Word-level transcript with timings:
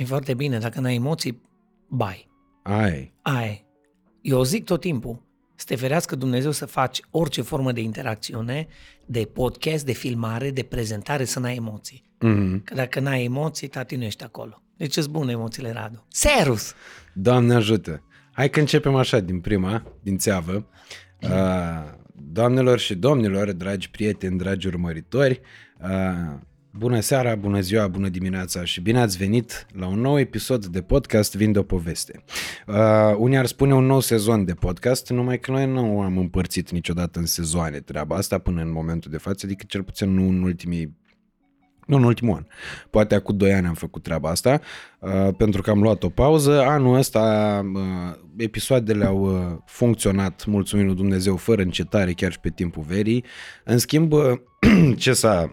E 0.00 0.04
foarte 0.04 0.34
bine, 0.34 0.58
dacă 0.58 0.80
n-ai 0.80 0.94
emoții, 0.94 1.40
bai. 1.88 2.28
Ai. 2.62 3.14
Ai. 3.22 3.66
Eu 4.20 4.42
zic 4.42 4.64
tot 4.64 4.80
timpul, 4.80 5.22
să 5.54 5.64
te 5.68 5.76
ferească 5.76 6.16
Dumnezeu 6.16 6.50
să 6.50 6.66
faci 6.66 7.00
orice 7.10 7.42
formă 7.42 7.72
de 7.72 7.80
interacțiune, 7.80 8.66
de 9.06 9.30
podcast, 9.32 9.84
de 9.84 9.92
filmare, 9.92 10.50
de 10.50 10.62
prezentare, 10.62 11.24
să 11.24 11.40
n-ai 11.40 11.56
emoții. 11.56 12.04
Mm-hmm. 12.16 12.64
Că 12.64 12.74
dacă 12.74 13.00
n-ai 13.00 13.24
emoții, 13.24 13.68
tati 13.68 13.96
nu 13.96 14.04
ești 14.04 14.24
acolo. 14.24 14.62
Deci 14.76 14.96
îți 14.96 15.10
bune 15.10 15.32
emoțiile, 15.32 15.72
Radu. 15.72 16.06
Serus! 16.08 16.74
Doamne 17.14 17.54
ajută! 17.54 18.02
Hai 18.32 18.50
că 18.50 18.60
începem 18.60 18.94
așa 18.94 19.20
din 19.20 19.40
prima, 19.40 19.82
din 20.02 20.18
țeavă. 20.18 20.66
Uh, 21.22 21.30
doamnelor 22.14 22.78
și 22.78 22.94
domnilor, 22.94 23.52
dragi 23.52 23.90
prieteni, 23.90 24.38
dragi 24.38 24.66
urmăritori, 24.66 25.40
uh, 25.80 26.38
bună 26.70 27.00
seara, 27.00 27.34
bună 27.34 27.60
ziua, 27.60 27.88
bună 27.88 28.08
dimineața 28.08 28.64
și 28.64 28.80
bine 28.80 29.00
ați 29.00 29.16
venit 29.16 29.66
la 29.72 29.86
un 29.86 30.00
nou 30.00 30.18
episod 30.18 30.66
de 30.66 30.82
podcast 30.82 31.36
Vind 31.36 31.56
o 31.56 31.62
poveste. 31.62 32.22
Uh, 32.66 33.14
unii 33.16 33.36
ar 33.36 33.46
spune 33.46 33.74
un 33.74 33.84
nou 33.84 34.00
sezon 34.00 34.44
de 34.44 34.54
podcast, 34.54 35.10
numai 35.10 35.38
că 35.38 35.50
noi 35.50 35.66
nu 35.66 36.00
am 36.00 36.18
împărțit 36.18 36.70
niciodată 36.70 37.18
în 37.18 37.26
sezoane 37.26 37.80
treaba 37.80 38.16
asta 38.16 38.38
până 38.38 38.62
în 38.62 38.72
momentul 38.72 39.10
de 39.10 39.16
față, 39.16 39.46
adică 39.46 39.64
cel 39.68 39.82
puțin 39.82 40.14
nu 40.14 40.28
în 40.28 40.42
ultimii 40.42 40.98
nu 41.86 41.96
în 41.96 42.04
ultimul 42.04 42.34
an. 42.34 42.46
Poate 42.90 43.14
acum 43.14 43.36
2 43.36 43.52
ani 43.52 43.66
am 43.66 43.74
făcut 43.74 44.02
treaba 44.02 44.30
asta, 44.30 44.60
uh, 44.98 45.28
pentru 45.36 45.62
că 45.62 45.70
am 45.70 45.82
luat 45.82 46.02
o 46.02 46.08
pauză. 46.08 46.60
Anul 46.60 46.96
ăsta 46.96 47.20
uh, 47.74 48.16
episoadele 48.36 49.04
au 49.04 49.20
uh, 49.20 49.56
funcționat, 49.64 50.44
mulțumim 50.46 50.86
lui 50.86 50.94
Dumnezeu, 50.94 51.36
fără 51.36 51.62
încetare, 51.62 52.12
chiar 52.12 52.32
și 52.32 52.40
pe 52.40 52.50
timpul 52.50 52.84
verii. 52.86 53.24
În 53.64 53.78
schimb, 53.78 54.12
uh, 54.12 54.32
ce 54.96 55.12
s-a 55.12 55.52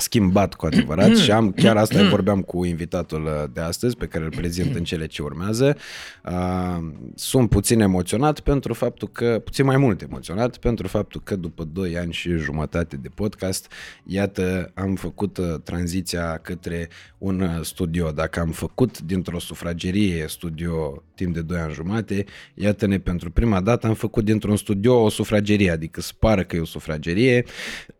schimbat 0.00 0.54
cu 0.54 0.66
adevărat 0.66 1.16
și 1.22 1.30
am, 1.30 1.52
chiar 1.52 1.76
asta 1.76 2.08
vorbeam 2.08 2.42
cu 2.42 2.64
invitatul 2.64 3.24
uh, 3.24 3.50
de 3.52 3.60
astăzi 3.60 3.96
pe 3.96 4.06
care 4.06 4.24
îl 4.24 4.30
prezint 4.30 4.74
în 4.74 4.84
cele 4.84 5.06
ce 5.06 5.22
urmează. 5.22 5.76
Uh, 6.24 6.88
sunt 7.14 7.48
puțin 7.48 7.80
emoționat 7.80 8.40
pentru 8.40 8.74
faptul 8.74 9.08
că, 9.08 9.40
puțin 9.44 9.64
mai 9.64 9.76
mult 9.76 10.02
emoționat 10.02 10.56
pentru 10.56 10.88
faptul 10.88 11.20
că 11.24 11.36
după 11.36 11.64
2 11.64 11.98
ani 11.98 12.12
și 12.12 12.30
jumătate 12.36 12.96
de 12.96 13.08
podcast, 13.08 13.72
iată, 14.04 14.70
am 14.74 14.94
făcut 14.94 15.38
uh, 15.38 15.54
tranziția 15.64 16.38
către 16.42 16.88
un 17.18 17.40
uh, 17.40 17.48
studio. 17.62 18.10
Dacă 18.10 18.40
am 18.40 18.50
făcut 18.50 19.00
dintr-o 19.00 19.38
sufragerie 19.38 20.24
studio 20.28 21.02
timp 21.14 21.34
de 21.34 21.42
2 21.42 21.58
ani 21.58 21.72
jumate, 21.72 22.24
iată-ne 22.54 22.98
pentru 22.98 23.30
prima 23.30 23.60
dată 23.60 23.86
am 23.86 23.94
făcut 23.94 24.24
dintr-un 24.24 24.56
studio 24.56 25.02
o 25.02 25.08
sufragerie, 25.08 25.70
adică 25.70 26.00
se 26.00 26.12
pare 26.18 26.44
că 26.44 26.56
e 26.56 26.60
o 26.60 26.64
sufragerie. 26.64 27.44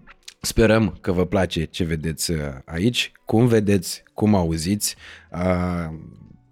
Sperăm 0.45 0.97
că 1.01 1.11
vă 1.11 1.25
place 1.25 1.63
ce 1.63 1.83
vedeți 1.83 2.31
uh, 2.31 2.37
aici, 2.65 3.11
cum 3.25 3.47
vedeți, 3.47 4.03
cum 4.13 4.35
auziți, 4.35 4.95
uh, 5.31 5.93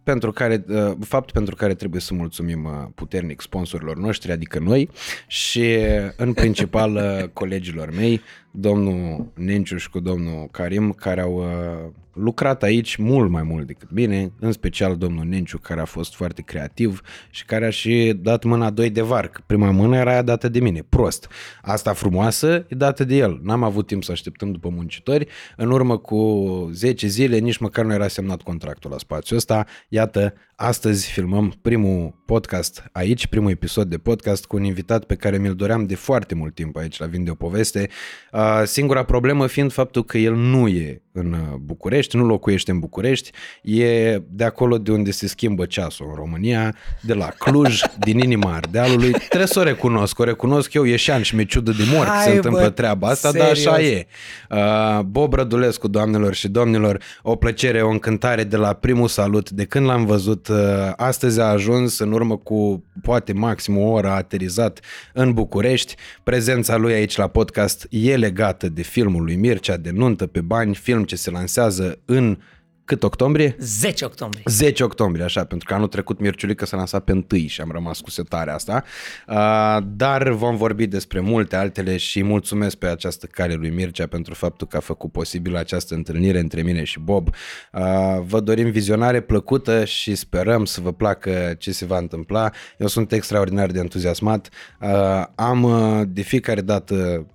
pentru 0.04 0.32
care, 0.32 0.64
uh, 0.68 0.92
fapt 1.00 1.32
pentru 1.32 1.56
care 1.56 1.74
trebuie 1.74 2.02
să 2.02 2.14
mulțumim 2.14 2.64
uh, 2.66 2.72
puternic 2.96 3.42
sponsorilor 3.42 3.98
noștri, 3.98 4.32
adică 4.32 4.60
noi, 4.60 4.90
și 5.28 5.78
în 6.16 6.34
principal 6.34 6.96
uh, 6.96 7.30
colegilor 7.34 7.92
mei, 7.92 8.22
domnul 8.56 9.32
Nenciuș 9.36 9.82
și 9.82 9.90
cu 9.90 10.00
domnul 10.00 10.48
Karim, 10.52 10.92
care 10.92 11.22
au 11.22 11.34
uh, 11.34 11.92
lucrat 12.14 12.64
aici 12.64 12.96
mult 12.96 13.30
mai 13.30 13.44
mult 13.44 13.68
decât 13.68 13.90
bine, 13.92 14.32
în 14.40 14.52
special 14.52 14.98
domnul 14.98 15.26
Nenciu, 15.26 15.58
care 15.58 15.82
a 15.82 15.86
fost 15.86 16.16
foarte 16.16 16.42
creativ 16.42 17.02
și 17.30 17.46
care 17.46 17.66
a 17.66 17.70
și 17.70 18.14
dat 18.22 18.44
mâna 18.44 18.70
doi 18.70 18.90
de 18.90 19.02
varc. 19.02 19.42
Prima 19.46 19.72
mână 19.72 19.98
era 19.98 20.12
aia 20.12 20.22
dată 20.22 20.50
de 20.50 20.60
mine, 20.60 20.86
prost. 20.90 21.28
Asta 21.62 21.94
frumoasă 21.94 22.66
e 22.68 22.76
dată 22.76 23.04
de 23.04 23.16
el. 23.16 23.40
N-am 23.44 23.64
avut 23.64 23.88
timp 23.88 24.04
să 24.04 24.12
așteptăm 24.12 24.52
după 24.52 24.70
muncitori. 24.70 25.28
În 25.58 25.72
urmă 25.72 25.98
cu 25.98 26.70
10 26.74 27.08
zile, 27.08 27.38
nici 27.38 27.58
măcar 27.58 27.86
nu 27.86 27.94
era 27.94 28.08
semnat 28.08 28.42
contractul 28.42 28.92
la 28.92 28.98
spațiul 28.98 29.38
ăsta. 29.38 29.66
Iată, 29.90 30.34
astăzi 30.56 31.12
filmăm 31.12 31.54
primul 31.62 32.22
podcast 32.26 32.84
aici, 32.92 33.28
primul 33.28 33.50
episod 33.50 33.90
de 33.90 33.98
podcast 33.98 34.46
cu 34.46 34.56
un 34.56 34.64
invitat 34.64 35.04
pe 35.04 35.16
care 35.16 35.38
mi-l 35.38 35.56
doream 35.56 35.86
de 35.86 35.96
foarte 35.96 36.36
mult 36.36 36.56
timp 36.56 36.78
aici 36.78 37.00
la 37.00 37.06
Vinde 37.06 37.30
o 37.30 37.34
Poveste. 37.34 37.90
Uh, 38.32 38.40
Singura 38.64 39.04
problemă 39.04 39.48
fiind 39.48 39.72
faptul 39.72 40.04
că 40.04 40.18
el 40.18 40.36
nu 40.36 40.68
e 40.68 41.02
în 41.14 41.34
uh, 41.34 41.58
București, 41.60 42.18
nu 42.18 42.26
locuiește 42.26 42.72
în 42.72 42.80
București, 42.80 43.32
e 43.62 44.22
de 44.30 44.44
acolo 44.44 44.78
de 44.78 44.92
unde 44.92 45.12
se 45.12 45.28
schimbă 45.28 45.66
ceasul 45.66 46.06
în 46.10 46.16
România, 46.16 46.76
de 47.02 47.14
la 47.14 47.26
Cluj, 47.26 47.82
din 48.06 48.20
inima 48.20 48.54
Ardealului. 48.54 49.12
Trebuie 49.12 49.48
să 49.48 49.60
o 49.60 49.64
recunosc, 49.64 50.20
o 50.20 50.24
recunosc 50.24 50.74
eu, 50.74 50.84
ieșean 50.84 51.22
și 51.22 51.36
mi-e 51.36 51.46
ciudă 51.46 51.72
de 51.72 51.84
mor 51.94 52.06
că 52.06 52.12
Hai, 52.12 52.24
se 52.24 52.32
întâmplă 52.32 52.62
bă, 52.62 52.70
treaba 52.70 53.08
asta, 53.08 53.30
serios. 53.30 53.64
dar 53.64 53.74
așa 53.74 53.84
e. 53.84 54.08
Uh, 54.50 55.00
Bob 55.00 55.34
Rădulescu, 55.34 55.88
doamnelor 55.88 56.34
și 56.34 56.48
domnilor, 56.48 57.02
o 57.22 57.36
plăcere, 57.36 57.82
o 57.82 57.90
încântare 57.90 58.44
de 58.44 58.58
la 58.58 58.74
primul 58.74 59.08
salut. 59.08 59.50
De 59.50 59.66
când 59.66 59.86
l-am 59.86 60.06
văzut, 60.06 60.48
uh, 60.48 60.58
astăzi 60.96 61.40
a 61.40 61.46
ajuns 61.46 62.00
în 62.00 62.12
urmă 62.12 62.38
cu 62.38 62.84
poate 63.02 63.34
maxim 63.34 63.78
o 63.78 63.92
oră 63.92 64.08
a 64.08 64.16
aterizat 64.16 64.80
în 65.14 65.34
București. 65.34 65.96
Prezența 66.24 66.76
lui 66.76 66.94
aici 66.94 67.16
la 67.16 67.28
podcast 67.28 67.88
e 67.90 68.16
legată 68.34 68.70
de 68.70 68.82
filmul 68.82 69.24
lui 69.24 69.36
Mircea 69.36 69.78
de 69.78 69.92
Nuntă 69.92 70.28
pe 70.28 70.42
bani, 70.42 70.76
film 70.76 71.04
ce 71.04 71.16
se 71.16 71.32
lansează 71.32 72.00
în 72.06 72.38
cât 72.86 73.04
octombrie? 73.04 73.56
10 73.60 74.06
octombrie. 74.06 74.44
10 74.46 74.84
octombrie, 74.84 75.24
așa, 75.24 75.46
pentru 75.46 75.68
că 75.68 75.74
anul 75.74 75.88
trecut 75.88 76.20
Mirciulică 76.20 76.66
s-a 76.66 76.78
lansat 76.78 77.04
pe 77.04 77.12
1 77.12 77.48
și 77.48 77.62
am 77.62 77.72
rămas 77.72 78.00
cu 78.00 78.10
setarea 78.10 78.54
asta. 78.54 78.84
Uh, 79.28 79.78
dar 79.96 80.30
vom 80.30 80.56
vorbi 80.56 80.88
despre 80.88 81.20
multe 81.20 81.56
altele 81.56 81.98
și 81.98 82.24
mulțumesc 82.24 82.76
pe 82.76 82.88
această 82.88 83.26
cale 83.26 83.54
lui 83.54 83.70
Mircea 83.70 84.08
pentru 84.08 84.34
faptul 84.34 84.68
că 84.68 84.78
a 84.78 84.80
făcut 84.80 85.12
posibil 85.12 85.56
această 85.56 85.96
întâlnire 85.96 86.40
între 86.40 86.62
mine 86.62 86.84
și 86.84 87.00
Bob. 87.00 87.28
Uh, 87.28 87.82
vă 88.26 88.40
dorim 88.40 88.70
vizionare 88.72 89.22
plăcută 89.22 89.86
și 89.86 90.16
sperăm 90.16 90.66
să 90.66 90.82
vă 90.82 90.92
placă 90.92 91.56
ce 91.58 91.72
se 91.72 91.86
va 91.86 91.98
întâmpla. 91.98 92.52
Eu 92.78 92.88
sunt 92.88 93.12
extraordinar 93.12 93.72
de 93.72 93.80
entuziasmat. 93.80 94.50
Uh, 94.82 95.24
am 95.36 95.64
uh, 95.64 96.02
de 96.08 96.22
fiecare 96.22 96.62
dată 96.62 97.26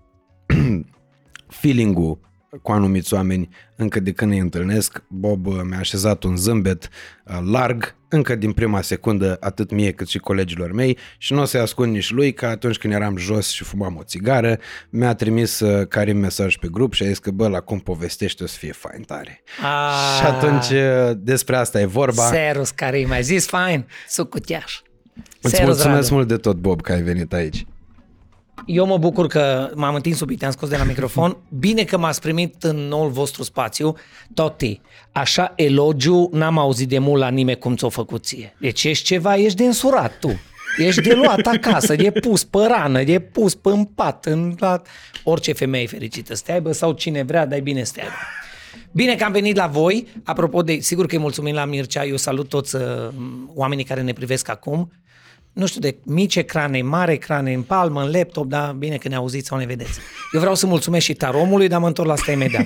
feeling-ul 1.60 2.19
cu 2.62 2.72
anumiți 2.72 3.14
oameni 3.14 3.48
încă 3.76 4.00
de 4.00 4.12
când 4.12 4.32
îi 4.32 4.38
întâlnesc. 4.38 5.03
Bob 5.09 5.47
uh, 5.47 5.60
mi-a 5.69 5.78
așezat 5.78 6.22
un 6.22 6.36
zâmbet 6.36 6.88
uh, 7.25 7.38
larg 7.50 7.97
încă 8.09 8.34
din 8.34 8.53
prima 8.53 8.81
secundă 8.81 9.36
atât 9.41 9.70
mie 9.70 9.92
cât 9.92 10.09
și 10.09 10.19
colegilor 10.19 10.72
mei 10.72 10.98
și 11.19 11.32
nu 11.32 11.41
o 11.41 11.44
să-i 11.44 11.60
ascund 11.60 11.92
nici 11.92 12.10
lui 12.10 12.32
că 12.32 12.47
atunci 12.47 12.76
când 12.78 12.92
eram 12.92 13.16
jos 13.16 13.48
și 13.48 13.64
fumam 13.64 13.97
o 13.97 14.03
țigară 14.03 14.59
mi-a 14.91 15.14
trimis 15.14 15.60
uh, 15.60 15.86
Karim 15.86 16.16
mesaj 16.19 16.56
pe 16.56 16.69
grup 16.70 16.92
și 16.92 17.03
a 17.03 17.06
zis 17.06 17.19
că 17.19 17.30
bă 17.30 17.48
la 17.48 17.60
cum 17.60 17.78
povestești 17.78 18.42
o 18.42 18.47
să 18.47 18.56
fie 18.59 18.72
fain 18.72 19.03
tare. 19.03 19.42
Ah, 19.62 20.19
Și 20.19 20.25
atunci 20.25 20.69
uh, 20.70 21.16
despre 21.16 21.56
asta 21.56 21.80
e 21.80 21.84
vorba. 21.84 22.22
Serus, 22.22 22.70
care 22.70 23.04
mai 23.06 23.22
zis 23.22 23.47
fain, 23.47 23.86
sucutiaș. 24.09 24.80
Îți 25.41 25.54
Serus, 25.54 25.66
mulțumesc 25.66 26.03
Radu. 26.03 26.15
mult 26.15 26.28
de 26.28 26.36
tot, 26.36 26.56
Bob, 26.56 26.80
că 26.80 26.92
ai 26.92 27.03
venit 27.03 27.32
aici. 27.32 27.66
Eu 28.67 28.87
mă 28.87 28.99
bucur 28.99 29.27
că 29.27 29.71
m-am 29.75 29.95
întins 29.95 30.17
sub 30.17 30.37
te-am 30.37 30.51
scos 30.51 30.69
de 30.69 30.77
la 30.77 30.85
microfon. 30.85 31.37
Bine 31.61 31.85
că 31.85 31.99
m-ați 31.99 32.21
primit 32.21 32.63
în 32.63 32.77
noul 32.77 33.11
vostru 33.11 33.43
spațiu. 33.43 33.97
Toti, 34.35 34.81
așa 35.13 35.53
elogiu 35.57 36.29
n-am 36.33 36.59
auzit 36.59 36.89
de 36.89 36.99
mult 36.99 37.21
la 37.21 37.29
nimeni 37.29 37.59
cum 37.59 37.77
ți-o 37.77 37.89
făcut 37.89 38.25
ție. 38.25 38.55
Deci 38.61 38.85
ești 38.85 39.05
ceva, 39.05 39.37
ești 39.37 39.57
de 39.57 39.65
însurat 39.65 40.19
tu. 40.19 40.41
Ești 40.77 41.01
de 41.01 41.15
luat 41.15 41.47
acasă, 41.47 41.95
de 41.95 42.11
pus 42.11 42.45
pe 42.45 42.59
rană, 42.69 43.03
de 43.03 43.19
pus 43.19 43.55
pe 43.55 43.69
în 43.69 43.85
pat, 43.85 44.25
în 44.25 44.55
la... 44.59 44.83
orice 45.25 45.53
femeie 45.53 45.87
fericită 45.87 46.35
să 46.35 46.43
te 46.47 46.53
aibă 46.53 46.73
sau 46.73 46.93
cine 46.93 47.23
vrea, 47.23 47.47
dai 47.47 47.61
bine 47.61 47.85
să 47.85 47.93
te 47.95 48.01
aibă. 48.01 48.15
Bine 48.93 49.15
că 49.15 49.25
am 49.25 49.33
venit 49.33 49.57
la 49.57 49.67
voi. 49.67 50.07
Apropo 50.25 50.63
de, 50.63 50.79
sigur 50.81 51.07
că 51.07 51.15
îi 51.15 51.21
mulțumim 51.21 51.55
la 51.55 51.65
Mircea, 51.65 52.05
eu 52.05 52.17
salut 52.17 52.49
toți 52.49 52.77
uh, 52.77 52.83
oamenii 53.55 53.85
care 53.85 54.03
ne 54.03 54.13
privesc 54.13 54.49
acum. 54.49 54.93
Nu 55.59 55.67
știu, 55.67 55.81
de 55.81 55.97
mici 56.05 56.37
ecrane, 56.37 56.83
mari 56.83 57.13
ecrane, 57.13 57.53
în 57.53 57.63
palmă, 57.63 58.03
în 58.03 58.11
laptop, 58.11 58.49
dar 58.49 58.73
bine 58.73 58.97
că 58.97 59.09
ne 59.09 59.15
auziți 59.15 59.47
sau 59.47 59.59
ne 59.59 59.67
vedeți. 59.67 59.99
Eu 60.33 60.41
vreau 60.41 60.55
să 60.55 60.67
mulțumesc 60.67 61.05
și 61.05 61.15
taromului, 61.15 61.69
dar 61.69 61.81
mă 61.81 61.87
întorc 61.87 62.09
la 62.09 62.15
asta 62.15 62.33
imediat. 62.33 62.65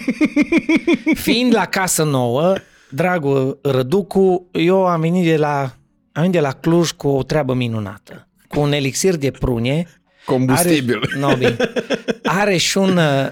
Fiind 1.25 1.55
la 1.55 1.67
casă 1.67 2.03
nouă, 2.03 2.55
dragul 2.91 3.59
Răducu, 3.63 4.49
eu 4.53 4.87
am 4.87 5.00
venit 5.00 5.25
de 5.25 5.37
la, 5.37 5.61
am 5.61 5.73
venit 6.12 6.33
de 6.33 6.41
la 6.41 6.53
Cluj 6.53 6.91
cu 6.91 7.09
o 7.09 7.23
treabă 7.23 7.55
minunată. 7.55 8.29
Cu 8.49 8.61
un 8.61 8.73
elixir 8.73 9.17
de 9.17 9.31
prune. 9.31 9.87
Combustibil. 10.25 11.00
Are, 11.03 11.19
no, 11.19 11.37
bine. 11.37 11.56
are 12.41 12.56
și 12.56 12.79
un, 12.79 12.97
uh, 12.97 13.27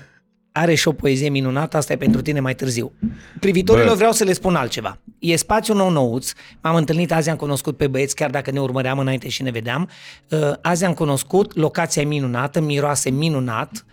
are 0.52 0.74
și 0.74 0.88
o 0.88 0.92
poezie 0.92 1.28
minunată, 1.28 1.76
asta 1.76 1.92
e 1.92 1.96
pentru 1.96 2.22
tine 2.22 2.40
mai 2.40 2.54
târziu. 2.54 2.92
Privitorilor 3.40 3.88
Bă. 3.88 3.94
vreau 3.94 4.12
să 4.12 4.24
le 4.24 4.32
spun 4.32 4.54
altceva. 4.54 4.98
E 5.18 5.36
spațiu 5.36 5.74
nou 5.74 5.90
nouț, 5.90 6.32
m-am 6.60 6.74
întâlnit 6.74 7.12
azi, 7.12 7.30
am 7.30 7.36
cunoscut 7.36 7.76
pe 7.76 7.86
băieți, 7.86 8.14
chiar 8.14 8.30
dacă 8.30 8.50
ne 8.50 8.60
urmăream 8.60 8.98
înainte 8.98 9.28
și 9.28 9.42
ne 9.42 9.50
vedeam. 9.50 9.88
Uh, 10.30 10.52
Azi 10.62 10.84
am 10.84 10.94
cunoscut, 10.94 11.56
locația 11.56 12.02
e 12.02 12.04
minunată, 12.04 12.60
miroase 12.60 13.10
minunat. 13.10 13.84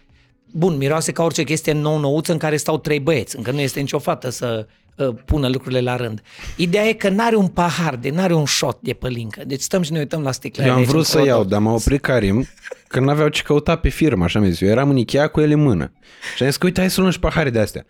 Bun, 0.52 0.78
miroase 0.78 1.12
ca 1.12 1.24
orice 1.24 1.44
chestie 1.44 1.72
nou 1.72 2.00
nouță 2.00 2.32
în 2.32 2.38
care 2.38 2.58
stau 2.58 2.78
trei 2.78 3.00
băieți, 3.00 3.36
încă 3.38 3.52
nu 3.52 3.60
este 3.60 3.80
nicio 3.80 4.00
fată 4.00 4.30
să 4.30 4.68
uh, 4.96 5.16
pună 5.26 5.48
lucrurile 5.48 5.82
la 5.82 5.96
rând. 5.96 6.22
Ideea 6.56 6.84
e 6.84 6.94
că 6.94 7.10
n-are 7.10 7.36
un 7.36 7.48
pahar, 7.48 7.96
de 7.96 8.10
n-are 8.10 8.34
un 8.34 8.46
shot 8.46 8.78
de 8.82 8.94
pălincă. 8.94 9.42
Deci 9.46 9.62
stăm 9.62 9.82
și 9.82 9.92
ne 9.92 10.00
uităm 10.00 10.22
la 10.22 10.32
sticlele. 10.32 10.68
Eu 10.68 10.74
am 10.74 10.80
aici 10.80 10.90
vrut 10.90 11.00
în 11.00 11.06
să 11.06 11.16
crodor. 11.16 11.34
iau, 11.34 11.44
dar 11.44 11.60
m-a 11.60 11.74
oprit 11.74 12.02
Karim 12.02 12.48
că 12.88 13.00
n-aveau 13.00 13.28
ce 13.28 13.42
căuta 13.42 13.76
pe 13.76 13.90
firmă, 13.90 14.24
așa 14.24 14.40
mi 14.40 14.50
zis. 14.50 14.62
Eu 14.62 14.70
eram 14.70 14.90
în 14.90 14.98
Ikea 14.98 15.28
cu 15.28 15.42
ele 15.42 15.54
în 15.54 15.62
mână. 15.62 15.92
Și 16.36 16.44
am 16.44 16.50
zis 16.50 16.58
că 16.58 16.66
uite, 16.66 16.80
hai 16.80 16.90
să 16.90 17.00
luăm 17.00 17.12
și 17.12 17.20
pahare 17.20 17.50
de 17.50 17.60
astea. 17.60 17.86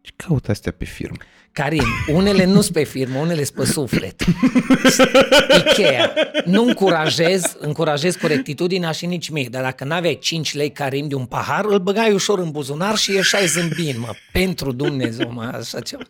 Ce 0.00 0.10
caută 0.16 0.50
astea 0.50 0.72
pe 0.72 0.84
firmă? 0.84 1.16
Karim, 1.52 1.84
unele 2.06 2.44
nu 2.44 2.60
sunt 2.60 2.74
pe 2.74 2.82
firmă, 2.84 3.18
unele 3.18 3.44
sunt 3.44 3.56
pe 3.56 3.64
suflet. 3.64 4.22
Ikea. 5.58 6.12
Nu 6.44 6.64
încurajez, 6.64 7.56
încurajez 7.58 8.14
corectitudinea 8.16 8.90
și 8.90 9.06
nici 9.06 9.28
mie, 9.28 9.48
dar 9.50 9.62
dacă 9.62 9.84
n-aveai 9.84 10.18
5 10.18 10.54
lei 10.54 10.70
Karim 10.70 11.08
de 11.08 11.14
un 11.14 11.24
pahar, 11.24 11.64
îl 11.64 11.78
băgai 11.78 12.12
ușor 12.12 12.38
în 12.38 12.50
buzunar 12.50 12.96
și 12.96 13.12
ieșai 13.12 13.46
zâmbind, 13.46 13.98
mă. 13.98 14.10
Pentru 14.32 14.72
Dumnezeu, 14.72 15.32
mă, 15.32 15.42
așa 15.42 15.80
ceva. 15.80 16.02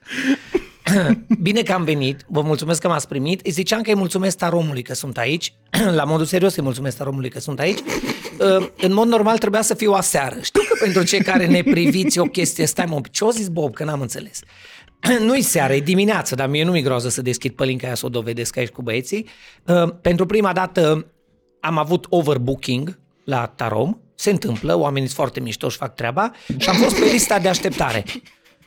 Bine 1.42 1.62
că 1.62 1.72
am 1.72 1.84
venit, 1.84 2.24
vă 2.26 2.40
mulțumesc 2.40 2.80
că 2.80 2.88
m-ați 2.88 3.08
primit. 3.08 3.46
Îi 3.46 3.50
ziceam 3.50 3.82
că 3.82 3.90
îi 3.90 3.96
mulțumesc 3.96 4.36
Taromului 4.36 4.82
că 4.82 4.94
sunt 4.94 5.18
aici, 5.18 5.52
la 5.98 6.04
modul 6.04 6.26
serios 6.26 6.56
îi 6.56 6.62
mulțumesc 6.62 6.96
Taromului 6.96 7.30
că 7.30 7.40
sunt 7.40 7.58
aici. 7.58 7.78
Uh, 8.38 8.66
în 8.76 8.92
mod 8.92 9.08
normal 9.08 9.38
trebuia 9.38 9.62
să 9.62 9.74
fiu 9.74 9.92
aseară. 9.92 10.36
Știu 10.42 10.60
că 10.68 10.78
pentru 10.80 11.02
cei 11.02 11.22
care 11.22 11.46
ne 11.46 11.62
priviți 11.62 12.18
o 12.18 12.24
chestie, 12.24 12.66
stai 12.66 12.84
mă, 12.84 13.00
ce-o 13.10 13.30
zis 13.30 13.48
Bob, 13.48 13.74
că 13.74 13.84
n-am 13.84 14.00
înțeles. 14.00 14.40
Nu-i 15.26 15.42
seară, 15.42 15.72
e 15.72 15.80
dimineață, 15.80 16.34
dar 16.34 16.48
mie 16.48 16.64
nu 16.64 16.70
mi 16.70 16.82
groază 16.82 17.08
să 17.08 17.22
deschid 17.22 17.52
pălinca 17.52 17.86
aia 17.86 17.94
să 17.94 18.06
o 18.06 18.08
dovedesc 18.08 18.56
aici 18.56 18.68
cu 18.68 18.82
băieții. 18.82 19.28
Uh, 19.66 19.94
pentru 20.00 20.26
prima 20.26 20.52
dată 20.52 21.06
am 21.60 21.78
avut 21.78 22.06
overbooking 22.08 22.98
la 23.24 23.46
Tarom, 23.46 23.98
se 24.14 24.30
întâmplă, 24.30 24.74
oamenii 24.74 25.08
sunt 25.08 25.18
foarte 25.18 25.40
mișto, 25.40 25.68
și 25.68 25.76
fac 25.76 25.94
treaba 25.94 26.32
și 26.56 26.68
am 26.68 26.76
fost 26.76 26.98
pe 26.98 27.04
lista 27.04 27.38
de 27.38 27.48
așteptare. 27.48 28.04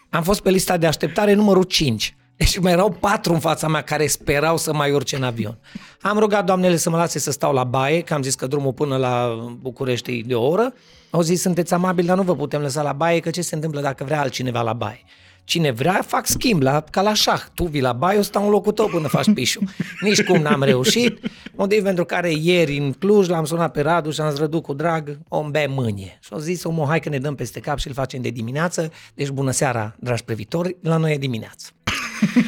Am 0.09 0.23
fost 0.23 0.41
pe 0.41 0.49
lista 0.49 0.77
de 0.77 0.87
așteptare 0.87 1.33
numărul 1.33 1.63
5. 1.63 2.15
Deci 2.37 2.59
mai 2.59 2.71
erau 2.71 2.91
patru 2.91 3.33
în 3.33 3.39
fața 3.39 3.67
mea 3.67 3.81
care 3.81 4.07
sperau 4.07 4.57
să 4.57 4.73
mai 4.73 4.91
urce 4.91 5.15
în 5.15 5.23
avion. 5.23 5.57
Am 6.01 6.17
rugat 6.17 6.45
doamnele 6.45 6.75
să 6.75 6.89
mă 6.89 6.97
lase 6.97 7.19
să 7.19 7.31
stau 7.31 7.53
la 7.53 7.63
baie, 7.63 8.01
că 8.01 8.13
am 8.13 8.21
zis 8.21 8.35
că 8.35 8.47
drumul 8.47 8.73
până 8.73 8.97
la 8.97 9.35
București 9.61 10.17
e 10.17 10.23
de 10.25 10.35
o 10.35 10.47
oră. 10.47 10.73
Au 11.09 11.21
zis, 11.21 11.41
sunteți 11.41 11.73
amabili, 11.73 12.07
dar 12.07 12.17
nu 12.17 12.23
vă 12.23 12.35
putem 12.35 12.61
lăsa 12.61 12.81
la 12.81 12.93
baie, 12.93 13.19
că 13.19 13.29
ce 13.29 13.41
se 13.41 13.55
întâmplă 13.55 13.81
dacă 13.81 14.03
vrea 14.03 14.21
altcineva 14.21 14.61
la 14.61 14.73
baie? 14.73 15.03
Cine 15.45 15.71
vrea, 15.71 16.01
fac 16.07 16.27
schimb, 16.27 16.61
la, 16.61 16.83
ca 16.91 17.01
la 17.01 17.13
șah. 17.13 17.41
Tu 17.53 17.63
vii 17.65 17.81
la 17.81 17.93
baie, 17.93 18.15
eu 18.15 18.21
stau 18.21 18.43
în 18.43 18.49
locul 18.49 18.71
tău 18.71 18.87
până 18.87 19.07
faci 19.07 19.33
pișul. 19.33 19.63
Nici 20.01 20.23
cum 20.23 20.41
n-am 20.41 20.63
reușit. 20.63 21.19
Motiv 21.55 21.83
pentru 21.83 22.05
care 22.05 22.33
ieri 22.41 22.77
în 22.77 22.91
Cluj 22.91 23.27
l-am 23.27 23.45
sunat 23.45 23.71
pe 23.71 23.81
Radu 23.81 24.11
și 24.11 24.21
am 24.21 24.31
zrădut 24.31 24.63
cu 24.63 24.73
drag 24.73 25.19
o 25.27 25.43
bea 25.43 25.67
mânie. 25.69 26.19
Și 26.21 26.29
au 26.31 26.39
zis, 26.39 26.63
omul, 26.63 26.85
hai 26.85 26.99
că 26.99 27.09
ne 27.09 27.17
dăm 27.17 27.35
peste 27.35 27.59
cap 27.59 27.77
și 27.77 27.87
îl 27.87 27.93
facem 27.93 28.21
de 28.21 28.29
dimineață. 28.29 28.91
Deci 29.13 29.29
bună 29.29 29.51
seara, 29.51 29.95
dragi 29.99 30.23
privitori, 30.23 30.75
la 30.81 30.97
noi 30.97 31.13
e 31.13 31.17
dimineață. 31.17 31.69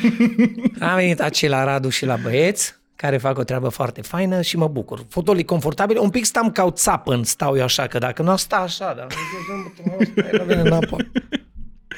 Am 0.80 0.96
venit 0.96 1.22
aici 1.22 1.48
la 1.48 1.64
Radu 1.64 1.90
și 1.90 2.06
la 2.06 2.16
băieți, 2.16 2.76
care 2.96 3.18
fac 3.18 3.38
o 3.38 3.44
treabă 3.44 3.70
foarte 3.70 4.02
faină 4.02 4.42
și 4.42 4.58
mă 4.58 4.68
bucur. 4.68 5.06
Fotolii 5.10 5.46
confortabil, 5.46 6.00
un 6.00 6.10
pic 6.10 6.26
stam 6.26 6.52
ca 6.52 6.64
o 6.64 6.72
țapă, 6.72 7.22
stau 7.24 7.58
eu 7.58 7.64
așa, 7.64 7.88
că 7.88 7.98
dacă 7.98 8.22
nu 8.22 8.36
sta 8.36 8.56
așa, 8.56 8.94
dar 8.94 9.08
nu 10.32 10.44
vine 10.44 10.62
înapoi. 10.62 11.12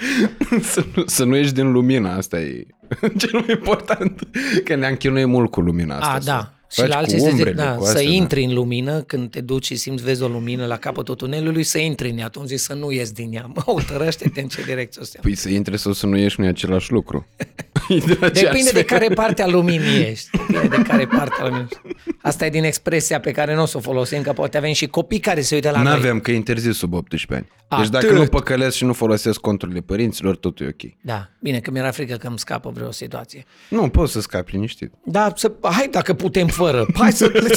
să, 0.71 0.85
nu, 0.95 1.03
să 1.05 1.23
nu 1.23 1.35
ieși 1.35 1.53
din 1.53 1.71
lumina, 1.71 2.15
asta 2.15 2.39
e 2.39 2.65
cel 3.17 3.31
mai 3.33 3.45
important. 3.49 4.27
Că 4.63 4.75
ne-am 4.75 4.95
chinuit 4.95 5.27
mult 5.27 5.51
cu 5.51 5.61
lumina 5.61 5.97
asta. 5.97 6.31
A, 6.31 6.37
da. 6.37 6.53
Și 6.71 6.87
la 6.87 6.95
alții 6.97 7.19
se 7.19 7.31
zic, 7.35 7.49
da, 7.49 7.77
să 7.81 7.87
astea, 7.87 8.01
intri 8.01 8.41
da. 8.41 8.47
în 8.47 8.53
lumină, 8.53 9.01
când 9.01 9.31
te 9.31 9.41
duci 9.41 9.65
și 9.65 9.75
simți, 9.75 10.03
vezi 10.03 10.23
o 10.23 10.27
lumină 10.27 10.65
la 10.65 10.77
capătul 10.77 11.15
tunelului, 11.15 11.63
să 11.63 11.77
intri 11.77 12.09
în 12.09 12.17
ea, 12.17 12.25
atunci 12.25 12.51
să 12.59 12.73
nu 12.73 12.91
ies 12.91 13.11
din 13.11 13.33
ea. 13.33 13.51
Mă, 13.53 13.63
utărăște-te 13.65 14.41
în 14.41 14.47
ce 14.47 14.63
direcție 14.63 15.01
o 15.01 15.03
să 15.03 15.17
Păi 15.21 15.35
să 15.35 15.49
intri 15.49 15.77
sau 15.77 15.93
să 15.93 16.05
nu 16.05 16.17
ieși 16.17 16.39
nu 16.39 16.45
e 16.45 16.49
același 16.49 16.91
lucru. 16.91 17.27
de 17.87 18.29
Depinde 18.33 18.69
de 18.73 18.83
care 18.83 19.07
parte 19.07 19.41
a 19.41 19.47
luminii 19.47 20.01
ești. 20.09 20.29
Depinde 20.31 20.75
de 20.75 20.81
care 20.81 21.07
parte 21.07 21.41
a 21.41 21.43
luminii 21.43 21.67
ești. 21.83 22.15
Asta 22.21 22.45
e 22.45 22.49
din 22.49 22.63
expresia 22.63 23.19
pe 23.19 23.31
care 23.31 23.55
nu 23.55 23.61
o 23.61 23.65
să 23.65 23.77
o 23.77 23.79
folosim, 23.79 24.21
că 24.21 24.33
poate 24.33 24.57
avem 24.57 24.73
și 24.73 24.87
copii 24.87 25.19
care 25.19 25.41
se 25.41 25.55
uită 25.55 25.69
la 25.69 25.77
N-avem, 25.77 25.91
noi. 25.91 26.01
N-avem, 26.01 26.19
că 26.19 26.31
e 26.31 26.35
interzis 26.35 26.77
sub 26.77 26.93
18 26.93 27.33
ani. 27.33 27.47
Atât. 27.67 27.91
Deci 27.91 28.01
dacă 28.01 28.13
nu 28.13 28.25
păcălesc 28.25 28.75
și 28.75 28.83
nu 28.83 28.93
folosesc 28.93 29.39
conturile 29.39 29.79
părinților, 29.79 30.35
totul 30.35 30.65
e 30.65 30.69
ok. 30.69 30.91
Da, 31.01 31.29
bine 31.39 31.59
că 31.59 31.71
mi-era 31.71 31.91
frică 31.91 32.15
că 32.15 32.27
îmi 32.27 32.39
scapă 32.39 32.71
vreo 32.73 32.91
situație. 32.91 33.45
Nu, 33.69 33.89
poți 33.89 34.11
să 34.11 34.21
scapi 34.21 34.51
liniștit. 34.51 34.93
Da, 35.03 35.31
să, 35.35 35.51
hai 35.61 35.87
dacă 35.91 36.13
putem 36.13 36.47
fără. 36.59 36.85
Hai 36.99 37.11
să 37.11 37.31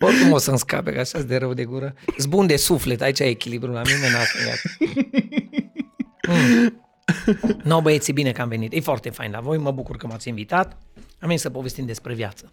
Oricum 0.00 0.32
o 0.32 0.38
să-mi 0.38 0.58
scape, 0.58 0.92
că 0.92 1.00
așa 1.00 1.22
de 1.22 1.36
rău 1.36 1.54
de 1.54 1.64
gură. 1.64 1.94
Zbun 2.18 2.46
de 2.46 2.56
suflet, 2.56 3.00
aici 3.00 3.18
e 3.18 3.24
echilibru 3.24 3.72
la 3.72 3.82
mine, 3.84 4.10
n-a 4.10 4.18
mm. 6.28 6.82
No, 7.64 7.80
băieții, 7.80 8.12
bine 8.12 8.32
că 8.32 8.40
am 8.40 8.48
venit. 8.48 8.72
E 8.72 8.80
foarte 8.80 9.10
fain 9.10 9.30
la 9.30 9.40
voi, 9.40 9.58
mă 9.58 9.70
bucur 9.70 9.96
că 9.96 10.06
m-ați 10.06 10.28
invitat. 10.28 10.76
Am 10.96 11.02
venit 11.28 11.40
să 11.40 11.50
povestim 11.50 11.86
despre 11.86 12.14
viață. 12.14 12.50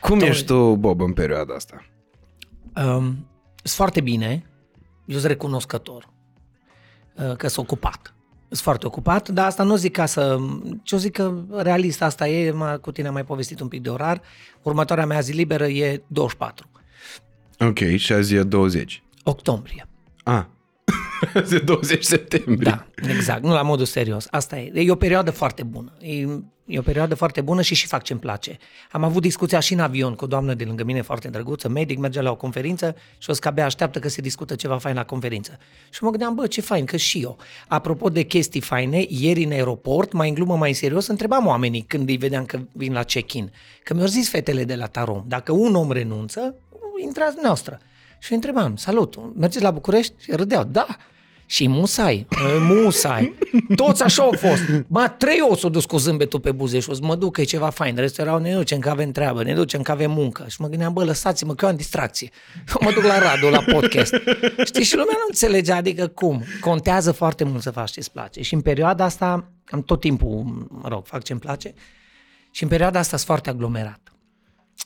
Cum 0.00 0.18
Tom... 0.18 0.28
ești 0.28 0.44
tu, 0.44 0.76
Bob, 0.76 1.00
în 1.00 1.12
perioada 1.12 1.54
asta? 1.54 1.84
Um, 2.76 3.04
sunt 3.54 3.76
foarte 3.76 4.00
bine, 4.00 4.44
eu 5.06 5.16
sunt 5.16 5.30
recunoscător 5.30 6.08
uh, 7.14 7.36
că 7.36 7.48
sunt 7.48 7.66
ocupat. 7.66 8.14
Sunt 8.48 8.60
foarte 8.60 8.86
ocupat, 8.86 9.28
dar 9.28 9.46
asta 9.46 9.62
nu 9.62 9.76
zic 9.76 9.92
ca 9.92 10.06
să... 10.06 10.38
Ce 10.82 10.94
o 10.94 10.98
zic 10.98 11.12
că 11.12 11.42
realist 11.50 12.02
asta 12.02 12.28
e, 12.28 12.54
cu 12.80 12.92
tine 12.92 13.06
am 13.06 13.12
mai 13.12 13.24
povestit 13.24 13.60
un 13.60 13.68
pic 13.68 13.82
de 13.82 13.88
orar, 13.88 14.20
următoarea 14.62 15.06
mea 15.06 15.20
zi 15.20 15.32
liberă 15.32 15.66
e 15.66 16.02
24. 16.06 16.70
Ok, 17.60 17.78
și 17.96 18.12
azi 18.12 18.34
e 18.34 18.42
20. 18.42 19.02
Octombrie. 19.24 19.88
Ah, 20.24 20.44
azi 21.34 21.54
e 21.54 21.58
20 21.58 22.04
septembrie. 22.04 22.70
Da, 22.70 22.86
exact, 23.08 23.42
nu 23.42 23.52
la 23.52 23.62
modul 23.62 23.84
serios. 23.84 24.26
Asta 24.30 24.58
e. 24.58 24.72
E 24.74 24.90
o 24.90 24.94
perioadă 24.94 25.30
foarte 25.30 25.62
bună. 25.62 25.92
E 26.00 26.26
E 26.70 26.78
o 26.78 26.82
perioadă 26.82 27.14
foarte 27.14 27.40
bună 27.40 27.62
și 27.62 27.74
și 27.74 27.86
fac 27.86 28.02
ce-mi 28.02 28.20
place. 28.20 28.58
Am 28.90 29.04
avut 29.04 29.22
discuția 29.22 29.60
și 29.60 29.72
în 29.72 29.80
avion 29.80 30.14
cu 30.14 30.24
o 30.24 30.26
doamnă 30.26 30.54
de 30.54 30.64
lângă 30.64 30.84
mine 30.84 31.02
foarte 31.02 31.28
drăguță, 31.28 31.68
medic, 31.68 31.98
merge 31.98 32.20
la 32.20 32.30
o 32.30 32.36
conferință 32.36 32.96
și 33.18 33.30
o 33.30 33.32
să 33.32 33.40
abia 33.44 33.64
așteaptă 33.64 33.98
că 33.98 34.08
se 34.08 34.20
discută 34.20 34.54
ceva 34.54 34.78
fain 34.78 34.94
la 34.94 35.04
conferință. 35.04 35.58
Și 35.90 36.04
mă 36.04 36.10
gândeam, 36.10 36.34
bă, 36.34 36.46
ce 36.46 36.60
fain, 36.60 36.84
că 36.84 36.96
și 36.96 37.20
eu. 37.22 37.38
Apropo 37.68 38.08
de 38.08 38.22
chestii 38.22 38.60
faine, 38.60 39.04
ieri 39.08 39.44
în 39.44 39.50
aeroport, 39.50 40.12
mai 40.12 40.28
în 40.28 40.34
glumă, 40.34 40.56
mai 40.56 40.68
în 40.68 40.74
serios, 40.74 41.06
întrebam 41.06 41.46
oamenii 41.46 41.82
când 41.82 42.08
îi 42.08 42.16
vedeam 42.16 42.44
că 42.44 42.60
vin 42.72 42.92
la 42.92 43.02
check-in. 43.02 43.52
Că 43.84 43.94
mi-au 43.94 44.06
zis 44.06 44.28
fetele 44.28 44.64
de 44.64 44.74
la 44.74 44.86
Tarom, 44.86 45.24
dacă 45.26 45.52
un 45.52 45.74
om 45.74 45.92
renunță, 45.92 46.54
intrați 47.02 47.36
noastră. 47.42 47.78
Și 48.18 48.32
întrebam, 48.32 48.76
salut, 48.76 49.36
mergeți 49.36 49.64
la 49.64 49.70
București? 49.70 50.12
Și 50.18 50.30
râdeau, 50.30 50.64
da. 50.64 50.86
Și 51.50 51.68
musai, 51.68 52.26
musai. 52.60 53.34
Toți 53.74 54.02
așa 54.02 54.22
au 54.22 54.32
fost. 54.36 54.62
Ba, 54.86 55.08
trei 55.08 55.38
o 55.50 55.56
s-au 55.56 55.70
dus 55.70 55.84
cu 55.84 55.96
zâmbetul 55.96 56.40
pe 56.40 56.52
buze 56.52 56.80
și 56.80 56.90
o 56.90 56.94
să 56.94 57.00
mă 57.02 57.14
duc, 57.14 57.32
că 57.32 57.40
e 57.40 57.44
ceva 57.44 57.70
fain. 57.70 57.96
Restul 57.96 58.24
erau, 58.24 58.38
ne 58.38 58.54
ducem 58.54 58.78
că 58.78 58.90
avem 58.90 59.10
treabă, 59.10 59.42
ne 59.42 59.54
ducem 59.54 59.82
că 59.82 59.90
avem 59.90 60.10
muncă. 60.10 60.44
Și 60.48 60.60
mă 60.60 60.68
gândeam, 60.68 60.92
bă, 60.92 61.04
lăsați-mă 61.04 61.54
că 61.54 61.64
eu 61.64 61.70
am 61.70 61.76
distracție. 61.76 62.30
mă 62.84 62.92
duc 62.92 63.02
la 63.02 63.18
Radu, 63.18 63.48
la 63.48 63.62
podcast. 63.72 64.14
Știi, 64.64 64.84
și 64.84 64.96
lumea 64.96 65.14
nu 65.14 65.24
înțelege, 65.28 65.72
adică 65.72 66.06
cum? 66.06 66.44
Contează 66.60 67.12
foarte 67.12 67.44
mult 67.44 67.62
să 67.62 67.70
faci 67.70 67.90
ce-ți 67.90 68.12
place. 68.12 68.42
Și 68.42 68.54
în 68.54 68.60
perioada 68.60 69.04
asta, 69.04 69.50
am 69.70 69.82
tot 69.82 70.00
timpul, 70.00 70.68
mă 70.82 70.88
rog, 70.88 71.06
fac 71.06 71.22
ce-mi 71.22 71.40
place. 71.40 71.74
Și 72.50 72.62
în 72.62 72.68
perioada 72.68 72.98
asta 72.98 73.16
sunt 73.16 73.28
foarte 73.28 73.50
aglomerat. 73.50 74.12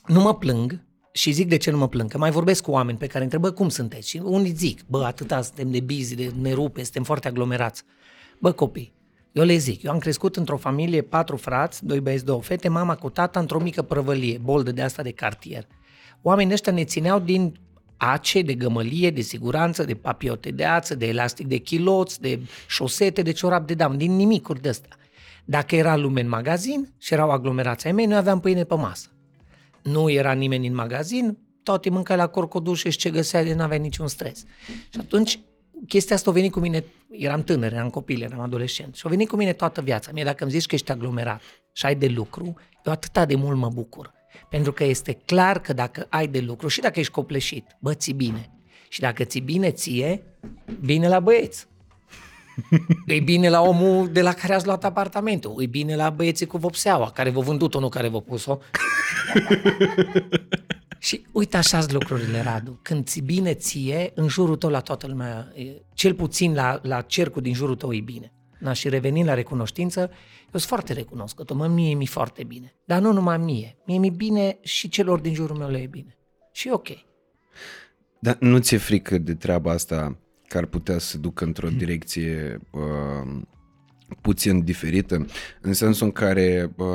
Nu 0.07 0.21
mă 0.21 0.35
plâng, 0.35 0.83
și 1.15 1.31
zic 1.31 1.47
de 1.47 1.57
ce 1.57 1.71
nu 1.71 1.77
mă 1.77 1.87
plâng, 1.87 2.09
că 2.09 2.17
mai 2.17 2.31
vorbesc 2.31 2.63
cu 2.63 2.71
oameni 2.71 2.97
pe 2.97 3.07
care 3.07 3.23
întrebă 3.23 3.51
cum 3.51 3.69
sunteți 3.69 4.09
și 4.09 4.21
unii 4.23 4.51
zic, 4.51 4.79
bă, 4.87 5.03
atâta 5.03 5.41
suntem 5.41 5.71
de 5.71 5.79
busy, 5.79 6.15
de 6.15 6.31
ne 6.41 6.53
rupe, 6.53 6.83
suntem 6.83 7.03
foarte 7.03 7.27
aglomerați. 7.27 7.83
Bă, 8.39 8.51
copii, 8.51 8.93
eu 9.31 9.43
le 9.43 9.55
zic, 9.55 9.83
eu 9.83 9.91
am 9.91 9.97
crescut 9.97 10.35
într-o 10.35 10.57
familie, 10.57 11.01
patru 11.01 11.37
frați, 11.37 11.85
doi 11.85 11.99
băieți, 11.99 12.25
două 12.25 12.41
fete, 12.41 12.67
mama 12.67 12.95
cu 12.95 13.09
tata 13.09 13.39
într-o 13.39 13.59
mică 13.59 13.81
prăvălie, 13.81 14.37
boldă 14.37 14.71
de 14.71 14.81
asta 14.81 15.01
de 15.01 15.11
cartier. 15.11 15.67
Oamenii 16.21 16.53
ăștia 16.53 16.71
ne 16.71 16.83
țineau 16.83 17.19
din 17.19 17.59
ace, 17.97 18.41
de 18.41 18.53
gămălie, 18.53 19.09
de 19.11 19.21
siguranță, 19.21 19.83
de 19.83 19.93
papiote 19.93 20.51
de 20.51 20.65
ață, 20.65 20.95
de 20.95 21.07
elastic 21.07 21.47
de 21.47 21.57
chiloți, 21.57 22.21
de 22.21 22.39
șosete, 22.67 23.21
de 23.21 23.31
ciorap 23.31 23.67
de 23.67 23.73
dam, 23.73 23.97
din 23.97 24.15
nimicuri 24.15 24.61
de 24.61 24.69
astea. 24.69 24.97
Dacă 25.45 25.75
era 25.75 25.95
lume 25.95 26.21
în 26.21 26.29
magazin 26.29 26.93
și 26.97 27.13
erau 27.13 27.29
aglomerați 27.29 27.85
ai 27.85 27.91
mei, 27.91 28.05
noi 28.05 28.17
aveam 28.17 28.39
pâine 28.39 28.63
pe 28.63 28.75
masă 28.75 29.12
nu 29.83 30.09
era 30.09 30.31
nimeni 30.31 30.67
în 30.67 30.75
magazin, 30.75 31.37
toate 31.63 31.89
mâncai 31.89 32.17
la 32.17 32.27
corcodușe 32.27 32.89
și 32.89 32.97
ce 32.97 33.09
găsea 33.09 33.43
de 33.43 33.53
n-avea 33.53 33.77
niciun 33.77 34.07
stres. 34.07 34.45
Și 34.65 34.99
atunci 34.99 35.39
chestia 35.87 36.15
asta 36.15 36.29
a 36.29 36.33
venit 36.33 36.51
cu 36.51 36.59
mine, 36.59 36.83
eram 37.11 37.43
tânăr, 37.43 37.73
eram 37.73 37.89
copil, 37.89 38.21
eram 38.21 38.39
adolescent 38.39 38.95
și 38.95 39.03
a 39.05 39.09
venit 39.09 39.29
cu 39.29 39.35
mine 39.35 39.53
toată 39.53 39.81
viața. 39.81 40.11
Mie 40.13 40.23
dacă 40.23 40.43
îmi 40.43 40.51
zici 40.51 40.65
că 40.65 40.75
ești 40.75 40.91
aglomerat 40.91 41.41
și 41.71 41.85
ai 41.85 41.95
de 41.95 42.07
lucru, 42.07 42.55
eu 42.85 42.91
atâta 42.91 43.25
de 43.25 43.35
mult 43.35 43.57
mă 43.57 43.69
bucur. 43.73 44.13
Pentru 44.49 44.71
că 44.71 44.83
este 44.83 45.13
clar 45.25 45.59
că 45.59 45.73
dacă 45.73 46.05
ai 46.09 46.27
de 46.27 46.39
lucru 46.39 46.67
și 46.67 46.81
dacă 46.81 46.99
ești 46.99 47.11
copleșit, 47.11 47.77
bă, 47.79 47.93
ți 47.93 48.11
bine. 48.11 48.51
Și 48.89 48.99
dacă 48.99 49.23
ți 49.23 49.39
bine 49.39 49.71
ție, 49.71 50.23
bine 50.79 51.07
la 51.07 51.19
băieți. 51.19 51.67
E 53.05 53.19
bine 53.19 53.49
la 53.49 53.61
omul 53.61 54.09
de 54.11 54.21
la 54.21 54.33
care 54.33 54.53
ați 54.53 54.65
luat 54.65 54.83
apartamentul. 54.83 55.55
E 55.61 55.65
bine 55.65 55.95
la 55.95 56.09
băieții 56.09 56.45
cu 56.45 56.57
vopseaua, 56.57 57.11
care 57.11 57.29
v-au 57.29 57.41
vândut-o, 57.41 57.79
nu 57.79 57.89
care 57.89 58.07
v-au 58.07 58.21
pus-o. 58.21 58.59
și 60.99 61.25
uite 61.31 61.57
așa 61.57 61.85
lucrurile, 61.89 62.41
Radu. 62.41 62.79
Când 62.81 63.05
ți 63.05 63.21
bine 63.21 63.53
ție, 63.53 64.11
în 64.15 64.27
jurul 64.27 64.55
tău 64.55 64.69
la 64.69 64.79
toată 64.79 65.07
lumea, 65.07 65.53
cel 65.93 66.13
puțin 66.13 66.53
la, 66.53 66.79
la 66.83 67.01
cercul 67.01 67.41
din 67.41 67.53
jurul 67.53 67.75
tău 67.75 67.93
e 67.93 68.01
bine. 68.01 68.33
Na, 68.59 68.73
și 68.73 68.89
revenind 68.89 69.27
la 69.27 69.33
recunoștință, 69.33 69.99
eu 69.99 70.59
sunt 70.59 70.63
foarte 70.63 70.93
recunoscător, 70.93 71.57
mă, 71.57 71.67
mie 71.67 71.93
mi 71.93 72.05
foarte 72.05 72.43
bine. 72.43 72.75
Dar 72.85 73.01
nu 73.01 73.11
numai 73.11 73.37
mie, 73.37 73.77
mie 73.85 73.97
mi 73.97 74.09
bine 74.09 74.57
și 74.61 74.89
celor 74.89 75.19
din 75.19 75.33
jurul 75.33 75.57
meu 75.57 75.69
le 75.69 75.77
e 75.77 75.87
bine. 75.87 76.17
Și 76.51 76.69
ok. 76.71 76.87
Dar 78.19 78.37
nu 78.39 78.57
ți-e 78.57 78.77
frică 78.77 79.17
de 79.17 79.35
treaba 79.35 79.71
asta 79.71 80.17
că 80.47 80.57
ar 80.57 80.65
putea 80.65 80.97
să 80.97 81.17
ducă 81.17 81.43
într-o 81.43 81.69
direcție 81.69 82.59
uh, 82.71 83.41
puțin 84.21 84.63
diferită, 84.63 85.25
în 85.61 85.73
sensul 85.73 86.05
în 86.05 86.11
care 86.11 86.73
uh, 86.77 86.85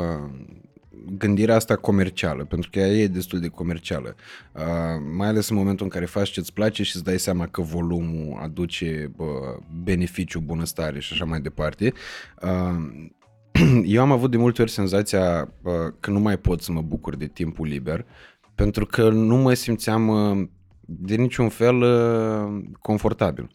gândirea 1.19 1.55
asta 1.55 1.77
comercială, 1.77 2.45
pentru 2.45 2.71
că 2.73 2.79
ea 2.79 2.87
e 2.87 3.07
destul 3.07 3.41
de 3.41 3.49
comercială, 3.49 4.15
uh, 4.53 4.63
mai 5.17 5.29
ales 5.29 5.49
în 5.49 5.57
momentul 5.57 5.85
în 5.85 5.91
care 5.91 6.05
faci 6.05 6.31
ce-ți 6.31 6.53
place 6.53 6.83
și 6.83 6.97
îți 6.97 7.05
dai 7.05 7.19
seama 7.19 7.47
că 7.47 7.63
volumul 7.63 8.39
aduce 8.43 9.11
uh, 9.17 9.27
beneficiu, 9.83 10.41
bunăstare 10.41 11.01
și 11.01 11.13
așa 11.13 11.25
mai 11.25 11.41
departe. 11.41 11.93
Uh, 12.43 13.09
eu 13.95 14.01
am 14.01 14.13
avut 14.13 14.31
de 14.31 14.37
multe 14.37 14.63
ori 14.63 14.71
senzația 14.71 15.53
uh, 15.63 15.73
că 16.01 16.11
nu 16.11 16.21
mai 16.21 16.39
pot 16.39 16.63
să 16.63 16.73
mă 16.73 16.83
bucur 16.83 17.17
de 17.17 17.27
timpul 17.27 17.67
liber, 17.67 18.07
pentru 18.55 18.87
că 18.87 19.09
nu 19.09 19.37
mă 19.37 19.55
simțeam 19.55 20.09
uh, 20.09 20.49
de 20.81 21.15
niciun 21.15 21.49
fel 21.49 21.77
uh, 21.77 22.65
confortabil. 22.81 23.51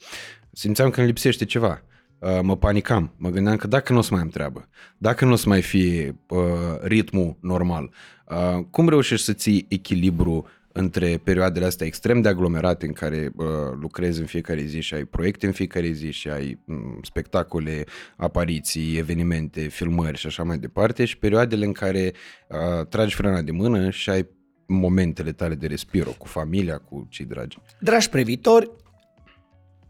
Simțeam 0.51 0.89
că 0.89 0.99
îmi 0.99 1.07
lipsește 1.07 1.45
ceva. 1.45 1.81
Uh, 2.23 2.39
mă 2.41 2.57
panicam, 2.57 3.13
mă 3.17 3.29
gândeam 3.29 3.55
că 3.55 3.67
dacă 3.67 3.93
nu 3.93 3.99
o 3.99 4.01
să 4.01 4.09
mai 4.11 4.21
am 4.21 4.29
treabă, 4.29 4.67
dacă 4.97 5.25
nu 5.25 5.31
o 5.31 5.35
să 5.35 5.49
mai 5.49 5.61
fie 5.61 6.15
uh, 6.29 6.39
ritmul 6.81 7.37
normal, 7.41 7.93
uh, 8.27 8.65
cum 8.71 8.89
reușești 8.89 9.25
să 9.25 9.33
ții 9.33 9.65
echilibru 9.69 10.47
între 10.71 11.19
perioadele 11.23 11.65
astea 11.65 11.85
extrem 11.85 12.21
de 12.21 12.27
aglomerate 12.27 12.85
în 12.85 12.93
care 12.93 13.31
uh, 13.35 13.45
lucrezi 13.79 14.19
în 14.19 14.25
fiecare 14.25 14.61
zi 14.61 14.79
și 14.79 14.93
ai 14.93 15.03
proiecte 15.03 15.45
în 15.45 15.51
fiecare 15.51 15.91
zi 15.91 16.11
și 16.11 16.29
ai 16.29 16.59
um, 16.65 16.99
spectacole, 17.01 17.83
apariții, 18.15 18.97
evenimente, 18.97 19.61
filmări 19.61 20.17
și 20.17 20.27
așa 20.27 20.43
mai 20.43 20.57
departe 20.57 21.05
și 21.05 21.17
perioadele 21.17 21.65
în 21.65 21.71
care 21.71 22.13
uh, 22.47 22.85
tragi 22.87 23.15
frâna 23.15 23.41
de 23.41 23.51
mână 23.51 23.89
și 23.89 24.09
ai 24.09 24.27
momentele 24.65 25.31
tale 25.31 25.55
de 25.55 25.67
respiro 25.67 26.09
cu 26.17 26.27
familia, 26.27 26.77
cu 26.77 27.07
cei 27.09 27.25
dragi. 27.25 27.57
Dragi 27.79 28.09
previtori, 28.09 28.71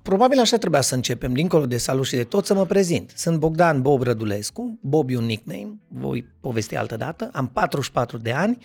probabil 0.04 0.40
așa 0.40 0.58
trebuia 0.58 0.82
să 0.82 0.96
începem, 0.96 1.34
dincolo 1.34 1.66
de 1.66 1.78
salut 1.78 2.06
și 2.06 2.16
de 2.16 2.24
tot, 2.24 2.46
să 2.46 2.54
mă 2.54 2.66
prezint. 2.66 3.12
Sunt 3.16 3.40
Bogdan 3.40 3.82
Bob 3.82 4.02
Rădulescu, 4.02 4.80
Bob 4.82 5.10
e 5.10 5.18
un 5.18 5.26
nickname, 5.26 5.80
voi 5.88 6.28
povesti 6.40 6.76
altă 6.76 6.98
dată, 6.98 7.30
am 7.34 7.48
44 7.48 8.18
de 8.18 8.32
ani, 8.32 8.58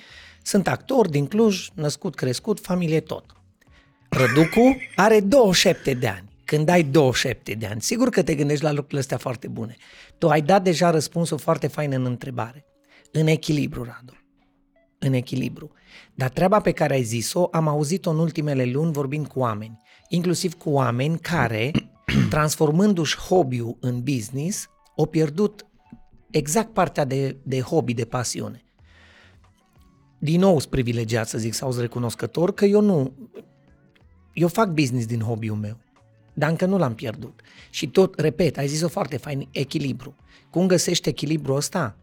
sunt 0.42 0.68
actor 0.68 1.08
din 1.08 1.26
Cluj, 1.26 1.68
născut, 1.74 2.14
crescut, 2.14 2.60
familie 2.60 3.00
tot. 3.00 3.24
Răducu 4.08 4.76
are 4.96 5.20
27 5.20 5.94
de 5.94 6.08
ani. 6.08 6.28
Când 6.44 6.68
ai 6.68 6.82
27 6.82 7.52
de 7.52 7.66
ani, 7.66 7.80
sigur 7.80 8.08
că 8.08 8.22
te 8.22 8.34
gândești 8.34 8.64
la 8.64 8.70
lucrurile 8.70 9.00
astea 9.00 9.16
foarte 9.16 9.48
bune. 9.48 9.76
Tu 10.18 10.28
ai 10.28 10.40
dat 10.40 10.62
deja 10.62 10.90
răspunsul 10.90 11.38
foarte 11.38 11.66
fain 11.66 11.92
în 11.92 12.04
întrebare. 12.04 12.64
În 13.12 13.26
echilibru, 13.26 13.84
Radu. 13.84 14.16
În 14.98 15.12
echilibru. 15.12 15.70
Dar 16.14 16.28
treaba 16.28 16.60
pe 16.60 16.72
care 16.72 16.94
ai 16.94 17.02
zis-o 17.02 17.48
am 17.50 17.68
auzit-o 17.68 18.10
în 18.10 18.18
ultimele 18.18 18.64
luni 18.64 18.92
vorbind 18.92 19.26
cu 19.26 19.38
oameni. 19.38 19.78
Inclusiv 20.08 20.54
cu 20.54 20.70
oameni 20.70 21.18
care, 21.18 21.70
transformându-și 22.30 23.16
hobby-ul 23.16 23.76
în 23.80 24.02
business, 24.02 24.68
au 24.96 25.06
pierdut 25.06 25.66
exact 26.30 26.72
partea 26.72 27.04
de, 27.04 27.36
de 27.42 27.60
hobby, 27.60 27.94
de 27.94 28.04
pasiune 28.04 28.62
din 30.18 30.40
nou 30.40 30.58
sunt 30.58 30.70
privilegiat 30.70 31.28
să 31.28 31.38
zic 31.38 31.54
sau 31.54 31.70
sunt 31.70 31.82
recunoscător 31.82 32.54
că 32.54 32.64
eu 32.64 32.80
nu, 32.80 33.12
eu 34.32 34.48
fac 34.48 34.68
business 34.68 35.06
din 35.06 35.20
hobby-ul 35.20 35.56
meu, 35.56 35.78
dar 36.34 36.50
încă 36.50 36.66
nu 36.66 36.78
l-am 36.78 36.94
pierdut. 36.94 37.40
Și 37.70 37.88
tot, 37.88 38.18
repet, 38.20 38.58
ai 38.58 38.66
zis-o 38.66 38.88
foarte 38.88 39.16
fain, 39.16 39.48
echilibru. 39.50 40.16
Cum 40.50 40.66
găsești 40.66 41.08
echilibru 41.08 41.54
ăsta? 41.54 41.96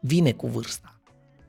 Vine 0.00 0.32
cu 0.32 0.46
vârsta. 0.46 1.00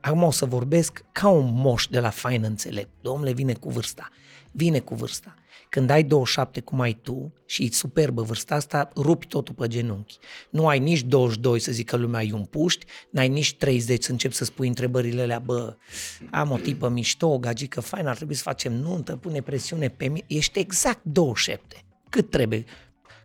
Acum 0.01 0.24
o 0.24 0.32
să 0.32 0.46
vorbesc 0.46 1.03
ca 1.12 1.29
un 1.29 1.53
moș 1.53 1.88
de 1.88 2.00
la 2.00 2.10
fain 2.10 2.44
înțelept. 2.44 2.89
Domnule, 3.01 3.32
vine 3.32 3.53
cu 3.53 3.70
vârsta. 3.70 4.10
Vine 4.51 4.79
cu 4.79 4.96
vârsta. 4.96 5.36
Când 5.77 5.89
ai 5.89 6.03
27 6.03 6.60
cum 6.60 6.79
ai 6.79 7.00
tu 7.01 7.34
și 7.46 7.63
e 7.63 7.72
superbă 7.72 8.22
vârsta 8.22 8.55
asta, 8.55 8.89
rupi 8.96 9.27
totul 9.27 9.55
pe 9.55 9.67
genunchi. 9.67 10.17
Nu 10.50 10.67
ai 10.67 10.79
nici 10.79 11.01
22 11.01 11.60
să 11.60 11.72
zică 11.72 11.96
lumea 11.96 12.24
e 12.24 12.34
un 12.34 12.43
puști, 12.43 12.86
n-ai 13.10 13.27
nici 13.27 13.55
30 13.55 14.03
să 14.03 14.12
începi 14.12 14.34
să 14.34 14.46
spui 14.46 14.67
întrebările 14.67 15.22
alea, 15.22 15.39
bă, 15.39 15.75
am 16.31 16.51
o 16.51 16.57
tipă 16.57 16.89
mișto, 16.89 17.27
o 17.27 17.38
gagică 17.38 17.81
fain, 17.81 18.07
ar 18.07 18.15
trebui 18.15 18.36
să 18.36 18.41
facem 18.41 18.74
nuntă, 18.74 19.15
pune 19.15 19.41
presiune 19.41 19.89
pe 19.89 20.07
mine. 20.07 20.25
Ești 20.27 20.60
exact 20.60 21.00
27. 21.03 21.84
Cât 22.10 22.29
trebuie? 22.29 22.65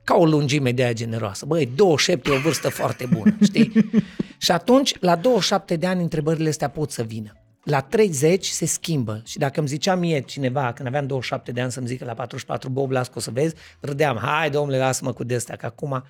Ca 0.04 0.14
o 0.14 0.24
lungime 0.24 0.72
de 0.72 0.82
aia 0.82 0.92
generoasă. 0.92 1.46
Băi, 1.46 1.66
27 1.66 2.30
e 2.30 2.32
o 2.32 2.40
vârstă 2.40 2.68
foarte 2.68 3.06
bună, 3.06 3.36
știi? 3.42 3.72
și 4.44 4.50
atunci, 4.50 4.94
la 5.00 5.16
27 5.16 5.76
de 5.76 5.86
ani, 5.86 6.02
întrebările 6.02 6.48
astea 6.48 6.68
pot 6.68 6.90
să 6.90 7.02
vină 7.02 7.41
la 7.64 7.80
30 7.80 8.46
se 8.46 8.66
schimbă. 8.66 9.22
Și 9.24 9.38
dacă 9.38 9.58
îmi 9.58 9.68
zicea 9.68 9.94
mie 9.94 10.20
cineva, 10.20 10.72
când 10.72 10.88
aveam 10.88 11.06
27 11.06 11.52
de 11.52 11.60
ani, 11.60 11.72
să-mi 11.72 11.86
zică 11.86 12.04
la 12.04 12.14
44, 12.14 12.68
Bob, 12.70 12.90
las 12.90 13.08
că 13.08 13.14
o 13.16 13.20
să 13.20 13.30
vezi, 13.30 13.54
râdeam, 13.80 14.16
hai 14.16 14.50
domnule, 14.50 14.78
lasă-mă 14.78 15.12
cu 15.12 15.24
de 15.24 15.44
că 15.58 15.66
acum 15.66 16.04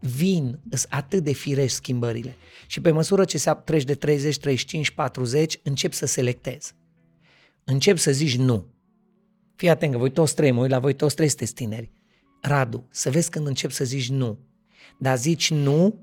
vin, 0.00 0.60
sunt 0.70 0.92
atât 0.92 1.24
de 1.24 1.32
firești 1.32 1.76
schimbările. 1.76 2.36
Și 2.66 2.80
pe 2.80 2.90
măsură 2.90 3.24
ce 3.24 3.38
se 3.38 3.56
treci 3.64 3.84
de 3.84 3.94
30, 3.94 4.38
35, 4.38 4.90
40, 4.90 5.60
încep 5.62 5.92
să 5.92 6.06
selectezi. 6.06 6.74
Încep 7.64 7.98
să 7.98 8.12
zici 8.12 8.36
nu. 8.36 8.66
Fii 9.56 9.68
atent 9.68 9.92
că 9.92 9.98
voi 9.98 10.10
toți 10.10 10.34
trei, 10.34 10.50
mă 10.50 10.60
uit 10.60 10.70
la 10.70 10.78
voi 10.78 10.94
toți 10.94 11.14
trei 11.14 11.28
sunteți 11.28 11.54
tineri. 11.54 11.92
Radu, 12.40 12.88
să 12.90 13.10
vezi 13.10 13.30
când 13.30 13.46
încep 13.46 13.70
să 13.70 13.84
zici 13.84 14.08
nu. 14.08 14.38
Dar 14.98 15.18
zici 15.18 15.50
nu 15.50 16.00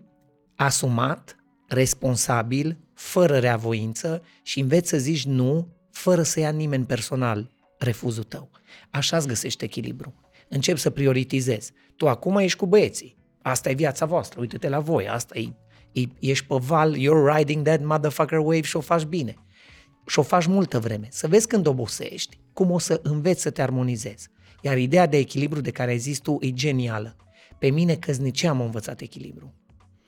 asumat, 0.55 1.35
responsabil, 1.67 2.84
fără 2.95 3.37
reavoință 3.37 4.23
și 4.43 4.59
înveți 4.59 4.89
să 4.89 4.97
zici 4.97 5.25
nu 5.25 5.67
fără 5.91 6.21
să 6.21 6.39
ia 6.39 6.49
nimeni 6.49 6.85
personal 6.85 7.51
refuzul 7.77 8.23
tău. 8.23 8.49
Așa 8.89 9.17
îți 9.17 9.27
găsești 9.27 9.63
echilibru. 9.63 10.13
Încep 10.47 10.77
să 10.77 10.89
prioritizezi. 10.89 11.71
Tu 11.95 12.07
acum 12.07 12.37
ești 12.37 12.57
cu 12.57 12.65
băieții. 12.65 13.17
Asta 13.41 13.69
e 13.69 13.73
viața 13.73 14.05
voastră. 14.05 14.39
Uite-te 14.39 14.69
la 14.69 14.79
voi. 14.79 15.07
Asta 15.07 15.37
e, 15.37 15.53
e 15.91 16.01
ești 16.19 16.45
pe 16.45 16.55
val, 16.59 16.95
you're 16.95 17.37
riding 17.37 17.65
that 17.65 17.83
motherfucker 17.83 18.37
wave 18.37 18.61
și 18.61 18.77
o 18.77 18.79
faci 18.79 19.03
bine. 19.03 19.35
Și 20.07 20.19
o 20.19 20.21
faci 20.21 20.45
multă 20.45 20.79
vreme. 20.79 21.07
Să 21.11 21.27
vezi 21.27 21.47
când 21.47 21.67
obosești, 21.67 22.39
cum 22.53 22.71
o 22.71 22.79
să 22.79 22.99
înveți 23.03 23.41
să 23.41 23.49
te 23.49 23.61
armonizezi. 23.61 24.29
Iar 24.61 24.77
ideea 24.77 25.05
de 25.05 25.17
echilibru 25.17 25.61
de 25.61 25.71
care 25.71 25.91
ai 25.91 25.97
zis 25.97 26.19
tu 26.19 26.37
e 26.39 26.51
genială. 26.51 27.15
Pe 27.59 27.69
mine 27.69 27.95
căznicia 27.95 28.49
am 28.49 28.61
învățat 28.61 29.01
echilibru. 29.01 29.53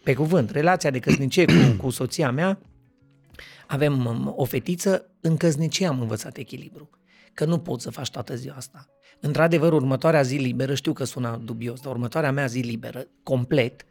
Pe 0.03 0.13
cuvânt, 0.13 0.49
relația 0.49 0.89
de 0.89 0.99
căsnicie 0.99 1.45
cu, 1.45 1.75
cu 1.77 1.89
soția 1.89 2.31
mea 2.31 2.59
avem 3.67 4.05
um, 4.05 4.33
o 4.35 4.43
fetiță, 4.45 5.09
în 5.21 5.37
căsnicie 5.37 5.87
am 5.87 6.01
învățat 6.01 6.37
echilibru. 6.37 6.89
Că 7.33 7.45
nu 7.45 7.59
poți 7.59 7.83
să 7.83 7.89
faci 7.89 8.09
toată 8.09 8.35
ziua 8.35 8.55
asta. 8.55 8.87
Într-adevăr, 9.19 9.73
următoarea 9.73 10.21
zi 10.21 10.35
liberă, 10.35 10.73
știu 10.73 10.93
că 10.93 11.03
sună 11.03 11.41
dubios, 11.43 11.81
dar 11.81 11.91
următoarea 11.91 12.31
mea 12.31 12.45
zi 12.45 12.59
liberă, 12.59 13.07
complet, 13.23 13.85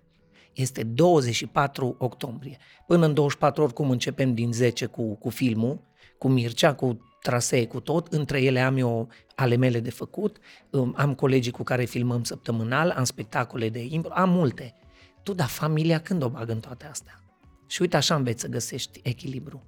este 0.53 0.83
24 0.83 1.97
octombrie. 1.99 2.59
Până 2.87 3.07
în 3.07 3.15
24 3.15 3.63
oricum 3.63 3.91
începem 3.91 4.35
din 4.35 4.53
10 4.53 4.87
cu, 4.87 5.15
cu 5.15 5.29
filmul, 5.29 5.81
cu 6.19 6.29
Mircea, 6.29 6.75
cu 6.75 6.99
trasee, 7.23 7.67
cu 7.67 7.81
tot. 7.81 8.13
Între 8.13 8.43
ele 8.43 8.61
am 8.61 8.77
eu 8.77 9.09
ale 9.35 9.57
mele 9.57 9.81
de 9.81 9.91
făcut, 9.91 10.37
um, 10.71 10.95
am 10.97 11.15
colegii 11.15 11.53
cu 11.53 11.63
care 11.63 11.85
filmăm 11.85 12.25
săptămânal, 12.25 12.91
am 12.91 13.05
spectacole 13.05 13.69
de 13.69 13.87
impro, 13.89 14.13
am 14.15 14.31
multe. 14.31 14.75
Tu, 15.23 15.33
da, 15.33 15.45
familia 15.45 16.01
când 16.01 16.23
o 16.23 16.29
bag 16.29 16.49
în 16.49 16.61
toate 16.61 16.87
astea? 16.87 17.21
Și 17.67 17.81
uite 17.81 17.97
așa 17.97 18.15
înveți 18.15 18.41
să 18.41 18.49
găsești 18.49 19.01
echilibru. 19.03 19.63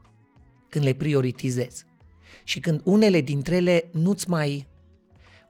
Când 0.68 0.84
le 0.84 0.92
prioritizezi. 0.92 1.84
Și 2.44 2.60
când 2.60 2.80
unele 2.84 3.20
dintre 3.20 3.56
ele 3.56 3.90
nu-ți 3.92 4.28
mai... 4.30 4.66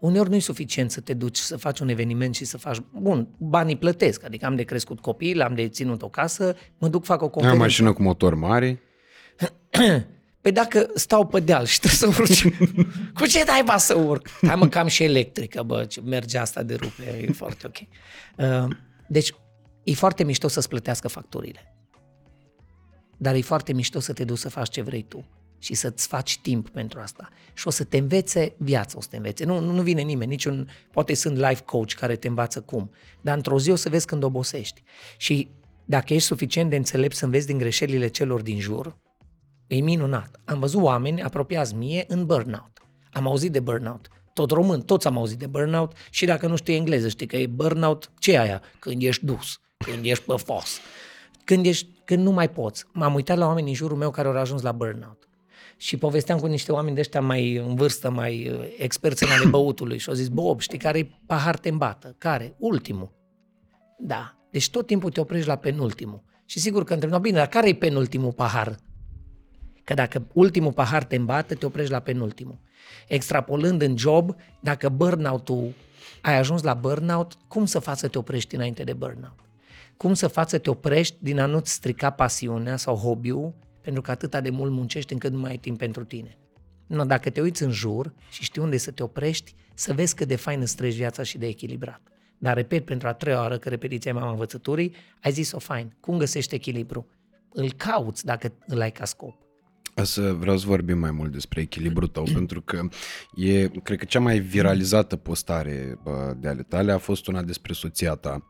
Uneori 0.00 0.28
nu 0.28 0.34
e 0.34 0.40
suficient 0.40 0.90
să 0.90 1.00
te 1.00 1.14
duci 1.14 1.36
să 1.36 1.56
faci 1.56 1.80
un 1.80 1.88
eveniment 1.88 2.34
și 2.34 2.44
să 2.44 2.58
faci... 2.58 2.82
Bun, 2.92 3.28
banii 3.38 3.76
plătesc, 3.76 4.24
adică 4.24 4.46
am 4.46 4.56
de 4.56 4.62
crescut 4.62 5.00
copii, 5.00 5.42
am 5.42 5.54
de 5.54 5.68
ținut 5.68 6.02
o 6.02 6.08
casă, 6.08 6.56
mă 6.78 6.88
duc, 6.88 7.04
fac 7.04 7.22
o 7.22 7.28
conferință. 7.28 7.54
Am 7.54 7.58
mașină 7.58 7.92
cu 7.92 8.02
motor 8.02 8.34
mare. 8.34 8.80
Păi 10.40 10.52
dacă 10.52 10.90
stau 10.94 11.26
pe 11.26 11.40
deal 11.40 11.64
și 11.64 11.80
trebuie 11.80 12.12
să 12.12 12.20
urci, 12.22 12.42
cu 13.18 13.26
ce 13.26 13.44
dai 13.44 13.62
ba 13.64 13.76
să 13.76 13.94
urc? 13.94 14.28
Hai 14.46 14.54
mă, 14.56 14.68
cam 14.68 14.86
și 14.86 15.02
electrică, 15.02 15.62
bă, 15.62 15.84
ce 15.84 16.00
merge 16.00 16.38
asta 16.38 16.62
de 16.62 16.74
rupe, 16.74 17.24
e 17.28 17.32
foarte 17.32 17.66
ok. 17.66 17.76
Uh, 18.36 18.76
deci, 19.08 19.34
e 19.84 19.92
foarte 19.92 20.24
mișto 20.24 20.48
să-ți 20.48 20.68
plătească 20.68 21.08
facturile 21.08 21.77
dar 23.18 23.34
e 23.34 23.40
foarte 23.40 23.72
mișto 23.72 24.00
să 24.00 24.12
te 24.12 24.24
duci 24.24 24.38
să 24.38 24.48
faci 24.48 24.68
ce 24.68 24.82
vrei 24.82 25.02
tu 25.02 25.24
și 25.58 25.74
să-ți 25.74 26.06
faci 26.06 26.38
timp 26.38 26.68
pentru 26.68 27.00
asta. 27.00 27.28
Și 27.54 27.66
o 27.66 27.70
să 27.70 27.84
te 27.84 27.96
învețe 27.96 28.54
viața, 28.56 28.98
o 28.98 29.00
să 29.00 29.08
te 29.10 29.16
învețe. 29.16 29.44
Nu, 29.44 29.60
nu 29.60 29.82
vine 29.82 30.02
nimeni, 30.02 30.30
niciun, 30.30 30.68
poate 30.92 31.14
sunt 31.14 31.36
life 31.36 31.62
coach 31.62 31.92
care 31.92 32.16
te 32.16 32.28
învață 32.28 32.60
cum, 32.60 32.90
dar 33.20 33.36
într-o 33.36 33.58
zi 33.58 33.70
o 33.70 33.76
să 33.76 33.88
vezi 33.88 34.06
când 34.06 34.22
obosești. 34.22 34.82
Și 35.16 35.48
dacă 35.84 36.14
ești 36.14 36.26
suficient 36.26 36.70
de 36.70 36.76
înțelept 36.76 37.16
să 37.16 37.24
înveți 37.24 37.46
din 37.46 37.58
greșelile 37.58 38.08
celor 38.08 38.40
din 38.40 38.60
jur, 38.60 38.96
e 39.66 39.80
minunat. 39.80 40.40
Am 40.44 40.58
văzut 40.58 40.82
oameni 40.82 41.22
apropiați 41.22 41.74
mie 41.74 42.04
în 42.08 42.26
burnout. 42.26 42.82
Am 43.12 43.26
auzit 43.26 43.52
de 43.52 43.60
burnout. 43.60 44.08
Tot 44.32 44.50
român, 44.50 44.82
toți 44.82 45.06
am 45.06 45.18
auzit 45.18 45.38
de 45.38 45.46
burnout 45.46 45.92
și 46.10 46.26
dacă 46.26 46.46
nu 46.46 46.56
știi 46.56 46.74
engleză, 46.74 47.08
știi 47.08 47.26
că 47.26 47.36
e 47.36 47.46
burnout, 47.46 48.10
ce 48.18 48.32
e 48.32 48.40
aia? 48.40 48.62
Când 48.78 49.02
ești 49.02 49.24
dus, 49.24 49.60
când 49.78 50.04
ești 50.04 50.24
pe 50.24 50.34
fos, 50.36 50.78
când 51.48 51.66
ești 51.66 51.88
când 52.04 52.22
nu 52.22 52.30
mai 52.30 52.50
poți. 52.50 52.84
M-am 52.92 53.14
uitat 53.14 53.38
la 53.38 53.46
oameni 53.46 53.68
în 53.68 53.74
jurul 53.74 53.96
meu 53.96 54.10
care 54.10 54.28
au 54.28 54.36
ajuns 54.36 54.62
la 54.62 54.72
burnout. 54.72 55.28
Și 55.76 55.96
povesteam 55.96 56.38
cu 56.38 56.46
niște 56.46 56.72
oameni 56.72 56.94
de 56.94 57.00
ăștia 57.00 57.20
mai 57.20 57.56
în 57.56 57.74
vârstă, 57.74 58.10
mai 58.10 58.50
uh, 58.50 58.74
experți 58.78 59.24
în 59.24 59.30
ale 59.30 59.48
băutului 59.48 59.98
și 59.98 60.08
au 60.08 60.14
zis, 60.14 60.28
Bob, 60.28 60.60
știi 60.60 60.78
care 60.78 60.98
e 60.98 61.10
pahar 61.26 61.58
te 61.58 61.68
îmbată? 61.68 62.14
Care? 62.18 62.54
Ultimul. 62.58 63.12
Da. 63.98 64.36
Deci 64.50 64.70
tot 64.70 64.86
timpul 64.86 65.10
te 65.10 65.20
oprești 65.20 65.48
la 65.48 65.56
penultimul. 65.56 66.22
Și 66.44 66.58
sigur 66.58 66.84
că 66.84 66.92
întrebi, 66.92 67.14
no, 67.14 67.20
bine, 67.20 67.36
dar 67.36 67.48
care 67.48 67.68
e 67.68 67.74
penultimul 67.74 68.32
pahar? 68.32 68.76
Că 69.84 69.94
dacă 69.94 70.26
ultimul 70.32 70.72
pahar 70.72 71.04
te 71.04 71.16
îmbată, 71.16 71.54
te 71.54 71.66
oprești 71.66 71.92
la 71.92 72.00
penultimul. 72.00 72.58
Extrapolând 73.06 73.82
în 73.82 73.96
job, 73.96 74.34
dacă 74.60 74.88
burnout-ul, 74.88 75.72
ai 76.22 76.38
ajuns 76.38 76.62
la 76.62 76.74
burnout, 76.74 77.32
cum 77.46 77.64
să 77.64 77.78
faci 77.78 77.98
să 77.98 78.08
te 78.08 78.18
oprești 78.18 78.54
înainte 78.54 78.84
de 78.84 78.92
burnout? 78.92 79.47
Cum 79.98 80.14
să 80.14 80.28
faci 80.28 80.48
să 80.48 80.58
te 80.58 80.70
oprești 80.70 81.16
din 81.18 81.38
a 81.38 81.46
nu-ți 81.46 81.72
strica 81.72 82.10
pasiunea 82.10 82.76
sau 82.76 82.96
hobby-ul, 82.96 83.54
pentru 83.80 84.02
că 84.02 84.10
atâta 84.10 84.40
de 84.40 84.50
mult 84.50 84.72
muncești 84.72 85.12
încât 85.12 85.32
nu 85.32 85.38
mai 85.38 85.50
ai 85.50 85.56
timp 85.56 85.78
pentru 85.78 86.04
tine. 86.04 86.38
No, 86.86 87.04
dacă 87.04 87.30
te 87.30 87.40
uiți 87.40 87.62
în 87.62 87.70
jur 87.70 88.12
și 88.30 88.42
știi 88.42 88.62
unde 88.62 88.76
să 88.76 88.90
te 88.90 89.02
oprești, 89.02 89.54
să 89.74 89.92
vezi 89.92 90.14
cât 90.14 90.28
de 90.28 90.36
fain 90.36 90.60
îți 90.60 90.76
trăiești 90.76 91.00
viața 91.00 91.22
și 91.22 91.38
de 91.38 91.46
echilibrat. 91.46 92.00
Dar 92.38 92.54
repet 92.54 92.84
pentru 92.84 93.08
a 93.08 93.12
treia 93.12 93.38
oară, 93.38 93.58
că 93.58 93.68
repetiția 93.68 94.10
e 94.10 94.14
mama 94.14 94.30
învățăturii, 94.30 94.94
ai 95.22 95.32
zis-o 95.32 95.58
fain. 95.58 95.96
Cum 96.00 96.18
găsești 96.18 96.54
echilibru? 96.54 97.06
Îl 97.52 97.72
cauți 97.72 98.24
dacă 98.24 98.52
îl 98.66 98.80
ai 98.80 98.92
ca 98.92 99.04
scop. 99.04 99.34
Să 100.02 100.32
vreau 100.32 100.56
să 100.56 100.66
vorbim 100.66 100.98
mai 100.98 101.10
mult 101.10 101.32
despre 101.32 101.60
echilibru 101.60 102.06
tău, 102.06 102.24
pentru 102.32 102.62
că 102.62 102.80
e, 103.34 103.68
cred 103.68 103.98
că 103.98 104.04
cea 104.04 104.20
mai 104.20 104.38
viralizată 104.38 105.16
postare 105.16 105.98
de 106.36 106.48
ale 106.48 106.62
tale 106.62 106.92
a 106.92 106.98
fost 106.98 107.26
una 107.26 107.42
despre 107.42 107.72
soția 107.72 108.14
ta. 108.14 108.42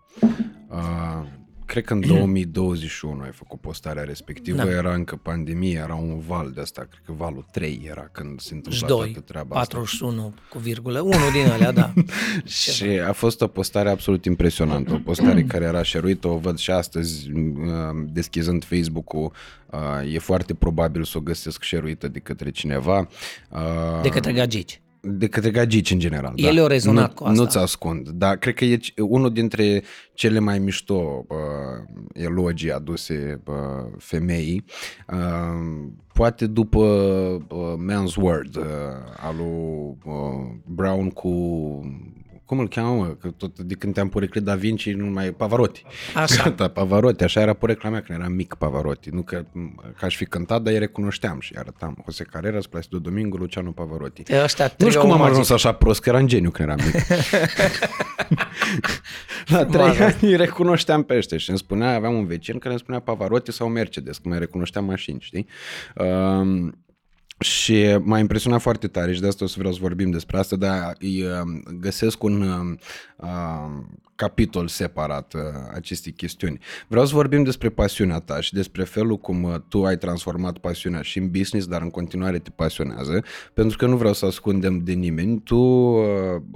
Cred 1.69 1.85
că 1.85 1.93
în 1.93 2.01
2021 2.17 3.23
ai 3.23 3.31
făcut 3.33 3.61
postarea 3.61 4.03
respectivă, 4.03 4.57
da. 4.57 4.71
era 4.71 4.95
încă 4.95 5.17
pandemie, 5.17 5.81
era 5.83 5.95
un 5.95 6.19
val 6.19 6.51
de 6.55 6.61
asta, 6.61 6.87
cred 6.91 7.03
că 7.05 7.13
valul 7.13 7.47
3 7.51 7.87
era 7.91 8.09
când 8.13 8.41
se 8.41 8.55
întâmpla 8.55 8.87
2, 8.87 8.99
toată 8.99 9.21
treaba 9.21 9.55
41 9.55 10.21
asta. 10.21 10.41
cu 10.51 10.59
virgulă, 10.59 11.01
unul 11.01 11.33
din 11.33 11.47
alea, 11.51 11.73
da. 11.73 11.93
și 12.73 12.85
a 12.85 13.13
fost 13.13 13.41
o 13.41 13.47
postare 13.47 13.91
absolut 13.91 14.25
impresionantă, 14.25 14.95
o 14.95 14.99
postare 14.99 15.43
care 15.43 15.65
era 15.65 15.83
șeruită, 15.83 16.29
o 16.29 16.39
văd 16.39 16.59
și 16.59 16.71
astăzi 16.71 17.31
uh, 17.33 17.39
deschizând 18.13 18.65
Facebook-ul, 18.65 19.33
uh, 19.71 20.15
e 20.15 20.19
foarte 20.19 20.55
probabil 20.55 21.05
să 21.05 21.19
o 21.19 21.21
găsesc 21.21 21.63
șeruită 21.63 22.09
de 22.09 22.19
către 22.19 22.51
cineva. 22.51 23.09
Uh, 23.51 24.03
de 24.03 24.09
către 24.09 24.33
gagici 24.33 24.81
de 25.11 25.27
către 25.27 25.51
gagici 25.51 25.91
în 25.91 25.99
general. 25.99 26.33
El 26.37 26.55
da. 26.55 26.63
o 26.63 26.67
rezonat 26.67 27.09
nu, 27.09 27.15
cu 27.15 27.25
asta. 27.25 27.41
Nu-ți 27.41 27.59
ascund, 27.59 28.09
dar 28.09 28.37
cred 28.37 28.55
că 28.55 28.65
e 28.65 28.79
unul 28.97 29.33
dintre 29.33 29.83
cele 30.15 30.39
mai 30.39 30.59
mișto 30.59 31.25
uh, 31.29 31.37
elogii 32.13 32.73
aduse 32.73 33.41
uh, 33.47 33.55
femeii. 33.99 34.65
Uh, 35.13 35.89
poate 36.13 36.47
după 36.47 36.79
uh, 37.49 37.75
Man's 37.91 38.15
Word 38.17 38.57
uh, 38.57 38.65
al 39.17 39.37
lui 39.37 39.97
uh, 40.05 40.59
Brown 40.65 41.11
cu 41.11 41.31
cum 42.49 42.59
îl 42.59 42.69
cheamă, 42.69 42.95
mă? 42.95 43.07
Că 43.07 43.29
tot 43.29 43.59
de 43.59 43.75
când 43.75 43.95
te-am 43.95 44.09
poreclit 44.09 44.43
Da 44.43 44.55
Vinci, 44.55 44.93
nu 44.93 45.07
mai 45.07 45.31
Pavarotti. 45.31 45.85
Așa. 46.15 46.51
da, 46.57 46.69
Pavarotti, 46.69 47.25
așa 47.25 47.41
era 47.41 47.53
porecla 47.53 47.91
mea 47.91 48.03
când 48.03 48.19
eram 48.19 48.33
mic 48.33 48.55
Pavarotti. 48.55 49.11
Nu 49.11 49.23
că, 49.23 49.45
că 49.99 50.05
aș 50.05 50.17
fi 50.17 50.25
cântat, 50.25 50.63
dar 50.63 50.73
îi 50.73 50.79
recunoșteam 50.79 51.41
și 51.41 51.55
arătam. 51.57 52.03
Jose 52.05 52.25
Carreras, 52.25 52.67
Placido 52.67 52.99
Domingo, 52.99 53.37
Luciano 53.37 53.71
Pavarotti. 53.71 54.23
E 54.27 54.43
ăștia 54.43 54.75
nu 54.79 54.89
știu 54.89 55.01
cum 55.01 55.13
am 55.13 55.23
ajuns 55.23 55.51
așa 55.51 55.73
prost, 55.73 56.01
că 56.01 56.09
eram 56.09 56.27
geniu 56.27 56.51
când 56.51 56.69
eram 56.69 56.81
mic. 56.85 57.07
La 59.47 59.65
trei 59.65 60.01
ani 60.01 60.17
îi 60.21 60.37
recunoșteam 60.37 61.03
pe 61.03 61.17
ăștia 61.17 61.39
și 61.39 61.49
îmi 61.49 61.59
spunea, 61.59 61.95
aveam 61.95 62.15
un 62.15 62.27
vecin 62.27 62.59
care 62.59 62.71
îmi 62.71 62.79
spunea 62.79 63.01
Pavarotti 63.01 63.53
sau 63.53 63.69
Mercedes, 63.69 64.19
că 64.19 64.29
mai 64.29 64.39
recunoșteam 64.39 64.85
mașini, 64.85 65.19
știi? 65.21 65.47
Um, 65.95 66.75
și 67.39 67.99
m-a 68.03 68.19
impresionat 68.19 68.61
foarte 68.61 68.89
tare 68.89 69.13
și 69.13 69.21
de 69.21 69.27
asta 69.27 69.45
o 69.45 69.49
să 69.49 69.55
vreau 69.59 69.73
să 69.73 69.79
vorbim 69.83 70.11
despre 70.11 70.39
asta, 70.39 70.57
dar 70.57 70.97
îi 70.99 71.25
um, 71.25 71.63
găsesc 71.81 72.23
un 72.23 72.41
uh, 72.43 73.29
capitol 74.19 74.69
separat 74.69 75.33
uh, 75.35 75.41
acestei 75.75 76.13
chestiuni. 76.13 76.59
Vreau 76.89 77.07
să 77.07 77.15
vorbim 77.15 77.43
despre 77.43 77.69
pasiunea 77.69 78.19
ta 78.19 78.41
și 78.41 78.55
despre 78.55 78.85
felul 78.85 79.17
cum 79.17 79.43
uh, 79.43 79.55
tu 79.69 79.85
ai 79.85 79.99
transformat 79.99 80.59
pasiunea 80.59 81.03
și 81.03 81.19
în 81.19 81.31
business, 81.31 81.67
dar 81.67 81.83
în 81.83 81.91
continuare 81.91 82.39
te 82.39 82.51
pasionează, 82.51 83.25
pentru 83.55 83.77
că 83.77 83.87
nu 83.87 83.97
vreau 83.97 84.13
să 84.13 84.27
ascundem 84.27 84.79
de 84.79 84.93
nimeni. 84.93 85.41
Tu, 85.41 85.57
uh, 85.57 86.05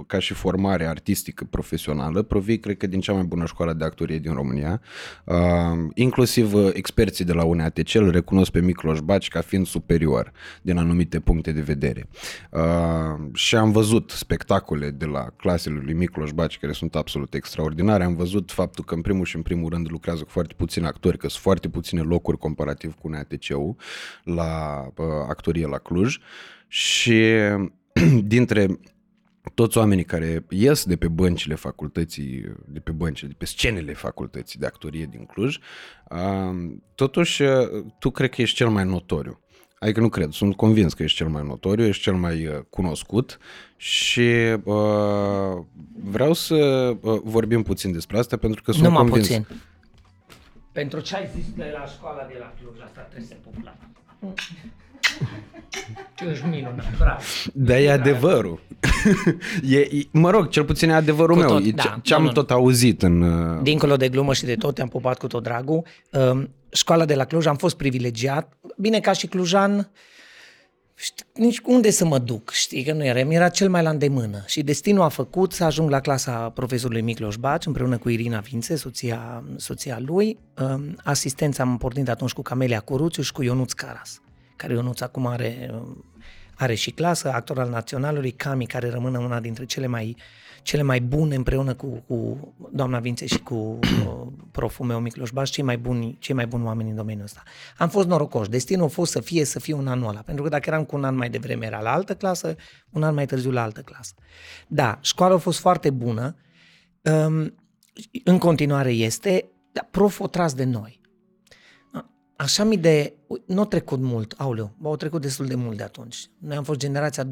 ca 0.07 0.19
și 0.19 0.33
formare 0.33 0.85
artistică 0.85 1.47
profesională, 1.49 2.21
provii, 2.21 2.59
cred 2.59 2.77
că, 2.77 2.87
din 2.87 2.99
cea 2.99 3.13
mai 3.13 3.23
bună 3.23 3.45
școală 3.45 3.73
de 3.73 3.83
actorie 3.83 4.17
din 4.17 4.33
România, 4.33 4.81
uh, 5.25 5.35
inclusiv 5.93 6.53
uh, 6.53 6.69
experții 6.73 7.25
de 7.25 7.33
la 7.33 7.43
UNATC 7.43 7.93
îl 7.93 8.11
recunosc 8.11 8.51
pe 8.51 8.61
Micloș 8.61 8.99
Baci 8.99 9.27
ca 9.27 9.41
fiind 9.41 9.67
superior 9.67 10.31
din 10.61 10.77
anumite 10.77 11.19
puncte 11.19 11.51
de 11.51 11.61
vedere. 11.61 12.07
Uh, 12.51 12.61
și 13.33 13.55
am 13.55 13.71
văzut 13.71 14.09
spectacole 14.09 14.89
de 14.89 15.05
la 15.05 15.27
clasele 15.37 15.81
lui 15.83 15.93
Micloș 15.93 16.31
Baci 16.31 16.59
care 16.59 16.71
sunt 16.73 16.95
absolut 16.95 17.33
extraordinare 17.33 17.51
extraordinare. 17.53 18.03
Am 18.03 18.15
văzut 18.15 18.51
faptul 18.51 18.83
că 18.83 18.93
în 18.93 19.01
primul 19.01 19.25
și 19.25 19.35
în 19.35 19.41
primul 19.41 19.69
rând 19.69 19.89
lucrează 19.89 20.23
cu 20.23 20.29
foarte 20.29 20.53
puțini 20.57 20.85
actori, 20.85 21.17
că 21.17 21.27
sunt 21.27 21.41
foarte 21.41 21.69
puține 21.69 22.01
locuri 22.01 22.37
comparativ 22.37 22.93
cu 22.95 23.07
NATC-ul 23.07 23.75
la 24.23 24.83
uh, 24.97 25.05
actorie 25.27 25.67
la 25.67 25.77
Cluj 25.77 26.17
și 26.67 27.23
dintre 28.33 28.79
toți 29.53 29.77
oamenii 29.77 30.03
care 30.03 30.45
ies 30.49 30.85
de 30.85 30.95
pe 30.95 31.07
băncile 31.07 31.55
facultății, 31.55 32.45
de 32.67 32.79
pe 32.79 32.91
băncile, 32.91 33.27
de 33.27 33.35
pe 33.37 33.45
scenele 33.45 33.93
facultății 33.93 34.59
de 34.59 34.65
actorie 34.65 35.05
din 35.05 35.25
Cluj, 35.25 35.57
uh, 36.09 36.71
totuși 36.95 37.41
uh, 37.41 37.85
tu 37.99 38.09
cred 38.11 38.29
că 38.29 38.41
ești 38.41 38.55
cel 38.55 38.69
mai 38.69 38.85
notoriu. 38.85 39.43
Adică 39.79 39.99
nu 39.99 40.09
cred, 40.09 40.31
sunt 40.31 40.55
convins 40.55 40.93
că 40.93 41.03
ești 41.03 41.17
cel 41.17 41.27
mai 41.27 41.43
notoriu, 41.43 41.85
ești 41.85 42.01
cel 42.01 42.13
mai 42.13 42.47
uh, 42.47 42.59
cunoscut 42.69 43.37
și 43.83 44.29
uh, 44.63 45.57
vreau 46.03 46.33
să 46.33 46.55
uh, 47.01 47.19
vorbim 47.23 47.63
puțin 47.63 47.91
despre 47.91 48.17
asta 48.17 48.37
pentru 48.37 48.61
că 48.61 48.71
sunt 48.71 48.83
Numai 48.83 49.01
convins... 49.01 49.27
puțin. 49.27 49.47
Pentru 50.71 50.99
ce 50.99 51.15
ai 51.15 51.29
zis 51.35 51.45
de 51.55 51.73
la 51.77 51.85
școala 51.85 52.23
de 52.27 52.35
la 52.39 52.53
Cluj, 52.59 52.83
asta 52.83 53.01
trebuie 53.01 53.27
să 53.27 53.35
pupla. 53.43 53.75
Ce 56.15 56.25
ești 56.25 56.45
minunat, 56.45 56.97
bravo. 56.97 57.21
Dar 57.53 57.77
e 57.77 57.91
adevărul. 57.91 58.59
e, 59.69 59.77
e, 59.77 60.07
mă 60.11 60.29
rog, 60.29 60.49
cel 60.49 60.63
puțin 60.63 60.89
e 60.89 60.93
adevărul 60.93 61.35
cu 61.35 61.41
meu. 61.41 61.49
Tot, 61.49 61.65
e 61.65 61.71
da, 61.71 61.99
ce 62.01 62.13
am 62.13 62.27
tot 62.27 62.51
auzit 62.51 63.01
în... 63.01 63.21
Uh, 63.21 63.61
Dincolo 63.61 63.95
de 63.95 64.09
glumă 64.09 64.33
și 64.33 64.45
de 64.45 64.55
tot, 64.55 64.75
te-am 64.75 64.87
pupat 64.87 65.17
cu 65.17 65.27
tot 65.27 65.43
dragul. 65.43 65.83
Uh, 66.11 66.43
școala 66.71 67.05
de 67.05 67.15
la 67.15 67.25
Cluj, 67.25 67.45
am 67.45 67.55
fost 67.55 67.77
privilegiat. 67.77 68.57
Bine, 68.77 68.99
ca 68.99 69.11
și 69.11 69.27
clujan, 69.27 69.91
știi, 71.03 71.25
nici 71.33 71.59
unde 71.65 71.89
să 71.89 72.05
mă 72.05 72.17
duc, 72.17 72.49
știi, 72.51 72.83
că 72.83 72.93
nu 72.93 73.05
era, 73.05 73.23
mi 73.23 73.35
era 73.35 73.49
cel 73.49 73.69
mai 73.69 73.83
la 73.83 73.89
îndemână. 73.89 74.43
Și 74.45 74.61
destinul 74.61 75.01
a 75.01 75.09
făcut 75.09 75.51
să 75.51 75.63
ajung 75.63 75.89
la 75.89 75.99
clasa 75.99 76.49
profesorului 76.49 77.01
Micloș 77.01 77.35
Baci, 77.35 77.65
împreună 77.65 77.97
cu 77.97 78.09
Irina 78.09 78.39
Vințe, 78.39 78.75
soția, 78.75 79.43
soția 79.55 79.99
lui. 79.99 80.37
Um, 80.61 80.95
asistența 81.03 81.63
am 81.63 81.77
pornit 81.77 82.09
atunci 82.09 82.31
cu 82.31 82.41
Camelia 82.41 82.79
Curuțiu 82.79 83.23
și 83.23 83.31
cu 83.31 83.43
Ionuț 83.43 83.71
Caras, 83.71 84.21
care 84.55 84.73
Ionuț 84.73 85.01
acum 85.01 85.25
are, 85.25 85.69
um, 85.73 86.03
are 86.55 86.73
și 86.73 86.91
clasă, 86.91 87.31
actor 87.31 87.59
al 87.59 87.69
Naționalului, 87.69 88.31
Cami, 88.31 88.65
care 88.65 88.89
rămâne 88.89 89.17
una 89.17 89.39
dintre 89.39 89.65
cele 89.65 89.87
mai 89.87 90.15
uh, 90.17 90.23
cele 90.63 90.81
mai 90.81 91.01
bune 91.01 91.35
împreună 91.35 91.73
cu, 91.73 92.03
cu 92.07 92.37
doamna 92.71 92.99
Vințe 92.99 93.25
și 93.25 93.39
cu 93.39 93.55
uh, 93.55 94.27
proful 94.51 94.85
meu 94.85 94.99
Micloș 94.99 95.29
Baș, 95.31 95.49
cei 95.49 95.63
mai 95.63 95.77
buni, 95.77 96.17
cei 96.19 96.35
mai 96.35 96.47
buni 96.47 96.63
oameni 96.63 96.89
în 96.89 96.95
domeniul 96.95 97.23
ăsta. 97.23 97.43
Am 97.77 97.89
fost 97.89 98.07
norocoși. 98.07 98.49
Destinul 98.49 98.85
a 98.85 98.87
fost 98.87 99.11
să 99.11 99.19
fie, 99.19 99.45
să 99.45 99.59
fie 99.59 99.73
un 99.73 99.87
anul 99.87 100.09
ăla. 100.09 100.19
Pentru 100.19 100.43
că 100.43 100.49
dacă 100.49 100.69
eram 100.69 100.83
cu 100.85 100.95
un 100.95 101.03
an 101.03 101.15
mai 101.15 101.29
devreme 101.29 101.65
era 101.65 101.81
la 101.81 101.93
altă 101.93 102.15
clasă, 102.15 102.55
un 102.89 103.03
an 103.03 103.13
mai 103.13 103.25
târziu 103.25 103.51
la 103.51 103.61
altă 103.61 103.81
clasă. 103.81 104.13
Da, 104.67 104.97
școala 105.01 105.35
a 105.35 105.37
fost 105.37 105.59
foarte 105.59 105.89
bună. 105.89 106.35
Um, 107.01 107.55
în 108.23 108.37
continuare 108.37 108.91
este, 108.91 109.51
dar 109.71 109.87
prof 109.91 110.19
o 110.19 110.27
tras 110.27 110.53
de 110.53 110.63
noi. 110.63 111.01
Așa 112.35 112.63
mi 112.63 112.77
de... 112.77 113.13
Nu 113.45 113.61
a 113.61 113.65
trecut 113.65 113.99
mult, 113.99 114.33
auleu, 114.37 114.75
au 114.83 114.95
trecut 114.95 115.21
destul 115.21 115.45
de 115.45 115.55
mult 115.55 115.77
de 115.77 115.83
atunci. 115.83 116.29
Noi 116.39 116.55
am 116.55 116.63
fost 116.63 116.79
generația 116.79 117.23
2004-2008 117.23 117.27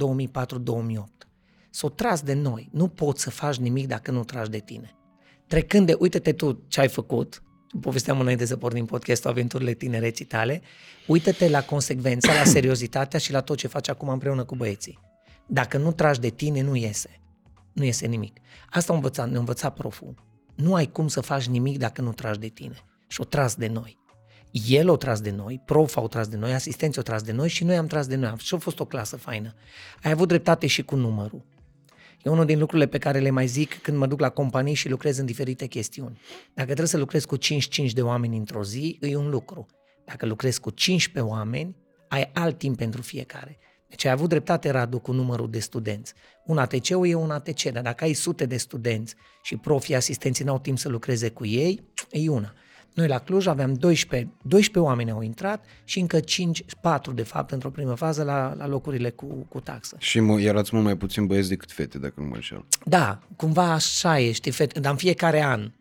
s-o 1.72 1.90
tras 1.90 2.22
de 2.22 2.34
noi. 2.34 2.70
Nu 2.72 2.88
poți 2.88 3.22
să 3.22 3.30
faci 3.30 3.56
nimic 3.56 3.88
dacă 3.88 4.12
nu 4.12 4.24
tragi 4.24 4.50
de 4.50 4.60
tine. 4.60 4.96
Trecând 5.48 5.86
de, 5.86 5.96
uite-te 6.00 6.32
tu 6.32 6.64
ce 6.68 6.80
ai 6.80 6.88
făcut, 6.88 7.44
povesteam 7.82 8.20
înainte 8.20 8.46
să 8.46 8.58
pornim 8.58 8.86
podcastul 8.86 9.30
Aventurile 9.30 9.74
tinereții 9.74 10.26
tale, 10.26 10.62
uită-te 11.08 11.50
la 11.50 11.64
consecvența, 11.64 12.34
la 12.34 12.44
seriozitatea 12.44 13.20
și 13.20 13.32
la 13.32 13.42
tot 13.42 13.58
ce 13.58 13.68
faci 13.68 13.90
acum 13.90 14.10
împreună 14.10 14.44
cu 14.44 14.56
băieții. 14.56 15.00
Dacă 15.48 15.78
nu 15.78 15.92
tragi 15.92 16.20
de 16.20 16.30
tine, 16.30 16.62
nu 16.62 16.76
iese. 16.76 17.22
Nu 17.74 17.84
iese 17.84 18.06
nimic. 18.08 18.38
Asta 18.70 18.94
învăța, 18.94 19.26
ne 19.26 19.38
învăța 19.38 19.70
proful. 19.70 20.16
Nu 20.56 20.74
ai 20.74 20.92
cum 20.92 21.08
să 21.08 21.22
faci 21.22 21.48
nimic 21.48 21.78
dacă 21.78 22.02
nu 22.02 22.12
tragi 22.12 22.40
de 22.40 22.48
tine. 22.48 22.76
Și 23.08 23.22
o 23.22 23.24
tras 23.24 23.56
de 23.56 23.68
noi. 23.68 24.00
El 24.68 24.90
o 24.90 24.96
tras 24.96 25.22
de 25.22 25.32
noi, 25.32 25.62
prof 25.66 25.98
au 25.98 26.08
tras 26.08 26.28
de 26.28 26.38
noi, 26.38 26.54
asistenții 26.54 27.00
o 27.00 27.04
tras 27.04 27.22
de 27.22 27.32
noi 27.32 27.50
și 27.50 27.64
noi 27.64 27.76
am 27.78 27.88
tras 27.88 28.08
de 28.08 28.16
noi. 28.16 28.34
Și 28.38 28.56
a 28.56 28.58
fost 28.58 28.80
o 28.80 28.86
clasă 28.86 29.18
faină. 29.18 29.54
Ai 30.04 30.12
avut 30.12 30.28
dreptate 30.28 30.68
și 30.68 30.84
cu 30.84 30.96
numărul. 30.96 31.46
E 32.24 32.30
unul 32.30 32.46
din 32.46 32.60
lucrurile 32.60 32.88
pe 32.88 32.98
care 32.98 33.20
le 33.20 33.30
mai 33.30 33.48
zic 33.48 33.82
când 33.82 33.98
mă 33.98 34.08
duc 34.08 34.20
la 34.20 34.30
companii 34.30 34.74
și 34.74 34.90
lucrez 34.90 35.18
în 35.18 35.26
diferite 35.26 35.66
chestiuni. 35.66 36.20
Dacă 36.54 36.66
trebuie 36.68 36.88
să 36.88 36.98
lucrez 36.98 37.26
cu 37.26 37.38
5-5 37.38 37.40
de 37.94 38.02
oameni 38.02 38.38
într-o 38.38 38.64
zi, 38.64 38.98
e 39.02 39.16
un 39.16 39.30
lucru. 39.30 39.66
Dacă 40.06 40.26
lucrezi 40.26 40.60
cu 40.60 40.70
15 40.70 41.34
oameni, 41.34 41.76
ai 42.08 42.30
alt 42.34 42.58
timp 42.58 42.78
pentru 42.78 43.02
fiecare. 43.02 43.58
Deci 43.88 44.06
ai 44.06 44.12
avut 44.12 44.30
dreptate, 44.30 44.70
Radu, 44.70 45.00
cu 45.00 45.12
numărul 45.12 45.50
de 45.50 45.60
studenți. 45.60 46.14
Un 46.46 46.58
ATC-ul 46.58 47.08
e 47.08 47.14
un 47.14 47.32
ATC, 47.32 47.62
dar 47.64 47.84
dacă 47.84 48.04
ai 48.04 48.14
sute 48.14 48.46
de 48.46 48.58
studenți 48.58 49.16
și 49.44 49.58
profii 49.58 49.96
asistenții 49.96 50.46
n-au 50.46 50.60
timp 50.60 50.78
să 50.78 50.90
lucreze 50.90 51.30
cu 51.30 51.46
ei, 51.46 51.84
e 52.10 52.30
una. 52.30 52.54
Noi 52.94 53.08
la 53.08 53.18
Cluj 53.18 53.48
aveam 53.48 53.74
12, 53.74 54.30
12 54.42 54.92
oameni 54.92 55.12
au 55.12 55.22
intrat 55.22 55.66
și 55.84 56.00
încă 56.00 56.20
5, 56.20 56.64
4 56.82 57.12
de 57.14 57.24
fapt 57.24 57.52
într-o 57.52 57.70
primă 57.70 57.96
fază 57.96 58.24
la, 58.24 58.54
la 58.58 58.68
locurile 58.68 59.10
cu, 59.10 59.46
cu 59.50 59.60
taxă. 59.60 59.96
Și 60.00 60.20
mă, 60.20 60.42
erați 60.42 60.70
mult 60.74 60.86
mai 60.86 60.98
puțin 60.98 61.26
băieți 61.26 61.50
decât 61.50 61.72
fete, 61.72 61.98
dacă 61.98 62.14
nu 62.18 62.26
mă 62.26 62.36
înșel. 62.36 62.66
Da, 62.86 63.20
cumva 63.36 63.72
așa 63.72 64.20
e, 64.20 64.32
știi, 64.32 64.52
fete, 64.52 64.80
dar 64.80 64.92
în 64.92 64.98
fiecare 64.98 65.44
an 65.44 65.72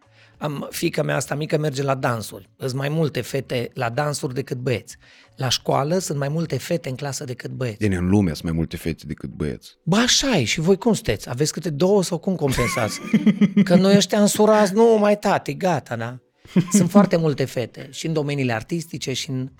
am, 0.41 0.69
fica 0.71 1.03
mea 1.03 1.17
asta 1.17 1.35
mică 1.35 1.59
merge 1.59 1.83
la 1.83 1.95
dansuri. 1.95 2.51
Sunt 2.59 2.73
mai 2.73 2.89
multe 2.89 3.21
fete 3.21 3.71
la 3.75 3.89
dansuri 3.89 4.35
decât 4.35 4.57
băieți. 4.57 4.97
La 5.37 5.49
școală 5.49 5.99
sunt 5.99 6.19
mai 6.19 6.29
multe 6.29 6.59
fete 6.59 6.89
în 6.89 6.95
clasă 6.95 7.25
decât 7.25 7.51
băieți. 7.51 7.79
Bine, 7.79 7.97
în 7.97 8.09
lume 8.09 8.31
sunt 8.31 8.43
mai 8.43 8.53
multe 8.53 8.77
fete 8.77 9.05
decât 9.07 9.31
băieți. 9.31 9.77
Ba 9.85 9.99
așa 9.99 10.37
e, 10.37 10.45
și 10.45 10.61
voi 10.61 10.77
cum 10.77 10.93
sunteți? 10.93 11.31
Aveți 11.31 11.53
câte 11.53 11.71
două 11.71 12.03
sau 12.03 12.19
cum 12.19 12.35
compensați? 12.35 13.01
Că 13.65 13.75
noi 13.75 13.97
ăștia 13.97 14.21
însurați, 14.21 14.75
nu 14.75 14.97
mai 14.99 15.19
tati, 15.19 15.57
gata, 15.57 15.97
da? 15.97 16.19
Sunt 16.79 16.91
foarte 16.91 17.17
multe 17.17 17.45
fete 17.45 17.89
și 17.91 18.07
în 18.07 18.13
domeniile 18.13 18.53
artistice 18.53 19.13
și 19.13 19.31
în... 19.31 19.51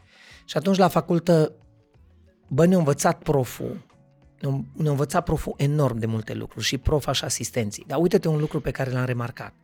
Și 0.45 0.57
atunci 0.57 0.77
la 0.77 0.89
facultă, 0.89 1.53
bă, 2.49 2.67
ne-a 2.67 2.79
învățat 2.79 3.23
proful, 3.23 3.87
ne-a 4.73 4.91
învățat 4.91 5.25
proful 5.25 5.55
enorm 5.57 5.99
de 5.99 6.07
multe 6.07 6.35
lucruri 6.35 6.65
și 6.65 6.79
prof 6.79 7.13
și 7.13 7.25
asistenții. 7.25 7.85
Dar 7.87 7.99
uite-te 8.01 8.29
un 8.29 8.39
lucru 8.39 8.61
pe 8.61 8.71
care 8.71 8.91
l-am 8.91 9.05
remarcat. 9.05 9.55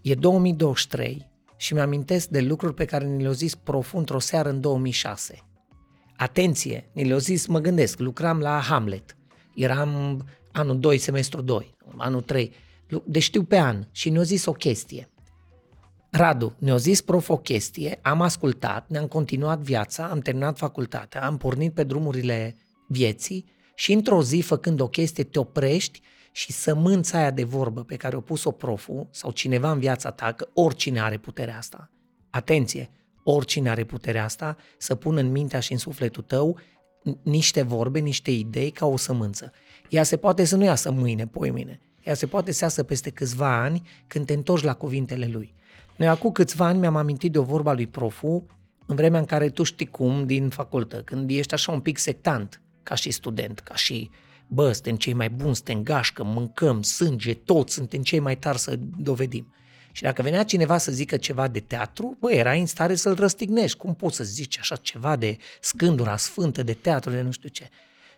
E 0.00 0.14
2023 0.14 1.30
și 1.56 1.74
mi-amintesc 1.74 2.28
de 2.28 2.40
lucruri 2.40 2.74
pe 2.74 2.84
care 2.84 3.06
ni 3.06 3.20
le-au 3.20 3.32
zis 3.32 3.54
profund 3.54 4.00
într-o 4.00 4.18
seară 4.18 4.48
în 4.48 4.60
2006. 4.60 5.38
Atenție, 6.16 6.90
ni 6.92 7.04
le-au 7.04 7.18
zis, 7.18 7.46
mă 7.46 7.58
gândesc, 7.58 7.98
lucram 7.98 8.38
la 8.38 8.60
Hamlet. 8.60 9.16
Eram 9.54 10.24
anul 10.52 10.78
2, 10.78 10.98
semestru 10.98 11.40
2, 11.40 11.76
anul 11.96 12.20
3. 12.20 12.52
Deci 13.04 13.22
știu 13.22 13.42
pe 13.42 13.58
an 13.58 13.86
și 13.90 14.10
ne-au 14.10 14.24
zis 14.24 14.46
o 14.46 14.52
chestie. 14.52 15.10
Radu, 16.10 16.56
ne-a 16.58 16.76
zis 16.76 17.00
prof 17.00 17.28
o 17.28 17.36
chestie, 17.36 17.98
am 18.02 18.20
ascultat, 18.20 18.88
ne-am 18.88 19.06
continuat 19.06 19.58
viața, 19.58 20.06
am 20.06 20.18
terminat 20.18 20.58
facultatea, 20.58 21.24
am 21.26 21.36
pornit 21.36 21.74
pe 21.74 21.84
drumurile 21.84 22.56
vieții 22.88 23.44
și 23.74 23.92
într-o 23.92 24.22
zi, 24.22 24.40
făcând 24.40 24.80
o 24.80 24.88
chestie, 24.88 25.24
te 25.24 25.38
oprești 25.38 26.00
și 26.32 26.52
sămânța 26.52 27.18
aia 27.18 27.30
de 27.30 27.44
vorbă 27.44 27.82
pe 27.84 27.96
care 27.96 28.16
o 28.16 28.20
pus-o 28.20 28.50
proful 28.50 29.08
sau 29.10 29.30
cineva 29.30 29.70
în 29.70 29.78
viața 29.78 30.10
ta, 30.10 30.32
că 30.32 30.48
oricine 30.54 31.00
are 31.00 31.18
puterea 31.18 31.56
asta, 31.56 31.90
atenție, 32.30 32.90
oricine 33.24 33.70
are 33.70 33.84
puterea 33.84 34.24
asta, 34.24 34.56
să 34.78 34.94
pună 34.94 35.20
în 35.20 35.30
mintea 35.30 35.60
și 35.60 35.72
în 35.72 35.78
sufletul 35.78 36.22
tău 36.22 36.58
niște 37.22 37.62
vorbe, 37.62 37.98
niște 37.98 38.30
idei 38.30 38.70
ca 38.70 38.86
o 38.86 38.96
sămânță. 38.96 39.52
Ea 39.88 40.02
se 40.02 40.16
poate 40.16 40.44
să 40.44 40.56
nu 40.56 40.64
iasă 40.64 40.90
mâine, 40.90 41.26
poi 41.26 41.50
mâine. 41.50 41.80
Ea 42.04 42.14
se 42.14 42.26
poate 42.26 42.52
să 42.52 42.64
iasă 42.64 42.82
peste 42.82 43.10
câțiva 43.10 43.60
ani 43.60 43.88
când 44.06 44.26
te 44.26 44.32
întorci 44.32 44.62
la 44.62 44.74
cuvintele 44.74 45.26
lui. 45.26 45.54
Noi 45.96 46.08
acum 46.08 46.32
câțiva 46.32 46.66
ani 46.66 46.78
mi-am 46.78 46.96
amintit 46.96 47.32
de 47.32 47.38
o 47.38 47.42
vorba 47.42 47.72
lui 47.72 47.86
Profu 47.86 48.46
în 48.86 48.96
vremea 48.96 49.20
în 49.20 49.26
care 49.26 49.48
tu 49.48 49.62
știi 49.62 49.86
cum 49.86 50.26
din 50.26 50.48
facultă, 50.48 51.02
când 51.02 51.30
ești 51.30 51.54
așa 51.54 51.72
un 51.72 51.80
pic 51.80 51.98
sectant 51.98 52.60
ca 52.82 52.94
și 52.94 53.10
student, 53.10 53.58
ca 53.58 53.74
și 53.74 54.10
bă, 54.46 54.72
suntem 54.72 54.96
cei 54.96 55.12
mai 55.12 55.30
buni, 55.30 55.54
suntem 55.54 55.82
gașcă, 55.82 56.24
mâncăm 56.24 56.82
sânge, 56.82 57.34
toți 57.34 57.74
suntem 57.74 58.02
cei 58.02 58.18
mai 58.18 58.36
tari 58.36 58.58
să 58.58 58.78
dovedim. 58.98 59.54
Și 59.92 60.02
dacă 60.02 60.22
venea 60.22 60.44
cineva 60.44 60.78
să 60.78 60.92
zică 60.92 61.16
ceva 61.16 61.48
de 61.48 61.60
teatru, 61.60 62.16
bă, 62.20 62.32
era 62.32 62.52
în 62.52 62.66
stare 62.66 62.94
să-l 62.94 63.14
răstignești. 63.14 63.78
Cum 63.78 63.94
poți 63.94 64.16
să 64.16 64.24
zici 64.24 64.58
așa 64.58 64.76
ceva 64.76 65.16
de 65.16 65.36
scândura 65.60 66.16
sfântă, 66.16 66.62
de 66.62 66.72
teatru, 66.72 67.10
de 67.10 67.20
nu 67.20 67.30
știu 67.30 67.48
ce? 67.48 67.68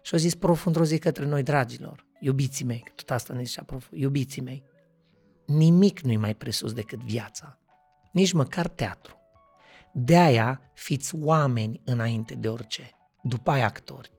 Și 0.02 0.14
au 0.14 0.18
zis 0.18 0.34
prof 0.34 0.66
într-o 0.66 0.84
zi 0.84 0.98
către 0.98 1.24
noi, 1.24 1.42
dragilor, 1.42 2.06
iubiții 2.20 2.64
mei, 2.64 2.84
tot 2.94 3.10
asta 3.10 3.34
ne 3.34 3.42
zicea 3.42 3.62
prof, 3.62 3.86
iubiții 3.92 4.42
mei, 4.42 4.62
nimic 5.46 6.00
nu-i 6.00 6.16
mai 6.16 6.34
presus 6.34 6.72
decât 6.72 6.98
viața 6.98 7.58
nici 8.10 8.32
măcar 8.32 8.68
teatru. 8.68 9.16
De 9.92 10.16
aia 10.16 10.60
fiți 10.74 11.14
oameni 11.20 11.80
înainte 11.84 12.34
de 12.34 12.48
orice, 12.48 12.90
după 13.22 13.50
aia 13.50 13.66
actori. 13.66 14.10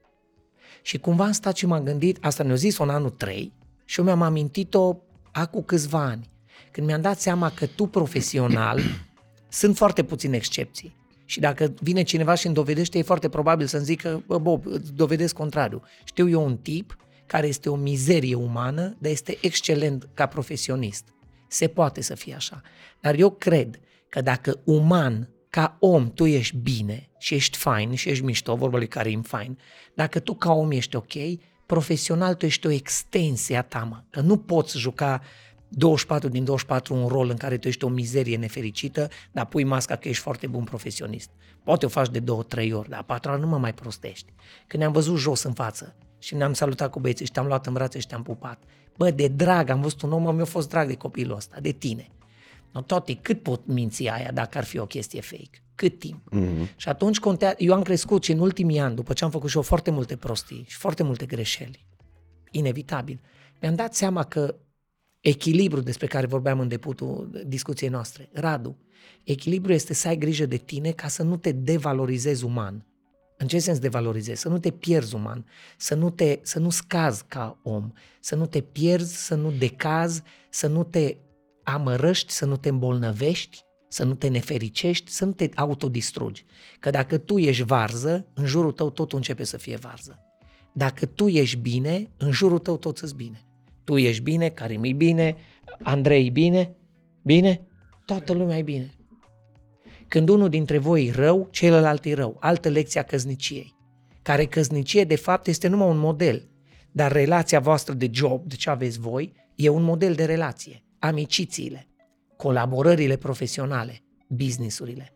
Și 0.82 0.98
cumva 0.98 1.26
am 1.26 1.32
stat 1.32 1.56
și 1.56 1.66
m-am 1.66 1.84
gândit, 1.84 2.18
asta 2.22 2.44
ne-a 2.44 2.56
zis 2.56 2.78
în 2.78 2.90
anul 2.90 3.10
3 3.10 3.54
și 3.86 4.00
eu 4.00 4.06
mi-am 4.06 4.22
amintit-o 4.22 4.98
acum 5.32 5.62
câțiva 5.62 6.04
ani, 6.04 6.30
când 6.72 6.88
mi-am 6.88 7.02
dat 7.02 7.20
seama 7.20 7.52
că 7.52 7.66
tu 7.66 7.86
profesional 7.86 8.80
sunt 9.50 9.78
foarte 9.78 10.04
puține 10.04 10.36
excepții. 10.36 10.98
Și 11.26 11.40
dacă 11.40 11.74
vine 11.82 12.04
cineva 12.04 12.34
și 12.34 12.46
îmi 12.46 12.56
dovedește, 12.56 12.98
e 12.98 13.02
foarte 13.02 13.30
probabil 13.30 13.68
să-mi 13.68 13.84
zică, 13.84 14.24
bă, 14.28 14.38
Bob, 14.38 14.66
îți 14.66 14.94
dovedesc 14.94 15.34
contrariu. 15.34 15.82
Știu 16.04 16.30
eu 16.30 16.46
un 16.46 16.58
tip 16.58 16.98
care 17.26 17.48
este 17.48 17.70
o 17.70 17.76
mizerie 17.76 18.36
umană, 18.36 18.96
dar 19.00 19.12
este 19.12 19.38
excelent 19.42 20.10
ca 20.14 20.26
profesionist. 20.26 21.04
Se 21.50 21.68
poate 21.68 22.02
să 22.02 22.16
fie 22.16 22.34
așa. 22.34 22.62
Dar 23.00 23.16
eu 23.16 23.30
cred 23.30 23.80
că 24.10 24.22
dacă 24.22 24.60
uman, 24.64 25.30
ca 25.50 25.78
om, 25.80 26.12
tu 26.14 26.26
ești 26.26 26.58
bine 26.58 27.10
și 27.18 27.34
ești 27.34 27.58
fain 27.58 27.94
și 27.94 28.10
ești 28.10 28.24
mișto, 28.24 28.56
vorba 28.56 28.78
lui 28.78 28.88
Karim, 28.88 29.22
fain, 29.22 29.58
dacă 29.94 30.20
tu 30.20 30.34
ca 30.34 30.52
om 30.52 30.72
ești 30.72 30.96
ok, 30.96 31.14
profesional 31.66 32.36
tu 32.36 32.46
ești 32.46 32.68
o 32.68 32.70
extensie 32.70 33.58
a 33.58 33.62
ta, 33.62 33.84
mă. 33.84 34.04
Că 34.10 34.22
nu 34.22 34.38
poți 34.38 34.78
juca 34.78 35.22
24 35.70 36.30
din 36.30 36.44
24 36.44 36.96
un 36.96 37.08
rol 37.08 37.30
în 37.30 37.38
care 37.38 37.58
tu 37.58 37.68
ești 37.68 37.84
o 37.84 37.88
mizerie 37.88 38.38
nefericită, 38.38 39.10
dar 39.32 39.46
pui 39.46 39.64
masca 39.64 39.96
că 39.96 40.08
ești 40.08 40.22
foarte 40.22 40.48
bun 40.48 40.64
profesionist. 40.64 41.30
Poate 41.64 41.86
o 41.86 41.90
faci 41.90 42.10
de 42.10 42.20
două, 42.20 42.44
trei 42.44 42.74
ori, 42.74 42.90
dar 42.90 43.00
a 43.00 43.04
patra 43.04 43.36
nu 43.36 43.48
mă 43.48 43.58
mai 43.58 43.74
prostești. 43.74 44.34
Când 44.68 44.82
ne-am 44.82 44.94
văzut 44.94 45.18
jos 45.18 45.44
în 45.44 45.54
față 45.54 45.96
și 46.20 46.36
ne-am 46.36 46.54
salutat 46.54 46.90
cu 46.90 47.00
băieții 47.00 47.26
și 47.26 47.32
te-am 47.32 47.46
luat 47.46 47.66
în 47.66 47.74
brațe 47.74 48.00
și 48.00 48.08
te-am 48.08 48.24
pupat. 48.24 48.64
Bă, 49.00 49.12
de 49.12 49.28
drag, 49.28 49.70
am 49.70 49.82
văzut 49.82 50.02
un 50.02 50.12
om, 50.12 50.36
mi-a 50.36 50.46
fost 50.46 50.70
drag 50.70 50.88
de 50.88 50.96
copilul 50.96 51.36
ăsta, 51.36 51.60
de 51.60 51.72
tine. 51.72 52.10
No, 52.72 52.82
toate, 52.82 53.14
cât 53.22 53.44
pot 53.44 53.66
minți 53.66 54.08
aia 54.08 54.32
dacă 54.32 54.58
ar 54.58 54.64
fi 54.64 54.78
o 54.78 54.86
chestie 54.86 55.22
fake? 55.22 55.64
Cât 55.76 56.00
timp? 56.00 56.22
Mm-hmm. 56.36 56.76
Și 56.76 56.90
atunci 56.90 57.20
contea, 57.20 57.56
eu 57.58 57.74
am 57.74 57.82
crescut 57.82 58.24
și 58.24 58.32
în 58.32 58.40
ultimii 58.40 58.80
ani, 58.80 58.96
după 58.96 59.14
ce 59.14 59.24
am 59.24 59.32
făcut 59.32 59.50
și 59.50 59.56
eu 59.56 59.62
foarte 59.62 59.92
multe 59.92 60.16
prostii 60.16 60.66
și 60.68 60.78
foarte 60.78 61.04
multe 61.04 61.26
greșeli, 61.26 61.86
inevitabil, 62.52 63.22
mi-am 63.62 63.76
dat 63.76 63.96
seama 63.96 64.24
că 64.24 64.56
echilibru 65.20 65.80
despre 65.82 66.08
care 66.08 66.26
vorbeam 66.26 66.60
în 66.60 66.68
deputul 66.68 67.44
discuției 67.46 67.90
noastre, 67.90 68.30
Radu, 68.34 68.78
echilibru 69.24 69.74
este 69.74 69.94
să 69.94 70.08
ai 70.08 70.18
grijă 70.18 70.46
de 70.46 70.58
tine 70.58 70.92
ca 70.92 71.08
să 71.08 71.24
nu 71.24 71.38
te 71.38 71.52
devalorizezi 71.52 72.44
uman. 72.44 72.86
În 73.42 73.48
ce 73.48 73.60
sens 73.60 73.80
devalorizezi? 73.80 74.42
Să 74.42 74.50
nu 74.50 74.60
te 74.60 74.72
pierzi 74.72 75.16
uman, 75.16 75.46
să 75.78 75.96
nu, 75.96 76.10
te, 76.10 76.40
să 76.42 76.60
nu 76.60 76.70
scazi 76.70 77.24
ca 77.28 77.60
om, 77.64 77.92
să 78.20 78.36
nu 78.36 78.46
te 78.46 78.62
pierzi, 78.62 79.26
să 79.26 79.36
nu 79.36 79.52
decazi, 79.52 80.22
să 80.50 80.68
nu 80.68 80.84
te 80.84 81.18
amărăști, 81.64 82.32
să 82.32 82.46
nu 82.46 82.58
te 82.58 82.70
îmbolnăvești, 82.70 83.60
să 83.88 84.04
nu 84.04 84.14
te 84.14 84.28
nefericești, 84.28 85.12
să 85.12 85.26
nu 85.26 85.32
te 85.32 85.50
autodistrugi. 85.56 86.46
Că 86.80 86.90
dacă 86.90 87.18
tu 87.18 87.38
ești 87.38 87.64
varză, 87.64 88.28
în 88.34 88.46
jurul 88.46 88.72
tău 88.72 88.90
totul 88.90 89.18
începe 89.18 89.44
să 89.44 89.58
fie 89.58 89.76
varză. 89.76 90.20
Dacă 90.74 91.06
tu 91.06 91.28
ești 91.28 91.58
bine, 91.58 92.12
în 92.18 92.32
jurul 92.32 92.60
tău 92.60 92.78
tot 92.78 92.98
îți 92.98 93.16
bine. 93.16 93.46
Tu 93.84 93.98
ești 93.98 94.22
bine, 94.22 94.50
Karim 94.50 94.84
e 94.84 94.94
bine, 94.94 95.36
Andrei 95.84 96.26
e 96.26 96.30
bine, 96.30 96.76
bine, 97.22 97.68
toată 98.06 98.34
lumea 98.34 98.58
e 98.58 98.62
bine. 98.62 98.99
Când 100.10 100.30
unul 100.30 100.50
dintre 100.50 100.78
voi 100.78 101.06
e 101.06 101.12
rău, 101.12 101.48
celălalt 101.52 102.06
e 102.06 102.14
rău. 102.14 102.38
Altă 102.40 102.70
lecție 102.70 103.00
a 103.00 103.04
căzniciei. 103.04 103.76
Care 104.22 104.46
căznicie, 104.46 105.04
de 105.04 105.16
fapt, 105.16 105.48
este 105.48 105.68
numai 105.68 105.88
un 105.88 105.98
model. 105.98 106.50
Dar 106.92 107.12
relația 107.12 107.60
voastră 107.60 107.94
de 107.94 108.10
job, 108.12 108.48
de 108.48 108.56
ce 108.56 108.70
aveți 108.70 109.00
voi, 109.00 109.34
e 109.56 109.70
un 109.70 109.84
model 109.84 110.14
de 110.14 110.26
relație 110.26 110.84
amicițiile, 111.00 111.88
colaborările 112.38 113.16
profesionale, 113.16 114.02
businessurile. 114.28 115.14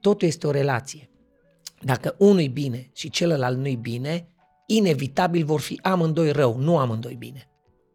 Totul 0.00 0.28
este 0.28 0.46
o 0.46 0.50
relație. 0.50 1.10
Dacă 1.82 2.14
unul 2.18 2.40
e 2.40 2.48
bine 2.48 2.90
și 2.94 3.10
celălalt 3.10 3.58
nu-i 3.58 3.76
bine, 3.76 4.26
inevitabil 4.66 5.44
vor 5.44 5.60
fi 5.60 5.78
amândoi 5.82 6.32
rău, 6.32 6.56
nu 6.56 6.78
amândoi 6.78 7.14
bine. 7.14 7.49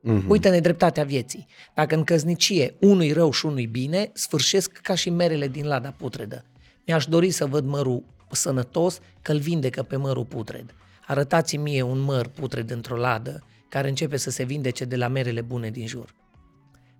Mm-hmm. 0.06 0.28
Uită 0.28 0.50
nedreptatea 0.50 1.04
vieții. 1.04 1.48
Dacă 1.74 1.96
în 1.96 2.04
căznicie 2.04 2.76
unul 2.80 3.13
rău 3.13 3.32
și 3.32 3.46
unul 3.46 3.65
bine, 3.72 4.10
sfârșesc 4.13 4.72
ca 4.72 4.96
și 4.96 5.10
merele 5.10 5.48
din 5.48 5.65
lada 5.65 5.94
putredă. 5.98 6.46
Mi-aș 6.86 7.06
dori 7.06 7.32
să 7.32 7.46
văd 7.46 7.65
mărul 7.65 8.04
sănătos 8.32 9.00
că-l 9.22 9.39
vindecă 9.39 9.84
pe 9.84 9.96
mărul 9.96 10.26
putred. 10.26 10.76
Arătați-mi 11.08 11.63
mie 11.63 11.82
un 11.82 12.00
măr 12.00 12.28
putred 12.28 12.70
într-o 12.70 12.96
ladă 12.96 13.44
care 13.70 13.88
începe 13.88 14.18
să 14.18 14.30
se 14.30 14.44
vindece 14.44 14.86
de 14.86 14.96
la 14.96 15.08
merele 15.08 15.41
bune 15.41 15.70
din 15.70 15.88
jur. 15.88 16.15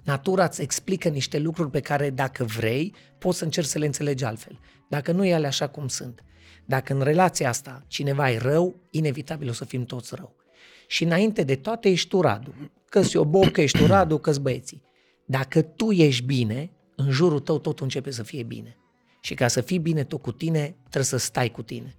Natura 0.04 0.44
îți 0.44 0.62
explică 0.62 1.10
niște 1.10 1.40
lucruri 1.40 1.70
pe 1.70 1.80
care, 1.80 2.10
dacă 2.10 2.44
vrei, 2.44 2.94
poți 3.18 3.38
să 3.38 3.44
încerci 3.44 3.68
să 3.68 3.80
le 3.80 3.86
înțelegi 3.86 4.24
altfel. 4.24 4.60
Dacă 4.90 5.12
nu 5.12 5.26
e 5.26 5.34
ale 5.34 5.48
așa 5.48 5.68
cum 5.68 5.88
sunt. 5.88 6.24
Dacă 6.66 6.94
în 6.94 7.02
relația 7.02 7.50
asta 7.50 7.84
cineva 7.88 8.32
e 8.32 8.38
rău, 8.38 8.76
inevitabil 8.90 9.50
o 9.50 9.52
să 9.52 9.66
fim 9.66 9.86
toți 9.86 10.16
rău. 10.16 10.36
Și 10.88 11.04
înainte 11.04 11.44
de 11.44 11.56
toate 11.56 11.90
ești 11.90 12.08
tu 12.08 12.22
Radu. 12.22 12.54
Că-s 12.96 13.14
o 13.14 13.26
bocă, 13.26 13.62
ești 13.62 13.78
tu 13.78 13.86
Radu, 13.86 14.18
că 14.18 14.32
băieții. 14.42 14.82
Dacă 15.26 15.62
tu 15.62 15.92
ești 15.92 16.26
bine, 16.26 16.72
în 16.96 17.12
jurul 17.12 17.40
tău 17.40 17.60
totul 17.60 17.84
începe 17.84 18.12
să 18.12 18.24
fie 18.24 18.44
bine. 18.44 18.78
Și 19.20 19.34
ca 19.34 19.48
să 19.48 19.62
fii 19.62 19.80
bine 19.80 20.04
tu 20.04 20.18
cu 20.18 20.32
tine, 20.32 20.76
trebuie 20.80 21.04
să 21.04 21.18
stai 21.18 21.50
cu 21.50 21.62
tine. 21.62 21.96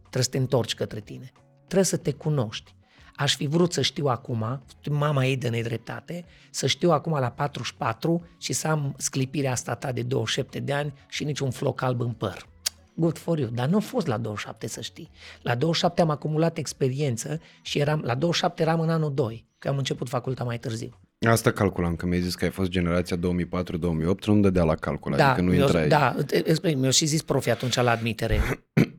Trebuie 0.00 0.22
să 0.22 0.30
te 0.30 0.38
întorci 0.38 0.74
către 0.74 1.00
tine. 1.00 1.32
trebuie 1.58 1.84
să 1.84 1.96
te 1.96 2.12
cunoști. 2.12 2.74
Aș 3.16 3.36
fi 3.36 3.46
vrut 3.46 3.72
să 3.72 3.80
știu 3.80 4.06
acum, 4.06 4.62
mama 4.90 5.24
ei 5.24 5.36
de 5.36 5.48
nedreptate, 5.48 6.24
să 6.50 6.66
știu 6.66 6.90
acum 6.90 7.12
la 7.12 7.30
44 7.30 8.26
și 8.38 8.52
să 8.52 8.68
am 8.68 8.94
sclipirea 8.98 9.52
asta 9.52 9.74
ta 9.74 9.92
de 9.92 10.02
27 10.02 10.60
de 10.60 10.72
ani 10.72 10.92
și 11.08 11.24
niciun 11.24 11.50
floc 11.50 11.82
alb 11.82 12.00
în 12.00 12.12
păr. 12.12 12.48
Good 12.94 13.18
for 13.18 13.38
you. 13.38 13.48
Dar 13.48 13.68
nu 13.68 13.76
a 13.76 13.80
fost 13.80 14.06
la 14.06 14.16
27, 14.16 14.66
să 14.66 14.80
știi. 14.80 15.10
La 15.42 15.54
27 15.54 16.00
am 16.00 16.10
acumulat 16.10 16.58
experiență 16.58 17.40
și 17.62 17.78
eram, 17.78 18.00
la 18.04 18.14
27 18.14 18.62
eram 18.62 18.80
în 18.80 18.90
anul 18.90 19.14
2, 19.14 19.46
că 19.58 19.68
am 19.68 19.76
început 19.76 20.08
facultatea 20.08 20.44
mai 20.46 20.58
târziu. 20.58 21.00
Asta 21.26 21.50
calculam, 21.52 21.96
că 21.96 22.06
mi-ai 22.06 22.20
zis 22.20 22.34
că 22.34 22.44
ai 22.44 22.50
fost 22.50 22.70
generația 22.70 23.16
2004-2008, 23.16 24.24
nu 24.24 24.40
dădea 24.40 24.64
la 24.64 24.74
calcul, 24.74 25.16
Da, 25.16 25.26
adică 25.32 25.46
nu 25.46 25.54
eu, 25.54 25.60
intrai. 25.60 25.88
da, 25.88 26.16
îți- 26.44 26.74
mi-a 26.74 26.90
și 26.90 27.06
zis 27.06 27.22
profi 27.22 27.50
atunci 27.50 27.74
la 27.74 27.90
admitere. 27.90 28.40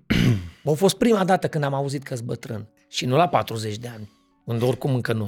a 0.66 0.72
fost 0.72 0.98
prima 0.98 1.24
dată 1.24 1.48
când 1.48 1.64
am 1.64 1.74
auzit 1.74 2.04
că-s 2.04 2.20
bătrân. 2.20 2.68
Și 2.88 3.06
nu 3.06 3.16
la 3.16 3.28
40 3.28 3.78
de 3.78 3.88
ani, 3.88 4.12
unde 4.46 4.66
oricum 4.66 4.94
încă 4.96 5.14
nu 5.14 5.20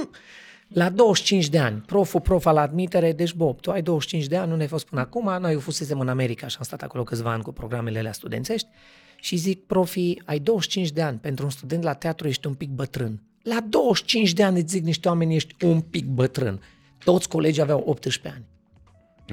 mm. 0.00 0.10
La 0.68 0.90
25 0.90 1.48
de 1.48 1.58
ani, 1.58 1.80
proful 1.86 2.20
profa 2.20 2.52
la 2.52 2.60
admitere, 2.60 3.12
deci 3.12 3.34
Bob, 3.34 3.60
tu 3.60 3.70
ai 3.70 3.82
25 3.82 4.26
de 4.26 4.36
ani, 4.36 4.50
nu 4.50 4.56
ne-ai 4.56 4.68
fost 4.68 4.86
până 4.86 5.00
acum, 5.00 5.36
noi 5.40 5.52
eu 5.52 5.58
fusesem 5.58 6.00
în 6.00 6.08
America 6.08 6.46
și 6.46 6.56
am 6.58 6.64
stat 6.64 6.82
acolo 6.82 7.02
câțiva 7.02 7.32
ani 7.32 7.42
cu 7.42 7.52
programele 7.52 7.98
alea 7.98 8.12
studențești 8.12 8.68
și 9.20 9.36
zic, 9.36 9.66
profi, 9.66 10.22
ai 10.24 10.38
25 10.38 10.90
de 10.90 11.02
ani, 11.02 11.18
pentru 11.18 11.44
un 11.44 11.50
student 11.50 11.82
la 11.82 11.92
teatru 11.92 12.28
ești 12.28 12.46
un 12.46 12.54
pic 12.54 12.68
bătrân. 12.70 13.22
La 13.42 13.60
25 13.68 14.32
de 14.32 14.42
ani 14.42 14.60
îți 14.60 14.72
zic 14.72 14.84
niște 14.84 15.08
oameni, 15.08 15.34
ești 15.34 15.64
un 15.64 15.80
pic 15.80 16.06
bătrân. 16.06 16.62
Toți 17.04 17.28
colegii 17.28 17.62
aveau 17.62 17.82
18 17.86 18.34
ani. 18.34 18.44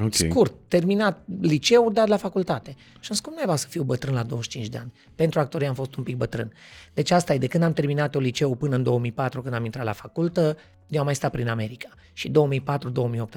Ok. 0.06 0.13
Scurt, 0.13 0.54
terminat 0.67 1.24
liceu, 1.41 1.91
dar 1.91 2.08
la 2.08 2.17
facultate. 2.17 2.69
Și 2.69 3.10
am 3.10 3.15
zis, 3.15 3.19
cum 3.19 3.34
naiba 3.36 3.56
să 3.56 3.67
fiu 3.67 3.84
bătrân 3.84 4.13
la 4.13 4.24
25 4.24 4.67
de 4.67 4.78
ani? 4.78 4.93
Pentru 5.15 5.39
actorie 5.39 5.67
am 5.67 5.74
fost 5.74 5.95
un 5.95 6.04
pic 6.04 6.15
bătrân. 6.15 6.54
Deci 6.93 7.12
asta 7.12 7.34
e, 7.34 7.38
de 7.38 7.48
când 7.48 7.63
am 7.63 7.74
terminat 7.74 8.13
eu 8.13 8.21
liceu 8.21 8.56
până 8.56 8.76
în 8.76 8.84
2004, 8.84 9.41
când 9.41 9.54
am 9.54 9.65
intrat 9.65 9.86
la 9.86 9.91
facultă, 9.91 10.58
eu 10.88 11.00
am 11.00 11.06
mai 11.06 11.15
stat 11.15 11.32
prin 11.32 11.48
America. 11.48 11.89
Și 12.13 12.30
2004-2008 12.30 12.34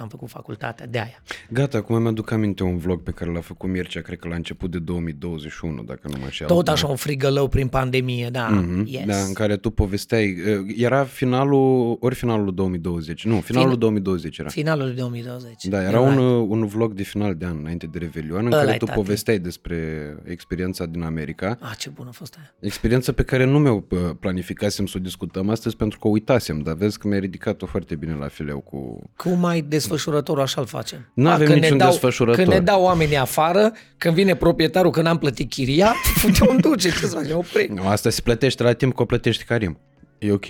am 0.00 0.08
făcut 0.08 0.28
facultatea, 0.28 0.86
de 0.86 0.98
aia. 0.98 1.22
Gata, 1.50 1.78
acum 1.78 2.02
mi-aduc 2.02 2.30
aminte 2.30 2.62
un 2.62 2.78
vlog 2.78 3.02
pe 3.02 3.10
care 3.10 3.30
l-a 3.30 3.40
făcut 3.40 3.68
Mircea, 3.70 4.00
cred 4.00 4.18
că 4.18 4.28
la 4.28 4.34
început 4.34 4.70
de 4.70 4.78
2021, 4.78 5.82
dacă 5.82 6.00
nu 6.08 6.14
mă 6.18 6.24
înșel. 6.24 6.46
Tot 6.46 6.68
așa 6.68 6.86
un 6.86 6.96
frigălău 6.96 7.48
prin 7.48 7.68
pandemie, 7.68 8.28
da. 8.30 8.48
Mhm, 8.48 8.84
Yes. 8.86 9.04
Da, 9.06 9.16
în 9.16 9.32
care 9.32 9.56
tu 9.56 9.70
povesteai, 9.70 10.36
uh, 10.58 10.74
era 10.76 11.04
finalul, 11.04 11.96
ori 12.00 12.14
finalul 12.14 12.54
2020, 12.54 13.24
nu, 13.24 13.40
finalul 13.40 13.70
Fin- 13.70 13.78
2020 13.78 14.38
era. 14.38 14.48
Finalul 14.48 14.84
lui 14.86 14.94
2020. 14.96 15.64
Da, 15.64 15.82
era 15.82 15.98
You're 15.98 16.16
un, 16.16 16.38
right. 16.38 16.50
un 16.50 16.66
vlog 16.66 16.92
de 16.92 17.02
final 17.02 17.34
de 17.34 17.44
an, 17.44 17.56
înainte 17.58 17.86
de 17.86 17.98
Revelion, 17.98 18.46
în 18.46 18.52
Ăla-i, 18.52 18.64
care 18.64 18.76
tu 18.76 18.84
tati. 18.84 18.96
povesteai 18.98 19.38
despre 19.38 19.76
experiența 20.24 20.86
din 20.86 21.02
America. 21.02 21.58
Ah, 21.60 21.72
ce 21.78 21.88
bună 21.90 22.08
a 22.08 22.12
fost 22.12 22.34
aia. 22.38 22.54
Experiența 22.60 23.12
pe 23.12 23.22
care 23.22 23.44
nu 23.44 23.58
mi-o 23.58 23.82
uh, 23.90 23.98
planificasem 24.20 24.86
să 24.86 24.94
o 24.96 25.00
discutăm 25.00 25.48
astăzi 25.48 25.76
pentru 25.76 25.98
că 25.98 26.06
o 26.06 26.10
uitasem, 26.10 26.58
dar 26.58 26.74
vezi 26.74 26.98
că 26.98 27.08
mi-ai 27.08 27.20
ridicat-o 27.38 27.66
foarte 27.66 27.94
bine 27.94 28.14
la 28.14 28.28
fileu 28.28 28.60
cu... 28.60 29.02
Cum 29.16 29.38
mai 29.38 29.60
desfășurătorul 29.60 30.42
așa-l 30.42 30.66
facem? 30.66 31.10
Nu 31.14 31.28
A, 31.28 31.32
avem 31.32 31.46
când 31.46 31.58
niciun 31.60 31.76
ne 31.76 31.82
dau, 31.82 31.90
desfășurător. 31.90 32.42
Când 32.44 32.54
ne 32.56 32.60
dau 32.60 32.82
oamenii 32.82 33.16
afară, 33.16 33.72
când 33.98 34.14
vine 34.14 34.34
proprietarul 34.34 34.90
că 34.90 35.02
n-am 35.02 35.18
plătit 35.18 35.50
chiria, 35.50 35.94
de 36.38 36.38
unde 36.48 36.60
duce? 36.68 36.88
Ce 36.90 36.94
să 37.06 37.06
facem? 37.16 37.36
Opri. 37.36 37.68
Nu, 37.74 37.88
asta 37.88 38.10
se 38.10 38.20
plătește 38.20 38.62
la 38.62 38.72
timp 38.72 38.94
că 38.94 39.02
o 39.02 39.04
plătești 39.04 39.44
Karim. 39.44 39.78
E 40.18 40.32
ok. 40.32 40.44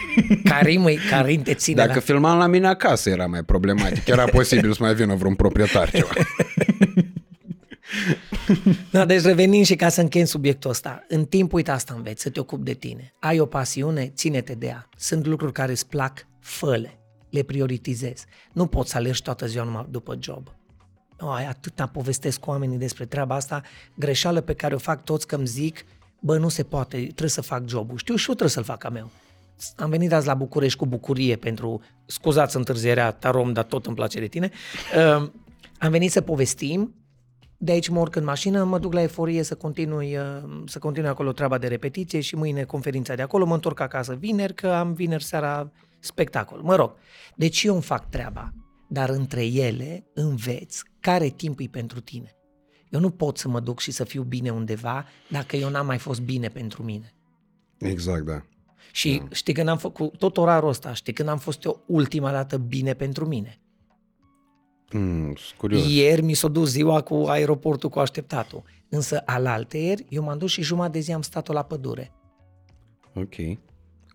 Karim, 0.50 0.84
îi- 0.84 0.98
Karim 1.10 1.42
te 1.42 1.54
ține 1.54 1.76
Dacă 1.76 1.92
la... 1.94 2.00
filmam 2.00 2.38
la 2.38 2.46
mine 2.46 2.66
acasă 2.66 3.10
era 3.10 3.26
mai 3.26 3.42
problematic. 3.42 4.06
Era 4.06 4.24
posibil 4.24 4.72
să 4.72 4.78
mai 4.80 4.94
vină 4.94 5.14
vreun 5.14 5.34
proprietar 5.34 5.90
ceva. 5.90 6.08
Da, 8.90 9.04
deci 9.04 9.22
revenind 9.22 9.64
și 9.64 9.76
ca 9.76 9.88
să 9.88 10.00
încheiem 10.00 10.26
subiectul 10.26 10.70
ăsta, 10.70 11.04
în 11.08 11.24
timp, 11.24 11.52
uite 11.52 11.70
asta 11.70 11.94
înveți, 11.94 12.22
să 12.22 12.30
te 12.30 12.40
ocupi 12.40 12.64
de 12.64 12.72
tine. 12.72 13.12
Ai 13.20 13.40
o 13.40 13.46
pasiune, 13.46 14.12
ține-te 14.14 14.54
de 14.54 14.66
ea. 14.66 14.88
Sunt 14.96 15.26
lucruri 15.26 15.52
care 15.52 15.70
îți 15.70 15.86
plac, 15.86 16.26
fă-le, 16.40 16.98
le 17.30 17.42
prioritizezi. 17.42 18.24
Nu 18.52 18.66
poți 18.66 18.90
să 18.90 18.96
alergi 18.96 19.22
toată 19.22 19.46
ziua 19.46 19.64
numai 19.64 19.86
după 19.90 20.16
job. 20.20 20.54
Nu, 21.20 21.30
ai 21.30 21.46
atâta 21.46 21.86
povestesc 21.86 22.40
cu 22.40 22.50
oamenii 22.50 22.78
despre 22.78 23.04
treaba 23.04 23.34
asta, 23.34 23.62
greșeală 23.94 24.40
pe 24.40 24.54
care 24.54 24.74
o 24.74 24.78
fac 24.78 25.04
toți 25.04 25.26
că 25.26 25.36
îmi 25.36 25.46
zic, 25.46 25.84
bă, 26.20 26.38
nu 26.38 26.48
se 26.48 26.62
poate, 26.62 26.96
trebuie 26.96 27.28
să 27.28 27.40
fac 27.40 27.68
jobul. 27.68 27.98
Știu 27.98 28.14
și 28.14 28.28
eu 28.28 28.34
trebuie 28.34 28.54
să-l 28.54 28.64
fac 28.64 28.84
a 28.84 28.88
meu. 28.88 29.10
Am 29.76 29.90
venit 29.90 30.12
azi 30.12 30.26
la 30.26 30.34
București 30.34 30.78
cu 30.78 30.86
bucurie 30.86 31.36
pentru, 31.36 31.80
scuzați 32.06 32.56
întârzierea, 32.56 33.10
tarom, 33.10 33.52
dar 33.52 33.64
tot 33.64 33.86
îmi 33.86 33.96
place 33.96 34.20
de 34.20 34.26
tine. 34.26 34.50
Uh, 34.96 35.28
am 35.78 35.90
venit 35.90 36.10
să 36.10 36.20
povestim, 36.20 36.94
de 37.58 37.72
aici 37.72 37.88
mă 37.88 38.00
urc 38.00 38.16
în 38.16 38.24
mașină, 38.24 38.64
mă 38.64 38.78
duc 38.78 38.92
la 38.92 39.02
eforie 39.02 39.42
să 39.42 39.54
continui, 39.54 40.16
uh, 40.16 40.62
să 40.66 40.78
continui 40.78 41.08
acolo 41.08 41.32
treaba 41.32 41.58
de 41.58 41.66
repetiție 41.66 42.20
și 42.20 42.36
mâine 42.36 42.64
conferința 42.64 43.14
de 43.14 43.22
acolo, 43.22 43.44
mă 43.44 43.54
întorc 43.54 43.80
acasă 43.80 44.14
vineri, 44.14 44.54
că 44.54 44.68
am 44.68 44.92
vineri 44.92 45.24
seara 45.24 45.72
spectacol. 45.98 46.60
Mă 46.62 46.74
rog, 46.74 46.94
deci 47.34 47.62
eu 47.62 47.74
îmi 47.74 47.82
fac 47.82 48.10
treaba, 48.10 48.52
dar 48.88 49.08
între 49.08 49.46
ele 49.46 50.06
înveți 50.14 50.84
care 51.00 51.28
timp 51.28 51.58
e 51.60 51.66
pentru 51.70 52.00
tine. 52.00 52.30
Eu 52.88 53.00
nu 53.00 53.10
pot 53.10 53.38
să 53.38 53.48
mă 53.48 53.60
duc 53.60 53.80
și 53.80 53.90
să 53.90 54.04
fiu 54.04 54.22
bine 54.22 54.50
undeva 54.50 55.04
dacă 55.30 55.56
eu 55.56 55.70
n-am 55.70 55.86
mai 55.86 55.98
fost 55.98 56.20
bine 56.20 56.48
pentru 56.48 56.82
mine. 56.82 57.14
Exact, 57.78 58.24
da. 58.24 58.42
Și 58.92 59.22
știi 59.32 59.54
când 59.54 59.68
am 59.68 59.78
făcut 59.78 60.18
tot 60.18 60.36
orarul 60.36 60.68
ăsta, 60.68 60.94
știi 60.94 61.12
când 61.12 61.28
am 61.28 61.38
fost 61.38 61.64
eu 61.64 61.82
ultima 61.86 62.30
dată 62.30 62.56
bine 62.56 62.94
pentru 62.94 63.26
mine. 63.26 63.60
Mm, 64.92 65.34
sunt 65.34 65.58
curios. 65.58 65.88
Ieri 65.88 66.22
mi 66.22 66.34
s-a 66.34 66.48
dus 66.48 66.70
ziua 66.70 67.00
cu 67.00 67.14
aeroportul 67.14 67.88
cu 67.88 67.98
așteptatul. 67.98 68.62
Însă 68.88 69.22
alaltăieri, 69.24 70.04
eu 70.08 70.22
m-am 70.22 70.38
dus 70.38 70.50
și 70.50 70.62
jumătate 70.62 70.92
de 70.92 70.98
zi 70.98 71.12
am 71.12 71.22
stat-o 71.22 71.52
la 71.52 71.62
pădure. 71.62 72.12
Ok. 73.14 73.34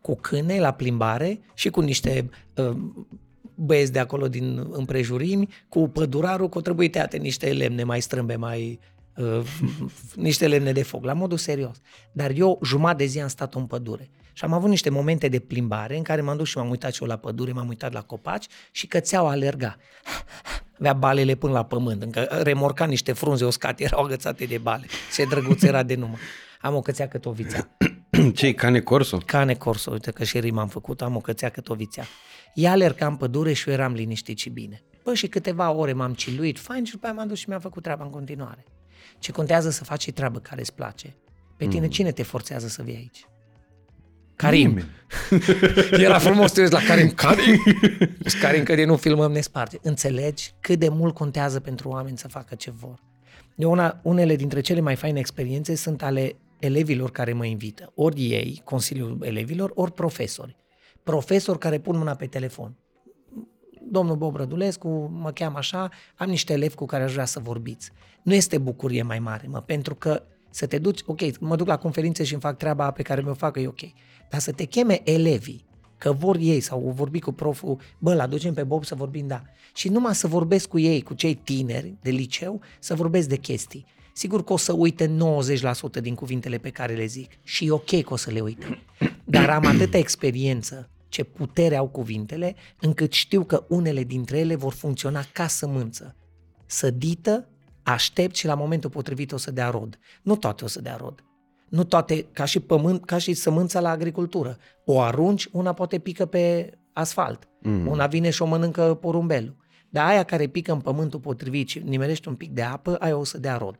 Cu 0.02 0.16
câine 0.16 0.60
la 0.60 0.72
plimbare 0.72 1.40
și 1.54 1.70
cu 1.70 1.82
niște 1.82 2.30
uh, 2.56 2.78
băieți 3.56 3.92
de 3.92 4.00
acolo 4.00 4.28
din 4.28 4.68
împrejurimi, 4.72 5.48
cu 5.70 5.88
pădurarul, 5.88 6.50
că 6.50 6.58
o 6.58 6.62
trebuie 6.62 6.90
tăiate 6.90 7.18
niște 7.18 7.54
lemne 7.54 7.84
mai 7.84 8.02
strâmbe, 8.02 8.36
mai 8.36 8.80
uh, 9.18 9.42
niște 10.16 10.48
lemne 10.48 10.72
de 10.72 10.84
foc, 10.84 11.04
la 11.04 11.14
modul 11.14 11.38
serios. 11.38 11.82
Dar 12.12 12.32
eu 12.36 12.60
jumătate 12.64 13.04
de 13.04 13.10
zi 13.10 13.20
am 13.20 13.28
stat 13.28 13.56
în 13.56 13.66
pădure. 13.66 14.10
Și 14.34 14.44
am 14.44 14.54
avut 14.54 14.70
niște 14.70 14.89
momente 14.89 15.28
de 15.28 15.39
plimbare 15.39 15.98
în 15.98 16.04
care 16.04 16.22
m-am 16.22 16.38
dus 16.38 16.48
și 16.48 16.58
m-am 16.58 16.70
uitat 16.70 16.94
și 16.94 17.02
eu 17.02 17.08
la 17.08 17.17
pădure, 17.17 17.52
m-am 17.52 17.67
uitat 17.67 17.94
la 17.94 18.02
copaci 18.02 18.46
și 18.72 18.88
cățeaua 18.88 19.30
alerga. 19.30 19.78
Avea 20.80 20.94
balele 20.94 21.36
până 21.36 21.54
la 21.54 21.65
pământ, 21.65 22.02
încă 22.02 22.22
remorca 22.22 22.86
niște 22.86 23.13
frunze 23.13 23.46
uscate, 23.46 23.84
erau 23.84 24.04
agățate 24.04 24.46
de 24.46 24.58
bale. 24.58 24.86
Ce 25.15 25.26
drăguț 25.26 25.63
era 25.63 25.84
de 25.84 25.96
număr. 25.96 26.20
Am 26.62 26.76
o 26.76 26.82
cățea 26.82 27.08
cât 27.08 27.26
o 27.26 27.32
vițea. 27.32 27.78
Ce 28.34 28.54
cane 28.54 28.80
corso? 28.80 29.17
Cane 29.26 29.54
corso, 29.54 29.91
uite 29.91 30.12
că 30.12 30.24
și 30.24 30.39
rima 30.39 30.62
am 30.62 30.67
făcut, 30.67 31.02
am 31.02 31.15
o 31.15 31.20
cățea 31.20 31.50
cât 31.50 31.70
o 31.70 31.74
vițea. 31.74 32.06
Ea 32.54 32.72
alerga 32.72 33.08
în 33.08 33.15
pădure 33.15 33.54
și 33.54 33.67
eu 33.67 33.74
eram 33.74 33.94
liniștit 33.94 34.38
și 34.38 34.50
bine. 34.50 34.82
Păi 35.04 35.15
și 35.15 35.28
câteva 35.28 35.72
ore 35.72 35.94
m-am 35.94 36.13
ciluit, 36.13 36.60
fain, 36.60 36.84
și 36.84 36.91
după 36.91 37.06
aia 37.06 37.15
m-am 37.15 37.28
dus 37.28 37.38
și 37.38 37.46
mi-am 37.48 37.60
făcut 37.60 37.84
treaba 37.84 38.04
în 38.04 38.10
continuare. 38.10 38.65
Ce 39.20 39.32
contează 39.32 39.70
să 39.70 39.84
faci 39.84 40.02
și 40.02 40.12
treabă 40.12 40.39
care 40.39 40.60
îți 40.60 40.74
place. 40.74 41.15
Pe 41.58 41.67
tine 41.67 41.88
cine 41.88 42.12
te 42.12 42.24
forțează 42.24 42.67
să 42.67 42.82
vii 42.82 42.96
aici? 42.96 43.26
Karim. 44.42 44.68
Nimeni. 44.68 44.90
Era 46.06 46.20
frumos 46.20 46.48
să 46.48 46.54
te 46.54 46.62
uiți 46.62 46.74
la 46.74 46.80
Karim. 46.80 47.10
Karim! 47.10 47.64
Și 48.26 48.38
Karim 48.38 48.64
că 48.64 48.76
de 48.76 48.86
nu 48.86 48.96
filmăm 48.96 49.32
ne 49.32 49.42
sparte. 49.42 49.80
Înțelegi 49.82 50.54
cât 50.60 50.80
de 50.80 50.90
mult 50.90 51.14
contează 51.14 51.60
pentru 51.60 51.90
oameni 51.90 52.18
să 52.18 52.28
facă 52.28 52.56
ce 52.56 52.72
vor. 52.72 53.00
Eu 53.56 53.72
una, 53.72 54.00
unele 54.04 54.36
dintre 54.36 54.62
cele 54.62 54.80
mai 54.80 54.96
faine 54.96 55.20
experiențe 55.20 55.76
sunt 55.76 56.04
ale 56.04 56.36
elevilor 56.60 57.12
care 57.12 57.34
mă 57.34 57.46
invită. 57.46 57.92
Ori 57.96 58.22
ei, 58.22 58.62
Consiliul 58.64 59.18
Elevilor, 59.22 59.72
ori 59.74 59.92
profesori. 59.92 60.56
Profesori 61.04 61.60
care 61.60 61.80
pun 61.80 61.98
mâna 61.98 62.16
pe 62.16 62.26
telefon. 62.26 62.76
Domnul 63.90 64.16
Bob 64.16 64.36
Rădulescu, 64.36 65.10
mă 65.14 65.32
cheamă 65.32 65.58
așa, 65.58 65.90
am 66.16 66.30
niște 66.30 66.54
elevi 66.54 66.76
cu 66.76 66.86
care 66.86 67.04
aș 67.04 67.12
vrea 67.12 67.26
să 67.26 67.40
vorbiți. 67.40 67.92
Nu 68.24 68.34
este 68.34 68.58
bucurie 68.58 69.02
mai 69.02 69.20
mare, 69.20 69.48
mă, 69.48 69.62
pentru 69.62 69.96
că 69.96 70.24
să 70.52 70.66
te 70.66 70.78
duci, 70.78 71.00
ok, 71.06 71.40
mă 71.40 71.56
duc 71.56 71.68
la 71.68 71.78
conferințe 71.78 72.24
și 72.24 72.34
îmi 72.34 72.42
fac 72.42 72.58
treaba 72.58 72.92
pe 72.92 73.02
care 73.02 73.22
mi-o 73.22 73.34
fac, 73.34 73.58
e 73.58 73.68
ok. 73.68 73.82
Dar 74.30 74.40
să 74.40 74.52
te 74.52 74.64
cheme 74.64 75.02
elevii, 75.04 75.66
că 75.98 76.12
vor 76.12 76.38
ei 76.40 76.60
sau 76.60 76.88
o 76.88 76.92
vorbi 76.92 77.20
cu 77.20 77.32
proful, 77.32 77.80
bă, 77.98 78.14
la 78.14 78.28
ducem 78.28 78.54
pe 78.54 78.64
Bob 78.64 78.86
să 78.86 78.96
vorbim, 78.96 79.28
da. 79.28 79.42
Și 79.74 79.90
numai 79.90 80.16
să 80.16 80.28
vorbesc 80.28 80.68
cu 80.68 80.80
ei, 80.80 81.02
cu 81.02 81.14
cei 81.14 81.36
tineri 81.36 81.96
de 82.02 82.10
liceu, 82.10 82.62
să 82.80 82.96
vorbesc 82.96 83.28
de 83.28 83.36
chestii. 83.36 83.86
Sigur 84.14 84.44
că 84.44 84.54
o 84.54 84.58
să 84.58 84.74
uite 84.74 85.16
90% 85.98 86.02
din 86.02 86.16
cuvintele 86.16 86.58
pe 86.58 86.70
care 86.70 86.94
le 86.94 87.06
zic 87.06 87.32
și 87.44 87.66
e 87.66 87.72
ok 87.72 88.02
că 88.02 88.14
o 88.14 88.16
să 88.16 88.32
le 88.32 88.40
uite. 88.40 88.82
Dar 89.24 89.50
am 89.50 89.66
atâta 89.66 89.98
experiență, 89.98 90.90
ce 91.10 91.24
putere 91.24 91.76
au 91.76 91.88
cuvintele, 91.88 92.56
încât 92.80 93.12
știu 93.12 93.44
că 93.44 93.66
unele 93.68 94.04
dintre 94.04 94.40
ele 94.40 94.56
vor 94.56 94.74
funcționa 94.74 95.24
ca 95.34 95.48
sămânță. 95.48 96.16
Sădită, 96.66 97.50
aștept 97.84 98.36
și 98.36 98.46
la 98.46 98.54
momentul 98.54 98.89
potrivit 98.89 99.32
o 99.32 99.38
să 99.38 99.52
dea 99.52 99.70
rod. 99.70 100.00
Nu 100.22 100.36
toate 100.36 100.63
o 100.63 100.67
să 100.67 100.82
dea 100.82 100.96
rod. 100.96 101.24
Nu 101.70 101.84
toate, 101.84 102.26
ca 102.32 102.46
și 102.46 102.60
pământ, 102.60 103.06
ca 103.06 103.17
și 103.17 103.34
sămânța 103.34 103.80
la 103.80 103.89
agricultură. 103.89 104.58
O 104.86 105.02
arunci, 105.02 105.48
una 105.52 105.74
poate 105.74 106.00
pică 106.00 106.26
pe 106.26 106.74
asfalt. 106.94 107.48
Mm. 107.62 107.88
Una 107.88 108.08
vine 108.08 108.30
și 108.30 108.41
o 108.41 108.46
mănâncă 108.46 108.94
porumbelul. 108.94 109.56
Dar 109.89 110.08
aia 110.08 110.24
care 110.24 110.48
pică 110.48 110.72
în 110.72 110.80
pământul 110.80 111.20
potrivit 111.20 111.70
și 111.70 111.80
nimerește 111.80 112.30
un 112.30 112.36
pic 112.36 112.52
de 112.52 112.62
apă, 112.62 112.96
aia 113.00 113.17
o 113.17 113.24
să 113.24 113.38
dea 113.38 113.58
rod. 113.58 113.76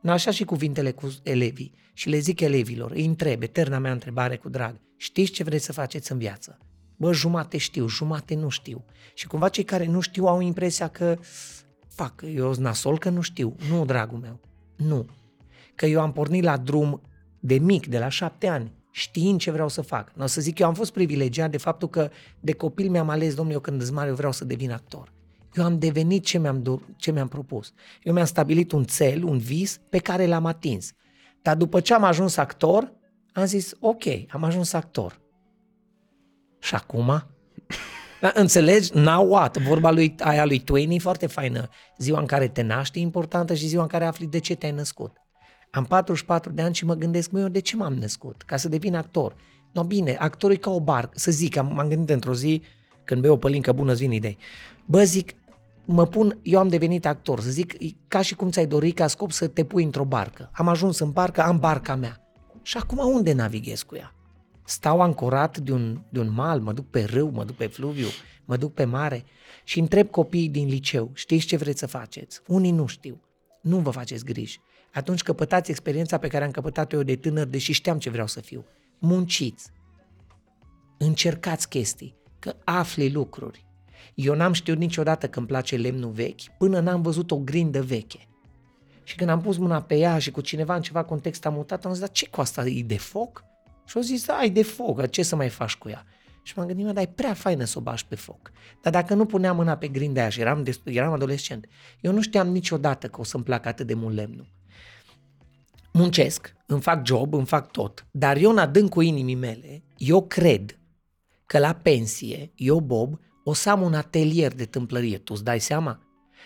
Nu 0.00 0.10
așa 0.10 0.30
și 0.30 0.44
cuvintele 0.44 0.90
cu 0.90 1.12
elevii. 1.22 1.74
Și 1.92 2.08
le 2.08 2.18
zic 2.18 2.40
elevilor, 2.40 2.90
îi 2.90 3.04
întreb, 3.04 3.42
eterna 3.42 3.78
mea 3.78 3.92
întrebare 3.92 4.36
cu 4.36 4.48
drag, 4.48 4.80
știți 4.96 5.32
ce 5.32 5.44
vreți 5.44 5.64
să 5.64 5.72
faceți 5.72 6.12
în 6.12 6.18
viață? 6.18 6.58
Bă, 6.96 7.12
jumate 7.12 7.56
știu, 7.56 7.88
jumate 7.88 8.34
nu 8.34 8.48
știu. 8.48 8.84
Și 9.14 9.26
cumva 9.26 9.48
cei 9.48 9.64
care 9.64 9.86
nu 9.86 10.00
știu 10.00 10.26
au 10.26 10.40
impresia 10.40 10.88
că, 10.88 11.18
fac, 11.94 12.22
eu 12.34 12.52
sunt 12.52 12.64
nasol 12.64 12.98
că 12.98 13.08
nu 13.10 13.20
știu. 13.20 13.56
Nu, 13.68 13.84
dragul 13.84 14.18
meu, 14.18 14.40
nu. 14.76 15.06
Că 15.74 15.86
eu 15.86 16.00
am 16.00 16.12
pornit 16.12 16.42
la 16.42 16.56
drum 16.56 17.00
de 17.40 17.58
mic, 17.58 17.86
de 17.86 17.98
la 17.98 18.08
șapte 18.08 18.46
ani, 18.46 18.72
știind 18.90 19.40
ce 19.40 19.50
vreau 19.50 19.68
să 19.68 19.82
fac. 19.82 20.12
Nu 20.14 20.22
o 20.22 20.26
să 20.26 20.40
zic, 20.40 20.58
eu 20.58 20.66
am 20.66 20.74
fost 20.74 20.92
privilegiat 20.92 21.50
de 21.50 21.56
faptul 21.56 21.88
că 21.88 22.10
de 22.40 22.52
copil 22.52 22.90
mi-am 22.90 23.08
ales, 23.08 23.34
domnule, 23.34 23.54
eu 23.54 23.60
când 23.60 23.80
îți 23.80 23.92
mare, 23.92 24.08
eu 24.08 24.14
vreau 24.14 24.32
să 24.32 24.44
devin 24.44 24.70
actor. 24.70 25.12
Eu 25.54 25.64
am 25.64 25.78
devenit 25.78 26.24
ce 26.24 26.38
mi-am, 26.38 26.82
ce 26.96 27.10
mi-am 27.10 27.28
propus. 27.28 27.72
Eu 28.02 28.12
mi-am 28.12 28.26
stabilit 28.26 28.72
un 28.72 28.84
cel, 28.84 29.24
un 29.24 29.38
vis 29.38 29.80
pe 29.88 29.98
care 29.98 30.26
l-am 30.26 30.46
atins. 30.46 30.92
Dar 31.42 31.56
după 31.56 31.80
ce 31.80 31.94
am 31.94 32.04
ajuns 32.04 32.36
actor, 32.36 32.92
am 33.32 33.44
zis, 33.44 33.74
ok, 33.80 34.04
am 34.28 34.44
ajuns 34.44 34.72
actor. 34.72 35.20
Și 36.58 36.74
acum? 36.74 37.24
Da, 38.22 38.32
înțelegi? 38.34 38.90
Now 38.94 39.28
what? 39.28 39.58
Vorba 39.58 39.90
lui, 39.90 40.14
aia 40.18 40.44
lui 40.44 40.58
Twain 40.58 40.90
e 40.90 40.98
foarte 40.98 41.26
faină. 41.26 41.68
Ziua 41.98 42.20
în 42.20 42.26
care 42.26 42.48
te 42.48 42.62
naști 42.62 42.98
e 42.98 43.02
importantă 43.02 43.54
și 43.54 43.66
ziua 43.66 43.82
în 43.82 43.88
care 43.88 44.04
afli 44.04 44.26
de 44.26 44.38
ce 44.38 44.54
te-ai 44.54 44.72
născut. 44.72 45.16
Am 45.70 45.84
44 45.84 46.52
de 46.52 46.62
ani 46.62 46.74
și 46.74 46.84
mă 46.84 46.94
gândesc, 46.94 47.30
mă, 47.30 47.40
eu 47.40 47.48
de 47.48 47.58
ce 47.58 47.76
m-am 47.76 47.94
născut? 47.94 48.42
Ca 48.42 48.56
să 48.56 48.68
devin 48.68 48.94
actor. 48.94 49.34
No, 49.72 49.84
bine, 49.84 50.16
actorul 50.18 50.56
e 50.56 50.58
ca 50.58 50.70
o 50.70 50.80
barcă. 50.80 51.10
Să 51.14 51.30
zic, 51.30 51.62
m-am 51.62 51.88
gândit 51.88 52.10
într-o 52.10 52.34
zi, 52.34 52.62
când 53.04 53.20
bei 53.20 53.30
o 53.30 53.36
pălincă 53.36 53.72
bună, 53.72 53.92
îți 53.92 54.00
vin 54.00 54.12
idei. 54.12 54.38
Bă, 54.86 55.02
zic, 55.02 55.32
mă 55.84 56.06
pun, 56.06 56.38
eu 56.42 56.58
am 56.58 56.68
devenit 56.68 57.06
actor, 57.06 57.40
să 57.40 57.50
zic, 57.50 57.74
ca 58.08 58.22
și 58.22 58.34
cum 58.34 58.50
ți-ai 58.50 58.66
dori 58.66 58.90
ca 58.90 59.06
scop 59.06 59.30
să 59.30 59.46
te 59.46 59.64
pui 59.64 59.84
într-o 59.84 60.04
barcă. 60.04 60.50
Am 60.52 60.68
ajuns 60.68 60.98
în 60.98 61.10
barcă, 61.10 61.42
am 61.42 61.58
barca 61.58 61.94
mea. 61.94 62.20
Și 62.62 62.76
acum 62.76 62.98
unde 62.98 63.32
navighez 63.32 63.82
cu 63.82 63.96
ea? 63.96 64.14
Stau 64.72 65.00
ancorat 65.00 65.58
de 65.58 65.72
un, 65.72 66.00
de 66.08 66.20
un 66.20 66.32
mal, 66.32 66.60
mă 66.60 66.72
duc 66.72 66.90
pe 66.90 67.04
râu, 67.04 67.30
mă 67.30 67.44
duc 67.44 67.56
pe 67.56 67.66
fluviu, 67.66 68.06
mă 68.44 68.56
duc 68.56 68.74
pe 68.74 68.84
mare 68.84 69.24
și 69.64 69.78
întreb 69.78 70.10
copiii 70.10 70.48
din 70.48 70.68
liceu, 70.68 71.10
știți 71.14 71.46
ce 71.46 71.56
vreți 71.56 71.78
să 71.78 71.86
faceți? 71.86 72.40
Unii 72.46 72.70
nu 72.70 72.86
știu. 72.86 73.20
Nu 73.62 73.78
vă 73.78 73.90
faceți 73.90 74.24
griji. 74.24 74.60
Atunci 74.92 75.22
căpătați 75.22 75.70
experiența 75.70 76.18
pe 76.18 76.28
care 76.28 76.44
am 76.44 76.50
căpătat-o 76.50 76.96
eu 76.96 77.02
de 77.02 77.16
tânăr, 77.16 77.46
deși 77.46 77.72
știam 77.72 77.98
ce 77.98 78.10
vreau 78.10 78.26
să 78.26 78.40
fiu. 78.40 78.64
Munciți. 78.98 79.70
Încercați 80.98 81.68
chestii, 81.68 82.14
că 82.38 82.54
afli 82.64 83.12
lucruri. 83.12 83.66
Eu 84.14 84.34
n-am 84.34 84.52
știut 84.52 84.78
niciodată 84.78 85.28
că 85.28 85.38
îmi 85.38 85.48
place 85.48 85.76
lemnul 85.76 86.10
vechi, 86.10 86.56
până 86.58 86.80
n-am 86.80 87.02
văzut 87.02 87.30
o 87.30 87.38
grindă 87.38 87.82
veche. 87.82 88.28
Și 89.02 89.16
când 89.16 89.30
am 89.30 89.40
pus 89.40 89.56
mâna 89.56 89.82
pe 89.82 89.96
ea 89.96 90.18
și 90.18 90.30
cu 90.30 90.40
cineva 90.40 90.74
în 90.74 90.82
ceva 90.82 91.04
context 91.04 91.46
am 91.46 91.54
mutat, 91.54 91.84
am 91.84 91.90
zis, 91.90 92.00
dar 92.00 92.10
ce 92.10 92.28
cu 92.28 92.40
asta, 92.40 92.66
e 92.66 92.82
de 92.82 92.98
foc? 92.98 93.50
Și 93.84 93.96
au 93.96 94.02
zis, 94.02 94.26
da, 94.26 94.44
e 94.44 94.48
de 94.48 94.62
foc, 94.62 95.10
ce 95.10 95.22
să 95.22 95.36
mai 95.36 95.48
faci 95.48 95.76
cu 95.76 95.88
ea? 95.88 96.06
Și 96.42 96.52
m-am 96.56 96.66
gândit, 96.66 96.84
mă, 96.86 96.92
dar 96.92 97.02
e 97.02 97.12
prea 97.14 97.34
faină 97.34 97.64
să 97.64 97.78
o 97.78 97.80
bași 97.80 98.06
pe 98.06 98.14
foc. 98.14 98.52
Dar 98.82 98.92
dacă 98.92 99.14
nu 99.14 99.26
puneam 99.26 99.56
mâna 99.56 99.76
pe 99.76 99.88
grinda 99.88 100.20
aia 100.20 100.28
și 100.28 100.40
eram, 100.40 100.62
destul, 100.62 100.92
eram 100.92 101.12
adolescent, 101.12 101.66
eu 102.00 102.12
nu 102.12 102.20
știam 102.20 102.48
niciodată 102.48 103.08
că 103.08 103.20
o 103.20 103.24
să-mi 103.24 103.44
placă 103.44 103.68
atât 103.68 103.86
de 103.86 103.94
mult 103.94 104.14
lemnul. 104.14 104.46
Muncesc, 105.92 106.54
îmi 106.66 106.80
fac 106.80 107.06
job, 107.06 107.34
îmi 107.34 107.46
fac 107.46 107.70
tot, 107.70 108.06
dar 108.10 108.36
eu 108.36 108.50
în 108.50 108.58
adâncul 108.58 109.04
inimii 109.04 109.34
mele, 109.34 109.82
eu 109.96 110.26
cred 110.26 110.78
că 111.46 111.58
la 111.58 111.74
pensie, 111.74 112.52
eu, 112.54 112.80
Bob, 112.80 113.20
o 113.44 113.52
să 113.52 113.70
am 113.70 113.82
un 113.82 113.94
atelier 113.94 114.54
de 114.54 114.64
tâmplărie. 114.64 115.18
Tu 115.18 115.32
îți 115.32 115.44
dai 115.44 115.60
seama? 115.60 116.01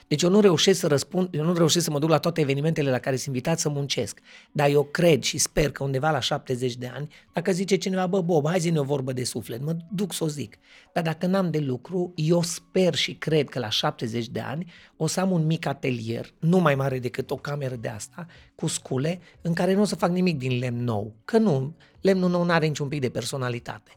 Deci 0.09 0.23
eu 0.23 0.31
nu 0.31 0.40
reușesc 0.40 0.81
să 0.81 0.87
răspund, 0.87 1.29
eu 1.35 1.45
nu 1.45 1.55
reușesc 1.55 1.85
să 1.85 1.90
mă 1.90 1.99
duc 1.99 2.09
la 2.09 2.19
toate 2.19 2.40
evenimentele 2.40 2.90
la 2.90 2.99
care 2.99 3.16
sunt 3.16 3.27
invitat 3.27 3.59
să 3.59 3.69
muncesc. 3.69 4.21
Dar 4.53 4.69
eu 4.69 4.83
cred 4.85 5.23
și 5.23 5.38
sper 5.38 5.71
că 5.71 5.85
undeva 5.85 6.11
la 6.11 6.21
70 6.21 6.77
de 6.77 6.90
ani, 6.95 7.09
dacă 7.33 7.53
zice 7.53 7.77
cineva, 7.77 8.07
bă, 8.07 8.21
Bob, 8.21 8.49
hai 8.49 8.59
zi 8.59 8.79
o 8.79 8.83
vorbă 8.83 9.12
de 9.12 9.25
suflet, 9.25 9.62
mă 9.62 9.77
duc 9.90 10.12
să 10.12 10.25
o 10.25 10.29
zic. 10.29 10.57
Dar 10.92 11.03
dacă 11.03 11.27
n-am 11.27 11.51
de 11.51 11.59
lucru, 11.59 12.12
eu 12.14 12.42
sper 12.42 12.95
și 12.95 13.14
cred 13.14 13.49
că 13.49 13.59
la 13.59 13.69
70 13.69 14.29
de 14.29 14.40
ani 14.40 14.73
o 14.97 15.07
să 15.07 15.21
am 15.21 15.31
un 15.31 15.47
mic 15.47 15.66
atelier, 15.66 16.35
nu 16.38 16.59
mai 16.59 16.75
mare 16.75 16.99
decât 16.99 17.31
o 17.31 17.37
cameră 17.37 17.75
de 17.75 17.88
asta, 17.88 18.27
cu 18.55 18.66
scule, 18.66 19.21
în 19.40 19.53
care 19.53 19.75
nu 19.75 19.81
o 19.81 19.85
să 19.85 19.97
fac 19.97 20.11
nimic 20.11 20.38
din 20.38 20.59
lemn 20.59 20.85
nou. 20.85 21.14
Că 21.25 21.38
nu, 21.38 21.77
lemnul 22.01 22.31
nou 22.31 22.45
nu 22.45 22.53
are 22.53 22.66
niciun 22.66 22.88
pic 22.88 23.01
de 23.01 23.09
personalitate 23.09 23.90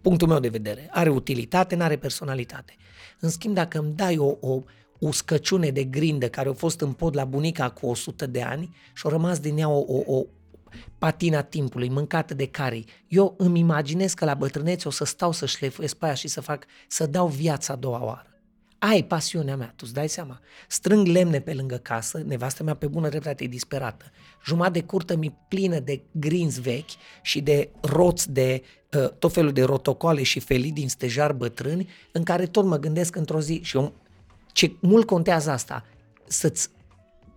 punctul 0.00 0.28
meu 0.28 0.38
de 0.38 0.48
vedere. 0.48 0.88
Are 0.90 1.10
utilitate, 1.10 1.76
nu 1.76 1.82
are 1.82 1.96
personalitate. 1.96 2.76
În 3.20 3.28
schimb, 3.28 3.54
dacă 3.54 3.78
îmi 3.78 3.92
dai 3.94 4.18
o, 4.18 4.36
o 4.40 4.62
uscăciune 5.06 5.70
de 5.70 5.84
grindă 5.84 6.28
care 6.28 6.48
a 6.48 6.52
fost 6.52 6.80
în 6.80 6.92
pod 6.92 7.16
la 7.16 7.24
bunica 7.24 7.70
cu 7.70 7.86
100 7.86 8.26
de 8.26 8.42
ani 8.42 8.76
și 8.94 9.06
a 9.06 9.08
rămas 9.08 9.38
din 9.38 9.58
ea 9.58 9.68
o, 9.68 9.84
o, 9.86 10.16
o 10.16 10.24
patina 10.98 11.42
timpului, 11.42 11.88
mâncată 11.88 12.34
de 12.34 12.46
carii. 12.46 12.86
Eu 13.08 13.34
îmi 13.38 13.58
imaginez 13.58 14.14
că 14.14 14.24
la 14.24 14.34
bătrânețe 14.34 14.88
o 14.88 14.90
să 14.90 15.04
stau 15.04 15.32
să 15.32 15.46
șlefuiesc 15.46 15.96
pe 15.96 16.04
aia 16.04 16.14
și 16.14 16.28
să 16.28 16.40
fac, 16.40 16.64
să 16.88 17.06
dau 17.06 17.26
viața 17.26 17.72
a 17.72 17.76
doua 17.76 18.04
oară. 18.04 18.28
Ai 18.78 19.02
pasiunea 19.02 19.56
mea, 19.56 19.66
tu 19.66 19.82
îți 19.82 19.94
dai 19.94 20.08
seama. 20.08 20.40
Strâng 20.68 21.06
lemne 21.06 21.40
pe 21.40 21.54
lângă 21.54 21.76
casă, 21.76 22.22
nevastă 22.26 22.62
mea 22.62 22.74
pe 22.74 22.86
bună 22.86 23.08
dreptate 23.08 23.44
e 23.44 23.46
disperată. 23.46 24.04
Jumătate 24.44 24.78
de 24.78 24.84
curtă 24.84 25.16
mi 25.16 25.36
plină 25.48 25.78
de 25.78 26.02
grinzi 26.10 26.60
vechi 26.60 26.90
și 27.22 27.40
de 27.40 27.70
roți 27.80 28.32
de 28.32 28.62
uh, 28.96 29.08
tot 29.18 29.32
felul 29.32 29.52
de 29.52 29.62
rotocoale 29.62 30.22
și 30.22 30.40
felii 30.40 30.72
din 30.72 30.88
stejar 30.88 31.32
bătrâni, 31.32 31.88
în 32.12 32.22
care 32.22 32.46
tot 32.46 32.64
mă 32.64 32.78
gândesc 32.78 33.16
într-o 33.16 33.40
zi 33.40 33.60
și 33.62 33.76
eu, 33.76 33.92
ce 34.54 34.72
mult 34.80 35.06
contează 35.06 35.50
asta, 35.50 35.84
să-ți 36.26 36.68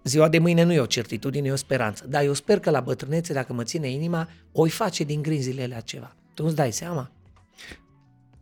Ziua 0.07 0.29
de 0.29 0.39
mâine 0.39 0.63
nu 0.63 0.73
e 0.73 0.79
o 0.79 0.85
certitudine, 0.85 1.47
e 1.47 1.51
o 1.51 1.55
speranță. 1.55 2.07
Dar 2.07 2.23
eu 2.23 2.33
sper 2.33 2.59
că 2.59 2.69
la 2.69 2.79
bătrânețe, 2.79 3.33
dacă 3.33 3.53
mă 3.53 3.63
ține 3.63 3.89
inima, 3.89 4.29
o 4.51 4.65
face 4.65 5.03
din 5.03 5.21
grinzile 5.21 5.63
alea 5.63 5.79
ceva. 5.79 6.15
Tu 6.33 6.45
îți 6.45 6.55
dai 6.55 6.71
seama? 6.71 7.11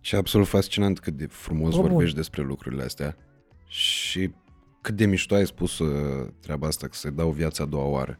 Și 0.01 0.15
absolut 0.15 0.47
fascinant 0.47 0.99
cât 0.99 1.13
de 1.13 1.25
frumos 1.25 1.75
o, 1.75 1.81
vorbești 1.81 2.13
bun. 2.13 2.15
despre 2.15 2.41
lucrurile 2.41 2.83
astea 2.83 3.17
și 3.67 4.31
cât 4.81 4.95
de 4.95 5.05
mișto 5.05 5.35
ai 5.35 5.45
spus 5.45 5.79
uh, 5.79 6.27
treaba 6.39 6.67
asta, 6.67 6.88
că 6.88 6.95
se 6.95 7.09
dau 7.09 7.29
viața 7.29 7.63
a 7.63 7.65
doua 7.65 7.85
oară. 7.85 8.19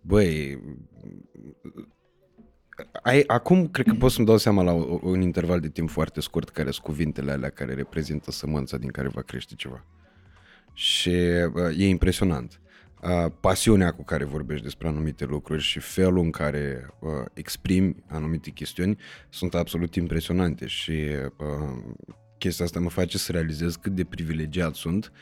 Băi, 0.00 0.60
ai, 3.02 3.24
acum 3.26 3.68
cred 3.68 3.86
că 3.86 3.94
pot 3.94 4.10
să-mi 4.10 4.26
dau 4.26 4.36
seama 4.36 4.62
la 4.62 4.72
un 5.02 5.20
interval 5.20 5.60
de 5.60 5.68
timp 5.68 5.90
foarte 5.90 6.20
scurt 6.20 6.48
care 6.48 6.70
sunt 6.70 6.84
cuvintele 6.84 7.32
alea 7.32 7.50
care 7.50 7.74
reprezintă 7.74 8.30
sămânța 8.30 8.76
din 8.76 8.90
care 8.90 9.08
va 9.08 9.20
crește 9.20 9.54
ceva. 9.54 9.84
Și 10.72 11.08
uh, 11.08 11.78
e 11.78 11.88
impresionant 11.88 12.60
pasiunea 13.40 13.92
cu 13.92 14.04
care 14.04 14.24
vorbești 14.24 14.64
despre 14.64 14.88
anumite 14.88 15.24
lucruri 15.24 15.62
și 15.62 15.78
felul 15.78 16.22
în 16.22 16.30
care 16.30 16.94
uh, 16.98 17.10
exprimi 17.32 17.96
anumite 18.08 18.50
chestiuni 18.50 18.98
sunt 19.28 19.54
absolut 19.54 19.94
impresionante 19.94 20.66
și 20.66 20.92
uh, 21.36 21.94
chestia 22.38 22.64
asta 22.64 22.80
mă 22.80 22.90
face 22.90 23.18
să 23.18 23.32
realizez 23.32 23.76
cât 23.76 23.94
de 23.94 24.04
privilegiat 24.04 24.74
sunt 24.74 25.12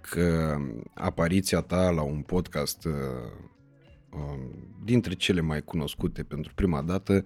că 0.00 0.56
apariția 0.94 1.60
ta 1.60 1.90
la 1.90 2.02
un 2.02 2.20
podcast 2.20 2.84
uh, 2.84 2.92
uh, 2.92 3.48
dintre 4.84 5.14
cele 5.14 5.40
mai 5.40 5.62
cunoscute 5.62 6.22
pentru 6.22 6.52
prima 6.54 6.82
dată 6.82 7.24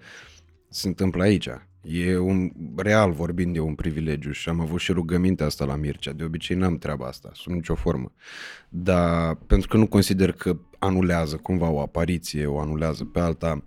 se 0.69 0.87
întâmplă 0.87 1.23
aici. 1.23 1.49
E 1.81 2.17
un, 2.17 2.51
real 2.75 3.11
vorbind, 3.11 3.53
de 3.53 3.59
un 3.59 3.75
privilegiu 3.75 4.31
și 4.31 4.49
am 4.49 4.59
avut 4.59 4.79
și 4.79 4.91
rugămintea 4.91 5.45
asta 5.45 5.65
la 5.65 5.75
Mircea. 5.75 6.11
De 6.11 6.23
obicei 6.23 6.57
n-am 6.57 6.77
treaba 6.77 7.05
asta, 7.05 7.29
sub 7.33 7.51
nicio 7.51 7.75
formă. 7.75 8.11
Dar 8.69 9.35
pentru 9.35 9.67
că 9.67 9.77
nu 9.77 9.87
consider 9.87 10.31
că 10.31 10.57
anulează 10.79 11.35
cumva 11.35 11.69
o 11.69 11.81
apariție, 11.81 12.45
o 12.45 12.59
anulează 12.59 13.05
pe 13.05 13.19
alta, 13.19 13.63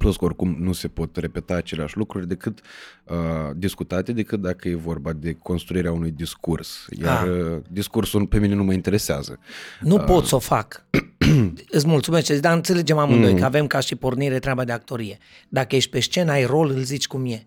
plus 0.00 0.16
că 0.16 0.24
oricum 0.24 0.56
nu 0.58 0.72
se 0.72 0.88
pot 0.88 1.16
repeta 1.16 1.54
aceleași 1.54 1.96
lucruri 1.96 2.28
decât 2.28 2.60
uh, 3.04 3.16
discutate, 3.56 4.12
decât 4.12 4.40
dacă 4.40 4.68
e 4.68 4.74
vorba 4.74 5.12
de 5.12 5.32
construirea 5.32 5.92
unui 5.92 6.10
discurs. 6.10 6.86
Iar 7.02 7.22
ah. 7.22 7.28
Uh, 7.28 7.62
discursul 7.70 8.26
pe 8.26 8.38
mine 8.38 8.54
nu 8.54 8.64
mă 8.64 8.72
interesează. 8.72 9.38
Nu 9.80 9.94
uh, 9.94 10.04
pot 10.04 10.24
să 10.24 10.34
o 10.34 10.38
fac. 10.38 10.84
Îți 11.76 11.86
mulțumesc, 11.86 12.32
dar 12.32 12.54
înțelegem 12.54 12.98
amândoi 12.98 13.32
mm. 13.32 13.38
că 13.38 13.44
avem 13.44 13.66
ca 13.66 13.80
și 13.80 13.94
pornire 13.94 14.38
treaba 14.38 14.64
de 14.64 14.72
actorie. 14.72 15.18
Dacă 15.48 15.76
ești 15.76 15.90
pe 15.90 16.00
scenă, 16.00 16.30
ai 16.30 16.44
rol, 16.44 16.70
îl 16.70 16.82
zici 16.82 17.06
cum 17.06 17.26
e. 17.26 17.46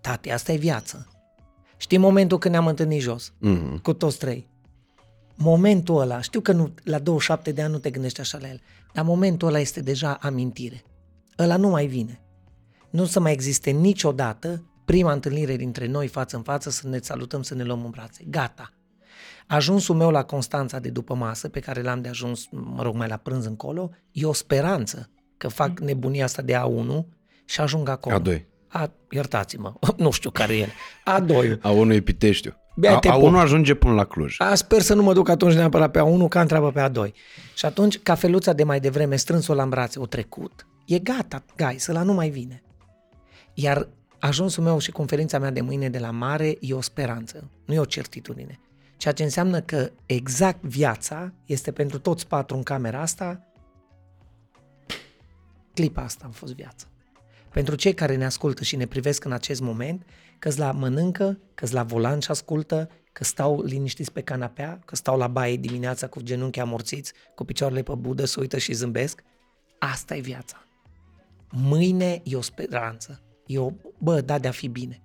Tati, 0.00 0.30
asta 0.30 0.52
e 0.52 0.56
viață. 0.56 1.08
Știi 1.76 1.98
momentul 1.98 2.38
când 2.38 2.54
ne-am 2.54 2.66
întâlnit 2.66 3.00
jos? 3.00 3.32
Mm. 3.38 3.78
Cu 3.82 3.92
toți 3.92 4.18
trei. 4.18 4.48
Momentul 5.36 6.00
ăla, 6.00 6.20
știu 6.20 6.40
că 6.40 6.52
nu, 6.52 6.74
la 6.82 6.98
27 6.98 7.52
de 7.52 7.62
ani 7.62 7.72
nu 7.72 7.78
te 7.78 7.90
gândești 7.90 8.20
așa 8.20 8.38
la 8.40 8.48
el, 8.48 8.60
dar 8.92 9.04
momentul 9.04 9.48
ăla 9.48 9.58
este 9.58 9.80
deja 9.80 10.18
amintire. 10.20 10.84
Ăla 11.38 11.56
nu 11.56 11.68
mai 11.68 11.86
vine. 11.86 12.20
Nu 12.90 13.04
să 13.04 13.20
mai 13.20 13.32
existe 13.32 13.70
niciodată 13.70 14.64
prima 14.84 15.12
întâlnire 15.12 15.56
dintre 15.56 15.86
noi 15.86 16.06
față 16.06 16.36
în 16.36 16.42
față, 16.42 16.70
să 16.70 16.88
ne 16.88 16.98
salutăm, 17.02 17.42
să 17.42 17.54
ne 17.54 17.62
luăm 17.62 17.84
în 17.84 17.90
brațe. 17.90 18.24
Gata. 18.28 18.72
Ajunsul 19.46 19.94
meu 19.94 20.10
la 20.10 20.22
Constanța 20.22 20.78
de 20.78 20.88
după 20.88 21.14
masă, 21.14 21.48
pe 21.48 21.60
care 21.60 21.82
l-am 21.82 22.00
de 22.00 22.08
ajuns, 22.08 22.46
mă 22.50 22.82
rog, 22.82 22.94
mai 22.94 23.08
la 23.08 23.16
prânz 23.16 23.46
încolo, 23.46 23.90
e 24.12 24.24
o 24.24 24.32
speranță 24.32 25.10
că 25.36 25.48
fac 25.48 25.80
nebunia 25.80 26.24
asta 26.24 26.42
de 26.42 26.54
A1 26.54 27.04
și 27.44 27.60
ajung 27.60 27.88
acolo. 27.88 28.20
A2. 28.20 28.42
A, 28.68 28.90
iertați-mă, 29.10 29.72
nu 29.96 30.10
știu 30.10 30.30
care 30.30 30.56
e. 30.56 30.68
A2. 31.18 31.58
A1 31.58 31.90
e 31.90 32.00
Piteștiu. 32.00 32.54
Bea 32.76 32.96
A, 32.96 33.18
A1 33.18 33.34
ajunge 33.34 33.74
până 33.74 33.94
la 33.94 34.04
Cluj. 34.04 34.36
A, 34.38 34.54
sper 34.54 34.80
să 34.80 34.94
nu 34.94 35.02
mă 35.02 35.12
duc 35.12 35.28
atunci 35.28 35.54
neapărat 35.54 35.90
pe 35.90 36.00
A1, 36.00 36.28
ca 36.28 36.40
întreabă 36.40 36.70
pe 36.70 36.90
A2. 36.90 37.12
Și 37.54 37.66
atunci 37.66 37.98
cafeluța 37.98 38.52
de 38.52 38.64
mai 38.64 38.80
devreme, 38.80 39.16
strâns-o 39.16 39.54
la 39.54 39.66
brațe, 39.66 39.98
o 39.98 40.06
trecut. 40.06 40.66
E 40.86 40.98
gata, 40.98 41.44
guys, 41.56 41.86
ăla 41.86 42.02
nu 42.02 42.12
mai 42.12 42.30
vine. 42.30 42.62
Iar 43.54 43.88
ajunsul 44.18 44.62
meu 44.62 44.78
și 44.78 44.90
conferința 44.90 45.38
mea 45.38 45.50
de 45.50 45.60
mâine 45.60 45.88
de 45.88 45.98
la 45.98 46.10
mare 46.10 46.56
e 46.60 46.74
o 46.74 46.80
speranță, 46.80 47.50
nu 47.64 47.74
e 47.74 47.78
o 47.78 47.84
certitudine. 47.84 48.60
Ceea 48.96 49.14
ce 49.14 49.22
înseamnă 49.22 49.60
că 49.60 49.90
exact 50.06 50.62
viața 50.62 51.32
este 51.46 51.72
pentru 51.72 51.98
toți 51.98 52.26
patru 52.26 52.56
în 52.56 52.62
camera 52.62 53.00
asta, 53.00 53.46
clipa 55.74 56.02
asta 56.02 56.26
a 56.28 56.32
fost 56.32 56.54
viața. 56.54 56.86
Pentru 57.52 57.74
cei 57.74 57.94
care 57.94 58.16
ne 58.16 58.24
ascultă 58.24 58.64
și 58.64 58.76
ne 58.76 58.86
privesc 58.86 59.24
în 59.24 59.32
acest 59.32 59.60
moment, 59.60 60.06
că 60.38 60.50
la 60.56 60.72
mănâncă, 60.72 61.38
că 61.54 61.66
la 61.70 61.82
volan 61.82 62.20
și 62.20 62.30
ascultă, 62.30 62.90
că 63.12 63.24
stau 63.24 63.62
liniștiți 63.62 64.12
pe 64.12 64.20
canapea, 64.20 64.80
că 64.84 64.96
stau 64.96 65.18
la 65.18 65.28
baie 65.28 65.56
dimineața 65.56 66.06
cu 66.06 66.20
genunchi 66.20 66.60
amorțiți, 66.60 67.12
cu 67.34 67.44
picioarele 67.44 67.82
pe 67.82 67.94
budă, 67.94 68.24
se 68.24 68.40
uită 68.40 68.58
și 68.58 68.72
zâmbesc, 68.72 69.22
asta 69.78 70.16
e 70.16 70.20
viața. 70.20 70.65
Mâine 71.58 72.20
e 72.24 72.36
o 72.36 72.40
speranță. 72.40 73.22
E 73.46 73.58
o, 73.58 73.70
bă, 73.98 74.20
da 74.20 74.38
de 74.38 74.48
a 74.48 74.50
fi 74.50 74.68
bine. 74.68 75.02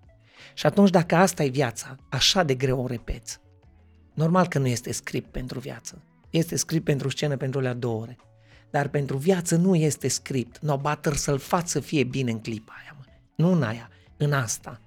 Și 0.53 0.65
atunci 0.65 0.89
dacă 0.89 1.15
asta 1.15 1.43
e 1.43 1.49
viața, 1.49 1.95
așa 2.09 2.43
de 2.43 2.55
greu 2.55 2.81
o 2.81 2.87
repeți. 2.87 3.39
Normal 4.13 4.47
că 4.47 4.59
nu 4.59 4.67
este 4.67 4.91
script 4.91 5.31
pentru 5.31 5.59
viață. 5.59 6.03
Este 6.29 6.55
script 6.55 6.85
pentru 6.85 7.09
scenă 7.09 7.37
pentru 7.37 7.59
alea 7.59 7.73
două 7.73 8.01
ore. 8.01 8.17
Dar 8.69 8.87
pentru 8.87 9.17
viață 9.17 9.55
nu 9.55 9.75
este 9.75 10.07
script. 10.07 10.59
No 10.59 10.77
batter 10.77 11.13
să-l 11.13 11.37
faci 11.37 11.67
să 11.67 11.79
fie 11.79 12.03
bine 12.03 12.31
în 12.31 12.39
clipa 12.39 12.73
aia, 12.81 12.95
mă. 12.97 13.03
Nu 13.35 13.51
în 13.51 13.63
aia, 13.63 13.89
în 14.17 14.33
asta. 14.33 14.81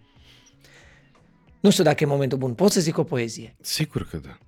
Nu 1.60 1.70
știu 1.70 1.84
dacă 1.84 2.04
e 2.04 2.06
momentul 2.06 2.38
bun. 2.38 2.54
Pot 2.54 2.72
să 2.72 2.80
zic 2.80 2.98
o 2.98 3.04
poezie? 3.04 3.56
Sigur 3.60 4.08
că 4.08 4.16
da. 4.16 4.38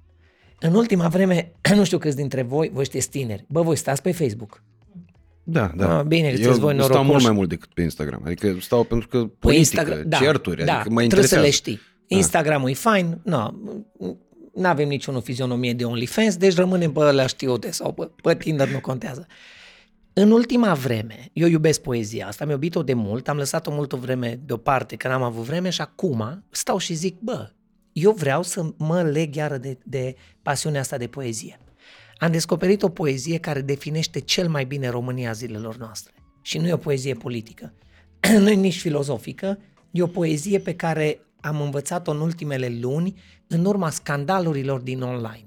În 0.61 0.75
ultima 0.75 1.09
vreme, 1.09 1.53
nu 1.77 1.85
știu 1.85 1.99
câți 1.99 2.17
dintre 2.17 2.43
voi, 2.43 2.71
voi 2.73 2.85
știți 2.85 3.09
tineri, 3.09 3.45
bă, 3.49 3.63
voi 3.63 3.77
stați 3.77 4.03
pe 4.03 4.13
Facebook. 4.13 4.63
Da, 5.49 5.73
da. 5.77 5.99
Ah, 5.99 6.05
bine 6.05 6.33
că 6.33 6.41
Eu 6.41 6.53
voi 6.53 6.61
norocoși. 6.75 6.89
stau 6.89 7.05
mult 7.05 7.23
mai 7.23 7.33
mult 7.33 7.49
decât 7.49 7.69
pe 7.75 7.83
Instagram. 7.83 8.23
Adică 8.25 8.57
stau 8.61 8.85
pentru 8.85 9.09
că 9.09 9.25
politică, 9.39 9.83
Instagram- 9.83 10.03
da, 10.07 10.17
certuri, 10.17 10.65
da, 10.65 10.75
adică 10.75 10.89
mă 10.91 11.01
trebuie 11.01 11.27
să 11.27 11.35
interesează. 11.37 11.45
le 11.45 11.51
știi. 11.51 11.81
Instagramul 12.07 12.71
e 12.71 12.75
fain, 12.75 13.21
no, 13.25 13.51
nu 14.55 14.67
avem 14.69 14.89
niciunul 14.89 15.23
fizionomie 15.23 15.73
de 15.73 15.85
OnlyFans, 15.85 16.37
deci 16.37 16.55
rămânem 16.55 16.93
pe 16.93 17.01
ăla 17.01 17.27
știute 17.27 17.71
sau 17.71 17.93
pe, 17.93 18.11
pe 18.23 18.35
Tinder, 18.35 18.69
nu 18.69 18.81
contează. 18.81 19.27
În 20.13 20.31
ultima 20.31 20.75
vreme, 20.75 21.29
eu 21.33 21.49
iubesc 21.49 21.81
poezia 21.81 22.27
asta, 22.27 22.45
am 22.45 22.51
iubit-o 22.51 22.83
de 22.83 22.95
mult, 22.95 23.29
am 23.29 23.37
lăsat-o 23.37 23.71
multă 23.73 23.97
vreme 23.97 24.41
deoparte, 24.45 24.97
că 24.97 25.09
n-am 25.09 25.23
avut 25.23 25.45
vreme 25.45 25.71
și 25.71 25.81
acum 25.81 26.45
stau 26.51 26.79
și 26.79 26.95
zic, 26.95 27.19
bă, 27.21 27.51
eu 27.93 28.13
vreau 28.13 28.43
să 28.43 28.67
mă 28.77 29.03
leg 29.03 29.35
iară 29.35 29.57
de, 29.57 29.79
de 29.85 30.15
pasiunea 30.43 30.81
asta 30.81 30.97
de 30.97 31.07
poezie. 31.07 31.61
Am 32.19 32.31
descoperit 32.31 32.83
o 32.83 32.89
poezie 32.89 33.39
care 33.39 33.61
definește 33.61 34.21
cel 34.21 34.49
mai 34.49 34.65
bine 34.65 34.89
România 34.89 35.33
zilelor 35.33 35.77
noastre. 35.77 36.13
Și 36.43 36.59
nu 36.59 36.67
e 36.67 36.73
o 36.73 36.77
poezie 36.77 37.15
politică, 37.15 37.73
nu 38.43 38.51
e 38.51 38.55
nici 38.55 38.81
filozofică, 38.81 39.59
e 39.91 40.03
o 40.03 40.07
poezie 40.07 40.59
pe 40.59 40.75
care 40.75 41.21
am 41.41 41.61
învățat-o 41.61 42.11
în 42.11 42.21
ultimele 42.21 42.79
luni 42.81 43.15
în 43.47 43.65
urma 43.65 43.91
scandalurilor 43.91 44.81
din 44.81 45.03
online. 45.03 45.47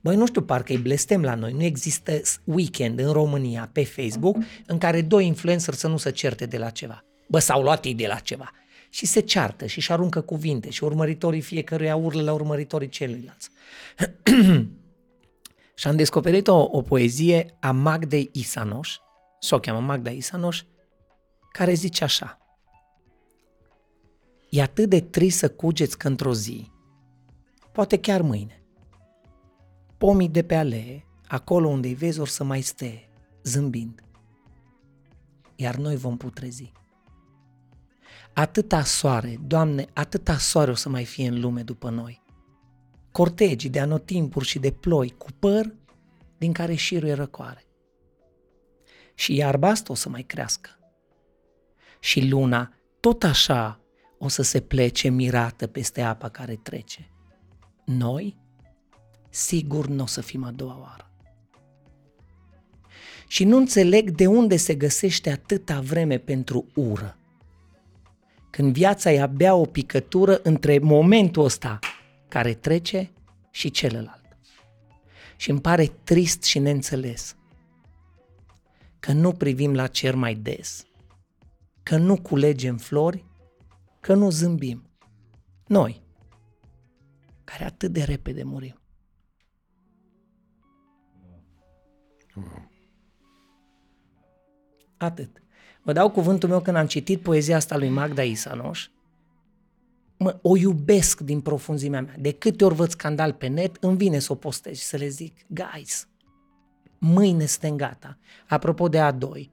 Băi, 0.00 0.16
nu 0.16 0.26
știu, 0.26 0.42
parcă 0.42 0.72
îi 0.72 0.78
blestem 0.78 1.22
la 1.22 1.34
noi. 1.34 1.52
Nu 1.52 1.62
există 1.62 2.20
weekend 2.44 2.98
în 2.98 3.12
România 3.12 3.70
pe 3.72 3.84
Facebook 3.84 4.36
în 4.66 4.78
care 4.78 5.02
doi 5.02 5.26
influenceri 5.26 5.76
să 5.76 5.88
nu 5.88 5.96
se 5.96 6.10
certe 6.10 6.46
de 6.46 6.58
la 6.58 6.70
ceva. 6.70 7.04
Bă, 7.28 7.38
s-au 7.38 7.62
luat 7.62 7.84
ei 7.84 7.94
de 7.94 8.06
la 8.06 8.14
ceva. 8.14 8.50
Și 8.90 9.06
se 9.06 9.20
ceartă 9.20 9.66
și 9.66 9.78
își 9.78 9.92
aruncă 9.92 10.20
cuvinte 10.20 10.70
și 10.70 10.84
urmăritorii 10.84 11.40
fiecăruia 11.40 11.96
urlă 11.96 12.22
la 12.22 12.32
urmăritorii 12.32 12.88
celuilalt. 12.88 13.50
și 15.80 15.86
am 15.86 15.96
descoperit 15.96 16.48
o, 16.48 16.68
o 16.70 16.82
poezie 16.82 17.56
a 17.60 17.70
Magdei 17.70 18.30
Isanoș, 18.32 18.98
sau 19.38 19.58
o 19.58 19.60
cheamă 19.60 19.80
Magda 19.80 20.10
Isanoș, 20.10 20.62
care 21.52 21.72
zice 21.72 22.04
așa. 22.04 22.38
E 24.50 24.62
atât 24.62 24.88
de 24.88 25.00
trist 25.00 25.38
să 25.38 25.50
cugeți 25.50 25.98
că 25.98 26.08
într-o 26.08 26.34
zi, 26.34 26.70
poate 27.72 27.98
chiar 27.98 28.22
mâine, 28.22 28.62
pomii 29.98 30.28
de 30.28 30.42
pe 30.42 30.54
alee, 30.54 31.06
acolo 31.28 31.68
unde 31.68 31.88
îi 31.88 31.94
vezi, 31.94 32.20
or 32.20 32.28
să 32.28 32.44
mai 32.44 32.60
ste, 32.60 33.10
zâmbind. 33.42 34.04
Iar 35.56 35.76
noi 35.76 35.96
vom 35.96 36.16
putrezi. 36.16 36.72
Atâta 38.32 38.82
soare, 38.82 39.38
Doamne, 39.46 39.86
atâta 39.92 40.36
soare 40.36 40.70
o 40.70 40.74
să 40.74 40.88
mai 40.88 41.04
fie 41.04 41.28
în 41.28 41.40
lume 41.40 41.62
după 41.62 41.90
noi. 41.90 42.28
Cortegii 43.12 43.70
de 43.70 43.80
anotimpuri 43.80 44.44
și 44.44 44.58
de 44.58 44.70
ploi, 44.70 45.14
cu 45.18 45.26
păr 45.38 45.74
din 46.38 46.52
care 46.52 46.74
șiruie 46.74 47.12
răcoare. 47.12 47.64
Și 49.14 49.34
iarba 49.34 49.68
asta 49.68 49.92
o 49.92 49.94
să 49.94 50.08
mai 50.08 50.22
crească. 50.22 50.70
Și 52.00 52.28
luna, 52.28 52.74
tot 53.00 53.22
așa, 53.22 53.80
o 54.18 54.28
să 54.28 54.42
se 54.42 54.60
plece 54.60 55.08
mirată 55.08 55.66
peste 55.66 56.00
apa 56.00 56.28
care 56.28 56.54
trece. 56.62 57.10
Noi, 57.84 58.36
sigur 59.30 59.86
nu 59.86 60.02
o 60.02 60.06
să 60.06 60.20
fim 60.20 60.44
a 60.44 60.50
doua 60.50 60.78
oară. 60.80 61.10
Și 63.26 63.44
nu 63.44 63.56
înțeleg 63.56 64.10
de 64.10 64.26
unde 64.26 64.56
se 64.56 64.74
găsește 64.74 65.30
atâta 65.30 65.80
vreme 65.80 66.18
pentru 66.18 66.66
ură. 66.74 67.18
Când 68.50 68.72
viața 68.72 69.12
e 69.12 69.20
abia 69.20 69.54
o 69.54 69.64
picătură 69.64 70.40
între 70.42 70.78
momentul 70.78 71.44
ăsta 71.44 71.78
care 72.30 72.54
trece 72.54 73.10
și 73.50 73.70
celălalt. 73.70 74.38
Și 75.36 75.50
îmi 75.50 75.60
pare 75.60 75.86
trist 75.86 76.42
și 76.42 76.58
neînțeles 76.58 77.36
că 78.98 79.12
nu 79.12 79.32
privim 79.32 79.74
la 79.74 79.86
cer 79.86 80.14
mai 80.14 80.34
des, 80.34 80.86
că 81.82 81.96
nu 81.96 82.20
culegem 82.20 82.76
flori, 82.76 83.24
că 84.00 84.14
nu 84.14 84.30
zâmbim. 84.30 84.90
Noi, 85.66 86.02
care 87.44 87.64
atât 87.64 87.92
de 87.92 88.02
repede 88.02 88.42
murim. 88.42 88.80
Atât. 94.96 95.42
Vă 95.82 95.92
dau 95.92 96.10
cuvântul 96.10 96.48
meu 96.48 96.60
când 96.60 96.76
am 96.76 96.86
citit 96.86 97.22
poezia 97.22 97.56
asta 97.56 97.76
lui 97.76 97.88
Magda 97.88 98.22
Isanoș, 98.22 98.88
mă, 100.22 100.38
o 100.42 100.56
iubesc 100.56 101.20
din 101.20 101.40
profunzimea 101.40 102.00
mea. 102.00 102.14
De 102.18 102.32
câte 102.32 102.64
ori 102.64 102.74
văd 102.74 102.90
scandal 102.90 103.32
pe 103.32 103.46
net, 103.46 103.76
îmi 103.80 103.96
vine 103.96 104.18
să 104.18 104.32
o 104.32 104.34
postez 104.34 104.76
și 104.76 104.84
să 104.84 104.96
le 104.96 105.08
zic, 105.08 105.36
guys, 105.46 106.08
mâine 106.98 107.46
suntem 107.46 107.76
gata. 107.76 108.18
Apropo 108.48 108.88
de 108.88 108.98
A2, 108.98 109.48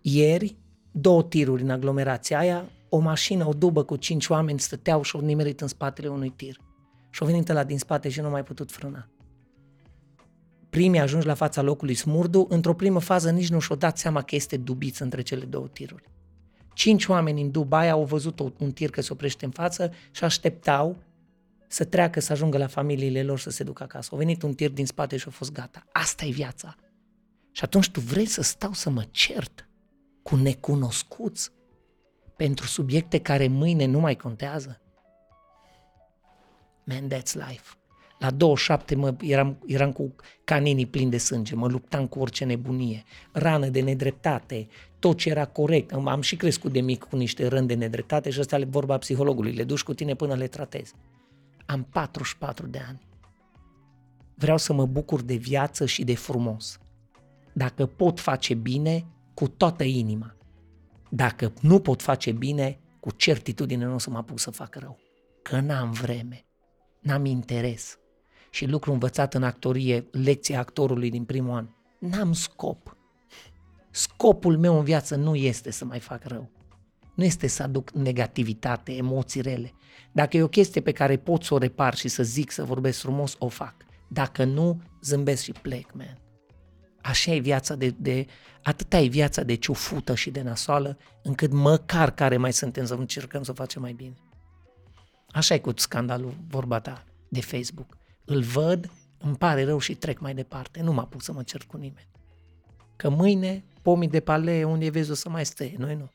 ieri, 0.00 0.56
două 0.90 1.22
tiruri 1.22 1.62
în 1.62 1.70
aglomerația 1.70 2.38
aia, 2.38 2.70
o 2.88 2.98
mașină, 2.98 3.46
o 3.46 3.52
dubă 3.52 3.82
cu 3.82 3.96
cinci 3.96 4.28
oameni 4.28 4.60
stăteau 4.60 5.02
și 5.02 5.16
au 5.16 5.22
nimerit 5.22 5.60
în 5.60 5.68
spatele 5.68 6.08
unui 6.08 6.30
tir. 6.36 6.60
Și 7.10 7.22
au 7.22 7.26
venit 7.28 7.48
la 7.48 7.64
din 7.64 7.78
spate 7.78 8.08
și 8.08 8.20
nu 8.20 8.26
a 8.26 8.30
mai 8.30 8.42
putut 8.42 8.70
frâna. 8.70 9.08
Primii 10.70 11.00
ajungi 11.00 11.26
la 11.26 11.34
fața 11.34 11.62
locului 11.62 11.94
smurdu, 11.94 12.46
într-o 12.48 12.74
primă 12.74 13.00
fază 13.00 13.30
nici 13.30 13.50
nu 13.50 13.58
și-au 13.58 13.78
dat 13.78 13.98
seama 13.98 14.22
că 14.22 14.34
este 14.34 14.56
dubiță 14.56 15.04
între 15.04 15.22
cele 15.22 15.44
două 15.44 15.68
tiruri. 15.68 16.10
Cinci 16.74 17.06
oameni 17.06 17.40
în 17.40 17.50
Dubai 17.50 17.88
au 17.88 18.04
văzut 18.04 18.38
un 18.38 18.72
tir 18.72 18.90
că 18.90 19.00
se 19.00 19.12
oprește 19.12 19.44
în 19.44 19.50
față 19.50 19.92
și 20.10 20.24
așteptau 20.24 20.96
să 21.68 21.84
treacă, 21.84 22.20
să 22.20 22.32
ajungă 22.32 22.58
la 22.58 22.66
familiile 22.66 23.22
lor 23.22 23.38
să 23.38 23.50
se 23.50 23.64
ducă 23.64 23.82
acasă. 23.82 24.08
Au 24.12 24.18
venit 24.18 24.42
un 24.42 24.54
tir 24.54 24.70
din 24.70 24.86
spate 24.86 25.16
și 25.16 25.24
a 25.28 25.30
fost 25.30 25.52
gata. 25.52 25.86
Asta 25.92 26.24
e 26.24 26.30
viața. 26.30 26.76
Și 27.52 27.64
atunci 27.64 27.90
tu 27.90 28.00
vrei 28.00 28.26
să 28.26 28.42
stau 28.42 28.72
să 28.72 28.90
mă 28.90 29.04
cert 29.10 29.68
cu 30.22 30.36
necunoscuți 30.36 31.50
pentru 32.36 32.66
subiecte 32.66 33.18
care 33.18 33.48
mâine 33.48 33.84
nu 33.84 34.00
mai 34.00 34.16
contează? 34.16 34.80
Man, 36.84 37.08
that's 37.08 37.32
life. 37.32 37.74
La 38.18 38.30
27 38.30 38.94
mă, 38.94 39.14
eram, 39.20 39.58
eram 39.66 39.92
cu 39.92 40.14
caninii 40.44 40.86
plini 40.86 41.10
de 41.10 41.18
sânge, 41.18 41.54
mă 41.54 41.68
luptam 41.68 42.06
cu 42.06 42.18
orice 42.18 42.44
nebunie, 42.44 43.04
rană 43.32 43.66
de 43.66 43.80
nedreptate, 43.80 44.68
tot 45.00 45.16
ce 45.16 45.28
era 45.28 45.44
corect. 45.44 45.92
Am, 45.92 46.06
am 46.06 46.20
și 46.20 46.36
crescut 46.36 46.72
de 46.72 46.80
mic 46.80 47.04
cu 47.04 47.16
niște 47.16 47.46
răni 47.46 47.66
de 47.66 47.74
nedreptate 47.74 48.30
și 48.30 48.40
asta 48.40 48.58
e 48.58 48.64
vorba 48.64 48.98
psihologului, 48.98 49.52
le 49.52 49.64
duci 49.64 49.82
cu 49.82 49.94
tine 49.94 50.14
până 50.14 50.34
le 50.34 50.46
tratezi. 50.46 50.94
Am 51.66 51.86
44 51.90 52.66
de 52.66 52.80
ani. 52.88 53.00
Vreau 54.34 54.56
să 54.56 54.72
mă 54.72 54.86
bucur 54.86 55.22
de 55.22 55.34
viață 55.34 55.86
și 55.86 56.04
de 56.04 56.14
frumos. 56.14 56.78
Dacă 57.52 57.86
pot 57.86 58.20
face 58.20 58.54
bine, 58.54 59.06
cu 59.34 59.48
toată 59.48 59.84
inima. 59.84 60.36
Dacă 61.08 61.52
nu 61.60 61.80
pot 61.80 62.02
face 62.02 62.32
bine, 62.32 62.78
cu 63.00 63.10
certitudine 63.10 63.84
nu 63.84 63.94
o 63.94 63.98
să 63.98 64.10
mă 64.10 64.16
apuc 64.16 64.38
să 64.38 64.50
fac 64.50 64.74
rău. 64.74 64.98
Că 65.42 65.60
n-am 65.60 65.90
vreme, 65.90 66.44
n-am 67.00 67.24
interes. 67.24 67.98
Și 68.50 68.66
lucru 68.66 68.92
învățat 68.92 69.34
în 69.34 69.42
actorie, 69.42 70.08
lecția 70.10 70.58
actorului 70.58 71.10
din 71.10 71.24
primul 71.24 71.54
an. 71.54 71.68
N-am 71.98 72.32
scop. 72.32 72.96
Scopul 73.90 74.58
meu 74.58 74.78
în 74.78 74.84
viață 74.84 75.16
nu 75.16 75.34
este 75.34 75.70
să 75.70 75.84
mai 75.84 76.00
fac 76.00 76.24
rău. 76.24 76.50
nu 77.14 77.24
este 77.24 77.46
să 77.46 77.62
aduc 77.62 77.90
negativitate, 77.90 78.92
emoții 78.92 79.40
rele. 79.40 79.72
Dacă 80.12 80.36
e 80.36 80.42
o 80.42 80.48
chestie 80.48 80.80
pe 80.80 80.92
care 80.92 81.16
pot 81.16 81.42
să 81.42 81.54
o 81.54 81.58
repar 81.58 81.94
și 81.94 82.08
să 82.08 82.22
zic, 82.22 82.50
să 82.50 82.64
vorbesc 82.64 82.98
frumos, 83.00 83.36
o 83.38 83.48
fac. 83.48 83.74
Dacă 84.08 84.44
nu, 84.44 84.82
zâmbesc 85.02 85.42
și 85.42 85.52
plec, 85.52 85.92
man. 85.92 86.18
Așa 87.02 87.32
e 87.32 87.38
viața 87.38 87.74
de, 87.74 87.94
de 87.98 88.26
atâta 88.62 88.98
e 88.98 89.06
viața 89.06 89.42
de 89.42 89.54
ciufută 89.54 90.14
și 90.14 90.30
de 90.30 90.42
nasoală, 90.42 90.98
încât 91.22 91.52
măcar 91.52 92.10
care 92.10 92.36
mai 92.36 92.52
suntem 92.52 92.84
să 92.84 92.94
încercăm 92.94 93.42
să 93.42 93.50
o 93.50 93.54
facem 93.54 93.82
mai 93.82 93.92
bine. 93.92 94.14
Așa 95.30 95.54
e 95.54 95.58
cu 95.58 95.72
scandalul, 95.76 96.34
vorba 96.48 96.80
ta, 96.80 97.04
de 97.28 97.40
Facebook. 97.40 97.96
Îl 98.24 98.42
văd, 98.42 98.90
îmi 99.18 99.36
pare 99.36 99.64
rău 99.64 99.78
și 99.78 99.94
trec 99.94 100.18
mai 100.18 100.34
departe. 100.34 100.82
Nu 100.82 100.92
m-a 100.92 101.04
pus 101.04 101.24
să 101.24 101.32
mă 101.32 101.42
cer 101.42 101.64
cu 101.66 101.76
nimeni. 101.76 102.08
Că 102.96 103.08
mâine, 103.08 103.64
pomii 103.82 104.08
de 104.08 104.20
palee, 104.20 104.64
unde 104.64 104.90
vezi 104.90 105.10
o 105.10 105.14
să 105.14 105.28
mai 105.28 105.44
stea, 105.44 105.70
noi 105.76 105.94
nu. 105.94 106.10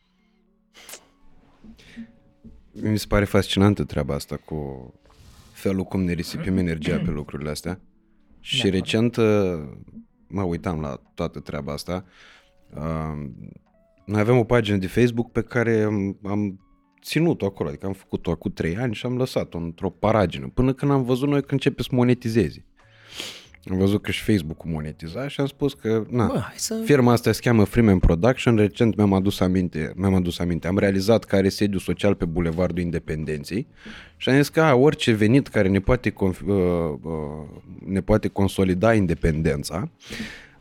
Mi 2.71 2.97
se 2.97 3.05
pare 3.07 3.25
fascinantă 3.25 3.83
treaba 3.83 4.13
asta 4.13 4.37
cu 4.37 4.93
felul 5.51 5.83
cum 5.83 6.03
ne 6.03 6.13
risipim 6.13 6.57
energia 6.57 6.97
pe 6.97 7.09
lucrurile 7.09 7.49
astea. 7.49 7.79
Și 8.39 8.63
Da. 8.63 8.69
recent 8.69 9.15
uh, 9.15 9.23
mă 10.27 10.43
uitam 10.43 10.79
la 10.79 11.01
toată 11.13 11.39
treaba 11.39 11.73
asta. 11.73 12.05
Uh, 12.75 13.29
Noi 14.05 14.19
avem 14.19 14.37
o 14.37 14.43
pagină 14.43 14.77
de 14.77 14.87
Facebook 14.87 15.31
pe 15.31 15.41
care 15.41 15.81
am, 15.81 16.19
am 16.23 16.59
ținut-o 17.01 17.45
acolo, 17.45 17.69
adică 17.69 17.85
am 17.85 17.93
făcut-o 17.93 18.31
acum 18.31 18.51
trei 18.51 18.77
ani 18.77 18.93
și 18.93 19.05
am 19.05 19.17
lăsat-o 19.17 19.57
într-o 19.57 19.89
paragină, 19.89 20.47
până 20.53 20.73
când 20.73 20.91
am 20.91 21.03
văzut 21.03 21.27
noi 21.27 21.41
că 21.43 21.51
începe 21.51 21.81
să 21.81 21.89
monetizeze. 21.91 22.65
Am 23.71 23.77
văzut 23.77 24.01
că 24.01 24.11
și 24.11 24.23
Facebook 24.23 24.65
monetiza 24.65 25.27
și 25.27 25.39
am 25.39 25.45
spus 25.45 25.73
că, 25.73 26.05
na, 26.09 26.25
Bă, 26.25 26.39
hai 26.39 26.53
să... 26.55 26.81
Firma 26.83 27.11
asta 27.11 27.31
se 27.31 27.39
cheamă 27.41 27.63
Freeman 27.63 27.99
Production, 27.99 28.55
recent 28.55 28.95
mi-am 28.95 29.13
adus 29.13 29.39
aminte, 29.39 29.93
mi-am 29.95 30.13
adus 30.13 30.39
aminte, 30.39 30.67
am 30.67 30.77
realizat 30.77 31.23
că 31.23 31.35
are 31.35 31.49
sediu 31.49 31.79
social 31.79 32.15
pe 32.15 32.25
Bulevardul 32.25 32.83
Independenței 32.83 33.67
și 34.17 34.29
am 34.29 34.35
zis 34.35 34.49
că 34.49 34.61
a, 34.61 34.73
orice 34.73 35.11
venit 35.11 35.47
care 35.47 35.67
ne 35.67 35.79
poate, 35.79 36.09
conf- 36.09 36.45
uh, 36.45 36.55
uh, 37.01 37.11
ne 37.85 38.01
poate 38.01 38.27
consolida 38.27 38.93
independența 38.93 39.89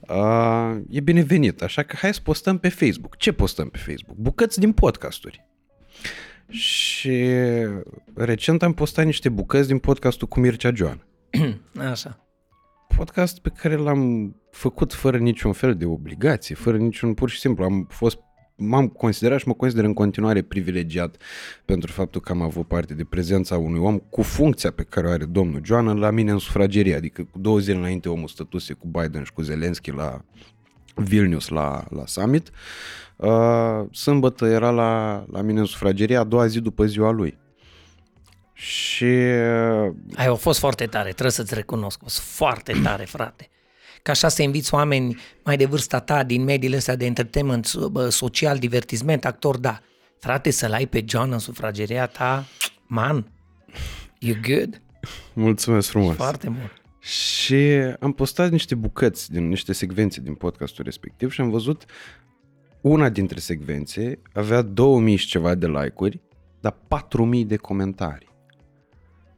uh, 0.01 0.77
e 0.91 1.01
binevenit, 1.01 1.63
așa 1.63 1.83
că 1.83 1.97
hai 1.99 2.15
să 2.15 2.21
postăm 2.23 2.59
pe 2.59 2.69
Facebook. 2.69 3.17
Ce 3.17 3.33
postăm 3.33 3.69
pe 3.69 3.79
Facebook? 3.79 4.17
Bucăți 4.17 4.61
din 4.61 4.73
podcasturi. 4.73 5.45
Și 6.49 7.25
recent 8.15 8.63
am 8.63 8.73
postat 8.73 9.05
niște 9.05 9.29
bucăți 9.29 9.69
din 9.69 9.79
podcastul 9.79 10.29
cu 10.29 10.41
Mircea 10.41 10.73
Joan 10.75 11.05
Așa. 11.91 12.24
Podcast 12.97 13.39
pe 13.39 13.53
care 13.57 13.77
l-am 13.77 14.35
făcut 14.51 14.93
fără 14.93 15.19
niciun 15.19 15.53
fel 15.53 15.75
de 15.75 15.85
obligație, 15.85 16.55
fără 16.55 16.77
niciun, 16.77 17.15
pur 17.15 17.31
și 17.31 17.39
simplu, 17.39 17.65
am 17.65 17.87
fost 17.91 18.19
m-am 18.57 18.89
considerat 18.89 19.39
și 19.39 19.49
mă 19.49 19.55
consider 19.55 19.85
în 19.85 19.93
continuare 19.93 20.43
privilegiat 20.43 21.17
pentru 21.65 21.93
faptul 21.93 22.21
că 22.21 22.33
am 22.33 22.43
avut 22.43 22.69
parte 22.69 22.95
de 22.95 23.05
prezența 23.05 23.59
unui 23.59 23.81
om 23.81 23.99
cu 23.99 24.23
funcția 24.23 24.71
pe 24.71 24.83
care 24.83 25.07
o 25.07 25.11
are 25.11 25.25
domnul 25.25 25.61
Joană 25.65 25.93
la 25.93 26.11
mine 26.11 26.31
în 26.31 26.39
sufragerie, 26.39 26.95
adică 26.95 27.23
cu 27.23 27.39
două 27.39 27.59
zile 27.59 27.77
înainte 27.77 28.09
omul 28.09 28.29
stătuse 28.29 28.73
cu 28.73 28.87
Biden 28.87 29.25
și 29.25 29.33
cu 29.33 29.43
Zelensky 29.43 29.91
la 29.91 30.25
Vilnius 30.95 31.49
la, 31.49 31.85
la 31.91 32.07
summit. 32.07 32.51
Uh, 33.17 33.85
sâmbătă 33.91 34.47
era 34.47 34.71
la, 34.71 35.25
la 35.31 35.41
mine 35.41 35.61
în 35.61 35.67
sufragerie 35.67 36.17
a 36.17 36.25
doua 36.25 36.47
zi 36.47 36.61
după 36.61 36.85
ziua 36.85 37.11
lui. 37.11 37.39
Și 38.55 39.05
Ai 40.15 40.27
a 40.27 40.35
fost 40.35 40.59
foarte 40.59 40.87
tare, 40.87 41.09
trebuie 41.09 41.31
să-ți 41.31 41.55
recunosc. 41.55 41.99
A 42.01 42.03
fost 42.03 42.19
foarte 42.19 42.73
tare, 42.83 43.05
frate. 43.05 43.49
Ca 44.03 44.13
așa 44.13 44.29
să 44.29 44.43
inviți 44.43 44.75
oameni 44.75 45.17
mai 45.45 45.57
de 45.57 45.65
vârsta 45.65 46.01
ta 46.01 46.23
din 46.23 46.45
mediile 46.45 46.77
astea 46.77 46.97
de 46.97 47.05
entertainment, 47.05 47.75
bă, 47.75 48.09
social, 48.09 48.59
divertisment, 48.59 49.25
actor, 49.25 49.57
da. 49.57 49.81
Frate, 50.19 50.51
să-l 50.51 50.73
ai 50.73 50.87
pe 50.87 51.05
John 51.07 51.33
în 51.33 51.39
sufrageria 51.39 52.07
ta, 52.07 52.45
man, 52.87 53.33
you 54.19 54.37
good? 54.47 54.83
mulțumesc 55.33 55.89
frumos. 55.89 56.17
Foarte 56.17 56.49
mult. 56.49 56.83
Și 56.99 57.55
am 58.01 58.13
postat 58.13 58.51
niște 58.51 58.75
bucăți 58.75 59.33
din 59.33 59.49
niște 59.49 59.73
secvențe 59.73 60.21
din 60.21 60.35
podcastul 60.35 60.85
respectiv 60.85 61.31
și 61.31 61.41
am 61.41 61.51
văzut 61.51 61.85
una 62.81 63.09
dintre 63.09 63.39
secvențe 63.39 64.19
avea 64.33 64.63
2000 64.63 65.17
și 65.17 65.27
ceva 65.27 65.55
de 65.55 65.67
like-uri, 65.67 66.21
dar 66.61 66.77
4000 66.89 67.45
de 67.45 67.57
comentarii. 67.57 68.34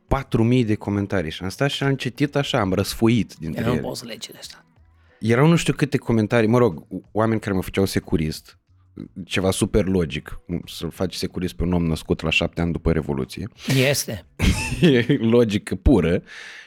4000 0.09 0.65
de 0.65 0.75
comentarii 0.75 1.31
și 1.31 1.43
am 1.43 1.49
stat 1.49 1.71
și 1.71 1.83
am 1.83 1.95
citit 1.95 2.37
așa, 2.37 2.61
am 2.61 2.73
răsfoit 2.73 3.35
dintre 3.35 3.61
Eu 3.61 3.67
nu 3.67 3.73
ele. 3.73 3.83
pot 3.83 3.97
să 3.97 4.05
lege 4.05 4.33
de 4.33 4.39
asta. 4.39 4.65
Erau 5.21 5.47
nu 5.47 5.57
știu 5.57 5.73
câte 5.73 5.97
comentarii, 5.97 6.49
mă 6.49 6.59
rog, 6.59 6.87
oameni 7.13 7.41
care 7.41 7.55
mă 7.55 7.63
făceau 7.63 7.85
securist, 7.85 8.59
ceva 9.25 9.51
super 9.51 9.85
logic, 9.85 10.41
să-l 10.67 10.91
faci 10.91 11.15
securist 11.15 11.55
pe 11.55 11.63
un 11.63 11.73
om 11.73 11.87
născut 11.87 12.21
la 12.21 12.31
șapte 12.31 12.61
ani 12.61 12.73
după 12.73 12.93
Revoluție. 12.93 13.49
Este. 13.89 14.25
e 14.81 15.17
logică 15.21 15.75
pură. 15.75 16.23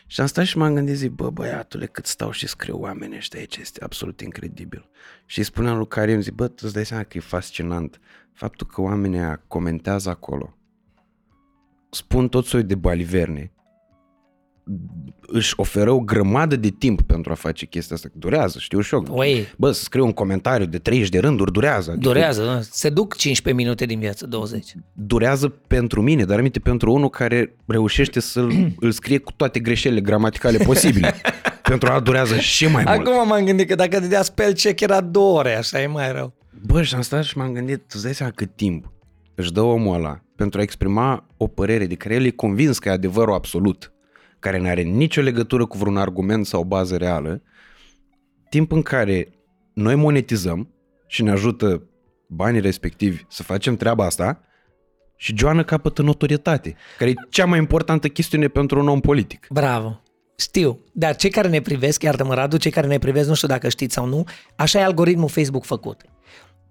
Și 0.08 0.22
am 0.22 0.28
stat 0.28 0.46
și 0.46 0.58
m-am 0.58 0.74
gândit, 0.74 0.96
zic, 0.96 1.12
bă, 1.12 1.30
băiatule, 1.30 1.86
cât 1.86 2.06
stau 2.06 2.32
și 2.32 2.48
scriu 2.48 2.78
oamenii 2.78 3.18
ăștia 3.18 3.40
aici, 3.40 3.58
este 3.58 3.84
absolut 3.84 4.22
incredibil. 4.22 4.90
Și 5.26 5.38
îi 5.38 5.44
spuneam 5.46 5.78
lui 5.78 5.88
Karim, 5.88 6.22
zic, 6.22 6.34
bă, 6.34 6.48
tu 6.48 6.62
îți 6.64 6.74
dai 6.74 6.86
seama 6.86 7.04
că 7.04 7.18
e 7.18 7.22
fascinant 7.22 8.00
faptul 8.34 8.68
că 8.68 8.82
oamenii 8.82 9.20
aia 9.20 9.44
comentează 9.48 10.10
acolo, 10.10 10.58
spun 11.90 12.28
tot 12.28 12.46
soiul 12.46 12.68
de 12.68 12.76
baliverne, 12.76 13.52
își 15.32 15.54
oferă 15.58 15.92
o 15.92 16.00
grămadă 16.00 16.56
de 16.56 16.70
timp 16.70 17.02
pentru 17.02 17.32
a 17.32 17.36
face 17.36 17.66
chestia 17.66 17.96
asta. 17.96 18.10
Durează, 18.14 18.60
știu 18.60 18.82
și 18.82 18.94
eu. 18.94 19.06
Oi. 19.10 19.48
Bă, 19.58 19.72
să 19.72 19.84
scriu 19.84 20.06
un 20.06 20.12
comentariu 20.12 20.66
de 20.66 20.78
30 20.78 21.10
de 21.10 21.20
rânduri, 21.20 21.52
durează. 21.52 21.92
Adică 21.92 22.08
Durează, 22.08 22.44
da? 22.44 22.60
se 22.62 22.90
duc 22.90 23.16
15 23.16 23.64
minute 23.64 23.86
din 23.86 24.00
viață, 24.00 24.28
20. 24.28 24.74
durează 24.94 25.50
pentru 25.50 26.02
mine, 26.02 26.24
dar 26.24 26.38
aminte 26.38 26.60
pentru 26.60 26.94
unul 26.94 27.10
care 27.10 27.56
reușește 27.66 28.20
să-l 28.20 28.52
îl 28.80 28.92
scrie 28.92 29.18
cu 29.18 29.32
toate 29.32 29.60
greșelile 29.60 30.02
gramaticale 30.02 30.58
posibile. 30.58 31.16
pentru 31.70 31.92
a 31.92 32.00
durează 32.00 32.38
și 32.38 32.68
mai 32.68 32.84
mult. 32.88 33.08
Acum 33.08 33.28
m-am 33.28 33.46
gândit 33.46 33.68
că 33.68 33.76
dacă 33.76 34.00
dădea 34.00 34.22
spell 34.22 34.54
check 34.54 34.80
era 34.80 35.02
două 35.02 35.38
ore, 35.38 35.56
așa 35.56 35.82
e 35.82 35.88
mai 35.88 36.12
rău. 36.12 36.34
Bă, 36.66 36.82
și 36.82 36.96
am 36.96 37.02
stat 37.02 37.24
și 37.24 37.38
m-am 37.38 37.54
gândit, 37.54 37.78
tu 37.78 37.86
îți 37.94 38.04
dai 38.04 38.14
seama 38.14 38.32
cât 38.32 38.56
timp 38.56 38.92
își 39.36 39.52
dă 39.52 39.62
omul 39.62 39.96
ăla 39.96 40.22
pentru 40.40 40.60
a 40.60 40.64
exprima 40.64 41.28
o 41.38 41.48
părere 41.48 41.86
de 41.86 41.96
care 41.96 42.14
el 42.14 42.26
e 42.26 42.30
convins 42.30 42.80
că 42.80 42.90
e 42.90 42.92
adevărul 42.92 43.34
absolut, 43.34 43.94
care 44.40 44.58
nu 44.58 44.68
are 44.68 44.82
nicio 44.82 45.22
legătură 45.22 45.66
cu 45.66 45.78
vreun 45.78 45.98
argument 45.98 46.46
sau 46.46 46.62
o 46.62 46.66
bază 46.66 46.98
reală, 46.98 47.42
timp 48.50 48.72
în 48.72 48.82
care 48.82 49.28
noi 49.74 49.96
monetizăm 49.96 50.74
și 51.08 51.24
ne 51.24 51.32
ajută 51.32 51.84
banii 52.28 52.62
respectivi 52.62 53.26
să 53.28 53.44
facem 53.44 53.76
treaba 53.76 54.06
asta 54.06 54.42
și 55.16 55.38
Joana 55.38 55.64
capătă 55.64 56.02
notorietate, 56.02 56.76
care 56.98 57.10
e 57.10 57.14
cea 57.30 57.46
mai 57.46 57.60
importantă 57.60 58.08
chestiune 58.08 58.48
pentru 58.48 58.80
un 58.80 58.88
om 58.88 59.00
politic. 59.00 59.48
Bravo. 59.50 60.02
Știu, 60.36 60.80
dar 60.94 61.16
cei 61.16 61.30
care 61.30 61.48
ne 61.48 61.62
privesc, 61.62 62.04
iartă-mă 62.04 62.34
Radu, 62.34 62.58
cei 62.58 62.72
care 62.72 62.88
ne 62.88 62.98
privesc, 62.98 63.28
nu 63.28 63.34
știu 63.34 63.48
dacă 63.48 63.70
știți 63.70 63.94
sau 63.94 64.06
nu, 64.06 64.24
așa 64.56 64.80
e 64.80 64.84
algoritmul 64.84 65.30
Facebook 65.30 65.66
făcut. 65.66 66.02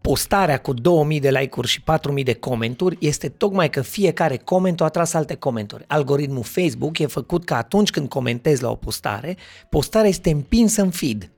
Postarea 0.01 0.59
cu 0.59 0.73
2000 0.73 1.21
de 1.21 1.31
like-uri 1.31 1.69
și 1.69 1.83
4000 1.83 2.25
de 2.25 2.35
comenturi 2.35 2.97
este 3.01 3.29
tocmai 3.29 3.71
că 3.71 3.81
fiecare 3.81 4.37
coment 4.37 4.81
a 4.81 4.85
atras 4.85 5.13
alte 5.13 5.35
comenturi. 5.35 5.85
Algoritmul 5.87 6.43
Facebook 6.43 6.99
e 6.99 7.07
făcut 7.07 7.45
că 7.45 7.55
atunci 7.55 7.91
când 7.91 8.09
comentezi 8.09 8.63
la 8.63 8.71
o 8.71 8.75
postare, 8.75 9.37
postarea 9.69 10.09
este 10.09 10.31
împinsă 10.31 10.83
în 10.83 10.91
feed. 10.91 11.31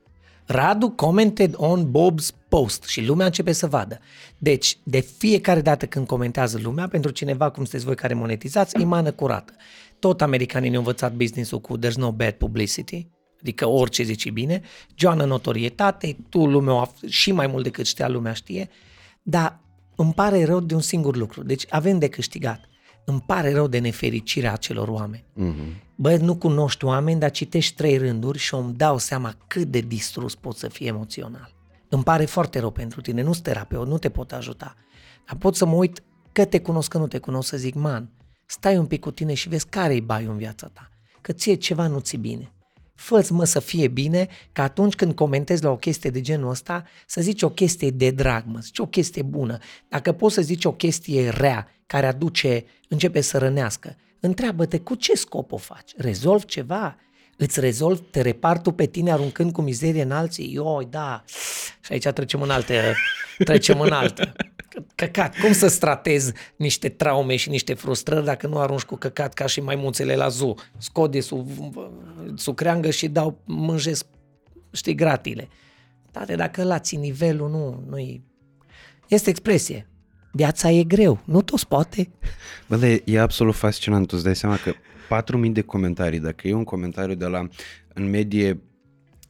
Radu 0.47 0.91
commented 0.91 1.55
on 1.57 1.91
Bob's 1.91 2.35
post 2.49 2.85
și 2.85 3.05
lumea 3.05 3.27
începe 3.27 3.53
să 3.53 3.67
vadă. 3.67 3.99
Deci, 4.39 4.79
de 4.83 5.01
fiecare 5.01 5.61
dată 5.61 5.87
când 5.87 6.07
comentează 6.07 6.59
lumea, 6.63 6.89
pentru 6.89 7.11
cineva 7.11 7.51
cum 7.51 7.63
sunteți 7.63 7.85
voi 7.85 7.95
care 7.95 8.15
monetizați, 8.15 8.77
e 8.81 8.85
mană 8.85 9.13
curată. 9.13 9.53
Tot 9.99 10.23
americanii 10.23 10.69
ne-au 10.69 10.83
învățat 10.83 11.13
business-ul 11.13 11.61
cu 11.61 11.79
there's 11.79 11.95
no 11.95 12.13
bad 12.13 12.33
publicity, 12.33 13.09
adică 13.41 13.67
orice 13.67 14.03
zici 14.03 14.31
bine, 14.31 14.63
Joana 14.95 15.25
notorietate, 15.25 16.17
tu 16.29 16.47
lumea 16.47 16.75
o 16.75 16.87
af- 16.87 17.09
și 17.09 17.33
mai 17.33 17.47
mult 17.47 17.63
decât 17.63 17.87
știa 17.87 18.09
lumea 18.09 18.33
știe, 18.33 18.69
dar 19.23 19.61
îmi 19.97 20.13
pare 20.13 20.45
rău 20.45 20.61
de 20.61 20.75
un 20.75 20.81
singur 20.81 21.17
lucru. 21.17 21.43
Deci 21.43 21.65
avem 21.69 21.99
de 21.99 22.09
câștigat. 22.09 22.69
Îmi 23.05 23.21
pare 23.27 23.53
rău 23.53 23.67
de 23.67 23.79
nefericirea 23.79 24.53
acelor 24.53 24.89
oameni. 24.89 25.25
Mm-hmm. 25.37 25.89
Bă, 25.95 26.17
nu 26.17 26.37
cunoști 26.37 26.85
oameni, 26.85 27.21
dar 27.21 27.31
citești 27.31 27.75
trei 27.75 27.97
rânduri 27.97 28.39
și 28.39 28.55
îmi 28.55 28.75
dau 28.75 28.99
seama 28.99 29.35
cât 29.47 29.69
de 29.69 29.81
distrus 29.81 30.35
pot 30.35 30.57
să 30.57 30.69
fie 30.69 30.87
emoțional. 30.87 31.55
Îmi 31.89 32.03
pare 32.03 32.25
foarte 32.25 32.59
rău 32.59 32.71
pentru 32.71 33.01
tine, 33.01 33.23
nu-s 33.23 33.39
terapeut, 33.41 33.87
nu 33.87 33.99
te 33.99 34.09
pot 34.09 34.33
ajuta. 34.33 34.75
Dar 35.27 35.37
pot 35.39 35.57
să 35.57 35.67
mă 35.67 35.75
uit 35.75 36.03
că 36.33 36.45
te 36.45 36.61
cunosc, 36.61 36.91
că 36.91 36.99
nu 36.99 37.07
te 37.07 37.19
cunosc, 37.19 37.49
să 37.49 37.57
zic, 37.57 37.75
man, 37.75 38.11
stai 38.47 38.77
un 38.77 38.87
pic 38.87 39.01
cu 39.01 39.11
tine 39.11 39.35
și 39.35 39.49
vezi 39.49 39.67
care-i 39.67 40.01
baiul 40.01 40.31
în 40.31 40.37
viața 40.37 40.67
ta. 40.67 40.91
Că 41.21 41.33
ție 41.33 41.55
ceva 41.55 41.87
nu 41.87 41.99
ți 41.99 42.17
bine. 42.17 42.53
Fă-ți 43.01 43.33
mă 43.33 43.45
să 43.45 43.61
fie 43.61 43.89
bine, 43.89 44.29
că 44.53 44.63
atunci 44.63 44.95
când 44.95 45.15
comentezi 45.15 45.63
la 45.63 45.71
o 45.71 45.77
chestie 45.77 46.11
de 46.11 46.21
genul 46.21 46.51
ăsta, 46.51 46.85
să 47.07 47.21
zici 47.21 47.43
o 47.43 47.51
chestie 47.51 47.91
de 47.91 48.11
drag, 48.11 48.45
mă, 48.47 48.59
zici 48.59 48.79
o 48.79 48.87
chestie 48.87 49.23
bună. 49.23 49.59
Dacă 49.89 50.13
poți 50.13 50.35
să 50.35 50.43
zici 50.43 50.65
o 50.65 50.73
chestie 50.73 51.29
rea, 51.29 51.69
care 51.87 52.07
aduce, 52.07 52.65
începe 52.89 53.21
să 53.21 53.39
rănească, 53.39 53.97
întreabă-te 54.21 54.79
cu 54.79 54.95
ce 54.95 55.15
scop 55.15 55.53
o 55.53 55.57
faci. 55.57 55.93
Rezolv 55.97 56.45
ceva? 56.45 56.97
Îți 57.43 57.61
rezolv, 57.61 58.03
te 58.11 58.21
repar 58.21 58.61
tu 58.61 58.71
pe 58.71 58.87
tine 58.87 59.13
aruncând 59.13 59.53
cu 59.53 59.63
mizerie 59.63 60.03
în 60.03 60.11
alții? 60.11 60.53
Ioi, 60.53 60.87
da. 60.91 61.25
Și 61.81 61.93
aici 61.93 62.07
trecem 62.07 62.43
în 62.43 62.51
alte, 62.51 62.95
trecem 63.45 63.81
în 63.81 63.93
alte. 63.93 64.33
Căcat. 64.95 65.39
Cum 65.39 65.53
să 65.53 65.69
stratezi 65.69 66.33
niște 66.57 66.89
traume 66.89 67.37
și 67.37 67.49
niște 67.49 67.75
frustrări 67.75 68.25
dacă 68.25 68.47
nu 68.47 68.59
arunci 68.59 68.83
cu 68.83 68.97
căcat 68.97 69.35
ca 69.35 69.47
și 69.47 69.61
maimuțele 69.61 70.15
la 70.15 70.29
zoo? 70.29 70.55
Scot 70.79 71.11
de 71.11 71.21
sub, 71.21 71.49
sub 72.35 72.55
creangă 72.55 72.91
și 72.91 73.09
dau, 73.09 73.41
mânjesc, 73.45 74.07
știi, 74.73 74.95
gratile. 74.95 75.49
Tate, 76.11 76.35
dacă 76.35 76.63
la 76.63 76.79
ții 76.79 76.99
nivelul, 76.99 77.51
nu, 77.51 77.85
nu 77.89 77.99
e... 77.99 78.21
Este 79.09 79.31
expresie. 79.31 79.91
Viața 80.33 80.71
e 80.71 80.83
greu, 80.83 81.21
nu 81.25 81.43
toți 81.43 81.67
poate. 81.69 82.11
Bă, 82.69 82.77
dar 82.77 82.89
e, 82.89 83.03
e 83.05 83.21
absolut 83.21 83.55
fascinant, 83.55 84.07
tu 84.07 84.13
îți 84.15 84.25
dai 84.25 84.37
seama 84.37 84.57
că 84.57 84.75
4.000 85.47 85.53
de 85.53 85.61
comentarii, 85.61 86.21
dacă 86.21 86.49
e 86.49 86.55
un 86.55 86.65
comentariu 86.65 87.15
de 87.15 87.27
la, 87.27 87.49
în 87.95 88.11
medie, 88.11 88.61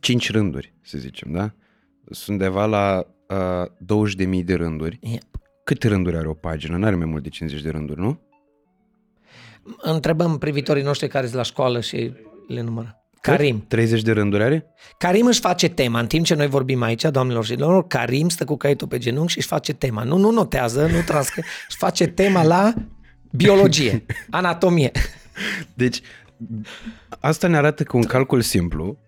5 0.01 0.31
rânduri, 0.31 0.75
să 0.83 0.99
zicem, 0.99 1.33
da? 1.33 1.53
Sunt 2.11 2.41
undeva 2.41 2.67
la 2.67 3.07
uh, 3.29 4.29
20.000 4.39 4.45
de 4.45 4.55
rânduri. 4.55 4.99
Yep. 5.03 5.23
Câte 5.65 5.89
rânduri 5.89 6.17
are 6.17 6.29
o 6.29 6.35
pagină? 6.35 6.77
Nu 6.77 6.87
are 6.87 6.95
mai 6.95 7.07
mult 7.07 7.23
de 7.23 7.29
50 7.29 7.63
de 7.63 7.71
rânduri, 7.71 8.01
nu? 8.01 8.21
Întrebăm 9.77 10.39
privitorii 10.39 10.83
noștri 10.83 11.09
care 11.09 11.25
sunt 11.25 11.37
la 11.37 11.43
școală 11.43 11.81
și 11.81 12.13
le 12.49 12.61
numără. 12.61 12.95
Karim. 13.21 13.65
30 13.69 14.03
de 14.03 14.13
rânduri 14.13 14.43
are? 14.43 14.67
Karim 14.99 15.27
își 15.27 15.41
face 15.41 15.69
tema. 15.69 16.01
În 16.01 16.07
timp 16.07 16.25
ce 16.25 16.35
noi 16.35 16.47
vorbim 16.47 16.83
aici, 16.83 17.03
doamnelor 17.03 17.45
și 17.45 17.55
domnilor, 17.55 17.87
Karim 17.87 18.29
stă 18.29 18.45
cu 18.45 18.57
caietul 18.57 18.89
pe 18.89 18.99
genunchi 18.99 19.33
și 19.33 19.39
își 19.39 19.47
face 19.47 19.73
tema. 19.73 20.03
Nu, 20.03 20.17
nu 20.17 20.31
notează, 20.31 20.87
nu 20.87 21.01
transcrie, 21.07 21.45
își 21.69 21.77
face 21.77 22.07
tema 22.07 22.43
la 22.43 22.75
biologie, 23.31 24.05
anatomie. 24.31 24.91
Deci, 25.75 26.01
asta 27.21 27.49
ne 27.49 27.57
arată 27.57 27.83
că 27.83 27.97
un 27.97 28.03
calcul 28.03 28.41
simplu, 28.41 28.99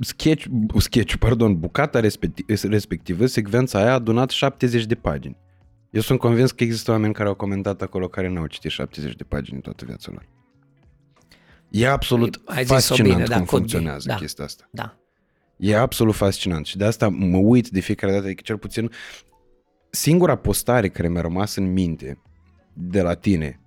sketch, 0.00 0.46
sketch 0.78 1.14
pardon, 1.14 1.58
bucata 1.58 2.00
respectivă, 2.68 3.26
secvența 3.26 3.78
aia 3.78 3.90
a 3.90 3.94
adunat 3.94 4.30
70 4.30 4.84
de 4.84 4.94
pagini. 4.94 5.36
Eu 5.90 6.00
sunt 6.00 6.18
convins 6.18 6.52
că 6.52 6.64
există 6.64 6.90
oameni 6.90 7.12
care 7.12 7.28
au 7.28 7.34
comentat 7.34 7.82
acolo 7.82 8.08
care 8.08 8.28
nu 8.28 8.40
au 8.40 8.46
citit 8.46 8.70
70 8.70 9.14
de 9.14 9.24
pagini 9.24 9.56
în 9.56 9.60
toată 9.62 9.84
viața 9.84 10.10
lor. 10.10 10.28
E 11.68 11.88
absolut 11.88 12.42
Ai 12.44 12.64
fascinant 12.64 13.12
bine, 13.12 13.24
cum 13.24 13.36
da, 13.38 13.44
funcționează 13.44 14.08
da, 14.08 14.14
chestia 14.14 14.44
asta. 14.44 14.68
Da. 14.70 14.96
E 15.56 15.76
absolut 15.76 16.14
fascinant 16.14 16.66
și 16.66 16.76
de 16.76 16.84
asta 16.84 17.08
mă 17.08 17.36
uit 17.36 17.68
de 17.68 17.80
fiecare 17.80 18.12
dată, 18.12 18.24
adică 18.24 18.42
cel 18.44 18.58
puțin 18.58 18.90
singura 19.90 20.36
postare 20.36 20.88
care 20.88 21.08
mi-a 21.08 21.20
rămas 21.20 21.56
în 21.56 21.72
minte 21.72 22.18
de 22.78 23.00
la 23.00 23.14
tine, 23.14 23.60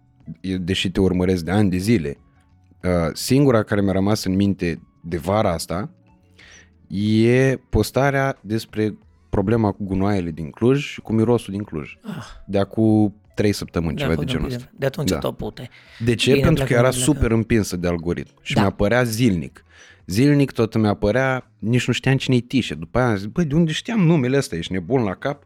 deși 0.60 0.92
te 0.92 1.00
urmăresc 1.00 1.44
de 1.44 1.52
ani 1.52 1.70
de 1.70 1.78
zile, 1.78 2.18
uh, 2.84 2.90
singura 3.14 3.64
care 3.64 3.82
mi-a 3.82 3.92
rămas 3.92 4.24
în 4.24 4.36
minte 4.36 4.82
de 5.04 5.18
vara 5.18 5.52
asta 5.52 5.92
e 6.88 7.56
postarea 7.70 8.40
despre 8.42 8.98
problema 9.30 9.72
cu 9.72 9.84
gunoaiele 9.84 10.32
din 10.32 10.50
Cluj 10.50 10.84
și 10.84 11.02
cu 11.02 11.14
mirosul 11.14 11.54
din 11.54 11.64
Cluj. 11.64 11.98
Ah. 12.04 12.26
De 12.48 12.60
acum 12.60 13.22
trei 13.36 13.52
săptămâni, 13.52 13.96
de 13.96 14.02
ceva 14.02 14.16
de 14.16 14.24
genul 14.26 14.48
ăsta. 14.48 14.70
De 14.78 14.86
atunci 14.86 15.10
da. 15.10 15.18
tot 15.18 15.38
pute. 15.38 15.70
De 16.00 16.16
ce? 16.16 16.32
Bine, 16.32 16.46
Pentru 16.46 16.66
că 16.66 16.74
era 16.74 16.92
super 16.92 17.32
împinsă 17.32 17.78
de 17.78 17.88
algoritm 17.88 18.34
și 18.42 18.54
da. 18.54 18.62
mi-apărea 18.62 19.04
zilnic. 19.04 19.64
Zilnic 20.06 20.52
tot 20.52 20.78
mi 20.78 20.88
apărea, 20.88 21.52
nici 21.60 21.88
nu 21.88 21.94
știam 21.94 22.18
cine-i 22.18 22.42
Tișe. 22.42 22.76
După 22.76 22.98
aia 22.98 23.10
am 23.10 23.16
zis, 23.16 23.26
băi, 23.26 23.46
de 23.46 23.56
unde 23.56 23.72
știam 23.72 24.00
numele 24.00 24.38
ăsta? 24.38 24.56
Ești 24.56 24.72
nebun 24.72 25.04
la 25.04 25.16
cap? 25.16 25.44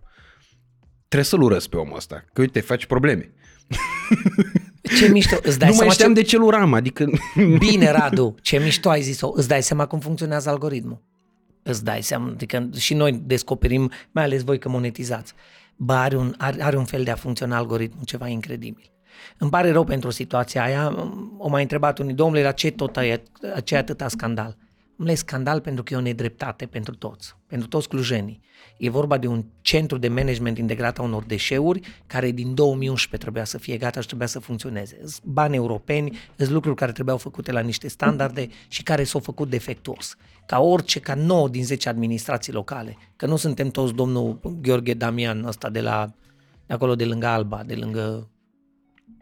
Trebuie 1.07 1.29
să-l 1.29 1.41
urăsc 1.41 1.69
pe 1.69 1.77
omul 1.77 1.95
ăsta, 1.95 2.25
că 2.33 2.41
uite, 2.41 2.59
faci 2.59 2.85
probleme. 2.85 3.33
Ce 4.97 5.07
mișto, 5.07 5.35
îți 5.41 5.59
dai 5.59 5.69
nu 5.69 5.75
mai 5.75 5.89
știam 5.89 6.13
ce... 6.13 6.21
de 6.21 6.27
ce 6.27 6.37
uram, 6.37 6.73
adică... 6.73 7.09
Bine, 7.59 7.91
Radu, 7.91 8.35
ce 8.41 8.57
mișto 8.57 8.89
ai 8.89 9.01
zis-o. 9.01 9.31
Îți 9.35 9.47
dai 9.47 9.63
seama 9.63 9.85
cum 9.85 9.99
funcționează 9.99 10.49
algoritmul. 10.49 11.01
Îți 11.63 11.83
dai 11.83 12.01
seama, 12.01 12.29
adică 12.29 12.69
și 12.77 12.93
noi 12.93 13.21
descoperim, 13.25 13.91
mai 14.11 14.23
ales 14.23 14.43
voi 14.43 14.59
că 14.59 14.69
monetizați. 14.69 15.33
Bă, 15.75 15.93
are 15.93 16.17
un, 16.17 16.33
are, 16.37 16.63
are 16.63 16.77
un 16.77 16.85
fel 16.85 17.03
de 17.03 17.11
a 17.11 17.15
funcționa 17.15 17.57
algoritmul, 17.57 18.03
ceva 18.05 18.27
incredibil. 18.27 18.91
Îmi 19.37 19.49
pare 19.49 19.71
rău 19.71 19.83
pentru 19.83 20.09
situația 20.09 20.63
aia. 20.63 21.09
O 21.37 21.49
mai 21.49 21.61
întrebat 21.61 21.99
unii, 21.99 22.13
domnule, 22.13 22.43
la 22.43 22.51
ce 22.51 22.71
tot 22.71 22.97
aia, 22.97 23.21
ce 23.63 23.75
atâta 23.75 24.07
scandal? 24.07 24.57
Domnule, 25.03 25.23
scandal 25.27 25.61
pentru 25.61 25.83
că 25.83 25.93
e 25.93 25.97
o 25.97 26.01
nedreptate 26.01 26.65
pentru 26.65 26.95
toți, 26.95 27.35
pentru 27.47 27.67
toți 27.67 27.87
clujenii. 27.87 28.41
E 28.77 28.89
vorba 28.89 29.17
de 29.17 29.27
un 29.27 29.43
centru 29.61 29.97
de 29.97 30.07
management 30.07 30.57
integrat 30.57 30.99
a 30.99 31.01
unor 31.01 31.23
deșeuri 31.23 31.79
care 32.07 32.31
din 32.31 32.53
2011 32.53 33.17
trebuia 33.17 33.43
să 33.43 33.57
fie 33.57 33.77
gata 33.77 33.99
și 33.99 34.05
trebuia 34.05 34.27
să 34.27 34.39
funcționeze. 34.39 34.97
Sunt 34.99 35.23
bani 35.23 35.55
europeni, 35.55 36.17
sunt 36.35 36.49
lucruri 36.49 36.75
care 36.75 36.91
trebuiau 36.91 37.17
făcute 37.17 37.51
la 37.51 37.59
niște 37.59 37.87
standarde 37.87 38.47
și 38.67 38.83
care 38.83 39.03
s-au 39.03 39.19
făcut 39.19 39.49
defectuos. 39.49 40.15
Ca 40.45 40.59
orice, 40.59 40.99
ca 40.99 41.13
9 41.13 41.49
din 41.49 41.65
10 41.65 41.89
administrații 41.89 42.53
locale. 42.53 42.97
Că 43.15 43.25
nu 43.25 43.35
suntem 43.35 43.69
toți 43.69 43.93
domnul 43.93 44.39
Gheorghe 44.61 44.93
Damian 44.93 45.45
ăsta 45.45 45.69
de 45.69 45.81
la 45.81 46.11
de 46.65 46.73
acolo 46.73 46.95
de 46.95 47.05
lângă 47.05 47.27
Alba, 47.27 47.63
de 47.65 47.75
lângă 47.75 48.27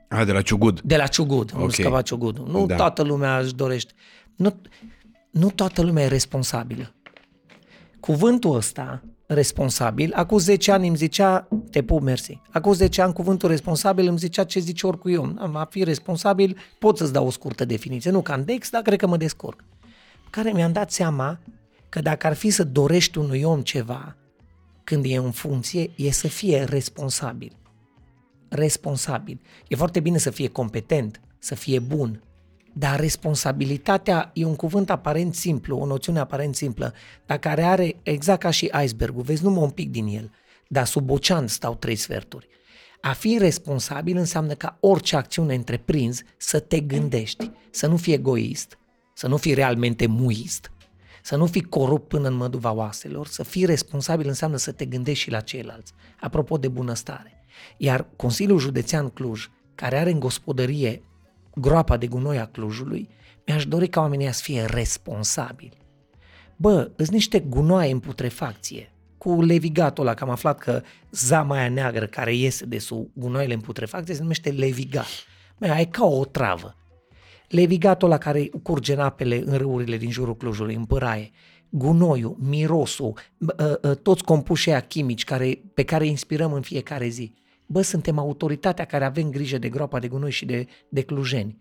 a, 0.07 0.25
de 0.25 0.31
la 0.31 0.41
Ciugud. 0.41 0.81
De 0.81 0.97
la 0.97 1.07
Ciugud, 1.07 1.51
okay. 1.53 1.63
nu 1.63 1.69
scăpa 1.69 2.01
Ciugudul. 2.01 2.47
Nu 2.47 2.65
da. 2.65 2.75
toată 2.75 3.03
lumea 3.03 3.37
își 3.37 3.55
dorește. 3.55 3.93
Nu, 4.35 4.61
nu 5.31 5.49
toată 5.49 5.81
lumea 5.81 6.03
e 6.03 6.07
responsabilă. 6.07 6.93
Cuvântul 7.99 8.55
ăsta, 8.55 9.03
responsabil, 9.27 10.13
acum 10.13 10.37
10 10.37 10.71
ani 10.71 10.87
îmi 10.87 10.95
zicea, 10.95 11.47
te 11.69 11.83
pup, 11.83 12.01
mersi. 12.01 12.41
Acum 12.51 12.73
10 12.73 13.01
ani 13.01 13.13
cuvântul 13.13 13.49
responsabil 13.49 14.07
îmi 14.07 14.17
zicea 14.17 14.43
ce 14.43 14.59
zice 14.59 14.87
oricui 14.87 15.15
om. 15.15 15.35
A 15.37 15.67
fi 15.69 15.83
responsabil, 15.83 16.57
pot 16.79 16.97
să-ți 16.97 17.13
dau 17.13 17.25
o 17.25 17.29
scurtă 17.29 17.65
definiție. 17.65 18.11
Nu 18.11 18.21
ca 18.21 18.33
în 18.33 18.45
Dex, 18.45 18.69
dar 18.69 18.81
cred 18.81 18.99
că 18.99 19.07
mă 19.07 19.17
descurc. 19.17 19.63
Care 20.29 20.51
mi-am 20.51 20.71
dat 20.71 20.91
seama 20.91 21.39
că 21.89 22.01
dacă 22.01 22.27
ar 22.27 22.33
fi 22.33 22.49
să 22.49 22.63
dorești 22.63 23.17
unui 23.17 23.43
om 23.43 23.61
ceva, 23.61 24.15
când 24.83 25.05
e 25.07 25.15
în 25.15 25.31
funcție, 25.31 25.91
e 25.95 26.11
să 26.11 26.27
fie 26.27 26.63
responsabil. 26.63 27.51
Responsabil. 28.49 29.41
E 29.67 29.75
foarte 29.75 29.99
bine 29.99 30.17
să 30.17 30.29
fie 30.29 30.47
competent, 30.47 31.21
să 31.39 31.55
fie 31.55 31.79
bun, 31.79 32.23
dar 32.73 32.99
responsabilitatea 32.99 34.31
e 34.33 34.45
un 34.45 34.55
cuvânt 34.55 34.89
aparent 34.89 35.35
simplu, 35.35 35.77
o 35.77 35.85
noțiune 35.85 36.19
aparent 36.19 36.55
simplă, 36.55 36.93
dar 37.25 37.37
care 37.37 37.63
are, 37.63 37.95
exact 38.03 38.39
ca 38.39 38.49
și 38.49 38.71
icebergul, 38.83 39.21
vezi 39.21 39.43
numai 39.43 39.63
un 39.63 39.69
pic 39.69 39.89
din 39.89 40.07
el, 40.07 40.31
dar 40.67 40.85
sub 40.85 41.09
ocean 41.09 41.47
stau 41.47 41.75
trei 41.75 41.95
sferturi. 41.95 42.47
A 43.01 43.13
fi 43.13 43.37
responsabil 43.37 44.17
înseamnă 44.17 44.53
ca 44.53 44.77
orice 44.79 45.15
acțiune 45.15 45.55
întreprinzi 45.55 46.23
să 46.37 46.59
te 46.59 46.79
gândești, 46.79 47.51
să 47.69 47.87
nu 47.87 47.97
fii 47.97 48.13
egoist, 48.13 48.77
să 49.13 49.27
nu 49.27 49.37
fii 49.37 49.53
realmente 49.53 50.07
muist, 50.07 50.71
să 51.23 51.35
nu 51.35 51.45
fii 51.45 51.61
corupt 51.61 52.07
până 52.07 52.27
în 52.27 52.33
măduva 52.33 52.71
oaselor, 52.71 53.27
să 53.27 53.43
fii 53.43 53.65
responsabil 53.65 54.27
înseamnă 54.27 54.57
să 54.57 54.71
te 54.71 54.85
gândești 54.85 55.23
și 55.23 55.31
la 55.31 55.39
ceilalți. 55.39 55.93
Apropo 56.19 56.57
de 56.57 56.67
bunăstare. 56.67 57.45
Iar 57.77 58.07
Consiliul 58.15 58.59
Județean 58.59 59.09
Cluj, 59.09 59.49
care 59.75 59.97
are 59.97 60.11
în 60.11 60.19
gospodărie 60.19 61.03
groapa 61.55 61.97
de 61.97 62.07
gunoi 62.07 62.39
a 62.39 62.45
Clujului, 62.45 63.09
mi-aș 63.45 63.65
dori 63.65 63.87
ca 63.87 63.99
oamenii 64.01 64.33
să 64.33 64.41
fie 64.43 64.65
responsabili. 64.65 65.77
Bă, 66.55 66.91
sunt 66.97 67.09
niște 67.09 67.39
gunoaie 67.39 67.91
în 67.91 67.99
putrefacție. 67.99 68.93
Cu 69.17 69.41
levigatul 69.41 70.05
ăla, 70.05 70.13
că 70.13 70.23
am 70.23 70.29
aflat 70.29 70.59
că 70.59 70.81
zama 71.11 71.57
aia 71.57 71.69
neagră 71.69 72.05
care 72.05 72.35
iese 72.35 72.65
de 72.65 72.77
sub 72.77 73.09
gunoaiele 73.13 73.53
în 73.53 73.59
putrefacție 73.59 74.13
se 74.13 74.21
numește 74.21 74.49
levigat. 74.49 75.07
Bă, 75.57 75.67
e 75.67 75.85
ca 75.85 76.05
o 76.05 76.25
travă. 76.25 76.75
Levigatul 77.47 78.07
ăla 78.07 78.17
care 78.17 78.49
curge 78.63 78.93
în 78.93 78.99
apele 78.99 79.41
în 79.45 79.57
râurile 79.57 79.97
din 79.97 80.11
jurul 80.11 80.35
Clujului, 80.35 80.75
în 80.75 80.85
păraie, 80.85 81.29
gunoiul, 81.69 82.37
mirosul, 82.39 83.19
ă, 83.59 83.79
ă, 83.83 83.93
toți 83.93 84.23
compușii 84.23 84.81
chimici 84.87 85.23
care, 85.23 85.61
pe 85.73 85.83
care 85.83 86.03
îi 86.03 86.09
inspirăm 86.09 86.53
în 86.53 86.61
fiecare 86.61 87.07
zi 87.07 87.33
bă, 87.71 87.81
suntem 87.81 88.17
autoritatea 88.17 88.85
care 88.85 89.05
avem 89.05 89.29
grijă 89.29 89.57
de 89.57 89.69
groapa 89.69 89.99
de 89.99 90.07
gunoi 90.07 90.31
și 90.31 90.45
de, 90.45 90.67
de 90.89 91.01
clujeni. 91.01 91.57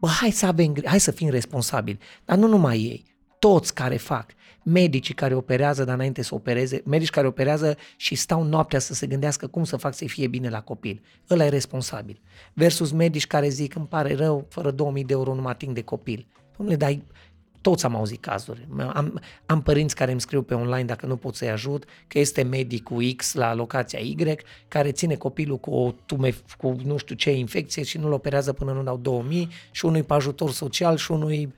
Bă, 0.00 0.08
hai 0.08 0.30
să 0.30 0.46
avem 0.46 0.74
hai 0.84 1.00
să 1.00 1.10
fim 1.10 1.28
responsabili. 1.28 1.98
Dar 2.24 2.36
nu 2.36 2.46
numai 2.46 2.78
ei, 2.78 3.04
toți 3.38 3.74
care 3.74 3.96
fac, 3.96 4.30
medicii 4.64 5.14
care 5.14 5.34
operează, 5.34 5.84
dar 5.84 5.94
înainte 5.94 6.22
să 6.22 6.34
opereze, 6.34 6.82
medici 6.84 7.10
care 7.10 7.26
operează 7.26 7.76
și 7.96 8.14
stau 8.14 8.42
noaptea 8.42 8.78
să 8.78 8.94
se 8.94 9.06
gândească 9.06 9.46
cum 9.46 9.64
să 9.64 9.76
fac 9.76 9.94
să 9.94 10.04
fie 10.04 10.26
bine 10.26 10.48
la 10.48 10.60
copil. 10.60 11.02
Ăla 11.30 11.44
e 11.44 11.48
responsabil. 11.48 12.20
Versus 12.54 12.90
medici 12.92 13.26
care 13.26 13.48
zic, 13.48 13.74
îmi 13.74 13.86
pare 13.86 14.14
rău, 14.14 14.46
fără 14.48 14.70
2000 14.70 15.04
de 15.04 15.12
euro 15.12 15.34
nu 15.34 15.40
mă 15.40 15.48
ating 15.48 15.74
de 15.74 15.82
copil. 15.82 16.26
Dom'le, 16.58 16.76
dar 16.76 16.98
toți 17.60 17.84
am 17.84 17.94
auzit 17.94 18.20
cazuri. 18.20 18.68
Am, 18.78 19.20
am 19.46 19.62
părinți 19.62 19.94
care 19.94 20.10
îmi 20.10 20.20
scriu 20.20 20.42
pe 20.42 20.54
online 20.54 20.84
dacă 20.84 21.06
nu 21.06 21.16
pot 21.16 21.34
să-i 21.34 21.50
ajut, 21.50 21.84
că 22.06 22.18
este 22.18 22.42
medicul 22.42 23.12
X 23.16 23.34
la 23.34 23.54
locația 23.54 23.98
Y, 23.98 24.16
care 24.68 24.92
ține 24.92 25.14
copilul 25.14 25.58
cu 25.58 25.70
o 25.70 25.90
tume, 26.06 26.34
cu 26.58 26.76
nu 26.84 26.96
știu 26.96 27.14
ce 27.14 27.32
infecție 27.32 27.82
și 27.82 27.98
nu-l 27.98 28.12
operează 28.12 28.52
până 28.52 28.72
nu 28.72 28.82
dau 28.82 28.96
2000 28.96 29.48
și 29.70 29.84
unui 29.84 30.02
pe 30.02 30.14
ajutor 30.14 30.50
social 30.50 30.96
și 30.96 31.10
unui 31.10 31.54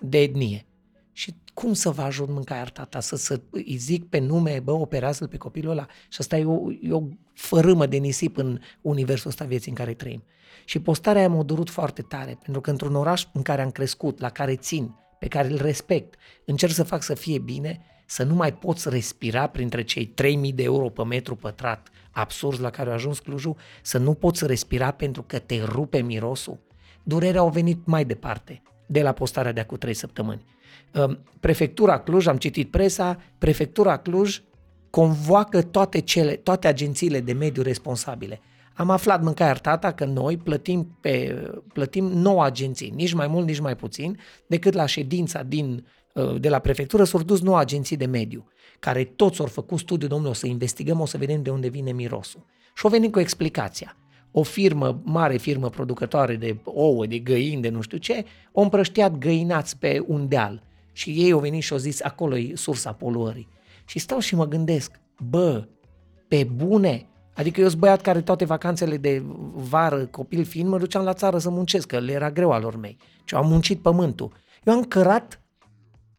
de 0.00 0.20
etnie. 0.20 0.66
Și 1.12 1.34
cum 1.54 1.72
să 1.72 1.90
vă 1.90 2.02
ajut 2.02 2.28
mâncarea 2.28 2.64
tata? 2.64 3.00
Să, 3.00 3.16
să 3.16 3.40
îi 3.50 3.76
zic 3.76 4.08
pe 4.08 4.18
nume, 4.18 4.60
bă, 4.64 4.72
operează-l 4.72 5.28
pe 5.28 5.36
copilul 5.36 5.70
ăla? 5.70 5.86
Și 6.08 6.16
asta 6.18 6.36
e 6.36 6.44
o, 6.44 6.72
e 6.82 6.92
o 6.92 7.02
fărâmă 7.34 7.86
de 7.86 7.96
nisip 7.96 8.36
în 8.36 8.60
universul 8.80 9.30
ăsta 9.30 9.44
vieții 9.44 9.70
în 9.70 9.76
care 9.76 9.94
trăim. 9.94 10.22
Și 10.64 10.78
postarea 10.78 11.20
aia 11.20 11.30
m-a 11.30 11.42
durut 11.42 11.70
foarte 11.70 12.02
tare, 12.02 12.38
pentru 12.42 12.60
că 12.60 12.70
într-un 12.70 12.94
oraș 12.94 13.26
în 13.32 13.42
care 13.42 13.62
am 13.62 13.70
crescut, 13.70 14.20
la 14.20 14.28
care 14.28 14.56
țin, 14.56 14.94
pe 15.24 15.30
care 15.30 15.48
îl 15.48 15.58
respect, 15.62 16.14
încerc 16.44 16.72
să 16.72 16.82
fac 16.82 17.02
să 17.02 17.14
fie 17.14 17.38
bine, 17.38 17.80
să 18.06 18.22
nu 18.22 18.34
mai 18.34 18.54
poți 18.54 18.88
respira 18.88 19.46
printre 19.46 19.82
cei 19.82 20.06
3000 20.06 20.52
de 20.52 20.62
euro 20.62 20.88
pe 20.88 21.04
metru 21.04 21.36
pătrat 21.36 21.88
absurd 22.10 22.60
la 22.60 22.70
care 22.70 22.90
a 22.90 22.92
ajuns 22.92 23.18
Clujul, 23.18 23.56
să 23.82 23.98
nu 23.98 24.14
poți 24.14 24.46
respira 24.46 24.90
pentru 24.90 25.22
că 25.22 25.38
te 25.38 25.62
rupe 25.62 26.00
mirosul. 26.00 26.58
Durerea 27.02 27.40
au 27.40 27.48
venit 27.48 27.86
mai 27.86 28.04
departe, 28.04 28.62
de 28.86 29.02
la 29.02 29.12
postarea 29.12 29.52
de 29.52 29.60
acum 29.60 29.76
trei 29.76 29.94
săptămâni. 29.94 30.44
Ehm, 30.92 31.18
prefectura 31.40 31.98
Cluj, 31.98 32.26
am 32.26 32.36
citit 32.36 32.70
presa, 32.70 33.20
Prefectura 33.38 33.96
Cluj 33.96 34.42
convoacă 34.90 35.62
toate, 35.62 36.00
cele, 36.00 36.36
toate 36.36 36.66
agențiile 36.66 37.20
de 37.20 37.32
mediu 37.32 37.62
responsabile. 37.62 38.40
Am 38.74 38.90
aflat 38.90 39.22
mâncare 39.22 39.50
artata 39.50 39.92
că 39.92 40.04
noi 40.04 40.36
plătim, 40.36 40.96
pe, 41.00 41.42
plătim 41.72 42.04
9 42.04 42.44
agenții, 42.44 42.92
nici 42.94 43.12
mai 43.12 43.26
mult, 43.26 43.46
nici 43.46 43.60
mai 43.60 43.76
puțin, 43.76 44.18
decât 44.46 44.74
la 44.74 44.86
ședința 44.86 45.42
din, 45.42 45.86
uh, 46.14 46.40
de 46.40 46.48
la 46.48 46.58
prefectură 46.58 47.04
s-au 47.04 47.22
dus 47.22 47.40
9 47.40 47.58
agenții 47.58 47.96
de 47.96 48.06
mediu, 48.06 48.48
care 48.78 49.04
toți 49.04 49.40
au 49.40 49.46
făcut 49.46 49.78
studiu, 49.78 50.08
domnule, 50.08 50.30
o 50.30 50.34
să 50.34 50.46
investigăm, 50.46 51.00
o 51.00 51.06
să 51.06 51.18
vedem 51.18 51.42
de 51.42 51.50
unde 51.50 51.68
vine 51.68 51.92
mirosul. 51.92 52.44
Și 52.74 52.84
au 52.84 52.90
venit 52.90 53.12
cu 53.12 53.20
explicația. 53.20 53.96
O 54.30 54.42
firmă, 54.42 55.00
mare 55.04 55.36
firmă 55.36 55.68
producătoare 55.68 56.36
de 56.36 56.56
ouă, 56.64 57.06
de 57.06 57.18
găini, 57.18 57.62
de 57.62 57.68
nu 57.68 57.80
știu 57.80 57.98
ce, 57.98 58.24
o 58.52 58.60
împrăștiat 58.60 59.18
găinați 59.18 59.78
pe 59.78 60.04
un 60.06 60.28
deal. 60.28 60.62
Și 60.92 61.10
ei 61.10 61.32
au 61.32 61.38
venit 61.38 61.62
și 61.62 61.72
au 61.72 61.78
zis, 61.78 62.02
acolo 62.02 62.36
e 62.36 62.56
sursa 62.56 62.92
poluării. 62.92 63.48
Și 63.86 63.98
stau 63.98 64.18
și 64.18 64.34
mă 64.34 64.46
gândesc, 64.46 65.00
bă, 65.18 65.68
pe 66.28 66.44
bune, 66.54 67.08
Adică 67.34 67.60
eu 67.60 67.68
sunt 67.68 67.80
băiat 67.80 68.00
care 68.00 68.20
toate 68.20 68.44
vacanțele 68.44 68.96
de 68.96 69.22
vară, 69.54 70.06
copil 70.06 70.44
fiind, 70.44 70.68
mă 70.68 70.78
duceam 70.78 71.04
la 71.04 71.12
țară 71.12 71.38
să 71.38 71.50
muncesc, 71.50 71.86
că 71.86 71.98
le 71.98 72.12
era 72.12 72.30
greu 72.30 72.52
al 72.52 72.62
lor 72.62 72.76
mei. 72.76 72.96
Și 73.24 73.34
am 73.34 73.48
muncit 73.48 73.80
pământul. 73.80 74.32
Eu 74.64 74.74
am 74.74 74.82
cărat 74.82 75.40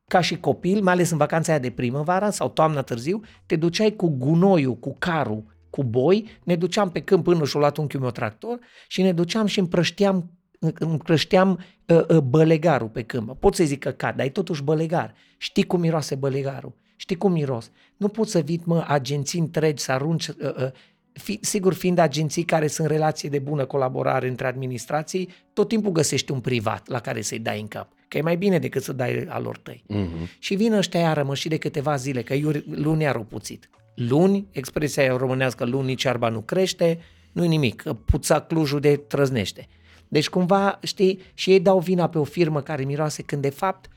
ca 0.07 0.21
și 0.21 0.39
copil, 0.39 0.81
mai 0.81 0.93
ales 0.93 1.09
în 1.09 1.17
vacanța 1.17 1.51
aia 1.51 1.61
de 1.61 1.69
primăvară 1.69 2.29
sau 2.29 2.49
toamna 2.49 2.81
târziu, 2.81 3.21
te 3.45 3.55
duceai 3.55 3.91
cu 3.91 4.09
gunoiul, 4.09 4.75
cu 4.75 4.95
carul, 4.99 5.43
cu 5.69 5.83
boi, 5.83 6.27
ne 6.43 6.55
duceam 6.55 6.91
pe 6.91 6.99
câmp 6.99 7.23
până 7.23 7.45
și-o 7.45 7.59
luat 7.59 7.77
unchiul 7.77 7.99
meu 7.99 8.11
tractor 8.11 8.59
și 8.87 9.01
ne 9.01 9.11
duceam 9.11 9.45
și 9.45 9.59
împrășteam, 9.59 10.31
împrășteam 10.79 11.59
uh, 11.87 12.01
uh, 12.07 12.17
bălegarul 12.17 12.87
pe 12.87 13.01
câmp. 13.01 13.39
Pot 13.39 13.55
să 13.55 13.63
zic 13.63 13.79
că 13.79 13.91
cad, 13.91 14.15
dar 14.15 14.25
e 14.25 14.29
totuși 14.29 14.63
bălegar. 14.63 15.13
Știi 15.37 15.63
cum 15.63 15.79
miroase 15.79 16.15
bălegarul? 16.15 16.73
Știi 16.95 17.15
cum 17.15 17.31
miros? 17.31 17.71
Nu 17.97 18.07
poți 18.07 18.31
să 18.31 18.39
vii, 18.39 18.61
mă, 18.65 18.85
agenții 18.87 19.39
întregi 19.39 19.83
să 19.83 19.91
arunci 19.91 20.27
uh, 20.27 20.35
uh, 20.39 20.71
fi, 21.19 21.39
sigur 21.41 21.73
fiind 21.73 21.97
agenții 21.97 22.43
care 22.43 22.67
sunt 22.67 22.87
relații 22.87 23.29
de 23.29 23.39
bună 23.39 23.65
colaborare 23.65 24.27
între 24.27 24.47
administrații, 24.47 25.29
tot 25.53 25.67
timpul 25.67 25.91
găsești 25.91 26.31
un 26.31 26.39
privat 26.39 26.87
la 26.87 26.99
care 26.99 27.21
să-i 27.21 27.39
dai 27.39 27.59
în 27.59 27.67
cap. 27.67 27.87
Că 28.07 28.17
e 28.17 28.21
mai 28.21 28.37
bine 28.37 28.59
decât 28.59 28.83
să 28.83 28.93
dai 28.93 29.25
al 29.29 29.43
lor 29.43 29.57
tăi. 29.57 29.83
Uh-huh. 29.93 30.39
Și 30.39 30.55
vin 30.55 30.73
ăștia 30.73 30.99
iară, 30.99 31.23
mă, 31.23 31.35
și 31.35 31.47
de 31.47 31.57
câteva 31.57 31.95
zile, 31.95 32.21
că 32.21 32.35
luni 32.65 33.03
iar 33.03 33.19
puțit. 33.19 33.69
Luni, 33.95 34.47
expresia 34.51 35.17
românească, 35.17 35.65
luni 35.65 35.85
nici 35.85 36.05
arba 36.05 36.29
nu 36.29 36.41
crește, 36.41 36.99
nu-i 37.31 37.47
nimic, 37.47 37.83
puța 38.05 38.41
Clujul 38.41 38.79
de 38.79 38.95
trăznește. 38.95 39.67
Deci 40.07 40.29
cumva, 40.29 40.79
știi, 40.83 41.19
și 41.33 41.51
ei 41.51 41.59
dau 41.59 41.79
vina 41.79 42.09
pe 42.09 42.17
o 42.17 42.23
firmă 42.23 42.61
care 42.61 42.83
miroase, 42.83 43.21
când 43.21 43.41
de 43.41 43.49
fapt, 43.49 43.89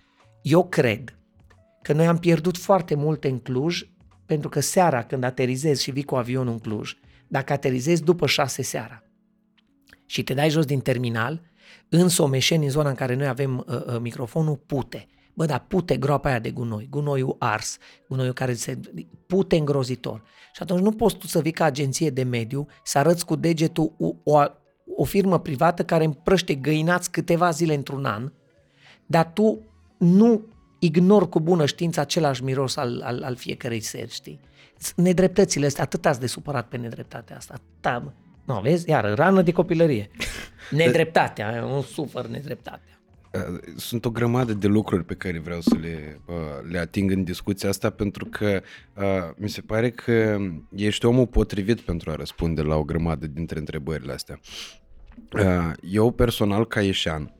eu 0.42 0.68
cred 0.68 1.18
că 1.82 1.92
noi 1.92 2.06
am 2.06 2.18
pierdut 2.18 2.56
foarte 2.56 2.94
multe 2.94 3.28
în 3.28 3.38
Cluj, 3.38 3.88
pentru 4.26 4.48
că 4.48 4.60
seara 4.60 5.02
când 5.02 5.24
aterizezi 5.24 5.82
și 5.82 5.90
vii 5.90 6.02
cu 6.02 6.14
avionul 6.14 6.52
în 6.52 6.58
Cluj, 6.58 6.94
dacă 7.28 7.52
aterizezi 7.52 8.02
după 8.02 8.26
șase 8.26 8.62
seara 8.62 9.02
și 10.06 10.22
te 10.22 10.34
dai 10.34 10.50
jos 10.50 10.64
din 10.64 10.80
terminal, 10.80 11.42
în 11.88 12.08
Someșeni, 12.08 12.64
în 12.64 12.70
zona 12.70 12.88
în 12.88 12.94
care 12.94 13.14
noi 13.14 13.26
avem 13.26 13.64
uh, 13.68 13.84
uh, 13.86 13.98
microfonul, 14.00 14.56
pute. 14.66 15.06
Bă, 15.34 15.44
dar 15.44 15.64
pute 15.68 15.96
groapa 15.96 16.28
aia 16.28 16.38
de 16.38 16.50
gunoi, 16.50 16.86
gunoiul 16.90 17.36
ars, 17.38 17.78
gunoiul 18.08 18.32
care 18.32 18.54
se... 18.54 18.78
pute 19.26 19.56
îngrozitor. 19.56 20.22
Și 20.54 20.62
atunci 20.62 20.80
nu 20.80 20.92
poți 20.92 21.16
tu 21.16 21.26
să 21.26 21.40
vii 21.40 21.52
ca 21.52 21.64
agenție 21.64 22.10
de 22.10 22.22
mediu 22.22 22.66
să 22.84 22.98
arăți 22.98 23.24
cu 23.24 23.36
degetul 23.36 23.92
o, 23.98 24.12
o, 24.22 24.42
o 24.96 25.04
firmă 25.04 25.38
privată 25.38 25.84
care 25.84 26.04
împrăște 26.04 26.54
găinați 26.54 27.10
câteva 27.10 27.50
zile 27.50 27.74
într-un 27.74 28.04
an, 28.04 28.32
dar 29.06 29.30
tu 29.32 29.60
nu 29.98 30.46
ignor 30.78 31.28
cu 31.28 31.40
bună 31.40 31.66
știință 31.66 32.00
același 32.00 32.44
miros 32.44 32.76
al, 32.76 33.00
al, 33.04 33.22
al 33.22 33.36
fiecărei 33.36 33.80
seri, 33.80 34.10
știi? 34.10 34.40
Nedreptățile 34.96 35.66
astea, 35.66 35.84
atât 35.84 36.06
ați 36.06 36.20
de 36.20 36.26
supărat 36.26 36.68
pe 36.68 36.76
nedreptatea 36.76 37.36
asta, 37.36 37.54
atâta, 37.54 38.12
nu, 38.44 38.60
vezi, 38.60 38.90
iar 38.90 39.14
rană 39.14 39.42
de 39.42 39.52
copilărie. 39.52 40.10
Nedreptatea, 40.70 41.64
un 41.64 41.82
sufăr 41.82 42.26
nedreptatea. 42.26 43.00
Uh, 43.32 43.58
sunt 43.76 44.04
o 44.04 44.10
grămadă 44.10 44.52
de 44.52 44.66
lucruri 44.66 45.04
pe 45.04 45.14
care 45.14 45.38
vreau 45.38 45.60
să 45.60 45.76
le, 45.80 46.20
uh, 46.26 46.34
le 46.70 46.78
ating 46.78 47.10
în 47.10 47.24
discuția 47.24 47.68
asta 47.68 47.90
pentru 47.90 48.24
că 48.24 48.60
uh, 48.96 49.04
mi 49.36 49.48
se 49.48 49.60
pare 49.60 49.90
că 49.90 50.38
ești 50.74 51.06
omul 51.06 51.26
potrivit 51.26 51.80
pentru 51.80 52.10
a 52.10 52.14
răspunde 52.14 52.62
la 52.62 52.76
o 52.76 52.84
grămadă 52.84 53.26
dintre 53.26 53.58
întrebările 53.58 54.12
astea. 54.12 54.40
Eu 55.80 56.10
personal 56.10 56.66
ca 56.66 56.82
ieșean 56.82 57.34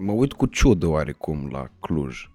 mă 0.00 0.12
uit 0.12 0.32
cu 0.32 0.46
ciudă 0.46 0.86
oarecum 0.86 1.48
la 1.52 1.68
Cluj 1.80 2.30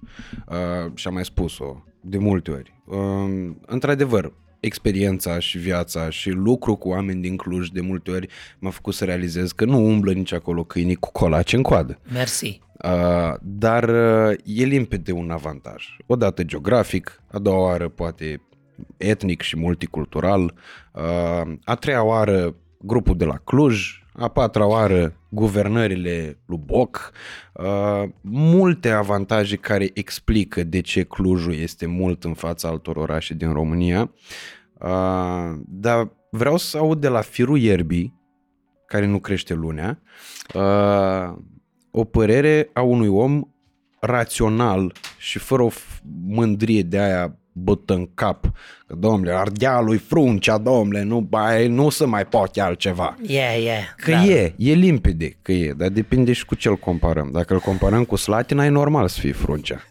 și 0.94 1.08
am 1.08 1.14
mai 1.14 1.26
spus-o 1.26 1.84
de 2.02 2.18
multe 2.18 2.52
ori. 2.52 2.82
Um, 2.86 3.60
într-adevăr, 3.66 4.34
experiența 4.60 5.40
și 5.40 5.58
viața 5.58 6.10
și 6.10 6.30
lucru 6.30 6.76
cu 6.76 6.90
oameni 6.90 7.22
din 7.22 7.36
Cluj 7.36 7.68
de 7.68 7.82
multe 7.82 8.12
ori 8.12 8.28
m-a 8.60 8.70
făcut 8.70 8.94
să 8.94 9.06
realizez 9.06 9.52
că 9.52 9.66
nu 9.66 9.86
umblă 9.86 10.12
nici 10.12 10.34
acolo 10.34 10.64
câinii 10.64 10.96
cu 10.96 11.12
colace 11.12 11.56
în 11.56 11.62
coadă. 11.62 12.00
Mersi. 12.14 12.62
Uh, 12.84 13.34
dar 13.42 13.90
uh, 13.90 14.38
e 14.44 14.64
limpede 14.64 15.12
un 15.12 15.32
avantaj. 15.32 15.86
Odată 16.06 16.44
geografic, 16.44 17.24
a 17.32 17.40
doua 17.40 17.60
oară 17.60 17.90
poate 17.90 18.42
etnic 18.98 19.42
și 19.42 19.58
multicultural, 19.58 20.54
uh, 20.94 21.54
a 21.64 21.76
treia 21.76 22.04
oară 22.04 22.56
grupul 22.78 23.18
de 23.18 23.26
la 23.26 23.36
Cluj, 23.36 24.05
a 24.18 24.28
patra 24.28 24.66
oară 24.66 25.14
guvernările 25.30 26.40
lui 26.46 26.62
Boc, 26.66 27.12
uh, 27.54 28.10
multe 28.22 28.90
avantaje 28.90 29.56
care 29.56 29.90
explică 29.94 30.64
de 30.64 30.82
ce 30.82 31.04
Clujul 31.04 31.54
este 31.54 31.86
mult 31.86 32.24
în 32.24 32.34
fața 32.34 32.68
altor 32.68 32.96
orașe 32.96 33.34
din 33.34 33.54
România, 33.54 34.12
uh, 34.80 35.60
dar 35.68 36.12
vreau 36.32 36.58
să 36.58 36.78
aud 36.78 37.02
de 37.02 37.08
la 37.08 37.22
firul 37.22 37.58
ierbii, 37.58 38.14
care 38.88 39.06
nu 39.06 39.20
crește 39.20 39.54
lunea, 39.54 40.02
uh, 40.54 41.38
o 41.92 42.04
părere 42.04 42.70
a 42.74 42.82
unui 42.82 43.08
om 43.08 43.42
rațional 44.00 44.94
și 45.18 45.40
fără 45.40 45.62
o 45.62 45.70
mândrie 46.26 46.82
de 46.82 47.00
aia 47.00 47.40
bătă 47.58 47.94
în 47.94 48.10
cap. 48.14 48.52
Că, 48.88 48.96
domnule, 48.96 49.32
ardealul 49.32 49.98
fruncea, 49.98 50.58
domnule, 50.58 51.04
nu, 51.04 51.22
bai, 51.22 51.68
nu 51.68 51.90
se 51.90 52.06
mai 52.06 52.26
poate 52.26 52.62
altceva. 52.62 53.16
E, 53.22 53.34
yeah, 53.34 53.58
e. 53.58 53.62
Yeah, 53.62 53.84
că 53.98 54.12
da. 54.12 54.24
e, 54.24 54.54
e 54.58 54.74
limpede 54.74 55.38
că 55.42 55.52
e, 55.52 55.74
dar 55.74 55.90
depinde 55.90 56.34
și 56.34 56.46
cu 56.46 56.56
ce 56.56 56.70
îl 56.70 56.76
comparăm. 56.76 57.30
Dacă 57.32 57.54
îl 57.54 57.60
comparăm 57.60 58.04
cu 58.04 58.16
Slatina, 58.16 58.66
e 58.66 58.70
normal 58.70 59.08
să 59.08 59.20
fie 59.20 59.32
fruncea. 59.32 59.82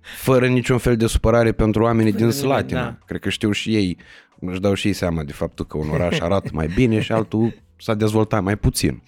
Fără 0.00 0.46
niciun 0.46 0.78
fel 0.78 0.96
de 0.96 1.06
supărare 1.06 1.52
pentru 1.52 1.82
oamenii 1.82 2.12
din 2.12 2.30
Slatina. 2.30 2.82
Da. 2.82 2.98
Cred 3.06 3.20
că 3.20 3.28
știu 3.28 3.50
și 3.50 3.74
ei, 3.74 3.96
își 4.40 4.60
dau 4.60 4.74
și 4.74 4.86
ei 4.86 4.92
seama 4.92 5.22
de 5.22 5.32
faptul 5.32 5.66
că 5.66 5.78
un 5.78 5.88
oraș 5.88 6.20
arată 6.28 6.48
mai 6.52 6.66
bine 6.74 7.00
și 7.00 7.12
altul 7.12 7.54
s-a 7.78 7.94
dezvoltat 7.94 8.42
mai 8.42 8.56
puțin. 8.56 9.02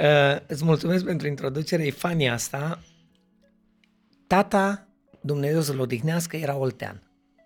Uh, 0.00 0.36
îți 0.46 0.64
mulțumesc 0.64 1.04
pentru 1.04 1.26
introducere, 1.26 1.86
e 1.86 1.90
fani 1.90 2.30
asta. 2.30 2.78
Tata, 4.26 4.86
Dumnezeu 5.20 5.60
să-l 5.60 5.80
odihnească, 5.80 6.36
era 6.36 6.56
oltean 6.56 7.02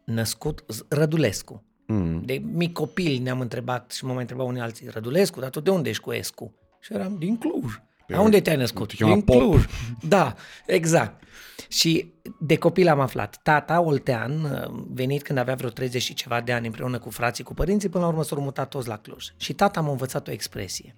născut 0.07 0.65
Rădulescu. 0.89 1.65
Mm. 1.87 2.23
De 2.25 2.43
mic 2.53 2.73
copil 2.73 3.23
ne-am 3.23 3.41
întrebat 3.41 3.91
și 3.91 4.05
mă 4.05 4.13
mai 4.13 4.21
întreba 4.21 4.43
unii 4.43 4.61
alții, 4.61 4.89
Rădulescu, 4.89 5.41
dar 5.41 5.51
tu 5.51 5.61
de 5.61 5.71
unde 5.71 5.89
ești 5.89 6.03
cu 6.03 6.13
Escu? 6.13 6.55
Și 6.81 6.95
eram 6.95 7.17
din 7.19 7.39
Cluj. 7.39 7.81
Dar 8.09 8.21
unde 8.21 8.41
te-ai 8.41 8.57
născut? 8.57 8.97
Din 8.97 9.21
pop. 9.21 9.37
Cluj. 9.37 9.65
Da, 10.09 10.35
exact. 10.67 11.23
Și 11.69 12.15
de 12.41 12.57
copil 12.57 12.89
am 12.89 13.01
aflat. 13.01 13.41
Tata, 13.43 13.81
Oltean, 13.81 14.65
venit 14.91 15.23
când 15.23 15.39
avea 15.39 15.55
vreo 15.55 15.71
30 15.71 16.03
și 16.03 16.15
ceva 16.15 16.41
de 16.41 16.53
ani 16.53 16.67
împreună 16.67 16.99
cu 16.99 17.11
frații, 17.11 17.45
cu 17.45 17.55
părinții, 17.55 17.89
până 17.89 18.05
la 18.05 18.11
urmă 18.11 18.23
s-au 18.25 18.41
mutat 18.41 18.69
toți 18.69 18.89
la 18.89 18.99
Cluj. 18.99 19.27
Și 19.37 19.53
tata 19.53 19.81
m-a 19.81 19.91
învățat 19.91 20.29
o 20.29 20.31
expresie. 20.31 20.97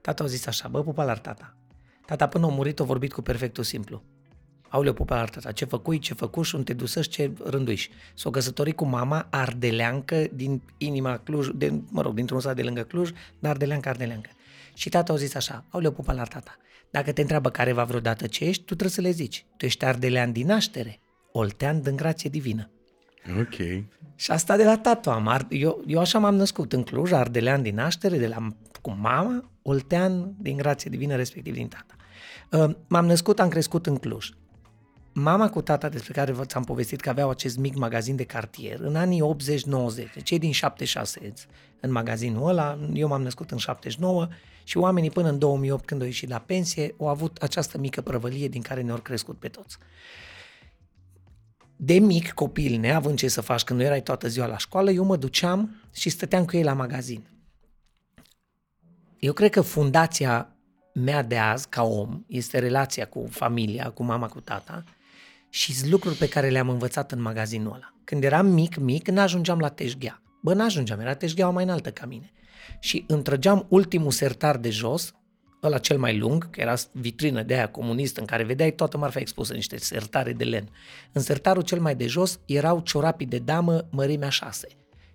Tata 0.00 0.24
a 0.24 0.26
zis 0.26 0.46
așa, 0.46 0.68
bă, 0.68 0.82
pupa 0.82 1.14
tata. 1.14 1.56
Tata 2.06 2.28
până 2.28 2.46
a 2.46 2.48
murit 2.48 2.80
a 2.80 2.84
vorbit 2.84 3.12
cu 3.12 3.22
perfectul 3.22 3.64
simplu. 3.64 4.02
Aoleu, 4.72 4.92
pupa 4.92 5.20
artata, 5.20 5.52
ce 5.52 5.64
făcui, 5.64 5.98
ce 5.98 6.14
făcuși, 6.14 6.54
unde 6.54 6.72
te 6.72 6.78
dusăși, 6.78 7.08
ce 7.08 7.30
rânduiși. 7.44 7.90
S-o 8.14 8.30
căsătorit 8.30 8.76
cu 8.76 8.84
mama 8.84 9.26
ardeleancă 9.30 10.26
din 10.34 10.62
inima 10.78 11.18
Cluj, 11.18 11.48
de, 11.54 11.72
mă 11.90 12.02
rog, 12.02 12.14
dintr-un 12.14 12.40
sat 12.40 12.56
de 12.56 12.62
lângă 12.62 12.82
Cluj, 12.82 13.10
dar 13.38 13.50
ardeleancă, 13.50 13.88
ardeleancă. 13.88 14.30
Și 14.74 14.88
tata 14.88 15.12
a 15.12 15.16
zis 15.16 15.34
așa, 15.34 15.64
aoleu, 15.70 15.90
pupa 15.90 16.12
la 16.12 16.24
tata, 16.24 16.56
dacă 16.90 17.12
te 17.12 17.20
întreabă 17.20 17.50
careva 17.50 17.84
vreodată 17.84 18.26
ce 18.26 18.44
ești, 18.44 18.62
tu 18.62 18.74
trebuie 18.74 18.90
să 18.90 19.00
le 19.00 19.10
zici, 19.10 19.46
tu 19.56 19.64
ești 19.64 19.84
ardelean 19.84 20.32
din 20.32 20.46
naștere, 20.46 21.00
oltean 21.32 21.82
din 21.82 21.96
grație 21.96 22.30
divină. 22.30 22.70
Ok. 23.40 23.54
Și 24.14 24.30
asta 24.30 24.56
de 24.56 24.64
la 24.64 24.78
tatu 24.78 25.10
am. 25.10 25.46
Eu, 25.48 25.82
eu 25.86 25.98
așa 25.98 26.18
m-am 26.18 26.34
născut 26.34 26.72
în 26.72 26.82
Cluj, 26.82 27.12
ardelean 27.12 27.62
din 27.62 27.74
naștere, 27.74 28.18
de 28.18 28.26
la 28.26 28.48
cu 28.82 28.96
mama, 29.00 29.50
oltean 29.62 30.34
din 30.38 30.56
grație 30.56 30.90
divină, 30.90 31.16
respectiv 31.16 31.54
din 31.54 31.68
tata. 31.68 31.96
Uh, 32.50 32.74
m-am 32.88 33.06
născut, 33.06 33.40
am 33.40 33.48
crescut 33.48 33.86
în 33.86 33.96
Cluj. 33.96 34.30
Mama 35.12 35.50
cu 35.50 35.62
tata 35.62 35.88
despre 35.88 36.12
care 36.12 36.32
vă 36.32 36.44
ți-am 36.44 36.64
povestit 36.64 37.00
că 37.00 37.08
aveau 37.08 37.30
acest 37.30 37.56
mic 37.56 37.74
magazin 37.74 38.16
de 38.16 38.24
cartier 38.24 38.80
în 38.80 38.96
anii 38.96 39.22
80-90, 39.22 40.12
deci 40.14 40.30
ei 40.30 40.38
din 40.38 40.52
76 40.52 41.32
în 41.80 41.92
magazinul 41.92 42.48
ăla, 42.48 42.78
eu 42.92 43.08
m-am 43.08 43.22
născut 43.22 43.50
în 43.50 43.58
79 43.58 44.28
și 44.64 44.76
oamenii 44.78 45.10
până 45.10 45.28
în 45.28 45.38
2008 45.38 45.84
când 45.84 46.00
au 46.00 46.06
ieșit 46.06 46.28
la 46.28 46.38
pensie 46.38 46.94
au 46.98 47.08
avut 47.08 47.36
această 47.36 47.78
mică 47.78 48.00
prăvălie 48.00 48.48
din 48.48 48.62
care 48.62 48.80
ne-au 48.80 48.98
crescut 48.98 49.38
pe 49.38 49.48
toți. 49.48 49.76
De 51.76 51.98
mic 51.98 52.32
copil, 52.32 52.80
neavând 52.80 53.18
ce 53.18 53.28
să 53.28 53.40
faci 53.40 53.62
când 53.62 53.78
nu 53.78 53.84
erai 53.84 54.02
toată 54.02 54.28
ziua 54.28 54.46
la 54.46 54.56
școală, 54.56 54.90
eu 54.90 55.04
mă 55.04 55.16
duceam 55.16 55.82
și 55.94 56.08
stăteam 56.08 56.44
cu 56.44 56.56
ei 56.56 56.62
la 56.62 56.72
magazin. 56.72 57.26
Eu 59.18 59.32
cred 59.32 59.50
că 59.50 59.60
fundația 59.60 60.56
mea 60.94 61.22
de 61.22 61.38
azi, 61.38 61.68
ca 61.68 61.82
om, 61.82 62.24
este 62.26 62.58
relația 62.58 63.06
cu 63.06 63.26
familia, 63.30 63.90
cu 63.90 64.02
mama, 64.02 64.28
cu 64.28 64.40
tata 64.40 64.84
și 65.54 65.88
lucruri 65.88 66.16
pe 66.16 66.28
care 66.28 66.48
le-am 66.48 66.68
învățat 66.68 67.12
în 67.12 67.20
magazinul 67.20 67.72
ăla. 67.74 67.94
Când 68.04 68.24
eram 68.24 68.46
mic, 68.46 68.76
mic, 68.76 69.08
n-ajungeam 69.08 69.58
la 69.58 69.68
teșghea. 69.68 70.22
Bă, 70.42 70.54
n-ajungeam, 70.54 71.00
era 71.00 71.14
teșgheaua 71.14 71.52
mai 71.52 71.64
înaltă 71.64 71.90
ca 71.90 72.06
mine. 72.06 72.32
Și 72.80 73.04
întrăgeam 73.06 73.66
ultimul 73.68 74.10
sertar 74.10 74.56
de 74.56 74.70
jos, 74.70 75.14
ăla 75.62 75.78
cel 75.78 75.98
mai 75.98 76.18
lung, 76.18 76.50
că 76.50 76.60
era 76.60 76.74
vitrină 76.92 77.42
de 77.42 77.54
aia 77.54 77.68
comunistă 77.68 78.20
în 78.20 78.26
care 78.26 78.44
vedeai 78.44 78.70
toată 78.72 78.98
marfa 78.98 79.20
expusă, 79.20 79.52
niște 79.52 79.78
sertare 79.78 80.32
de 80.32 80.44
len. 80.44 80.68
În 81.12 81.22
sertarul 81.22 81.62
cel 81.62 81.80
mai 81.80 81.94
de 81.94 82.06
jos 82.06 82.40
erau 82.46 82.80
ciorapii 82.80 83.26
de 83.26 83.38
damă 83.38 83.86
mărimea 83.90 84.28
6. 84.28 84.68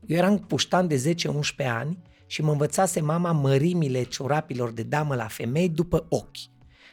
Eu 0.05 0.17
eram 0.17 0.39
puștan 0.39 0.87
de 0.87 1.15
10-11 1.63 1.65
ani 1.65 1.97
și 2.25 2.41
mă 2.41 2.51
învățase 2.51 3.01
mama 3.01 3.31
mărimile 3.31 4.03
ciorapilor 4.03 4.71
de 4.71 4.83
damă 4.83 5.15
la 5.15 5.27
femei 5.27 5.69
după 5.69 6.05
ochi. 6.09 6.37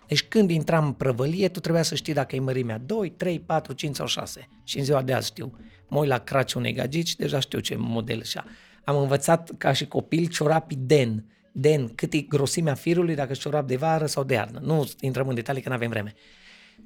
Deci 0.07 0.23
când 0.23 0.51
intram 0.51 0.85
în 0.85 0.93
prăvălie, 0.93 1.49
tu 1.49 1.61
trebuia 1.61 1.83
să 1.83 1.95
știi 1.95 2.13
dacă 2.13 2.37
e 2.37 2.41
mărimea 2.41 2.79
2, 2.79 3.11
3, 3.11 3.41
4, 3.41 3.73
5 3.73 3.97
sau 3.97 4.07
6. 4.07 4.49
Și 4.65 4.79
în 4.79 4.85
ziua 4.85 5.03
de 5.03 5.13
azi 5.13 5.27
știu. 5.27 5.59
Mă 5.89 5.99
uit 5.99 6.09
la 6.09 6.19
craci 6.19 6.53
unei 6.53 6.73
gagici, 6.73 7.17
deja 7.17 7.41
știu 7.41 7.59
ce 7.59 7.77
model 7.77 8.23
și 8.23 8.41
Am 8.85 8.97
învățat 8.97 9.51
ca 9.59 9.73
și 9.73 9.87
copil 9.87 10.29
ciorapii 10.29 10.77
den. 10.77 11.29
Den, 11.53 11.89
cât 11.89 12.13
e 12.13 12.21
grosimea 12.21 12.75
firului, 12.75 13.15
dacă 13.15 13.33
ciorap 13.33 13.67
de 13.67 13.77
vară 13.77 14.07
sau 14.07 14.25
de 14.25 14.35
iarnă. 14.35 14.59
Nu 14.63 14.89
intrăm 15.01 15.29
în 15.29 15.35
detalii 15.35 15.63
că 15.63 15.69
nu 15.69 15.75
avem 15.75 15.91
vreme. 15.91 16.15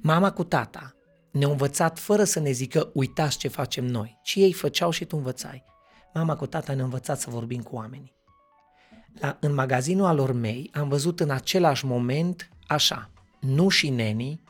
Mama 0.01 0.31
cu 0.31 0.43
tata 0.43 0.95
ne-au 1.31 1.51
învățat 1.51 1.99
fără 1.99 2.23
să 2.23 2.39
ne 2.39 2.51
zică 2.51 2.89
uitați 2.93 3.37
ce 3.37 3.47
facem 3.47 3.85
noi, 3.85 4.19
ci 4.23 4.35
ei 4.35 4.53
făceau 4.53 4.89
și 4.89 5.05
tu 5.05 5.17
învățai. 5.17 5.63
Mama 6.13 6.35
cu 6.35 6.45
tata 6.45 6.73
ne-a 6.73 6.83
învățat 6.83 7.19
să 7.19 7.29
vorbim 7.29 7.61
cu 7.61 7.75
oamenii. 7.75 8.17
La, 9.19 9.37
în 9.39 9.53
magazinul 9.53 10.05
alor 10.05 10.31
mei 10.31 10.69
am 10.73 10.89
văzut 10.89 11.19
în 11.19 11.29
același 11.29 11.85
moment 11.85 12.49
așa, 12.69 13.09
nu 13.39 13.69
și 13.69 13.89
neni, 13.89 14.41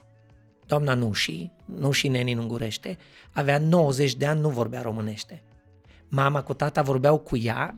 doamna 0.65 0.93
Nuși, 0.93 1.51
Nuși 1.65 2.07
neni 2.07 2.32
în 2.32 2.38
ungurește, 2.38 2.97
avea 3.32 3.57
90 3.57 4.15
de 4.15 4.26
ani, 4.26 4.39
nu 4.39 4.49
vorbea 4.49 4.82
românește. 4.82 5.41
Mama 6.07 6.41
cu 6.41 6.53
tata 6.53 6.82
vorbeau 6.82 7.17
cu 7.17 7.38
ea, 7.38 7.76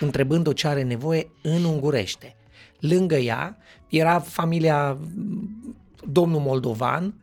întrebând-o 0.00 0.52
ce 0.52 0.68
are 0.68 0.82
nevoie 0.82 1.30
în 1.42 1.64
ungurește. 1.64 2.36
Lângă 2.80 3.16
ea 3.16 3.56
era 3.88 4.18
familia 4.20 4.98
domnul 6.10 6.40
Moldovan, 6.40 7.14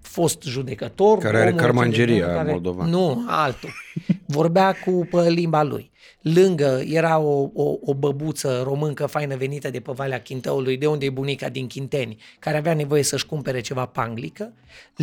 fost 0.00 0.42
judecător. 0.42 1.18
Care 1.18 1.40
are 1.40 1.52
carmangeria 1.52 2.26
care, 2.26 2.50
moldovan. 2.50 2.88
Nu, 2.88 3.24
altul. 3.26 3.70
Vorbea 4.30 4.74
cu 4.84 5.08
pe 5.10 5.30
limba 5.30 5.62
lui. 5.62 5.90
Lângă 6.20 6.82
era 6.84 7.18
o, 7.18 7.50
o, 7.54 7.76
o 7.80 7.94
băbuță 7.94 8.62
româncă 8.64 9.06
faină 9.06 9.36
venită 9.36 9.70
de 9.70 9.80
pe 9.80 9.92
Valea 9.92 10.22
Chintăului, 10.22 10.76
de 10.76 10.86
unde 10.86 11.04
e 11.04 11.10
bunica 11.10 11.48
din 11.48 11.66
Chinteni, 11.66 12.16
care 12.38 12.56
avea 12.56 12.74
nevoie 12.74 13.02
să-și 13.02 13.26
cumpere 13.26 13.60
ceva 13.60 13.86
panglică. 13.86 14.52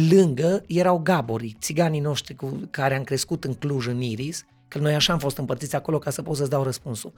Lângă 0.10 0.64
erau 0.68 1.00
gaborii, 1.04 1.58
țiganii 1.60 2.00
noștri 2.00 2.36
cu 2.36 2.68
care 2.72 2.96
am 2.96 3.04
crescut 3.04 3.44
în 3.44 3.54
Cluj, 3.54 3.88
în 3.88 4.02
Iris, 4.02 4.46
că 4.68 4.78
noi 4.78 4.94
așa 4.94 5.14
am 5.14 5.20
fost 5.20 5.38
împărțiți 5.38 5.76
acolo 5.76 6.00
ca 6.00 6.10
să 6.10 6.22
pot 6.22 6.36
să-ți 6.36 6.50
dau 6.50 6.64
răspunsul. 6.64 7.14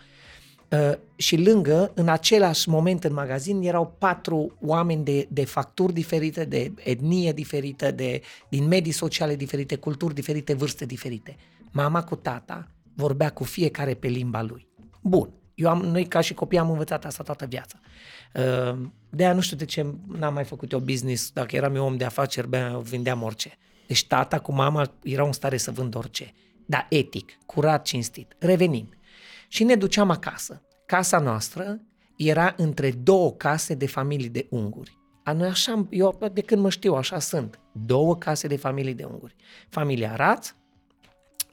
Uh, 0.70 0.97
și 1.16 1.38
lângă, 1.38 1.91
în 1.95 2.08
același 2.08 2.70
moment 2.70 3.03
în 3.03 3.14
magazin, 3.14 3.62
erau 3.62 3.95
patru 3.97 4.58
oameni 4.62 5.03
de, 5.03 5.28
de 5.30 5.45
facturi 5.45 5.93
diferite, 5.93 6.45
de 6.45 6.72
etnie 6.84 7.32
diferită, 7.32 7.91
de, 7.91 8.22
din 8.49 8.68
medii 8.68 8.91
sociale 8.91 9.36
diferite, 9.36 9.76
culturi 9.76 10.14
diferite, 10.14 10.53
vârste 10.53 10.86
diferite. 10.86 11.36
Mama 11.72 12.03
cu 12.03 12.15
tata 12.15 12.68
vorbea 12.95 13.30
cu 13.30 13.43
fiecare 13.43 13.93
pe 13.93 14.07
limba 14.07 14.41
lui. 14.41 14.68
Bun. 15.01 15.32
Eu 15.55 15.70
am, 15.70 15.82
noi 15.82 16.05
ca 16.05 16.22
și 16.22 16.34
copii 16.34 16.57
am 16.57 16.70
învățat 16.70 17.05
asta 17.05 17.24
toată 17.24 17.45
viața. 17.45 17.80
Uh, 18.34 18.88
de 19.09 19.24
aia 19.24 19.34
nu 19.34 19.39
știu 19.39 19.57
de 19.57 19.65
ce 19.65 19.95
n-am 20.07 20.34
mai 20.34 20.43
făcut 20.43 20.72
eu 20.72 20.80
business. 20.80 21.32
Dacă 21.32 21.55
eram 21.55 21.76
eu 21.76 21.86
om 21.86 21.97
de 21.97 22.03
afaceri, 22.03 22.49
bine, 22.49 22.80
vindeam 22.82 23.24
orice. 23.24 23.57
Deci 23.88 24.07
tata 24.07 24.39
cu 24.39 24.51
mama 24.51 24.97
erau 25.03 25.26
în 25.26 25.32
stare 25.32 25.57
să 25.57 25.72
vând 25.72 25.95
orice. 25.95 26.34
Dar 26.65 26.86
etic, 26.89 27.38
curat, 27.45 27.86
cinstit. 27.86 28.36
Revenind. 28.39 28.97
Și 29.47 29.63
ne 29.63 29.76
duceam 29.76 30.09
acasă. 30.09 30.61
Casa 30.86 31.20
noastră 31.20 31.82
era 32.18 32.53
între 32.57 32.91
două 32.91 33.32
case 33.32 33.74
de 33.74 33.88
familii 33.88 34.30
de 34.30 34.47
unguri. 34.49 34.97
A 35.24 35.32
noi 35.32 35.47
așa, 35.47 35.88
eu 35.89 36.20
de 36.34 36.41
când 36.41 36.61
mă 36.61 36.70
știu, 36.70 36.93
așa 36.93 37.20
sunt. 37.20 37.59
Două 37.72 38.15
case 38.15 38.47
de 38.47 38.55
familii 38.55 38.93
de 38.93 39.03
unguri. 39.03 39.36
Familia 39.70 40.15
Raț, 40.15 40.53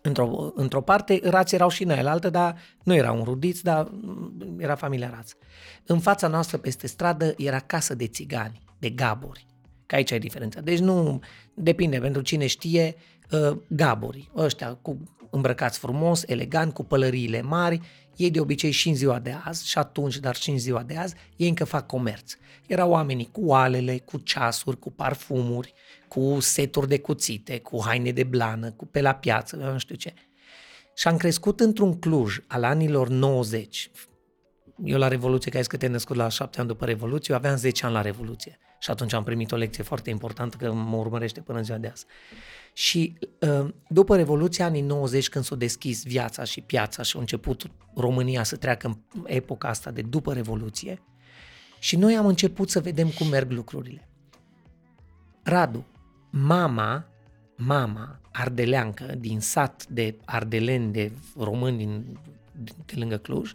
într-o, 0.06 0.52
într-o 0.54 0.80
parte, 0.80 1.20
rați 1.22 1.54
erau 1.54 1.68
și 1.68 1.82
în 1.82 1.90
altă, 1.90 2.30
dar 2.30 2.56
nu 2.82 2.94
erau 2.94 3.24
rudiți, 3.24 3.62
dar 3.62 3.90
era 4.58 4.74
familia 4.74 5.10
Raț. 5.14 5.32
În 5.86 5.98
fața 6.00 6.28
noastră, 6.28 6.56
peste 6.56 6.86
stradă, 6.86 7.34
era 7.36 7.58
casă 7.58 7.94
de 7.94 8.06
țigani, 8.06 8.60
de 8.78 8.90
gabori. 8.90 9.46
Că 9.86 9.94
aici 9.94 10.10
e 10.10 10.18
diferența. 10.18 10.60
Deci 10.60 10.78
nu, 10.78 11.20
depinde, 11.54 11.98
pentru 11.98 12.22
cine 12.22 12.46
știe, 12.46 12.94
uh, 13.30 13.56
gabori, 13.68 14.30
ăștia 14.36 14.78
cu 14.82 14.98
îmbrăcați 15.30 15.78
frumos, 15.78 16.22
elegant, 16.26 16.74
cu 16.74 16.84
pălăriile 16.84 17.42
mari, 17.42 17.80
ei 18.16 18.30
de 18.30 18.40
obicei 18.40 18.70
și 18.70 18.88
în 18.88 18.94
ziua 18.94 19.18
de 19.18 19.36
azi, 19.44 19.68
și 19.68 19.78
atunci, 19.78 20.16
dar 20.16 20.34
și 20.34 20.50
în 20.50 20.58
ziua 20.58 20.82
de 20.82 20.96
azi, 20.96 21.14
ei 21.36 21.48
încă 21.48 21.64
fac 21.64 21.86
comerț. 21.86 22.36
Erau 22.66 22.90
oamenii 22.90 23.28
cu 23.32 23.40
oalele, 23.44 23.98
cu 23.98 24.18
ceasuri, 24.18 24.78
cu 24.78 24.90
parfumuri, 24.90 25.74
cu 26.14 26.40
seturi 26.40 26.88
de 26.88 26.98
cuțite, 26.98 27.60
cu 27.60 27.82
haine 27.84 28.10
de 28.10 28.24
blană, 28.24 28.70
cu 28.70 28.86
pe 28.86 29.00
la 29.00 29.14
piață, 29.14 29.56
nu 29.56 29.78
știu 29.78 29.94
ce. 29.94 30.14
Și 30.94 31.08
am 31.08 31.16
crescut 31.16 31.60
într-un 31.60 31.98
Cluj 31.98 32.38
al 32.46 32.64
anilor 32.64 33.08
90. 33.08 33.90
Eu 34.84 34.98
la 34.98 35.08
Revoluție, 35.08 35.50
că 35.50 35.56
ai 35.56 35.62
că 35.62 35.76
te 35.76 35.86
născut 35.86 36.16
la 36.16 36.28
șapte 36.28 36.58
ani 36.58 36.68
după 36.68 36.84
Revoluție, 36.84 37.34
eu 37.34 37.40
aveam 37.40 37.56
10 37.56 37.84
ani 37.84 37.94
la 37.94 38.00
Revoluție. 38.00 38.58
Și 38.78 38.90
atunci 38.90 39.12
am 39.12 39.24
primit 39.24 39.52
o 39.52 39.56
lecție 39.56 39.82
foarte 39.82 40.10
importantă 40.10 40.56
că 40.56 40.72
mă 40.72 40.96
urmărește 40.96 41.40
până 41.40 41.58
în 41.58 41.64
ziua 41.64 41.78
de 41.78 41.88
azi. 41.88 42.04
Și 42.72 43.18
uh, 43.40 43.68
după 43.88 44.16
Revoluția 44.16 44.64
anii 44.64 44.80
90, 44.80 45.28
când 45.28 45.44
s-a 45.44 45.56
deschis 45.56 46.02
viața 46.02 46.44
și 46.44 46.60
piața 46.60 47.02
și 47.02 47.16
a 47.16 47.20
început 47.20 47.70
România 47.94 48.42
să 48.42 48.56
treacă 48.56 48.86
în 48.86 49.24
epoca 49.26 49.68
asta 49.68 49.90
de 49.90 50.02
după 50.02 50.32
Revoluție, 50.32 51.02
și 51.78 51.96
noi 51.96 52.16
am 52.16 52.26
început 52.26 52.70
să 52.70 52.80
vedem 52.80 53.08
cum 53.08 53.26
merg 53.26 53.50
lucrurile. 53.50 54.08
Radu, 55.42 55.86
mama, 56.36 57.06
mama 57.56 58.20
ardeleancă 58.32 59.14
din 59.18 59.40
sat 59.40 59.86
de 59.88 60.16
ardeleni, 60.24 60.92
de 60.92 61.12
români 61.36 61.76
din, 61.76 62.18
de 62.86 62.94
lângă 62.94 63.16
Cluj, 63.16 63.52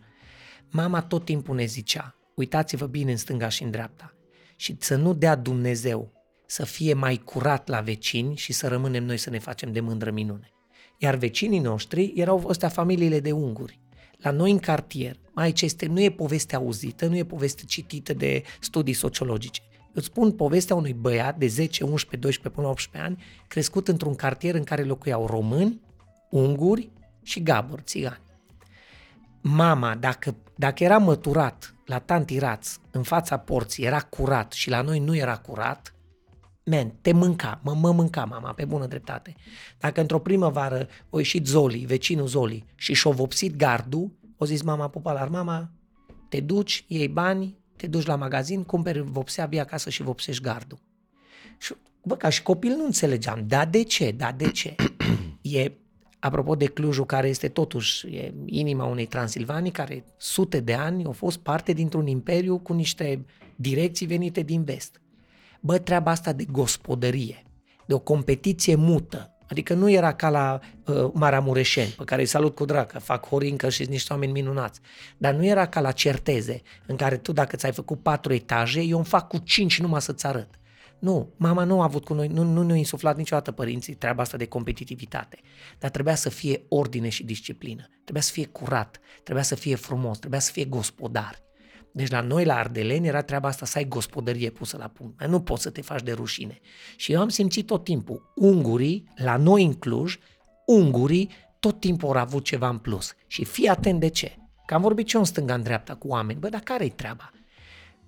mama 0.69 1.01
tot 1.01 1.25
timpul 1.25 1.55
ne 1.55 1.65
zicea, 1.65 2.15
uitați-vă 2.35 2.85
bine 2.85 3.11
în 3.11 3.17
stânga 3.17 3.49
și 3.49 3.63
în 3.63 3.71
dreapta 3.71 4.13
și 4.55 4.75
să 4.79 4.95
nu 4.95 5.13
dea 5.13 5.35
Dumnezeu 5.35 6.11
să 6.45 6.65
fie 6.65 6.93
mai 6.93 7.17
curat 7.17 7.67
la 7.67 7.81
vecini 7.81 8.35
și 8.35 8.53
să 8.53 8.67
rămânem 8.67 9.03
noi 9.03 9.17
să 9.17 9.29
ne 9.29 9.39
facem 9.39 9.71
de 9.71 9.79
mândră 9.79 10.11
minune. 10.11 10.51
Iar 10.97 11.15
vecinii 11.15 11.59
noștri 11.59 12.13
erau 12.15 12.43
ăstea 12.47 12.69
familiile 12.69 13.19
de 13.19 13.31
unguri. 13.31 13.79
La 14.17 14.31
noi 14.31 14.51
în 14.51 14.59
cartier, 14.59 15.19
aici 15.33 15.61
este, 15.61 15.85
nu 15.85 16.01
e 16.01 16.11
poveste 16.11 16.55
auzită, 16.55 17.07
nu 17.07 17.17
e 17.17 17.23
poveste 17.23 17.63
citită 17.65 18.13
de 18.13 18.43
studii 18.59 18.93
sociologice. 18.93 19.61
Îți 19.93 20.05
spun 20.05 20.31
povestea 20.31 20.75
unui 20.75 20.93
băiat 20.93 21.37
de 21.37 21.47
10, 21.47 21.83
11, 21.83 22.17
12 22.17 22.49
până 22.49 22.65
la 22.67 22.71
18 22.71 23.11
ani, 23.11 23.23
crescut 23.47 23.87
într-un 23.87 24.15
cartier 24.15 24.55
în 24.55 24.63
care 24.63 24.83
locuiau 24.83 25.25
români, 25.25 25.81
unguri 26.29 26.89
și 27.23 27.43
gaburi, 27.43 27.81
țigani. 27.81 28.21
Mama, 29.41 29.95
dacă, 29.95 30.35
dacă 30.55 30.83
era 30.83 30.97
măturat 30.97 31.75
la 31.85 31.99
tanti 31.99 32.39
raț, 32.39 32.77
în 32.91 33.03
fața 33.03 33.37
porții, 33.37 33.85
era 33.85 34.01
curat 34.01 34.51
și 34.51 34.69
la 34.69 34.81
noi 34.81 34.99
nu 34.99 35.15
era 35.15 35.37
curat, 35.37 35.93
men, 36.63 36.93
te 37.01 37.11
mânca, 37.11 37.59
mă, 37.63 37.73
mă 37.73 37.91
mânca 37.91 38.25
mama, 38.25 38.53
pe 38.53 38.65
bună 38.65 38.85
dreptate. 38.85 39.35
Dacă 39.79 40.01
într-o 40.01 40.19
primăvară 40.19 40.87
o 41.09 41.17
ieșit 41.17 41.45
Zoli, 41.45 41.85
vecinul 41.85 42.27
Zoli, 42.27 42.65
și 42.75 42.93
și-o 42.93 43.11
vopsit 43.11 43.55
gardul, 43.55 44.11
o 44.37 44.45
zis 44.45 44.61
mama 44.61 44.87
Pupalar, 44.87 45.27
mama, 45.27 45.71
te 46.29 46.39
duci, 46.39 46.85
iei 46.87 47.07
bani, 47.07 47.58
te 47.79 47.87
duci 47.87 48.05
la 48.05 48.15
magazin, 48.15 48.63
cumperi 48.63 49.01
vopsea, 49.01 49.45
vii 49.45 49.59
acasă 49.59 49.89
și 49.89 50.03
vopsești 50.03 50.43
gardul. 50.43 50.79
Și, 51.57 51.73
bă, 52.03 52.15
ca 52.15 52.29
și 52.29 52.43
copil 52.43 52.75
nu 52.75 52.85
înțelegeam, 52.85 53.43
da 53.47 53.65
de 53.65 53.83
ce, 53.83 54.11
da 54.11 54.31
de 54.31 54.51
ce? 54.51 54.75
e, 55.41 55.71
apropo 56.19 56.55
de 56.55 56.65
Clujul, 56.65 57.05
care 57.05 57.27
este 57.27 57.47
totuși 57.47 58.07
e 58.07 58.33
inima 58.45 58.85
unei 58.85 59.05
Transilvanii, 59.05 59.71
care 59.71 60.03
sute 60.17 60.59
de 60.59 60.73
ani 60.73 61.05
au 61.05 61.11
fost 61.11 61.37
parte 61.37 61.73
dintr-un 61.73 62.07
imperiu 62.07 62.57
cu 62.57 62.73
niște 62.73 63.25
direcții 63.55 64.05
venite 64.05 64.41
din 64.41 64.63
vest. 64.63 65.01
Bă, 65.59 65.77
treaba 65.77 66.11
asta 66.11 66.33
de 66.33 66.45
gospodărie, 66.51 67.43
de 67.85 67.93
o 67.93 67.99
competiție 67.99 68.75
mută. 68.75 69.33
Adică 69.49 69.73
nu 69.73 69.89
era 69.89 70.13
ca 70.13 70.29
la 70.29 70.59
uh, 70.85 71.09
Maramureșeni, 71.13 71.89
pe 71.97 72.03
care 72.03 72.21
îi 72.21 72.27
salut 72.27 72.55
cu 72.55 72.65
drag, 72.65 72.85
că 72.85 72.99
fac 72.99 73.27
horincă 73.27 73.69
și 73.69 73.77
sunt 73.77 73.89
niște 73.89 74.13
oameni 74.13 74.31
minunați. 74.31 74.79
Dar 75.17 75.33
nu 75.33 75.45
era 75.45 75.67
ca 75.67 75.79
la 75.79 75.91
Certeze, 75.91 76.61
în 76.85 76.95
care 76.95 77.17
tu 77.17 77.31
dacă 77.31 77.55
ți-ai 77.55 77.71
făcut 77.71 78.01
patru 78.01 78.33
etaje, 78.33 78.81
eu 78.81 78.97
îmi 78.97 79.05
fac 79.05 79.27
cu 79.27 79.37
cinci 79.37 79.79
numai 79.79 80.01
să-ți 80.01 80.25
arăt. 80.25 80.49
Nu, 80.99 81.33
mama 81.37 81.63
nu 81.63 81.81
a 81.81 81.83
avut 81.83 82.05
cu 82.05 82.13
noi, 82.13 82.27
nu, 82.27 82.43
nu 82.43 82.63
ne-a 82.63 82.75
insuflat 82.75 83.17
niciodată 83.17 83.51
părinții 83.51 83.93
treaba 83.93 84.21
asta 84.21 84.37
de 84.37 84.45
competitivitate. 84.45 85.39
Dar 85.79 85.89
trebuia 85.89 86.15
să 86.15 86.29
fie 86.29 86.61
ordine 86.67 87.09
și 87.09 87.23
disciplină. 87.23 87.87
Trebuia 88.03 88.21
să 88.21 88.31
fie 88.31 88.45
curat, 88.45 88.99
trebuia 89.23 89.43
să 89.43 89.55
fie 89.55 89.75
frumos, 89.75 90.17
trebuia 90.17 90.39
să 90.39 90.51
fie 90.51 90.65
gospodar. 90.65 91.48
Deci 91.91 92.09
la 92.09 92.21
noi, 92.21 92.45
la 92.45 92.55
Ardeleni, 92.55 93.07
era 93.07 93.21
treaba 93.21 93.47
asta 93.47 93.65
să 93.65 93.77
ai 93.77 93.87
gospodărie 93.87 94.49
pusă 94.49 94.77
la 94.77 94.87
punct. 94.87 95.25
Nu 95.25 95.41
poți 95.41 95.61
să 95.61 95.69
te 95.69 95.81
faci 95.81 96.03
de 96.03 96.11
rușine. 96.11 96.59
Și 96.95 97.11
eu 97.11 97.19
am 97.19 97.29
simțit 97.29 97.65
tot 97.65 97.83
timpul, 97.83 98.33
ungurii, 98.35 99.03
la 99.15 99.37
noi 99.37 99.63
în 99.63 99.73
Cluj, 99.73 100.17
ungurii 100.65 101.29
tot 101.59 101.79
timpul 101.79 102.15
au 102.15 102.21
avut 102.21 102.43
ceva 102.43 102.69
în 102.69 102.77
plus. 102.77 103.15
Și 103.27 103.43
fii 103.43 103.67
atent 103.67 103.99
de 103.99 104.07
ce. 104.07 104.37
Că 104.65 104.73
am 104.73 104.81
vorbit 104.81 105.07
și 105.07 105.15
eu 105.15 105.21
în 105.21 105.27
stânga 105.27 105.53
în 105.53 105.63
dreapta 105.63 105.95
cu 105.95 106.07
oameni. 106.07 106.39
Bă, 106.39 106.49
dar 106.49 106.61
care-i 106.61 106.89
treaba? 106.89 107.31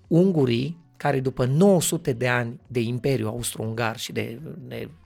Ungurii, 0.08 0.78
care 0.98 1.20
după 1.20 1.46
900 1.46 2.14
de 2.14 2.28
ani 2.28 2.60
de 2.68 2.80
imperiu 2.80 3.28
austro-ungar 3.28 3.98
și 3.98 4.12
de, 4.12 4.40
de 4.58 4.90
Um, 4.90 5.01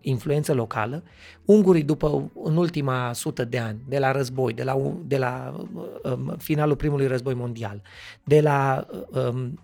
influență 0.00 0.54
locală. 0.54 1.02
Ungurii, 1.44 1.82
după 1.82 2.30
în 2.42 2.56
ultima 2.56 3.12
sută 3.12 3.44
de 3.44 3.58
ani, 3.58 3.78
de 3.88 3.98
la 3.98 4.12
război, 4.12 4.52
de 4.52 4.62
la, 4.62 4.96
de 5.04 5.18
la 5.18 5.56
um, 6.02 6.34
finalul 6.38 6.76
primului 6.76 7.06
război 7.06 7.34
mondial, 7.34 7.82
de 8.24 8.40
la 8.40 8.86
um, 9.10 9.60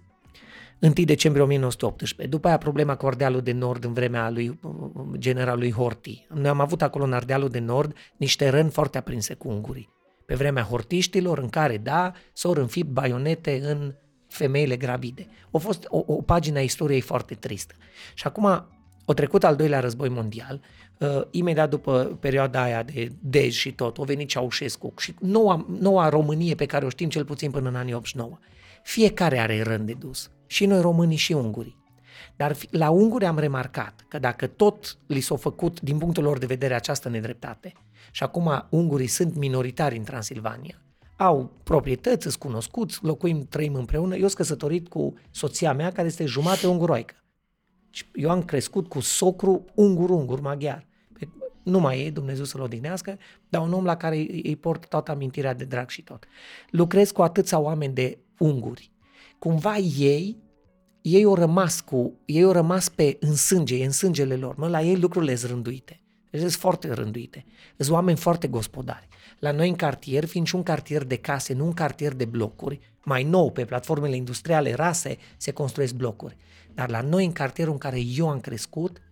1 0.80 0.92
decembrie 0.92 1.42
1918, 1.42 2.36
după 2.36 2.48
aia 2.48 2.58
problema 2.58 2.96
cu 2.96 3.06
Ardealul 3.06 3.40
de 3.40 3.52
Nord 3.52 3.84
în 3.84 3.92
vremea 3.92 4.30
lui 4.30 4.58
um, 4.62 5.14
generalului 5.18 5.72
Horti. 5.72 6.26
Noi 6.34 6.48
am 6.48 6.60
avut 6.60 6.82
acolo 6.82 7.04
în 7.04 7.12
Ardealul 7.12 7.48
de 7.48 7.58
Nord 7.58 7.96
niște 8.16 8.48
răni 8.48 8.70
foarte 8.70 8.98
aprinse 8.98 9.34
cu 9.34 9.48
ungurii. 9.48 9.92
Pe 10.26 10.34
vremea 10.34 10.62
hortiștilor, 10.62 11.38
în 11.38 11.48
care, 11.48 11.76
da, 11.76 12.12
s-au 12.32 12.52
înfipt 12.52 12.88
baionete 12.88 13.60
în 13.62 13.94
femeile 14.26 14.76
gravide. 14.76 15.26
A 15.50 15.58
fost 15.58 15.84
o, 15.88 16.02
o 16.06 16.22
pagină 16.22 16.58
a 16.58 16.62
istoriei 16.62 17.00
foarte 17.00 17.34
tristă. 17.34 17.74
Și 18.14 18.26
acum 18.26 18.66
o 19.04 19.12
trecut 19.12 19.44
al 19.44 19.56
doilea 19.56 19.80
război 19.80 20.08
mondial, 20.08 20.60
uh, 20.98 21.22
imediat 21.30 21.70
după 21.70 22.16
perioada 22.20 22.62
aia 22.62 22.82
de 22.82 23.12
Dej 23.20 23.54
și 23.54 23.72
tot, 23.72 23.98
o 23.98 24.04
venit 24.04 24.28
Ceaușescu 24.28 24.94
și 24.98 25.14
noua, 25.20 25.66
noua 25.80 26.08
Românie 26.08 26.54
pe 26.54 26.66
care 26.66 26.84
o 26.84 26.88
știm 26.88 27.08
cel 27.08 27.24
puțin 27.24 27.50
până 27.50 27.68
în 27.68 27.74
anii 27.74 27.94
89. 27.94 28.38
Fiecare 28.82 29.38
are 29.38 29.62
rând 29.62 29.86
de 29.86 29.94
dus, 29.98 30.30
și 30.46 30.66
noi 30.66 30.80
românii 30.80 31.16
și 31.16 31.32
ungurii. 31.32 31.82
Dar 32.36 32.56
la 32.70 32.90
unguri 32.90 33.24
am 33.24 33.38
remarcat 33.38 34.04
că 34.08 34.18
dacă 34.18 34.46
tot 34.46 34.98
li 35.06 35.20
s-a 35.20 35.36
făcut 35.36 35.80
din 35.80 35.98
punctul 35.98 36.22
lor 36.22 36.38
de 36.38 36.46
vedere 36.46 36.74
această 36.74 37.08
nedreptate 37.08 37.72
și 38.10 38.22
acum 38.22 38.66
ungurii 38.70 39.06
sunt 39.06 39.36
minoritari 39.36 39.96
în 39.96 40.04
Transilvania, 40.04 40.78
au 41.16 41.52
proprietăți, 41.62 42.22
sunt 42.22 42.34
cunoscuți, 42.34 42.98
locuim, 43.02 43.46
trăim 43.48 43.74
împreună. 43.74 44.14
Eu 44.14 44.20
sunt 44.20 44.34
căsătorit 44.34 44.88
cu 44.88 45.14
soția 45.30 45.72
mea 45.72 45.92
care 45.92 46.06
este 46.06 46.24
jumate 46.24 46.66
unguroică. 46.66 47.14
Eu 48.14 48.30
am 48.30 48.42
crescut 48.42 48.88
cu 48.88 49.00
socru 49.00 49.64
ungur-ungur 49.74 50.40
maghiar. 50.40 50.86
Nu 51.62 51.80
mai 51.80 52.04
e, 52.04 52.10
Dumnezeu 52.10 52.44
să-l 52.44 52.60
odihnească, 52.60 53.18
dar 53.48 53.62
un 53.62 53.72
om 53.72 53.84
la 53.84 53.96
care 53.96 54.16
îi 54.16 54.56
port 54.60 54.88
toată 54.88 55.10
amintirea 55.10 55.54
de 55.54 55.64
drag 55.64 55.88
și 55.88 56.02
tot. 56.02 56.24
Lucrez 56.70 57.10
cu 57.10 57.22
atâția 57.22 57.58
oameni 57.58 57.94
de 57.94 58.18
unguri. 58.38 58.90
Cumva 59.38 59.76
ei, 59.76 60.42
ei 61.02 61.24
au 61.24 61.34
rămas 61.34 61.80
cu, 61.80 62.20
ei 62.24 62.42
au 62.42 62.52
rămas 62.52 62.88
pe 62.88 63.16
în 63.20 63.34
sânge, 63.34 63.84
în 63.84 63.90
sângele 63.90 64.36
lor. 64.36 64.56
Mă, 64.56 64.68
la 64.68 64.82
ei 64.82 64.96
lucrurile 64.96 65.34
sunt 65.34 65.50
rânduite. 65.50 66.00
Deci 66.30 66.40
sunt 66.40 66.52
foarte 66.52 66.92
rânduite. 66.92 67.44
Sunt 67.76 67.90
oameni 67.90 68.18
foarte 68.18 68.48
gospodari. 68.48 69.08
La 69.38 69.52
noi 69.52 69.68
în 69.68 69.74
cartier, 69.76 70.24
fiind 70.24 70.46
și 70.46 70.54
un 70.54 70.62
cartier 70.62 71.04
de 71.04 71.16
case, 71.16 71.52
nu 71.54 71.64
un 71.64 71.72
cartier 71.72 72.12
de 72.12 72.24
blocuri, 72.24 72.93
mai 73.04 73.22
nou 73.22 73.50
pe 73.50 73.64
platformele 73.64 74.16
industriale 74.16 74.74
rase 74.74 75.16
se 75.36 75.50
construiesc 75.50 75.94
blocuri. 75.94 76.36
Dar 76.74 76.90
la 76.90 77.00
noi, 77.00 77.24
în 77.24 77.32
cartierul 77.32 77.72
în 77.72 77.78
care 77.78 77.98
eu 78.16 78.28
am 78.28 78.40
crescut, 78.40 79.02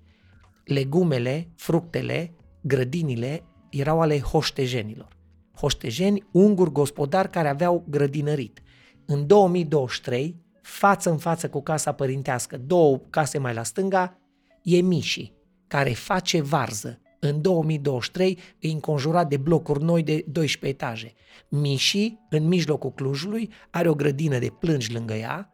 legumele, 0.64 1.48
fructele, 1.56 2.34
grădinile 2.60 3.44
erau 3.70 4.00
ale 4.00 4.20
hoștejenilor. 4.20 5.16
Hoștejeni, 5.56 6.26
unguri 6.32 6.72
gospodari 6.72 7.30
care 7.30 7.48
aveau 7.48 7.84
grădinărit. 7.88 8.62
În 9.06 9.26
2023, 9.26 10.40
față 10.62 11.10
în 11.10 11.18
față 11.18 11.48
cu 11.48 11.62
casa 11.62 11.92
părintească, 11.92 12.56
două 12.56 13.00
case 13.10 13.38
mai 13.38 13.54
la 13.54 13.62
stânga, 13.62 14.18
e 14.62 14.80
Miși, 14.80 15.32
care 15.66 15.90
face 15.90 16.40
varză. 16.40 17.01
În 17.24 17.40
2023 17.40 18.38
e 18.58 18.68
înconjurat 18.68 19.28
de 19.28 19.36
blocuri 19.36 19.82
noi 19.82 20.02
de 20.02 20.24
12 20.28 20.78
etaje. 20.84 21.12
Miși, 21.48 22.14
în 22.30 22.48
mijlocul 22.48 22.92
Clujului, 22.92 23.50
are 23.70 23.88
o 23.88 23.94
grădină 23.94 24.38
de 24.38 24.48
plângi 24.58 24.92
lângă 24.92 25.14
ea, 25.14 25.52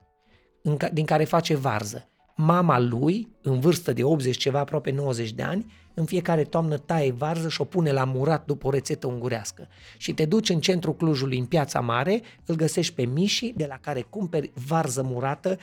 din 0.93 1.05
care 1.05 1.25
face 1.25 1.57
varză. 1.57 2.09
Mama 2.37 2.79
lui, 2.79 3.29
în 3.43 3.61
vârstă 3.61 3.93
de 3.93 4.05
80 4.05 4.37
ceva, 4.37 4.59
aproape 4.59 4.91
90 4.91 5.33
de 5.33 5.43
ani, 5.43 5.73
în 5.95 6.05
fiecare 6.05 6.45
toamnă 6.45 6.77
taie 6.77 7.13
varză 7.13 7.49
și 7.49 7.61
o 7.61 7.65
pune 7.65 7.93
la 7.93 8.05
murat 8.05 8.45
după 8.47 8.67
o 8.67 8.71
rețetă 8.71 9.07
ungurească. 9.07 9.69
Și 9.97 10.13
te 10.13 10.25
duci 10.25 10.49
în 10.49 10.61
centrul 10.61 10.97
Clujului, 10.97 11.39
în 11.39 11.47
piața 11.47 11.81
mare, 11.81 12.23
îl 12.47 12.55
găsești 12.55 12.95
pe 12.95 13.05
Miși, 13.05 13.53
de 13.57 13.67
la 13.69 13.79
care 13.81 14.07
cumperi 14.11 14.51
varză 14.67 15.03
murată. 15.03 15.59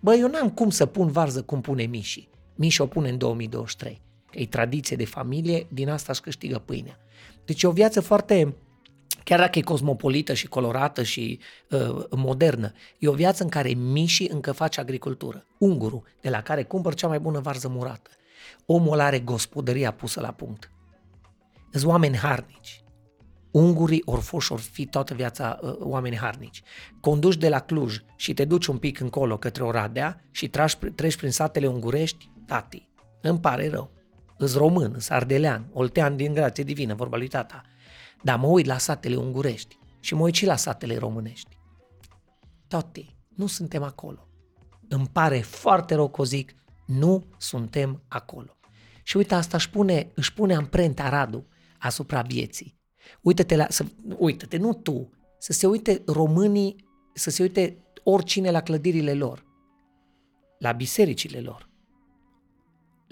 Bă, 0.00 0.14
eu 0.14 0.28
n-am 0.28 0.50
cum 0.50 0.70
să 0.70 0.86
pun 0.86 1.10
varză 1.10 1.42
cum 1.42 1.60
pune 1.60 1.82
Miși. 1.82 2.28
Miși 2.54 2.80
o 2.80 2.86
pune 2.86 3.08
în 3.08 3.18
2023. 3.18 4.10
Că 4.32 4.38
e 4.38 4.46
tradiție 4.46 4.96
de 4.96 5.04
familie, 5.04 5.66
din 5.70 5.88
asta 5.88 6.12
își 6.12 6.20
câștigă 6.20 6.58
pâinea. 6.58 6.98
Deci 7.44 7.62
e 7.62 7.66
o 7.66 7.70
viață 7.70 8.00
foarte 8.00 8.56
chiar 9.24 9.38
dacă 9.38 9.58
e 9.58 9.62
cosmopolită 9.62 10.34
și 10.34 10.46
colorată 10.46 11.02
și 11.02 11.38
uh, 11.70 12.04
modernă, 12.10 12.72
e 12.98 13.08
o 13.08 13.12
viață 13.12 13.42
în 13.42 13.48
care 13.48 13.68
Miși 13.68 14.30
încă 14.30 14.52
face 14.52 14.80
agricultură. 14.80 15.46
Unguru, 15.58 16.02
de 16.20 16.30
la 16.30 16.42
care 16.42 16.62
cumpăr 16.62 16.94
cea 16.94 17.08
mai 17.08 17.20
bună 17.20 17.40
varză 17.40 17.68
murată. 17.68 18.10
Omul 18.66 19.00
are 19.00 19.18
gospodăria 19.18 19.90
pusă 19.90 20.20
la 20.20 20.30
punct. 20.32 20.70
Sunt 21.70 21.84
oameni 21.84 22.16
harnici. 22.16 22.84
Ungurii 23.50 24.02
ori 24.04 24.20
foși 24.20 24.52
ori 24.52 24.62
fi 24.62 24.86
toată 24.86 25.14
viața 25.14 25.58
uh, 25.62 25.74
oameni 25.78 26.16
harnici. 26.16 26.62
Conduci 27.00 27.36
de 27.36 27.48
la 27.48 27.58
Cluj 27.58 27.96
și 28.16 28.34
te 28.34 28.44
duci 28.44 28.66
un 28.66 28.78
pic 28.78 29.00
încolo 29.00 29.38
către 29.38 29.62
Oradea 29.62 30.24
și 30.30 30.48
treci, 30.48 30.76
treci 30.94 31.16
prin 31.16 31.30
satele 31.30 31.66
ungurești, 31.66 32.30
tati, 32.46 32.88
îmi 33.22 33.40
pare 33.40 33.68
rău. 33.68 33.90
Îs 34.42 34.54
român, 34.54 34.92
îs 34.94 35.08
ardelean, 35.08 35.70
oltean 35.72 36.16
din 36.16 36.32
grație 36.32 36.64
divină, 36.64 36.94
vorba 36.94 37.16
lui 37.16 37.28
tata. 37.28 37.62
Dar 38.22 38.38
mă 38.38 38.46
uit 38.46 38.66
la 38.66 38.78
satele 38.78 39.16
ungurești 39.16 39.78
și 40.00 40.14
mă 40.14 40.22
uit 40.22 40.34
și 40.34 40.46
la 40.46 40.56
satele 40.56 40.96
românești. 40.96 41.58
Toate, 42.68 43.04
nu 43.36 43.46
suntem 43.46 43.82
acolo. 43.82 44.28
Îmi 44.88 45.08
pare 45.12 45.40
foarte 45.40 45.94
rău 45.94 46.10
că 46.10 46.24
zic, 46.24 46.54
nu 46.86 47.24
suntem 47.38 48.02
acolo. 48.08 48.56
Și 49.02 49.16
uite, 49.16 49.34
asta 49.34 49.56
își 49.56 49.70
pune, 49.70 50.10
își 50.14 50.34
pune 50.34 50.54
amprenta 50.54 51.08
Radu 51.08 51.46
asupra 51.78 52.22
vieții. 52.22 52.80
Uită-te 53.20 53.56
la, 53.56 53.66
să, 53.68 53.84
uită-te, 54.16 54.56
nu 54.56 54.74
tu, 54.74 55.10
să 55.38 55.52
se 55.52 55.66
uite 55.66 56.02
românii, 56.06 56.84
să 57.14 57.30
se 57.30 57.42
uite 57.42 57.76
oricine 58.04 58.50
la 58.50 58.60
clădirile 58.60 59.14
lor, 59.14 59.44
la 60.58 60.72
bisericile 60.72 61.40
lor, 61.40 61.70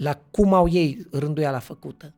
la 0.01 0.21
cum 0.31 0.53
au 0.53 0.69
ei 0.69 1.07
rânduiala 1.11 1.59
făcută, 1.59 2.13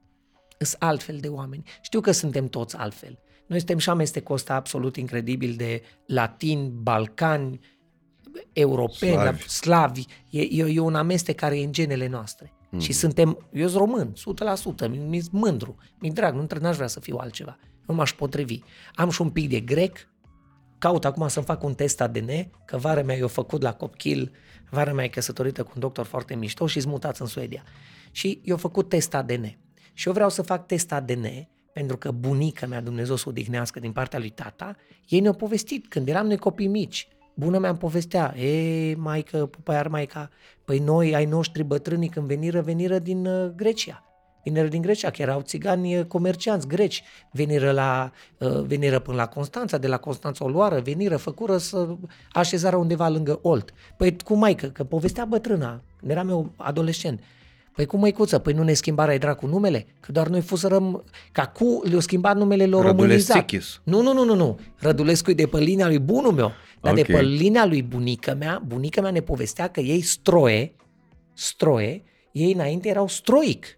sunt 0.57 0.81
altfel 0.81 1.17
de 1.17 1.27
oameni. 1.27 1.63
Știu 1.81 1.99
că 1.99 2.11
suntem 2.11 2.47
toți 2.47 2.77
altfel. 2.77 3.19
Noi 3.47 3.57
suntem 3.57 3.77
și 3.77 3.89
amestecul 3.89 4.35
ăsta 4.35 4.53
absolut 4.53 4.95
incredibil 4.95 5.53
de 5.55 5.81
latini, 6.05 6.69
balcani, 6.69 7.59
europeni, 8.53 9.11
slavi. 9.13 9.47
slavi. 9.47 10.05
E, 10.29 10.41
e, 10.41 10.73
e 10.73 10.79
un 10.79 10.95
amestec 10.95 11.35
care 11.35 11.59
e 11.59 11.63
în 11.63 11.71
genele 11.71 12.07
noastre. 12.07 12.53
Mm. 12.69 12.79
Și 12.79 12.91
suntem, 12.91 13.47
eu 13.53 13.67
sunt 13.67 13.79
român, 13.79 14.13
100%, 14.85 14.89
mi 14.89 15.21
mândru, 15.31 15.75
mi 15.99 16.11
drag, 16.11 16.35
nu 16.35 16.47
n-aș 16.59 16.75
vrea 16.75 16.87
să 16.87 16.99
fiu 16.99 17.17
altceva. 17.17 17.57
Nu 17.87 17.93
m-aș 17.93 18.13
potrivi. 18.13 18.59
Am 18.95 19.09
și 19.09 19.21
un 19.21 19.29
pic 19.29 19.49
de 19.49 19.59
grec, 19.59 19.97
caut 20.83 21.05
acum 21.05 21.27
să-mi 21.27 21.45
fac 21.45 21.63
un 21.63 21.73
test 21.73 22.01
ADN, 22.01 22.29
că 22.65 22.77
vara 22.77 23.01
mea 23.01 23.15
i-a 23.15 23.27
făcut 23.27 23.61
la 23.61 23.73
copil, 23.73 24.31
vara 24.69 24.93
mea 24.93 25.05
e 25.05 25.07
căsătorită 25.07 25.63
cu 25.63 25.71
un 25.75 25.79
doctor 25.79 26.05
foarte 26.05 26.35
mișto 26.35 26.67
și 26.67 26.87
mutat 26.87 27.17
în 27.17 27.25
Suedia. 27.25 27.63
Și 28.11 28.41
i-a 28.43 28.55
făcut 28.55 28.89
test 28.89 29.13
ADN. 29.13 29.57
Și 29.93 30.07
eu 30.07 30.13
vreau 30.13 30.29
să 30.29 30.41
fac 30.41 30.65
test 30.65 30.91
ADN, 30.91 31.47
pentru 31.73 31.97
că 31.97 32.11
bunica 32.11 32.65
mea, 32.65 32.81
Dumnezeu 32.81 33.15
să 33.15 33.23
o 33.27 33.29
odihnească 33.29 33.79
din 33.79 33.91
partea 33.91 34.19
lui 34.19 34.29
tata, 34.29 34.75
ei 35.07 35.19
ne-au 35.19 35.33
povestit 35.33 35.87
când 35.87 36.07
eram 36.07 36.27
noi 36.27 36.37
copii 36.37 36.67
mici. 36.67 37.07
Bună 37.33 37.57
mea 37.57 37.69
îmi 37.69 37.79
povestea, 37.79 38.37
e, 38.37 38.95
maică, 38.95 39.45
pupa 39.45 39.73
iar 39.73 39.87
maica, 39.87 40.29
păi 40.65 40.79
noi, 40.79 41.15
ai 41.15 41.25
noștri 41.25 41.63
bătrâni, 41.63 42.09
când 42.09 42.27
veniră, 42.27 42.61
veniră 42.61 42.99
din 42.99 43.25
uh, 43.25 43.51
Grecia. 43.55 44.03
Viniră 44.43 44.67
din 44.67 44.81
Grecia, 44.81 45.09
că 45.09 45.21
erau 45.21 45.41
țigani 45.41 45.97
uh, 45.97 46.05
comercianți 46.05 46.67
greci, 46.67 47.03
veniră, 47.31 47.71
la, 47.71 48.11
uh, 48.37 48.61
veniră 48.61 48.99
până 48.99 49.17
la 49.17 49.27
Constanța, 49.27 49.77
de 49.77 49.87
la 49.87 49.97
Constanța 49.97 50.45
o 50.45 50.49
luară, 50.49 50.79
veniră, 50.79 51.17
făcură 51.17 51.57
să 51.57 51.87
așezară 52.31 52.75
undeva 52.75 53.09
lângă 53.09 53.39
Olt. 53.41 53.73
Păi 53.97 54.15
cu 54.23 54.33
maică, 54.33 54.67
că 54.67 54.83
povestea 54.83 55.25
bătrâna, 55.25 55.81
când 55.99 56.11
eram 56.11 56.29
eu 56.29 56.51
adolescent, 56.55 57.19
Păi 57.73 57.85
cum 57.85 57.99
măicuță? 57.99 58.39
Păi 58.39 58.53
nu 58.53 58.63
ne 58.63 58.73
schimbarea 58.73 59.17
dracu 59.17 59.45
numele? 59.47 59.85
Că 59.99 60.11
doar 60.11 60.27
noi 60.27 60.41
fusărăm... 60.41 61.03
Ca 61.31 61.47
cu 61.47 61.81
le-au 61.83 61.99
schimbat 61.99 62.37
numele 62.37 62.65
lor 62.65 62.85
românizat. 62.85 63.35
Rădulescu. 63.35 63.81
Nu, 63.83 64.01
nu, 64.01 64.13
nu, 64.13 64.23
nu, 64.23 64.35
nu. 64.35 64.59
Rădulescu 64.77 65.31
e 65.31 65.33
de 65.33 65.45
pe 65.45 65.59
linia 65.59 65.87
lui 65.87 65.99
bunul 65.99 66.31
meu. 66.31 66.51
Dar 66.81 66.91
Ok. 66.91 67.05
de 67.05 67.13
pe 67.13 67.21
linia 67.21 67.65
lui 67.65 67.83
bunica 67.83 68.33
mea, 68.33 68.61
bunica 68.65 69.01
mea 69.01 69.11
ne 69.11 69.21
povestea 69.21 69.67
că 69.67 69.79
ei 69.79 70.01
stroie, 70.01 70.75
stroie, 71.33 72.03
ei 72.31 72.53
înainte 72.53 72.89
erau 72.89 73.07
stroic. 73.07 73.77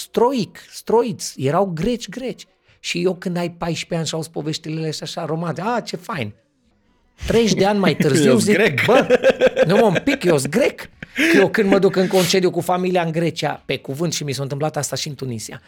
Stroic, 0.00 0.58
stroiți, 0.72 1.34
erau 1.42 1.70
greci, 1.74 2.08
greci. 2.08 2.46
Și 2.80 3.02
eu 3.04 3.14
când 3.14 3.36
ai 3.36 3.50
14 3.50 3.94
ani 3.96 4.06
și 4.06 4.14
auzi 4.14 4.30
poveștile 4.30 4.88
astea 4.88 5.06
așa 5.06 5.24
romane, 5.26 5.62
a, 5.64 5.80
ce 5.80 5.96
fain. 5.96 6.32
30 7.26 7.58
de 7.58 7.64
ani 7.66 7.78
mai 7.78 7.96
târziu 8.02 8.30
Eu-s 8.30 8.42
zic, 8.42 8.54
grec. 8.54 8.84
bă, 8.84 9.18
nu 9.66 9.76
mă, 9.76 9.84
un 9.84 9.96
pic, 10.04 10.24
eu 10.24 10.38
sunt 10.38 10.52
grec. 10.52 10.80
Că 10.80 11.36
eu 11.38 11.48
când 11.48 11.70
mă 11.70 11.78
duc 11.78 11.96
în 11.96 12.06
concediu 12.06 12.50
cu 12.50 12.60
familia 12.60 13.02
în 13.02 13.12
Grecia, 13.12 13.62
pe 13.66 13.78
cuvânt 13.78 14.12
și 14.12 14.24
mi 14.24 14.32
s-a 14.32 14.42
întâmplat 14.42 14.76
asta 14.76 14.96
și 14.96 15.08
în 15.08 15.14
Tunisia. 15.14 15.60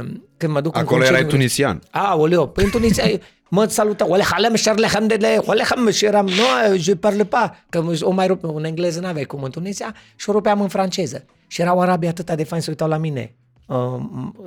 Um, 0.00 0.26
Când 0.36 0.52
mă 0.52 0.60
duc 0.60 0.74
în 0.74 0.80
Acolo 0.80 0.96
concediu 0.96 1.04
erai 1.06 1.20
în 1.20 1.26
Grecia- 1.26 1.30
tunisian. 1.30 1.82
a, 1.90 2.16
oleo, 2.16 2.46
păi 2.46 2.64
în 2.64 2.70
Tunisia 2.70 3.04
mă 3.48 3.64
salută, 3.68 4.04
ole 4.08 4.22
halem 4.22 4.54
șarle 4.54 4.86
hamdele, 4.86 5.40
ole 5.44 5.62
ham 5.68 5.90
și 5.90 6.04
eram, 6.04 6.26
nu, 6.26 6.76
je 6.76 6.96
parle 6.96 7.24
pas, 7.24 7.50
că 7.68 7.84
o 8.00 8.10
mai 8.10 8.26
rup, 8.26 8.44
în 8.44 8.64
engleză 8.64 9.00
n-aveai 9.00 9.24
cum 9.24 9.42
în 9.42 9.50
Tunisia 9.50 9.94
și 10.16 10.28
o 10.28 10.32
rupeam 10.32 10.60
în 10.60 10.68
franceză. 10.68 11.24
Și 11.46 11.60
erau 11.60 11.80
arabii 11.80 12.08
atâta 12.08 12.34
de 12.34 12.44
faini 12.44 12.64
să 12.64 12.70
uitau 12.70 12.88
la 12.88 12.96
mine. 12.96 13.34
Uh, 13.66 14.00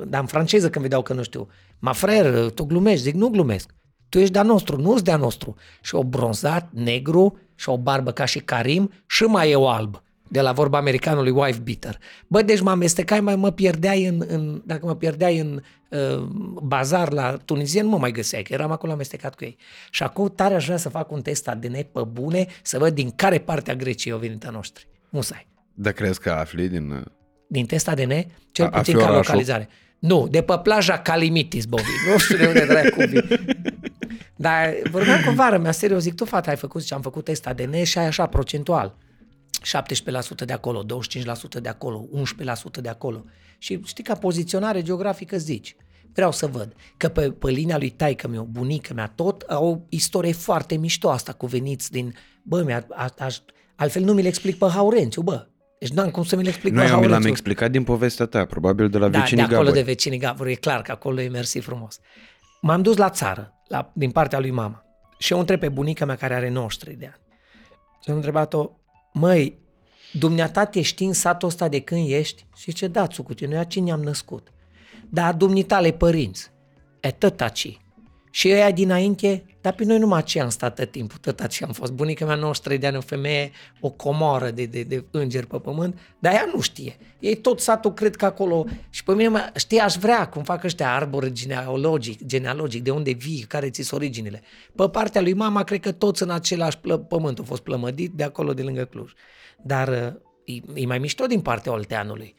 dar 0.07 0.21
în 0.21 0.27
franceză 0.27 0.69
când 0.69 0.83
vedeau 0.83 1.01
că 1.01 1.13
nu 1.13 1.23
știu, 1.23 1.47
ma 1.79 1.93
frère, 1.93 2.53
tu 2.53 2.63
glumești, 2.63 3.01
zic, 3.01 3.13
nu 3.13 3.27
glumesc. 3.27 3.69
Tu 4.09 4.19
ești 4.19 4.33
de-a 4.33 4.43
nostru, 4.43 4.81
nu-s 4.81 5.01
de-a 5.01 5.17
nostru. 5.17 5.55
Și 5.81 5.95
o 5.95 6.03
bronzat, 6.03 6.69
negru, 6.73 7.37
și 7.55 7.69
o 7.69 7.77
barbă 7.77 8.11
ca 8.11 8.25
și 8.25 8.39
Karim 8.39 8.91
și 9.07 9.23
mai 9.23 9.51
eu 9.51 9.69
alb 9.69 10.03
de 10.27 10.41
la 10.41 10.51
vorba 10.51 10.77
americanului 10.77 11.31
wife 11.31 11.59
beater. 11.59 11.99
Bă, 12.27 12.41
deci 12.41 12.61
mă 12.61 12.69
amestecai, 12.69 13.19
mai 13.19 13.35
mă 13.35 13.51
pierdeai 13.51 14.05
în, 14.05 14.23
în 14.27 14.61
dacă 14.65 14.85
mă 14.85 14.95
pierdeai 14.95 15.39
în 15.39 15.61
uh, 15.89 16.27
bazar 16.63 17.11
la 17.11 17.37
tunizien, 17.45 17.83
nu 17.85 17.91
mă 17.91 17.97
mai 17.97 18.11
găseai, 18.11 18.43
că 18.43 18.53
eram 18.53 18.71
acolo 18.71 18.91
amestecat 18.91 19.35
cu 19.35 19.43
ei. 19.43 19.57
Și 19.89 20.03
acum 20.03 20.31
tare 20.35 20.53
aș 20.53 20.65
vrea 20.65 20.77
să 20.77 20.89
fac 20.89 21.11
un 21.11 21.21
test 21.21 21.47
ADN 21.47 21.73
pe 21.91 22.01
bune, 22.11 22.47
să 22.61 22.77
văd 22.77 22.93
din 22.93 23.11
care 23.11 23.39
parte 23.39 23.71
a 23.71 23.75
Greciei 23.75 24.13
au 24.13 24.19
venit 24.19 24.45
a 24.45 24.49
noștri. 24.49 24.87
Musai. 25.09 25.47
Dar 25.73 25.93
crezi 25.93 26.19
că 26.19 26.29
afli 26.31 26.67
din... 26.67 27.03
uh, 27.47 27.47
Din 27.47 27.65
test 27.65 27.87
ADN, 27.87 28.11
cel 28.51 28.65
A- 28.65 28.69
puțin 28.69 28.77
afli 28.77 28.93
ca 28.93 28.99
orașul? 28.99 29.15
localizare. 29.15 29.69
Nu, 29.99 30.27
de 30.27 30.41
pe 30.41 30.59
plaja 30.63 30.97
Calimitis, 30.99 31.65
Bobby. 31.65 31.83
Nu 32.11 32.17
știu 32.17 32.37
de 32.37 32.45
unde 32.47 32.65
dracu 32.65 33.03
vii. 33.03 33.23
Dar 34.35 34.73
vorbeam 34.91 35.21
cu 35.25 35.31
vară 35.31 35.57
mea, 35.57 35.71
serios, 35.71 36.01
zic, 36.01 36.13
tu 36.15 36.25
fata 36.25 36.49
ai 36.49 36.55
făcut, 36.55 36.81
zice, 36.81 36.93
am 36.93 37.01
făcut 37.01 37.23
test 37.23 37.47
ADN 37.47 37.83
și 37.83 37.97
ai 37.97 38.05
așa, 38.05 38.25
procentual. 38.25 38.95
17% 39.61 40.45
de 40.45 40.53
acolo, 40.53 40.83
25% 41.57 41.61
de 41.61 41.69
acolo, 41.69 42.07
11% 42.77 42.81
de 42.81 42.89
acolo. 42.89 43.23
Și 43.57 43.79
știi, 43.85 44.03
ca 44.03 44.13
poziționare 44.13 44.81
geografică 44.81 45.37
zici, 45.37 45.75
vreau 46.13 46.31
să 46.31 46.47
văd 46.47 46.73
că 46.97 47.07
pe, 47.07 47.31
pe 47.31 47.49
linia 47.49 47.77
lui 47.77 47.89
taică 47.89 48.27
meu, 48.27 48.47
bunică 48.51 48.93
mea, 48.93 49.11
tot 49.15 49.41
au 49.41 49.67
o 49.71 49.77
istorie 49.89 50.31
foarte 50.33 50.75
mișto 50.77 51.09
asta 51.09 51.33
cu 51.33 51.45
veniți 51.45 51.91
din, 51.91 52.13
bă, 52.43 52.63
mi-a, 52.63 52.85
a, 52.89 53.13
aș, 53.19 53.37
altfel 53.75 54.03
nu 54.03 54.13
mi-l 54.13 54.25
explic 54.25 54.57
pe 54.57 54.65
Haurențiu, 54.67 55.21
bă. 55.21 55.47
Deci 55.79 55.89
n-am 55.89 56.09
cum 56.11 56.23
să 56.23 56.35
mi-l 56.35 56.47
explic 56.47 56.73
Nu, 56.73 56.79
pe 56.79 56.85
eu 56.85 56.89
mi 56.89 56.93
l-am 56.93 57.01
Haurențiu. 57.03 57.29
explicat 57.29 57.71
din 57.71 57.83
povestea 57.83 58.25
ta, 58.25 58.45
probabil 58.45 58.89
de 58.89 58.97
la 58.97 59.07
Da, 59.07 59.11
de 59.11 59.17
vecinii 59.17 59.43
acolo 59.43 59.57
Gabori. 59.59 59.75
de 59.77 59.81
vecinii 59.83 60.17
Gabor, 60.19 60.47
e 60.47 60.53
clar 60.53 60.81
că 60.81 60.91
acolo 60.91 61.21
e 61.21 61.27
mersi 61.29 61.59
frumos. 61.59 61.99
M-am 62.61 62.81
dus 62.81 62.97
la 62.97 63.09
țară, 63.09 63.53
la, 63.67 63.91
din 63.93 64.11
partea 64.11 64.39
lui 64.39 64.51
mama. 64.51 64.85
Și 65.17 65.33
eu 65.33 65.39
întreb 65.39 65.59
pe 65.59 65.69
bunica 65.69 66.05
mea 66.05 66.15
care 66.15 66.33
are 66.33 66.49
93 66.49 66.95
de 66.95 67.05
ani. 67.05 67.21
Și 68.03 68.09
am 68.09 68.15
întrebat-o, 68.15 68.69
măi, 69.13 69.59
dumneata 70.13 70.65
te 70.65 70.81
știi 70.81 71.07
în 71.07 71.13
satul 71.13 71.47
ăsta 71.47 71.67
de 71.67 71.79
când 71.81 72.09
ești? 72.09 72.45
Și 72.55 72.63
zice, 72.71 72.87
da, 72.87 73.07
țucute, 73.07 73.45
noi 73.45 73.57
aici 73.57 73.79
ne-am 73.79 74.03
născut. 74.03 74.47
Da, 75.09 75.31
dumnitale 75.31 75.91
părinți. 75.91 76.51
E 76.99 77.11
tătaci. 77.11 77.79
Și 78.31 78.49
ăia 78.49 78.71
dinainte, 78.71 79.43
dar 79.65 79.73
pe 79.73 79.83
noi 79.83 79.97
numai 79.97 80.19
aceea 80.19 80.43
am 80.43 80.49
stat 80.49 80.75
tot 80.75 80.91
timpul, 80.91 81.17
tătaci 81.17 81.61
am 81.61 81.71
fost. 81.71 81.91
Bunica 81.91 82.25
mea 82.25 82.35
93 82.35 82.77
de 82.77 82.87
ani, 82.87 82.97
o 82.97 83.01
femeie, 83.01 83.51
o 83.79 83.89
comoră 83.89 84.49
de, 84.49 84.65
de, 84.65 84.83
de 84.83 85.05
îngeri 85.11 85.47
pe 85.47 85.57
pământ, 85.57 85.99
dar 86.19 86.33
ea 86.33 86.49
nu 86.53 86.61
știe. 86.61 86.97
Ei 87.19 87.35
tot 87.35 87.59
satul 87.59 87.93
cred 87.93 88.15
că 88.15 88.25
acolo, 88.25 88.65
și 88.89 89.03
pe 89.03 89.13
mine, 89.13 89.27
mă, 89.27 89.51
știi, 89.55 89.79
aș 89.79 89.95
vrea, 89.95 90.29
cum 90.29 90.43
fac 90.43 90.63
ăștia 90.63 90.93
arbor 90.93 91.29
genealogic, 91.29 92.25
genealogic, 92.25 92.83
de 92.83 92.91
unde 92.91 93.11
vii, 93.11 93.45
care 93.47 93.69
ți 93.69 93.93
originile. 93.93 94.41
Pe 94.75 94.89
partea 94.89 95.21
lui 95.21 95.33
mama, 95.33 95.63
cred 95.63 95.79
că 95.79 95.91
toți 95.91 96.23
în 96.23 96.29
același 96.29 96.77
plă, 96.77 96.97
pământ 96.97 97.37
au 97.37 97.45
fost 97.45 97.61
plămădit 97.61 98.11
de 98.11 98.23
acolo, 98.23 98.53
de 98.53 98.61
lângă 98.61 98.85
Cluj. 98.85 99.11
Dar 99.63 99.87
uh, 99.87 100.55
e, 100.75 100.81
e 100.81 100.85
mai 100.85 100.99
mișto 100.99 101.25
din 101.25 101.41
partea 101.41 101.71
Olteanului. 101.71 102.35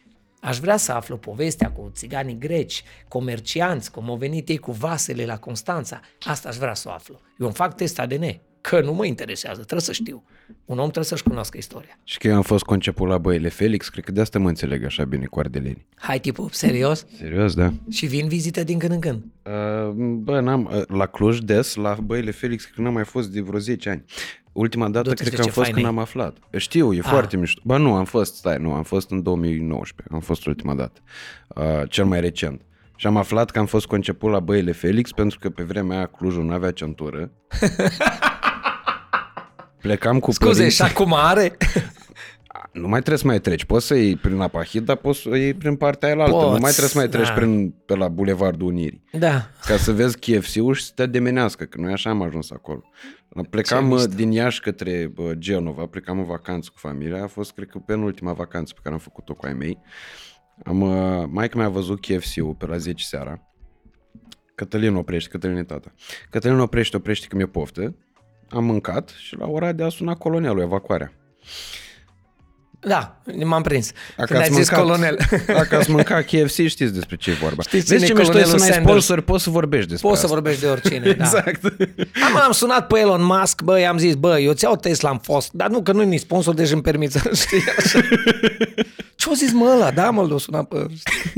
Aș 0.46 0.58
vrea 0.58 0.76
să 0.76 0.92
aflu 0.92 1.16
povestea 1.16 1.70
cu 1.70 1.90
țiganii 1.94 2.38
greci, 2.38 2.82
comercianți, 3.08 3.90
cum 3.90 4.10
au 4.10 4.16
venit 4.16 4.48
ei 4.48 4.56
cu 4.56 4.72
vasele 4.72 5.24
la 5.24 5.38
Constanța. 5.38 6.00
Asta 6.24 6.48
aș 6.48 6.56
vrea 6.56 6.74
să 6.74 6.88
o 6.88 6.92
aflu. 6.92 7.20
Eu 7.38 7.46
îmi 7.46 7.54
fac 7.54 7.74
test 7.74 7.98
ADN, 7.98 8.40
că 8.60 8.80
nu 8.80 8.92
mă 8.92 9.06
interesează, 9.06 9.56
trebuie 9.56 9.80
să 9.80 9.92
știu. 9.92 10.24
Un 10.64 10.78
om 10.78 10.84
trebuie 10.84 11.04
să-și 11.04 11.22
cunoască 11.22 11.56
istoria. 11.56 11.98
Și 12.04 12.18
că 12.18 12.28
eu 12.28 12.34
am 12.34 12.42
fost 12.42 12.64
conceput 12.64 13.08
la 13.08 13.18
băile 13.18 13.48
Felix, 13.48 13.88
cred 13.88 14.04
că 14.04 14.12
de 14.12 14.20
asta 14.20 14.38
mă 14.38 14.48
înțeleg 14.48 14.84
așa 14.84 15.04
bine 15.04 15.24
cu 15.24 15.38
ardelenii. 15.38 15.86
Hai, 15.94 16.20
tipul, 16.20 16.48
serios? 16.52 17.06
Serios, 17.16 17.54
da. 17.54 17.72
Și 17.90 18.06
vin 18.06 18.28
vizită 18.28 18.64
din 18.64 18.78
când 18.78 18.92
în 18.92 19.00
când. 19.00 19.24
Uh, 19.42 19.92
Bă, 19.96 20.40
n-am, 20.40 20.70
uh, 20.72 20.82
la 20.88 21.06
Cluj 21.06 21.38
des, 21.38 21.74
la 21.74 21.98
băile 22.02 22.30
Felix, 22.30 22.62
cred 22.62 22.74
că 22.74 22.80
n-am 22.80 22.92
mai 22.92 23.04
fost 23.04 23.30
de 23.30 23.40
vreo 23.40 23.58
10 23.58 23.90
ani. 23.90 24.04
Ultima 24.56 24.88
dată 24.88 25.08
Du-te 25.08 25.22
cred 25.22 25.28
să 25.28 25.34
că 25.36 25.40
am 25.42 25.46
ce 25.48 25.52
fost 25.52 25.64
fain 25.64 25.74
când 25.74 25.86
e. 25.86 25.88
am 25.88 25.98
aflat. 25.98 26.36
Știu, 26.56 26.92
e 26.92 27.00
foarte 27.00 27.36
mișto. 27.36 27.60
Ba 27.64 27.76
nu, 27.76 27.94
am 27.94 28.04
fost, 28.04 28.34
stai, 28.34 28.56
nu, 28.58 28.72
am 28.72 28.82
fost 28.82 29.10
în 29.10 29.22
2019. 29.22 30.14
Am 30.14 30.20
fost 30.20 30.46
ultima 30.46 30.74
dată. 30.74 31.00
Uh, 31.48 31.64
cel 31.88 32.04
mai 32.04 32.20
recent. 32.20 32.60
Și 32.96 33.06
am 33.06 33.16
aflat 33.16 33.50
că 33.50 33.58
am 33.58 33.66
fost 33.66 33.86
conceput 33.86 34.30
la 34.30 34.40
băile 34.40 34.72
Felix 34.72 35.12
pentru 35.12 35.38
că 35.38 35.50
pe 35.50 35.62
vremea 35.62 35.96
aia 35.96 36.06
Clujul 36.06 36.44
nu 36.44 36.52
avea 36.52 36.70
centură. 36.70 37.30
Plecam 39.82 40.18
cu 40.18 40.30
Scuze, 40.30 40.52
părinții. 40.52 40.84
și 40.84 40.92
acum 40.92 41.14
are? 41.14 41.56
Nu 42.72 42.88
mai 42.88 42.98
trebuie 42.98 43.18
să 43.18 43.26
mai 43.26 43.40
treci. 43.40 43.64
Poți 43.64 43.86
să 43.86 43.94
iei 43.94 44.16
prin 44.16 44.40
Apahid, 44.40 44.84
dar 44.84 44.96
poți 44.96 45.20
să 45.20 45.36
iei 45.36 45.54
prin 45.54 45.76
partea 45.76 46.08
aia 46.08 46.18
altă. 46.22 46.36
Nu 46.36 46.40
Poți, 46.48 46.60
mai 46.60 46.70
trebuie 46.70 46.88
să 46.90 46.98
mai 46.98 47.08
treci 47.08 47.26
da. 47.26 47.32
prin, 47.32 47.70
pe 47.86 47.96
la 47.96 48.08
Bulevardul 48.08 48.66
Unirii. 48.68 49.02
da. 49.12 49.48
Ca 49.66 49.76
să 49.76 49.92
vezi 49.92 50.18
KFC-ul 50.18 50.74
și 50.74 50.84
să 50.84 50.92
te 50.94 51.06
demenească, 51.06 51.64
că 51.64 51.80
noi 51.80 51.92
așa 51.92 52.10
am 52.10 52.22
ajuns 52.22 52.50
acolo. 52.50 52.82
Plecam 53.50 53.88
Ce 53.88 53.94
mișto. 53.94 54.08
uh, 54.08 54.14
din 54.16 54.30
Iași 54.30 54.60
către 54.60 55.12
uh, 55.16 55.30
Genova, 55.32 55.86
plecam 55.86 56.18
în 56.18 56.24
vacanță 56.24 56.70
cu 56.72 56.78
familia, 56.78 57.22
a 57.22 57.26
fost, 57.26 57.52
cred 57.52 57.68
că, 57.68 57.78
penultima 57.78 58.32
vacanță 58.32 58.72
pe 58.74 58.80
care 58.82 58.94
am 58.94 59.00
făcut-o 59.00 59.34
cu 59.34 59.46
ai 59.46 59.52
mei. 59.52 59.78
Am, 60.64 60.80
uh, 60.80 61.24
maica 61.28 61.58
mea 61.58 61.66
a 61.66 61.70
văzut 61.70 62.00
KFC-ul 62.00 62.54
pe 62.58 62.66
la 62.66 62.76
10 62.76 63.04
seara. 63.04 63.40
Cătălin 64.54 64.94
oprește, 64.94 65.28
Cătălin 65.30 65.56
e 65.56 65.62
tata. 65.64 65.92
Cătălin 66.30 66.58
oprește, 66.58 66.96
oprește 66.96 67.26
că 67.26 67.36
mi-e 67.36 67.46
poftă. 67.46 67.96
Am 68.48 68.64
mâncat 68.64 69.08
și 69.08 69.36
la 69.36 69.46
ora 69.46 69.72
de 69.72 69.82
a 69.82 69.88
suna 69.88 70.14
colonelul, 70.14 70.60
evacuarea. 70.60 71.12
Da, 72.80 73.20
m-am 73.44 73.62
prins. 73.62 73.92
Dacă 74.16 74.32
Când 74.32 74.38
ai 74.40 74.46
ați 74.46 74.54
zis 74.54 74.70
mâncat, 74.70 74.86
colonel. 74.86 75.18
Dacă 75.46 75.76
ați 75.76 75.90
mâncat 75.90 76.24
KFC, 76.24 76.52
știți 76.66 76.92
despre 76.92 77.16
ce 77.16 77.30
e 77.30 77.34
vorba. 77.34 77.62
Știți 77.62 77.86
Vezi 77.86 78.00
ce 78.04 78.06
cine 78.06 78.18
e 78.20 78.22
mișto 78.22 78.38
e 78.38 78.42
să 78.42 78.48
colonelul 78.48 78.58
n-ai 78.58 78.68
Sanders? 78.68 79.04
sponsor, 79.04 79.20
poți 79.20 79.42
să 79.42 79.50
vorbești 79.50 79.88
despre 79.88 80.08
Poți 80.08 80.20
să 80.20 80.26
asta. 80.26 80.36
vorbești 80.38 80.60
de 80.62 80.66
oricine, 80.68 81.12
da. 81.12 81.24
Exact. 81.24 81.64
Am, 82.26 82.36
am 82.44 82.52
sunat 82.52 82.86
pe 82.86 82.98
Elon 82.98 83.24
Musk, 83.24 83.62
bă, 83.62 83.80
i-am 83.80 83.98
zis, 83.98 84.14
bă, 84.14 84.38
eu 84.40 84.52
ți-au 84.52 84.76
Tesla 84.76 85.08
am 85.08 85.18
fost, 85.18 85.52
dar 85.52 85.68
nu, 85.68 85.82
că 85.82 85.92
nu-i 85.92 86.06
nici 86.06 86.20
sponsor, 86.20 86.54
deci 86.54 86.70
îmi 86.70 86.82
permit 86.82 87.10
să 87.10 87.30
știi 87.34 87.62
așa. 87.78 88.00
Ce-o 89.16 89.32
zis 89.34 89.52
mă 89.52 89.72
ăla? 89.74 89.90
Da, 89.90 90.10
mă, 90.10 90.22
l-o 90.22 90.38
sunat 90.38 90.64
pe... 90.68 90.86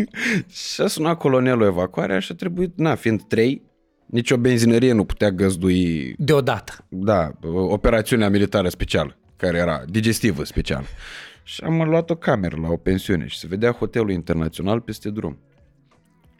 Și 0.75 0.81
a 0.81 0.87
sunat 0.87 1.19
colonelul 1.19 1.67
evacuarea 1.67 2.19
și 2.19 2.29
a 2.33 2.35
trebuit, 2.35 2.73
na, 2.77 2.95
fiind 2.95 3.23
trei, 3.29 3.63
nicio 4.07 4.37
benzinărie 4.37 4.93
nu 4.93 5.05
putea 5.05 5.31
găzdui, 5.31 6.15
Deodată. 6.19 6.73
da, 6.89 7.31
operațiunea 7.69 8.29
militară 8.29 8.69
specială, 8.69 9.17
care 9.37 9.59
era 9.59 9.83
digestivă 9.89 10.45
specială. 10.45 10.85
Și 11.49 11.65
am 11.65 11.83
luat 11.83 12.11
o 12.11 12.15
cameră 12.15 12.57
la 12.57 12.69
o 12.69 12.77
pensiune 12.77 13.27
și 13.27 13.39
se 13.39 13.47
vedea 13.47 13.73
hotelul 13.73 14.11
internațional 14.11 14.81
peste 14.81 15.11
drum. 15.11 15.39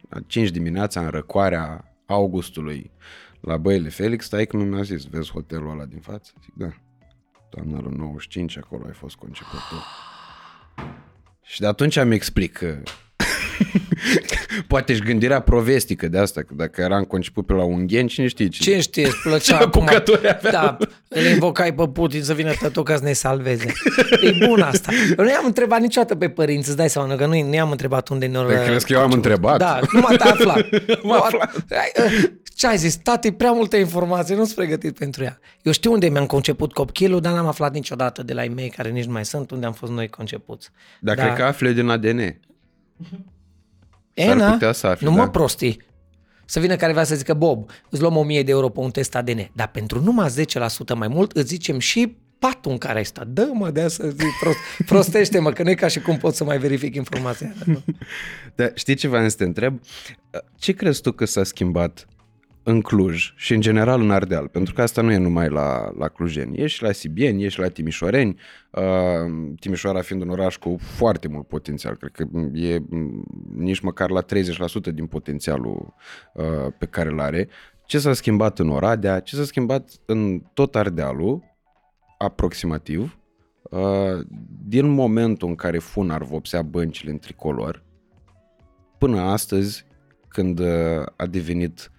La 0.09 0.19
5 0.27 0.49
dimineața, 0.49 1.01
în 1.01 1.09
răcoarea 1.09 1.95
augustului, 2.05 2.91
la 3.39 3.57
băile 3.57 3.89
Felix, 3.89 4.25
stai 4.25 4.45
că 4.45 4.57
mi-a 4.57 4.81
zis, 4.81 5.03
vezi 5.03 5.31
hotelul 5.31 5.69
ăla 5.69 5.85
din 5.85 5.99
față? 5.99 6.31
Zic, 6.43 6.53
da. 6.53 6.69
Doamna 7.49 7.79
lui 7.79 7.93
95, 7.97 8.57
acolo 8.57 8.85
ai 8.85 8.93
fost 8.93 9.15
conceput 9.15 9.59
tu. 9.69 9.75
Și 11.41 11.59
de 11.59 11.67
atunci 11.67 12.03
mi 12.03 12.15
explic 12.15 12.57
că 12.57 12.81
Poate 14.67 14.93
și 14.93 14.99
gândirea 15.01 15.39
provestică 15.39 16.07
de 16.07 16.17
asta, 16.17 16.41
că 16.41 16.53
dacă 16.55 16.81
eram 16.81 17.03
conceput 17.03 17.45
pe 17.45 17.53
la 17.53 17.63
ungheni, 17.63 18.07
cine 18.07 18.27
știe 18.27 18.47
ce. 18.47 18.63
Ce 18.63 18.79
știi, 18.79 19.03
îți 19.03 19.21
plăcea 19.23 19.57
Ce 19.57 19.63
acum? 19.63 19.81
apucători 19.81 20.29
avea. 20.29 20.51
Da, 20.51 20.77
îl 21.07 21.25
invocai 21.25 21.73
pe 21.73 21.87
Putin 21.87 22.23
să 22.23 22.33
vină 22.33 22.51
tătu 22.59 22.83
ca 22.83 22.95
să 22.95 23.03
ne 23.03 23.13
salveze. 23.13 23.73
E 24.21 24.45
bun 24.47 24.61
asta. 24.61 24.91
Eu 25.17 25.23
nu 25.23 25.29
i-am 25.29 25.45
întrebat 25.45 25.81
niciodată 25.81 26.15
pe 26.15 26.29
părinți, 26.29 26.67
îți 26.67 26.77
dai 26.77 26.89
seama, 26.89 27.15
că 27.15 27.25
nu, 27.25 27.41
nu 27.47 27.53
i-am 27.53 27.71
întrebat 27.71 28.07
unde 28.09 28.25
ne 28.25 28.39
Păi 28.39 28.65
crezi 28.65 28.85
că 28.85 28.93
eu 28.93 28.99
am 29.01 29.11
întrebat? 29.11 29.57
Da, 29.57 29.79
numai 29.91 30.15
te-ai 30.17 30.31
aflat. 30.31 30.57
Am 30.89 30.99
Nu, 31.03 31.11
aflat. 31.11 31.55
ai, 31.69 31.91
uh, 32.05 32.23
Ce 32.55 32.67
ai 32.67 32.77
zis? 32.77 32.95
Tati, 32.95 33.27
e 33.27 33.31
prea 33.31 33.51
multă 33.51 33.77
informație, 33.77 34.35
nu 34.35 34.43
sunt 34.43 34.55
pregătit 34.55 34.97
pentru 34.97 35.23
ea. 35.23 35.39
Eu 35.61 35.71
știu 35.71 35.91
unde 35.91 36.07
mi-am 36.09 36.25
conceput 36.25 36.73
copilul, 36.73 37.19
dar 37.21 37.33
n-am 37.33 37.47
aflat 37.47 37.73
niciodată 37.73 38.23
de 38.23 38.33
la 38.33 38.43
ei 38.43 38.49
mei, 38.49 38.69
care 38.69 38.89
nici 38.89 39.05
nu 39.05 39.11
mai 39.11 39.25
sunt, 39.25 39.51
unde 39.51 39.65
am 39.65 39.73
fost 39.73 39.91
noi 39.91 40.07
concepuți. 40.07 40.69
Dar 40.99 41.15
da. 41.15 41.23
cred 41.23 41.35
că 41.35 41.43
afle 41.43 41.71
din 41.71 41.89
ADN. 41.89 42.39
E, 44.19 44.25
S-ar 44.25 44.35
na, 44.35 44.51
putea 44.51 44.71
să 44.71 44.87
afli, 44.87 45.05
nu 45.05 45.11
mă 45.11 45.17
da. 45.17 45.29
prostii. 45.29 45.81
Să 46.45 46.59
vină 46.59 46.75
careva 46.75 47.03
să 47.03 47.15
zică, 47.15 47.33
Bob, 47.33 47.69
îți 47.89 48.01
luăm 48.01 48.15
1000 48.15 48.43
de 48.43 48.51
euro 48.51 48.69
pe 48.69 48.79
un 48.79 48.91
test 48.91 49.15
ADN, 49.15 49.49
dar 49.53 49.67
pentru 49.67 50.01
numai 50.03 50.29
10% 50.29 50.95
mai 50.95 51.07
mult 51.07 51.31
îți 51.31 51.47
zicem 51.47 51.79
și 51.79 52.17
patul 52.39 52.71
în 52.71 52.77
care 52.77 52.97
ai 52.97 53.05
stat. 53.05 53.27
Dă-mă 53.27 53.69
de 53.69 53.87
să 53.87 54.07
zic 54.07 54.27
prost, 54.39 54.57
prostește-mă, 54.91 55.51
că 55.51 55.63
nu 55.63 55.69
e 55.69 55.75
ca 55.75 55.87
și 55.87 55.99
cum 55.99 56.17
pot 56.17 56.35
să 56.35 56.43
mai 56.43 56.57
verific 56.57 56.95
informația. 56.95 57.53
Dar 58.55 58.71
știi 58.75 58.95
ce 58.95 59.07
vreau 59.07 59.29
să 59.29 59.35
te 59.35 59.43
întreb? 59.43 59.79
Ce 60.57 60.71
crezi 60.71 61.01
tu 61.01 61.11
că 61.11 61.25
s-a 61.25 61.43
schimbat 61.43 62.07
în 62.69 62.81
Cluj 62.81 63.33
și 63.35 63.53
în 63.53 63.61
general 63.61 64.01
în 64.01 64.11
Ardeal? 64.11 64.47
Pentru 64.47 64.73
că 64.73 64.81
asta 64.81 65.01
nu 65.01 65.11
e 65.11 65.17
numai 65.17 65.49
la, 65.49 65.91
la 65.97 66.07
clujeni. 66.07 66.57
E 66.57 66.67
și 66.67 66.83
la 66.83 66.91
sibieni, 66.91 67.43
e 67.43 67.47
și 67.47 67.59
la 67.59 67.67
timișoreni. 67.67 68.39
Uh, 68.71 69.53
Timișoara 69.59 70.01
fiind 70.01 70.21
un 70.21 70.29
oraș 70.29 70.57
cu 70.57 70.75
foarte 70.79 71.27
mult 71.27 71.47
potențial. 71.47 71.95
Cred 71.95 72.11
că 72.11 72.25
e 72.53 72.77
m, 72.89 73.23
nici 73.55 73.79
măcar 73.79 74.09
la 74.09 74.23
30% 74.23 74.25
din 74.93 75.05
potențialul 75.05 75.93
uh, 76.33 76.43
pe 76.77 76.85
care 76.85 77.09
îl 77.09 77.19
are. 77.19 77.49
Ce 77.85 77.99
s-a 77.99 78.13
schimbat 78.13 78.59
în 78.59 78.69
Oradea? 78.69 79.19
Ce 79.19 79.35
s-a 79.35 79.43
schimbat 79.43 79.89
în 80.05 80.41
tot 80.53 80.75
Ardealul? 80.75 81.49
aproximativ, 82.19 83.19
uh, 83.63 84.25
din 84.67 84.87
momentul 84.87 85.47
în 85.47 85.55
care 85.55 85.79
Funar 85.79 86.23
vopsea 86.23 86.61
băncile 86.61 87.11
în 87.11 87.19
tricolor, 87.19 87.83
până 88.97 89.19
astăzi, 89.19 89.85
când 90.27 90.59
uh, 90.59 91.05
a 91.15 91.25
devenit 91.25 91.91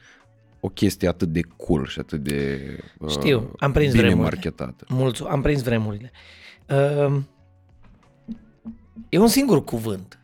o 0.60 0.68
chestie 0.68 1.08
atât 1.08 1.28
de 1.28 1.40
cool 1.56 1.86
și 1.86 1.98
atât 1.98 2.22
de 2.22 2.60
uh, 2.98 3.10
Știu, 3.10 3.52
am 3.58 3.72
prins 3.72 3.90
bine 3.92 4.02
vremurile. 4.02 4.30
marketată. 4.30 4.84
Mulțumesc, 4.88 5.34
am 5.34 5.42
prins 5.42 5.62
vremurile. 5.62 6.10
Uh, 6.68 7.22
e 9.08 9.18
un 9.18 9.28
singur 9.28 9.64
cuvânt, 9.64 10.18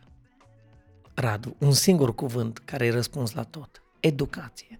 Radu, 1.13 1.55
un 1.59 1.71
singur 1.71 2.15
cuvânt 2.15 2.57
care 2.57 2.85
e 2.85 2.91
răspuns 2.91 3.33
la 3.33 3.43
tot. 3.43 3.81
Educație. 3.99 4.79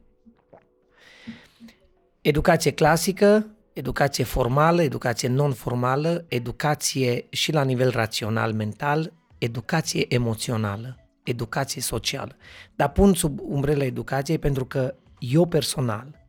Educație 2.22 2.72
clasică, 2.72 3.46
educație 3.74 4.24
formală, 4.24 4.82
educație 4.82 5.28
non-formală, 5.28 6.26
educație 6.28 7.26
și 7.30 7.52
la 7.52 7.64
nivel 7.64 7.90
rațional, 7.90 8.54
mental, 8.54 9.14
educație 9.38 10.14
emoțională, 10.14 10.98
educație 11.24 11.82
socială. 11.82 12.36
Dar 12.76 12.92
pun 12.92 13.14
sub 13.14 13.40
umbrela 13.44 13.84
educației 13.84 14.38
pentru 14.38 14.66
că 14.66 14.96
eu 15.20 15.46
personal 15.46 16.26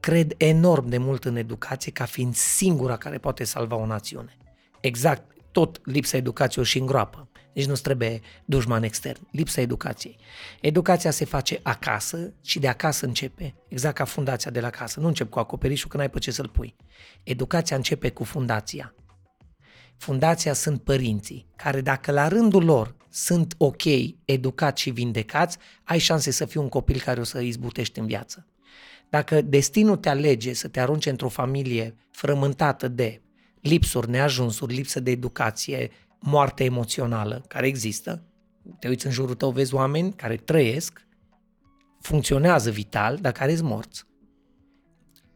cred 0.00 0.34
enorm 0.36 0.88
de 0.88 0.98
mult 0.98 1.24
în 1.24 1.36
educație 1.36 1.92
ca 1.92 2.04
fiind 2.04 2.34
singura 2.34 2.96
care 2.96 3.18
poate 3.18 3.44
salva 3.44 3.76
o 3.76 3.86
națiune. 3.86 4.36
Exact, 4.80 5.22
tot 5.52 5.80
lipsa 5.84 6.16
educației 6.16 6.64
o 6.64 6.66
și 6.66 6.78
îngroapă. 6.78 7.28
Deci 7.52 7.66
nu 7.66 7.74
trebuie 7.74 8.20
dușman 8.44 8.82
extern, 8.82 9.28
lipsa 9.30 9.60
educației. 9.60 10.16
Educația 10.60 11.10
se 11.10 11.24
face 11.24 11.60
acasă 11.62 12.32
și 12.44 12.58
de 12.58 12.68
acasă 12.68 13.06
începe, 13.06 13.54
exact 13.68 13.94
ca 13.94 14.04
fundația 14.04 14.50
de 14.50 14.60
la 14.60 14.70
casă. 14.70 15.00
Nu 15.00 15.06
încep 15.06 15.30
cu 15.30 15.38
acoperișul 15.38 15.88
că 15.88 15.96
n-ai 15.96 16.10
pe 16.10 16.18
ce 16.18 16.30
să-l 16.30 16.48
pui. 16.48 16.76
Educația 17.22 17.76
începe 17.76 18.10
cu 18.10 18.24
fundația. 18.24 18.94
Fundația 19.96 20.52
sunt 20.52 20.82
părinții, 20.82 21.46
care 21.56 21.80
dacă 21.80 22.12
la 22.12 22.28
rândul 22.28 22.64
lor 22.64 22.94
sunt 23.14 23.54
ok, 23.58 23.82
educați 24.24 24.82
și 24.82 24.90
vindecați, 24.90 25.58
ai 25.84 25.98
șanse 25.98 26.30
să 26.30 26.44
fii 26.44 26.60
un 26.60 26.68
copil 26.68 27.00
care 27.00 27.20
o 27.20 27.24
să 27.24 27.40
izbutești 27.40 27.98
în 27.98 28.06
viață. 28.06 28.46
Dacă 29.08 29.40
destinul 29.40 29.96
te 29.96 30.08
alege 30.08 30.52
să 30.52 30.68
te 30.68 30.80
arunce 30.80 31.10
într-o 31.10 31.28
familie 31.28 31.94
frământată 32.10 32.88
de 32.88 33.22
lipsuri, 33.60 34.10
neajunsuri, 34.10 34.74
lipsă 34.74 35.00
de 35.00 35.10
educație, 35.10 35.90
moarte 36.18 36.64
emoțională 36.64 37.44
care 37.48 37.66
există, 37.66 38.22
te 38.78 38.88
uiți 38.88 39.06
în 39.06 39.12
jurul 39.12 39.34
tău, 39.34 39.50
vezi 39.50 39.74
oameni 39.74 40.12
care 40.12 40.36
trăiesc, 40.36 41.06
funcționează 42.00 42.70
vital, 42.70 43.16
dar 43.20 43.32
care 43.32 43.54
sunt 43.56 43.68
morți. 43.68 44.04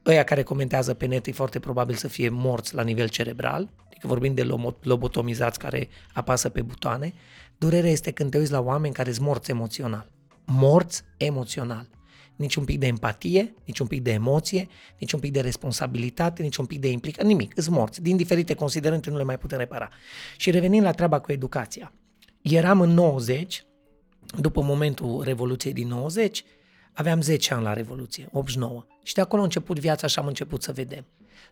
Ăia 0.06 0.24
care 0.24 0.42
comentează 0.42 0.94
pe 0.94 1.06
net 1.06 1.26
e 1.26 1.32
foarte 1.32 1.58
probabil 1.58 1.94
să 1.94 2.08
fie 2.08 2.28
morți 2.28 2.74
la 2.74 2.82
nivel 2.82 3.08
cerebral, 3.08 3.70
adică 3.86 4.06
vorbim 4.06 4.34
de 4.34 4.44
lomo- 4.44 4.82
lobotomizați 4.82 5.58
care 5.58 5.88
apasă 6.12 6.48
pe 6.48 6.62
butoane. 6.62 7.12
Durerea 7.58 7.90
este 7.90 8.10
când 8.10 8.30
te 8.30 8.38
uiți 8.38 8.50
la 8.50 8.60
oameni 8.60 8.94
care 8.94 9.12
sunt 9.12 9.26
morți 9.26 9.50
emoțional. 9.50 10.10
Morți 10.44 11.02
emoțional. 11.16 11.88
Nici 12.36 12.54
un 12.54 12.64
pic 12.64 12.78
de 12.78 12.86
empatie, 12.86 13.54
nici 13.64 13.78
un 13.78 13.86
pic 13.86 14.02
de 14.02 14.12
emoție, 14.12 14.68
nici 14.98 15.12
un 15.12 15.20
pic 15.20 15.32
de 15.32 15.40
responsabilitate, 15.40 16.42
nici 16.42 16.56
un 16.56 16.66
pic 16.66 16.80
de 16.80 16.90
implicare, 16.90 17.26
nimic, 17.26 17.56
îți 17.56 17.70
morți. 17.70 18.02
Din 18.02 18.16
diferite 18.16 18.54
considerente 18.54 19.10
nu 19.10 19.16
le 19.16 19.22
mai 19.22 19.38
putem 19.38 19.58
repara. 19.58 19.88
Și 20.36 20.50
revenind 20.50 20.84
la 20.84 20.92
treaba 20.92 21.18
cu 21.18 21.32
educația. 21.32 21.92
Eram 22.42 22.80
în 22.80 22.90
90, 22.90 23.66
după 24.40 24.62
momentul 24.62 25.22
Revoluției 25.22 25.72
din 25.72 25.88
90, 25.88 26.44
aveam 26.92 27.20
10 27.20 27.54
ani 27.54 27.62
la 27.62 27.72
Revoluție, 27.72 28.28
89. 28.32 28.84
Și 29.02 29.14
de 29.14 29.20
acolo 29.20 29.40
a 29.40 29.44
început 29.44 29.78
viața 29.78 30.06
și 30.06 30.18
am 30.18 30.26
început 30.26 30.62
să 30.62 30.72
vedem. 30.72 31.06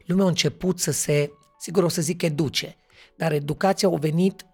Lumea 0.06 0.24
a 0.24 0.28
început 0.28 0.78
să 0.78 0.90
se, 0.90 1.30
sigur 1.58 1.82
o 1.82 1.88
să 1.88 2.02
zic 2.02 2.22
educe, 2.22 2.76
dar 3.16 3.32
educația 3.32 3.88
a 3.88 3.96
venit 3.96 4.46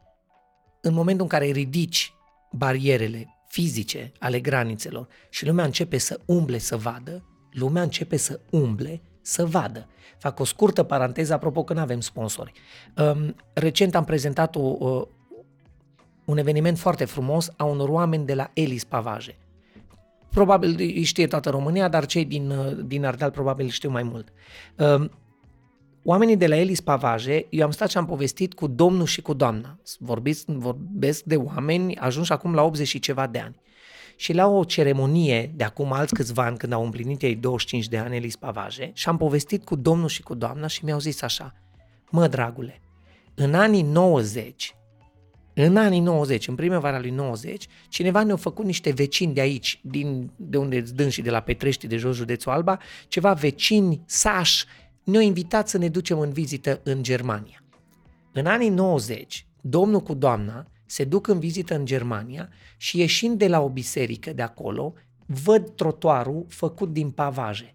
în 0.80 0.94
momentul 0.94 1.22
în 1.22 1.28
care 1.28 1.44
ridici 1.44 2.14
barierele 2.52 3.34
fizice 3.48 4.12
ale 4.18 4.40
granițelor 4.40 5.06
și 5.30 5.46
lumea 5.46 5.64
începe 5.64 5.98
să 5.98 6.20
umble 6.24 6.58
să 6.58 6.76
vadă, 6.76 7.24
lumea 7.52 7.82
începe 7.82 8.16
să 8.16 8.40
umble 8.50 9.02
să 9.22 9.46
vadă. 9.46 9.88
Fac 10.18 10.40
o 10.40 10.44
scurtă 10.44 10.82
paranteză, 10.82 11.32
apropo 11.32 11.64
că 11.64 11.72
nu 11.72 11.80
avem 11.80 12.00
sponsori. 12.00 12.52
Um, 12.96 13.34
recent 13.52 13.94
am 13.94 14.04
prezentat 14.04 14.56
o, 14.56 14.60
o, 14.60 15.06
un 16.24 16.38
eveniment 16.38 16.78
foarte 16.78 17.04
frumos 17.04 17.50
a 17.56 17.64
unor 17.64 17.88
oameni 17.88 18.26
de 18.26 18.34
la 18.34 18.50
Elis 18.54 18.84
Pavaje. 18.84 19.38
Probabil 20.30 20.74
îi 20.78 21.02
știe 21.02 21.26
toată 21.26 21.50
România, 21.50 21.88
dar 21.88 22.06
cei 22.06 22.24
din, 22.24 22.50
uh, 22.50 22.78
din 22.84 23.04
Ardeal 23.04 23.30
probabil 23.30 23.68
știu 23.68 23.90
mai 23.90 24.02
mult. 24.02 24.28
Um, 24.76 25.10
Oamenii 26.02 26.36
de 26.36 26.46
la 26.46 26.56
Elis 26.56 26.80
Pavaje, 26.80 27.46
eu 27.50 27.64
am 27.64 27.70
stat 27.70 27.90
și 27.90 27.96
am 27.96 28.06
povestit 28.06 28.54
cu 28.54 28.66
domnul 28.66 29.06
și 29.06 29.22
cu 29.22 29.32
doamna. 29.32 29.78
Vorbiți, 29.98 30.44
vorbesc 30.46 31.22
de 31.22 31.36
oameni 31.36 31.96
ajunși 31.96 32.32
acum 32.32 32.54
la 32.54 32.62
80 32.62 32.86
și 32.86 32.98
ceva 32.98 33.26
de 33.26 33.38
ani. 33.38 33.56
Și 34.16 34.32
la 34.32 34.46
o 34.46 34.64
ceremonie 34.64 35.52
de 35.54 35.64
acum 35.64 35.92
alți 35.92 36.14
câțiva 36.14 36.44
ani, 36.44 36.56
când 36.56 36.72
au 36.72 36.84
împlinit 36.84 37.22
ei 37.22 37.34
25 37.34 37.88
de 37.88 37.98
ani 37.98 38.16
Elis 38.16 38.36
Pavaje, 38.36 38.90
și 38.94 39.08
am 39.08 39.16
povestit 39.16 39.64
cu 39.64 39.76
domnul 39.76 40.08
și 40.08 40.22
cu 40.22 40.34
doamna 40.34 40.66
și 40.66 40.84
mi-au 40.84 40.98
zis 40.98 41.22
așa, 41.22 41.54
mă 42.10 42.26
dragule, 42.28 42.80
în 43.34 43.54
anii 43.54 43.82
90, 43.82 44.74
în 45.54 45.76
anii 45.76 46.00
90, 46.00 46.48
în 46.48 46.54
primăvara 46.54 47.00
lui 47.00 47.10
90, 47.10 47.66
cineva 47.88 48.22
ne-a 48.22 48.36
făcut 48.36 48.64
niște 48.64 48.90
vecini 48.90 49.34
de 49.34 49.40
aici, 49.40 49.80
din, 49.82 50.30
de 50.36 50.58
unde 50.58 51.08
și 51.08 51.22
de 51.22 51.30
la 51.30 51.40
Petrești, 51.40 51.86
de 51.86 51.96
jos 51.96 52.16
județul 52.16 52.52
Alba, 52.52 52.78
ceva 53.08 53.32
vecini, 53.32 54.02
sași, 54.06 54.66
ne-au 55.10 55.22
invitat 55.22 55.68
să 55.68 55.78
ne 55.78 55.88
ducem 55.88 56.18
în 56.18 56.30
vizită 56.30 56.80
în 56.82 57.02
Germania. 57.02 57.62
În 58.32 58.46
anii 58.46 58.68
90, 58.68 59.46
domnul 59.60 60.00
cu 60.00 60.14
doamna 60.14 60.66
se 60.86 61.04
duc 61.04 61.26
în 61.26 61.38
vizită 61.38 61.74
în 61.74 61.84
Germania 61.84 62.48
și 62.76 62.98
ieșind 62.98 63.38
de 63.38 63.48
la 63.48 63.60
o 63.60 63.68
biserică 63.68 64.32
de 64.32 64.42
acolo, 64.42 64.94
văd 65.26 65.70
trotuarul 65.74 66.46
făcut 66.48 66.92
din 66.92 67.10
pavaje. 67.10 67.74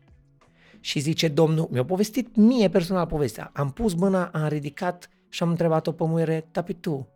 Și 0.80 1.00
zice 1.00 1.28
domnul, 1.28 1.68
mi-a 1.72 1.86
povestit 1.86 2.36
mie 2.36 2.70
personal 2.70 3.06
povestea, 3.06 3.52
am 3.54 3.72
pus 3.72 3.94
mâna, 3.94 4.26
am 4.26 4.48
ridicat 4.48 5.10
și 5.30 5.44
am 5.44 5.50
întrebat-o 5.50 5.92
pe 5.92 6.04
muiere, 6.04 6.48
tapi 6.52 6.74
tu, 6.74 7.08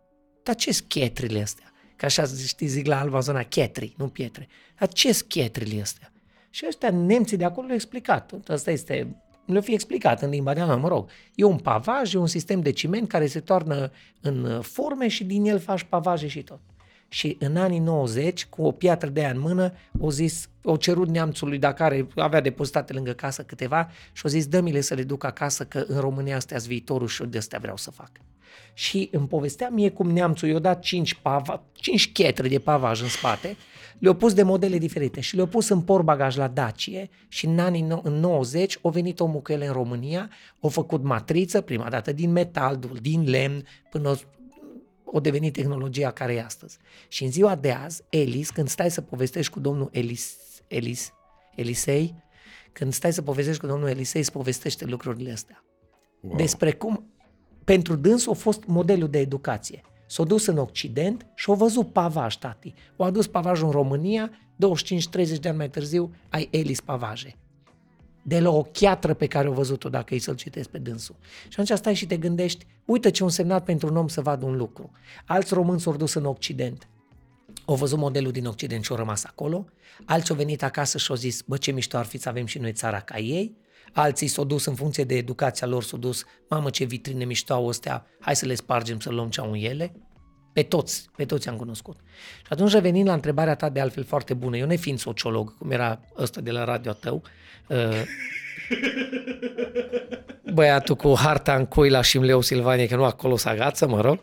dar 0.42 0.54
ce 0.54 0.72
schetrile 0.72 1.40
astea? 1.40 1.72
Că 1.96 2.04
așa 2.04 2.24
știi, 2.46 2.66
zic 2.66 2.86
la 2.86 3.00
Alba 3.00 3.20
zona, 3.20 3.42
chetri, 3.42 3.94
nu 3.96 4.08
pietre. 4.08 4.48
Dar 4.78 4.88
ce 4.88 5.12
schetrile 5.12 5.80
astea? 5.80 6.12
Și 6.50 6.64
ăștia, 6.68 6.90
nemții 6.90 7.36
de 7.36 7.44
acolo, 7.44 7.62
le-au 7.62 7.76
explicat. 7.76 8.32
Asta 8.48 8.70
este 8.70 9.22
le 9.52 9.60
fi 9.60 9.72
explicat 9.72 10.22
în 10.22 10.30
limba 10.30 10.54
de 10.54 10.62
mă 10.62 10.88
rog. 10.88 11.08
E 11.34 11.44
un 11.44 11.58
pavaj, 11.58 12.14
e 12.14 12.18
un 12.18 12.26
sistem 12.26 12.60
de 12.60 12.70
ciment 12.70 13.08
care 13.08 13.26
se 13.26 13.40
toarnă 13.40 13.90
în 14.20 14.60
forme 14.62 15.08
și 15.08 15.24
din 15.24 15.44
el 15.44 15.58
faci 15.58 15.82
pavaje 15.82 16.26
și 16.26 16.42
tot. 16.42 16.60
Și 17.08 17.36
în 17.40 17.56
anii 17.56 17.78
90, 17.78 18.46
cu 18.46 18.62
o 18.62 18.70
piatră 18.70 19.08
de 19.08 19.20
aia 19.20 19.30
în 19.30 19.40
mână, 19.40 19.72
o 20.00 20.10
zis, 20.10 20.48
o 20.62 20.76
cerut 20.76 21.08
neamțului 21.08 21.58
dacă 21.58 21.82
are, 21.82 22.06
avea 22.16 22.40
depozitate 22.40 22.92
lângă 22.92 23.12
casă 23.12 23.42
câteva 23.42 23.90
și 24.12 24.26
o 24.26 24.28
zis, 24.28 24.46
dă-mi-le 24.46 24.80
să 24.80 24.94
le 24.94 25.02
duc 25.02 25.24
acasă 25.24 25.64
că 25.64 25.84
în 25.86 26.00
România 26.00 26.36
astea 26.36 26.58
viitorul 26.66 27.08
și 27.08 27.24
de 27.24 27.38
astea 27.38 27.58
vreau 27.58 27.76
să 27.76 27.90
fac. 27.90 28.10
Și 28.74 29.08
îmi 29.12 29.26
povestea 29.26 29.68
mie 29.68 29.90
cum 29.90 30.10
neamțul 30.10 30.48
i-a 30.48 30.58
dat 30.58 30.80
5, 30.80 31.14
pava, 31.14 31.62
5 31.72 32.12
chetre 32.12 32.48
de 32.48 32.58
pavaj 32.58 33.02
în 33.02 33.08
spate 33.08 33.56
le-au 34.00 34.14
pus 34.14 34.32
de 34.32 34.42
modele 34.42 34.78
diferite 34.78 35.20
și 35.20 35.34
le-au 35.34 35.46
pus 35.46 35.68
în 35.68 35.80
portbagaj 35.80 36.36
la 36.36 36.48
Dacie 36.48 37.10
și 37.28 37.46
în 37.46 37.58
anii 37.58 37.86
no- 37.86 38.02
în 38.02 38.12
90 38.12 38.78
au 38.82 38.90
venit 38.90 39.20
omul 39.20 39.40
cu 39.40 39.52
ele 39.52 39.66
în 39.66 39.72
România, 39.72 40.30
au 40.60 40.68
făcut 40.68 41.02
matriță, 41.02 41.60
prima 41.60 41.88
dată 41.88 42.12
din 42.12 42.32
metal, 42.32 42.78
din 43.00 43.30
lemn, 43.30 43.66
până 43.90 44.18
o 45.04 45.20
devenit 45.20 45.52
tehnologia 45.52 46.10
care 46.10 46.34
e 46.34 46.42
astăzi. 46.42 46.78
Și 47.08 47.24
în 47.24 47.30
ziua 47.30 47.54
de 47.54 47.70
azi, 47.70 48.02
Elis, 48.08 48.50
când 48.50 48.68
stai 48.68 48.90
să 48.90 49.00
povestești 49.00 49.52
cu 49.52 49.60
domnul 49.60 49.88
Elis, 49.92 50.36
Elis, 50.68 51.12
Elisei, 51.54 52.14
când 52.72 52.92
stai 52.92 53.12
să 53.12 53.22
povestești 53.22 53.60
cu 53.60 53.66
domnul 53.66 53.88
Elisei, 53.88 54.20
îți 54.20 54.32
povestește 54.32 54.84
lucrurile 54.84 55.32
astea. 55.32 55.64
Wow. 56.20 56.36
Despre 56.36 56.72
cum, 56.72 57.12
pentru 57.70 57.94
dânsul 57.94 58.32
a 58.32 58.34
fost 58.34 58.64
modelul 58.66 59.08
de 59.08 59.18
educație. 59.18 59.80
S-a 60.06 60.24
dus 60.24 60.46
în 60.46 60.58
Occident 60.58 61.26
și 61.34 61.50
a 61.50 61.54
văzut 61.54 61.92
pavaj, 61.92 62.34
tati. 62.34 62.74
O 62.96 63.04
adus 63.04 63.26
pavajul 63.26 63.66
în 63.66 63.72
România, 63.72 64.30
25-30 64.30 65.38
de 65.40 65.48
ani 65.48 65.56
mai 65.56 65.70
târziu 65.70 66.14
ai 66.28 66.48
Elis 66.50 66.80
Pavaje. 66.80 67.36
De 68.22 68.40
la 68.40 68.50
o 68.50 68.62
chiatră 68.62 69.14
pe 69.14 69.26
care 69.26 69.48
o 69.48 69.52
văzut-o 69.52 69.88
dacă 69.88 70.14
îi 70.14 70.18
să-l 70.18 70.34
citesc 70.34 70.68
pe 70.68 70.78
dânsul. 70.78 71.16
Și 71.42 71.60
atunci 71.60 71.78
stai 71.78 71.94
și 71.94 72.06
te 72.06 72.16
gândești, 72.16 72.66
uite 72.84 73.10
ce 73.10 73.22
un 73.22 73.28
semnat 73.28 73.64
pentru 73.64 73.88
un 73.88 73.96
om 73.96 74.08
să 74.08 74.20
vadă 74.20 74.44
un 74.44 74.56
lucru. 74.56 74.90
Alți 75.26 75.54
români 75.54 75.80
s-au 75.80 75.96
dus 75.96 76.14
în 76.14 76.24
Occident. 76.24 76.88
Au 77.64 77.74
văzut 77.74 77.98
modelul 77.98 78.32
din 78.32 78.46
Occident 78.46 78.84
și 78.84 78.90
au 78.90 78.96
rămas 78.96 79.24
acolo. 79.24 79.66
Alții 80.04 80.30
au 80.30 80.36
venit 80.36 80.62
acasă 80.62 80.98
și 80.98 81.10
au 81.10 81.16
zis, 81.16 81.42
bă, 81.42 81.56
ce 81.56 81.70
mișto 81.70 81.96
ar 81.96 82.04
fi 82.04 82.18
să 82.18 82.28
avem 82.28 82.46
și 82.46 82.58
noi 82.58 82.72
țara 82.72 83.00
ca 83.00 83.18
ei. 83.18 83.56
Alții 83.92 84.26
s-au 84.26 84.44
dus 84.44 84.64
în 84.64 84.74
funcție 84.74 85.04
de 85.04 85.16
educația 85.16 85.66
lor, 85.66 85.82
s-au 85.82 85.98
dus, 85.98 86.24
mamă 86.48 86.70
ce 86.70 86.84
vitrine 86.84 87.24
mișto 87.24 87.52
au 87.52 87.68
astea, 87.68 88.06
hai 88.20 88.36
să 88.36 88.46
le 88.46 88.54
spargem 88.54 89.00
să 89.00 89.10
luăm 89.10 89.28
ce 89.28 89.40
au 89.40 89.50
în 89.50 89.58
ele. 89.58 89.92
Pe 90.52 90.62
toți, 90.62 91.08
pe 91.16 91.24
toți 91.24 91.48
am 91.48 91.56
cunoscut. 91.56 91.96
Și 92.36 92.48
atunci 92.48 92.72
revenind 92.72 93.06
la 93.06 93.12
întrebarea 93.12 93.54
ta 93.54 93.68
de 93.68 93.80
altfel 93.80 94.04
foarte 94.04 94.34
bună, 94.34 94.56
eu 94.56 94.66
nefiind 94.66 94.98
sociolog, 94.98 95.58
cum 95.58 95.70
era 95.70 96.00
ăsta 96.18 96.40
de 96.40 96.50
la 96.50 96.64
radio 96.64 96.92
tău, 96.92 97.22
uh, 97.68 97.76
băiatul 100.52 100.96
cu 100.96 101.14
harta 101.16 101.54
în 101.54 101.66
cui 101.66 101.90
la 101.90 102.02
Șimleu 102.02 102.40
Silvanie, 102.40 102.86
că 102.86 102.96
nu 102.96 103.04
acolo 103.04 103.36
să 103.36 103.48
agață, 103.48 103.88
mă 103.88 104.00
rog. 104.00 104.18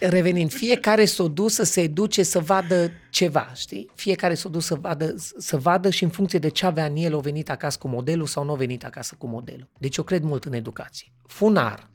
Revenind, 0.00 0.52
fiecare 0.52 1.04
s-a 1.04 1.26
dus 1.26 1.54
să 1.54 1.62
se 1.62 1.80
educe 1.80 2.22
să 2.22 2.38
vadă 2.38 2.90
ceva, 3.10 3.50
știi? 3.54 3.90
Fiecare 3.94 4.34
s-a 4.34 4.48
dus 4.48 4.64
să 4.64 4.74
vadă, 4.74 5.14
să 5.38 5.56
vadă 5.56 5.90
și 5.90 6.04
în 6.04 6.10
funcție 6.10 6.38
de 6.38 6.48
ce 6.48 6.66
avea 6.66 6.84
în 6.84 6.96
el, 6.96 7.14
o 7.14 7.20
venit 7.20 7.50
acasă 7.50 7.78
cu 7.80 7.88
modelul 7.88 8.26
sau 8.26 8.44
nu 8.44 8.52
a 8.52 8.56
venit 8.56 8.84
acasă 8.84 9.14
cu 9.18 9.26
modelul. 9.26 9.68
Deci 9.78 9.96
eu 9.96 10.04
cred 10.04 10.22
mult 10.22 10.44
în 10.44 10.52
educație. 10.52 11.12
Funar, 11.26 11.90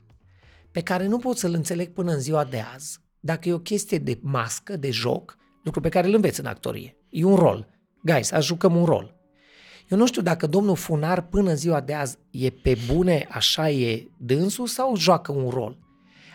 pe 0.70 0.80
care 0.80 1.06
nu 1.06 1.18
pot 1.18 1.36
să-l 1.36 1.54
înțeleg 1.54 1.92
până 1.92 2.12
în 2.12 2.20
ziua 2.20 2.44
de 2.44 2.64
azi, 2.74 2.98
dacă 3.20 3.48
e 3.48 3.52
o 3.52 3.58
chestie 3.58 3.98
de 3.98 4.18
mască, 4.22 4.76
de 4.76 4.90
joc, 4.90 5.36
lucru 5.62 5.80
pe 5.80 5.88
care 5.88 6.06
îl 6.06 6.14
înveți 6.14 6.40
în 6.40 6.46
actorie. 6.46 6.96
E 7.10 7.24
un 7.24 7.34
rol. 7.34 7.68
Guys, 8.02 8.26
să 8.26 8.40
jucăm 8.40 8.76
un 8.76 8.84
rol. 8.84 9.14
Eu 9.88 9.98
nu 9.98 10.06
știu 10.06 10.22
dacă 10.22 10.46
domnul 10.46 10.76
Funar 10.76 11.22
până 11.22 11.50
în 11.50 11.56
ziua 11.56 11.80
de 11.80 11.94
azi 11.94 12.16
e 12.30 12.50
pe 12.50 12.78
bune, 12.86 13.26
așa 13.30 13.70
e 13.70 14.08
dânsul 14.16 14.66
sau 14.66 14.96
joacă 14.96 15.32
un 15.32 15.48
rol. 15.48 15.78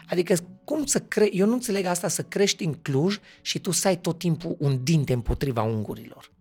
Adică 0.09 0.35
cum 0.63 0.85
să 0.85 0.99
cre... 0.99 1.29
Eu 1.31 1.47
nu 1.47 1.53
înțeleg 1.53 1.85
asta 1.85 2.07
să 2.07 2.21
crești 2.21 2.63
în 2.63 2.73
Cluj 2.73 3.17
și 3.41 3.59
tu 3.59 3.71
să 3.71 3.87
ai 3.87 3.97
tot 3.97 4.17
timpul 4.17 4.55
un 4.59 4.83
dinte 4.83 5.13
împotriva 5.13 5.61
ungurilor. 5.61 6.31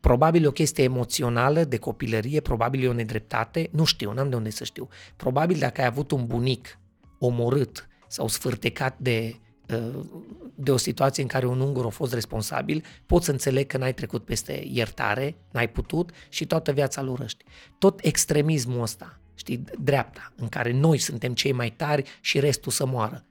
Probabil 0.00 0.44
e 0.44 0.46
o 0.46 0.52
chestie 0.52 0.84
emoțională, 0.84 1.64
de 1.64 1.76
copilărie, 1.76 2.40
probabil 2.40 2.82
e 2.82 2.88
o 2.88 2.92
nedreptate, 2.92 3.68
nu 3.72 3.84
știu, 3.84 4.12
n-am 4.12 4.30
de 4.30 4.36
unde 4.36 4.50
să 4.50 4.64
știu. 4.64 4.88
Probabil 5.16 5.58
dacă 5.58 5.80
ai 5.80 5.86
avut 5.86 6.10
un 6.10 6.26
bunic 6.26 6.78
omorât 7.18 7.88
sau 8.08 8.28
sfârtecat 8.28 8.98
de, 8.98 9.34
uh, 9.34 9.51
de 10.54 10.70
o 10.70 10.76
situație 10.76 11.22
în 11.22 11.28
care 11.28 11.46
un 11.46 11.60
ungur 11.60 11.84
a 11.84 11.88
fost 11.88 12.12
responsabil, 12.12 12.84
poți 13.06 13.24
să 13.24 13.30
înțeleg 13.30 13.66
că 13.66 13.76
n-ai 13.76 13.94
trecut 13.94 14.24
peste 14.24 14.68
iertare, 14.70 15.36
n-ai 15.50 15.68
putut 15.68 16.10
și 16.28 16.46
toată 16.46 16.72
viața 16.72 17.00
îl 17.00 17.08
urăști. 17.08 17.44
Tot 17.78 18.00
extremismul 18.02 18.82
ăsta, 18.82 19.20
știi, 19.34 19.64
dreapta, 19.80 20.32
în 20.36 20.48
care 20.48 20.72
noi 20.72 20.98
suntem 20.98 21.34
cei 21.34 21.52
mai 21.52 21.70
tari 21.70 22.18
și 22.20 22.40
restul 22.40 22.72
să 22.72 22.86
moară. 22.86 23.26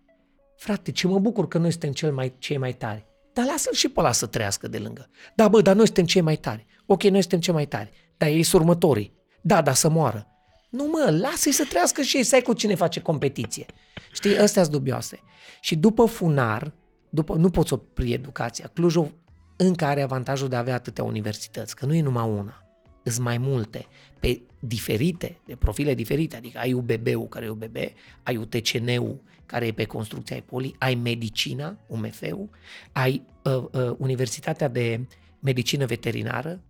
Frate, 0.57 0.91
ce 0.91 1.07
mă 1.07 1.19
bucur 1.19 1.47
că 1.47 1.57
noi 1.57 1.71
suntem 1.71 1.91
cel 1.91 2.13
mai, 2.13 2.33
cei 2.37 2.57
mai 2.57 2.73
tari. 2.73 3.05
Dar 3.33 3.45
lasă-l 3.45 3.73
și 3.73 3.89
pe 3.89 3.99
ăla 3.99 4.11
să 4.11 4.25
trăiască 4.25 4.67
de 4.67 4.77
lângă. 4.77 5.09
Da, 5.35 5.47
bă, 5.47 5.61
dar 5.61 5.75
noi 5.75 5.85
suntem 5.85 6.05
cei 6.05 6.21
mai 6.21 6.35
tari. 6.35 6.65
Ok, 6.85 7.03
noi 7.03 7.21
suntem 7.21 7.39
cei 7.39 7.53
mai 7.53 7.65
tari. 7.65 7.91
Dar 8.17 8.29
ei 8.29 8.43
sunt 8.43 8.61
următorii. 8.61 9.13
Da, 9.41 9.61
dar 9.61 9.73
să 9.73 9.89
moară. 9.89 10.27
Nu 10.69 10.85
mă, 10.85 11.17
lasă-i 11.21 11.51
să 11.51 11.65
trăiască 11.69 12.01
și 12.01 12.17
ei, 12.17 12.23
să 12.23 12.35
ai 12.35 12.41
cu 12.41 12.53
cine 12.53 12.75
face 12.75 12.99
competiție. 12.99 13.65
Știi, 14.11 14.37
astea 14.37 14.63
sunt 14.63 14.75
dubioase. 14.75 15.19
Și 15.61 15.75
după 15.75 16.05
funar, 16.05 16.73
după, 17.09 17.35
nu 17.35 17.49
poți 17.49 17.73
opri 17.73 18.11
educația. 18.11 18.71
Clujul 18.73 19.13
încă 19.57 19.85
are 19.85 20.01
avantajul 20.01 20.47
de 20.47 20.55
a 20.55 20.59
avea 20.59 20.73
atâtea 20.73 21.03
universități, 21.03 21.75
că 21.75 21.85
nu 21.85 21.93
e 21.93 22.01
numai 22.01 22.29
una. 22.29 22.63
Sunt 23.03 23.25
mai 23.25 23.37
multe, 23.37 23.85
pe 24.19 24.41
diferite, 24.59 25.39
de 25.45 25.55
profile 25.55 25.93
diferite, 25.93 26.35
adică 26.35 26.57
ai 26.59 26.73
UBB-ul 26.73 27.27
care 27.27 27.45
e 27.45 27.49
UBB, 27.49 27.75
ai 28.23 28.37
UTCN-ul 28.37 29.21
care 29.45 29.65
e 29.65 29.71
pe 29.71 29.85
construcția 29.85 30.35
ai 30.35 30.41
poli, 30.41 30.75
ai 30.77 30.95
medicina, 30.95 31.77
UMF-ul, 31.87 32.49
ai 32.91 33.21
uh, 33.43 33.63
uh, 33.71 33.95
Universitatea 33.97 34.67
de 34.67 35.07
Medicină 35.41 35.85
Veterinară, 35.85 36.61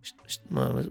uh, 0.56 0.86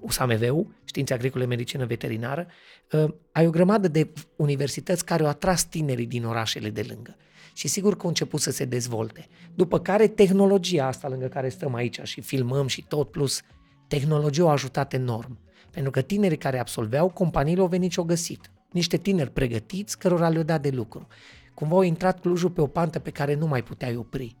USAMV-ul, 0.00 0.66
Științe 0.84 1.14
Agricole 1.14 1.46
Medicină 1.46 1.86
Veterinară, 1.86 2.46
uh, 2.92 3.14
ai 3.32 3.46
o 3.46 3.50
grămadă 3.50 3.88
de 3.88 4.12
universități 4.36 5.04
care 5.04 5.22
au 5.22 5.28
atras 5.28 5.64
tinerii 5.64 6.06
din 6.06 6.24
orașele 6.24 6.70
de 6.70 6.86
lângă. 6.88 7.16
Și 7.52 7.68
sigur 7.68 7.96
că 7.96 8.02
au 8.02 8.08
început 8.08 8.40
să 8.40 8.50
se 8.50 8.64
dezvolte. 8.64 9.28
După 9.54 9.80
care 9.80 10.06
tehnologia 10.06 10.86
asta 10.86 11.08
lângă 11.08 11.26
care 11.26 11.48
stăm 11.48 11.74
aici 11.74 12.00
și 12.02 12.20
filmăm 12.20 12.66
și 12.66 12.84
tot, 12.88 13.10
plus 13.10 13.42
tehnologia 13.88 14.44
a 14.44 14.50
ajutat 14.50 14.92
enorm. 14.92 15.38
Pentru 15.70 15.90
că 15.90 16.00
tinerii 16.00 16.36
care 16.36 16.58
absolveau, 16.58 17.08
companiile 17.08 17.60
au 17.60 17.66
venit 17.66 17.90
și 17.90 17.98
au 17.98 18.04
găsit. 18.04 18.50
Niște 18.70 18.96
tineri 18.96 19.30
pregătiți, 19.30 19.98
cărora 19.98 20.28
le-au 20.28 20.42
dat 20.42 20.62
de 20.62 20.70
lucru. 20.70 21.06
Cumva 21.54 21.74
au 21.74 21.82
intrat 21.82 22.20
Clujul 22.20 22.50
pe 22.50 22.60
o 22.60 22.66
pantă 22.66 22.98
pe 22.98 23.10
care 23.10 23.34
nu 23.34 23.46
mai 23.46 23.62
puteai 23.62 23.96
opri. 23.96 24.36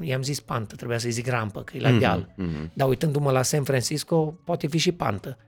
I-am 0.00 0.22
zis 0.22 0.40
pantă, 0.40 0.74
trebuia 0.74 0.98
să-i 0.98 1.10
zic 1.10 1.26
rampă, 1.26 1.62
că 1.62 1.76
e 1.76 1.80
la 1.80 1.98
deal. 1.98 2.34
Mm-hmm. 2.38 2.72
Dar 2.72 2.88
uitându-mă 2.88 3.30
la 3.30 3.42
San 3.42 3.64
Francisco, 3.64 4.38
poate 4.44 4.66
fi 4.66 4.78
și 4.78 4.92
pantă. 4.92 5.38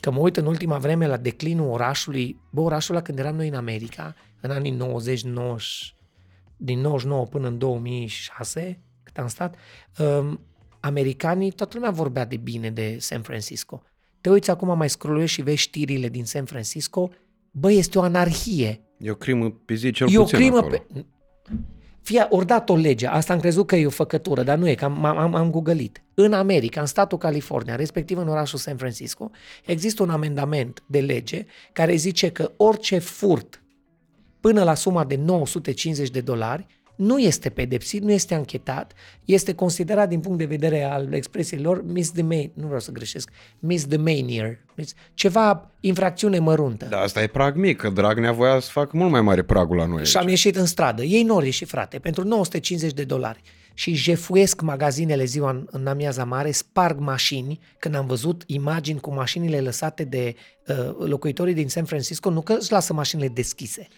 Că 0.00 0.10
mă 0.10 0.18
uit 0.18 0.36
în 0.36 0.46
ultima 0.46 0.78
vreme 0.78 1.06
la 1.06 1.16
declinul 1.16 1.70
orașului, 1.70 2.40
bă, 2.50 2.60
orașul 2.60 2.94
ăla 2.94 3.04
când 3.04 3.18
eram 3.18 3.36
noi 3.36 3.48
în 3.48 3.54
America, 3.54 4.14
în 4.40 4.50
anii 4.50 4.70
90, 4.70 5.22
90 5.22 5.94
din 6.56 6.80
99 6.80 7.26
până 7.26 7.46
în 7.46 7.58
2006, 7.58 8.80
cât 9.02 9.18
am 9.18 9.26
stat, 9.26 9.54
um, 9.98 10.40
americanii, 10.80 11.50
toată 11.50 11.72
lumea 11.74 11.90
vorbea 11.90 12.24
de 12.24 12.36
bine 12.36 12.70
de 12.70 12.96
San 12.98 13.22
Francisco. 13.22 13.82
Te 14.20 14.30
uiți 14.30 14.50
acum, 14.50 14.76
mai 14.76 14.90
scrolluiești 14.90 15.34
și 15.36 15.42
vezi 15.42 15.56
știrile 15.56 16.08
din 16.08 16.24
San 16.24 16.44
Francisco, 16.44 17.10
bă, 17.50 17.72
este 17.72 17.98
o 17.98 18.02
anarhie. 18.02 18.80
E 18.98 19.10
o 19.10 19.14
crimă 19.14 19.50
pe 19.50 19.74
zi 19.74 19.90
cel 19.90 20.08
E 20.10 20.18
o 20.18 20.22
puțin 20.22 20.38
crimă 20.38 20.56
acolo. 20.56 20.76
pe... 20.76 21.04
Fie, 22.02 22.26
ori 22.30 22.46
dat 22.46 22.68
o 22.68 22.76
lege, 22.76 23.06
asta 23.06 23.32
am 23.32 23.40
crezut 23.40 23.66
că 23.66 23.76
e 23.76 23.86
o 23.86 23.90
făcătură, 23.90 24.42
dar 24.42 24.58
nu 24.58 24.68
e, 24.68 24.74
că 24.74 24.84
am, 24.84 25.04
am, 25.04 25.34
am 25.34 25.50
googălit. 25.50 26.02
În 26.14 26.32
America, 26.32 26.80
în 26.80 26.86
statul 26.86 27.18
California, 27.18 27.76
respectiv 27.76 28.18
în 28.18 28.28
orașul 28.28 28.58
San 28.58 28.76
Francisco, 28.76 29.30
există 29.64 30.02
un 30.02 30.10
amendament 30.10 30.82
de 30.86 31.00
lege 31.00 31.46
care 31.72 31.94
zice 31.94 32.30
că 32.30 32.52
orice 32.56 32.98
furt 32.98 33.62
până 34.40 34.64
la 34.64 34.74
suma 34.74 35.04
de 35.04 35.16
950 35.16 36.10
de 36.10 36.20
dolari 36.20 36.66
nu 37.00 37.18
este 37.18 37.48
pedepsit, 37.50 38.02
nu 38.02 38.12
este 38.12 38.34
anchetat, 38.34 38.92
este 39.24 39.54
considerat 39.54 40.08
din 40.08 40.20
punct 40.20 40.38
de 40.38 40.44
vedere 40.44 40.82
al 40.82 41.12
expresiei 41.12 41.60
lor 41.60 41.84
misdemeanor, 41.84 42.50
nu 42.54 42.64
vreau 42.64 42.80
să 42.80 42.92
greșesc, 42.92 43.30
misdemeanor, 43.58 44.58
ceva 45.14 45.70
infracțiune 45.80 46.38
măruntă. 46.38 46.86
Da, 46.90 47.00
asta 47.00 47.22
e 47.22 47.26
prag 47.26 47.56
mic, 47.56 47.76
că 47.76 47.90
Dragnea 47.90 48.32
voia 48.32 48.60
să 48.60 48.70
facă 48.70 48.96
mult 48.96 49.10
mai 49.10 49.20
mare 49.20 49.42
pragul 49.42 49.76
la 49.76 49.86
noi 49.86 50.04
Și 50.04 50.16
am 50.16 50.22
aici. 50.22 50.30
ieșit 50.30 50.56
în 50.56 50.66
stradă. 50.66 51.02
Ei 51.02 51.22
nu 51.22 51.34
au 51.34 51.42
ieșit, 51.42 51.68
frate, 51.68 51.98
pentru 51.98 52.24
950 52.24 52.92
de 52.92 53.04
dolari. 53.04 53.40
Și 53.74 53.94
jefuiesc 53.94 54.60
magazinele 54.60 55.24
ziua 55.24 55.50
în, 55.50 55.66
în 55.70 55.86
amiaza 55.86 56.24
mare, 56.24 56.50
sparg 56.50 56.98
mașini, 56.98 57.58
când 57.78 57.94
am 57.94 58.06
văzut 58.06 58.42
imagini 58.46 59.00
cu 59.00 59.14
mașinile 59.14 59.60
lăsate 59.60 60.04
de 60.04 60.34
uh, 60.66 61.08
locuitorii 61.08 61.54
din 61.54 61.68
San 61.68 61.84
Francisco, 61.84 62.30
nu 62.30 62.40
că 62.40 62.56
își 62.60 62.72
lasă 62.72 62.92
mașinile 62.92 63.28
deschise, 63.28 63.88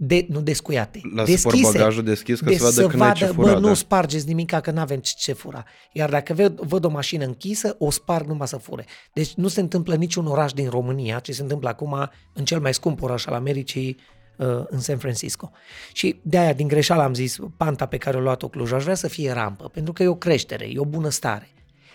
de, 0.00 0.26
nu 0.28 0.40
descuiate, 0.40 1.00
Lasă 1.14 1.30
deschise. 1.30 1.60
portbagajul 1.62 2.02
deschis 2.02 2.40
ca 2.40 2.46
de 2.46 2.56
să 2.56 2.64
vadă 2.64 2.86
când 2.86 3.02
ai 3.02 3.12
ce 3.12 3.24
vadă, 3.24 3.34
fura, 3.34 3.52
bă, 3.52 3.58
nu 3.58 3.66
da. 3.66 3.74
spargeți 3.74 4.26
nimic, 4.26 4.50
că 4.50 4.70
nu 4.70 4.80
avem 4.80 4.98
ce, 4.98 5.12
ce 5.16 5.32
fura. 5.32 5.64
Iar 5.92 6.10
dacă 6.10 6.34
văd, 6.34 6.60
văd 6.60 6.84
o 6.84 6.88
mașină 6.88 7.24
închisă, 7.24 7.76
o 7.78 7.90
sparg 7.90 8.26
numai 8.26 8.48
să 8.48 8.56
fure. 8.56 8.84
Deci 9.12 9.34
nu 9.34 9.48
se 9.48 9.60
întâmplă 9.60 9.94
niciun 9.94 10.26
oraș 10.26 10.52
din 10.52 10.68
România, 10.68 11.18
ce 11.18 11.32
se 11.32 11.42
întâmplă 11.42 11.68
acum 11.68 12.10
în 12.32 12.44
cel 12.44 12.60
mai 12.60 12.74
scump 12.74 13.02
oraș 13.02 13.26
al 13.26 13.34
Americii, 13.34 13.96
uh, 14.36 14.62
în 14.66 14.80
San 14.80 14.98
Francisco. 14.98 15.50
Și 15.92 16.20
de 16.22 16.38
aia, 16.38 16.52
din 16.52 16.68
greșeală 16.68 17.02
am 17.02 17.14
zis, 17.14 17.36
panta 17.56 17.86
pe 17.86 17.96
care 17.96 18.16
o 18.16 18.20
luat-o 18.20 18.48
Cluj, 18.48 18.72
aș 18.72 18.82
vrea 18.82 18.94
să 18.94 19.08
fie 19.08 19.32
rampă, 19.32 19.68
pentru 19.68 19.92
că 19.92 20.02
e 20.02 20.08
o 20.08 20.14
creștere, 20.14 20.64
e 20.64 20.78
o 20.78 20.84
bunăstare. 20.84 21.48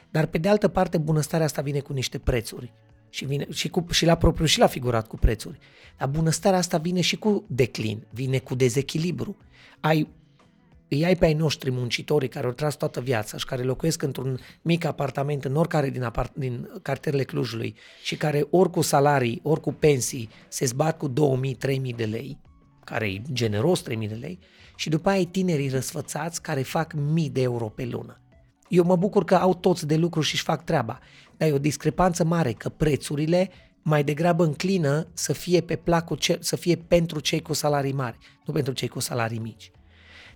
Dar 0.09 0.25
pe 0.25 0.37
de 0.37 0.49
altă 0.49 0.67
parte, 0.67 0.97
bunăstarea 0.97 1.45
asta 1.45 1.61
vine 1.61 1.79
cu 1.79 1.93
niște 1.93 2.17
prețuri. 2.17 2.73
Și, 3.13 3.25
vine, 3.25 3.47
și, 3.51 3.69
cu, 3.69 3.85
și 3.91 4.05
la 4.05 4.15
propriu 4.15 4.45
și 4.45 4.59
la 4.59 4.67
figurat 4.67 5.07
cu 5.07 5.15
prețuri. 5.15 5.59
Dar 5.97 6.07
bunăstarea 6.07 6.57
asta 6.57 6.77
vine 6.77 7.01
și 7.01 7.17
cu 7.17 7.43
declin, 7.47 8.07
vine 8.09 8.39
cu 8.39 8.55
dezechilibru. 8.55 9.37
Ai, 9.79 10.07
îi 10.87 11.05
ai 11.05 11.15
pe 11.15 11.25
ai 11.25 11.33
noștri 11.33 11.71
muncitorii 11.71 12.29
care 12.29 12.45
au 12.45 12.51
tras 12.51 12.75
toată 12.75 13.01
viața 13.01 13.37
și 13.37 13.45
care 13.45 13.63
locuiesc 13.63 14.01
într-un 14.01 14.39
mic 14.61 14.85
apartament 14.85 15.45
în 15.45 15.55
oricare 15.55 15.89
din, 15.89 16.03
apart, 16.03 16.35
din 16.35 16.69
cartierele 16.81 17.23
Clujului 17.23 17.75
și 18.03 18.15
care 18.15 18.47
ori 18.49 18.69
cu 18.69 18.81
salarii, 18.81 19.39
ori 19.43 19.61
cu 19.61 19.73
pensii 19.73 20.29
se 20.47 20.65
zbat 20.65 20.97
cu 20.97 21.09
2000-3000 21.09 21.95
de 21.95 22.05
lei, 22.05 22.39
care 22.83 23.05
e 23.05 23.21
generos 23.31 23.81
3000 23.81 24.07
de 24.07 24.15
lei, 24.15 24.39
și 24.75 24.89
după 24.89 25.09
aia 25.09 25.17
ai 25.17 25.25
tinerii 25.25 25.69
răsfățați 25.69 26.41
care 26.41 26.61
fac 26.61 26.93
mii 26.93 27.29
de 27.29 27.41
euro 27.41 27.65
pe 27.65 27.85
lună. 27.85 28.17
Eu 28.67 28.83
mă 28.83 28.95
bucur 28.95 29.23
că 29.23 29.35
au 29.35 29.53
toți 29.53 29.87
de 29.87 29.95
lucru 29.95 30.21
și 30.21 30.33
își 30.33 30.43
fac 30.43 30.63
treaba. 30.63 30.99
Dar 31.43 31.51
e 31.51 31.55
o 31.55 31.59
discrepanță 31.59 32.23
mare 32.23 32.51
că 32.51 32.69
prețurile 32.69 33.49
mai 33.81 34.03
degrabă 34.03 34.43
înclină 34.43 35.07
să 35.13 35.33
fie 35.33 35.61
pe 35.61 35.75
placul, 35.75 36.17
ce, 36.17 36.37
să 36.41 36.55
fie 36.55 36.75
pentru 36.75 37.19
cei 37.19 37.41
cu 37.41 37.53
salarii 37.53 37.91
mari, 37.93 38.17
nu 38.45 38.53
pentru 38.53 38.73
cei 38.73 38.87
cu 38.87 38.99
salarii 38.99 39.39
mici. 39.39 39.71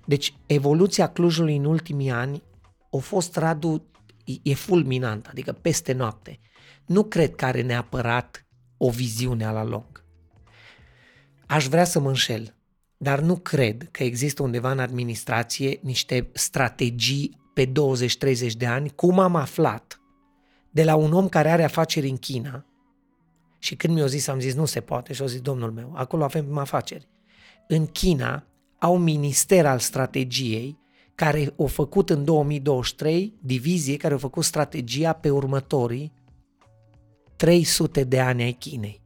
Deci 0.06 0.34
evoluția 0.46 1.08
Clujului 1.08 1.56
în 1.56 1.66
ultimii 1.66 2.10
ani 2.10 2.44
a 2.92 2.98
fost 2.98 3.36
Radu, 3.36 3.86
e 4.42 4.54
fulminant, 4.54 5.26
adică 5.26 5.52
peste 5.52 5.94
noapte. 5.94 6.40
Nu 6.86 7.04
cred 7.04 7.36
că 7.36 7.46
are 7.46 7.62
neapărat 7.62 8.46
o 8.78 8.90
viziune 8.90 9.52
la 9.52 9.64
lung. 9.64 10.04
Aș 11.46 11.68
vrea 11.68 11.84
să 11.84 12.00
mă 12.00 12.08
înșel, 12.08 12.56
dar 12.98 13.20
nu 13.20 13.36
cred 13.36 13.88
că 13.92 14.04
există 14.04 14.44
undeva 14.44 14.72
în 14.72 14.80
administrație 14.80 15.80
niște 15.82 16.30
strategii 16.34 17.42
pe 17.54 17.66
20-30 17.66 17.72
de 18.58 18.66
ani, 18.66 18.90
cum 18.96 19.20
am 19.20 19.36
aflat 19.36 19.97
de 20.78 20.84
la 20.84 20.96
un 20.96 21.14
om 21.14 21.30
care 21.30 21.50
are 21.50 21.64
afaceri 21.64 22.10
în 22.10 22.18
China 22.18 22.66
și 23.60 23.76
când 23.76 23.94
mi-a 23.94 24.06
zis, 24.06 24.28
am 24.28 24.40
zis, 24.40 24.54
nu 24.54 24.66
se 24.66 24.82
poate 24.82 25.14
și 25.14 25.22
au 25.22 25.28
zis, 25.28 25.42
domnul 25.42 25.72
meu, 25.72 25.92
acolo 25.96 26.24
avem 26.24 26.58
afaceri. 26.58 27.08
În 27.68 27.86
China 27.86 28.44
au 28.80 28.98
minister 28.98 29.66
al 29.66 29.80
strategiei 29.80 30.78
care 31.16 31.54
au 31.60 31.68
făcut 31.68 32.10
în 32.10 32.24
2023, 32.24 33.34
divizie 33.42 33.98
care 33.98 34.14
au 34.14 34.20
făcut 34.20 34.44
strategia 34.44 35.14
pe 35.14 35.30
următorii 35.30 36.14
300 37.36 38.04
de 38.04 38.20
ani 38.20 38.44
ai 38.44 38.52
Chinei. 38.52 39.02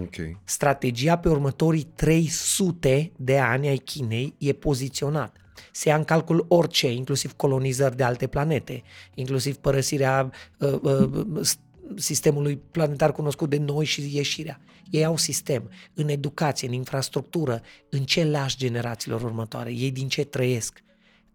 Ok. 0.00 0.14
Strategia 0.44 1.18
pe 1.18 1.28
următorii 1.28 1.82
300 1.82 3.12
de 3.16 3.38
ani 3.38 3.68
ai 3.68 3.78
Chinei 3.78 4.34
e 4.38 4.52
poziționat. 4.52 5.36
Se 5.72 5.88
ia 5.88 5.96
în 5.96 6.04
calcul 6.04 6.44
orice, 6.48 6.92
inclusiv 6.92 7.32
colonizări 7.32 7.96
de 7.96 8.02
alte 8.02 8.26
planete, 8.26 8.82
inclusiv 9.14 9.56
părăsirea 9.56 10.30
uh, 10.58 10.78
uh, 10.82 11.40
sistemului 11.96 12.56
planetar 12.56 13.12
cunoscut 13.12 13.50
de 13.50 13.58
noi 13.58 13.84
și 13.84 14.16
ieșirea. 14.16 14.60
Ei 14.90 15.04
au 15.04 15.16
sistem 15.16 15.70
în 15.94 16.08
educație, 16.08 16.68
în 16.68 16.74
infrastructură, 16.74 17.62
în 17.88 18.04
ce 18.04 18.24
lași 18.24 18.56
generațiilor 18.56 19.22
următoare, 19.22 19.72
ei 19.72 19.90
din 19.90 20.08
ce 20.08 20.24
trăiesc. 20.24 20.82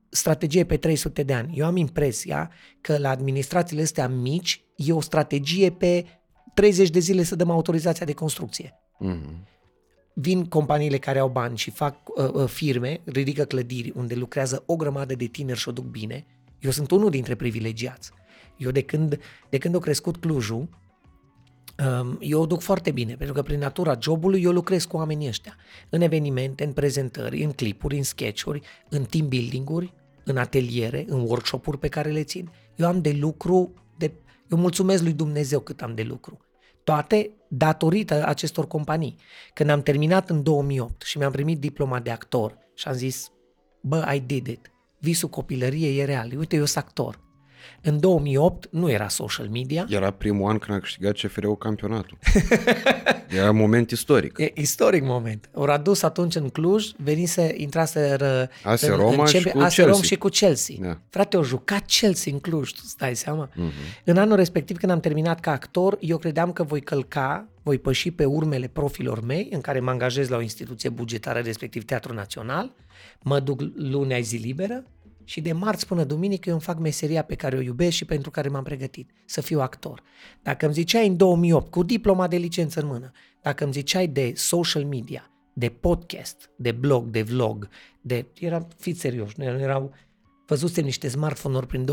Strategie 0.09 0.63
pe 0.63 0.77
300 0.77 1.23
de 1.23 1.33
ani. 1.33 1.57
Eu 1.57 1.65
am 1.65 1.75
impresia 1.75 2.51
că 2.81 2.97
la 2.97 3.09
administrațiile 3.09 3.81
astea 3.81 4.07
mici 4.07 4.63
e 4.75 4.93
o 4.93 5.01
strategie 5.01 5.71
pe 5.71 6.05
30 6.53 6.89
de 6.89 6.99
zile 6.99 7.23
să 7.23 7.35
dăm 7.35 7.49
autorizația 7.49 8.05
de 8.05 8.13
construcție. 8.13 8.73
Mm-hmm. 9.05 9.51
Vin 10.13 10.45
companiile 10.45 10.97
care 10.97 11.19
au 11.19 11.29
bani 11.29 11.57
și 11.57 11.71
fac 11.71 11.97
uh, 12.17 12.29
uh, 12.33 12.47
firme, 12.47 13.01
ridică 13.05 13.43
clădiri 13.43 13.91
unde 13.95 14.15
lucrează 14.15 14.63
o 14.65 14.75
grămadă 14.75 15.15
de 15.15 15.25
tineri 15.25 15.59
și 15.59 15.69
o 15.69 15.71
duc 15.71 15.85
bine. 15.85 16.25
Eu 16.59 16.71
sunt 16.71 16.91
unul 16.91 17.09
dintre 17.09 17.35
privilegiați. 17.35 18.11
Eu 18.57 18.71
de 18.71 18.81
când, 18.81 19.19
de 19.49 19.57
când 19.57 19.75
a 19.75 19.79
crescut 19.79 20.17
Clujul, 20.17 20.69
um, 22.01 22.17
eu 22.19 22.41
o 22.41 22.45
duc 22.45 22.61
foarte 22.61 22.91
bine, 22.91 23.15
pentru 23.15 23.35
că 23.35 23.41
prin 23.41 23.59
natura 23.59 23.97
jobului 24.01 24.41
eu 24.41 24.51
lucrez 24.51 24.85
cu 24.85 24.97
oamenii 24.97 25.27
ăștia. 25.27 25.55
În 25.89 26.01
evenimente, 26.01 26.63
în 26.63 26.71
prezentări, 26.71 27.43
în 27.43 27.51
clipuri, 27.51 27.97
în 27.97 28.03
sketchuri, 28.03 28.61
în 28.89 29.03
team 29.03 29.27
building-uri, 29.27 29.93
în 30.23 30.37
ateliere, 30.37 31.05
în 31.07 31.19
workshop-uri 31.19 31.77
pe 31.77 31.87
care 31.87 32.09
le 32.09 32.23
țin. 32.23 32.51
Eu 32.75 32.87
am 32.87 33.01
de 33.01 33.11
lucru, 33.11 33.73
de, 33.97 34.11
eu 34.51 34.57
mulțumesc 34.57 35.03
lui 35.03 35.13
Dumnezeu 35.13 35.59
cât 35.59 35.81
am 35.81 35.95
de 35.95 36.03
lucru. 36.03 36.37
Toate 36.83 37.31
datorită 37.47 38.25
acestor 38.25 38.67
companii. 38.67 39.15
Când 39.53 39.69
am 39.69 39.81
terminat 39.81 40.29
în 40.29 40.43
2008 40.43 41.01
și 41.01 41.17
mi-am 41.17 41.31
primit 41.31 41.59
diploma 41.59 41.99
de 41.99 42.11
actor 42.11 42.57
și 42.73 42.87
am 42.87 42.93
zis, 42.93 43.31
bă, 43.81 44.11
I 44.15 44.19
did 44.19 44.47
it. 44.47 44.71
Visul 44.99 45.29
copilăriei 45.29 45.99
e 45.99 46.05
real. 46.05 46.31
Uite, 46.37 46.55
eu 46.55 46.65
sunt 46.65 46.83
actor. 46.83 47.22
În 47.81 47.99
2008 47.99 48.67
nu 48.71 48.89
era 48.89 49.07
social 49.07 49.47
media. 49.47 49.85
Era 49.89 50.11
primul 50.11 50.49
an 50.49 50.57
când 50.57 50.77
a 50.77 50.79
câștigat 50.79 51.15
CFR-ul 51.15 51.57
campionatul. 51.57 52.17
era 53.37 53.49
un 53.49 53.57
moment 53.57 53.91
istoric. 53.91 54.37
E 54.37 54.51
istoric 54.55 55.03
moment. 55.03 55.49
Au 55.53 55.63
adus 55.63 56.01
atunci 56.01 56.35
în 56.35 56.49
Cluj, 56.49 56.91
venise, 56.97 57.53
intraseră 57.57 58.49
Ase 58.63 58.89
în, 58.89 58.95
Roma 58.95 59.21
în 59.21 59.25
și 59.25 59.43
cu 59.43 59.57
Ase 59.59 59.75
Chelsea. 59.75 59.85
Rom 59.85 60.01
și 60.01 60.15
cu 60.15 60.27
Chelsea. 60.27 60.75
Da. 60.79 60.99
Frate, 61.09 61.35
au 61.35 61.43
jucat 61.43 61.85
Chelsea 61.85 62.31
în 62.33 62.39
Cluj, 62.39 62.71
tu 62.71 62.81
îți 62.83 62.97
dai 62.97 63.15
seama? 63.15 63.49
Mm-hmm. 63.49 64.03
În 64.03 64.17
anul 64.17 64.35
respectiv, 64.35 64.77
când 64.77 64.91
am 64.91 64.99
terminat 64.99 65.39
ca 65.39 65.51
actor, 65.51 65.97
eu 65.99 66.17
credeam 66.17 66.51
că 66.51 66.63
voi 66.63 66.81
călca, 66.81 67.47
voi 67.63 67.79
păși 67.79 68.11
pe 68.11 68.25
urmele 68.25 68.67
profilor 68.67 69.21
mei, 69.21 69.47
în 69.51 69.61
care 69.61 69.79
mă 69.79 69.89
angajez 69.89 70.27
la 70.27 70.37
o 70.37 70.41
instituție 70.41 70.89
bugetară, 70.89 71.39
respectiv 71.39 71.83
Teatru 71.83 72.13
Național, 72.13 72.71
mă 73.21 73.39
duc 73.39 73.61
lunea 73.75 74.19
zi 74.19 74.35
liberă 74.35 74.83
și 75.23 75.41
de 75.41 75.51
marți 75.51 75.87
până 75.87 76.03
duminică 76.03 76.49
eu 76.49 76.55
îmi 76.55 76.63
fac 76.63 76.79
meseria 76.79 77.23
pe 77.23 77.35
care 77.35 77.57
o 77.57 77.61
iubesc 77.61 77.95
și 77.95 78.05
pentru 78.05 78.31
care 78.31 78.49
m-am 78.49 78.63
pregătit, 78.63 79.09
să 79.25 79.41
fiu 79.41 79.61
actor. 79.61 80.03
Dacă 80.41 80.65
îmi 80.65 80.73
ziceai 80.73 81.07
în 81.07 81.17
2008, 81.17 81.71
cu 81.71 81.83
diploma 81.83 82.27
de 82.27 82.37
licență 82.37 82.79
în 82.79 82.87
mână, 82.87 83.11
dacă 83.41 83.63
îmi 83.63 83.73
ziceai 83.73 84.07
de 84.07 84.31
social 84.35 84.85
media, 84.85 85.31
de 85.53 85.69
podcast, 85.69 86.49
de 86.57 86.71
blog, 86.71 87.07
de 87.07 87.21
vlog, 87.21 87.69
de... 88.01 88.25
Era, 88.39 88.67
fiți 88.77 88.99
serioși, 88.99 89.33
nu 89.37 89.43
erau... 89.43 89.93
Văzusem 90.47 90.83
niște 90.83 91.07
smartphone-uri 91.07 91.67
prin 91.67 91.85
2006-2007, 91.85 91.89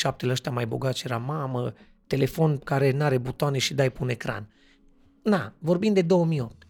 la 0.00 0.30
ăștia 0.30 0.52
mai 0.52 0.66
bogați, 0.66 1.02
era 1.04 1.16
mamă, 1.16 1.72
telefon 2.06 2.58
care 2.58 2.90
nu 2.90 3.04
are 3.04 3.18
butoane 3.18 3.58
și 3.58 3.74
dai 3.74 3.90
pe 3.90 3.98
un 4.00 4.08
ecran. 4.08 4.48
Na, 5.22 5.54
vorbim 5.58 5.92
de 5.92 6.02
2008. 6.02 6.66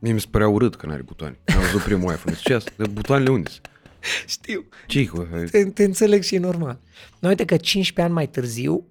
Mie 0.00 0.12
mi 0.12 0.20
se 0.20 0.26
părea 0.30 0.48
urât 0.48 0.76
că 0.76 0.86
n-are 0.86 1.02
butoane. 1.02 1.38
Am 1.46 1.60
văzut 1.60 1.82
primul 1.82 2.12
iPhone. 2.12 2.36
Ce 2.36 2.54
asta? 2.54 2.70
De 2.76 2.86
butoanele 2.86 3.30
unde 3.30 3.50
sunt? 3.50 3.70
Știu. 4.26 4.64
ce 4.86 5.06
cu 5.06 5.28
Te, 5.50 5.64
te 5.64 5.84
înțeleg 5.84 6.22
și 6.22 6.34
e 6.34 6.38
normal. 6.38 6.80
Noi 7.20 7.30
uite 7.30 7.44
că 7.44 7.56
15 7.56 8.00
ani 8.00 8.12
mai 8.12 8.28
târziu, 8.28 8.86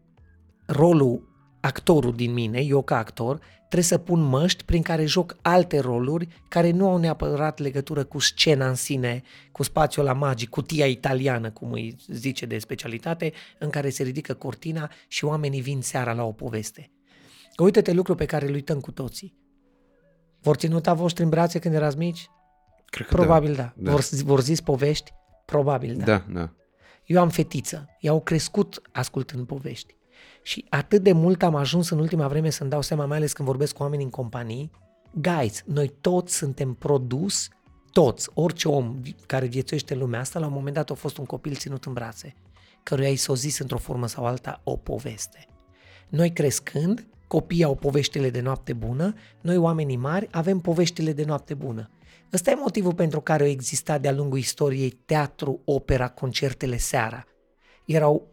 rolul, 0.65 1.27
actorul 1.59 2.13
din 2.13 2.33
mine, 2.33 2.59
eu 2.59 2.81
ca 2.81 2.97
actor, 2.97 3.39
trebuie 3.57 3.83
să 3.83 3.97
pun 3.97 4.21
măști 4.21 4.63
prin 4.63 4.81
care 4.81 5.05
joc 5.05 5.37
alte 5.41 5.79
roluri 5.79 6.27
care 6.47 6.71
nu 6.71 6.89
au 6.89 6.97
neapărat 6.97 7.59
legătură 7.59 8.03
cu 8.03 8.19
scena 8.19 8.67
în 8.67 8.75
sine, 8.75 9.23
cu 9.51 9.63
spațiul 9.63 10.05
la 10.05 10.13
magic, 10.13 10.49
cutia 10.49 10.85
italiană, 10.85 11.51
cum 11.51 11.71
îi 11.71 11.95
zice 12.07 12.45
de 12.45 12.57
specialitate, 12.57 13.33
în 13.59 13.69
care 13.69 13.89
se 13.89 14.03
ridică 14.03 14.33
cortina 14.33 14.91
și 15.07 15.25
oamenii 15.25 15.61
vin 15.61 15.81
seara 15.81 16.13
la 16.13 16.23
o 16.23 16.31
poveste. 16.31 16.91
Uite-te 17.57 17.91
lucru 17.91 18.15
pe 18.15 18.25
care 18.25 18.47
îl 18.47 18.53
uităm 18.53 18.79
cu 18.79 18.91
toții. 18.91 19.35
Vor 20.41 20.55
ținuta 20.55 20.93
voștri 20.93 21.23
în 21.23 21.29
brațe 21.29 21.59
când 21.59 21.73
erați 21.73 21.97
mici? 21.97 22.29
Cred 22.89 23.07
că 23.07 23.15
Probabil 23.15 23.53
da. 23.53 23.73
da. 23.75 23.91
Vor, 23.91 24.01
vor 24.23 24.41
zis 24.41 24.61
povești? 24.61 25.11
Probabil 25.45 25.97
da. 25.97 26.05
Da, 26.05 26.25
da. 26.29 26.51
Eu 27.05 27.21
am 27.21 27.29
fetiță, 27.29 27.89
ea 27.99 28.11
au 28.11 28.21
crescut 28.21 28.81
ascultând 28.91 29.45
povești. 29.45 29.95
Și 30.41 30.65
atât 30.69 31.03
de 31.03 31.11
mult 31.11 31.43
am 31.43 31.55
ajuns 31.55 31.89
în 31.89 31.99
ultima 31.99 32.27
vreme 32.27 32.49
să-mi 32.49 32.69
dau 32.69 32.81
seama, 32.81 33.05
mai 33.05 33.17
ales 33.17 33.33
când 33.33 33.47
vorbesc 33.47 33.73
cu 33.73 33.81
oameni 33.83 34.03
în 34.03 34.09
companii, 34.09 34.71
guys, 35.13 35.63
noi 35.65 35.93
toți 36.01 36.35
suntem 36.35 36.73
produs, 36.73 37.47
toți, 37.91 38.29
orice 38.33 38.67
om 38.67 39.01
care 39.25 39.45
viețuiește 39.45 39.93
în 39.93 39.99
lumea 39.99 40.19
asta, 40.19 40.39
la 40.39 40.45
un 40.45 40.53
moment 40.53 40.75
dat 40.75 40.89
a 40.89 40.93
fost 40.93 41.17
un 41.17 41.25
copil 41.25 41.55
ținut 41.55 41.85
în 41.85 41.93
brațe, 41.93 42.35
căruia 42.83 43.09
i 43.09 43.15
s-o 43.15 43.35
zis 43.35 43.59
într-o 43.59 43.77
formă 43.77 44.07
sau 44.07 44.25
alta 44.25 44.61
o 44.63 44.75
poveste. 44.75 45.47
Noi 46.09 46.31
crescând, 46.31 47.07
copiii 47.27 47.63
au 47.63 47.75
poveștile 47.75 48.29
de 48.29 48.41
noapte 48.41 48.73
bună, 48.73 49.13
noi 49.41 49.57
oamenii 49.57 49.97
mari 49.97 50.27
avem 50.31 50.59
poveștile 50.59 51.13
de 51.13 51.23
noapte 51.25 51.53
bună. 51.53 51.89
Ăsta 52.33 52.51
e 52.51 52.55
motivul 52.55 52.93
pentru 52.93 53.21
care 53.21 53.43
au 53.43 53.49
existat 53.49 54.01
de-a 54.01 54.11
lungul 54.11 54.37
istoriei 54.37 54.89
teatru, 54.89 55.61
opera, 55.65 56.09
concertele 56.09 56.77
seara. 56.77 57.25
Erau 57.85 58.27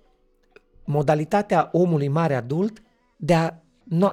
modalitatea 0.84 1.68
omului 1.72 2.08
mare 2.08 2.34
adult 2.34 2.82
de, 3.16 3.34
a, 3.34 3.50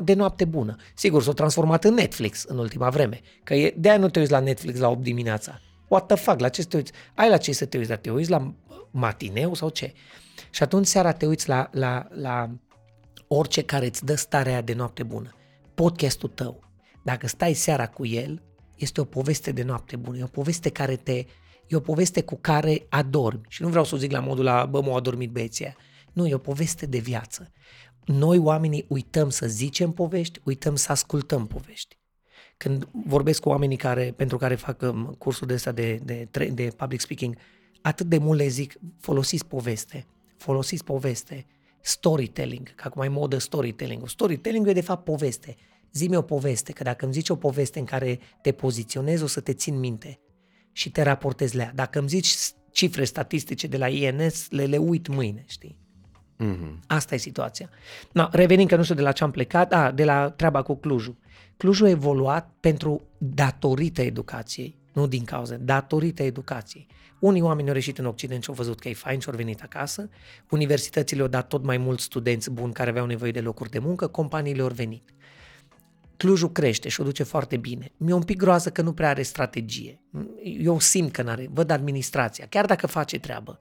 de 0.03 0.13
noapte 0.13 0.45
bună. 0.45 0.75
Sigur, 0.95 1.23
s-a 1.23 1.31
transformat 1.31 1.83
în 1.83 1.93
Netflix 1.93 2.43
în 2.43 2.57
ultima 2.57 2.89
vreme, 2.89 3.19
că 3.43 3.53
e, 3.53 3.73
de-aia 3.77 3.97
nu 3.97 4.09
te 4.09 4.19
uiți 4.19 4.31
la 4.31 4.39
Netflix 4.39 4.79
la 4.79 4.89
8 4.89 5.01
dimineața. 5.01 5.59
What 5.87 6.05
the 6.05 6.15
fuck, 6.15 6.39
la 6.39 6.49
ce 6.49 6.61
să 6.61 6.67
te 6.67 6.77
uiți? 6.77 6.91
Ai 7.15 7.29
la 7.29 7.37
ce 7.37 7.51
să 7.51 7.65
te 7.65 7.77
uiți, 7.77 7.89
dar 7.89 7.97
te 7.97 8.11
uiți 8.11 8.29
la 8.29 8.53
matineu 8.91 9.53
sau 9.53 9.69
ce? 9.69 9.93
Și 10.49 10.63
atunci 10.63 10.85
seara 10.85 11.11
te 11.11 11.25
uiți 11.25 11.47
la, 11.49 11.69
la, 11.71 12.07
la 12.09 12.49
orice 13.27 13.61
care 13.61 13.85
îți 13.85 14.05
dă 14.05 14.15
starea 14.15 14.61
de 14.61 14.73
noapte 14.73 15.03
bună. 15.03 15.35
Podcastul 15.73 16.29
tău, 16.29 16.63
dacă 17.03 17.27
stai 17.27 17.53
seara 17.53 17.87
cu 17.87 18.05
el, 18.05 18.41
este 18.81 19.01
o 19.01 19.03
poveste 19.03 19.51
de 19.51 19.63
noapte 19.63 19.95
bună, 19.95 20.17
e 20.17 20.23
o 20.23 20.27
poveste 20.27 20.69
care 20.69 20.95
te, 20.95 21.25
e 21.67 21.75
o 21.75 21.79
poveste 21.79 22.21
cu 22.21 22.37
care 22.41 22.85
adormi. 22.89 23.41
Și 23.47 23.61
nu 23.61 23.69
vreau 23.69 23.83
să 23.83 23.95
o 23.95 23.97
zic 23.97 24.11
la 24.11 24.19
modul 24.19 24.43
la, 24.43 24.65
bă, 24.65 24.81
m-au 24.81 24.95
adormit 24.95 25.31
băieții 25.31 25.75
Nu, 26.13 26.27
e 26.27 26.33
o 26.33 26.37
poveste 26.37 26.85
de 26.85 26.97
viață. 26.97 27.51
Noi 28.05 28.37
oamenii 28.37 28.85
uităm 28.87 29.29
să 29.29 29.47
zicem 29.47 29.91
povești, 29.91 30.39
uităm 30.43 30.75
să 30.75 30.91
ascultăm 30.91 31.47
povești. 31.47 31.97
Când 32.57 32.87
vorbesc 32.91 33.41
cu 33.41 33.49
oamenii 33.49 33.77
care, 33.77 34.13
pentru 34.17 34.37
care 34.37 34.55
fac 34.55 34.81
um, 34.81 35.15
cursul 35.17 35.47
de 35.47 35.53
ăsta 35.53 35.71
de, 35.71 35.99
de, 36.03 36.27
de 36.53 36.73
public 36.77 36.99
speaking, 36.99 37.37
atât 37.81 38.05
de 38.05 38.17
mult 38.17 38.39
le 38.39 38.47
zic, 38.47 38.73
folosiți 38.99 39.45
poveste, 39.45 40.05
folosiți 40.37 40.83
poveste, 40.83 41.45
storytelling, 41.81 42.75
că 42.75 42.83
acum 42.87 43.01
e 43.01 43.07
modă 43.07 43.37
storytelling. 43.37 44.09
Storytelling 44.09 44.67
e 44.67 44.73
de 44.73 44.81
fapt 44.81 45.03
poveste. 45.03 45.55
Zi-mi 45.93 46.15
o 46.15 46.22
poveste, 46.22 46.72
că 46.72 46.84
dacă 46.84 47.05
îmi 47.05 47.13
zici 47.13 47.30
o 47.30 47.35
poveste 47.35 47.80
în 47.80 47.85
care 47.85 48.19
te 48.41 48.51
poziționezi, 48.51 49.23
o 49.23 49.27
să 49.27 49.39
te 49.39 49.53
țin 49.53 49.80
minte 49.80 50.19
și 50.72 50.91
te 50.91 51.01
raportezi 51.01 51.55
la 51.55 51.63
ea. 51.63 51.72
Dacă 51.76 51.99
îmi 51.99 52.07
zici 52.07 52.35
cifre 52.72 53.03
statistice 53.03 53.68
de 53.68 53.77
la 53.77 53.88
INS, 53.88 54.49
le, 54.49 54.65
le 54.65 54.77
uit 54.77 55.07
mâine, 55.07 55.43
știi? 55.47 55.80
Mhm. 56.38 56.80
Asta 56.88 57.15
e 57.15 57.18
situația. 57.18 57.69
No, 58.11 58.27
revenind 58.31 58.69
că 58.69 58.76
nu 58.76 58.84
știu 58.84 58.95
de 58.95 59.01
la 59.01 59.11
ce 59.11 59.23
am 59.23 59.31
plecat, 59.31 59.73
a, 59.73 59.91
de 59.91 60.03
la 60.03 60.30
treaba 60.30 60.61
cu 60.61 60.76
Clujul. 60.76 61.18
Clujul 61.57 61.85
a 61.85 61.89
evoluat 61.89 62.51
pentru 62.59 63.07
datorită 63.18 64.01
educației, 64.01 64.77
nu 64.93 65.07
din 65.07 65.23
cauza, 65.23 65.55
datorită 65.55 66.23
educației. 66.23 66.88
Unii 67.19 67.41
oameni 67.41 67.68
au 67.68 67.73
reșit 67.73 67.97
în 67.97 68.05
Occident 68.05 68.43
și 68.43 68.49
au 68.49 68.55
văzut 68.55 68.80
că 68.80 68.89
e 68.89 68.93
fain 68.93 69.19
și 69.19 69.30
au 69.30 69.35
venit 69.35 69.61
acasă, 69.61 70.09
universitățile 70.49 71.22
au 71.22 71.27
dat 71.27 71.47
tot 71.47 71.63
mai 71.63 71.77
mulți 71.77 72.03
studenți 72.03 72.51
buni 72.51 72.73
care 72.73 72.89
aveau 72.89 73.05
nevoie 73.05 73.31
de 73.31 73.41
locuri 73.41 73.69
de 73.69 73.80
muncă, 73.80 74.07
companiile 74.07 74.61
au 74.61 74.68
venit. 74.68 75.09
Clujul 76.22 76.52
crește 76.52 76.89
și 76.89 77.02
o 77.02 77.03
duce 77.03 77.23
foarte 77.23 77.57
bine. 77.57 77.91
Mi-e 77.98 78.14
un 78.14 78.23
pic 78.23 78.38
groază 78.38 78.69
că 78.69 78.81
nu 78.81 78.93
prea 78.93 79.10
are 79.10 79.22
strategie. 79.22 80.02
Eu 80.60 80.80
simt 80.80 81.11
că 81.11 81.22
n-are, 81.22 81.49
văd 81.53 81.69
administrația, 81.69 82.45
chiar 82.49 82.65
dacă 82.65 82.88
face 82.88 83.19
treabă, 83.19 83.60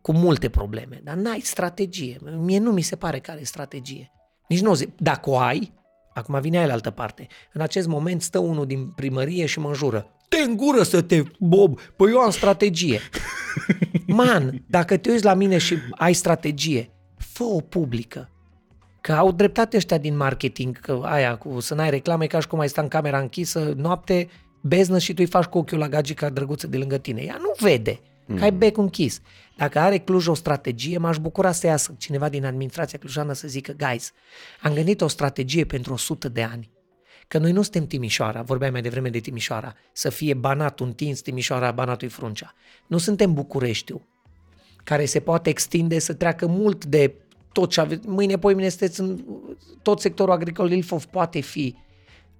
cu 0.00 0.12
multe 0.12 0.48
probleme, 0.48 1.00
dar 1.04 1.14
n-ai 1.14 1.40
strategie. 1.40 2.18
Mie 2.38 2.58
nu 2.58 2.72
mi 2.72 2.80
se 2.80 2.96
pare 2.96 3.18
că 3.18 3.30
are 3.30 3.42
strategie. 3.42 4.12
Nici 4.48 4.60
nu 4.60 4.70
o 4.70 4.74
zic. 4.74 4.88
Dacă 4.96 5.30
o 5.30 5.38
ai, 5.38 5.72
acum 6.14 6.40
vine 6.40 6.56
aia 6.56 6.66
la 6.66 6.72
altă 6.72 6.90
parte. 6.90 7.26
În 7.52 7.60
acest 7.60 7.86
moment 7.86 8.22
stă 8.22 8.38
unul 8.38 8.66
din 8.66 8.86
primărie 8.86 9.46
și 9.46 9.58
mă 9.58 9.68
înjură. 9.68 10.06
Te 10.28 10.38
în 10.38 10.56
gură 10.56 10.82
să 10.82 11.02
te, 11.02 11.22
Bob, 11.38 11.80
păi 11.96 12.10
eu 12.10 12.18
am 12.18 12.30
strategie. 12.30 13.00
Man, 14.06 14.64
dacă 14.68 14.96
te 14.96 15.10
uiți 15.10 15.24
la 15.24 15.34
mine 15.34 15.58
și 15.58 15.76
ai 15.90 16.12
strategie, 16.12 16.90
fă-o 17.16 17.60
publică. 17.60 18.30
Că 19.02 19.12
au 19.12 19.32
dreptate 19.32 19.76
ăștia 19.76 19.98
din 19.98 20.16
marketing, 20.16 20.80
că 20.80 21.00
aia 21.04 21.36
cu 21.36 21.60
să 21.60 21.74
n-ai 21.74 21.90
reclame, 21.90 22.26
ca 22.26 22.40
și 22.40 22.46
cum 22.46 22.58
ai 22.58 22.68
sta 22.68 22.82
în 22.82 22.88
camera 22.88 23.18
închisă 23.18 23.74
noapte, 23.76 24.28
beznă 24.60 24.98
și 24.98 25.08
tu 25.14 25.18
îi 25.18 25.26
faci 25.26 25.44
cu 25.44 25.58
ochiul 25.58 25.78
la 25.78 25.88
gagica 25.88 26.28
drăguță 26.28 26.66
de 26.66 26.76
lângă 26.76 26.98
tine. 26.98 27.22
Ea 27.22 27.36
nu 27.38 27.52
vede, 27.58 28.00
că 28.36 28.42
ai 28.42 28.52
becul 28.52 28.82
închis. 28.82 29.20
Dacă 29.56 29.78
are 29.78 29.98
Cluj 29.98 30.26
o 30.26 30.34
strategie, 30.34 30.98
m-aș 30.98 31.18
bucura 31.18 31.52
să 31.52 31.66
iasă 31.66 31.94
cineva 31.98 32.28
din 32.28 32.44
administrația 32.44 32.98
clujană 32.98 33.32
să 33.32 33.48
zică, 33.48 33.74
guys, 33.78 34.12
am 34.60 34.72
gândit 34.72 35.00
o 35.00 35.08
strategie 35.08 35.64
pentru 35.64 35.92
100 35.92 36.28
de 36.28 36.42
ani. 36.42 36.70
Că 37.28 37.38
noi 37.38 37.52
nu 37.52 37.62
suntem 37.62 37.86
Timișoara, 37.86 38.42
vorbeam 38.42 38.72
mai 38.72 38.82
devreme 38.82 39.08
de 39.08 39.18
Timișoara, 39.18 39.74
să 39.92 40.10
fie 40.10 40.34
banatul 40.34 40.86
întins 40.86 41.20
Timișoara, 41.20 41.70
banatul 41.70 42.08
Fruncea. 42.08 42.54
Nu 42.86 42.98
suntem 42.98 43.34
Bucureștiu, 43.34 44.06
care 44.84 45.04
se 45.04 45.20
poate 45.20 45.50
extinde 45.50 45.98
să 45.98 46.14
treacă 46.14 46.46
mult 46.46 46.84
de 46.84 47.14
tot 47.52 47.70
ce 47.70 47.80
aveți. 47.80 48.08
Mâine, 48.08 48.38
poimine, 48.38 48.68
sunteți 48.68 49.00
în 49.00 49.24
tot 49.82 50.00
sectorul 50.00 50.34
agricol, 50.34 50.70
Ilfov 50.70 51.04
poate 51.04 51.40
fi, 51.40 51.76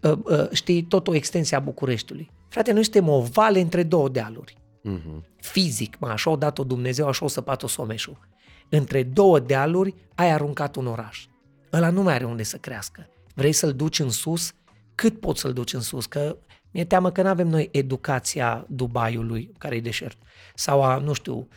uh, 0.01 0.13
uh, 0.25 0.51
știi, 0.51 0.83
tot 0.83 1.09
o 1.09 1.15
extensie 1.15 1.57
a 1.57 1.61
Bucureștiului. 1.61 2.31
Frate, 2.49 2.73
noi 2.73 2.83
suntem 2.83 3.09
o 3.09 3.21
vale 3.21 3.61
între 3.61 3.83
două 3.83 4.09
dealuri. 4.09 4.57
Mhm. 4.83 5.25
Fizic, 5.37 5.97
mă, 5.99 6.09
așa 6.09 6.31
o 6.31 6.37
dat-o 6.37 6.65
Dumnezeu, 6.65 7.09
așa 7.09 7.25
o 7.25 7.29
săpat-o 7.29 7.67
Someșul. 7.67 8.19
Între 8.69 9.03
două 9.03 9.39
dealuri 9.39 9.95
ai 10.15 10.31
aruncat 10.31 10.77
un 10.77 10.87
oraș. 10.87 11.27
Ăla 11.73 11.91
nu 11.91 12.03
mai 12.03 12.15
are 12.15 12.25
unde 12.25 12.43
să 12.43 12.57
crească. 12.57 13.09
Vrei 13.35 13.53
să-l 13.53 13.73
duci 13.73 13.99
în 13.99 14.11
sus? 14.11 14.53
Cât 14.95 15.21
poți 15.21 15.41
să-l 15.41 15.53
duci 15.53 15.73
în 15.73 15.81
sus? 15.81 16.07
Că 16.07 16.37
mi-e 16.71 16.85
teamă 16.85 17.11
că 17.11 17.23
nu 17.23 17.29
avem 17.29 17.49
noi 17.49 17.69
educația 17.73 18.67
Dubaiului, 18.69 19.53
care 19.59 19.77
e 19.77 19.81
deșert, 19.81 20.19
sau 20.55 20.83
a, 20.83 20.99
nu 20.99 21.13
știu, 21.13 21.49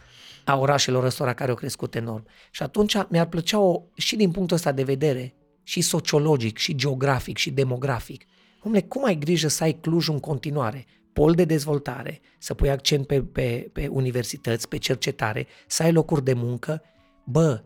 a 0.45 0.57
orașelor 0.57 1.03
ăstora 1.03 1.33
care 1.33 1.49
au 1.49 1.55
crescut 1.55 1.95
enorm. 1.95 2.27
Și 2.51 2.63
atunci 2.63 2.95
mi-ar 3.09 3.25
plăcea 3.25 3.59
o, 3.59 3.81
și 3.95 4.15
din 4.15 4.31
punctul 4.31 4.55
ăsta 4.55 4.71
de 4.71 4.83
vedere, 4.83 5.35
și 5.63 5.81
sociologic, 5.81 6.57
și 6.57 6.75
geografic, 6.75 7.37
și 7.37 7.51
demografic. 7.51 8.25
Omule, 8.63 8.81
cum 8.81 9.05
ai 9.05 9.17
grijă 9.17 9.47
să 9.47 9.63
ai 9.63 9.73
Cluj 9.73 10.07
în 10.07 10.19
continuare? 10.19 10.85
Pol 11.13 11.33
de 11.33 11.45
dezvoltare, 11.45 12.21
să 12.39 12.53
pui 12.53 12.69
accent 12.69 13.07
pe, 13.07 13.23
pe, 13.23 13.69
pe 13.73 13.87
universități, 13.87 14.67
pe 14.67 14.77
cercetare, 14.77 15.47
să 15.67 15.83
ai 15.83 15.91
locuri 15.91 16.23
de 16.23 16.33
muncă, 16.33 16.81
bă, 17.23 17.63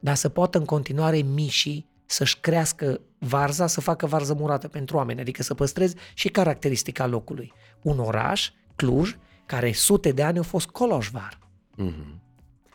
dar 0.00 0.14
să 0.14 0.28
poată 0.28 0.58
în 0.58 0.64
continuare 0.64 1.16
mișii 1.16 1.88
să-și 2.06 2.40
crească 2.40 3.00
varza, 3.18 3.66
să 3.66 3.80
facă 3.80 4.06
varză 4.06 4.34
murată 4.34 4.68
pentru 4.68 4.96
oameni, 4.96 5.20
adică 5.20 5.42
să 5.42 5.54
păstrezi 5.54 5.94
și 6.14 6.28
caracteristica 6.28 7.06
locului. 7.06 7.52
Un 7.82 7.98
oraș, 7.98 8.50
Cluj, 8.76 9.16
care 9.46 9.72
sute 9.72 10.12
de 10.12 10.22
ani 10.22 10.38
a 10.38 10.42
fost 10.42 10.66
coloșvar. 10.66 11.47
Mhm. 11.78 12.20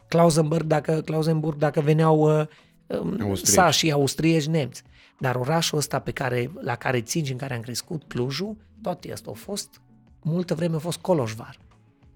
Klausenburg, 0.07 0.65
dacă, 0.65 1.01
Klausenburg, 1.01 1.57
dacă 1.57 1.81
veneau 1.81 2.39
uh, 2.39 2.47
um, 2.87 3.21
Austrieci. 3.21 3.53
sașii 3.53 3.91
austrieci 3.91 4.45
nemți. 4.45 4.83
Dar 5.19 5.35
orașul 5.35 5.77
ăsta 5.77 5.99
pe 5.99 6.11
care, 6.11 6.51
la 6.61 6.75
care 6.75 7.01
țin 7.01 7.23
și 7.23 7.31
în 7.31 7.37
care 7.37 7.53
am 7.53 7.61
crescut, 7.61 8.03
Clujul, 8.07 8.57
toate 8.81 9.11
astea 9.11 9.27
au 9.29 9.33
fost, 9.33 9.81
multă 10.21 10.55
vreme 10.55 10.75
a 10.75 10.79
fost 10.79 10.97
coloșvar. 10.97 11.57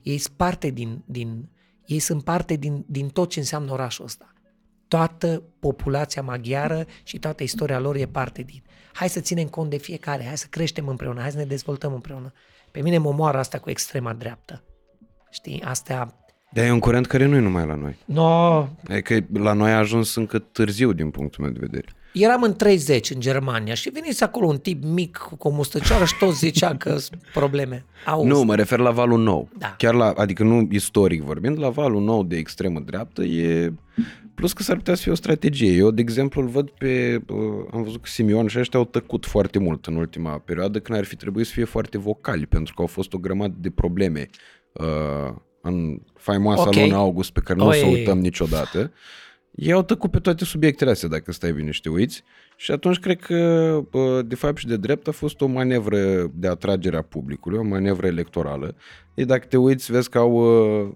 Ei 0.02 0.18
sunt 0.18 0.36
parte 0.36 0.70
din, 0.70 1.04
din, 1.06 1.50
ei 1.86 2.00
sunt 2.00 2.24
parte 2.24 2.56
din, 2.56 2.86
din 2.88 3.08
tot 3.08 3.30
ce 3.30 3.40
înseamnă 3.40 3.72
orașul 3.72 4.06
ăsta. 4.06 4.34
Toată 4.88 5.44
populația 5.60 6.22
maghiară 6.22 6.86
și 7.04 7.20
toată 7.20 7.44
istoria 7.44 7.80
lor 7.80 7.96
e 7.96 8.06
parte 8.06 8.42
din. 8.42 8.64
Hai 8.94 9.10
să 9.10 9.20
ținem 9.20 9.48
cont 9.48 9.70
de 9.70 9.78
fiecare, 9.78 10.26
hai 10.26 10.38
să 10.38 10.48
creștem 10.50 10.88
împreună, 10.88 11.22
hai 11.22 11.32
să 11.32 11.38
ne 11.38 11.46
dezvoltăm 11.46 11.94
împreună. 11.94 12.34
Pe 12.72 12.82
mine 12.82 12.98
mă 12.98 13.12
moară 13.12 13.38
asta 13.38 13.60
cu 13.60 13.70
extrema 13.70 14.14
dreaptă. 14.14 14.64
Știi, 15.30 15.62
astea... 15.62 16.22
Dar 16.58 16.66
e 16.66 16.72
un 16.72 16.80
curent 16.80 17.06
care 17.06 17.26
nu 17.26 17.36
e 17.36 17.40
numai 17.40 17.66
la 17.66 17.76
noi. 17.76 17.96
No, 18.06 18.68
Adică 18.90 19.20
la 19.34 19.54
noi 19.54 19.72
a 19.72 19.78
ajuns 19.78 20.16
încă 20.16 20.40
târziu 20.40 20.92
din 20.94 21.10
punctul 21.10 21.44
meu 21.44 21.54
de 21.54 21.60
vedere. 21.62 21.86
Eram 22.14 22.42
în 22.42 22.56
30 22.56 23.10
în 23.10 23.20
Germania 23.20 23.74
și 23.74 23.90
veniți 23.90 24.24
acolo 24.24 24.46
un 24.48 24.58
tip 24.58 24.84
mic 24.84 25.18
cu 25.18 25.48
o 25.48 25.52
mustăcioară 25.52 26.06
și 26.06 26.18
tot 26.20 26.36
zicea 26.36 26.76
că 26.78 26.98
sunt 26.98 27.22
probleme. 27.34 27.86
Auzi, 28.06 28.28
Nu, 28.28 28.44
mă 28.44 28.56
refer 28.56 28.80
la 28.80 28.92
valul 28.92 29.20
nou. 29.20 29.50
Da. 29.58 29.76
Chiar 29.78 29.94
la, 29.94 30.14
adică 30.16 30.44
nu 30.44 30.68
istoric 30.72 31.22
vorbind, 31.22 31.60
la 31.60 31.70
valul 31.70 32.02
nou 32.04 32.24
de 32.24 32.38
extremă 32.38 32.80
dreaptă 32.80 33.24
e... 33.24 33.74
Plus 34.36 34.54
că 34.54 34.64
s-ar 34.64 34.76
putea 34.76 34.96
să 34.96 35.02
fie 35.02 35.12
o 35.12 35.16
strategie. 35.16 35.72
Eu, 35.72 35.92
de 35.92 36.02
exemplu, 36.02 36.42
îl 36.42 36.48
văd 36.48 36.70
pe... 36.70 37.22
uh, 37.30 37.38
Am 37.74 37.84
văzut 37.84 38.02
că 38.02 38.10
Simion 38.10 38.48
și 38.48 38.60
ăștia 38.60 38.80
au 38.80 38.86
tăcut 38.86 39.26
foarte 39.26 39.60
mult 39.60 39.86
în 39.86 39.96
ultima 39.96 40.42
perioadă 40.46 40.80
când 40.80 40.98
ar 40.98 41.04
fi 41.06 41.16
trebuit 41.16 41.46
să 41.46 41.52
fie 41.52 41.64
foarte 41.64 41.98
vocali, 41.98 42.46
pentru 42.46 42.74
că 42.74 42.82
au 42.82 42.88
fost 42.88 43.14
o 43.14 43.18
grămadă 43.18 43.56
de 43.60 43.70
probleme 43.70 44.28
uh, 44.74 45.36
în 45.62 46.00
faimoasa 46.16 46.62
Ok. 46.62 46.68
okay. 46.68 46.84
lună 46.84 46.96
august 46.96 47.32
pe 47.32 47.40
care 47.40 47.60
nu 47.60 47.68
o 47.68 47.72
să 47.72 47.86
Oi. 47.86 47.94
uităm 47.94 48.20
niciodată. 48.20 48.92
Ei 49.56 49.72
au 49.72 49.84
tăcut 49.84 50.12
pe 50.12 50.20
toate 50.20 50.46
subiectele 50.46 50.92
astea, 50.92 51.10
dacă 51.10 51.32
stai 51.32 51.52
bine 51.52 51.72
și 51.72 51.82
te 51.82 51.90
uiți. 51.90 52.24
Și 52.56 52.72
atunci 52.72 53.00
cred 53.00 53.20
că, 53.20 53.80
bă, 53.90 54.22
de 54.22 54.36
fapt 54.36 54.58
și 54.58 54.68
de 54.68 54.78
drept, 54.78 55.08
a 55.08 55.12
fost 55.12 55.42
o 55.42 55.46
manevră 55.46 56.32
de 56.34 56.48
atragere 56.48 56.98
a 56.98 57.02
publicului, 57.02 57.58
o 57.58 57.64
manevră 57.64 58.08
electorală. 58.08 58.76
E 59.14 59.26
dacă 59.26 59.46
te 59.46 59.58
uiți, 59.58 59.92
vezi 59.92 60.10
că 60.10 60.18
au 60.18 60.32
uh, 60.32 60.90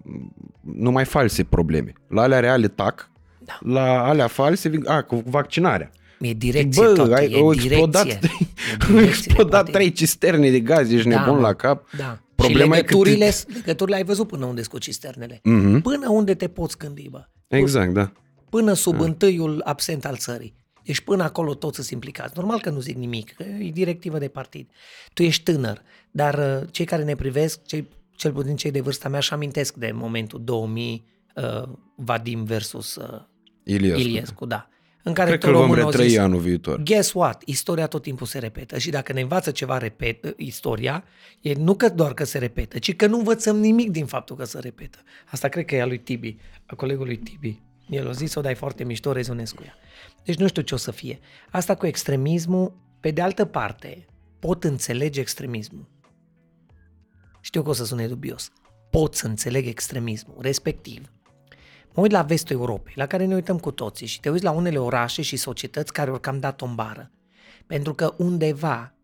numai 0.61 1.05
false 1.05 1.43
probleme. 1.43 1.93
La 2.07 2.21
alea 2.21 2.39
reale 2.39 2.67
tac, 2.67 3.11
Da. 3.39 3.57
la 3.59 4.03
alea 4.03 4.27
false 4.27 4.69
vin, 4.69 4.87
a, 4.87 5.01
cu 5.01 5.23
vaccinarea. 5.25 5.91
E 6.29 6.33
direcție 6.33 6.83
Bă, 6.85 6.93
tot, 6.93 7.11
ai, 7.13 7.31
e 7.31 7.37
au 7.37 7.53
direcție. 7.53 7.69
explodat, 7.77 8.07
E 8.07 8.15
trei, 8.15 8.37
au 8.87 8.87
direcție, 8.95 9.07
explodat 9.07 9.49
poate- 9.51 9.71
trei 9.71 9.91
cisterne 9.91 10.49
de 10.49 10.59
gaz, 10.59 10.91
ești 10.91 11.07
nebun 11.07 11.35
mă, 11.35 11.39
la 11.41 11.53
cap. 11.53 11.87
Da. 11.97 12.19
Problema 12.35 12.75
și 12.75 12.79
e 12.81 12.83
că 12.83 12.93
legăturile, 12.93 13.29
te- 13.29 13.53
legăturile 13.53 13.95
ai 13.95 14.03
văzut 14.03 14.27
până 14.27 14.45
unde 14.45 14.59
sunt 14.61 14.73
cu 14.73 14.79
cisternele. 14.79 15.39
Mhm. 15.43 15.81
Până 15.81 16.09
unde 16.09 16.33
te 16.35 16.47
poți 16.47 16.77
gândi, 16.77 17.07
bă. 17.09 17.25
Exact, 17.47 17.93
da. 17.93 18.11
Până 18.49 18.73
sub 18.73 18.99
întâiul 18.99 19.61
absent 19.65 20.05
al 20.05 20.15
țării. 20.17 20.53
Deci 20.85 20.99
până 20.99 21.23
acolo 21.23 21.53
toți 21.53 21.75
sunt 21.75 21.87
implicați. 21.89 22.33
Normal 22.35 22.59
că 22.61 22.69
nu 22.69 22.79
zic 22.79 22.95
nimic, 22.97 23.33
că 23.33 23.43
e 23.43 23.69
directivă 23.73 24.17
de 24.17 24.27
partid. 24.27 24.69
Tu 25.13 25.23
ești 25.23 25.43
tânăr, 25.43 25.81
dar 26.11 26.33
uh, 26.61 26.67
cei 26.71 26.85
care 26.85 27.03
ne 27.03 27.15
privesc, 27.15 27.65
cei, 27.65 27.87
cel 28.15 28.31
puțin 28.31 28.55
cei 28.55 28.71
de 28.71 28.81
vârsta 28.81 29.09
mea, 29.09 29.19
și 29.19 29.33
amintesc 29.33 29.73
de 29.75 29.91
momentul 29.93 30.41
2000 30.43 31.03
uh, 31.35 31.63
Vadim 31.95 32.43
versus 32.43 32.95
uh, 32.95 33.21
Iliescu. 33.63 33.99
Iliescu, 33.99 34.45
da. 34.45 34.69
În 35.03 35.13
care 35.13 35.29
Cred 35.29 35.39
că 35.39 35.45
tot 35.45 35.55
îl 35.55 35.61
vom 35.61 35.61
românul 35.61 35.83
au 35.83 35.89
retrăi 35.89 36.09
zis, 36.09 36.17
anul 36.17 36.39
viitor. 36.39 36.81
Guess 36.83 37.13
what? 37.13 37.41
Istoria 37.45 37.87
tot 37.87 38.01
timpul 38.01 38.27
se 38.27 38.39
repetă 38.39 38.77
și 38.77 38.89
dacă 38.89 39.13
ne 39.13 39.21
învață 39.21 39.51
ceva 39.51 39.77
repet, 39.77 40.33
istoria, 40.37 41.03
e 41.41 41.53
nu 41.53 41.75
că 41.75 41.89
doar 41.89 42.13
că 42.13 42.23
se 42.23 42.37
repetă, 42.37 42.79
ci 42.79 42.95
că 42.95 43.07
nu 43.07 43.17
învățăm 43.17 43.57
nimic 43.57 43.89
din 43.89 44.05
faptul 44.05 44.35
că 44.35 44.43
se 44.43 44.59
repetă. 44.59 44.97
Asta 45.31 45.47
cred 45.47 45.65
că 45.65 45.75
e 45.75 45.81
a 45.81 45.85
lui 45.85 45.99
Tibi, 45.99 46.37
a 46.65 46.75
colegului 46.75 47.17
Tibi. 47.17 47.61
El 47.89 48.07
a 48.07 48.11
zis-o, 48.11 48.41
dar 48.41 48.51
e 48.51 48.55
foarte 48.55 48.83
mișto, 48.83 49.11
rezonez 49.11 49.51
cu 49.51 49.63
ea. 49.65 49.73
Deci 50.23 50.37
nu 50.37 50.47
știu 50.47 50.61
ce 50.61 50.73
o 50.73 50.77
să 50.77 50.91
fie. 50.91 51.19
Asta 51.49 51.75
cu 51.75 51.85
extremismul, 51.85 52.73
pe 52.99 53.11
de 53.11 53.21
altă 53.21 53.45
parte, 53.45 54.05
pot 54.39 54.63
înțelege 54.63 55.19
extremismul. 55.19 55.89
Știu 57.41 57.61
că 57.61 57.69
o 57.69 57.73
să 57.73 57.85
sune 57.85 58.07
dubios. 58.07 58.51
Pot 58.89 59.15
să 59.15 59.27
înțeleg 59.27 59.67
extremismul, 59.67 60.37
respectiv. 60.39 61.11
Mă 61.93 62.01
uit 62.01 62.11
la 62.11 62.21
vestul 62.21 62.55
Europei, 62.55 62.93
la 62.95 63.05
care 63.05 63.25
ne 63.25 63.35
uităm 63.35 63.59
cu 63.59 63.71
toții 63.71 64.07
și 64.07 64.19
te 64.19 64.29
uiți 64.29 64.43
la 64.43 64.51
unele 64.51 64.77
orașe 64.77 65.21
și 65.21 65.37
societăți 65.37 65.93
care 65.93 66.09
au 66.09 66.17
cam 66.17 66.39
dat 66.39 66.61
o 66.61 66.67
bară. 66.67 67.11
Pentru 67.67 67.93
că 67.93 68.13
undeva, 68.17 68.95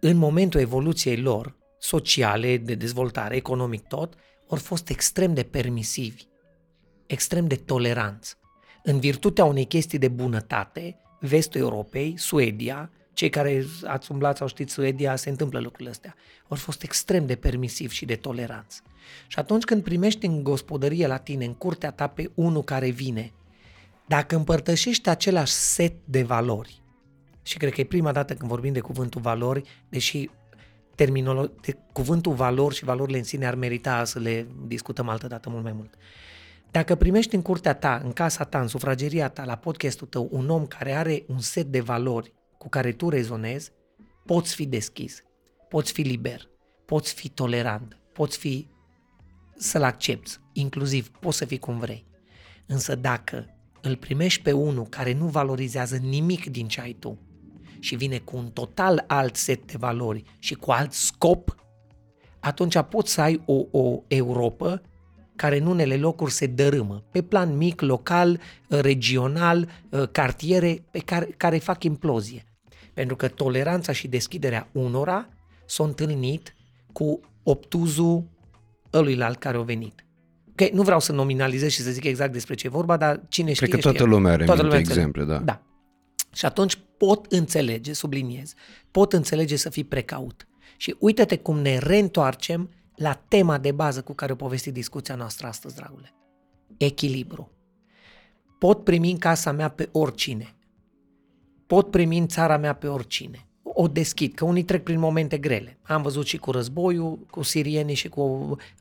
în 0.00 0.16
momentul 0.16 0.60
evoluției 0.60 1.16
lor, 1.16 1.56
sociale, 1.78 2.56
de 2.56 2.74
dezvoltare, 2.74 3.36
economic 3.36 3.86
tot, 3.86 4.14
au 4.48 4.56
fost 4.56 4.88
extrem 4.88 5.34
de 5.34 5.42
permisivi, 5.42 6.24
extrem 7.06 7.46
de 7.46 7.54
toleranți. 7.54 8.34
În 8.82 8.98
virtutea 8.98 9.44
unei 9.44 9.64
chestii 9.64 9.98
de 9.98 10.08
bunătate, 10.08 11.00
vestul 11.20 11.60
Europei, 11.60 12.14
Suedia, 12.18 12.90
cei 13.20 13.30
care 13.30 13.66
ați 13.84 14.12
umblat 14.12 14.36
sau 14.36 14.46
știți 14.46 14.72
Suedia, 14.72 15.16
se 15.16 15.30
întâmplă 15.30 15.58
lucrurile 15.58 15.90
astea. 15.90 16.14
Au 16.48 16.56
fost 16.56 16.82
extrem 16.82 17.26
de 17.26 17.34
permisiv 17.34 17.90
și 17.90 18.04
de 18.04 18.16
toleranți. 18.16 18.82
Și 19.26 19.38
atunci 19.38 19.64
când 19.64 19.82
primești 19.82 20.26
în 20.26 20.42
gospodărie 20.42 21.06
la 21.06 21.16
tine, 21.16 21.44
în 21.44 21.54
curtea 21.54 21.90
ta 21.90 22.06
pe 22.06 22.30
unul 22.34 22.62
care 22.62 22.88
vine, 22.88 23.32
dacă 24.06 24.36
împărtășești 24.36 25.08
același 25.08 25.52
set 25.52 25.94
de 26.04 26.22
valori, 26.22 26.82
și 27.42 27.56
cred 27.56 27.72
că 27.72 27.80
e 27.80 27.84
prima 27.84 28.12
dată 28.12 28.34
când 28.34 28.50
vorbim 28.50 28.72
de 28.72 28.80
cuvântul 28.80 29.20
valori, 29.20 29.62
deși 29.88 30.30
terminolo- 30.94 31.60
de 31.60 31.76
cuvântul 31.92 32.32
valori 32.32 32.74
și 32.74 32.84
valorile 32.84 33.18
în 33.18 33.24
sine 33.24 33.46
ar 33.46 33.54
merita 33.54 34.04
să 34.04 34.18
le 34.18 34.46
discutăm 34.66 35.08
altă 35.08 35.26
dată 35.26 35.50
mult 35.50 35.62
mai 35.62 35.72
mult. 35.72 35.94
Dacă 36.70 36.94
primești 36.94 37.34
în 37.34 37.42
curtea 37.42 37.74
ta, 37.74 38.00
în 38.04 38.12
casa 38.12 38.44
ta, 38.44 38.60
în 38.60 38.68
sufrageria 38.68 39.28
ta, 39.28 39.44
la 39.44 39.56
podcastul 39.56 40.06
tău, 40.06 40.28
un 40.30 40.48
om 40.48 40.66
care 40.66 40.92
are 40.92 41.24
un 41.26 41.38
set 41.38 41.66
de 41.66 41.80
valori 41.80 42.32
cu 42.60 42.68
care 42.68 42.92
tu 42.92 43.08
rezonezi, 43.08 43.70
poți 44.24 44.54
fi 44.54 44.66
deschis, 44.66 45.22
poți 45.68 45.92
fi 45.92 46.02
liber, 46.02 46.48
poți 46.84 47.14
fi 47.14 47.28
tolerant, 47.28 47.98
poți 48.12 48.38
fi 48.38 48.68
să-l 49.56 49.82
accepti, 49.82 50.30
inclusiv 50.52 51.08
poți 51.08 51.36
să 51.36 51.44
fii 51.44 51.58
cum 51.58 51.78
vrei. 51.78 52.06
Însă 52.66 52.94
dacă 52.94 53.46
îl 53.82 53.96
primești 53.96 54.42
pe 54.42 54.52
unul 54.52 54.86
care 54.86 55.12
nu 55.12 55.26
valorizează 55.26 55.96
nimic 55.96 56.50
din 56.50 56.68
ce 56.68 56.80
ai 56.80 56.92
tu 56.92 57.18
și 57.78 57.96
vine 57.96 58.18
cu 58.18 58.36
un 58.36 58.50
total 58.50 59.04
alt 59.06 59.36
set 59.36 59.72
de 59.72 59.74
valori 59.78 60.22
și 60.38 60.54
cu 60.54 60.70
alt 60.70 60.92
scop, 60.92 61.54
atunci 62.40 62.82
poți 62.88 63.12
să 63.12 63.20
ai 63.20 63.42
o, 63.46 63.78
o 63.78 64.02
Europa 64.08 64.82
care 65.36 65.56
în 65.56 65.66
unele 65.66 65.96
locuri 65.96 66.32
se 66.32 66.46
dărâmă, 66.46 67.04
pe 67.10 67.22
plan 67.22 67.56
mic, 67.56 67.80
local, 67.80 68.40
regional, 68.68 69.68
cartiere, 70.12 70.84
pe 70.90 70.98
care, 70.98 71.24
care 71.24 71.58
fac 71.58 71.84
implozie. 71.84 72.44
Pentru 72.94 73.16
că 73.16 73.28
toleranța 73.28 73.92
și 73.92 74.08
deschiderea 74.08 74.68
unora 74.72 75.28
s-au 75.66 75.86
întâlnit 75.86 76.54
cu 76.92 77.20
obtuzul 77.42 78.24
ăluilalt 78.92 79.38
care 79.38 79.56
au 79.56 79.62
venit. 79.62 80.04
Okay, 80.50 80.70
nu 80.74 80.82
vreau 80.82 81.00
să 81.00 81.12
nominalizez 81.12 81.70
și 81.70 81.80
să 81.80 81.90
zic 81.90 82.04
exact 82.04 82.32
despre 82.32 82.54
ce 82.54 82.66
e 82.66 82.70
vorba, 82.70 82.96
dar 82.96 83.20
cine 83.28 83.52
știe 83.52 83.66
Cred 83.66 83.80
că 83.80 83.84
toată 83.88 83.98
știe. 83.98 84.10
lumea 84.10 84.32
are 84.32 84.44
toată 84.44 84.62
lumea 84.62 84.78
exemple, 84.78 85.24
da. 85.24 85.38
Da. 85.38 85.62
Și 86.32 86.46
atunci 86.46 86.78
pot 86.96 87.32
înțelege, 87.32 87.92
subliniez, 87.92 88.54
pot 88.90 89.12
înțelege 89.12 89.56
să 89.56 89.70
fii 89.70 89.84
precaut. 89.84 90.48
Și 90.76 90.96
uite-te 90.98 91.38
cum 91.38 91.58
ne 91.58 91.78
reîntoarcem 91.78 92.70
la 92.96 93.12
tema 93.28 93.58
de 93.58 93.72
bază 93.72 94.02
cu 94.02 94.12
care 94.14 94.32
o 94.32 94.34
povesti 94.34 94.72
discuția 94.72 95.14
noastră 95.14 95.46
astăzi, 95.46 95.74
dragule. 95.74 96.14
Echilibru. 96.76 97.50
Pot 98.58 98.84
primi 98.84 99.10
în 99.10 99.18
casa 99.18 99.52
mea 99.52 99.68
pe 99.68 99.88
oricine. 99.92 100.54
Pot 101.70 101.90
primi 101.90 102.18
în 102.18 102.28
țara 102.28 102.56
mea 102.56 102.72
pe 102.72 102.86
oricine. 102.86 103.46
O 103.62 103.88
deschid, 103.88 104.34
că 104.34 104.44
unii 104.44 104.62
trec 104.62 104.82
prin 104.82 104.98
momente 104.98 105.38
grele. 105.38 105.78
Am 105.82 106.02
văzut 106.02 106.26
și 106.26 106.36
cu 106.36 106.50
războiul, 106.50 107.18
cu 107.30 107.42
sirienii 107.42 107.94
și 107.94 108.08
cu 108.08 108.20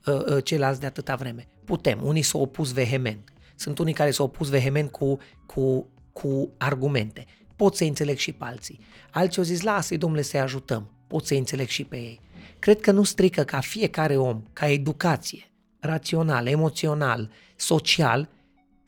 uh, 0.05 0.13
uh, 0.25 0.43
ceilalți 0.43 0.79
de 0.79 0.85
atâta 0.85 1.15
vreme. 1.15 1.47
Putem. 1.65 1.99
Unii 2.03 2.21
s-au 2.21 2.41
opus 2.41 2.73
vehement. 2.73 3.33
Sunt 3.55 3.79
unii 3.79 3.93
care 3.93 4.11
s-au 4.11 4.25
opus 4.25 4.49
vehement 4.49 4.91
cu, 4.91 5.17
cu, 5.45 5.87
cu 6.13 6.49
argumente. 6.57 7.25
Pot 7.55 7.75
să 7.75 7.83
înțeleg 7.83 8.17
și 8.17 8.31
pe 8.31 8.45
alții. 8.45 8.79
Alții 9.11 9.37
au 9.37 9.43
zis, 9.43 9.61
lasă-i, 9.61 9.97
domnule, 9.97 10.21
să-i 10.21 10.39
ajutăm. 10.39 10.91
Pot 11.07 11.25
să 11.25 11.33
înțeleg 11.33 11.67
și 11.67 11.83
pe 11.83 11.95
ei. 11.95 12.19
Cred 12.59 12.79
că 12.79 12.91
nu 12.91 13.03
strică 13.03 13.43
ca 13.43 13.59
fiecare 13.59 14.17
om, 14.17 14.43
ca 14.53 14.69
educație, 14.69 15.51
rațional, 15.79 16.47
emoțional, 16.47 17.29
social, 17.55 18.29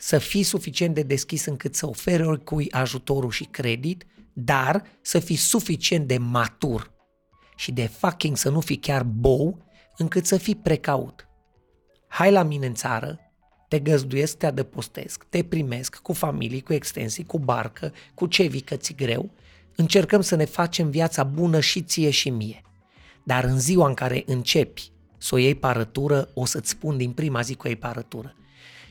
să 0.03 0.17
fii 0.17 0.43
suficient 0.43 0.95
de 0.95 1.01
deschis 1.01 1.45
încât 1.45 1.75
să 1.75 1.87
oferi 1.87 2.25
oricui 2.25 2.71
ajutorul 2.71 3.31
și 3.31 3.43
credit, 3.43 4.05
dar 4.33 4.83
să 5.01 5.19
fii 5.19 5.35
suficient 5.35 6.07
de 6.07 6.17
matur 6.17 6.91
și 7.55 7.71
de 7.71 7.87
fucking 7.87 8.37
să 8.37 8.49
nu 8.49 8.59
fii 8.59 8.75
chiar 8.75 9.03
bou, 9.03 9.65
încât 9.97 10.25
să 10.25 10.37
fii 10.37 10.55
precaut. 10.55 11.27
Hai 12.07 12.31
la 12.31 12.43
mine 12.43 12.65
în 12.65 12.73
țară, 12.73 13.19
te 13.67 13.79
găzduiesc, 13.79 14.37
te 14.37 14.45
adăpostesc, 14.45 15.23
te 15.23 15.43
primesc 15.43 15.95
cu 15.95 16.13
familii, 16.13 16.61
cu 16.61 16.73
extensii, 16.73 17.25
cu 17.25 17.39
barcă, 17.39 17.93
cu 18.13 18.25
ce 18.25 18.43
vică 18.43 18.75
ți 18.75 18.95
greu, 18.95 19.31
încercăm 19.75 20.21
să 20.21 20.35
ne 20.35 20.45
facem 20.45 20.89
viața 20.89 21.23
bună 21.23 21.59
și 21.59 21.81
ție 21.81 22.09
și 22.09 22.29
mie. 22.29 22.61
Dar 23.23 23.43
în 23.43 23.59
ziua 23.59 23.87
în 23.87 23.93
care 23.93 24.23
începi 24.25 24.91
să 25.17 25.35
o 25.35 25.37
iei 25.37 25.55
parătură, 25.55 26.29
o 26.33 26.45
să-ți 26.45 26.69
spun 26.69 26.97
din 26.97 27.11
prima 27.11 27.41
zi 27.41 27.55
că 27.55 27.61
o 27.65 27.67
iei 27.67 27.77
parătură. 27.79 28.35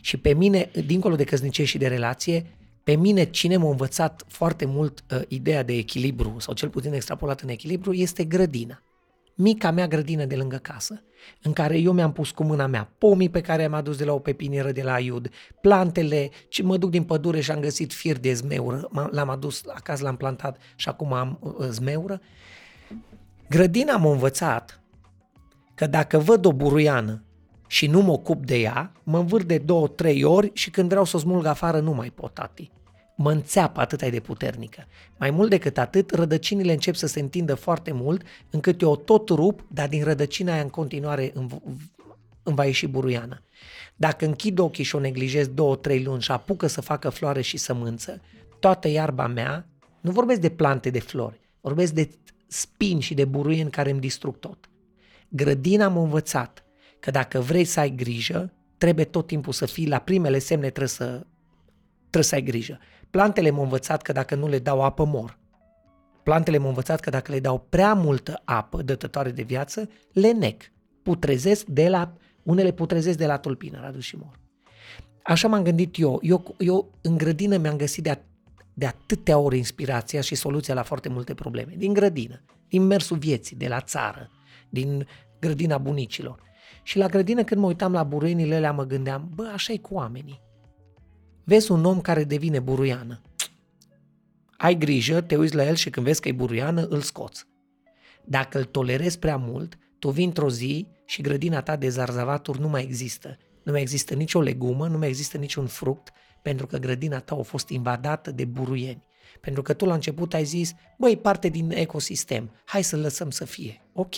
Și 0.01 0.16
pe 0.16 0.35
mine, 0.35 0.70
dincolo 0.86 1.16
de 1.16 1.24
căsnicie 1.24 1.64
și 1.64 1.78
de 1.78 1.86
relație, 1.86 2.47
pe 2.85 2.97
mine 2.97 3.24
cine 3.24 3.56
m-a 3.56 3.68
învățat 3.70 4.24
foarte 4.28 4.64
mult 4.64 5.05
uh, 5.10 5.20
ideea 5.28 5.62
de 5.62 5.72
echilibru, 5.72 6.36
sau 6.39 6.55
cel 6.55 6.68
puțin 6.68 6.93
extrapolat 6.93 7.40
în 7.40 7.48
echilibru, 7.48 7.93
este 7.93 8.24
grădina. 8.24 8.82
Mica 9.35 9.70
mea 9.70 9.89
grădină 9.89 10.24
de 10.24 10.36
lângă 10.36 10.56
casă, 10.56 11.02
în 11.43 11.52
care 11.52 11.78
eu 11.78 11.93
mi-am 11.93 12.12
pus 12.12 12.31
cu 12.31 12.44
mâna 12.44 12.66
mea 12.66 12.93
pomii 12.98 13.28
pe 13.28 13.40
care 13.40 13.64
am 13.64 13.72
adus 13.72 13.97
de 13.97 14.05
la 14.05 14.12
o 14.12 14.18
pepinieră 14.18 14.72
de 14.72 14.82
la 14.82 14.98
Iud, 14.98 15.31
plantele, 15.60 16.31
și 16.48 16.62
mă 16.62 16.77
duc 16.77 16.90
din 16.90 17.05
pădure 17.05 17.40
și 17.40 17.51
am 17.51 17.60
găsit 17.60 17.93
fir 17.93 18.18
de 18.18 18.32
zmeură, 18.32 18.89
l-am 19.10 19.28
adus 19.28 19.62
acasă, 19.66 20.02
l-am 20.02 20.16
plantat 20.16 20.59
și 20.77 20.89
acum 20.89 21.12
am 21.12 21.39
uh, 21.40 21.66
zmeură. 21.68 22.20
Grădina 23.48 23.97
m-a 23.97 24.10
învățat 24.10 24.82
că 25.74 25.86
dacă 25.86 26.18
văd 26.18 26.44
o 26.44 26.52
buruiană 26.52 27.24
și 27.70 27.86
nu 27.86 28.01
mă 28.01 28.12
ocup 28.12 28.44
de 28.44 28.56
ea, 28.56 28.92
mă 29.02 29.18
învârt 29.18 29.47
de 29.47 29.59
două, 29.59 29.88
trei 29.88 30.24
ori 30.24 30.51
și 30.55 30.70
când 30.70 30.88
vreau 30.88 31.05
să 31.05 31.16
o 31.16 31.20
smulg 31.20 31.47
afară 31.47 31.80
nu 31.80 31.92
mai 31.92 32.10
pot, 32.10 32.34
tati. 32.34 32.70
Mă 33.16 33.30
înțeapă 33.30 33.80
atât 33.80 34.10
de 34.10 34.20
puternică. 34.20 34.86
Mai 35.18 35.30
mult 35.30 35.51
decât 35.51 35.78
atât, 35.78 36.10
rădăcinile 36.10 36.72
încep 36.72 36.94
să 36.94 37.06
se 37.06 37.20
întindă 37.20 37.55
foarte 37.55 37.92
mult, 37.92 38.22
încât 38.51 38.80
eu 38.80 38.90
o 38.90 38.97
tot 38.97 39.28
rup, 39.28 39.64
dar 39.68 39.88
din 39.88 40.05
rădăcina 40.05 40.52
aia 40.52 40.62
în 40.62 40.68
continuare 40.68 41.30
îmi, 41.34 41.48
îmi 42.42 42.56
va 42.56 42.64
ieși 42.64 42.86
buruiană. 42.86 43.42
Dacă 43.97 44.24
închid 44.24 44.59
ochii 44.59 44.84
și 44.84 44.97
o 44.97 45.01
neglijez 45.01 45.47
două, 45.47 45.76
trei 45.76 46.02
luni 46.02 46.22
și 46.22 46.30
apucă 46.30 46.66
să 46.66 46.80
facă 46.80 47.09
floare 47.09 47.40
și 47.40 47.56
sămânță, 47.56 48.20
toată 48.59 48.88
iarba 48.88 49.26
mea, 49.26 49.66
nu 50.01 50.10
vorbesc 50.10 50.40
de 50.40 50.48
plante 50.48 50.90
de 50.90 51.01
flori, 51.01 51.40
vorbesc 51.60 51.92
de 51.92 52.10
spini 52.47 53.01
și 53.01 53.14
de 53.14 53.24
buruieni 53.24 53.70
care 53.70 53.90
îmi 53.90 54.01
distrug 54.01 54.38
tot. 54.38 54.68
Grădina 55.28 55.88
m-a 55.88 56.02
învățat 56.02 56.64
că 57.01 57.10
dacă 57.10 57.40
vrei 57.40 57.64
să 57.64 57.81
ai 57.81 57.90
grijă, 57.90 58.52
trebuie 58.78 59.05
tot 59.05 59.27
timpul 59.27 59.52
să 59.52 59.66
fii 59.66 59.89
la 59.89 59.98
primele 59.98 60.39
semne, 60.39 60.66
trebuie 60.66 60.89
să, 60.89 61.27
trebuie 62.01 62.22
să 62.22 62.35
ai 62.35 62.43
grijă. 62.43 62.78
Plantele 63.10 63.51
m-au 63.51 63.62
învățat 63.62 64.02
că 64.02 64.12
dacă 64.12 64.35
nu 64.35 64.48
le 64.48 64.59
dau 64.59 64.82
apă, 64.82 65.05
mor. 65.05 65.39
Plantele 66.22 66.59
m-au 66.59 66.68
învățat 66.68 67.01
că 67.01 67.10
dacă 67.10 67.32
le 67.32 67.40
dau 67.40 67.66
prea 67.68 67.94
multă 67.94 68.43
apă 68.44 68.82
dătătoare 68.82 69.31
de 69.31 69.43
viață, 69.43 69.89
le 70.12 70.32
nec. 70.32 70.62
Putrezesc 71.02 71.64
de 71.64 71.89
la, 71.89 72.12
unele 72.43 72.72
putrezesc 72.72 73.18
de 73.18 73.27
la 73.27 73.39
tulpină, 73.39 73.81
Radu 73.81 74.01
și 74.01 74.16
mor. 74.16 74.39
Așa 75.22 75.48
m-am 75.48 75.62
gândit 75.62 75.98
eu. 75.98 76.18
Eu, 76.22 76.55
eu 76.59 76.90
în 77.01 77.16
grădină 77.16 77.56
mi-am 77.56 77.77
găsit 77.77 78.02
de, 78.02 78.10
a, 78.10 78.16
de 78.74 78.86
atâtea 78.86 79.39
ori 79.39 79.56
inspirația 79.56 80.20
și 80.20 80.35
soluția 80.35 80.74
la 80.74 80.82
foarte 80.82 81.09
multe 81.09 81.35
probleme. 81.35 81.74
Din 81.77 81.93
grădină, 81.93 82.43
din 82.68 82.82
mersul 82.82 83.16
vieții, 83.16 83.56
de 83.56 83.68
la 83.68 83.81
țară, 83.81 84.31
din 84.68 85.06
grădina 85.40 85.78
bunicilor. 85.78 86.43
Și 86.82 86.98
la 86.98 87.07
grădină 87.07 87.44
când 87.44 87.61
mă 87.61 87.66
uitam 87.66 87.93
la 87.93 88.02
buruienile 88.02 88.55
alea 88.55 88.73
mă 88.73 88.85
gândeam, 88.85 89.31
bă, 89.35 89.51
așa 89.52 89.73
e 89.73 89.77
cu 89.77 89.94
oamenii. 89.94 90.40
Vezi 91.44 91.73
un 91.73 91.85
om 91.85 92.01
care 92.01 92.24
devine 92.24 92.59
buruiană. 92.59 93.20
Ai 94.57 94.78
grijă, 94.78 95.20
te 95.20 95.36
uiți 95.36 95.55
la 95.55 95.66
el 95.66 95.74
și 95.74 95.90
când 95.90 96.07
vezi 96.07 96.20
că 96.20 96.28
e 96.28 96.32
buruiană, 96.32 96.86
îl 96.89 97.01
scoți. 97.01 97.44
Dacă 98.24 98.59
îl 98.59 98.65
tolerezi 98.65 99.19
prea 99.19 99.36
mult, 99.36 99.78
tu 99.98 100.11
vii 100.11 100.24
într-o 100.24 100.51
zi 100.51 100.86
și 101.05 101.23
grădina 101.23 101.62
ta 101.62 101.77
de 101.77 101.89
zarzavaturi 101.89 102.61
nu 102.61 102.69
mai 102.69 102.82
există. 102.82 103.36
Nu 103.62 103.73
mai 103.73 103.81
există 103.81 104.15
nicio 104.15 104.40
legumă, 104.40 104.89
nu 104.89 104.98
mai 104.98 105.09
există 105.09 105.36
niciun 105.36 105.66
fruct, 105.66 106.12
pentru 106.43 106.66
că 106.66 106.78
grădina 106.78 107.19
ta 107.19 107.35
a 107.35 107.43
fost 107.43 107.69
invadată 107.69 108.31
de 108.31 108.44
buruieni. 108.44 109.05
Pentru 109.40 109.62
că 109.62 109.73
tu 109.73 109.85
la 109.85 109.94
început 109.94 110.35
ai 110.35 110.44
zis, 110.44 110.73
băi, 110.98 111.16
parte 111.16 111.48
din 111.48 111.70
ecosistem, 111.70 112.51
hai 112.65 112.82
să 112.82 112.97
lăsăm 112.97 113.31
să 113.31 113.44
fie. 113.44 113.81
Ok, 113.93 114.16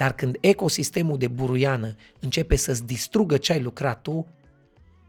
dar 0.00 0.12
când 0.12 0.36
ecosistemul 0.40 1.18
de 1.18 1.28
buruiană 1.28 1.94
începe 2.20 2.56
să-ți 2.56 2.84
distrugă 2.84 3.36
ce 3.36 3.52
ai 3.52 3.62
lucrat 3.62 4.02
tu, 4.02 4.26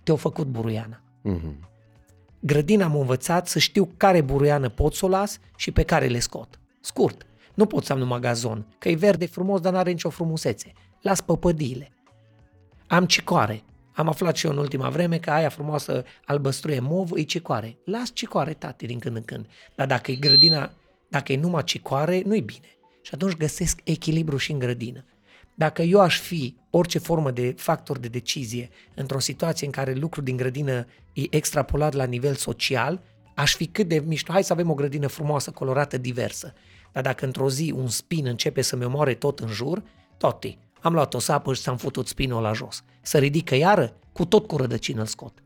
te-au 0.04 0.18
făcut 0.18 0.48
buruiana. 0.48 1.02
Uh-huh. 1.02 1.70
Grădina 2.40 2.88
m-a 2.88 3.00
învățat 3.00 3.48
să 3.48 3.60
știu 3.60 3.90
care 3.98 4.22
buruiană 4.22 4.70
pot 4.70 4.94
să 4.94 5.06
o 5.06 5.08
las 5.08 5.40
și 5.56 5.72
pe 5.72 5.84
care 5.84 6.08
le 6.08 6.20
scot. 6.20 6.60
Scurt, 6.82 7.26
nu 7.54 7.66
pot 7.66 7.86
să 7.86 7.94
am 7.94 8.00
numai 8.00 8.20
gazon, 8.20 8.66
că 8.78 8.90
e 8.90 8.96
verde 8.96 9.26
frumos, 9.26 9.62
dar 9.62 9.74
n-are 9.74 9.92
nicio 9.92 10.10
frumusețe. 10.10 10.72
Las 11.02 11.22
păpădiile. 11.22 11.92
Am 12.88 13.06
cicoare. 13.06 13.64
Am 13.92 14.08
aflat 14.08 14.36
și 14.36 14.46
eu 14.46 14.52
în 14.52 14.58
ultima 14.58 14.90
vreme 14.90 15.18
că 15.18 15.32
aia 15.32 15.50
frumoasă 15.50 16.04
albăstruie 16.26 16.80
mov 16.80 17.12
e 17.16 17.22
cicoare. 17.22 17.78
Las 17.86 18.14
cicoare, 18.14 18.54
tati, 18.54 18.86
din 18.86 19.00
când 19.00 19.16
în 19.16 19.24
când. 19.24 19.46
Dar 19.76 19.88
dacă 19.88 20.12
e 20.12 20.16
grădina, 20.16 20.72
dacă 21.10 21.32
e 21.32 21.38
numai 21.38 21.64
cicoare, 21.64 22.22
nu-i 22.26 22.42
bine. 22.42 22.68
Și 23.02 23.12
atunci 23.14 23.38
găsesc 23.38 23.80
echilibru 23.84 24.38
și 24.38 24.52
în 24.52 24.60
grădină. 24.60 25.06
Dacă 25.56 25.82
eu 25.82 26.00
aș 26.00 26.20
fi 26.20 26.56
orice 26.70 27.00
formă 27.00 27.32
de 27.32 27.54
factor 27.58 27.98
de 27.98 28.08
decizie 28.08 28.70
într-o 28.96 29.20
situație 29.20 29.66
în 29.66 29.72
care 29.72 29.94
lucrul 29.94 30.24
din 30.24 30.38
grădină 30.38 30.86
e 31.14 31.36
extrapolat 31.36 31.94
la 31.94 32.04
nivel 32.04 32.36
social, 32.36 33.02
aș 33.36 33.56
fi 33.56 33.66
cât 33.66 33.88
de 33.88 34.04
mișto, 34.06 34.32
hai 34.32 34.44
să 34.44 34.54
avem 34.54 34.70
o 34.70 34.74
grădină 34.74 35.08
frumoasă, 35.08 35.52
colorată, 35.52 35.98
diversă. 35.98 36.54
Dar 36.92 37.04
dacă 37.04 37.26
într-o 37.26 37.50
zi 37.50 37.74
un 37.76 37.88
spin 37.88 38.26
începe 38.26 38.62
să-mi 38.62 38.86
omoare 38.86 39.14
tot 39.14 39.40
în 39.40 39.48
jur, 39.48 39.84
toti, 40.18 40.58
am 40.82 40.94
luat 40.94 41.14
o 41.14 41.20
sapă 41.20 41.54
și 41.54 41.62
s-am 41.62 41.78
făcut 41.78 42.08
spinul 42.08 42.42
la 42.42 42.54
jos. 42.54 42.84
Să 43.02 43.18
ridică 43.18 43.56
iară, 43.56 43.94
cu 44.14 44.26
tot 44.26 44.48
cu 44.48 44.58
rădăcină 44.58 45.00
îl 45.00 45.06
scot. 45.06 45.44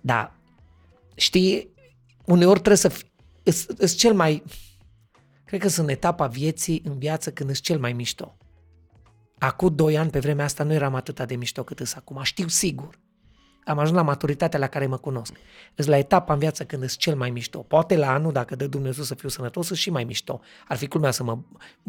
Dar, 0.00 0.36
știi, 1.14 1.68
uneori 2.24 2.60
trebuie 2.60 2.76
să 2.76 2.88
fii, 2.88 3.10
îs 3.76 3.94
cel 3.94 4.14
mai, 4.14 4.42
cred 5.46 5.60
că 5.60 5.68
sunt 5.68 5.88
etapa 5.88 6.26
vieții 6.26 6.82
în 6.84 6.98
viață 6.98 7.32
când 7.32 7.50
îți 7.50 7.60
cel 7.60 7.78
mai 7.78 7.92
mișto. 7.92 8.36
Acum 9.38 9.74
doi 9.74 9.98
ani, 9.98 10.10
pe 10.10 10.18
vremea 10.18 10.44
asta, 10.44 10.64
nu 10.64 10.72
eram 10.72 10.94
atât 10.94 11.26
de 11.26 11.36
mișto 11.36 11.64
cât 11.64 11.80
îs 11.80 11.94
acum. 11.94 12.22
Știu 12.22 12.48
sigur. 12.48 12.98
Am 13.64 13.78
ajuns 13.78 13.96
la 13.96 14.02
maturitatea 14.02 14.58
la 14.58 14.66
care 14.66 14.86
mă 14.86 14.96
cunosc. 14.96 15.32
Îs 15.74 15.86
la 15.86 15.98
etapa 15.98 16.32
în 16.32 16.38
viață 16.38 16.64
când 16.64 16.82
îs 16.82 16.96
cel 16.96 17.16
mai 17.16 17.30
mișto. 17.30 17.58
Poate 17.58 17.96
la 17.96 18.12
anul, 18.12 18.32
dacă 18.32 18.56
dă 18.56 18.66
Dumnezeu 18.66 19.04
să 19.04 19.14
fiu 19.14 19.28
sănătos, 19.28 19.72
și 19.72 19.90
mai 19.90 20.04
mișto. 20.04 20.40
Ar 20.68 20.76
fi 20.76 20.86
culmea 20.86 21.10
să 21.10 21.22
mă 21.22 21.38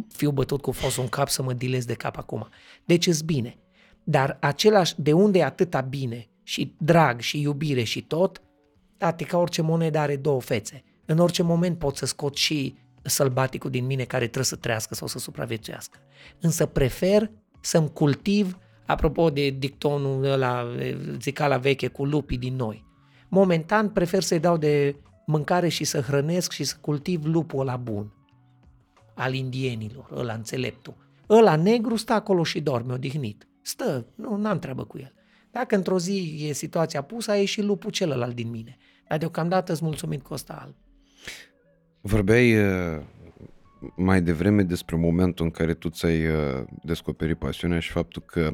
fiu 0.08 0.32
bătut 0.32 0.62
cu 0.62 0.72
fosul 0.72 1.04
în 1.04 1.10
cap, 1.10 1.30
să 1.30 1.44
mă 1.44 1.54
dilez 1.54 1.86
de 1.86 1.94
cap 1.94 2.18
acum. 2.18 2.48
Deci 2.86 3.08
îs 3.08 3.22
bine. 3.22 3.58
Dar 4.04 4.38
același, 4.42 5.02
de 5.02 5.14
unde 5.14 5.40
e 5.40 5.44
atâta 5.44 5.82
bine 5.82 6.30
și 6.44 6.76
drag 6.78 7.20
și 7.20 7.42
iubire 7.42 7.84
și 7.84 8.02
tot, 8.02 8.42
tate, 8.98 9.24
ca 9.24 9.38
orice 9.38 9.62
monedă 9.62 9.98
are 9.98 10.16
două 10.16 10.42
fețe. 10.42 10.84
În 11.06 11.20
orice 11.20 11.44
moment 11.44 11.78
pot 11.78 11.96
să 11.96 12.06
scot 12.06 12.36
și 12.36 12.78
sălbaticul 13.10 13.70
din 13.70 13.86
mine 13.86 14.04
care 14.04 14.24
trebuie 14.24 14.44
să 14.44 14.56
trăiască 14.56 14.96
sau 14.96 15.08
să 15.08 15.20
supraviețuiască. 15.20 16.00
Însă 16.40 16.66
prefer 16.66 17.32
să-mi 17.60 17.92
cultiv, 17.92 18.58
apropo 18.86 19.30
de 19.30 19.50
dictonul 19.50 20.24
ăla, 20.24 20.66
zicala 21.22 21.58
veche 21.58 21.88
cu 21.88 22.06
lupii 22.06 22.38
din 22.38 22.56
noi. 22.56 22.86
Momentan 23.30 23.90
prefer 23.90 24.22
să-i 24.22 24.40
dau 24.40 24.58
de 24.58 24.96
mâncare 25.26 25.68
și 25.68 25.84
să 25.84 26.02
hrănesc 26.02 26.52
și 26.52 26.64
să 26.64 26.76
cultiv 26.82 27.26
lupul 27.26 27.60
ăla 27.60 27.76
bun 27.76 28.12
al 29.16 29.34
indienilor, 29.34 30.10
ăla 30.16 30.34
înțeleptul. 30.34 30.96
Ăla 31.30 31.56
negru 31.56 31.96
stă 31.96 32.14
acolo 32.14 32.44
și 32.44 32.62
dorme 32.62 32.94
odihnit. 32.94 33.48
Stă, 33.62 34.06
nu 34.16 34.48
am 34.48 34.60
treabă 34.60 34.84
cu 34.84 34.98
el. 34.98 35.14
Dacă 35.52 35.76
într-o 35.76 36.00
zi 36.00 36.46
e 36.48 36.54
situația 36.54 37.02
pusă, 37.02 37.32
a 37.32 37.36
ieșit 37.36 37.64
lupul 37.64 37.92
celălalt 37.92 38.36
din 38.36 38.50
mine. 38.50 38.78
Dar 39.08 39.18
deocamdată 39.18 39.72
îți 39.72 39.84
mulțumit 39.84 40.24
cu 40.24 40.34
ăsta 40.34 40.60
alb. 40.64 40.76
Vorbeai 42.02 42.56
uh, 42.56 43.02
mai 43.96 44.22
devreme 44.22 44.64
despre 44.64 44.96
momentul 44.96 45.46
în 45.46 45.52
care 45.52 45.74
tu 45.74 45.90
ți-ai 45.90 46.26
uh, 46.26 46.64
descoperit 46.84 47.38
pasiunea 47.38 47.80
și 47.80 47.92
faptul 47.92 48.24
că 48.26 48.52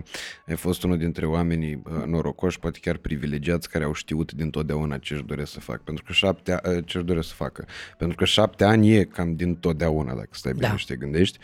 ai 0.48 0.56
fost 0.56 0.84
unul 0.84 0.98
dintre 0.98 1.26
oamenii 1.26 1.82
uh, 1.86 2.04
norocoși, 2.06 2.60
poate 2.60 2.80
chiar 2.82 2.98
privilegiați, 2.98 3.70
care 3.70 3.84
au 3.84 3.94
știut 3.94 4.32
dintotdeauna 4.32 4.98
ce 4.98 5.14
își 5.14 5.24
doresc 5.24 5.52
să 5.52 5.60
facă. 5.60 5.82
Pentru 5.86 6.04
că 6.04 6.12
șapte, 6.14 6.60
ce 6.86 6.98
își 6.98 7.06
doresc 7.06 7.28
să 7.28 7.34
facă. 7.34 7.66
Pentru 7.98 8.16
că 8.16 8.26
șapte 8.26 8.64
ani 8.64 8.92
e 8.92 9.04
cam 9.04 9.36
dintotdeauna, 9.36 10.14
dacă 10.14 10.30
stai 10.32 10.54
bine 10.54 10.68
da. 10.68 10.76
și 10.76 10.86
te 10.86 10.96
gândești. 10.96 11.40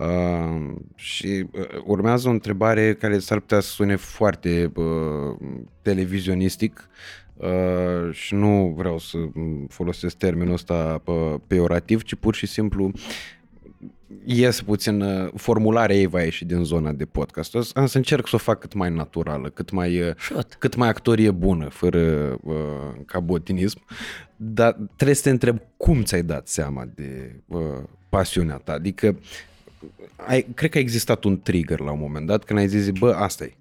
Uh, 0.00 0.76
și 0.94 1.46
uh, 1.52 1.66
urmează 1.84 2.28
o 2.28 2.30
întrebare 2.30 2.94
care 2.94 3.18
s-ar 3.18 3.40
putea 3.40 3.60
să 3.60 3.68
sune 3.68 3.96
foarte 3.96 4.72
uh, 4.74 5.36
televizionistic, 5.82 6.88
Uh, 7.40 8.12
și 8.12 8.34
nu 8.34 8.74
vreau 8.76 8.98
să 8.98 9.18
folosesc 9.68 10.16
termenul 10.16 10.52
ăsta 10.52 11.02
peorativ, 11.46 12.02
ci 12.02 12.14
pur 12.14 12.34
și 12.34 12.46
simplu 12.46 12.90
ies 14.24 14.62
puțin, 14.62 15.00
uh, 15.00 15.30
formularea 15.34 15.96
ei 15.96 16.06
va 16.06 16.22
ieși 16.22 16.44
din 16.44 16.64
zona 16.64 16.92
de 16.92 17.04
podcast. 17.04 17.56
Am 17.74 17.86
să 17.86 17.96
încerc 17.96 18.28
să 18.28 18.34
o 18.34 18.38
fac 18.38 18.58
cât 18.58 18.74
mai 18.74 18.90
naturală, 18.90 19.48
cât 19.48 19.70
mai, 19.70 20.00
uh, 20.00 20.14
cât 20.58 20.74
mai 20.74 20.88
actorie 20.88 21.30
bună, 21.30 21.68
fără 21.68 22.00
uh, 22.42 22.54
cabotinism, 23.06 23.80
dar 24.36 24.76
trebuie 24.96 25.16
să 25.16 25.22
te 25.22 25.30
întreb 25.30 25.60
cum 25.76 26.02
ți-ai 26.02 26.22
dat 26.22 26.48
seama 26.48 26.88
de 26.94 27.40
uh, 27.46 27.60
pasiunea 28.08 28.56
ta. 28.56 28.72
Adică 28.72 29.18
ai, 30.16 30.46
cred 30.54 30.70
că 30.70 30.78
a 30.78 30.80
existat 30.80 31.24
un 31.24 31.40
trigger 31.40 31.80
la 31.80 31.90
un 31.90 31.98
moment 32.00 32.26
dat 32.26 32.44
când 32.44 32.58
ai 32.58 32.68
zis, 32.68 32.90
bă, 32.90 33.12
asta 33.12 33.44
e. 33.44 33.52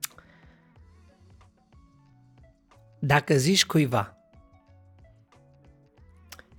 Dacă 2.99 3.38
zici 3.38 3.65
cuiva 3.65 4.17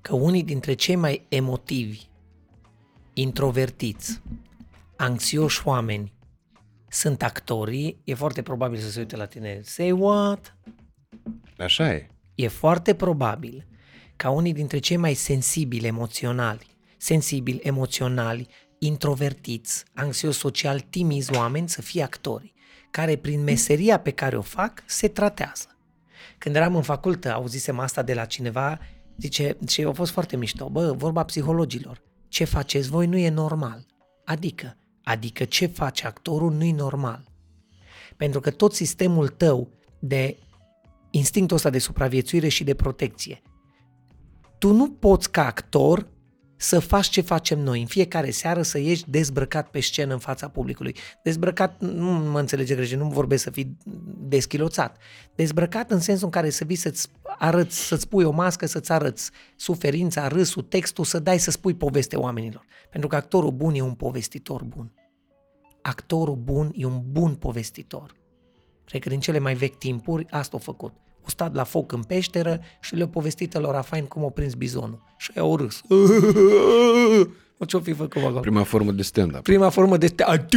că 0.01 0.15
unii 0.15 0.43
dintre 0.43 0.75
cei 0.75 0.97
mai 0.97 1.27
emotivi, 1.29 2.09
introvertiți, 3.12 4.21
anxioși 4.97 5.67
oameni 5.67 6.12
sunt 6.89 7.23
actorii, 7.23 8.01
e 8.05 8.15
foarte 8.15 8.43
probabil 8.43 8.79
să 8.79 8.91
se 8.91 8.99
uite 8.99 9.17
la 9.17 9.27
tine. 9.27 9.61
Say 9.62 9.91
what? 9.91 10.57
Așa 11.59 11.93
e. 11.93 12.07
E 12.35 12.49
foarte 12.49 12.95
probabil 12.95 13.67
ca 14.17 14.31
unii 14.31 14.53
dintre 14.53 14.79
cei 14.79 14.97
mai 14.97 15.15
sensibili 15.15 15.87
emoționali, 15.87 16.67
sensibili 16.97 17.61
emoționali, 17.62 18.49
introvertiți, 18.79 19.85
anxios 19.95 20.37
social, 20.37 20.81
timizi 20.81 21.37
oameni 21.37 21.69
să 21.69 21.83
fie 21.83 22.03
actori, 22.03 22.53
care 22.91 23.17
prin 23.17 23.43
meseria 23.43 24.01
pe 24.01 24.11
care 24.11 24.37
o 24.37 24.43
fac 24.43 24.83
se 24.87 25.09
tratează. 25.09 25.80
Când 26.41 26.57
eram 26.57 26.77
în 26.77 26.83
facultă, 26.83 27.33
auzisem 27.33 27.79
asta 27.79 28.03
de 28.03 28.15
la 28.15 28.25
cineva, 28.25 28.79
zice, 29.17 29.57
și 29.69 29.83
a 29.83 29.93
fost 29.93 30.12
foarte 30.12 30.37
mișto, 30.37 30.69
bă, 30.69 30.93
vorba 30.93 31.25
psihologilor, 31.25 32.03
ce 32.29 32.45
faceți 32.45 32.89
voi 32.89 33.07
nu 33.07 33.17
e 33.17 33.29
normal. 33.29 33.87
Adică, 34.25 34.77
adică 35.03 35.45
ce 35.45 35.67
face 35.67 36.07
actorul 36.07 36.53
nu 36.53 36.65
e 36.65 36.73
normal. 36.73 37.29
Pentru 38.17 38.41
că 38.41 38.51
tot 38.51 38.75
sistemul 38.75 39.29
tău 39.29 39.69
de 39.99 40.37
instinctul 41.11 41.57
ăsta 41.57 41.71
de 41.71 41.79
supraviețuire 41.79 42.49
și 42.49 42.65
de 42.65 42.75
protecție, 42.75 43.43
tu 44.59 44.73
nu 44.73 44.91
poți 44.91 45.31
ca 45.31 45.47
actor 45.47 46.09
să 46.62 46.78
faci 46.78 47.09
ce 47.09 47.20
facem 47.20 47.59
noi, 47.59 47.81
în 47.81 47.87
fiecare 47.87 48.31
seară 48.31 48.62
să 48.62 48.78
ieși 48.78 49.11
dezbrăcat 49.11 49.70
pe 49.70 49.81
scenă 49.81 50.12
în 50.12 50.19
fața 50.19 50.49
publicului. 50.49 50.95
Dezbrăcat, 51.23 51.81
nu 51.81 52.11
mă 52.11 52.39
înțelege 52.39 52.74
greșit, 52.74 52.99
nu 52.99 53.09
vorbesc 53.09 53.43
să 53.43 53.51
fii 53.51 53.77
deschiloțat. 54.19 54.97
Dezbrăcat 55.35 55.91
în 55.91 56.01
sensul 56.01 56.24
în 56.24 56.31
care 56.31 56.51
să 56.51 56.65
vii 56.65 56.77
să-ți 56.77 57.09
arăți, 57.23 57.87
să-ți 57.87 58.09
pui 58.09 58.24
o 58.24 58.31
mască, 58.31 58.66
să-ți 58.66 58.93
arăți 58.93 59.31
suferința, 59.57 60.28
râsul, 60.28 60.62
textul, 60.62 61.05
să 61.05 61.19
dai 61.19 61.39
să 61.39 61.51
spui 61.51 61.74
poveste 61.74 62.16
oamenilor. 62.16 62.65
Pentru 62.91 63.09
că 63.09 63.16
actorul 63.16 63.51
bun 63.51 63.74
e 63.74 63.81
un 63.81 63.95
povestitor 63.95 64.65
bun. 64.65 64.93
Actorul 65.82 66.37
bun 66.37 66.73
e 66.74 66.85
un 66.85 67.03
bun 67.11 67.35
povestitor. 67.35 68.15
Cred 68.85 69.03
că 69.03 69.09
din 69.09 69.20
cele 69.20 69.39
mai 69.39 69.55
vechi 69.55 69.78
timpuri 69.78 70.27
asta 70.31 70.57
a 70.57 70.61
făcut 70.61 70.93
au 71.23 71.29
stat 71.29 71.55
la 71.55 71.65
foc 71.65 71.93
în 71.93 72.03
peșteră 72.03 72.61
și 72.81 72.95
le-au 72.95 73.09
povestit 73.09 73.59
lor 73.59 73.75
Rafain 73.75 74.05
cum 74.05 74.23
au 74.23 74.31
prins 74.31 74.55
bizonul. 74.55 75.03
Și 75.17 75.31
au 75.39 75.57
râs. 75.57 75.81
Ce-o 77.67 77.81
fi 77.81 77.93
făcut 77.93 78.23
acolo? 78.23 78.41
Prima 78.41 78.63
formă 78.63 78.93
de 78.93 79.03
stand-up. 79.03 79.43
Prima 79.43 79.69
formă 79.69 79.97
de 79.97 80.07
stand-up. 80.07 80.49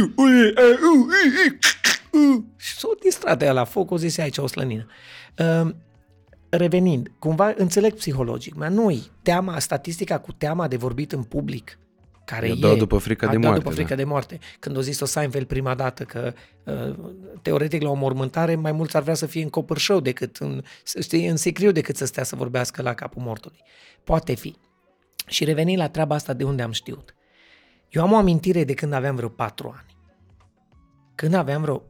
Și 2.56 2.78
s-au 2.78 2.96
distrat 3.02 3.42
aia 3.42 3.52
la 3.52 3.64
foc, 3.64 3.90
o 3.90 3.96
zis 3.96 4.18
aici 4.18 4.38
o 4.38 4.46
slănină. 4.46 4.86
Uh, 5.38 5.70
revenind, 6.48 7.12
cumva 7.18 7.54
înțeleg 7.56 7.94
psihologic, 7.94 8.54
dar 8.54 8.68
noi, 8.68 9.10
teama, 9.22 9.58
statistica 9.58 10.18
cu 10.18 10.32
teama 10.32 10.68
de 10.68 10.76
vorbit 10.76 11.12
în 11.12 11.22
public, 11.22 11.78
care 12.24 12.48
I-a 12.48 12.70
e... 12.70 12.76
după 12.76 12.98
frica 12.98 13.26
de 13.26 13.36
moarte. 13.36 13.58
după 13.58 13.70
frica 13.70 13.88
da. 13.88 13.94
de 13.94 14.04
moarte. 14.04 14.38
Când 14.58 14.76
o 14.76 14.80
zis-o 14.80 15.04
Seinfeld 15.04 15.46
prima 15.46 15.74
dată 15.74 16.04
că 16.04 16.32
uh, 16.64 16.94
teoretic 17.42 17.82
la 17.82 17.90
o 17.90 17.94
mormântare 17.94 18.54
mai 18.54 18.72
mulți 18.72 18.96
ar 18.96 19.02
vrea 19.02 19.14
să 19.14 19.26
fie 19.26 19.42
în 19.42 19.48
copârșău 19.48 20.00
decât 20.00 20.36
în, 20.36 20.62
știi, 21.00 21.26
în 21.26 21.36
secriu 21.36 21.70
decât 21.70 21.96
să 21.96 22.04
stea 22.04 22.24
să 22.24 22.36
vorbească 22.36 22.82
la 22.82 22.94
capul 22.94 23.22
mortului. 23.22 23.62
Poate 24.04 24.34
fi. 24.34 24.56
Și 25.26 25.44
revenind 25.44 25.78
la 25.78 25.88
treaba 25.88 26.14
asta 26.14 26.32
de 26.32 26.44
unde 26.44 26.62
am 26.62 26.72
știut. 26.72 27.14
Eu 27.88 28.02
am 28.02 28.12
o 28.12 28.16
amintire 28.16 28.64
de 28.64 28.74
când 28.74 28.92
aveam 28.92 29.16
vreo 29.16 29.28
patru 29.28 29.72
ani. 29.76 29.96
Când 31.14 31.34
aveam 31.34 31.62
vreo... 31.62 31.82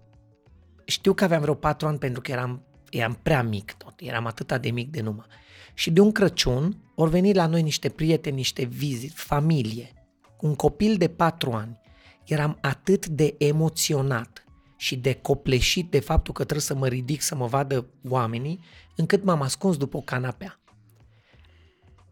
Știu 0.85 1.15
că 1.15 1.25
aveam 1.25 1.41
vreo 1.41 1.55
patru 1.55 1.87
ani 1.87 1.99
pentru 1.99 2.21
că 2.21 2.31
eram, 2.31 2.63
eram 2.91 3.19
prea 3.23 3.43
mic 3.43 3.73
tot. 3.73 3.95
Eram 3.97 4.27
atât 4.27 4.61
de 4.61 4.71
mic 4.71 4.91
de 4.91 5.01
numă. 5.01 5.27
Și 5.75 5.91
de 5.91 6.01
un 6.01 6.13
Crăciun 6.13 6.77
au 6.97 7.07
venit 7.07 7.35
la 7.35 7.47
noi 7.47 7.63
niște 7.63 7.89
prieteni, 7.89 8.37
niște 8.37 8.65
vizit, 8.65 9.13
familie 9.15 10.04
un 10.41 10.55
copil 10.55 10.97
de 10.97 11.09
patru 11.09 11.53
ani, 11.53 11.81
eram 12.25 12.59
atât 12.61 13.07
de 13.07 13.35
emoționat 13.39 14.45
și 14.77 14.97
de 14.97 15.15
copleșit 15.15 15.91
de 15.91 16.01
faptul 16.01 16.35
că 16.35 16.43
trebuie 16.43 16.67
să 16.67 16.75
mă 16.75 16.87
ridic 16.87 17.21
să 17.21 17.35
mă 17.35 17.47
vadă 17.47 17.87
oamenii, 18.09 18.61
încât 18.97 19.25
m-am 19.25 19.43
ascuns 19.43 19.77
după 19.77 19.97
o 19.97 20.01
canapea. 20.01 20.59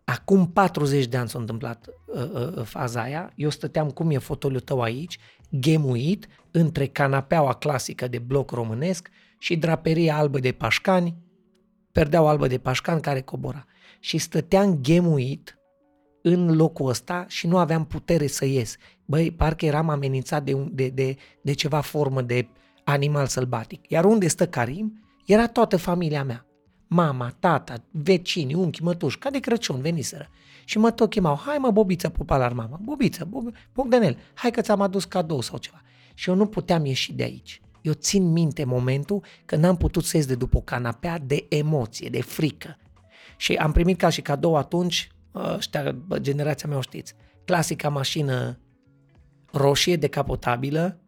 Acum 0.04 0.52
40 0.52 1.06
de 1.06 1.16
ani 1.16 1.28
s-a 1.28 1.38
întâmplat 1.38 1.86
uh, 2.06 2.30
uh, 2.32 2.56
uh, 2.56 2.64
faza 2.64 3.02
aia, 3.02 3.32
eu 3.36 3.50
stăteam 3.50 3.90
cum 3.90 4.10
e 4.10 4.18
fotoliul 4.18 4.60
tău 4.60 4.80
aici, 4.80 5.18
gemuit 5.58 6.26
între 6.50 6.86
canapeaua 6.86 7.54
clasică 7.54 8.08
de 8.08 8.18
bloc 8.18 8.50
românesc 8.50 9.08
și 9.38 9.56
draperia 9.56 10.16
albă 10.16 10.38
de 10.38 10.52
pașcani, 10.52 11.16
perdeaua 11.92 12.30
albă 12.30 12.46
de 12.46 12.58
pașcani 12.58 13.00
care 13.00 13.20
cobora. 13.20 13.64
Și 14.00 14.18
stăteam 14.18 14.78
gemuit 14.80 15.58
în 16.22 16.56
locul 16.56 16.88
ăsta 16.88 17.24
și 17.28 17.46
nu 17.46 17.58
aveam 17.58 17.84
putere 17.84 18.26
să 18.26 18.44
ies. 18.44 18.76
Băi, 19.04 19.30
parcă 19.30 19.64
eram 19.66 19.88
amenințat 19.88 20.44
de, 20.44 20.66
de, 20.70 20.88
de, 20.88 21.16
de 21.42 21.52
ceva 21.52 21.80
formă 21.80 22.22
de 22.22 22.48
animal 22.84 23.26
sălbatic. 23.26 23.90
Iar 23.90 24.04
unde 24.04 24.28
stă 24.28 24.46
Karim, 24.46 25.04
era 25.26 25.46
toată 25.46 25.76
familia 25.76 26.24
mea. 26.24 26.46
mama, 26.86 27.34
tata, 27.38 27.84
vecini, 27.90 28.54
unchi, 28.54 28.82
mătuși, 28.82 29.18
ca 29.18 29.30
de 29.30 29.38
Crăciun, 29.38 29.80
veniseră. 29.80 30.28
Și 30.64 30.78
mă 30.78 30.90
tot 30.90 31.10
chemau, 31.10 31.36
hai 31.36 31.58
mă, 31.58 31.70
Bobiță, 31.70 32.08
pupa 32.08 32.36
la 32.36 32.48
mama, 32.48 32.78
Bobiță, 32.82 33.24
Bob, 33.24 33.54
Bogdanel, 33.72 34.18
hai 34.34 34.50
că 34.50 34.60
ți-am 34.60 34.80
adus 34.80 35.04
cadou 35.04 35.40
sau 35.40 35.58
ceva. 35.58 35.82
Și 36.14 36.28
eu 36.28 36.34
nu 36.34 36.46
puteam 36.46 36.84
ieși 36.84 37.12
de 37.12 37.22
aici. 37.22 37.60
Eu 37.80 37.92
țin 37.92 38.32
minte 38.32 38.64
momentul 38.64 39.24
când 39.44 39.62
n-am 39.62 39.76
putut 39.76 40.04
să 40.04 40.16
ies 40.16 40.26
de 40.26 40.34
după 40.34 40.56
o 40.56 40.60
canapea 40.60 41.18
de 41.18 41.46
emoție, 41.48 42.08
de 42.08 42.22
frică. 42.22 42.76
Și 43.36 43.54
am 43.54 43.72
primit 43.72 43.98
ca 43.98 44.08
și 44.08 44.20
cadou 44.20 44.56
atunci, 44.56 45.11
ăștia, 45.34 45.94
generația 46.16 46.68
mea 46.68 46.78
o 46.78 46.80
știți, 46.80 47.14
clasica 47.44 47.88
mașină 47.88 48.58
roșie 49.52 49.96
decapotabilă, 49.96 51.00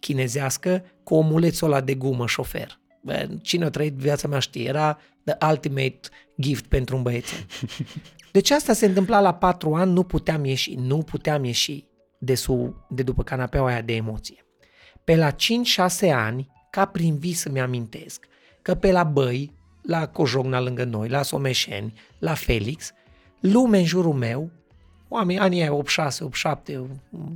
chinezească, 0.00 0.84
cu 1.02 1.14
omulețul 1.14 1.66
ăla 1.66 1.80
de 1.80 1.94
gumă 1.94 2.26
șofer. 2.26 2.80
Cine 3.42 3.64
a 3.64 3.70
trăit 3.70 3.92
viața 3.92 4.28
mea 4.28 4.38
știe, 4.38 4.68
era 4.68 4.98
the 5.24 5.46
ultimate 5.50 6.00
gift 6.40 6.66
pentru 6.66 6.96
un 6.96 7.02
băiețel. 7.02 7.46
Deci 8.32 8.50
asta 8.50 8.72
se 8.72 8.86
întâmpla 8.86 9.20
la 9.20 9.34
patru 9.34 9.74
ani, 9.74 9.92
nu 9.92 10.02
puteam 10.02 10.44
ieși, 10.44 10.74
nu 10.74 10.98
puteam 10.98 11.44
ieși 11.44 11.84
de, 12.18 12.34
sub, 12.34 12.74
de 12.88 13.02
după 13.02 13.22
canapeaua 13.22 13.68
aia 13.68 13.80
de 13.80 13.94
emoție. 13.94 14.44
Pe 15.04 15.16
la 15.16 15.30
5-6 15.30 15.34
ani, 16.12 16.50
ca 16.70 16.84
prin 16.84 17.18
vis 17.18 17.40
să-mi 17.40 17.60
amintesc, 17.60 18.26
că 18.62 18.74
pe 18.74 18.92
la 18.92 19.04
Băi, 19.04 19.52
la 19.82 20.08
Cojogna 20.08 20.60
lângă 20.60 20.84
noi, 20.84 21.08
la 21.08 21.22
Someșeni, 21.22 21.92
la 22.18 22.34
Felix, 22.34 22.92
lume 23.40 23.78
în 23.78 23.84
jurul 23.84 24.14
meu, 24.14 24.50
oamenii 25.08 25.40
anii 25.40 25.68
86, 25.68 26.24
87, 26.24 26.88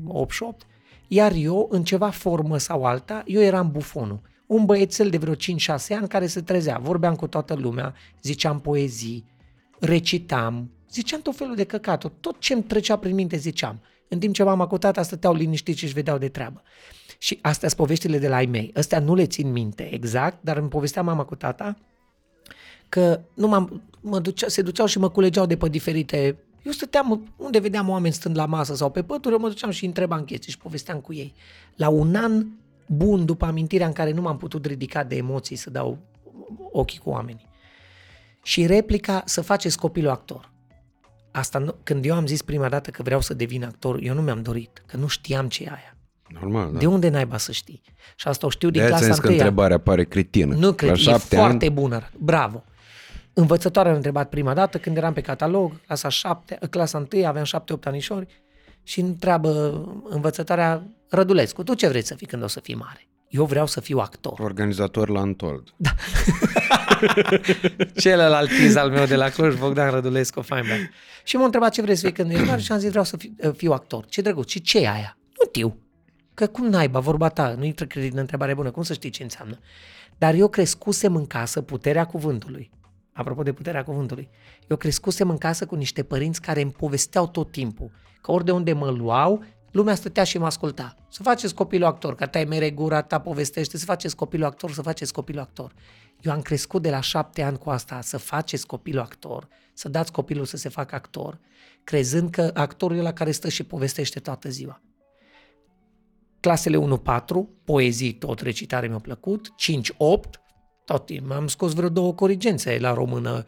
88, 0.06 0.66
iar 1.08 1.32
eu, 1.32 1.68
în 1.70 1.84
ceva 1.84 2.10
formă 2.10 2.58
sau 2.58 2.84
alta, 2.84 3.22
eu 3.26 3.40
eram 3.40 3.70
bufonul. 3.70 4.20
Un 4.46 4.64
băiețel 4.64 5.10
de 5.10 5.16
vreo 5.16 5.34
5-6 5.34 5.36
ani 5.90 6.08
care 6.08 6.26
se 6.26 6.40
trezea, 6.40 6.78
vorbeam 6.78 7.14
cu 7.14 7.26
toată 7.26 7.54
lumea, 7.54 7.94
ziceam 8.22 8.60
poezii, 8.60 9.24
recitam, 9.80 10.70
ziceam 10.90 11.20
tot 11.20 11.36
felul 11.36 11.54
de 11.54 11.64
căcaturi, 11.64 12.12
tot 12.20 12.38
ce 12.38 12.52
îmi 12.52 12.62
trecea 12.62 12.96
prin 12.96 13.14
minte 13.14 13.36
ziceam. 13.36 13.80
În 14.08 14.18
timp 14.18 14.34
ce 14.34 14.42
mama 14.42 14.66
cu 14.66 14.78
tata 14.78 15.02
stăteau 15.02 15.34
liniștiți 15.34 15.78
și 15.78 15.84
își 15.84 15.94
vedeau 15.94 16.18
de 16.18 16.28
treabă. 16.28 16.62
Și 17.18 17.38
astea 17.42 17.68
sunt 17.68 17.80
poveștile 17.80 18.18
de 18.18 18.28
la 18.28 18.36
ai 18.36 18.46
mei. 18.46 18.70
Astea 18.74 18.98
nu 18.98 19.14
le 19.14 19.26
țin 19.26 19.52
minte 19.52 19.94
exact, 19.94 20.38
dar 20.40 20.56
îmi 20.56 20.68
povestea 20.68 21.02
mama 21.02 21.24
cu 21.24 21.34
tata 21.34 21.76
că 22.88 23.20
nu 23.34 23.48
m-am, 23.48 23.82
mă 24.00 24.18
ducea, 24.18 24.48
se 24.48 24.62
duceau 24.62 24.86
și 24.86 24.98
mă 24.98 25.08
culegeau 25.08 25.46
de 25.46 25.56
pe 25.56 25.68
diferite... 25.68 26.36
Eu 26.62 26.72
stăteam 26.72 27.32
unde 27.36 27.58
vedeam 27.58 27.88
oameni 27.88 28.14
stând 28.14 28.36
la 28.36 28.46
masă 28.46 28.74
sau 28.74 28.90
pe 28.90 29.02
pături, 29.02 29.34
eu 29.34 29.40
mă 29.40 29.48
duceam 29.48 29.70
și 29.70 29.84
întrebam 29.84 30.24
chestii 30.24 30.50
și 30.50 30.58
povesteam 30.58 30.98
cu 30.98 31.12
ei. 31.12 31.34
La 31.76 31.88
un 31.88 32.14
an 32.14 32.46
bun 32.86 33.24
după 33.24 33.44
amintirea 33.44 33.86
în 33.86 33.92
care 33.92 34.12
nu 34.12 34.20
m-am 34.20 34.36
putut 34.36 34.66
ridica 34.66 35.04
de 35.04 35.16
emoții 35.16 35.56
să 35.56 35.70
dau 35.70 35.98
ochii 36.72 36.98
cu 36.98 37.10
oamenii. 37.10 37.48
Și 38.42 38.66
replica 38.66 39.22
să 39.26 39.40
faceți 39.40 39.78
copilul 39.78 40.10
actor. 40.10 40.52
Asta, 41.30 41.76
când 41.82 42.04
eu 42.04 42.14
am 42.14 42.26
zis 42.26 42.42
prima 42.42 42.68
dată 42.68 42.90
că 42.90 43.02
vreau 43.02 43.20
să 43.20 43.34
devin 43.34 43.64
actor, 43.64 43.98
eu 44.02 44.14
nu 44.14 44.22
mi-am 44.22 44.42
dorit, 44.42 44.82
că 44.86 44.96
nu 44.96 45.06
știam 45.06 45.48
ce 45.48 45.62
e 45.62 45.66
aia. 45.66 45.96
Normal, 46.40 46.72
da. 46.72 46.78
De 46.78 46.86
unde 46.86 47.08
naiba 47.08 47.36
să 47.36 47.52
știi? 47.52 47.82
Și 48.16 48.28
asta 48.28 48.46
o 48.46 48.50
știu 48.50 48.70
din 48.70 48.80
De 48.82 48.86
clasa 48.86 49.06
că 49.06 49.12
întâia. 49.12 49.32
întrebarea 49.32 49.78
pare 49.78 50.04
cretină. 50.04 50.54
Nu 50.54 50.72
cred, 50.72 50.90
La 50.90 50.96
e 50.96 50.98
șapte 50.98 51.36
foarte 51.36 51.64
ani, 51.64 51.74
bună. 51.74 52.10
Bravo. 52.18 52.64
Învățătoarea 53.34 53.92
a 53.92 53.94
întrebat 53.94 54.28
prima 54.28 54.54
dată 54.54 54.78
când 54.78 54.96
eram 54.96 55.12
pe 55.12 55.20
catalog, 55.20 55.80
clasa 55.86 56.08
7, 56.08 56.58
clasa 56.70 57.06
1, 57.12 57.26
aveam 57.26 57.44
7-8 57.44 57.82
anișori 57.84 58.42
și 58.82 59.00
întreabă 59.00 59.82
învățătoarea 60.08 60.82
Rădulescu, 61.08 61.62
tu 61.62 61.74
ce 61.74 61.88
vrei 61.88 62.02
să 62.02 62.14
fii 62.14 62.26
când 62.26 62.42
o 62.42 62.46
să 62.46 62.60
fii 62.60 62.74
mare? 62.74 63.08
Eu 63.28 63.44
vreau 63.44 63.66
să 63.66 63.80
fiu 63.80 63.98
actor. 63.98 64.40
organizator 64.40 65.08
la 65.08 65.20
Antold. 65.20 65.68
Da. 65.76 65.90
Celălalt 68.02 68.48
tiz 68.48 68.74
al 68.74 68.90
meu 68.90 69.06
de 69.06 69.16
la 69.16 69.28
Cluj, 69.28 69.58
Bogdan 69.58 69.90
Rădulescu, 69.90 70.40
fain 70.40 70.64
băiat. 70.66 70.88
Și 71.24 71.36
m-a 71.36 71.44
întrebat 71.44 71.72
ce 71.72 71.82
vrei 71.82 71.96
să 71.96 72.06
fii 72.06 72.12
când 72.12 72.30
ești 72.30 72.44
mare 72.44 72.60
și 72.60 72.72
am 72.72 72.78
zis 72.78 72.88
vreau 72.88 73.04
să 73.04 73.16
fiu, 73.16 73.34
fiu 73.56 73.72
actor. 73.72 74.04
Ce 74.04 74.20
drăguț, 74.20 74.50
și 74.50 74.60
ce 74.60 74.78
e 74.78 74.90
aia? 74.90 75.16
Nu 75.28 75.48
știu. 75.48 75.78
Că 76.34 76.46
cum 76.46 76.66
naiba, 76.66 76.98
vorba 76.98 77.28
ta, 77.28 77.54
nu 77.58 77.64
intră 77.64 77.86
credit 77.86 78.12
în 78.12 78.18
întrebare 78.18 78.54
bună, 78.54 78.70
cum 78.70 78.82
să 78.82 78.92
știi 78.92 79.10
ce 79.10 79.22
înseamnă? 79.22 79.58
Dar 80.18 80.34
eu 80.34 80.48
crescusem 80.48 81.16
în 81.16 81.26
casă 81.26 81.60
puterea 81.60 82.04
cuvântului. 82.04 82.70
Apropo 83.14 83.42
de 83.42 83.52
puterea 83.52 83.84
cuvântului. 83.84 84.28
Eu 84.68 84.76
crescusem 84.76 85.30
în 85.30 85.38
casă 85.38 85.66
cu 85.66 85.74
niște 85.74 86.02
părinți 86.02 86.40
care 86.40 86.60
îmi 86.60 86.72
povesteau 86.72 87.28
tot 87.28 87.50
timpul 87.50 87.90
că 88.24 88.32
ori 88.32 88.44
de 88.44 88.50
unde 88.50 88.72
mă 88.72 88.90
luau, 88.90 89.44
lumea 89.70 89.94
stătea 89.94 90.24
și 90.24 90.38
mă 90.38 90.46
asculta. 90.46 90.96
Să 91.08 91.22
faceți 91.22 91.54
copilul 91.54 91.86
actor, 91.86 92.14
că 92.14 92.26
tai 92.26 92.44
mere 92.44 92.70
gura 92.70 93.02
ta 93.02 93.20
povestește, 93.20 93.78
să 93.78 93.84
faceți 93.84 94.16
copilul 94.16 94.46
actor, 94.46 94.72
să 94.72 94.82
faceți 94.82 95.12
copilul 95.12 95.40
actor. 95.40 95.72
Eu 96.20 96.32
am 96.32 96.40
crescut 96.40 96.82
de 96.82 96.90
la 96.90 97.00
șapte 97.00 97.42
ani 97.42 97.58
cu 97.58 97.70
asta, 97.70 98.00
să 98.00 98.18
faceți 98.18 98.66
copilul 98.66 99.00
actor, 99.00 99.48
să 99.72 99.88
dați 99.88 100.12
copilul 100.12 100.44
să 100.44 100.56
se 100.56 100.68
facă 100.68 100.94
actor, 100.94 101.40
crezând 101.84 102.30
că 102.30 102.50
actorul 102.54 102.96
e 102.96 103.00
la 103.00 103.12
care 103.12 103.30
stă 103.30 103.48
și 103.48 103.62
povestește 103.62 104.20
toată 104.20 104.48
ziua. 104.48 104.82
Clasele 106.40 106.78
1-4, 106.78 107.24
poezii, 107.64 108.12
tot 108.12 108.40
recitare 108.40 108.88
mi-a 108.88 108.98
plăcut, 108.98 109.48
5-8, 109.48 110.43
tot 110.84 111.06
timpul 111.06 111.32
am 111.32 111.46
scos 111.46 111.72
vreo 111.72 111.88
două 111.88 112.14
corigențe 112.14 112.78
la 112.78 112.94
română, 112.94 113.44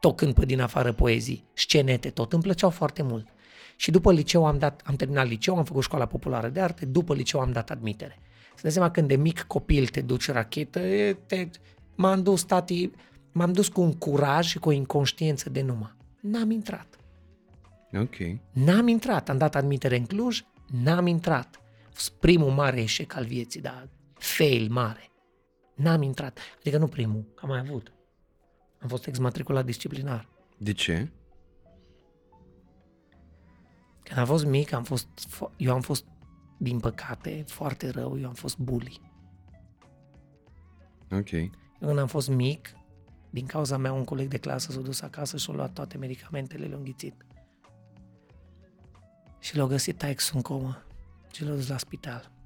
tocând 0.00 0.34
pe 0.34 0.44
din 0.44 0.60
afară 0.60 0.92
poezii, 0.92 1.44
scenete, 1.52 2.10
tot 2.10 2.32
îmi 2.32 2.42
plăceau 2.42 2.70
foarte 2.70 3.02
mult. 3.02 3.26
Și 3.76 3.90
după 3.90 4.12
liceu 4.12 4.46
am 4.46 4.58
dat, 4.58 4.82
am 4.84 4.94
terminat 4.94 5.26
liceu, 5.26 5.56
am 5.56 5.64
făcut 5.64 5.82
școala 5.82 6.06
populară 6.06 6.48
de 6.48 6.60
arte, 6.60 6.84
după 6.86 7.14
liceu 7.14 7.40
am 7.40 7.52
dat 7.52 7.70
admitere. 7.70 8.18
Să 8.54 8.62
dai 8.62 8.72
seama 8.72 8.90
când 8.90 9.08
de 9.08 9.16
mic 9.16 9.40
copil 9.40 9.86
te 9.86 10.00
duci 10.00 10.30
rachetă, 10.30 10.80
te, 11.26 11.48
m-am 11.94 12.22
dus, 12.22 12.42
tati, 12.42 12.90
m-am 13.32 13.52
dus 13.52 13.68
cu 13.68 13.80
un 13.80 13.92
curaj 13.92 14.46
și 14.46 14.58
cu 14.58 14.68
o 14.68 14.72
inconștiență 14.72 15.50
de 15.50 15.62
numai. 15.62 15.94
N-am 16.20 16.50
intrat. 16.50 16.98
Ok. 17.92 18.16
N-am 18.52 18.88
intrat. 18.88 19.28
Am 19.28 19.38
dat 19.38 19.54
admitere 19.54 19.96
în 19.96 20.06
Cluj, 20.06 20.44
n-am 20.82 21.06
intrat. 21.06 21.60
A 21.86 21.90
fost 21.92 22.10
primul 22.10 22.50
mare 22.50 22.80
eșec 22.80 23.16
al 23.16 23.24
vieții, 23.24 23.60
dar 23.60 23.88
fail 24.14 24.68
mare. 24.70 25.07
N-am 25.78 26.02
intrat. 26.02 26.38
Adică 26.58 26.78
nu 26.78 26.86
primul, 26.86 27.24
că 27.34 27.40
am 27.42 27.48
mai 27.48 27.58
avut. 27.58 27.92
Am 28.78 28.88
fost 28.88 29.06
exmatriculat 29.06 29.64
disciplinar. 29.64 30.28
De 30.56 30.72
ce? 30.72 31.10
Când 34.02 34.18
am 34.18 34.26
fost 34.26 34.44
mic, 34.44 34.72
am 34.72 34.84
fost, 34.84 35.08
eu 35.56 35.74
am 35.74 35.80
fost, 35.80 36.04
din 36.58 36.80
păcate, 36.80 37.44
foarte 37.46 37.90
rău, 37.90 38.18
eu 38.18 38.28
am 38.28 38.34
fost 38.34 38.58
bully. 38.58 39.00
Ok. 41.10 41.30
Eu 41.32 41.50
când 41.78 41.98
am 41.98 42.06
fost 42.06 42.28
mic, 42.28 42.72
din 43.30 43.46
cauza 43.46 43.76
mea, 43.76 43.92
un 43.92 44.04
coleg 44.04 44.28
de 44.28 44.38
clasă 44.38 44.72
s-a 44.72 44.80
dus 44.80 45.00
acasă 45.00 45.36
și 45.36 45.50
a 45.50 45.54
luat 45.54 45.72
toate 45.72 45.98
medicamentele, 45.98 46.66
le-a 46.66 46.76
înghițit. 46.76 47.26
Și 49.38 49.56
l-a 49.56 49.66
găsit 49.66 49.98
taix 49.98 50.30
în 50.30 50.40
comă 50.40 50.82
și 51.32 51.44
l-a 51.44 51.54
dus 51.54 51.68
la 51.68 51.78
spital. 51.78 52.37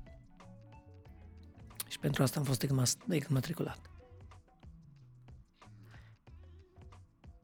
Și 1.92 1.98
pentru 1.98 2.22
asta 2.22 2.38
am 2.38 2.44
fost 2.44 2.66
exmatriculat. 3.08 3.90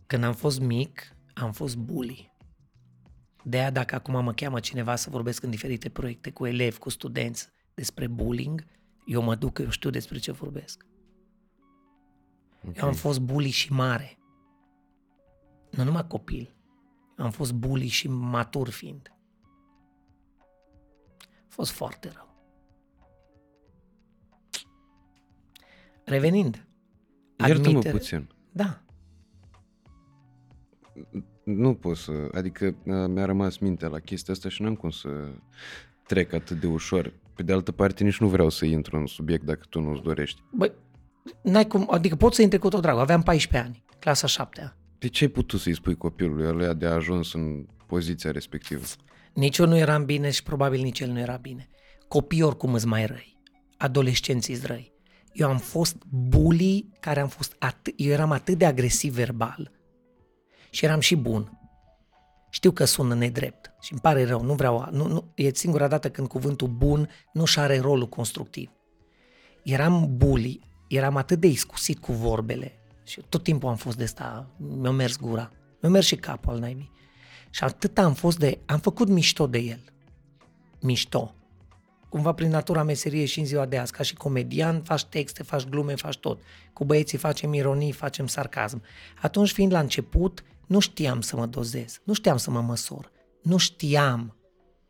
Când 0.07 0.25
am 0.25 0.33
fost 0.33 0.61
mic, 0.61 1.17
am 1.35 1.53
fost 1.53 1.77
bully. 1.77 2.37
De 3.45 3.59
aia 3.59 3.71
dacă 3.71 3.95
acum 3.95 4.25
mă 4.25 4.33
cheamă 4.33 4.61
cineva 4.61 4.97
să 4.97 5.11
vorbesc 5.11 5.43
în 5.43 5.51
diferite 5.51 5.89
proiecte 5.89 6.31
cu 6.31 6.47
elevi, 6.47 6.79
cu 6.79 6.89
studenți 6.89 7.49
despre 7.75 8.07
bullying, 8.07 8.65
eu 9.07 9.23
mă 9.23 9.35
duc 9.35 9.53
că 9.53 9.63
eu 9.63 9.71
știu 9.71 9.91
despre 9.91 10.19
ce 10.19 10.33
vorbesc. 10.33 10.87
Okay. 12.61 12.75
Eu 12.77 12.87
am 12.87 12.95
fost 12.95 13.21
bully 13.21 13.51
și 13.51 13.73
mare. 13.73 14.19
Nu 15.71 15.85
numai 15.85 16.07
copil. 16.07 16.57
Eu 17.19 17.25
am 17.25 17.31
fost 17.31 17.53
bully 17.53 17.87
și 17.87 18.09
matur 18.09 18.69
fiind. 18.69 19.13
A 21.21 21.47
fost 21.49 21.71
foarte 21.71 22.11
rău. 22.11 22.28
Revenind. 26.09 26.67
Iartă-mă 27.39 27.67
admitere- 27.67 27.97
puțin. 27.97 28.29
Da. 28.53 28.83
Nu 31.45 31.75
pot 31.75 31.97
să... 31.97 32.13
Adică 32.35 32.65
uh, 32.67 32.95
mi-a 33.09 33.25
rămas 33.25 33.59
mintea 33.59 33.89
la 33.89 33.99
chestia 33.99 34.35
asta 34.35 34.49
și 34.49 34.63
n-am 34.63 34.75
cum 34.75 34.91
să 34.91 35.09
trec 36.07 36.33
atât 36.33 36.61
de 36.61 36.67
ușor. 36.67 37.13
Pe 37.35 37.43
de 37.43 37.53
altă 37.53 37.73
parte, 37.73 38.05
nici 38.05 38.19
nu 38.19 38.29
vreau 38.29 38.49
să 38.49 38.65
intru 38.65 38.97
în 38.97 39.07
subiect 39.07 39.45
dacă 39.45 39.61
tu 39.69 39.81
nu-ți 39.81 40.03
dorești. 40.03 40.43
Băi, 40.53 40.73
n-ai 41.43 41.67
cum, 41.67 41.89
adică 41.91 42.17
pot 42.17 42.35
să 42.35 42.43
intri 42.43 42.59
cu 42.59 42.69
tot 42.69 42.83
dragul. 42.83 43.01
Aveam 43.01 43.23
14 43.23 43.69
ani, 43.69 43.85
clasa 43.99 44.27
7 44.27 44.77
De 44.99 45.09
ce 45.09 45.25
ai 45.25 45.31
putut 45.31 45.61
să-i 45.61 45.75
spui 45.75 45.97
copilului 45.97 46.47
ăluia 46.47 46.73
de 46.73 46.87
a 46.87 46.93
ajuns 46.95 47.33
în 47.33 47.67
poziția 47.87 48.31
respectivă? 48.31 48.83
Nici 49.35 49.59
eu 49.59 49.67
nu 49.67 49.77
eram 49.77 50.05
bine 50.05 50.31
și 50.31 50.43
probabil 50.43 50.83
nici 50.83 51.01
el 51.01 51.11
nu 51.11 51.19
era 51.19 51.37
bine. 51.37 51.69
Copiii 52.09 52.43
oricum 52.43 52.75
îți 52.75 52.87
mai 52.87 53.07
răi. 53.07 53.37
Adolescenții 53.77 54.55
îți 54.55 54.67
răi. 54.67 54.93
Eu 55.39 55.49
am 55.49 55.59
fost 55.59 55.97
bully 56.09 56.89
care 57.01 57.21
am 57.21 57.29
fost 57.29 57.57
atât, 57.59 57.95
eu 57.97 58.11
eram 58.11 58.31
atât 58.31 58.59
de 58.59 58.65
agresiv 58.65 59.15
verbal 59.15 59.71
și 60.71 60.85
eram 60.85 61.01
și 61.01 61.17
bun. 61.17 61.59
Știu 62.51 62.71
că 62.71 62.85
sună 62.85 63.15
nedrept 63.15 63.73
și 63.81 63.93
îmi 63.93 64.01
pare 64.01 64.25
rău, 64.25 64.43
nu 64.43 64.55
vreau, 64.55 64.89
nu, 64.91 65.07
nu, 65.07 65.33
e 65.35 65.55
singura 65.55 65.89
dată 65.89 66.11
când 66.11 66.29
cuvântul 66.29 66.69
bun 66.69 67.09
nu 67.33 67.45
și 67.45 67.59
are 67.59 67.79
rolul 67.79 68.09
constructiv. 68.09 68.71
Eram 69.63 70.17
bully, 70.17 70.61
eram 70.89 71.17
atât 71.17 71.41
de 71.41 71.47
iscusit 71.47 71.99
cu 71.99 72.13
vorbele 72.13 72.79
Și 73.05 73.23
tot 73.29 73.43
timpul 73.43 73.69
am 73.69 73.77
fost 73.77 73.97
de 73.97 74.05
asta, 74.05 74.51
mi-a 74.57 74.91
mers 74.91 75.19
gura, 75.19 75.51
mi-a 75.81 75.91
mers 75.91 76.07
și 76.07 76.17
capul 76.17 76.53
al 76.53 76.59
naibii. 76.59 76.91
Și 77.51 77.65
atât 77.65 77.99
am 77.99 78.15
fost 78.15 78.39
de, 78.39 78.59
am 78.67 78.79
făcut 78.79 79.09
mișto 79.09 79.47
de 79.47 79.59
el. 79.59 79.81
Mișto. 80.81 81.35
Cumva 82.09 82.33
prin 82.33 82.51
natura 82.51 82.83
meserie 82.83 83.25
și 83.25 83.39
în 83.39 83.45
ziua 83.45 83.67
de 83.67 83.79
azi, 83.79 83.93
ca 83.93 84.03
și 84.03 84.15
comedian, 84.15 84.83
faci 84.83 85.05
texte, 85.05 85.43
faci 85.43 85.65
glume, 85.65 85.95
faci 85.95 86.19
tot. 86.19 86.41
Cu 86.73 86.85
băieții 86.85 87.19
facem 87.19 87.53
ironii, 87.53 87.93
facem 87.93 88.27
sarcasm. 88.27 88.83
Atunci, 89.23 89.53
fiind 89.53 89.73
la 89.73 89.81
început, 89.81 90.45
nu 90.67 90.79
știam 90.79 91.21
să 91.21 91.37
mă 91.37 91.47
dozez, 91.47 92.01
nu 92.05 92.13
știam 92.13 92.37
să 92.37 92.51
mă 92.51 92.61
măsor, 92.61 93.11
nu 93.43 93.57
știam 93.57 94.37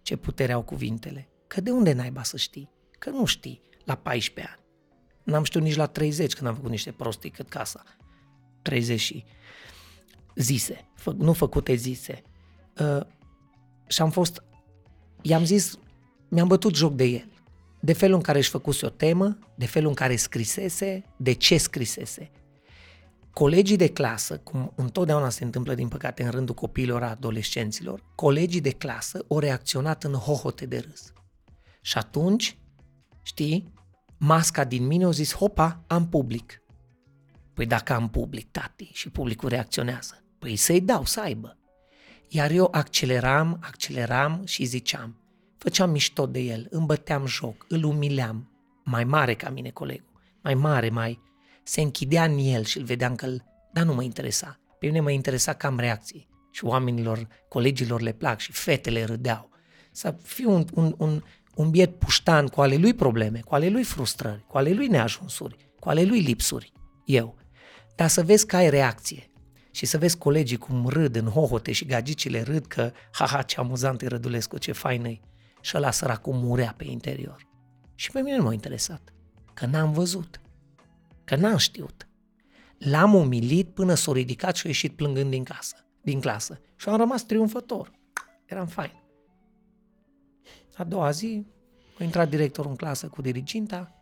ce 0.03 0.17
putere 0.17 0.53
au 0.53 0.63
cuvintele. 0.63 1.29
Că 1.47 1.61
de 1.61 1.71
unde 1.71 1.93
naiba 1.93 2.23
să 2.23 2.37
știi? 2.37 2.71
Că 2.99 3.11
nu 3.11 3.25
știi 3.25 3.61
la 3.85 3.95
14 3.95 4.53
ani. 4.53 4.65
N-am 5.23 5.45
știut 5.45 5.63
nici 5.63 5.77
la 5.77 5.87
30 5.87 6.35
când 6.35 6.49
am 6.49 6.55
făcut 6.55 6.71
niște 6.71 6.91
prostii 6.91 7.31
cât 7.31 7.49
casa. 7.49 7.83
30 8.63 9.01
și 9.01 9.25
zise, 10.35 10.89
fă, 10.95 11.11
nu 11.11 11.33
făcute 11.33 11.75
zise. 11.75 12.23
Uh, 12.81 13.01
și 13.87 14.03
am 14.03 14.11
fost, 14.11 14.43
i-am 15.23 15.45
zis, 15.45 15.79
mi-am 16.29 16.49
bătut 16.49 16.75
joc 16.75 16.95
de 16.95 17.05
el. 17.05 17.29
De 17.81 17.93
felul 17.93 18.17
în 18.17 18.23
care 18.23 18.39
își 18.39 18.51
făcuse 18.51 18.87
o 18.87 18.89
temă, 18.89 19.39
de 19.55 19.67
felul 19.67 19.89
în 19.89 19.95
care 19.95 20.17
scrisese, 20.17 21.05
de 21.17 21.33
ce 21.33 21.57
scrisese. 21.57 22.31
Colegii 23.31 23.77
de 23.77 23.89
clasă, 23.89 24.39
cum 24.39 24.73
întotdeauna 24.77 25.29
se 25.29 25.45
întâmplă 25.45 25.75
din 25.75 25.89
păcate 25.89 26.23
în 26.23 26.31
rândul 26.31 26.55
copiilor, 26.55 27.03
adolescenților, 27.03 28.05
colegii 28.15 28.61
de 28.61 28.71
clasă 28.71 29.25
au 29.29 29.39
reacționat 29.39 30.05
în 30.05 30.13
hohote 30.13 30.67
de 30.67 30.79
râs. 30.79 31.13
Și 31.81 31.99
atunci, 31.99 32.59
știi, 33.23 33.73
masca 34.17 34.65
din 34.65 34.87
mine 34.87 35.05
a 35.05 35.11
zis, 35.11 35.35
hopa, 35.35 35.85
am 35.87 36.09
public. 36.09 36.63
Păi 37.55 37.67
dacă 37.67 37.93
am 37.93 38.11
public, 38.11 38.51
tati, 38.51 38.91
și 38.93 39.11
publicul 39.11 39.49
reacționează, 39.49 40.25
păi 40.39 40.57
să-i 40.57 40.81
dau 40.81 41.05
să 41.05 41.21
aibă. 41.21 41.59
Iar 42.29 42.51
eu 42.51 42.69
acceleram, 42.71 43.59
acceleram 43.63 44.43
și 44.45 44.65
ziceam, 44.65 45.17
făceam 45.59 45.91
mișto 45.91 46.27
de 46.27 46.41
el, 46.41 46.67
îmi 46.71 46.87
băteam 46.87 47.27
joc, 47.27 47.67
îl 47.69 47.85
umileam, 47.85 48.51
mai 48.85 49.05
mare 49.05 49.35
ca 49.35 49.51
mine 49.51 49.71
colegul, 49.71 50.21
mai 50.43 50.55
mare, 50.55 50.89
mai... 50.89 51.27
Se 51.63 51.81
închidea 51.81 52.25
în 52.25 52.39
el 52.39 52.65
și 52.65 52.79
îl 52.79 52.85
vedeam 52.85 53.15
că 53.15 53.27
îl... 53.27 53.45
Dar 53.73 53.85
nu 53.85 53.95
mă 53.95 54.03
interesa. 54.03 54.61
Pe 54.79 54.87
mine 54.87 55.01
mă 55.01 55.11
interesa 55.11 55.53
cam 55.53 55.79
reacții. 55.79 56.29
Și 56.51 56.65
oamenilor, 56.65 57.29
colegilor 57.49 58.01
le 58.01 58.13
plac 58.13 58.39
și 58.39 58.53
fetele 58.53 59.05
râdeau. 59.05 59.51
Să 59.93 60.17
fiu 60.23 60.51
un, 60.51 60.65
un, 60.75 60.95
un, 60.99 61.23
un 61.55 61.71
biet 61.71 61.99
puștan 61.99 62.47
cu 62.47 62.61
ale 62.61 62.77
lui 62.77 62.95
probleme, 62.95 63.41
cu 63.41 63.55
ale 63.55 63.69
lui 63.69 63.83
frustrări, 63.83 64.45
cu 64.47 64.57
ale 64.57 64.73
lui 64.73 64.87
neajunsuri, 64.87 65.57
cu 65.81 65.89
ale 65.89 66.05
lui 66.05 66.21
lipsuri. 66.21 66.73
Eu. 67.05 67.37
Dar 67.97 68.09
să 68.09 68.23
vezi 68.23 68.47
că 68.47 68.57
ai 68.57 68.71
reacție 68.71 69.31
și 69.71 69.87
să 69.87 69.99
vezi 69.99 70.19
colegii 70.19 70.57
cum 70.57 70.87
râd 70.87 71.17
în 71.17 71.27
hohote 71.27 71.73
și 71.73 71.85
gagicile 71.85 72.43
râd 72.43 72.67
că, 72.67 72.93
haha, 73.13 73.43
ce 73.43 73.61
amuzant 73.61 74.03
e 74.03 74.07
Rădulescu, 74.07 74.59
ce 74.59 74.73
fain 74.73 75.05
e. 75.05 75.21
Și 75.69 75.77
ăla 75.77 75.91
săracul 75.91 76.33
murea 76.33 76.75
pe 76.77 76.85
interior. 76.85 77.49
Și 77.95 78.11
pe 78.11 78.21
mine 78.21 78.37
nu 78.37 78.43
m-a 78.43 78.53
interesat, 78.53 79.13
că 79.55 79.67
n-am 79.67 79.93
văzut, 79.93 80.41
că 81.25 81.37
n-am 81.37 81.57
știut. 81.57 82.09
L-am 82.79 83.15
umilit 83.15 83.69
până 83.75 83.95
s-a 83.95 84.13
ridicat 84.13 84.57
și 84.57 84.67
a 84.67 84.69
ieșit 84.69 84.97
plângând 84.97 85.31
din 85.31 85.45
casă, 85.45 85.87
din 86.03 86.21
clasă. 86.21 86.61
Și 86.77 86.89
am 86.89 86.97
rămas 86.97 87.23
triumfător. 87.23 87.93
Eram 88.45 88.67
fain. 88.67 89.03
A 90.77 90.85
doua 90.85 91.11
zi, 91.11 91.47
a 91.99 92.05
intrat 92.05 92.29
directorul 92.29 92.71
în 92.71 92.77
clasă 92.77 93.09
cu 93.09 93.23
diriginta, 93.23 93.95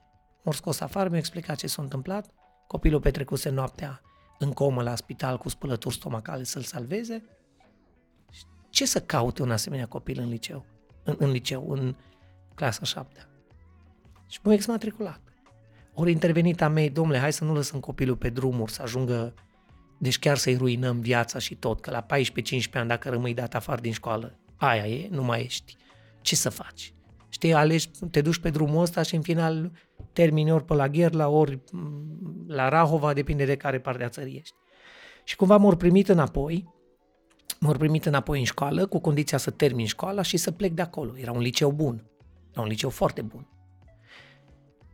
m-a 0.44 0.52
scos 0.52 0.80
afară, 0.80 1.09
mi-a 1.09 1.18
explicat 1.18 1.56
ce 1.56 1.66
s-a 1.66 1.82
întâmplat, 1.82 2.30
copilul 2.66 3.01
petrecuse 3.01 3.48
noaptea 3.48 4.01
în 4.38 4.52
comă 4.52 4.82
la 4.82 4.97
spital 4.97 5.38
cu 5.38 5.48
spălături 5.48 5.94
stomacale 5.94 6.43
să-l 6.43 6.62
salveze. 6.62 7.24
Ce 8.70 8.86
să 8.86 9.01
caute 9.01 9.43
un 9.43 9.51
asemenea 9.51 9.86
copil 9.86 10.20
în 10.20 10.28
liceu? 10.28 10.74
În, 11.06 11.16
în 11.18 11.30
liceu, 11.30 11.70
în 11.70 11.94
clasa 12.54 12.84
7 12.84 13.28
Și 14.28 14.38
m-a 14.42 14.52
exmatriculat. 14.52 15.20
Ori 15.94 16.10
intervenit 16.10 16.62
a 16.62 16.68
mei, 16.68 16.90
domnule, 16.90 17.18
hai 17.18 17.32
să 17.32 17.44
nu 17.44 17.54
lăsăm 17.54 17.80
copilul 17.80 18.16
pe 18.16 18.28
drumuri, 18.28 18.72
să 18.72 18.82
ajungă, 18.82 19.34
deci 19.98 20.18
chiar 20.18 20.36
să-i 20.36 20.56
ruinăm 20.56 21.00
viața 21.00 21.38
și 21.38 21.54
tot, 21.54 21.80
că 21.80 21.90
la 21.90 22.06
14-15 22.06 22.06
ani, 22.72 22.88
dacă 22.88 23.08
rămâi 23.08 23.34
dat 23.34 23.54
afară 23.54 23.80
din 23.80 23.92
școală, 23.92 24.38
aia 24.56 24.86
e, 24.86 25.08
nu 25.10 25.22
mai 25.22 25.42
ești. 25.42 25.76
Ce 26.20 26.36
să 26.36 26.48
faci? 26.48 26.94
Știi, 27.28 27.52
alegi, 27.52 27.90
te 28.10 28.20
duci 28.20 28.38
pe 28.38 28.50
drumul 28.50 28.82
ăsta 28.82 29.02
și 29.02 29.14
în 29.14 29.22
final 29.22 29.72
termini 30.12 30.52
ori 30.52 30.64
pe 30.64 30.74
la 30.74 30.88
Gherla, 30.88 31.28
ori 31.28 31.60
mm, 31.72 32.44
la 32.48 32.68
Rahova, 32.68 33.12
depinde 33.12 33.44
de 33.44 33.56
care 33.56 33.80
parte 33.80 34.04
a 34.04 34.08
țării 34.08 34.36
ești. 34.36 34.54
Și 35.24 35.36
cumva 35.36 35.56
m-au 35.56 35.76
primit 35.76 36.08
înapoi, 36.08 36.74
m-au 37.66 37.78
primit 37.78 38.06
înapoi 38.06 38.38
în 38.38 38.44
școală, 38.44 38.86
cu 38.86 38.98
condiția 38.98 39.38
să 39.38 39.51
termin 39.51 39.86
școala 39.86 40.22
și 40.22 40.36
să 40.36 40.51
plec 40.51 40.72
de 40.72 40.82
acolo. 40.82 41.18
Era 41.18 41.32
un 41.32 41.40
liceu 41.40 41.70
bun, 41.70 42.05
era 42.52 42.62
un 42.62 42.68
liceu 42.68 42.90
foarte 42.90 43.22
bun. 43.22 43.47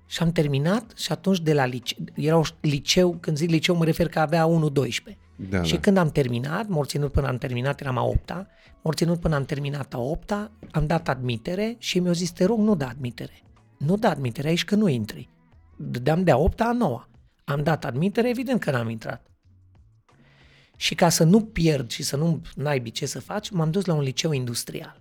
Și 0.07 0.23
am 0.23 0.33
terminat 0.33 0.93
și 0.97 1.13
atunci 1.13 1.41
de 1.41 1.55
la 1.55 1.65
liceu, 1.65 2.05
era 2.15 2.37
un 2.37 2.45
liceu, 2.61 3.17
când 3.21 3.37
zic 3.37 3.51
liceu 3.51 3.77
mă 3.77 3.85
refer 3.85 4.09
că 4.09 4.19
avea 4.19 4.49
1-12. 4.49 5.17
Da, 5.37 5.63
și 5.63 5.75
da. 5.75 5.81
când 5.81 5.97
am 5.97 6.11
terminat, 6.11 6.69
m 6.69 6.83
ținut 6.85 7.13
până 7.13 7.27
am 7.27 7.39
terminat, 7.39 7.81
eram 7.81 7.99
a 7.99 8.05
8 8.05 8.47
m 8.83 8.91
ținut 8.91 9.21
până 9.21 9.35
am 9.35 9.45
terminat 9.45 9.95
a 9.95 9.99
8 9.99 10.31
am 10.71 10.87
dat 10.87 11.09
admitere 11.09 11.77
și 11.79 11.99
mi-au 11.99 12.15
zis, 12.15 12.31
te 12.31 12.45
rog, 12.45 12.59
nu 12.59 12.75
da 12.75 12.89
admitere. 12.89 13.43
Nu 13.79 13.97
da 13.97 14.11
admitere 14.11 14.49
aici 14.49 14.65
că 14.65 14.75
nu 14.75 14.89
intri. 14.89 15.29
Dădeam 15.77 16.25
de 16.25 16.31
a 16.31 16.37
8 16.37 16.61
a 16.61 16.73
9 16.73 17.05
Am 17.45 17.63
dat 17.63 17.85
admitere, 17.85 18.29
evident 18.29 18.61
că 18.61 18.71
n-am 18.71 18.89
intrat. 18.89 19.32
Și 20.83 20.95
ca 20.95 21.09
să 21.09 21.25
nu 21.25 21.45
pierd 21.45 21.91
și 21.91 22.03
să 22.03 22.17
nu 22.17 22.43
naibi 22.55 22.91
ce 22.91 23.07
să 23.07 23.21
faci, 23.21 23.51
m-am 23.51 23.71
dus 23.71 23.85
la 23.85 23.95
un 23.95 24.03
liceu 24.03 24.33
industrial. 24.33 25.01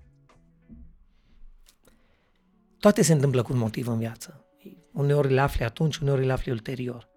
Toate 2.79 3.01
se 3.01 3.13
întâmplă 3.13 3.41
cu 3.41 3.53
un 3.53 3.59
motiv 3.59 3.87
în 3.87 3.97
viață. 3.97 4.45
Uneori 4.91 5.33
le 5.33 5.41
afli 5.41 5.63
atunci, 5.63 5.97
uneori 5.97 6.25
le 6.25 6.31
afli 6.31 6.51
ulterior. 6.51 7.09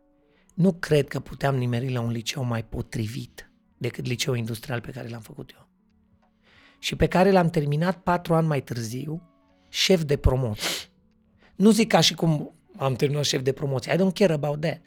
Nu 0.55 0.73
cred 0.73 1.09
că 1.09 1.21
puteam 1.21 1.57
nimeri 1.57 1.93
la 1.93 2.01
un 2.01 2.11
liceu 2.11 2.45
mai 2.45 2.65
potrivit 2.65 3.51
decât 3.79 4.07
liceul 4.07 4.37
industrial 4.37 4.81
pe 4.81 4.91
care 4.91 5.09
l-am 5.09 5.21
făcut 5.21 5.51
eu. 5.51 5.69
Și 6.79 6.97
pe 6.97 7.07
care 7.07 7.31
l-am 7.31 7.51
terminat 7.51 8.03
patru 8.03 8.35
ani 8.35 8.47
mai 8.47 8.63
târziu, 8.63 9.23
șef 9.69 10.03
de 10.03 10.17
promoție. 10.17 10.91
Nu 11.57 11.71
zic 11.71 11.89
ca 11.89 12.01
și 12.01 12.15
cum 12.15 12.55
am 12.77 12.95
terminat 12.95 13.25
șef 13.25 13.43
de 13.43 13.53
promoție. 13.53 13.93
I 13.93 13.97
don't 13.97 14.15
care 14.15 14.33
about 14.33 14.61
that. 14.61 14.81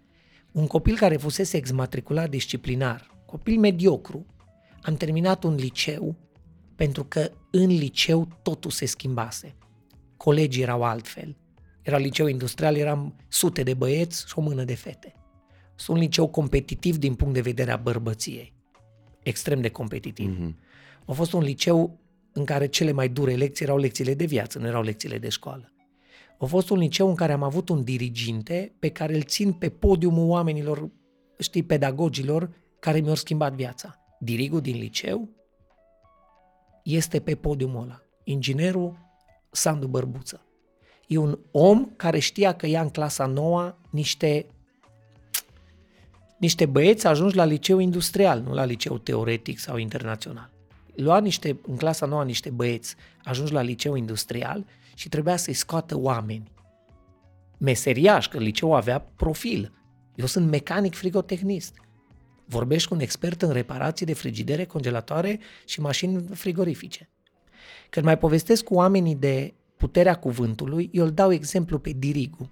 Un 0.52 0.68
copil 0.68 0.98
care 0.98 1.18
fusese 1.18 1.58
exmatriculat 1.58 2.30
disciplinar, 2.30 3.16
copil 3.28 3.60
mediocru, 3.60 4.26
am 4.82 4.96
terminat 4.96 5.44
un 5.44 5.56
liceu 5.56 6.16
pentru 6.76 7.04
că 7.04 7.32
în 7.52 7.68
liceu 7.68 8.28
totul 8.42 8.72
se 8.72 8.86
schimbase. 8.86 9.56
Colegii 10.18 10.62
erau 10.62 10.84
altfel. 10.84 11.36
Era 11.82 11.98
liceu 11.98 12.28
industrial, 12.28 12.76
eram 12.76 13.16
sute 13.28 13.64
de 13.64 13.74
băieți 13.74 14.28
și 14.28 14.34
o 14.38 14.42
mână 14.42 14.64
de 14.64 14.76
fete. 14.76 15.14
Sunt 15.76 15.98
un 15.98 16.04
liceu 16.04 16.28
competitiv 16.28 16.98
din 16.98 17.16
punct 17.16 17.34
de 17.34 17.42
vedere 17.42 17.72
a 17.72 17.78
bărbăției. 17.78 18.54
Extrem 19.24 19.62
de 19.62 19.70
competitiv. 19.70 20.38
Mm-hmm. 20.38 20.56
A 21.06 21.12
fost 21.12 21.34
un 21.34 21.42
liceu 21.42 22.00
în 22.32 22.46
care 22.46 22.68
cele 22.68 22.92
mai 22.92 23.10
dure 23.10 23.36
lecții 23.36 23.66
erau 23.66 23.78
lecțiile 23.78 24.14
de 24.14 24.26
viață, 24.26 24.60
nu 24.60 24.68
erau 24.68 24.82
lecțiile 24.82 25.18
de 25.18 25.30
școală. 25.30 25.72
A 26.40 26.46
fost 26.46 26.70
un 26.70 26.78
liceu 26.78 27.08
în 27.08 27.16
care 27.16 27.32
am 27.32 27.44
avut 27.44 27.70
un 27.70 27.84
diriginte 27.84 28.76
pe 28.80 28.90
care 28.90 29.16
îl 29.16 29.22
țin 29.22 29.52
pe 29.52 29.70
podiumul 29.70 30.30
oamenilor, 30.30 30.90
știi, 31.40 31.64
pedagogilor 31.64 32.50
care 32.88 33.00
mi-au 33.00 33.16
schimbat 33.16 33.54
viața. 33.54 34.00
Dirigul 34.20 34.62
din 34.62 34.78
liceu 34.78 35.30
este 36.84 37.20
pe 37.20 37.36
podiumul 37.36 37.82
ăla. 37.82 38.02
Inginerul 38.24 38.98
Sandu 39.52 39.88
Bărbuță. 39.88 40.46
E 41.08 41.18
un 41.18 41.40
om 41.52 41.90
care 41.96 42.20
știa 42.20 42.56
că 42.56 42.68
ia 42.68 42.82
în 42.82 42.90
clasa 42.90 43.26
noua 43.26 43.78
niște 43.90 44.46
niște 46.40 46.66
băieți 46.66 47.08
ajungi 47.08 47.36
la 47.36 47.44
liceu 47.44 47.80
industrial, 47.80 48.42
nu 48.42 48.54
la 48.54 48.66
liceu 48.66 48.98
teoretic 48.98 49.60
sau 49.60 49.78
internațional. 49.78 50.50
Lua 50.96 51.20
niște, 51.20 51.60
în 51.68 51.78
clasa 51.78 52.06
noua 52.06 52.24
niște 52.24 52.50
băieți, 52.50 52.96
ajungi 53.24 53.54
la 53.54 53.62
liceu 53.62 53.96
industrial 53.96 54.66
și 54.94 55.10
trebuia 55.10 55.38
să-i 55.38 55.54
scoată 55.54 55.98
oameni. 55.98 56.52
Meseriaș, 57.58 58.28
că 58.28 58.38
liceul 58.38 58.76
avea 58.76 59.00
profil. 59.00 59.74
Eu 60.16 60.26
sunt 60.26 60.50
mecanic 60.50 60.96
frigotehnist. 60.96 61.86
Vorbești 62.50 62.88
cu 62.88 62.94
un 62.94 63.00
expert 63.00 63.42
în 63.42 63.52
reparații 63.52 64.06
de 64.06 64.14
frigidere, 64.14 64.66
congelatoare 64.66 65.40
și 65.66 65.82
mașini 65.82 66.26
frigorifice. 66.34 67.10
Când 67.90 68.06
mai 68.06 68.18
povestesc 68.18 68.64
cu 68.64 68.74
oamenii 68.74 69.16
de 69.16 69.54
puterea 69.78 70.16
cuvântului, 70.16 70.90
eu 70.94 71.04
îl 71.04 71.12
dau 71.12 71.32
exemplu 71.32 71.80
pe 71.80 71.92
Dirigu. 71.92 72.52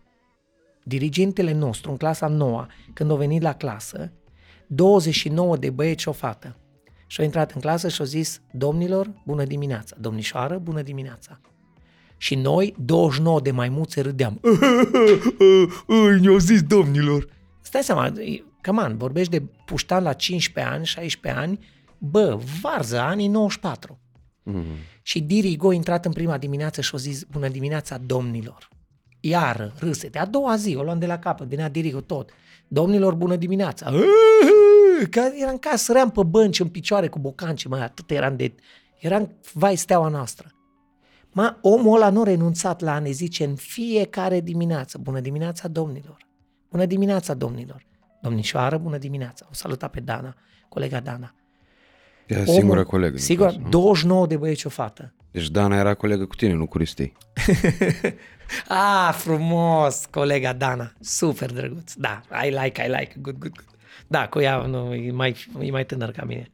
Dirigentele 0.84 1.52
nostru, 1.52 1.92
în 1.92 1.98
clasa 1.98 2.28
noua, 2.28 2.68
când 2.94 3.12
au 3.12 3.18
venit 3.18 3.42
la 3.42 3.54
clasă, 3.54 4.12
29 4.68 5.58
de 5.58 5.70
băieți 5.70 6.02
și 6.02 6.08
o 6.08 6.12
fată. 6.12 6.56
Și 7.08 7.20
au 7.20 7.26
intrat 7.26 7.52
în 7.52 7.62
clasă 7.62 7.90
și 7.90 8.02
au 8.02 8.06
zis, 8.06 8.42
domnilor, 8.52 9.14
bună 9.26 9.44
dimineața, 9.44 9.96
domnișoară, 10.00 10.58
bună 10.58 10.82
dimineața. 10.82 11.40
Și 12.18 12.36
noi, 12.36 12.76
29 12.78 13.42
de 13.42 13.52
maimuțe, 13.52 14.02
râdeam. 14.02 14.40
Ne-au 16.22 16.38
zis 16.38 16.62
domnilor. 16.62 17.28
Stai 17.62 17.84
seama, 17.84 18.14
Căman, 18.66 18.98
vorbești 18.98 19.32
de 19.32 19.44
puștan 19.66 20.04
la 20.04 20.14
15 20.14 20.74
ani, 20.74 20.86
16 20.86 21.42
ani, 21.42 21.60
bă, 21.98 22.40
varză, 22.62 23.00
anii 23.00 23.28
94. 23.28 24.00
Mm. 24.44 24.64
Și 25.02 25.22
Dirigo 25.22 25.70
a 25.70 25.74
intrat 25.74 26.06
în 26.06 26.12
prima 26.12 26.38
dimineață 26.38 26.82
și 26.82 26.92
a 26.94 26.98
zis, 26.98 27.24
bună 27.24 27.48
dimineața 27.48 27.98
domnilor. 27.98 28.70
Iară, 29.20 29.74
râsete. 29.80 30.20
A 30.20 30.26
doua 30.26 30.56
zi, 30.56 30.76
o 30.76 30.84
luam 30.84 31.00
de 31.00 31.06
la 31.06 31.20
capăt, 31.20 31.48
venea 31.48 31.70
Dirigo 31.70 32.02
tot. 32.02 32.30
Domnilor, 32.68 33.14
bună 33.14 33.36
dimineața. 33.36 33.92
Că 35.10 35.32
eram 35.36 35.58
ca 35.58 35.76
săream 35.76 36.12
pe 36.12 36.24
bănci 36.24 36.60
în 36.60 36.68
picioare 36.68 37.08
cu 37.08 37.20
bocanci, 37.20 37.66
mai 37.66 37.84
atât 37.84 38.12
eram 38.12 38.36
de... 38.36 38.56
Eram, 39.00 39.38
vai, 39.54 39.76
steaua 39.76 40.08
noastră. 40.08 40.52
Ma, 41.32 41.58
omul 41.62 41.96
ăla 41.96 42.10
nu 42.10 42.22
a 42.22 42.24
renunțat 42.24 42.82
la 42.82 42.94
a 42.94 43.00
ne 43.00 43.12
zice 43.12 43.44
în 43.44 43.56
fiecare 43.56 44.42
dimineață, 44.42 44.98
bună 44.98 45.20
dimineața 45.20 45.68
domnilor, 45.68 46.28
bună 46.70 46.86
dimineața 46.86 47.34
domnilor, 47.34 47.86
domnișoară, 48.26 48.78
bună 48.78 48.98
dimineața, 48.98 49.46
o 49.50 49.54
saluta 49.54 49.88
pe 49.88 50.00
Dana, 50.00 50.36
colega 50.70 51.00
Dana. 51.00 51.34
Era 52.26 52.42
Omul, 52.42 52.54
singura 52.54 52.84
colegă. 52.84 53.18
Sigur, 53.18 53.52
29 53.70 54.28
de 54.28 54.38
băieți 54.38 54.60
și 54.60 54.68
o 54.68 54.70
fată. 54.70 55.14
Deci 55.32 55.50
Dana 55.50 55.78
era 55.78 55.94
colegă 55.94 56.26
cu 56.26 56.36
tine, 56.36 56.54
nu 56.54 56.66
cu 56.66 56.78
Ristei. 56.78 57.14
ah, 58.68 59.14
frumos, 59.14 60.06
colega 60.06 60.54
Dana, 60.54 60.94
super 61.00 61.52
drăguț, 61.52 61.94
da, 61.94 62.22
I 62.46 62.50
like, 62.50 62.84
I 62.86 62.88
like, 62.88 63.16
good, 63.22 63.38
good, 63.38 63.54
good. 63.54 63.68
Da, 64.08 64.28
cu 64.28 64.40
ea 64.40 64.58
nu, 64.58 64.94
e, 64.94 65.12
mai, 65.12 65.46
e 65.62 65.72
mai 65.72 65.86
tânăr 65.86 66.12
ca 66.12 66.24
mine. 66.24 66.52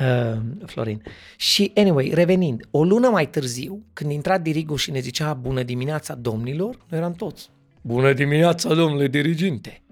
Uh, 0.00 0.40
Florin. 0.66 1.02
Și, 1.36 1.72
anyway, 1.74 2.10
revenind, 2.14 2.66
o 2.70 2.84
lună 2.84 3.08
mai 3.08 3.26
târziu, 3.26 3.84
când 3.92 4.10
intra 4.10 4.38
Dirigu 4.38 4.76
și 4.76 4.90
ne 4.90 5.00
zicea 5.00 5.34
bună 5.34 5.62
dimineața 5.62 6.14
domnilor, 6.14 6.78
noi 6.88 7.00
eram 7.00 7.12
toți. 7.12 7.50
Bună 7.80 8.12
dimineața, 8.12 8.74
domnule 8.74 9.08
diriginte! 9.08 9.83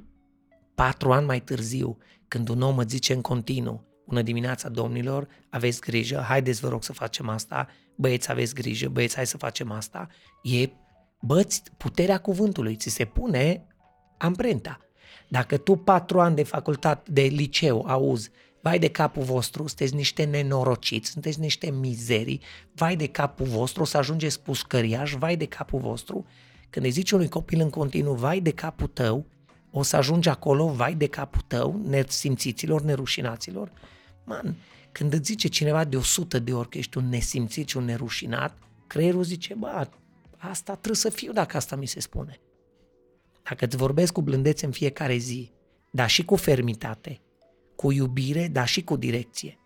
Patru 0.74 1.12
ani 1.12 1.26
mai 1.26 1.40
târziu, 1.40 1.98
când 2.28 2.48
un 2.48 2.62
om 2.62 2.78
îți 2.78 2.94
zice 2.94 3.12
în 3.12 3.20
continuu, 3.20 3.84
bună 4.06 4.22
dimineața 4.22 4.68
domnilor, 4.68 5.28
aveți 5.50 5.80
grijă, 5.80 6.24
haideți 6.28 6.60
vă 6.60 6.68
rog 6.68 6.82
să 6.82 6.92
facem 6.92 7.28
asta, 7.28 7.68
băieți 7.96 8.30
aveți 8.30 8.54
grijă, 8.54 8.88
băieți 8.88 9.14
hai 9.14 9.26
să 9.26 9.36
facem 9.36 9.70
asta, 9.70 10.08
e, 10.42 10.68
băți, 11.20 11.62
puterea 11.76 12.18
cuvântului, 12.18 12.76
ți 12.76 12.88
se 12.88 13.04
pune 13.04 13.66
amprenta. 14.18 14.80
Dacă 15.28 15.56
tu 15.56 15.76
patru 15.76 16.20
ani 16.20 16.36
de 16.36 16.42
facultate, 16.42 17.10
de 17.12 17.22
liceu, 17.22 17.84
auzi, 17.86 18.30
vai 18.62 18.78
de 18.78 18.88
capul 18.88 19.22
vostru, 19.22 19.66
sunteți 19.66 19.94
niște 19.94 20.24
nenorociți, 20.24 21.10
sunteți 21.10 21.40
niște 21.40 21.70
mizerii, 21.70 22.40
vai 22.74 22.96
de 22.96 23.06
capul 23.06 23.46
vostru, 23.46 23.82
o 23.82 23.84
să 23.84 23.96
ajungeți 23.96 24.40
pușcăriaș, 24.40 25.12
vai 25.14 25.36
de 25.36 25.46
capul 25.46 25.78
vostru, 25.78 26.26
când 26.70 26.84
îi 26.84 26.90
zici 26.90 27.10
unui 27.10 27.28
copil 27.28 27.60
în 27.60 27.70
continuu, 27.70 28.14
vai 28.14 28.40
de 28.40 28.50
capul 28.50 28.86
tău, 28.86 29.26
o 29.72 29.82
să 29.82 29.96
ajungi 29.96 30.28
acolo, 30.28 30.66
vai 30.66 30.94
de 30.94 31.06
capul 31.06 31.40
tău, 31.46 31.80
nesimțiților, 31.84 32.82
nerușinaților. 32.82 33.72
Man, 34.24 34.56
când 34.92 35.12
îți 35.12 35.24
zice 35.24 35.48
cineva 35.48 35.84
de 35.84 35.96
100 35.96 36.38
de 36.38 36.52
ori 36.52 36.68
că 36.68 36.78
ești 36.78 36.98
un 36.98 37.08
nesimțit 37.08 37.68
și 37.68 37.76
un 37.76 37.84
nerușinat, 37.84 38.58
creierul 38.86 39.22
zice, 39.22 39.54
bă, 39.54 39.88
asta 40.38 40.72
trebuie 40.72 40.96
să 40.96 41.08
fiu 41.08 41.32
dacă 41.32 41.56
asta 41.56 41.76
mi 41.76 41.86
se 41.86 42.00
spune. 42.00 42.40
Dacă 43.42 43.64
îți 43.64 43.76
vorbesc 43.76 44.12
cu 44.12 44.22
blândețe 44.22 44.66
în 44.66 44.72
fiecare 44.72 45.16
zi, 45.16 45.52
dar 45.90 46.08
și 46.08 46.24
cu 46.24 46.36
fermitate, 46.36 47.20
cu 47.76 47.92
iubire, 47.92 48.48
dar 48.48 48.68
și 48.68 48.84
cu 48.84 48.96
direcție. 48.96 49.58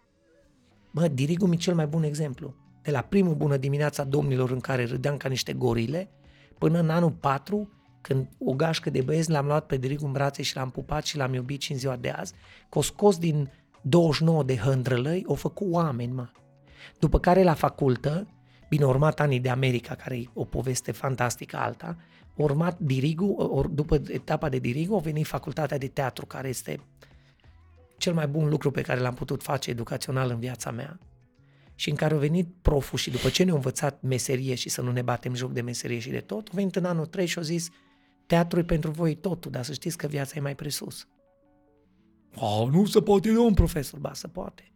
Mă, 0.91 1.09
Dirigul 1.09 1.49
mi 1.49 1.57
cel 1.57 1.75
mai 1.75 1.87
bun 1.87 2.03
exemplu. 2.03 2.55
De 2.83 2.91
la 2.91 3.01
primul 3.01 3.35
bună 3.35 3.57
dimineața 3.57 4.05
domnilor 4.05 4.51
în 4.51 4.61
care 4.61 4.85
râdeam 4.85 5.17
ca 5.17 5.29
niște 5.29 5.53
gorile, 5.53 6.11
până 6.59 6.79
în 6.79 6.91
anul 6.91 7.11
4, 7.11 7.71
când 8.07 8.29
o 8.39 8.53
gașcă 8.53 8.91
de 8.91 9.03
băieți 9.03 9.31
l-am 9.31 9.47
luat 9.47 9.67
pe 9.67 9.77
Dirigu 9.77 10.07
în 10.07 10.13
brațe 10.13 10.43
și 10.43 10.57
l-am 10.57 10.71
pupat 10.71 11.05
și 11.05 11.17
l-am 11.17 11.35
iubit 11.35 11.61
și 11.61 11.73
în 11.73 11.79
ziua 11.79 11.97
de 11.97 12.11
azi, 12.11 12.33
că 12.69 12.79
o 12.79 12.83
scos 12.83 13.19
din 13.19 13.51
29 13.83 14.43
de 14.43 14.57
hândrălăi, 14.57 15.23
o 15.27 15.35
făcut 15.35 15.67
oameni, 15.73 16.13
mă. 16.13 16.29
După 16.99 17.19
care 17.19 17.43
la 17.43 17.55
facultă, 17.55 18.27
bine, 18.69 18.85
urmat 18.85 19.21
anii 19.21 19.41
de 19.41 19.49
America, 19.49 19.95
care 19.95 20.17
e 20.17 20.25
o 20.33 20.45
poveste 20.45 20.93
fantastică 20.93 21.57
alta, 21.57 21.97
urmat 22.35 22.79
Dirigu, 22.79 23.33
or, 23.33 23.67
după 23.67 24.03
etapa 24.09 24.49
de 24.49 24.59
Dirigu, 24.59 24.97
a 24.97 24.99
venit 24.99 25.27
facultatea 25.27 25.79
de 25.79 25.89
teatru, 25.89 26.27
care 26.27 26.49
este 26.49 26.81
cel 27.97 28.15
mai 28.15 28.27
bun 28.27 28.49
lucru 28.49 28.71
pe 28.71 28.81
care 28.81 29.01
l-am 29.01 29.15
putut 29.15 29.43
face 29.43 29.71
educațional 29.71 30.31
în 30.31 30.39
viața 30.39 30.71
mea 30.71 30.99
și 31.75 31.91
în 31.91 31.97
care 31.97 32.15
a 32.15 32.19
venit 32.19 32.49
proful 32.63 32.99
și 32.99 33.11
după 33.11 33.29
ce 33.29 33.43
ne-a 33.43 33.55
învățat 33.55 34.03
meserie 34.03 34.55
și 34.55 34.69
să 34.69 34.83
nu 34.83 34.93
ne 34.93 35.03
batem 35.03 35.35
joc 35.35 35.53
de 35.53 35.61
meserie 35.61 35.99
și 35.99 36.11
de 36.11 36.21
tot, 36.21 36.49
a 36.49 36.51
venit 36.55 36.77
în 36.77 36.85
anul 36.85 37.07
3 37.07 37.27
și 37.27 37.39
a 37.39 37.43
zis 37.43 37.69
teatru 38.27 38.59
e 38.59 38.65
pentru 38.65 38.91
voi 38.91 39.15
totul, 39.15 39.51
dar 39.51 39.65
să 39.65 39.73
știți 39.73 39.97
că 39.97 40.07
viața 40.07 40.33
e 40.37 40.41
mai 40.41 40.55
presus. 40.55 41.09
Oh, 42.35 42.69
nu 42.71 42.85
se 42.85 43.03
poate, 43.03 43.39
un 43.39 43.55
profesor. 43.55 43.99
Ba, 43.99 44.13
se 44.13 44.29
poate. 44.29 44.73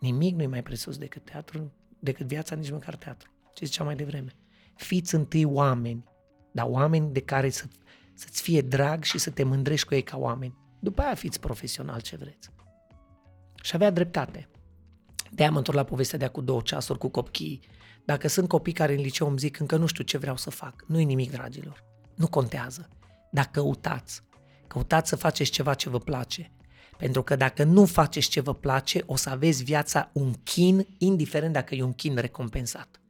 Nimic 0.00 0.36
nu 0.36 0.42
e 0.42 0.46
mai 0.46 0.62
presus 0.62 0.98
decât 0.98 1.24
teatru, 1.24 1.72
decât 1.98 2.26
viața, 2.26 2.54
nici 2.54 2.70
măcar 2.70 2.96
teatru. 2.96 3.30
Ce 3.52 3.64
ziceam 3.64 3.86
mai 3.86 3.96
devreme. 3.96 4.36
Fiți 4.74 5.14
întâi 5.14 5.44
oameni, 5.44 6.04
dar 6.52 6.66
oameni 6.68 7.12
de 7.12 7.20
care 7.20 7.50
să, 7.50 7.64
să-ți 8.14 8.42
fie 8.42 8.60
drag 8.60 9.02
și 9.02 9.18
să 9.18 9.30
te 9.30 9.42
mândrești 9.42 9.86
cu 9.86 9.94
ei 9.94 10.02
ca 10.02 10.16
oameni. 10.16 10.56
După 10.80 11.02
aia 11.02 11.14
fiți 11.14 11.40
profesional 11.40 12.00
ce 12.00 12.16
vreți. 12.16 12.50
Și 13.62 13.74
avea 13.74 13.90
dreptate. 13.90 14.48
de 15.30 15.44
am 15.44 15.56
întors 15.56 15.76
la 15.76 15.84
povestea 15.84 16.18
de 16.18 16.26
cu 16.26 16.40
două 16.40 16.60
ceasuri 16.60 16.98
cu 16.98 17.08
copii. 17.08 17.60
Dacă 18.04 18.28
sunt 18.28 18.48
copii 18.48 18.72
care 18.72 18.94
în 18.94 19.00
liceu 19.00 19.28
îmi 19.28 19.38
zic 19.38 19.58
încă 19.58 19.76
nu 19.76 19.86
știu 19.86 20.04
ce 20.04 20.18
vreau 20.18 20.36
să 20.36 20.50
fac, 20.50 20.84
nu-i 20.86 21.04
nimic, 21.04 21.30
dragilor. 21.30 21.89
Nu 22.20 22.28
contează. 22.28 22.88
Dacă 23.30 23.60
căutați, 23.60 24.22
căutați 24.66 25.08
să 25.08 25.16
faceți 25.16 25.50
ceva 25.50 25.74
ce 25.74 25.88
vă 25.88 25.98
place. 25.98 26.50
Pentru 26.98 27.22
că 27.22 27.36
dacă 27.36 27.64
nu 27.64 27.84
faceți 27.84 28.28
ce 28.28 28.40
vă 28.40 28.54
place, 28.54 29.02
o 29.06 29.16
să 29.16 29.30
aveți 29.30 29.62
viața 29.62 30.10
un 30.12 30.32
chin, 30.32 30.86
indiferent 30.98 31.52
dacă 31.52 31.74
e 31.74 31.82
un 31.82 31.92
chin 31.92 32.16
recompensat. 32.16 33.00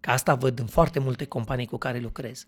Ca 0.00 0.12
asta 0.12 0.34
văd 0.34 0.58
în 0.58 0.66
foarte 0.66 0.98
multe 0.98 1.24
companii 1.24 1.66
cu 1.66 1.76
care 1.76 1.98
lucrez. 1.98 2.46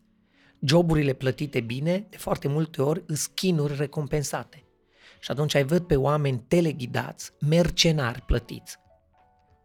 Joburile 0.60 1.12
plătite 1.12 1.60
bine, 1.60 2.06
de 2.10 2.16
foarte 2.16 2.48
multe 2.48 2.82
ori, 2.82 3.02
îs 3.06 3.26
chinuri 3.26 3.76
recompensate. 3.76 4.64
Și 5.20 5.30
atunci 5.30 5.54
ai 5.54 5.64
văd 5.64 5.86
pe 5.86 5.96
oameni 5.96 6.44
teleghidați, 6.48 7.32
mercenari 7.40 8.20
plătiți. 8.20 8.76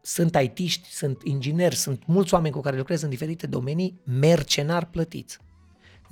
Sunt 0.02 0.36
aitiști, 0.36 0.90
sunt 0.90 1.22
ingineri, 1.24 1.76
sunt 1.76 2.06
mulți 2.06 2.34
oameni 2.34 2.54
cu 2.54 2.62
care 2.62 2.78
lucrez 2.78 3.02
în 3.02 3.10
diferite 3.10 3.48
domenii, 3.48 4.02
mercenari 4.06 4.86
plătiți. 4.86 5.43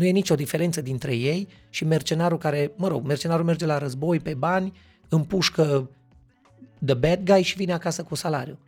Nu 0.01 0.07
e 0.07 0.11
nicio 0.11 0.35
diferență 0.35 0.81
dintre 0.81 1.15
ei 1.15 1.47
și 1.69 1.85
mercenarul 1.85 2.37
care, 2.37 2.71
mă 2.75 2.87
rog, 2.87 3.05
mercenarul 3.05 3.45
merge 3.45 3.65
la 3.65 3.77
război 3.77 4.19
pe 4.19 4.33
bani, 4.33 4.73
împușcă 5.09 5.89
the 6.85 6.93
bad 6.93 7.23
guy 7.23 7.41
și 7.41 7.55
vine 7.55 7.73
acasă 7.73 8.03
cu 8.03 8.15
salariu. 8.15 8.59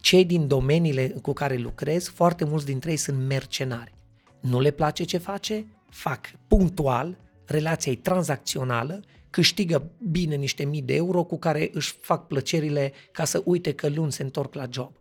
Cei 0.00 0.24
din 0.24 0.46
domeniile 0.46 1.08
cu 1.08 1.32
care 1.32 1.56
lucrez, 1.56 2.08
foarte 2.08 2.44
mulți 2.44 2.64
dintre 2.64 2.90
ei 2.90 2.96
sunt 2.96 3.26
mercenari. 3.26 3.94
Nu 4.40 4.60
le 4.60 4.70
place 4.70 5.04
ce 5.04 5.18
face, 5.18 5.66
fac 5.90 6.30
punctual, 6.46 7.16
relația 7.46 7.92
e 7.92 7.96
tranzacțională, 7.96 9.00
câștigă 9.30 9.90
bine 10.10 10.34
niște 10.34 10.64
mii 10.64 10.82
de 10.82 10.94
euro 10.94 11.22
cu 11.22 11.38
care 11.38 11.70
își 11.72 11.94
fac 12.00 12.26
plăcerile 12.26 12.92
ca 13.12 13.24
să 13.24 13.42
uite 13.44 13.72
că 13.72 13.88
luni 13.88 14.12
se 14.12 14.22
întorc 14.22 14.54
la 14.54 14.66
job. 14.70 14.92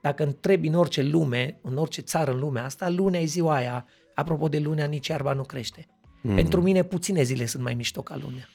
Dacă 0.00 0.22
întrebi 0.24 0.68
în 0.68 0.74
orice 0.74 1.02
lume, 1.02 1.58
în 1.62 1.76
orice 1.76 2.00
țară 2.00 2.32
în 2.32 2.38
lumea 2.38 2.64
asta, 2.64 2.88
lunea 2.88 3.20
e 3.20 3.24
ziua 3.24 3.54
aia. 3.54 3.86
Apropo 4.20 4.48
de 4.48 4.58
lunea, 4.58 4.86
nici 4.86 5.08
iarba 5.08 5.32
nu 5.32 5.42
crește. 5.42 5.86
Mm. 6.22 6.34
Pentru 6.34 6.62
mine 6.62 6.82
puține 6.82 7.22
zile 7.22 7.46
sunt 7.46 7.62
mai 7.62 7.74
mișto 7.74 8.02
ca 8.02 8.16
lunea. 8.16 8.48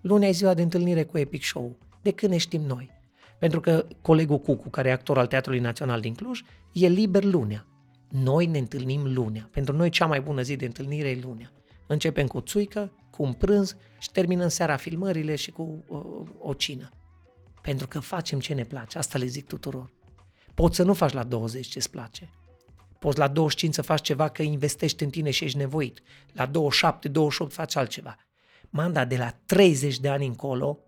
Lunea 0.00 0.28
e 0.28 0.32
ziua 0.32 0.54
de 0.54 0.62
întâlnire 0.62 1.04
cu 1.04 1.18
Epic 1.18 1.42
Show. 1.42 1.78
De 2.02 2.10
când 2.10 2.32
ne 2.32 2.38
știm 2.38 2.60
noi? 2.60 2.90
Pentru 3.38 3.60
că 3.60 3.86
colegul 4.02 4.38
Cucu, 4.38 4.68
care 4.68 4.88
e 4.88 4.92
actor 4.92 5.18
al 5.18 5.26
Teatrului 5.26 5.60
Național 5.60 6.00
din 6.00 6.14
Cluj, 6.14 6.42
e 6.72 6.88
liber 6.88 7.24
lunea. 7.24 7.66
Noi 8.08 8.46
ne 8.46 8.58
întâlnim 8.58 9.14
lunea. 9.14 9.48
Pentru 9.52 9.76
noi 9.76 9.90
cea 9.90 10.06
mai 10.06 10.20
bună 10.20 10.42
zi 10.42 10.56
de 10.56 10.64
întâlnire 10.64 11.08
e 11.08 11.20
lunea. 11.22 11.52
Începem 11.86 12.26
cu 12.26 12.40
țuică, 12.40 12.92
cu 13.10 13.22
un 13.22 13.32
prânz 13.32 13.76
și 13.98 14.10
terminăm 14.10 14.48
seara 14.48 14.76
filmările 14.76 15.34
și 15.34 15.50
cu 15.50 15.84
uh, 15.88 16.28
o 16.38 16.52
cină. 16.52 16.90
Pentru 17.62 17.88
că 17.88 18.00
facem 18.00 18.40
ce 18.40 18.54
ne 18.54 18.64
place, 18.64 18.98
asta 18.98 19.18
le 19.18 19.26
zic 19.26 19.46
tuturor. 19.46 19.92
Poți 20.54 20.76
să 20.76 20.82
nu 20.82 20.94
faci 20.94 21.12
la 21.12 21.22
20 21.22 21.66
ce-ți 21.66 21.90
place. 21.90 22.30
Poți 22.98 23.18
la 23.18 23.28
25 23.28 23.74
să 23.74 23.82
faci 23.82 24.02
ceva 24.02 24.28
că 24.28 24.42
investești 24.42 25.02
în 25.02 25.10
tine 25.10 25.30
și 25.30 25.44
ești 25.44 25.58
nevoit. 25.58 26.02
La 26.32 26.46
27, 26.46 27.08
28 27.08 27.52
faci 27.52 27.76
altceva. 27.76 28.16
Manda, 28.70 29.04
de 29.04 29.16
la 29.16 29.34
30 29.46 29.98
de 29.98 30.08
ani 30.08 30.26
încolo, 30.26 30.78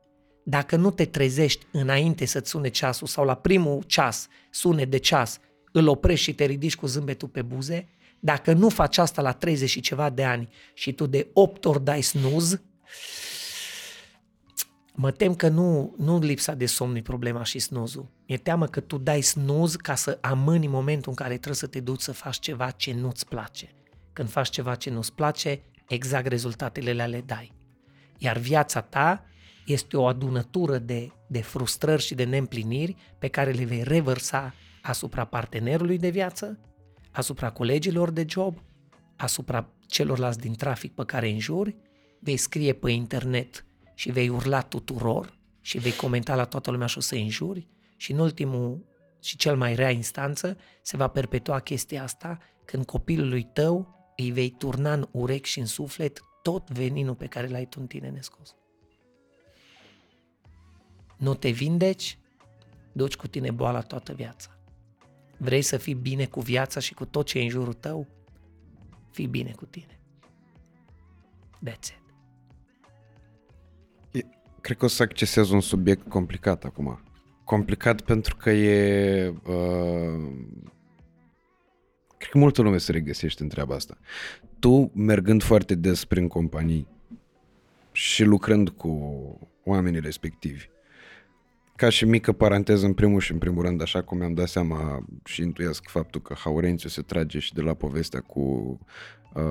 dacă 0.44 0.76
nu 0.76 0.90
te 0.90 1.04
trezești 1.04 1.66
înainte 1.72 2.24
să-ți 2.24 2.50
sune 2.50 2.68
ceasul 2.68 3.06
sau 3.06 3.24
la 3.24 3.34
primul 3.34 3.82
ceas 3.82 4.28
sune 4.50 4.84
de 4.84 4.96
ceas, 4.96 5.38
îl 5.72 5.88
oprești 5.88 6.24
și 6.24 6.34
te 6.34 6.44
ridici 6.44 6.76
cu 6.76 6.86
zâmbetul 6.86 7.28
pe 7.28 7.42
buze, 7.42 7.88
dacă 8.20 8.52
nu 8.52 8.68
faci 8.68 8.98
asta 8.98 9.22
la 9.22 9.32
30 9.32 9.68
și 9.68 9.80
ceva 9.80 10.10
de 10.10 10.24
ani 10.24 10.48
și 10.74 10.92
tu 10.92 11.06
de 11.06 11.28
8 11.32 11.64
ori 11.64 11.84
dai 11.84 12.02
snooze, 12.02 12.62
mă 14.94 15.10
tem 15.10 15.34
că 15.34 15.48
nu, 15.48 15.94
nu 15.98 16.18
lipsa 16.18 16.54
de 16.54 16.66
somn 16.66 16.96
e 16.96 17.02
problema 17.02 17.42
și 17.42 17.58
snuzul. 17.58 18.08
Mi-e 18.26 18.38
teamă 18.38 18.66
că 18.66 18.80
tu 18.80 18.98
dai 18.98 19.20
snooze 19.20 19.76
ca 19.76 19.94
să 19.94 20.18
amâni 20.20 20.66
momentul 20.66 21.10
în 21.10 21.14
care 21.14 21.32
trebuie 21.34 21.54
să 21.54 21.66
te 21.66 21.80
duci 21.80 22.00
să 22.00 22.12
faci 22.12 22.38
ceva 22.38 22.70
ce 22.70 22.92
nu-ți 22.92 23.28
place. 23.28 23.68
Când 24.12 24.28
faci 24.28 24.48
ceva 24.48 24.74
ce 24.74 24.90
nu-ți 24.90 25.12
place, 25.12 25.62
exact 25.88 26.26
rezultatele 26.26 27.06
le 27.06 27.22
dai. 27.26 27.52
Iar 28.18 28.36
viața 28.36 28.80
ta 28.80 29.24
este 29.66 29.96
o 29.96 30.06
adunătură 30.06 30.78
de, 30.78 31.10
de 31.26 31.40
frustrări 31.40 32.02
și 32.02 32.14
de 32.14 32.24
neîmpliniri 32.24 32.96
pe 33.18 33.28
care 33.28 33.50
le 33.50 33.64
vei 33.64 33.82
revărsa 33.82 34.54
asupra 34.82 35.24
partenerului 35.24 35.98
de 35.98 36.08
viață, 36.08 36.58
asupra 37.10 37.50
colegilor 37.50 38.10
de 38.10 38.24
job, 38.28 38.62
asupra 39.16 39.68
celorlalți 39.86 40.38
din 40.38 40.54
trafic 40.54 40.94
pe 40.94 41.04
care 41.04 41.28
înjuri, 41.28 41.76
vei 42.20 42.36
scrie 42.36 42.72
pe 42.72 42.90
internet 42.90 43.64
și 44.01 44.10
vei 44.10 44.28
urla 44.28 44.60
tuturor 44.60 45.39
și 45.60 45.78
vei 45.78 45.93
comenta 45.93 46.35
la 46.35 46.44
toată 46.44 46.70
lumea 46.70 46.86
și 46.86 46.98
o 46.98 47.01
să 47.01 47.14
înjuri 47.14 47.68
și 47.97 48.12
în 48.12 48.18
ultimul 48.18 48.85
și 49.22 49.36
cel 49.36 49.56
mai 49.56 49.74
rea 49.74 49.90
instanță 49.90 50.56
se 50.82 50.97
va 50.97 51.09
perpetua 51.09 51.59
chestia 51.59 52.02
asta 52.02 52.39
când 52.64 52.85
copilului 52.85 53.43
tău 53.43 53.94
îi 54.16 54.31
vei 54.31 54.51
turna 54.51 54.93
în 54.93 55.09
urechi 55.10 55.48
și 55.48 55.59
în 55.59 55.66
suflet 55.66 56.20
tot 56.43 56.70
veninul 56.70 57.14
pe 57.14 57.27
care 57.27 57.48
l-ai 57.48 57.66
tu 57.66 57.78
în 57.81 57.86
tine 57.86 58.09
nescos. 58.09 58.55
Nu 61.16 61.35
te 61.35 61.51
vindeci, 61.51 62.18
duci 62.93 63.16
cu 63.16 63.27
tine 63.27 63.51
boala 63.51 63.81
toată 63.81 64.12
viața. 64.12 64.59
Vrei 65.39 65.62
să 65.62 65.77
fii 65.77 65.94
bine 65.94 66.27
cu 66.27 66.40
viața 66.40 66.81
și 66.81 66.94
cu 66.94 67.05
tot 67.05 67.27
ce 67.27 67.39
e 67.39 67.43
în 67.43 67.48
jurul 67.48 67.74
tău? 67.74 68.06
Fii 69.10 69.27
bine 69.27 69.51
cu 69.51 69.64
tine. 69.64 70.01
That's 71.68 71.89
it. 71.89 71.99
Cred 74.60 74.76
că 74.76 74.84
o 74.84 74.88
să 74.88 75.02
accesez 75.02 75.50
un 75.50 75.60
subiect 75.60 76.08
complicat 76.08 76.64
acum. 76.64 77.00
Complicat 77.44 78.00
pentru 78.00 78.36
că 78.36 78.50
e... 78.50 79.28
Uh, 79.28 80.30
cred 82.16 82.30
că 82.30 82.38
multă 82.38 82.62
lume 82.62 82.78
se 82.78 82.92
regăsește 82.92 83.42
în 83.42 83.48
treaba 83.48 83.74
asta. 83.74 83.98
Tu, 84.58 84.90
mergând 84.94 85.42
foarte 85.42 85.74
des 85.74 86.04
prin 86.04 86.28
companii 86.28 86.86
și 87.92 88.24
lucrând 88.24 88.68
cu 88.68 88.90
oamenii 89.64 90.00
respectivi, 90.00 90.68
ca 91.76 91.88
și 91.88 92.04
mică 92.04 92.32
paranteză 92.32 92.86
în 92.86 92.94
primul 92.94 93.20
și 93.20 93.32
în 93.32 93.38
primul 93.38 93.62
rând, 93.62 93.82
așa 93.82 94.02
cum 94.02 94.18
mi-am 94.18 94.34
dat 94.34 94.48
seama 94.48 95.06
și 95.24 95.42
intuiesc 95.42 95.88
faptul 95.88 96.20
că 96.20 96.34
Haurențiu 96.34 96.88
se 96.88 97.02
trage 97.02 97.38
și 97.38 97.54
de 97.54 97.60
la 97.60 97.74
povestea 97.74 98.20
cu, 98.20 98.78
uh, 99.34 99.42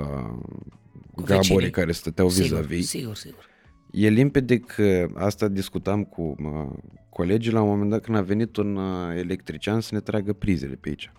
cu 1.15 1.23
Gaborii 1.23 1.69
care 1.69 1.91
stăteau 1.91 2.29
sigur, 2.29 2.59
vis-a-vis. 2.59 2.89
Sigur, 2.89 3.15
sigur. 3.15 3.48
E 3.91 4.09
limpede 4.09 4.59
că 4.59 5.07
asta 5.15 5.47
discutam 5.47 6.03
cu 6.03 6.21
uh, 6.21 6.77
colegii 7.09 7.51
la 7.51 7.61
un 7.61 7.67
moment 7.67 7.89
dat 7.89 8.01
când 8.01 8.17
a 8.17 8.21
venit 8.21 8.55
un 8.55 8.75
uh, 8.75 9.17
electrician 9.17 9.81
să 9.81 9.89
ne 9.93 9.99
tragă 9.99 10.33
prizele 10.33 10.75
pe 10.75 10.89
aici. 10.89 11.11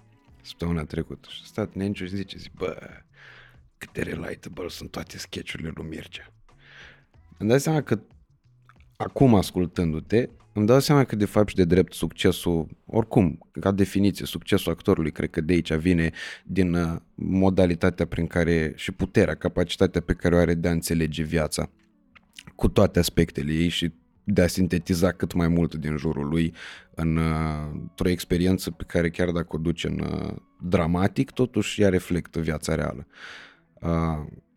Săptămâna 0.43 0.85
trecută. 0.85 1.29
Și 1.31 1.41
a 1.43 1.47
stat 1.47 1.75
Nenciu 1.75 2.05
și 2.07 2.17
zice, 2.17 2.39
zi, 2.39 2.51
bă, 2.57 2.77
cât 3.79 3.93
de 3.93 4.03
relatable 4.03 4.69
sunt 4.69 4.91
toate 4.91 5.19
sketchurile 5.19 5.73
lui 5.75 5.87
Mircea. 5.89 6.33
Îmi 7.39 7.49
dai 7.49 7.61
seama 7.61 7.83
că 7.83 8.01
acum 8.97 9.35
ascultându-te, 9.35 10.29
îmi 10.53 10.67
dau 10.67 10.81
seama 10.81 11.05
că 11.05 11.17
de 11.17 11.25
fapt 11.25 11.49
și 11.49 11.55
de 11.55 11.65
drept 11.65 11.93
succesul, 11.93 12.69
oricum, 12.87 13.39
ca 13.61 13.71
definiție, 13.71 14.27
succesul 14.27 14.73
actorului, 14.73 15.13
cred 15.13 15.31
că 15.31 15.41
de 15.41 15.53
aici 15.53 15.73
vine 15.73 16.11
din 16.45 16.75
uh, 16.75 16.97
modalitatea 17.15 18.07
prin 18.07 18.27
care 18.27 18.73
și 18.77 18.93
puterea, 18.93 19.35
capacitatea 19.35 20.01
pe 20.01 20.13
care 20.13 20.35
o 20.35 20.39
are 20.39 20.55
de 20.55 20.69
a 20.69 20.73
înțelege 20.73 21.23
viața 21.23 21.71
cu 22.61 22.69
toate 22.69 22.99
aspectele 22.99 23.53
ei 23.53 23.69
și 23.69 23.93
de 24.25 24.43
a 24.43 24.47
sintetiza 24.47 25.13
cât 25.13 25.33
mai 25.33 25.49
mult 25.49 25.75
din 25.75 25.97
jurul 25.97 26.29
lui 26.29 26.55
în, 26.95 27.17
uh, 27.17 27.25
într-o 27.73 28.09
experiență 28.09 28.71
pe 28.71 28.85
care 28.87 29.11
chiar 29.11 29.31
dacă 29.31 29.49
o 29.51 29.59
duce 29.59 29.87
în 29.87 30.01
uh, 30.01 30.35
dramatic, 30.63 31.31
totuși 31.31 31.83
ea 31.83 31.89
reflectă 31.89 32.41
viața 32.41 32.75
reală. 32.75 33.07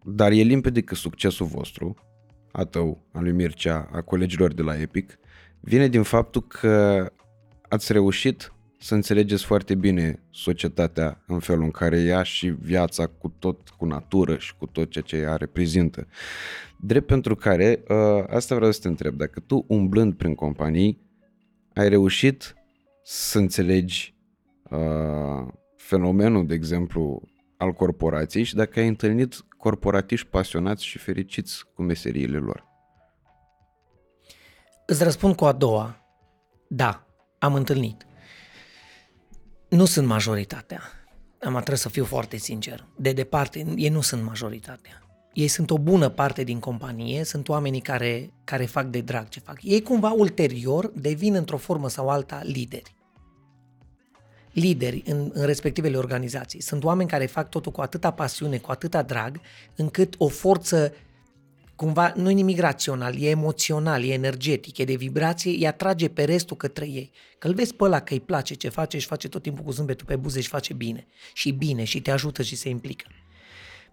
Dar 0.04 0.32
e 0.32 0.42
limpede 0.42 0.82
că 0.82 0.96
succesul 0.96 1.46
vostru, 1.46 1.96
a 2.52 2.64
tău, 2.64 3.08
a 3.12 3.20
lui 3.20 3.32
Mircea, 3.32 3.90
a 3.92 4.02
colegilor 4.02 4.54
de 4.54 4.62
la 4.62 4.80
Epic, 4.80 5.20
vine 5.60 5.88
din 5.88 6.04
faptul 6.04 6.42
că 6.48 7.06
ați 7.70 7.92
reușit 7.92 8.54
să 8.80 8.94
înțelegeți 8.94 9.44
foarte 9.44 9.76
bine 9.76 10.24
societatea 10.32 11.24
în 11.28 11.40
felul 11.40 11.64
în 11.64 11.72
care 11.72 12.02
ea 12.02 12.24
și 12.24 12.48
viața 12.48 13.06
cu 13.06 13.34
tot, 13.40 13.70
cu 13.70 13.86
natură 13.86 14.38
și 14.38 14.56
cu 14.58 14.66
tot 14.66 14.90
ceea 14.90 15.04
ce 15.04 15.16
ea 15.16 15.36
reprezintă. 15.36 16.08
Drept 16.85 17.07
pentru 17.07 17.35
care, 17.35 17.84
ă, 17.89 18.26
asta 18.30 18.55
vreau 18.55 18.72
să 18.72 18.80
te 18.80 18.88
întreb, 18.88 19.15
dacă 19.15 19.39
tu 19.39 19.65
umblând 19.68 20.14
prin 20.14 20.35
companii 20.35 21.01
ai 21.73 21.89
reușit 21.89 22.55
să 23.03 23.38
înțelegi 23.38 24.15
uh, 24.69 25.47
fenomenul, 25.76 26.45
de 26.45 26.53
exemplu, 26.53 27.22
al 27.57 27.72
corporației 27.72 28.43
și 28.43 28.55
dacă 28.55 28.80
ai 28.80 28.88
întâlnit 28.88 29.45
corporatiști 29.57 30.27
pasionați 30.27 30.85
și 30.85 30.97
fericiți 30.97 31.64
cu 31.73 31.81
meseriile 31.81 32.38
lor. 32.38 32.68
Îți 34.85 35.03
răspund 35.03 35.35
cu 35.35 35.45
a 35.45 35.51
doua. 35.51 36.05
Da, 36.68 37.07
am 37.39 37.53
întâlnit. 37.53 38.05
Nu 39.69 39.85
sunt 39.85 40.07
majoritatea. 40.07 40.81
Am 41.41 41.53
trebuie 41.53 41.77
să 41.77 41.89
fiu 41.89 42.05
foarte 42.05 42.38
sincer. 42.38 42.88
De 42.97 43.14
departe, 43.14 43.65
ei 43.76 43.89
nu 43.89 44.01
sunt 44.01 44.23
majoritatea. 44.23 45.03
Ei 45.34 45.47
sunt 45.47 45.69
o 45.69 45.77
bună 45.77 46.10
parte 46.10 46.43
din 46.43 46.60
companie, 46.60 47.23
sunt 47.23 47.49
oamenii 47.49 47.81
care, 47.81 48.34
care 48.43 48.65
fac 48.65 48.85
de 48.85 49.01
drag 49.01 49.30
ce 49.30 49.39
fac. 49.39 49.57
Ei 49.61 49.81
cumva 49.81 50.11
ulterior 50.11 50.91
devin 50.95 51.35
într-o 51.35 51.57
formă 51.57 51.89
sau 51.89 52.10
alta 52.10 52.41
lideri. 52.43 52.95
Lideri 54.51 55.03
în, 55.05 55.31
în 55.34 55.45
respectivele 55.45 55.97
organizații. 55.97 56.61
Sunt 56.61 56.84
oameni 56.84 57.10
care 57.10 57.26
fac 57.26 57.49
totul 57.49 57.72
cu 57.72 57.81
atâta 57.81 58.11
pasiune, 58.11 58.57
cu 58.57 58.72
atâta 58.72 59.01
drag, 59.01 59.39
încât 59.76 60.15
o 60.18 60.27
forță 60.27 60.93
cumva 61.76 62.14
nu 62.15 62.30
e 62.30 62.34
nimic 62.34 62.60
rațional, 62.60 63.22
e 63.22 63.30
emoțional, 63.30 64.03
e 64.03 64.14
energetic, 64.14 64.77
e 64.77 64.84
de 64.84 64.95
vibrație, 64.95 65.51
îi 65.51 65.68
atrage 65.68 66.07
pe 66.07 66.23
restul 66.23 66.57
către 66.57 66.85
ei. 66.85 67.11
Că 67.38 67.47
îl 67.47 67.53
vezi 67.53 67.73
pe 67.73 67.84
ăla 67.84 67.99
că 67.99 68.14
îi 68.14 68.19
place 68.19 68.53
ce 68.53 68.69
face 68.69 68.97
și 68.97 69.07
face 69.07 69.27
tot 69.27 69.41
timpul 69.41 69.64
cu 69.64 69.72
zâmbetul 69.72 70.05
pe 70.05 70.15
buze 70.15 70.41
și 70.41 70.47
face 70.47 70.73
bine. 70.73 71.07
Și 71.34 71.51
bine 71.51 71.84
și 71.84 72.01
te 72.01 72.11
ajută 72.11 72.41
și 72.41 72.55
se 72.55 72.69
implică. 72.69 73.05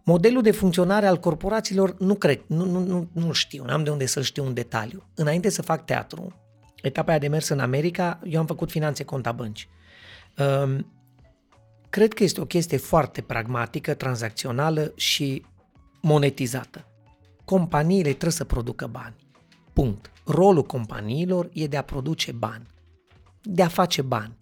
Modelul 0.04 0.42
de 0.42 0.50
funcționare 0.50 1.06
al 1.06 1.18
corporațiilor 1.18 1.96
nu 1.98 2.14
cred, 2.14 2.40
nu, 2.46 2.64
nu, 2.64 2.84
nu, 2.84 3.08
nu 3.12 3.32
știu, 3.32 3.64
n-am 3.64 3.84
de 3.84 3.90
unde 3.90 4.06
să 4.06 4.22
știu 4.22 4.44
un 4.44 4.54
detaliu. 4.54 5.02
Înainte 5.14 5.48
să 5.48 5.62
fac 5.62 5.84
teatru, 5.84 6.32
etapa 6.82 7.10
aia 7.10 7.18
de 7.18 7.28
mers 7.28 7.48
în 7.48 7.58
America, 7.58 8.20
eu 8.24 8.40
am 8.40 8.46
făcut 8.46 8.70
finanțe 8.70 9.04
conta 9.04 9.32
bănci. 9.32 9.68
Um, 10.38 10.92
cred 11.90 12.12
că 12.12 12.24
este 12.24 12.40
o 12.40 12.44
chestie 12.44 12.76
foarte 12.76 13.20
pragmatică, 13.20 13.94
tranzacțională 13.94 14.92
și 14.96 15.44
monetizată 16.00 16.84
companiile 17.50 18.08
trebuie 18.08 18.30
să 18.30 18.44
producă 18.44 18.86
bani. 18.86 19.14
Punct. 19.72 20.12
Rolul 20.24 20.62
companiilor 20.62 21.50
e 21.52 21.66
de 21.66 21.76
a 21.76 21.82
produce 21.82 22.32
bani, 22.32 22.66
de 23.42 23.62
a 23.62 23.68
face 23.68 24.02
bani, 24.02 24.38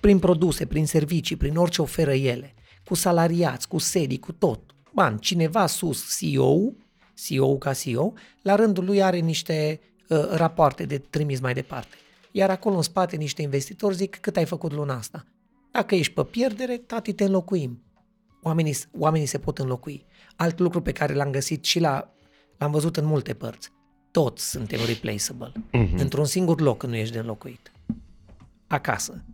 prin 0.00 0.18
produse, 0.18 0.66
prin 0.66 0.86
servicii, 0.86 1.36
prin 1.36 1.56
orice 1.56 1.82
oferă 1.82 2.12
ele, 2.12 2.54
cu 2.84 2.94
salariați, 2.94 3.68
cu 3.68 3.78
sedii, 3.78 4.18
cu 4.18 4.32
tot. 4.32 4.60
Bani. 4.98 5.18
Cineva 5.18 5.66
sus, 5.66 6.18
CEO, 6.18 6.72
CEO 7.14 7.58
ca 7.58 7.72
CEO, 7.72 8.12
la 8.42 8.54
rândul 8.54 8.84
lui 8.84 9.02
are 9.02 9.18
niște 9.18 9.80
uh, 10.08 10.28
rapoarte 10.30 10.84
de 10.84 10.98
trimis 10.98 11.40
mai 11.40 11.54
departe. 11.54 11.96
Iar 12.30 12.50
acolo 12.50 12.76
în 12.76 12.82
spate 12.82 13.16
niște 13.16 13.42
investitori 13.42 13.94
zic 13.94 14.16
cât 14.20 14.36
ai 14.36 14.44
făcut 14.44 14.72
luna 14.72 14.96
asta. 14.96 15.24
Dacă 15.70 15.94
ești 15.94 16.12
pe 16.12 16.24
pierdere, 16.24 16.76
tati 16.76 17.12
te 17.12 17.24
înlocuim. 17.24 17.82
Oamenii, 18.42 18.76
oamenii 18.98 19.26
se 19.26 19.38
pot 19.38 19.58
înlocui. 19.58 20.06
Alt 20.36 20.58
lucru 20.58 20.80
pe 20.80 20.92
care 20.92 21.14
l-am 21.14 21.30
găsit 21.30 21.64
și 21.64 21.80
la 21.80 22.12
L-am 22.58 22.70
văzut 22.70 22.96
în 22.96 23.04
multe 23.04 23.34
părți. 23.34 23.70
Toți 24.10 24.50
suntem 24.50 24.78
replaceable. 24.86 25.52
Uh-huh. 25.52 25.96
Într-un 25.96 26.24
singur 26.24 26.60
loc 26.60 26.84
nu 26.84 26.96
ești 26.96 27.12
de 27.12 27.18
înlocuit. 27.18 27.72
Acasă. 28.66 29.24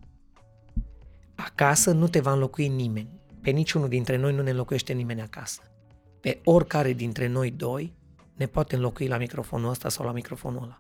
Acasă 1.35 1.93
nu 1.93 2.09
te 2.09 2.21
va 2.21 2.33
înlocui 2.33 2.69
nimeni. 2.69 3.09
Pe 3.45 3.51
niciunul 3.51 3.89
dintre 3.89 4.17
noi 4.17 4.33
nu 4.33 4.43
ne 4.43 4.51
înlocuiește 4.51 4.93
nimeni 4.93 5.21
acasă. 5.21 5.61
Pe 6.21 6.41
oricare 6.45 6.93
dintre 6.93 7.27
noi 7.27 7.51
doi 7.51 7.95
ne 8.35 8.47
poate 8.47 8.75
înlocui 8.75 9.07
la 9.07 9.17
microfonul 9.17 9.71
ăsta 9.71 9.89
sau 9.89 10.07
la 10.07 10.13
microfonul 10.13 10.63
ăla. 10.63 10.77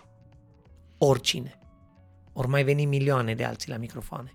Oricine. 0.98 1.58
Ori 2.32 2.48
mai 2.48 2.64
veni 2.64 2.84
milioane 2.84 3.34
de 3.34 3.44
alții 3.44 3.70
la 3.70 3.76
microfoane. 3.76 4.32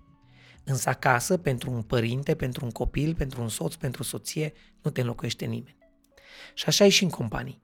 Însă 0.64 0.88
acasă, 0.88 1.36
pentru 1.36 1.70
un 1.70 1.82
părinte, 1.82 2.34
pentru 2.34 2.64
un 2.64 2.70
copil, 2.70 3.14
pentru 3.14 3.42
un 3.42 3.48
soț, 3.48 3.74
pentru 3.74 4.02
o 4.02 4.04
soție, 4.04 4.52
nu 4.82 4.90
te 4.90 5.00
înlocuiește 5.00 5.44
nimeni. 5.44 5.78
Și 6.54 6.64
așa 6.66 6.84
e 6.84 6.88
și 6.88 7.04
în 7.04 7.10
companii. 7.10 7.62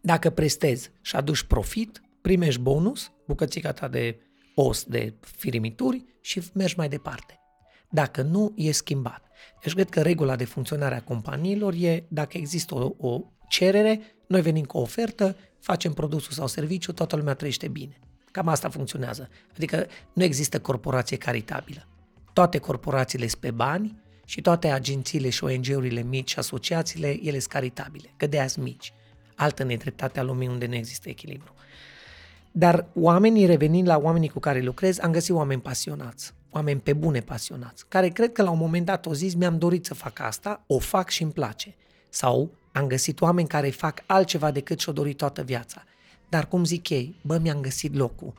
Dacă 0.00 0.30
prestezi 0.30 0.90
și 1.00 1.16
aduci 1.16 1.42
profit, 1.42 2.02
primești 2.20 2.60
bonus, 2.60 3.12
bucățica 3.26 3.72
ta 3.72 3.88
de 3.88 4.20
os 4.54 4.84
de 4.84 5.14
firimituri 5.20 6.04
și 6.20 6.42
mergi 6.54 6.76
mai 6.76 6.88
departe. 6.88 7.40
Dacă 7.90 8.22
nu, 8.22 8.52
e 8.56 8.72
schimbat. 8.72 9.29
Deci 9.62 9.72
cred 9.72 9.88
că 9.88 10.02
regula 10.02 10.36
de 10.36 10.44
funcționare 10.44 10.94
a 10.94 11.02
companiilor 11.02 11.74
e 11.78 12.04
dacă 12.08 12.36
există 12.36 12.74
o, 12.74 13.08
o 13.08 13.20
cerere, 13.48 14.00
noi 14.26 14.40
venim 14.40 14.64
cu 14.64 14.78
o 14.78 14.80
ofertă, 14.80 15.36
facem 15.60 15.92
produsul 15.92 16.32
sau 16.32 16.46
serviciu, 16.46 16.92
toată 16.92 17.16
lumea 17.16 17.34
trăiește 17.34 17.68
bine. 17.68 17.98
Cam 18.30 18.48
asta 18.48 18.68
funcționează. 18.68 19.28
Adică 19.54 19.86
nu 20.12 20.22
există 20.22 20.60
corporație 20.60 21.16
caritabilă. 21.16 21.88
Toate 22.32 22.58
corporațiile 22.58 23.26
sunt 23.26 23.40
pe 23.40 23.50
bani 23.50 24.02
și 24.24 24.40
toate 24.40 24.68
agențiile 24.68 25.28
și 25.28 25.44
ONG-urile 25.44 26.02
mici 26.02 26.30
și 26.30 26.38
asociațiile, 26.38 27.08
ele 27.08 27.38
sunt 27.38 27.52
caritabile, 27.52 28.14
că 28.16 28.26
de 28.26 28.46
mici 28.58 28.92
altă 29.40 29.62
nedreptate 29.62 30.20
a 30.20 30.22
lumii 30.22 30.48
unde 30.48 30.66
nu 30.66 30.74
există 30.74 31.08
echilibru. 31.08 31.54
Dar 32.52 32.86
oamenii, 32.94 33.46
revenind 33.46 33.86
la 33.86 33.98
oamenii 33.98 34.28
cu 34.28 34.38
care 34.38 34.60
lucrez, 34.60 34.98
am 34.98 35.12
găsit 35.12 35.34
oameni 35.34 35.60
pasionați, 35.60 36.34
oameni 36.52 36.80
pe 36.80 36.92
bune 36.92 37.20
pasionați, 37.20 37.84
care 37.88 38.08
cred 38.08 38.32
că 38.32 38.42
la 38.42 38.50
un 38.50 38.58
moment 38.58 38.86
dat 38.86 39.06
o 39.06 39.14
zis, 39.14 39.34
mi-am 39.34 39.58
dorit 39.58 39.84
să 39.84 39.94
fac 39.94 40.18
asta, 40.18 40.64
o 40.66 40.78
fac 40.78 41.08
și 41.08 41.22
îmi 41.22 41.32
place. 41.32 41.76
Sau 42.08 42.50
am 42.72 42.86
găsit 42.86 43.20
oameni 43.20 43.48
care 43.48 43.70
fac 43.70 44.02
altceva 44.06 44.50
decât 44.50 44.80
și-o 44.80 44.92
dorit 44.92 45.16
toată 45.16 45.42
viața. 45.42 45.84
Dar 46.28 46.48
cum 46.48 46.64
zic 46.64 46.88
ei, 46.88 47.16
bă, 47.22 47.38
mi-am 47.38 47.60
găsit 47.60 47.94
locul. 47.94 48.32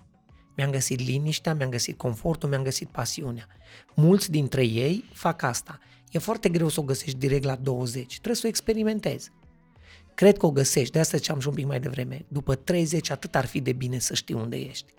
Mi-am 0.55 0.71
găsit 0.71 0.99
liniștea, 0.99 1.53
mi-am 1.53 1.69
găsit 1.69 1.97
confortul, 1.97 2.49
mi-am 2.49 2.63
găsit 2.63 2.88
pasiunea. 2.88 3.47
Mulți 3.95 4.31
dintre 4.31 4.65
ei 4.65 5.03
fac 5.13 5.41
asta. 5.41 5.79
E 6.11 6.19
foarte 6.19 6.49
greu 6.49 6.67
să 6.67 6.79
o 6.79 6.83
găsești 6.83 7.17
direct 7.17 7.43
la 7.43 7.55
20. 7.55 8.13
Trebuie 8.13 8.35
să 8.35 8.41
o 8.45 8.49
experimentezi. 8.49 9.31
Cred 10.15 10.38
că 10.38 10.45
o 10.45 10.51
găsești, 10.51 10.91
de 10.91 10.99
asta 10.99 11.17
ce 11.17 11.31
am 11.31 11.39
și 11.39 11.47
un 11.47 11.53
pic 11.53 11.65
mai 11.65 11.79
devreme. 11.79 12.25
După 12.27 12.55
30 12.55 13.09
atât 13.09 13.35
ar 13.35 13.45
fi 13.45 13.61
de 13.61 13.73
bine 13.73 13.99
să 13.99 14.13
știi 14.13 14.35
unde 14.35 14.57
ești. 14.57 14.93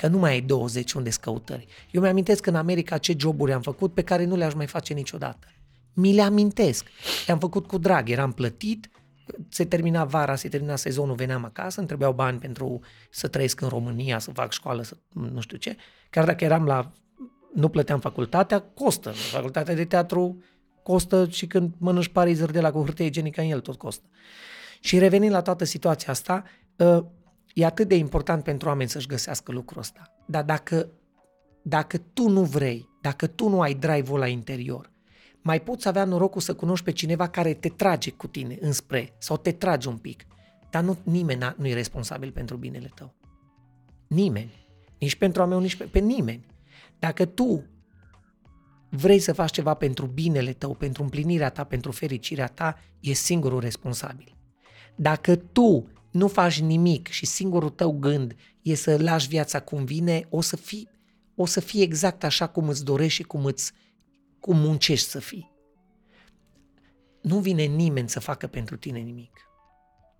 Că 0.00 0.06
nu 0.06 0.18
mai 0.18 0.30
ai 0.30 0.40
20 0.40 0.92
unde 0.92 1.10
căutări. 1.20 1.66
Eu 1.90 2.02
mi-amintesc 2.02 2.46
în 2.46 2.54
America 2.54 2.98
ce 2.98 3.14
joburi 3.18 3.52
am 3.52 3.60
făcut 3.60 3.94
pe 3.94 4.02
care 4.02 4.24
nu 4.24 4.36
le-aș 4.36 4.54
mai 4.54 4.66
face 4.66 4.94
niciodată. 4.94 5.46
Mi 5.94 6.14
le 6.14 6.22
amintesc. 6.22 6.86
Le-am 7.26 7.38
făcut 7.38 7.66
cu 7.66 7.78
drag, 7.78 8.08
eram 8.08 8.32
plătit, 8.32 8.90
se 9.48 9.64
termina 9.64 10.04
vara, 10.04 10.34
se 10.34 10.48
termina 10.48 10.76
sezonul, 10.76 11.14
veneam 11.14 11.44
acasă, 11.44 11.78
îmi 11.78 11.86
trebuiau 11.86 12.12
bani 12.12 12.38
pentru 12.38 12.80
să 13.10 13.28
trăiesc 13.28 13.60
în 13.60 13.68
România, 13.68 14.18
să 14.18 14.30
fac 14.30 14.52
școală, 14.52 14.82
să 14.82 14.96
nu 15.08 15.40
știu 15.40 15.56
ce. 15.56 15.76
Chiar 16.10 16.24
dacă 16.24 16.44
eram 16.44 16.64
la, 16.64 16.92
nu 17.54 17.68
plăteam 17.68 18.00
facultatea, 18.00 18.60
costă. 18.60 19.10
Facultatea 19.10 19.74
de 19.74 19.84
teatru 19.84 20.42
costă 20.82 21.28
și 21.30 21.46
când 21.46 21.74
mănânci 21.78 22.08
parizări 22.08 22.52
de 22.52 22.60
la 22.60 22.70
cu 22.70 22.84
hârtie 22.84 23.04
igienică 23.04 23.40
în 23.40 23.50
el 23.50 23.60
tot 23.60 23.76
costă. 23.76 24.06
Și 24.80 24.98
revenind 24.98 25.32
la 25.32 25.42
toată 25.42 25.64
situația 25.64 26.12
asta, 26.12 26.44
ă, 26.78 27.06
e 27.54 27.64
atât 27.64 27.88
de 27.88 27.94
important 27.94 28.44
pentru 28.44 28.68
oameni 28.68 28.88
să-și 28.88 29.06
găsească 29.06 29.52
lucrul 29.52 29.80
ăsta. 29.80 30.16
Dar 30.26 30.44
dacă, 30.44 30.88
dacă 31.62 31.98
tu 31.98 32.28
nu 32.28 32.42
vrei, 32.42 32.88
dacă 33.00 33.26
tu 33.26 33.48
nu 33.48 33.60
ai 33.60 33.74
drive-ul 33.74 34.18
la 34.18 34.26
interior, 34.26 34.90
mai 35.42 35.60
poți 35.60 35.88
avea 35.88 36.04
norocul 36.04 36.40
să 36.40 36.54
cunoști 36.54 36.84
pe 36.84 36.90
cineva 36.92 37.28
care 37.28 37.54
te 37.54 37.68
trage 37.68 38.10
cu 38.10 38.26
tine 38.26 38.58
înspre 38.60 39.14
sau 39.18 39.36
te 39.36 39.52
trage 39.52 39.88
un 39.88 39.96
pic. 39.96 40.26
Dar 40.70 40.82
nu, 40.82 40.96
nimeni 41.02 41.54
nu 41.56 41.66
e 41.66 41.74
responsabil 41.74 42.30
pentru 42.30 42.56
binele 42.56 42.90
tău. 42.94 43.14
Nimeni. 44.06 44.68
Nici 44.98 45.14
pentru 45.14 45.42
a 45.42 45.44
meu, 45.44 45.60
nici 45.60 45.76
pe, 45.76 45.84
pe 45.84 45.98
nimeni. 45.98 46.46
Dacă 46.98 47.24
tu 47.24 47.64
vrei 48.88 49.18
să 49.18 49.32
faci 49.32 49.50
ceva 49.50 49.74
pentru 49.74 50.06
binele 50.06 50.52
tău, 50.52 50.74
pentru 50.74 51.02
împlinirea 51.02 51.50
ta, 51.50 51.64
pentru 51.64 51.92
fericirea 51.92 52.46
ta, 52.46 52.78
e 53.00 53.12
singurul 53.12 53.60
responsabil. 53.60 54.36
Dacă 54.96 55.36
tu 55.36 55.88
nu 56.10 56.28
faci 56.28 56.60
nimic 56.60 57.08
și 57.08 57.26
singurul 57.26 57.70
tău 57.70 57.98
gând 57.98 58.36
e 58.62 58.74
să 58.74 58.96
lași 58.96 59.28
viața 59.28 59.60
cum 59.60 59.84
vine, 59.84 60.26
o 60.30 60.40
să 60.40 60.56
fii, 60.56 60.88
o 61.34 61.46
să 61.46 61.60
fie 61.60 61.82
exact 61.82 62.24
așa 62.24 62.46
cum 62.46 62.68
îți 62.68 62.84
dorești 62.84 63.14
și 63.14 63.22
cum, 63.22 63.44
îți, 63.44 63.72
cum 64.40 64.56
muncești 64.58 65.08
să 65.08 65.18
fii. 65.18 65.50
Nu 67.22 67.38
vine 67.38 67.62
nimeni 67.62 68.08
să 68.08 68.20
facă 68.20 68.46
pentru 68.46 68.76
tine 68.76 68.98
nimic. 68.98 69.32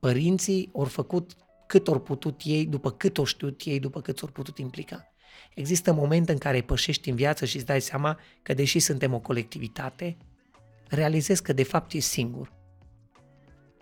Părinții 0.01 0.71
au 0.75 0.85
făcut 0.85 1.37
cât 1.67 1.89
au 1.89 2.01
putut 2.01 2.41
ei, 2.45 2.67
după 2.67 2.91
cât 2.91 3.19
au 3.19 3.25
știut 3.25 3.61
ei, 3.65 3.81
după 3.81 4.01
cât 4.01 4.19
s-au 4.19 4.29
putut 4.29 4.59
implica. 4.59 5.12
Există 5.55 5.93
momente 5.93 6.33
în 6.33 6.39
care 6.39 6.61
pășești 6.61 7.11
în 7.11 7.17
viață 7.17 7.45
și 7.45 7.57
îți 7.57 7.67
dai 7.67 7.81
seama 7.81 8.19
că 8.43 8.55
deși 8.55 8.79
suntem 8.79 9.15
o 9.15 9.21
colectivitate, 9.21 10.17
realizezi 10.89 11.43
că 11.43 11.53
de 11.53 11.62
fapt 11.62 11.93
ești 11.93 12.09
singur. 12.09 12.60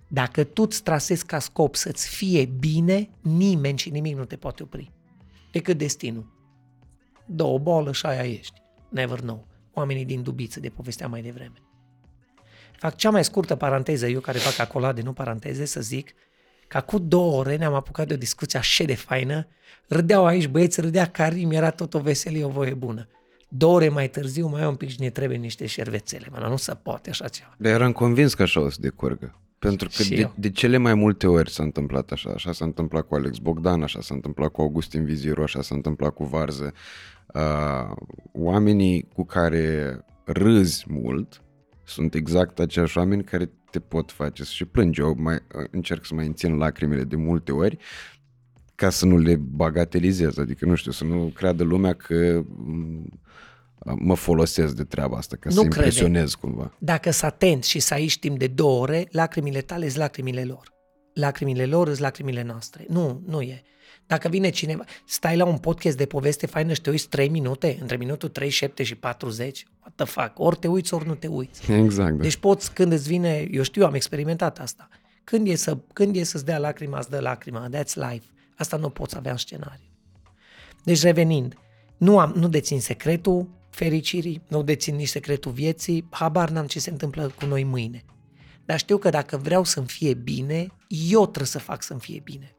Dacă 0.08 0.44
tu 0.44 0.62
îți 0.62 0.82
trasezi 0.82 1.26
ca 1.26 1.38
scop 1.38 1.74
să-ți 1.74 2.08
fie 2.08 2.44
bine, 2.44 3.10
nimeni 3.20 3.78
și 3.78 3.90
nimic 3.90 4.16
nu 4.16 4.24
te 4.24 4.36
poate 4.36 4.62
opri. 4.62 4.92
Decât 5.52 5.78
destinul. 5.78 6.36
Dă 7.26 7.42
o 7.42 7.58
bolă 7.58 7.92
și 7.92 8.06
aia 8.06 8.24
ești. 8.24 8.62
Never 8.88 9.20
know. 9.20 9.46
Oamenii 9.72 10.04
din 10.04 10.22
dubiță 10.22 10.60
de 10.60 10.68
povestea 10.68 11.08
mai 11.08 11.22
devreme. 11.22 11.62
Fac 12.76 12.96
cea 12.96 13.10
mai 13.10 13.24
scurtă 13.24 13.56
paranteză, 13.56 14.06
eu 14.06 14.20
care 14.20 14.38
fac 14.38 14.66
acolade, 14.66 15.02
nu 15.02 15.12
paranteze, 15.12 15.64
să 15.64 15.80
zic 15.80 16.12
că 16.68 16.80
cu 16.80 16.98
două 16.98 17.38
ore 17.38 17.56
ne-am 17.56 17.74
apucat 17.74 18.06
de 18.06 18.14
o 18.14 18.16
discuție 18.16 18.58
așa 18.58 18.84
de 18.84 18.94
faină, 18.94 19.46
râdeau 19.88 20.26
aici 20.26 20.48
băieți, 20.48 20.80
râdea 20.80 21.06
Karim, 21.06 21.50
era 21.50 21.70
tot 21.70 21.94
o 21.94 21.98
veselie, 21.98 22.44
o 22.44 22.48
voie 22.48 22.74
bună. 22.74 23.08
Două 23.48 23.74
ore 23.74 23.88
mai 23.88 24.08
târziu 24.08 24.46
mai 24.46 24.66
un 24.66 24.74
pic 24.74 24.88
și 24.88 25.00
ne 25.00 25.10
trebuie 25.10 25.38
niște 25.38 25.66
șervețele, 25.66 26.26
mă, 26.30 26.46
nu 26.48 26.56
se 26.56 26.74
poate 26.74 27.10
așa 27.10 27.28
ceva. 27.28 27.54
Dar 27.58 27.72
eram 27.72 27.92
convins 27.92 28.34
că 28.34 28.42
așa 28.42 28.60
o 28.60 28.70
să 28.70 28.76
decurgă. 28.80 29.40
Pentru 29.58 29.88
că 29.96 30.14
de, 30.14 30.30
de 30.36 30.50
cele 30.50 30.76
mai 30.76 30.94
multe 30.94 31.26
ori 31.26 31.50
s-a 31.50 31.62
întâmplat 31.62 32.10
așa. 32.10 32.30
Așa 32.30 32.52
s-a 32.52 32.64
întâmplat 32.64 33.06
cu 33.06 33.14
Alex 33.14 33.38
Bogdan, 33.38 33.82
așa 33.82 34.00
s-a 34.00 34.14
întâmplat 34.14 34.50
cu 34.50 34.60
Augustin 34.60 35.04
Viziru, 35.04 35.42
așa 35.42 35.62
s-a 35.62 35.74
întâmplat 35.74 36.14
cu 36.14 36.24
Varză. 36.24 36.72
Uh, 37.34 37.96
oamenii 38.32 39.08
cu 39.14 39.24
care 39.24 39.98
râzi 40.24 40.84
mult 40.88 41.42
sunt 41.84 42.14
exact 42.14 42.58
aceiași 42.58 42.98
oameni 42.98 43.24
care 43.24 43.50
te 43.70 43.80
pot 43.80 44.12
face 44.12 44.44
să 44.44 44.50
și 44.52 44.64
plângi. 44.64 45.00
Eu 45.00 45.14
mai, 45.18 45.38
încerc 45.70 46.04
să 46.04 46.14
mai 46.14 46.26
înțin 46.26 46.56
lacrimile 46.56 47.04
de 47.04 47.16
multe 47.16 47.52
ori 47.52 47.78
ca 48.74 48.90
să 48.90 49.06
nu 49.06 49.16
le 49.16 49.36
bagatelizez, 49.36 50.38
adică 50.38 50.66
nu 50.66 50.74
știu, 50.74 50.90
să 50.90 51.04
nu 51.04 51.32
creadă 51.34 51.64
lumea 51.64 51.92
că 51.92 52.44
mm, 52.56 53.20
mă 53.98 54.14
folosesc 54.14 54.74
de 54.74 54.84
treaba 54.84 55.16
asta, 55.16 55.36
ca 55.36 55.48
nu 55.48 55.54
să 55.54 55.62
impresionez 55.62 56.34
cumva. 56.34 56.72
Dacă 56.78 57.10
să 57.10 57.26
atent 57.26 57.64
și 57.64 57.78
să 57.78 57.94
aici 57.94 58.18
timp 58.18 58.38
de 58.38 58.46
două 58.46 58.80
ore, 58.80 59.08
lacrimile 59.10 59.60
tale 59.60 59.86
sunt 59.86 59.98
lacrimile 59.98 60.44
lor. 60.44 60.72
Lacrimile 61.14 61.66
lor 61.66 61.86
sunt 61.86 61.98
lacrimile 61.98 62.42
noastre. 62.42 62.84
Nu, 62.88 63.22
nu 63.26 63.40
e. 63.40 63.62
Dacă 64.06 64.28
vine 64.28 64.50
cineva, 64.50 64.84
stai 65.06 65.36
la 65.36 65.44
un 65.44 65.58
podcast 65.58 65.96
de 65.96 66.06
poveste 66.06 66.46
faină 66.46 66.72
și 66.72 66.80
te 66.80 66.90
uiți 66.90 67.08
3 67.08 67.28
minute, 67.28 67.78
între 67.80 67.96
minutul 67.96 68.28
37 68.28 68.82
și 68.82 68.94
40, 68.94 69.66
what 69.80 69.92
the 69.94 70.04
fuck, 70.04 70.38
ori 70.38 70.56
te 70.56 70.68
uiți, 70.68 70.94
ori 70.94 71.06
nu 71.06 71.14
te 71.14 71.26
uiți. 71.26 71.72
Exact. 71.72 72.16
Da. 72.16 72.22
Deci 72.22 72.36
poți, 72.36 72.72
când 72.72 72.92
îți 72.92 73.08
vine, 73.08 73.48
eu 73.50 73.62
știu, 73.62 73.84
am 73.84 73.94
experimentat 73.94 74.58
asta, 74.58 74.88
când 75.24 75.48
e, 75.48 75.54
să, 75.54 75.78
când 75.92 76.16
e 76.16 76.22
să-ți 76.22 76.44
dea 76.44 76.58
lacrima, 76.58 76.98
îți 76.98 77.10
dă 77.10 77.20
lacrima, 77.20 77.68
that's 77.68 77.94
life. 77.94 78.24
Asta 78.56 78.76
nu 78.76 78.88
poți 78.88 79.16
avea 79.16 79.32
în 79.32 79.38
scenariu. 79.38 79.84
Deci 80.84 81.02
revenind, 81.02 81.54
nu, 81.96 82.18
am, 82.18 82.32
nu 82.36 82.48
dețin 82.48 82.80
secretul 82.80 83.48
fericirii, 83.70 84.42
nu 84.48 84.62
dețin 84.62 84.96
nici 84.96 85.08
secretul 85.08 85.52
vieții, 85.52 86.06
habar 86.10 86.50
n-am 86.50 86.66
ce 86.66 86.80
se 86.80 86.90
întâmplă 86.90 87.32
cu 87.38 87.46
noi 87.46 87.64
mâine. 87.64 88.04
Dar 88.64 88.78
știu 88.78 88.98
că 88.98 89.10
dacă 89.10 89.36
vreau 89.36 89.64
să-mi 89.64 89.86
fie 89.86 90.14
bine, 90.14 90.66
eu 90.88 91.22
trebuie 91.22 91.46
să 91.46 91.58
fac 91.58 91.82
să-mi 91.82 92.00
fie 92.00 92.20
bine. 92.24 92.52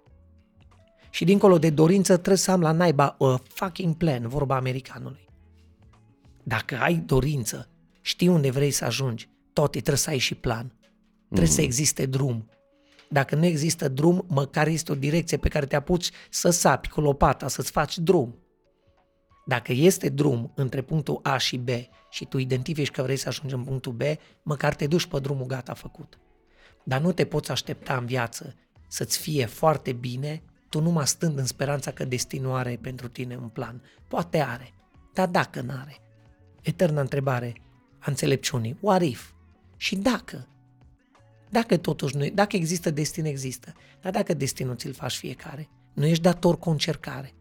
Și 1.10 1.26
dincolo 1.26 1.57
de 1.57 1.69
dorință 1.69 2.14
trebuie 2.14 2.38
să 2.38 2.52
am 2.52 2.61
la 2.61 2.72
naiba 2.72 3.15
a 3.19 3.41
fucking 3.48 3.95
plan, 3.95 4.27
vorba 4.27 4.56
americanului. 4.56 5.27
Dacă 6.44 6.77
ai 6.77 6.95
dorință, 6.95 7.69
știi 8.02 8.27
unde 8.27 8.52
vrei 8.52 8.72
să 8.72 8.86
ajungi, 8.86 9.30
tot 9.53 9.72
trebuie 9.72 9.95
să 9.95 10.10
ai 10.10 10.18
și 10.18 10.36
plan. 10.36 10.73
Trebuie 11.27 11.48
mm-hmm. 11.48 11.52
să 11.52 11.61
mhm. 11.61 11.69
existe 11.69 12.06
drum. 12.06 12.49
Dacă 13.10 13.36
nu 13.36 13.45
există 13.45 13.88
drum, 13.88 14.26
măcar 14.27 14.68
este 14.68 14.91
o 14.91 14.95
direcție 14.95 15.38
pe 15.38 15.49
care 15.49 15.65
te 15.65 15.76
apuci 15.76 16.10
să 16.30 16.49
sapi 16.49 16.90
cu 16.90 17.02
lopata, 17.02 17.48
să-ți 17.48 17.72
faci 17.72 17.98
drum. 17.98 18.36
Dacă 19.50 19.72
este 19.72 20.10
drum 20.10 20.52
între 20.56 20.82
punctul 20.82 21.20
A 21.24 21.38
și 21.38 21.58
B 21.58 21.70
și 22.10 22.26
tu 22.26 22.38
identifici 22.38 22.92
că 22.92 23.02
vrei 23.02 23.16
să 23.16 23.28
ajungi 23.28 23.54
în 23.54 23.64
punctul 23.64 23.92
B, 23.92 24.02
măcar 24.44 24.76
te 24.76 24.88
duci 24.88 25.06
pe 25.06 25.20
drumul 25.20 25.46
gata 25.46 25.74
făcut. 25.74 26.20
Dar 26.84 27.02
nu 27.02 27.12
te 27.12 27.26
poți 27.26 27.52
aștepta 27.52 27.98
în 27.98 28.06
viață 28.06 28.56
să-ți 28.88 29.18
fie 29.18 29.46
foarte 29.46 29.92
bine 29.92 30.44
tu 30.70 30.82
numai 30.82 31.08
stând 31.08 31.38
în 31.38 31.46
speranța 31.46 31.92
că 31.92 32.06
destinul 32.06 32.56
are 32.56 32.78
pentru 32.82 33.08
tine 33.08 33.36
un 33.36 33.48
plan. 33.48 33.82
Poate 34.08 34.40
are, 34.40 34.74
dar 35.14 35.28
dacă 35.28 35.62
n-are. 35.62 35.98
Eterna 36.62 37.02
întrebare 37.02 37.54
a 38.00 38.06
înțelepciunii. 38.08 38.78
What 38.80 39.02
if? 39.02 39.32
Și 39.78 39.96
dacă? 39.96 40.48
Dacă 41.50 41.78
totuși 41.78 42.18
nu, 42.18 42.30
dacă 42.34 42.56
există 42.56 42.92
destin, 42.92 43.26
există. 43.26 43.74
Dar 44.02 44.12
dacă 44.12 44.34
destinul 44.34 44.76
ți-l 44.76 44.94
faci 44.94 45.16
fiecare, 45.16 45.70
nu 45.94 46.06
ești 46.06 46.24
dator 46.24 46.58
cu 46.58 46.70
o 46.70 46.72
încercare. 46.72 47.34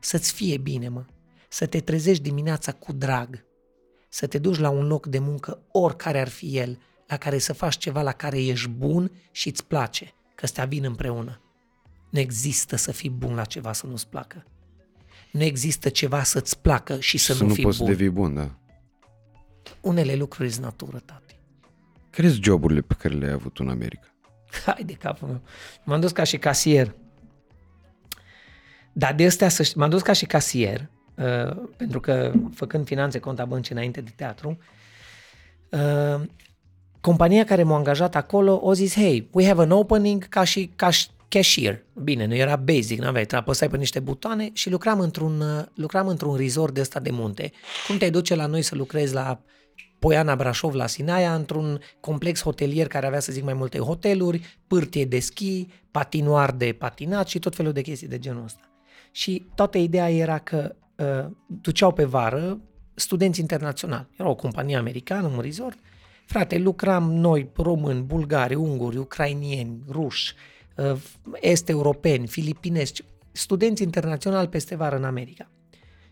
Să-ți 0.00 0.32
fie 0.32 0.56
bine, 0.56 0.88
mă. 0.88 1.04
Să 1.48 1.66
te 1.66 1.80
trezești 1.80 2.22
dimineața 2.22 2.72
cu 2.72 2.92
drag. 2.92 3.44
Să 4.08 4.26
te 4.26 4.38
duci 4.38 4.58
la 4.58 4.68
un 4.68 4.86
loc 4.86 5.06
de 5.06 5.18
muncă, 5.18 5.62
oricare 5.72 6.20
ar 6.20 6.28
fi 6.28 6.56
el, 6.56 6.78
la 7.06 7.16
care 7.16 7.38
să 7.38 7.52
faci 7.52 7.76
ceva 7.76 8.02
la 8.02 8.12
care 8.12 8.44
ești 8.44 8.68
bun 8.68 9.10
și 9.30 9.48
îți 9.48 9.64
place, 9.64 10.14
că 10.34 10.46
stea 10.46 10.64
vin 10.64 10.84
împreună. 10.84 11.40
Nu 12.10 12.18
există 12.18 12.76
să 12.76 12.92
fii 12.92 13.10
bun 13.10 13.34
la 13.34 13.44
ceva 13.44 13.72
să 13.72 13.86
nu-ți 13.86 14.08
placă. 14.08 14.44
Nu 15.32 15.42
există 15.42 15.88
ceva 15.88 16.22
să-ți 16.22 16.60
placă 16.60 17.00
și 17.00 17.18
să, 17.18 17.32
să 17.32 17.42
nu, 17.42 17.48
nu 17.48 17.54
fii 17.54 17.62
poți 17.62 17.78
bun. 17.78 17.86
să 17.86 17.92
devii 17.92 18.10
bun, 18.10 18.34
da. 18.34 18.58
Unele 19.80 20.14
lucruri 20.14 20.50
sunt 20.50 20.64
natură, 20.64 20.98
tati. 20.98 21.38
Care 22.10 22.28
sunt 22.28 22.42
joburile 22.42 22.80
pe 22.80 22.94
care 22.98 23.14
le-ai 23.14 23.32
avut 23.32 23.58
în 23.58 23.68
America? 23.68 24.14
Hai 24.64 24.82
de 24.84 24.92
capul 24.92 25.28
meu. 25.28 25.40
M-am 25.84 26.00
dus 26.00 26.12
ca 26.12 26.24
și 26.24 26.38
casier. 26.38 26.94
Dar 28.92 29.14
de 29.14 29.26
astea 29.26 29.48
să 29.48 29.62
știi, 29.62 29.80
m-am 29.80 29.90
dus 29.90 30.02
ca 30.02 30.12
și 30.12 30.26
casier, 30.26 30.90
uh, 31.18 31.56
pentru 31.76 32.00
că 32.00 32.32
făcând 32.54 32.86
finanțe 32.86 33.18
conta 33.18 33.44
băncii 33.44 33.74
înainte 33.74 34.00
de 34.00 34.12
teatru, 34.16 34.58
uh, 35.70 36.26
compania 37.00 37.44
care 37.44 37.62
m-a 37.62 37.76
angajat 37.76 38.14
acolo 38.14 38.60
o 38.62 38.72
zis, 38.72 38.94
hey, 38.94 39.28
we 39.32 39.46
have 39.46 39.62
an 39.62 39.70
opening 39.70 40.28
ca 40.28 40.44
și, 40.44 40.70
ca 40.76 40.90
și 40.90 41.06
cashier. 41.28 41.84
Bine, 41.92 42.26
nu 42.26 42.34
era 42.34 42.56
basic, 42.56 43.00
n-aveai, 43.00 43.26
apăsai 43.30 43.68
pe 43.68 43.76
niște 43.76 44.00
butoane 44.00 44.50
și 44.52 44.70
lucram 44.70 45.00
într-un, 45.00 45.40
uh, 45.40 45.64
lucram 45.74 46.06
într-un 46.08 46.36
resort 46.36 46.74
de 46.74 46.80
ăsta 46.80 47.00
de 47.00 47.10
munte. 47.10 47.52
Cum 47.86 47.96
te 47.96 48.10
duce 48.10 48.34
la 48.34 48.46
noi 48.46 48.62
să 48.62 48.74
lucrezi 48.74 49.14
la 49.14 49.40
Poiana 49.98 50.36
Brașov 50.36 50.74
la 50.74 50.86
Sinaia, 50.86 51.34
într-un 51.34 51.80
complex 52.00 52.42
hotelier 52.42 52.86
care 52.86 53.06
avea, 53.06 53.20
să 53.20 53.32
zic, 53.32 53.44
mai 53.44 53.54
multe 53.54 53.78
hoteluri, 53.78 54.58
pârtie 54.66 55.04
de 55.04 55.18
schi, 55.18 55.66
patinoar 55.90 56.52
de 56.52 56.72
patinat 56.78 57.28
și 57.28 57.38
tot 57.38 57.54
felul 57.54 57.72
de 57.72 57.80
chestii 57.80 58.08
de 58.08 58.18
genul 58.18 58.44
ăsta. 58.44 58.60
Și 59.10 59.46
toată 59.54 59.78
ideea 59.78 60.10
era 60.10 60.38
că 60.38 60.74
uh, 60.98 61.30
duceau 61.46 61.92
pe 61.92 62.04
vară 62.04 62.60
studenți 62.94 63.40
internaționali. 63.40 64.06
Era 64.16 64.28
o 64.28 64.34
companie 64.34 64.76
americană, 64.76 65.26
un 65.26 65.40
resort. 65.40 65.78
Frate, 66.26 66.58
lucram 66.58 67.12
noi, 67.12 67.50
români, 67.56 68.02
bulgari, 68.02 68.54
unguri, 68.54 68.96
ucrainieni, 68.96 69.82
ruși, 69.88 70.34
uh, 70.76 71.00
est-europeni, 71.34 72.26
filipinezi, 72.26 73.04
studenți 73.32 73.82
internaționali 73.82 74.48
peste 74.48 74.76
vară 74.76 74.96
în 74.96 75.04
America. 75.04 75.50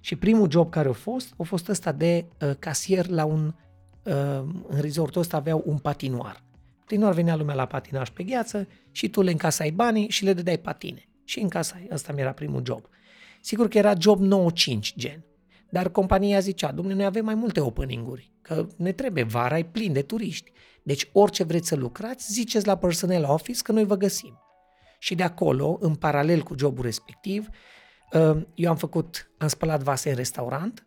Și 0.01 0.17
primul 0.17 0.51
job 0.51 0.71
care 0.71 0.89
a 0.89 0.93
fost, 0.93 1.35
a 1.37 1.43
fost 1.43 1.69
ăsta 1.69 1.93
de 1.93 2.25
uh, 2.41 2.51
casier 2.59 3.07
la 3.07 3.25
un, 3.25 3.55
uh, 4.03 4.13
în 4.69 4.81
resortul 4.81 5.21
ăsta 5.21 5.37
aveau 5.37 5.63
un 5.67 5.79
patinoar. 5.79 6.43
Patinoar 6.79 7.13
venea 7.13 7.37
lumea 7.37 7.55
la 7.55 7.67
patinaj 7.67 8.09
pe 8.09 8.23
gheață 8.23 8.69
și 8.91 9.09
tu 9.09 9.23
le 9.23 9.31
încasai 9.31 9.71
banii 9.71 10.09
și 10.09 10.25
le 10.25 10.33
dădeai 10.33 10.59
patine. 10.59 11.09
Și 11.25 11.41
încasai. 11.41 11.89
Ăsta 11.93 12.13
mi 12.13 12.21
era 12.21 12.33
primul 12.33 12.63
job. 12.65 12.89
Sigur 13.47 13.69
că 13.69 13.79
era 13.79 13.95
job 13.99 14.21
95 14.21 14.95
gen. 14.97 15.25
Dar 15.71 15.89
compania 15.89 16.39
zicea, 16.39 16.73
domnule, 16.73 16.97
noi 16.97 17.05
avem 17.05 17.25
mai 17.25 17.35
multe 17.35 17.61
opening-uri, 17.61 18.33
că 18.43 18.67
ne 18.77 18.93
trebuie, 18.93 19.25
vara 19.25 19.59
e 19.59 19.65
plin 19.65 19.93
de 19.93 20.03
turiști. 20.03 20.53
Deci 20.83 21.09
orice 21.13 21.45
vreți 21.45 21.69
să 21.69 21.77
lucrați, 21.77 22.33
ziceți 22.33 22.67
la 22.67 22.77
personnel 22.77 23.25
office 23.29 23.63
că 23.63 23.73
noi 23.73 23.85
vă 23.85 23.97
găsim. 23.97 24.39
Și 24.99 25.15
de 25.15 25.23
acolo, 25.23 25.79
în 25.81 25.95
paralel 25.95 26.43
cu 26.43 26.55
jobul 26.59 26.85
respectiv, 26.85 27.49
uh, 28.13 28.37
eu 28.55 28.71
am 28.71 28.77
făcut, 28.77 29.31
am 29.39 29.49
spălat 29.49 29.83
vase 29.83 30.09
în 30.09 30.17
restaurant, 30.17 30.87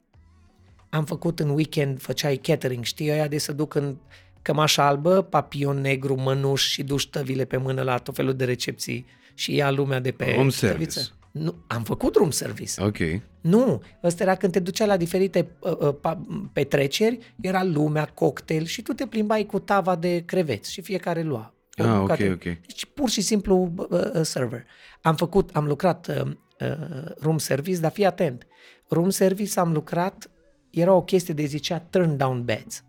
am 0.90 1.06
făcut 1.06 1.40
în 1.40 1.50
weekend, 1.50 2.02
făceai 2.02 2.38
catering, 2.38 2.84
știi, 2.84 3.12
aia 3.12 3.28
de 3.28 3.38
să 3.38 3.54
duc 3.54 3.76
în 3.76 3.98
cămașa 4.42 4.88
albă, 4.88 5.22
papion 5.22 5.82
negru, 5.82 6.16
mănuș 6.16 6.68
și 6.68 6.84
duci 6.84 7.10
tăvile 7.10 7.46
pe 7.46 7.58
mână 7.58 7.82
la 7.82 7.98
tot 7.98 8.16
felul 8.16 8.34
de 8.34 8.46
recepții 8.46 9.06
și 9.34 9.56
ia 9.56 9.72
lumea 9.72 10.00
de 10.00 10.12
pe 10.12 10.34
Home 10.34 10.50
service. 10.50 11.00
Nu, 11.32 11.56
am 11.68 11.84
făcut 11.84 12.16
room 12.16 12.32
service. 12.32 12.82
Ok. 12.84 12.98
Nu, 13.42 13.82
ăsta 14.04 14.24
era 14.24 14.36
când 14.36 14.52
te 14.52 14.60
ducea 14.60 14.86
la 14.86 14.98
diferite 14.98 15.50
uh, 15.60 15.78
uh, 15.80 15.96
pa- 16.08 16.50
petreceri, 16.54 17.34
era 17.42 17.64
lumea, 17.64 18.06
cocktail 18.06 18.66
și 18.66 18.82
tu 18.82 18.94
te 18.94 19.06
plimbai 19.06 19.46
cu 19.46 19.60
tava 19.60 19.96
de 19.96 20.24
creveți 20.26 20.72
și 20.72 20.82
fiecare 20.82 21.22
lua. 21.22 21.54
o 21.78 21.84
Ah, 21.84 21.90
ok, 21.94 22.00
bucată. 22.00 22.24
ok. 22.32 22.44
Deci 22.44 22.86
pur 22.94 23.10
și 23.10 23.22
simplu 23.22 23.74
uh, 23.78 23.88
uh, 23.90 24.22
server. 24.22 24.66
Am 25.02 25.16
făcut, 25.16 25.50
am 25.56 25.66
lucrat 25.66 26.08
uh, 26.08 26.22
uh, 26.26 27.12
room 27.20 27.38
service, 27.38 27.80
dar 27.80 27.92
fii 27.92 28.06
atent. 28.06 28.48
Room 28.88 29.10
service 29.10 29.60
am 29.60 29.72
lucrat, 29.74 30.30
era 30.70 30.94
o 30.94 31.02
chestie 31.04 31.34
de 31.34 31.46
zicea 31.46 31.80
turn 31.80 32.18
down 32.18 32.44
beds. 32.44 32.84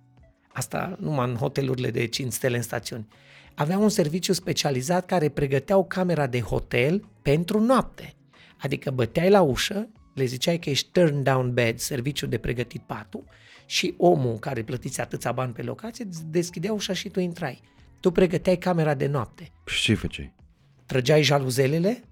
Asta 0.53 0.97
numai 1.01 1.29
în 1.29 1.35
hotelurile 1.37 1.91
de 1.91 2.07
5 2.07 2.33
stele 2.33 2.57
în 2.57 2.63
stațiuni. 2.63 3.07
Avea 3.55 3.79
un 3.79 3.89
serviciu 3.89 4.33
specializat 4.33 5.07
care 5.07 5.29
pregăteau 5.29 5.85
camera 5.85 6.27
de 6.27 6.41
hotel 6.41 7.09
pentru 7.23 7.61
noapte. 7.61 8.15
Adică 8.61 8.91
băteai 8.91 9.31
la 9.31 9.41
ușă, 9.41 9.89
le 10.15 10.25
ziceai 10.25 10.59
că 10.59 10.71
ești 10.71 10.89
turn 10.93 11.23
down 11.23 11.53
bed, 11.53 11.79
serviciu 11.79 12.27
de 12.27 12.39
pregătit 12.39 12.83
patul, 12.83 13.25
și 13.67 13.95
omul 13.97 14.39
care 14.39 14.63
plătiți 14.63 15.01
atâția 15.01 15.33
bani 15.33 15.53
pe 15.53 15.63
locație 15.63 16.05
îți 16.09 16.27
deschidea 16.27 16.73
ușa 16.73 16.93
și 16.93 17.09
tu 17.09 17.21
intrai. 17.21 17.61
Tu 18.01 18.11
pregăteai 18.11 18.57
camera 18.57 18.95
de 18.95 19.07
noapte 19.07 19.53
Și 19.67 19.83
ce 19.83 19.95
făceai? 19.95 20.35
trăgeai 20.91 21.23
jaluzelele, 21.23 22.03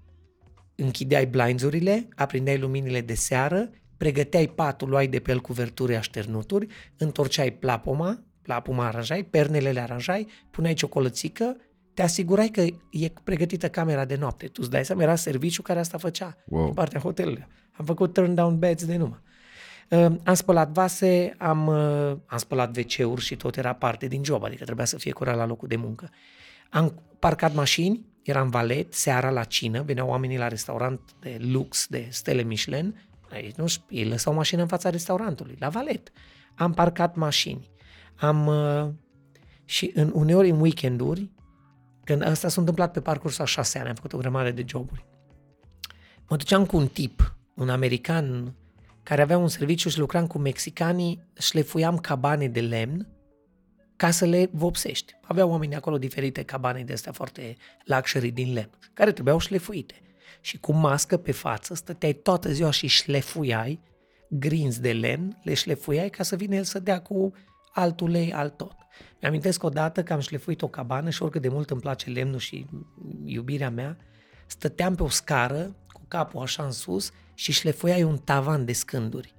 închideai 0.75 1.27
blindzurile, 1.27 2.07
aprindeai 2.15 2.57
luminile 2.57 3.01
de 3.01 3.13
seară, 3.13 3.69
pregăteai 3.97 4.47
patul, 4.47 4.89
luai 4.89 5.07
de 5.07 5.19
pe 5.19 5.31
el 5.31 5.39
cuverturi 5.39 5.95
așternuturi, 5.95 6.67
întorceai 6.97 7.51
plapoma, 7.51 8.23
plapuma 8.41 8.85
aranjai, 8.85 9.23
pernele 9.23 9.71
le 9.71 9.79
aranjai, 9.79 10.27
puneai 10.51 10.73
ciocolățică, 10.73 11.55
te 11.99 12.05
asigurai 12.05 12.47
că 12.49 12.61
e 12.89 13.11
pregătită 13.23 13.69
camera 13.69 14.05
de 14.05 14.15
noapte. 14.15 14.45
Tu 14.45 14.59
îți 14.61 14.69
dai 14.69 14.85
seama, 14.85 15.01
era 15.01 15.15
serviciu 15.15 15.61
care 15.61 15.79
asta 15.79 15.97
făcea 15.97 16.37
Wow. 16.45 16.63
din 16.65 16.73
partea 16.73 16.99
hotelului. 16.99 17.47
Am 17.71 17.85
făcut 17.85 18.13
turn 18.13 18.33
down 18.33 18.59
beds 18.59 18.85
de 18.85 18.95
numai. 18.97 19.19
Uh, 19.89 20.05
Am 20.23 20.33
spălat 20.33 20.69
vase, 20.71 21.35
am, 21.37 21.67
uh, 21.67 22.17
am 22.25 22.37
spălat 22.37 22.77
WC-uri 22.77 23.21
și 23.21 23.35
tot 23.35 23.57
era 23.57 23.73
parte 23.73 24.07
din 24.07 24.23
job, 24.23 24.43
adică 24.43 24.63
trebuia 24.63 24.85
să 24.85 24.97
fie 24.97 25.11
curat 25.11 25.35
la 25.35 25.45
locul 25.45 25.67
de 25.67 25.75
muncă. 25.75 26.09
Am 26.69 27.01
parcat 27.19 27.53
mașini, 27.53 28.05
eram 28.23 28.49
valet, 28.49 28.93
seara 28.93 29.29
la 29.29 29.43
cină, 29.43 29.81
veneau 29.83 30.07
oamenii 30.07 30.37
la 30.37 30.47
restaurant 30.47 30.99
de 31.19 31.37
lux, 31.39 31.87
de 31.89 32.07
stele 32.09 32.41
Michelin, 32.41 33.01
ei, 33.33 33.53
nu 33.57 33.67
știu, 33.67 33.83
ei 33.89 34.05
lăsau 34.05 34.33
mașina 34.33 34.61
în 34.61 34.67
fața 34.67 34.89
restaurantului, 34.89 35.55
la 35.59 35.69
valet. 35.69 36.11
Am 36.55 36.73
parcat 36.73 37.15
mașini. 37.15 37.69
Am, 38.15 38.47
uh, 38.47 38.89
și 39.65 39.91
în, 39.93 40.11
uneori 40.13 40.49
în 40.49 40.59
weekenduri, 40.59 41.29
când 42.09 42.23
asta 42.23 42.47
s-a 42.47 42.59
întâmplat 42.59 42.91
pe 42.91 43.01
parcursul 43.01 43.43
a 43.43 43.45
șase 43.45 43.79
ani, 43.79 43.87
am 43.87 43.95
făcut 43.95 44.13
o 44.13 44.17
grămadă 44.17 44.51
de 44.51 44.63
joburi. 44.67 45.05
Mă 46.29 46.35
duceam 46.35 46.65
cu 46.65 46.77
un 46.77 46.87
tip, 46.87 47.35
un 47.55 47.69
american, 47.69 48.55
care 49.03 49.21
avea 49.21 49.37
un 49.37 49.47
serviciu 49.47 49.89
și 49.89 49.99
lucram 49.99 50.27
cu 50.27 50.37
mexicanii, 50.37 51.23
șlefuiam 51.39 51.97
cabane 51.97 52.47
de 52.47 52.61
lemn 52.61 53.07
ca 53.95 54.11
să 54.11 54.25
le 54.25 54.49
vopsești. 54.51 55.13
Aveau 55.21 55.49
oamenii 55.49 55.75
acolo 55.75 55.97
diferite 55.97 56.43
cabane 56.43 56.83
de 56.83 56.93
astea 56.93 57.11
foarte 57.11 57.57
luxury 57.83 58.31
din 58.31 58.53
lemn, 58.53 58.71
care 58.93 59.11
trebuiau 59.11 59.39
șlefuite. 59.39 60.01
Și 60.41 60.57
cu 60.57 60.71
mască 60.71 61.17
pe 61.17 61.31
față 61.31 61.75
stăteai 61.75 62.13
toată 62.13 62.51
ziua 62.51 62.71
și 62.71 62.87
șlefuiai 62.87 63.79
grinzi 64.29 64.81
de 64.81 64.91
lemn, 64.91 65.39
le 65.43 65.53
șlefuiai 65.53 66.09
ca 66.09 66.23
să 66.23 66.35
vină 66.35 66.55
el 66.55 66.63
să 66.63 66.79
dea 66.79 67.01
cu 67.01 67.33
altul 67.73 68.09
lei, 68.09 68.33
alt 68.33 68.57
tot. 68.57 68.75
Mi-amintesc 69.21 69.63
odată 69.63 70.03
că 70.03 70.13
am 70.13 70.19
șlefuit 70.19 70.61
o 70.61 70.67
cabană 70.67 71.09
și 71.09 71.21
oricât 71.21 71.41
de 71.41 71.49
mult 71.49 71.69
îmi 71.69 71.81
place 71.81 72.09
lemnul 72.09 72.39
și 72.39 72.65
iubirea 73.25 73.69
mea, 73.69 73.97
stăteam 74.45 74.95
pe 74.95 75.03
o 75.03 75.09
scară 75.09 75.75
cu 75.91 76.01
capul 76.07 76.41
așa 76.41 76.63
în 76.63 76.71
sus 76.71 77.11
și 77.33 77.51
șlefuiai 77.51 78.03
un 78.03 78.17
tavan 78.17 78.65
de 78.65 78.73
scânduri. 78.73 79.33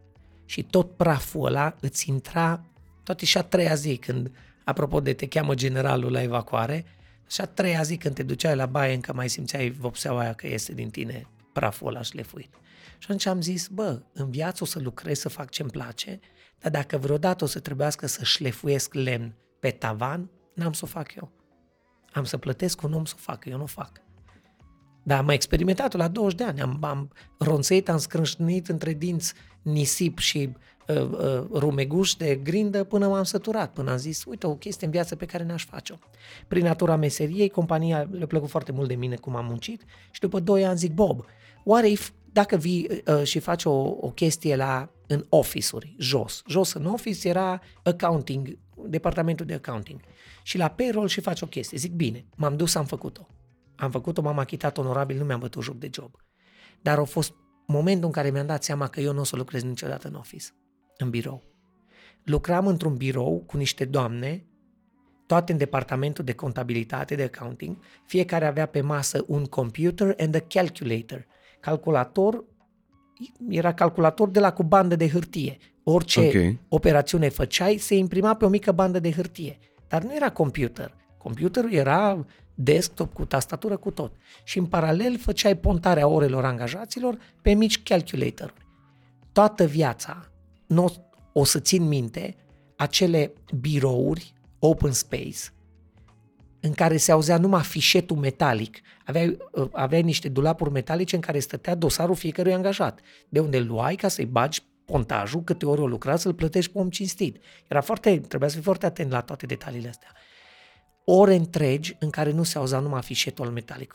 Și 0.45 0.63
tot 0.63 0.97
praful 0.97 1.47
ăla 1.47 1.77
îți 1.81 2.09
intra, 2.09 2.65
toate 3.03 3.25
și 3.25 3.39
a 3.39 3.43
treia 3.43 3.75
zi 3.75 3.97
când, 3.97 4.31
apropo 4.65 5.01
de 5.01 5.13
te 5.13 5.29
cheamă 5.29 5.55
generalul 5.55 6.13
la 6.13 6.23
evacuare, 6.23 6.85
și 7.31 7.41
a 7.41 7.47
treia 7.47 7.83
zi 7.83 7.97
când 7.97 8.15
te 8.15 8.23
duceai 8.23 8.57
la 8.57 8.67
baie 8.67 8.95
încă 8.95 9.13
mai 9.13 9.29
simțeai 9.29 9.71
vopseaua 9.71 10.21
aia 10.21 10.33
că 10.33 10.47
iese 10.47 10.73
din 10.73 10.91
tine 10.91 11.27
praful 11.53 11.89
ăla 11.89 12.03
șlefuit. 12.03 12.55
Și 12.99 13.07
atunci 13.07 13.27
am 13.27 13.41
zis, 13.41 13.69
bă, 13.69 14.03
în 14.13 14.31
viață 14.31 14.63
o 14.63 14.67
să 14.67 14.79
lucrez, 14.79 15.19
să 15.19 15.29
fac 15.29 15.51
ce-mi 15.51 15.71
place, 15.71 16.21
dar 16.61 16.71
dacă 16.71 16.99
vreodată 16.99 17.45
o 17.45 17.47
să 17.47 17.59
trebuiască 17.59 18.07
să 18.07 18.25
șlefuiesc 18.25 18.95
lemn 18.95 19.35
pe 19.61 19.71
tavan, 19.71 20.31
n-am 20.55 20.73
să 20.73 20.81
o 20.85 20.87
fac 20.87 21.15
eu. 21.15 21.31
Am 22.13 22.25
să 22.25 22.37
plătesc 22.37 22.83
un 22.83 22.93
om 22.93 23.05
să 23.05 23.15
o 23.17 23.21
facă, 23.21 23.49
eu 23.49 23.57
nu 23.57 23.63
o 23.63 23.67
fac. 23.67 24.01
Dar 25.03 25.19
am 25.19 25.29
experimentat 25.29 25.93
la 25.93 26.09
20 26.09 26.39
de 26.39 26.45
ani. 26.45 26.61
Am, 26.61 26.79
am 26.81 27.11
ronțăit, 27.39 27.89
am 27.89 27.99
scrânșnit 27.99 28.69
între 28.69 28.93
dinți 28.93 29.35
nisip 29.63 30.19
și 30.19 30.53
uh, 30.89 30.97
uh, 30.97 31.45
rumeguș 31.53 32.15
de 32.15 32.37
grindă 32.37 32.85
până 32.85 33.09
m-am 33.09 33.23
săturat, 33.23 33.73
până 33.73 33.91
am 33.91 33.97
zis, 33.97 34.25
uite, 34.25 34.47
o 34.47 34.55
chestie 34.55 34.87
în 34.87 34.93
viață 34.93 35.17
pe 35.17 35.25
care 35.25 35.45
n-aș 35.45 35.65
face-o. 35.65 35.97
Prin 36.49 36.65
natura 36.65 36.97
meseriei, 36.97 37.49
compania 37.49 38.09
le-a 38.11 38.27
plăcut 38.27 38.49
foarte 38.49 38.73
mult 38.73 38.89
de 38.89 38.95
mine 38.95 39.17
cum 39.17 39.37
am 39.37 39.45
muncit 39.45 39.85
și 40.11 40.21
după 40.21 40.41
2 40.41 40.65
ani 40.65 40.79
zic, 40.79 40.93
Bob, 40.93 41.25
what 41.65 41.85
if 41.85 42.11
dacă 42.33 42.57
vii 42.57 43.03
uh, 43.07 43.23
și 43.23 43.39
faci 43.39 43.65
o, 43.65 43.71
o 44.01 44.11
chestie 44.11 44.57
la 44.57 44.91
în 45.07 45.27
office-uri, 45.29 45.95
jos. 45.99 46.43
Jos 46.47 46.73
în 46.73 46.87
office 46.87 47.29
era 47.29 47.61
accounting, 47.83 48.59
departamentul 48.87 49.47
de 49.47 49.55
accounting. 49.55 50.01
Și 50.43 50.59
la 50.59 50.69
payroll 50.69 51.09
și 51.09 51.21
faci 51.21 51.41
o 51.41 51.47
chestie. 51.47 51.79
Zic, 51.79 51.93
bine, 51.93 52.27
m-am 52.37 52.57
dus, 52.57 52.75
am 52.75 52.85
făcut-o. 52.85 53.27
Am 53.77 53.91
făcut-o, 53.91 54.23
m-am 54.23 54.39
achitat 54.39 54.79
onorabil, 54.79 55.19
nu 55.19 55.25
mi-am 55.25 55.41
bătut 55.41 55.63
joc 55.63 55.79
de 55.79 55.89
job. 55.93 56.17
Dar 56.83 56.99
a 56.99 57.05
fost 57.05 57.35
momentul 57.67 58.07
în 58.07 58.13
care 58.13 58.31
mi-am 58.31 58.47
dat 58.47 58.65
seama 58.65 58.89
că 58.89 59.01
eu 59.01 59.13
nu 59.13 59.21
o 59.21 59.25
să 59.25 59.37
lucrez 59.37 59.63
niciodată 59.63 60.09
în 60.09 60.15
office, 60.15 60.47
în 60.97 61.11
birou. 61.11 61.43
Lucram 62.25 62.67
într-un 62.67 62.97
birou 62.97 63.43
cu 63.47 63.57
niște 63.57 63.85
doamne, 63.85 64.45
toate 65.27 65.53
în 65.53 65.59
departamentul 65.59 66.25
de 66.25 66.33
contabilitate, 66.33 67.15
de 67.15 67.23
accounting, 67.23 67.77
fiecare 68.07 68.47
avea 68.47 68.67
pe 68.67 68.81
masă 68.81 69.25
un 69.27 69.45
computer 69.45 70.15
and 70.19 70.35
a 70.35 70.41
calculator. 70.41 71.27
Calculator 71.61 72.45
era 73.49 73.75
calculator 73.75 74.29
de 74.29 74.41
la 74.41 74.53
cu 74.53 74.63
bandă 74.63 74.97
de 74.97 75.09
hârtie. 75.09 75.59
Orice 75.83 76.21
Ok. 76.21 76.57
operațiune 76.69 77.29
făceai, 77.29 77.77
se 77.77 77.97
imprima 77.97 78.35
pe 78.35 78.45
o 78.45 78.49
mică 78.49 78.73
bandă 78.73 78.99
de 78.99 79.13
hârtie. 79.13 79.59
Dar 79.89 80.03
nu 80.03 80.15
era 80.15 80.31
computer. 80.31 80.95
Computerul 81.19 81.73
era 81.73 82.27
desktop 82.55 83.13
cu 83.13 83.25
tastatură 83.25 83.77
cu 83.77 83.91
tot. 83.91 84.13
Și 84.45 84.59
în 84.59 84.67
paralel 84.67 85.19
făceai 85.19 85.57
pontarea 85.57 86.07
orelor 86.07 86.45
angajaților 86.45 87.19
pe 87.43 87.53
mici 87.53 87.83
calculatoruri. 87.83 88.67
Toată 89.33 89.65
viața 89.65 90.31
n-o, 90.67 90.87
o 91.33 91.45
să 91.45 91.59
țin 91.59 91.89
minte 91.89 92.37
acele 92.77 93.33
birouri 93.61 94.33
open 94.59 94.93
space 94.93 95.39
în 96.61 96.73
care 96.73 96.97
se 96.97 97.13
auzea 97.13 97.39
numai 97.39 97.63
fișetul 97.63 98.17
metalic. 98.17 98.81
Aveai, 99.05 99.37
uh, 99.53 99.69
aveai 99.73 100.03
niște 100.03 100.29
dulapuri 100.29 100.71
metalice 100.71 101.15
în 101.15 101.21
care 101.21 101.39
stătea 101.39 101.75
dosarul 101.75 102.15
fiecărui 102.15 102.53
angajat, 102.53 103.01
de 103.29 103.41
unde 103.41 103.57
îl 103.57 103.67
luai 103.67 103.95
ca 103.95 104.09
să-i 104.09 104.27
bagi 104.27 104.63
pontajul, 104.85 105.43
câte 105.43 105.67
ori 105.67 105.81
o 105.81 105.87
lucra, 105.87 106.17
să-l 106.17 106.35
plătești 106.35 106.73
pe 106.73 106.79
om 106.79 106.91
cinstit. 106.91 107.37
Era 107.67 107.81
foarte, 107.81 108.19
trebuia 108.19 108.49
să 108.49 108.55
fii 108.55 108.65
foarte 108.65 108.87
atent 108.87 109.11
la 109.11 109.21
toate 109.21 109.47
detaliile 109.47 109.89
astea. 109.89 110.13
Ore 111.05 111.35
întregi 111.35 111.97
în 111.99 112.11
care 112.11 112.31
nu 112.31 112.43
se 112.43 112.59
auzea 112.59 112.79
numai 112.79 113.03
fișetul 113.03 113.51
metalic. 113.51 113.95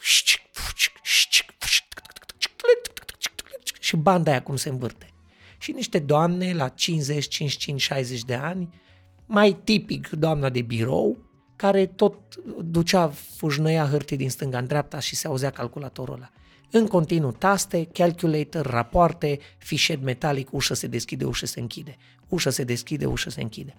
Și 3.80 3.96
banda 3.96 4.32
aia 4.32 4.42
cum 4.42 4.56
se 4.56 4.70
învârte. 4.70 5.10
Și 5.58 5.72
niște 5.72 6.00
doamne 6.00 6.54
la 6.54 6.68
50, 6.68 7.28
55, 7.28 7.82
60 7.82 8.24
de 8.24 8.34
ani, 8.34 8.82
mai 9.26 9.58
tipic 9.64 10.10
doamna 10.10 10.50
de 10.50 10.62
birou, 10.62 11.18
care 11.56 11.86
tot 11.86 12.36
ducea, 12.64 13.07
fâșnăia 13.07 13.88
hârtii 13.88 14.18
din 14.18 14.30
stânga 14.30 14.57
în 14.57 14.65
dreapta 14.65 14.99
și 14.99 15.15
se 15.15 15.27
auzea 15.27 15.49
calculatorul 15.49 16.14
ăla. 16.14 16.30
În 16.72 16.88
continuu 16.88 17.32
taste, 17.32 17.86
calculator, 17.86 18.65
rapoarte, 18.65 19.40
fișet 19.57 20.02
metalic, 20.02 20.53
ușă 20.53 20.73
se 20.73 20.88
deschide, 20.88 21.26
ușă 21.26 21.45
se 21.45 21.60
închide. 21.60 21.98
Ușă 22.27 22.49
se 22.49 22.64
deschide, 22.64 23.06
ușă 23.06 23.30
se 23.30 23.41
închide. 23.41 23.73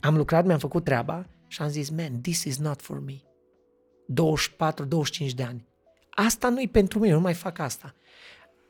Am 0.00 0.16
lucrat, 0.16 0.44
mi-am 0.44 0.58
făcut 0.58 0.84
treaba 0.84 1.26
și 1.46 1.62
am 1.62 1.68
zis, 1.68 1.90
man, 1.90 2.20
this 2.20 2.44
is 2.44 2.58
not 2.58 2.82
for 2.82 3.02
me. 3.04 3.22
24-25 5.28 5.34
de 5.34 5.42
ani. 5.42 5.68
Asta 6.10 6.48
nu-i 6.48 6.68
pentru 6.68 6.98
mine, 6.98 7.12
nu 7.12 7.20
mai 7.20 7.34
fac 7.34 7.58
asta. 7.58 7.94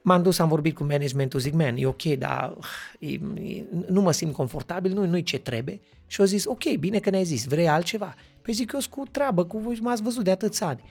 M-am 0.03 0.23
dus, 0.23 0.39
am 0.39 0.49
vorbit 0.49 0.75
cu 0.75 0.85
managementul, 0.85 1.41
zic, 1.41 1.53
man, 1.53 1.77
e 1.77 1.87
ok, 1.87 2.03
dar 2.03 2.57
e, 2.99 3.13
e, 3.13 3.65
nu 3.89 4.01
mă 4.01 4.13
simt 4.13 4.33
confortabil, 4.33 4.93
nu, 4.93 5.07
nu-i 5.07 5.23
ce 5.23 5.39
trebuie. 5.39 5.81
Și 6.07 6.21
au 6.21 6.27
zis, 6.27 6.45
ok, 6.45 6.75
bine 6.79 6.99
că 6.99 7.11
ne-ai 7.11 7.25
zis, 7.25 7.45
vrei 7.45 7.69
altceva? 7.69 8.15
Păi 8.43 8.55
zic, 8.55 8.73
eu 8.73 8.81
cu 8.91 9.03
treabă, 9.11 9.45
cu 9.45 9.59
voi 9.59 9.79
m-ați 9.81 10.03
văzut 10.03 10.25
de 10.25 10.31
atâția 10.31 10.67
ani. 10.67 10.83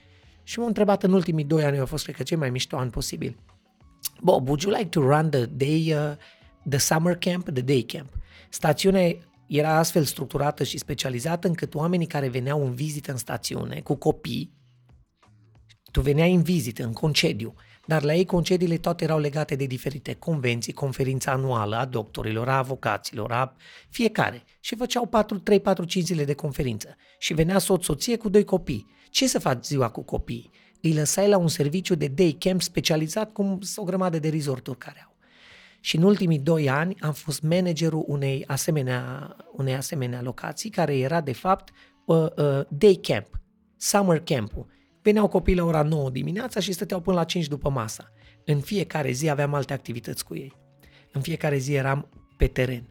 Și 0.44 0.58
m-au 0.60 0.68
întrebat 0.68 1.04
în 1.04 1.14
ultimii 1.14 1.44
doi 1.44 1.64
ani, 1.64 1.80
au 1.80 1.86
fost, 1.86 2.04
cred 2.04 2.16
că, 2.16 2.24
cei 2.24 2.38
mai 2.38 2.50
mișto 2.50 2.78
ani 2.78 2.90
posibil. 2.90 3.38
Bob, 4.22 4.48
would 4.48 4.62
you 4.62 4.74
like 4.74 4.90
to 4.90 5.00
run 5.00 5.30
the 5.30 5.46
day, 5.46 5.94
uh, 5.94 6.16
the 6.70 6.80
summer 6.80 7.16
camp, 7.16 7.50
the 7.50 7.62
day 7.62 7.82
camp? 7.82 8.10
Stațiunea 8.50 9.16
era 9.48 9.78
astfel 9.78 10.04
structurată 10.04 10.64
și 10.64 10.78
specializată 10.78 11.48
încât 11.48 11.76
oamenii 11.76 12.08
care 12.08 12.28
veneau 12.28 12.66
în 12.66 12.74
vizită 12.74 13.12
în 13.12 13.18
stațiune 13.18 13.80
cu 13.80 13.96
copii, 13.96 14.54
tu 15.92 16.02
veneai 16.02 16.34
în 16.34 16.42
vizită, 16.42 16.84
în 16.84 16.94
concediu, 16.94 17.54
dar 17.90 18.04
la 18.04 18.14
ei 18.14 18.26
concediile 18.26 18.78
toate 18.78 19.04
erau 19.04 19.20
legate 19.20 19.56
de 19.56 19.66
diferite 19.66 20.14
convenții, 20.14 20.74
conferința 20.74 21.32
anuală 21.32 21.76
a 21.76 21.86
doctorilor, 21.86 22.50
a 22.50 22.58
avocaților, 22.58 23.32
a 23.32 23.56
fiecare. 23.90 24.44
Și 24.60 24.76
făceau 24.76 25.06
4, 25.06 25.40
3, 25.40 25.60
4, 25.60 25.86
5 25.86 26.06
zile 26.06 26.26
de 26.26 26.34
conferință. 26.34 26.96
Și 27.20 27.34
venea 27.34 27.58
soț, 27.58 27.84
soție 27.84 28.18
cu 28.18 28.30
doi 28.30 28.44
copii. 28.44 28.88
Ce 29.10 29.28
să 29.28 29.40
faci 29.40 29.66
ziua 29.66 29.90
cu 29.90 30.04
copii? 30.04 30.52
Îi 30.82 30.94
lăsai 30.94 31.28
la 31.28 31.38
un 31.38 31.48
serviciu 31.48 31.96
de 31.96 32.08
day 32.08 32.36
camp 32.40 32.62
specializat 32.62 33.32
cum 33.32 33.60
o 33.76 33.84
grămadă 33.84 34.20
de 34.20 34.30
resorturi 34.30 34.78
care 34.78 35.04
au. 35.06 35.16
Și 35.80 35.96
în 35.96 36.04
ultimii 36.04 36.40
doi 36.40 36.70
ani 36.70 36.96
am 37.00 37.14
fost 37.14 37.42
managerul 37.42 38.04
unei 38.08 38.44
asemenea, 38.48 39.36
unei 39.52 39.76
asemenea 39.76 40.22
locații, 40.22 40.70
care 40.70 40.98
era 40.98 41.22
de 41.22 41.34
fapt 41.34 41.74
uh, 42.06 42.18
uh, 42.18 42.62
day 42.68 43.00
camp, 43.02 43.28
summer 43.78 44.20
camp-ul 44.20 44.78
Veneau 45.02 45.28
copii 45.28 45.56
la 45.56 45.64
ora 45.64 45.82
9 45.82 46.10
dimineața 46.10 46.60
și 46.60 46.72
stăteau 46.72 47.00
până 47.00 47.16
la 47.16 47.24
5 47.24 47.48
după 47.48 47.70
masa. 47.70 48.12
În 48.46 48.60
fiecare 48.60 49.12
zi 49.12 49.30
aveam 49.30 49.54
alte 49.54 49.74
activități 49.74 50.26
cu 50.26 50.36
ei. 50.36 50.56
În 51.12 51.22
fiecare 51.22 51.58
zi 51.58 51.74
eram 51.74 52.10
pe 52.38 52.48
teren. 52.48 52.90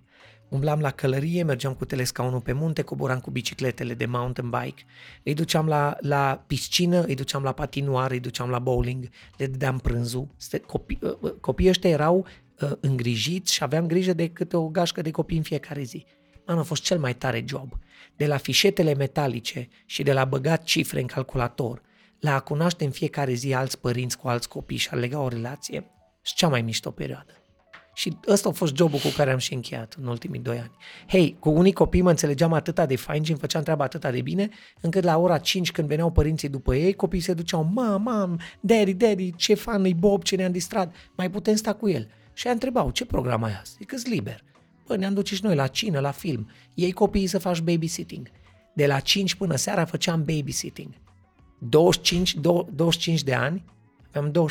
Umblam 0.48 0.80
la 0.80 0.90
călărie, 0.90 1.43
mergeam 1.43 1.74
cu 1.74 1.85
telescaunul 1.85 2.40
pe 2.40 2.52
munte, 2.52 2.82
coboram 2.82 3.20
cu 3.20 3.30
bicicletele 3.30 3.94
de 3.94 4.06
mountain 4.06 4.51
bike, 4.51 4.82
îi 5.22 5.35
duceam 5.35 5.66
la, 5.66 5.97
la 6.01 6.44
piscină, 6.47 7.05
îi 7.05 7.14
duceam 7.14 7.43
la 7.43 7.52
patinoare, 7.52 8.14
îi 8.14 8.20
duceam 8.20 8.51
la 8.51 8.59
bowling, 8.59 9.09
le 9.36 9.47
dădeam 9.47 9.78
prânzul. 9.78 10.28
Copii, 10.66 10.98
uh, 11.02 11.16
uh, 11.20 11.32
copiii 11.40 11.68
ăștia 11.68 11.90
erau 11.90 12.26
uh, 12.60 12.70
îngrijiți 12.80 13.52
și 13.52 13.62
aveam 13.62 13.86
grijă 13.86 14.12
de 14.12 14.28
câte 14.28 14.56
o 14.56 14.68
gașcă 14.68 15.02
de 15.02 15.10
copii 15.10 15.36
în 15.36 15.43
fiecare 15.43 15.82
zi. 15.82 16.06
Man, 16.47 16.59
a 16.59 16.62
fost 16.62 16.82
cel 16.82 16.98
mai 16.98 17.14
tare 17.14 17.44
job. 17.48 17.78
De 18.16 18.26
la 18.26 18.36
fișetele 18.36 18.94
metalice 18.94 19.68
și 19.86 20.02
de 20.02 20.12
la 20.12 20.24
băgat 20.24 20.62
cifre 20.62 21.01
în 21.01 21.06
calculator, 21.06 21.82
la 22.20 22.35
a 22.35 22.40
cunoaște 22.40 22.85
în 22.85 22.90
fiecare 22.90 23.32
zi 23.32 23.55
alți 23.55 23.78
părinți 23.78 24.19
cu 24.19 24.28
alți 24.28 24.49
copii 24.49 24.77
și 24.77 24.89
a 24.90 24.97
lega 24.97 25.20
o 25.20 25.28
relație, 25.28 25.90
și 26.23 26.35
cea 26.35 26.49
mai 26.49 26.62
mișto 26.62 26.90
perioadă. 26.90 27.32
Și 27.95 28.16
ăsta 28.28 28.49
a 28.49 28.53
fost 28.53 28.77
jobul 28.77 28.99
cu 28.99 29.09
care 29.16 29.32
am 29.32 29.39
și 29.39 29.55
încheiat 29.55 29.97
în 30.01 30.07
ultimii 30.07 30.40
doi 30.40 30.59
ani. 30.59 30.70
Hei, 31.09 31.36
cu 31.39 31.51
unii 31.51 31.73
copii 31.73 32.01
mă 32.03 32.11
înțelegeam 32.11 32.53
atâta 32.53 32.86
de 32.86 32.97
fain 32.97 33.23
și 33.23 33.31
îmi 33.31 33.40
făceam 33.40 33.62
treaba 33.62 33.85
atâta 33.85 34.11
de 34.11 34.20
bine, 34.20 34.49
încât 34.81 35.05
la 35.05 35.19
ora 35.19 35.39
5 35.39 35.73
când 35.73 35.89
veneau 35.89 36.11
părinții 36.11 36.49
după 36.49 36.74
ei, 36.77 36.95
copiii 36.95 37.23
se 37.23 37.35
duceau, 37.35 37.70
mam, 37.73 38.03
mam, 38.03 38.40
daddy, 38.61 38.95
daddy, 38.95 39.35
ce 39.35 39.55
fan 39.55 39.85
e 39.85 39.93
Bob, 39.93 40.23
ce 40.23 40.36
ne-am 40.36 40.53
distrat, 40.53 40.95
mai 41.16 41.31
putem 41.31 41.55
sta 41.55 41.73
cu 41.73 41.89
el. 41.89 42.09
Și 42.32 42.47
ea 42.47 42.53
întrebau, 42.53 42.90
ce 42.90 43.05
program 43.05 43.43
ai 43.43 43.53
azi? 43.61 43.77
Zic, 43.78 44.07
liber. 44.07 44.45
Bă, 44.86 44.97
ne-am 44.97 45.15
duce 45.15 45.35
și 45.35 45.45
noi 45.45 45.55
la 45.55 45.66
cină, 45.66 46.01
la 46.01 46.11
film. 46.11 46.51
Ei 46.74 46.93
copiii 46.93 47.27
să 47.27 47.39
faci 47.39 47.61
babysitting. 47.61 48.31
De 48.74 48.86
la 48.86 49.01
5 49.01 49.35
până 49.35 49.57
seara 49.57 49.85
făceam 49.85 50.24
babysitting. 50.24 50.95
25, 51.59 52.35
25 52.35 53.22
de 53.22 53.35
ani, 53.35 53.64
aveam 54.12 54.51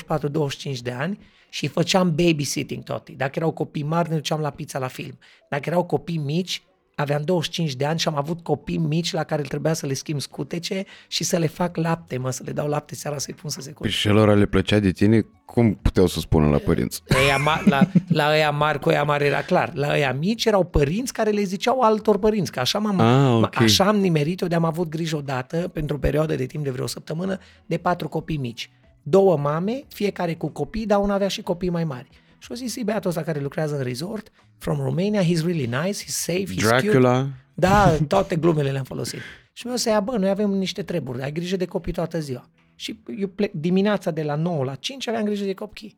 24-25 0.75 0.79
de 0.81 0.91
ani 0.91 1.19
și 1.49 1.67
făceam 1.67 2.15
babysitting 2.15 2.83
toate. 2.83 3.11
Dacă 3.11 3.31
erau 3.35 3.51
copii 3.51 3.83
mari, 3.83 4.09
ne 4.09 4.15
duceam 4.15 4.39
la 4.39 4.49
pizza 4.49 4.79
la 4.79 4.87
film. 4.87 5.17
Dacă 5.49 5.69
erau 5.69 5.83
copii 5.85 6.17
mici, 6.17 6.61
aveam 6.99 7.21
25 7.21 7.75
de 7.75 7.85
ani 7.85 7.99
și 7.99 8.07
am 8.07 8.17
avut 8.17 8.43
copii 8.43 8.77
mici 8.77 9.13
la 9.13 9.23
care 9.23 9.41
trebuia 9.41 9.73
să 9.73 9.85
le 9.85 9.93
schimb 9.93 10.19
scutece 10.19 10.83
și 11.07 11.23
să 11.23 11.37
le 11.37 11.47
fac 11.47 11.75
lapte, 11.75 12.17
mă, 12.17 12.31
să 12.31 12.41
le 12.45 12.51
dau 12.51 12.67
lapte 12.67 12.95
seara 12.95 13.17
să-i 13.17 13.33
pun 13.33 13.49
să 13.49 13.61
se 13.61 13.71
curățe. 13.71 13.95
Și 13.95 14.07
lor 14.07 14.37
le 14.37 14.45
plăcea 14.45 14.79
de 14.79 14.91
tine, 14.91 15.25
cum 15.45 15.73
puteau 15.73 16.07
să 16.07 16.19
spună 16.19 16.47
la 16.47 16.57
părinți? 16.57 17.03
Aia 17.17 17.37
ma- 17.37 17.63
la, 17.65 17.87
la 18.07 18.29
ăia 18.31 18.51
mari, 18.51 18.79
cu 18.79 18.89
ăia 18.89 19.03
mari 19.03 19.25
era 19.25 19.41
clar. 19.41 19.71
La 19.73 19.93
ăia 19.93 20.13
mici 20.13 20.45
erau 20.45 20.63
părinți 20.63 21.13
care 21.13 21.29
le 21.29 21.43
ziceau 21.43 21.79
altor 21.79 22.19
părinți, 22.19 22.51
că 22.51 22.59
așa, 22.59 22.79
m-am, 22.79 22.99
ah, 22.99 23.43
okay. 23.43 23.65
așa 23.65 23.85
am 23.85 23.97
nimerit-o 23.97 24.47
de 24.47 24.55
am 24.55 24.65
avut 24.65 24.89
grijă 24.89 25.15
odată, 25.15 25.57
pentru 25.73 25.95
o 25.95 25.99
perioadă 25.99 26.35
de 26.35 26.45
timp 26.45 26.63
de 26.63 26.69
vreo 26.69 26.87
săptămână, 26.87 27.39
de 27.65 27.77
patru 27.77 28.07
copii 28.07 28.37
mici. 28.37 28.69
Două 29.03 29.37
mame, 29.37 29.83
fiecare 29.87 30.35
cu 30.35 30.47
copii, 30.47 30.85
dar 30.85 30.99
una 30.99 31.13
avea 31.13 31.27
și 31.27 31.41
copii 31.41 31.69
mai 31.69 31.83
mari. 31.83 32.09
Și 32.39 32.51
o 32.51 32.55
zis, 32.55 32.75
e 32.75 32.83
băiatul 32.83 33.09
ăsta 33.09 33.21
care 33.21 33.39
lucrează 33.39 33.77
în 33.77 33.83
resort, 33.83 34.31
from 34.57 34.77
Romania, 34.79 35.21
he's 35.21 35.41
really 35.45 35.65
nice, 35.65 36.03
he's 36.03 36.07
safe, 36.07 36.45
he's 36.53 36.55
Dracula. 36.55 37.19
cute. 37.19 37.33
Da, 37.53 37.97
toate 38.07 38.35
glumele 38.35 38.71
le-am 38.71 38.83
folosit. 38.83 39.19
Și 39.53 39.67
mi-o 39.67 39.75
să 39.75 39.89
ia, 39.89 39.99
bă, 39.99 40.17
noi 40.17 40.29
avem 40.29 40.49
niște 40.49 40.83
treburi, 40.83 41.21
ai 41.21 41.31
grijă 41.31 41.55
de 41.55 41.65
copii 41.65 41.93
toată 41.93 42.19
ziua. 42.19 42.49
Și 42.75 42.99
eu 43.17 43.27
plec 43.27 43.51
dimineața 43.51 44.11
de 44.11 44.23
la 44.23 44.35
9 44.35 44.63
la 44.63 44.75
5, 44.75 45.07
aveam 45.07 45.23
grijă 45.23 45.45
de 45.45 45.53
copii. 45.53 45.97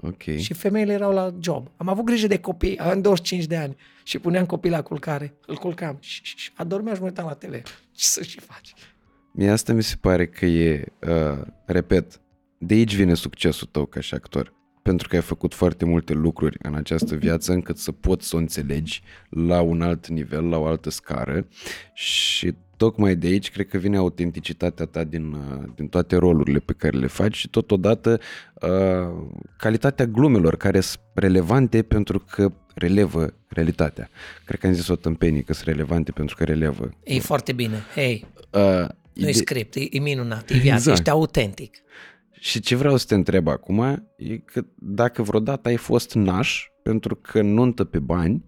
Ok. 0.00 0.22
Și 0.22 0.52
femeile 0.52 0.92
erau 0.92 1.12
la 1.12 1.34
job. 1.40 1.70
Am 1.76 1.88
avut 1.88 2.04
grijă 2.04 2.26
de 2.26 2.38
copii, 2.38 2.78
am 2.78 3.00
25 3.00 3.44
de 3.44 3.56
ani 3.56 3.76
și 4.02 4.18
puneam 4.18 4.46
copii 4.46 4.70
la 4.70 4.82
culcare. 4.82 5.34
Îl 5.46 5.56
culcam 5.56 5.96
și, 6.00 6.20
și, 6.22 6.36
și 6.36 6.50
adormeam 6.54 6.94
și 6.94 7.00
mă 7.00 7.06
uitam 7.06 7.26
la 7.26 7.34
tele. 7.34 7.62
Ce 7.92 8.04
să 8.04 8.22
și 8.22 8.40
faci? 8.40 8.74
Mie 9.32 9.50
asta 9.50 9.72
mi 9.72 9.82
se 9.82 9.96
pare 10.00 10.26
că 10.26 10.46
e, 10.46 10.84
uh, 11.08 11.40
repet, 11.64 12.20
de 12.58 12.74
aici 12.74 12.94
vine 12.94 13.14
succesul 13.14 13.68
tău 13.70 13.86
ca 13.86 14.00
și 14.00 14.14
actor 14.14 14.54
pentru 14.88 15.08
că 15.08 15.16
ai 15.16 15.22
făcut 15.22 15.54
foarte 15.54 15.84
multe 15.84 16.12
lucruri 16.12 16.58
în 16.62 16.74
această 16.74 17.14
viață 17.14 17.52
încât 17.52 17.78
să 17.78 17.92
poți 17.92 18.28
să 18.28 18.36
o 18.36 18.38
înțelegi 18.38 19.02
la 19.28 19.60
un 19.60 19.82
alt 19.82 20.06
nivel, 20.06 20.48
la 20.48 20.58
o 20.58 20.66
altă 20.66 20.90
scară 20.90 21.46
și 21.92 22.54
tocmai 22.76 23.16
de 23.16 23.26
aici 23.26 23.50
cred 23.50 23.68
că 23.68 23.78
vine 23.78 23.96
autenticitatea 23.96 24.86
ta 24.86 25.04
din, 25.04 25.32
uh, 25.32 25.68
din 25.74 25.88
toate 25.88 26.16
rolurile 26.16 26.58
pe 26.58 26.72
care 26.76 26.98
le 26.98 27.06
faci 27.06 27.36
și 27.36 27.48
totodată 27.48 28.20
uh, 28.54 29.26
calitatea 29.56 30.06
glumelor 30.06 30.56
care 30.56 30.80
sunt 30.80 31.02
relevante 31.14 31.82
pentru 31.82 32.24
că 32.30 32.52
relevă 32.74 33.34
realitatea. 33.48 34.08
Cred 34.44 34.60
că 34.60 34.66
am 34.66 34.72
zis 34.72 34.88
o 34.88 34.96
tâmpenie 34.96 35.42
că 35.42 35.52
sunt 35.52 35.66
relevante 35.66 36.12
pentru 36.12 36.36
că 36.36 36.44
relevă. 36.44 36.90
E 37.02 37.18
foarte 37.18 37.52
bine. 37.52 37.82
Hei, 37.94 38.26
uh, 38.50 38.88
nu 39.12 39.28
e 39.28 39.32
script, 39.32 39.74
e, 39.74 39.86
e 39.90 39.98
minunat, 39.98 40.50
e 40.50 40.54
viață, 40.54 40.78
exact. 40.78 40.98
ești 40.98 41.10
autentic. 41.10 41.82
Și 42.40 42.60
ce 42.60 42.76
vreau 42.76 42.96
să 42.96 43.04
te 43.08 43.14
întreb 43.14 43.48
acum 43.48 43.80
e 44.16 44.36
că 44.36 44.64
dacă 44.74 45.22
vreodată 45.22 45.68
ai 45.68 45.76
fost 45.76 46.14
naș 46.14 46.70
pentru 46.82 47.14
că 47.14 47.42
nuntă 47.42 47.84
pe 47.84 47.98
bani, 47.98 48.44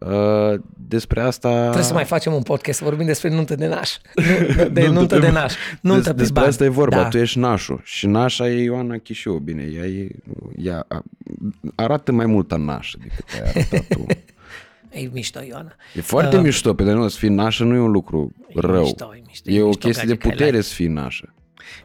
Uh, 0.00 0.60
despre 0.76 1.20
asta... 1.20 1.60
Trebuie 1.60 1.82
să 1.82 1.92
mai 1.92 2.04
facem 2.04 2.32
un 2.32 2.42
podcast 2.42 2.78
să 2.78 2.84
vorbim 2.84 3.06
despre 3.06 3.28
nuntă 3.28 3.54
de 3.54 3.66
naș. 3.66 3.96
De 4.72 4.88
nuntă 4.88 5.18
de 5.18 5.30
naș. 5.30 5.54
Nuntă 5.80 6.12
Des, 6.12 6.16
despre 6.16 6.34
bani. 6.34 6.46
asta 6.46 6.64
e 6.64 6.68
vorba. 6.68 6.96
Da. 6.96 7.08
Tu 7.08 7.18
ești 7.18 7.38
nașul. 7.38 7.80
Și 7.84 8.06
nașa 8.06 8.48
e 8.48 8.62
Ioana 8.62 8.96
Chișiu. 8.96 9.38
Bine, 9.38 9.62
ea, 9.62 9.86
e, 9.86 10.08
ea 10.56 10.86
arată 11.74 12.12
mai 12.12 12.26
mult 12.26 12.52
a 12.52 12.56
nașă 12.56 12.98
decât 13.02 13.24
ai 13.32 13.48
arătat 13.48 13.86
tu. 13.96 14.06
E 14.90 15.08
mișto, 15.12 15.40
Ioana. 15.48 15.74
E 15.94 16.00
foarte 16.00 16.36
uh, 16.36 16.42
mișto, 16.42 16.74
pe 16.74 16.84
de 16.84 16.92
nu, 16.92 17.08
să 17.08 17.18
fii 17.18 17.28
nașă 17.28 17.64
nu 17.64 17.74
e 17.74 17.78
un 17.78 17.90
lucru 17.90 18.32
e 18.48 18.52
rău. 18.54 18.82
Mișto, 18.82 19.12
e, 19.16 19.22
mișto, 19.26 19.50
e, 19.50 19.58
e 19.58 19.62
o 19.62 19.70
chestie 19.70 20.06
de 20.06 20.14
putere 20.14 20.60
să 20.60 20.74
fii 20.74 20.86
nașă. 20.86 21.34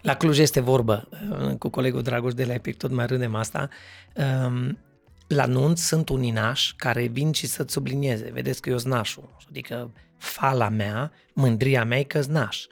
La 0.01 0.15
Cluj 0.15 0.39
este 0.39 0.59
vorbă, 0.59 1.09
uh, 1.41 1.57
cu 1.57 1.69
colegul 1.69 2.01
Dragoș 2.01 2.33
de 2.33 2.45
la 2.45 2.53
Epic, 2.53 2.77
tot 2.77 2.91
mai 2.91 3.05
râdem 3.05 3.35
asta. 3.35 3.69
Um, 4.45 4.77
la 5.27 5.45
nunț 5.45 5.79
sunt 5.79 6.09
unii 6.09 6.31
nași 6.31 6.75
care 6.75 7.07
vin 7.07 7.31
și 7.31 7.47
să-ți 7.47 7.73
sublinieze. 7.73 8.29
Vedeți 8.33 8.61
că 8.61 8.69
eu 8.69 8.77
sunt 8.77 8.93
nașul. 8.93 9.35
Adică 9.49 9.91
fala 10.17 10.69
mea, 10.69 11.11
mândria 11.33 11.83
mea 11.83 11.99
e 11.99 12.03
că 12.03 12.23
naș. 12.27 12.65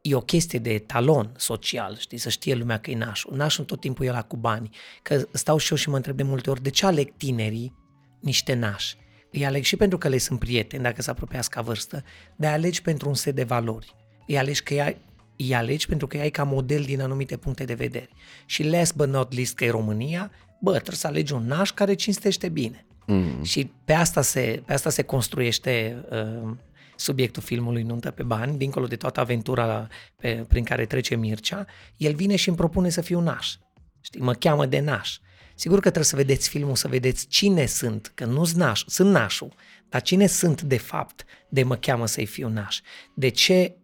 E 0.00 0.14
o 0.14 0.20
chestie 0.20 0.58
de 0.58 0.78
talon 0.78 1.32
social, 1.36 1.96
știi, 1.98 2.18
să 2.18 2.28
știe 2.28 2.54
lumea 2.54 2.78
că 2.78 2.90
e 2.90 2.96
nașul. 2.96 3.36
Nașul 3.36 3.64
tot 3.64 3.80
timpul 3.80 4.04
e 4.04 4.10
la 4.10 4.22
cu 4.22 4.36
bani. 4.36 4.76
Că 5.02 5.22
stau 5.32 5.56
și 5.56 5.70
eu 5.70 5.76
și 5.76 5.88
mă 5.88 5.96
întreb 5.96 6.16
de 6.16 6.22
multe 6.22 6.50
ori, 6.50 6.62
de 6.62 6.70
ce 6.70 6.86
aleg 6.86 7.12
tinerii 7.16 7.74
niște 8.20 8.54
nași? 8.54 8.96
Îi 9.30 9.46
aleg 9.46 9.62
și 9.62 9.76
pentru 9.76 9.98
că 9.98 10.08
le 10.08 10.18
sunt 10.18 10.38
prieteni, 10.38 10.82
dacă 10.82 11.02
se 11.02 11.10
apropiați 11.10 11.50
ca 11.50 11.60
vârstă, 11.60 12.04
dar 12.36 12.52
alegi 12.52 12.82
pentru 12.82 13.08
un 13.08 13.14
set 13.14 13.34
de 13.34 13.44
valori. 13.44 13.94
Îi 14.26 14.38
alegi 14.38 14.62
că 14.62 14.74
ea, 14.74 14.96
îi 15.36 15.54
alegi 15.54 15.86
pentru 15.86 16.06
că 16.06 16.18
ai 16.18 16.30
ca 16.30 16.42
model 16.42 16.82
din 16.82 17.00
anumite 17.00 17.36
puncte 17.36 17.64
de 17.64 17.74
vedere. 17.74 18.08
Și 18.46 18.68
last 18.68 18.94
but 18.94 19.08
not 19.08 19.34
least 19.34 19.54
că 19.54 19.64
e 19.64 19.70
România, 19.70 20.30
bă, 20.60 20.70
trebuie 20.70 20.96
să 20.96 21.06
alegi 21.06 21.32
un 21.32 21.46
naș 21.46 21.70
care 21.70 21.94
cinstește 21.94 22.48
bine. 22.48 22.86
Mm. 23.06 23.42
Și 23.42 23.70
pe 23.84 23.92
asta 23.92 24.22
se, 24.22 24.62
pe 24.66 24.72
asta 24.72 24.90
se 24.90 25.02
construiește 25.02 26.04
uh, 26.10 26.50
subiectul 26.96 27.42
filmului 27.42 27.82
Nuntă 27.82 28.10
pe 28.10 28.22
bani, 28.22 28.58
dincolo 28.58 28.86
de 28.86 28.96
toată 28.96 29.20
aventura 29.20 29.88
pe, 30.16 30.44
prin 30.48 30.64
care 30.64 30.86
trece 30.86 31.16
Mircea, 31.16 31.66
el 31.96 32.14
vine 32.14 32.36
și 32.36 32.48
îmi 32.48 32.56
propune 32.56 32.88
să 32.88 33.00
fiu 33.00 33.20
naș. 33.20 33.54
Știi, 34.00 34.20
mă 34.20 34.32
cheamă 34.32 34.66
de 34.66 34.80
naș. 34.80 35.18
Sigur 35.54 35.76
că 35.76 35.82
trebuie 35.82 36.04
să 36.04 36.16
vedeți 36.16 36.48
filmul, 36.48 36.76
să 36.76 36.88
vedeți 36.88 37.26
cine 37.26 37.66
sunt, 37.66 38.12
că 38.14 38.24
nu 38.24 38.44
sunt 38.44 38.58
naș, 38.58 38.84
sunt 38.86 39.10
nașul, 39.10 39.54
dar 39.88 40.02
cine 40.02 40.26
sunt 40.26 40.62
de 40.62 40.78
fapt 40.78 41.24
de 41.48 41.62
mă 41.62 41.76
cheamă 41.76 42.06
să-i 42.06 42.26
fiu 42.26 42.48
naș. 42.48 42.80
De 43.14 43.28
ce 43.28 43.76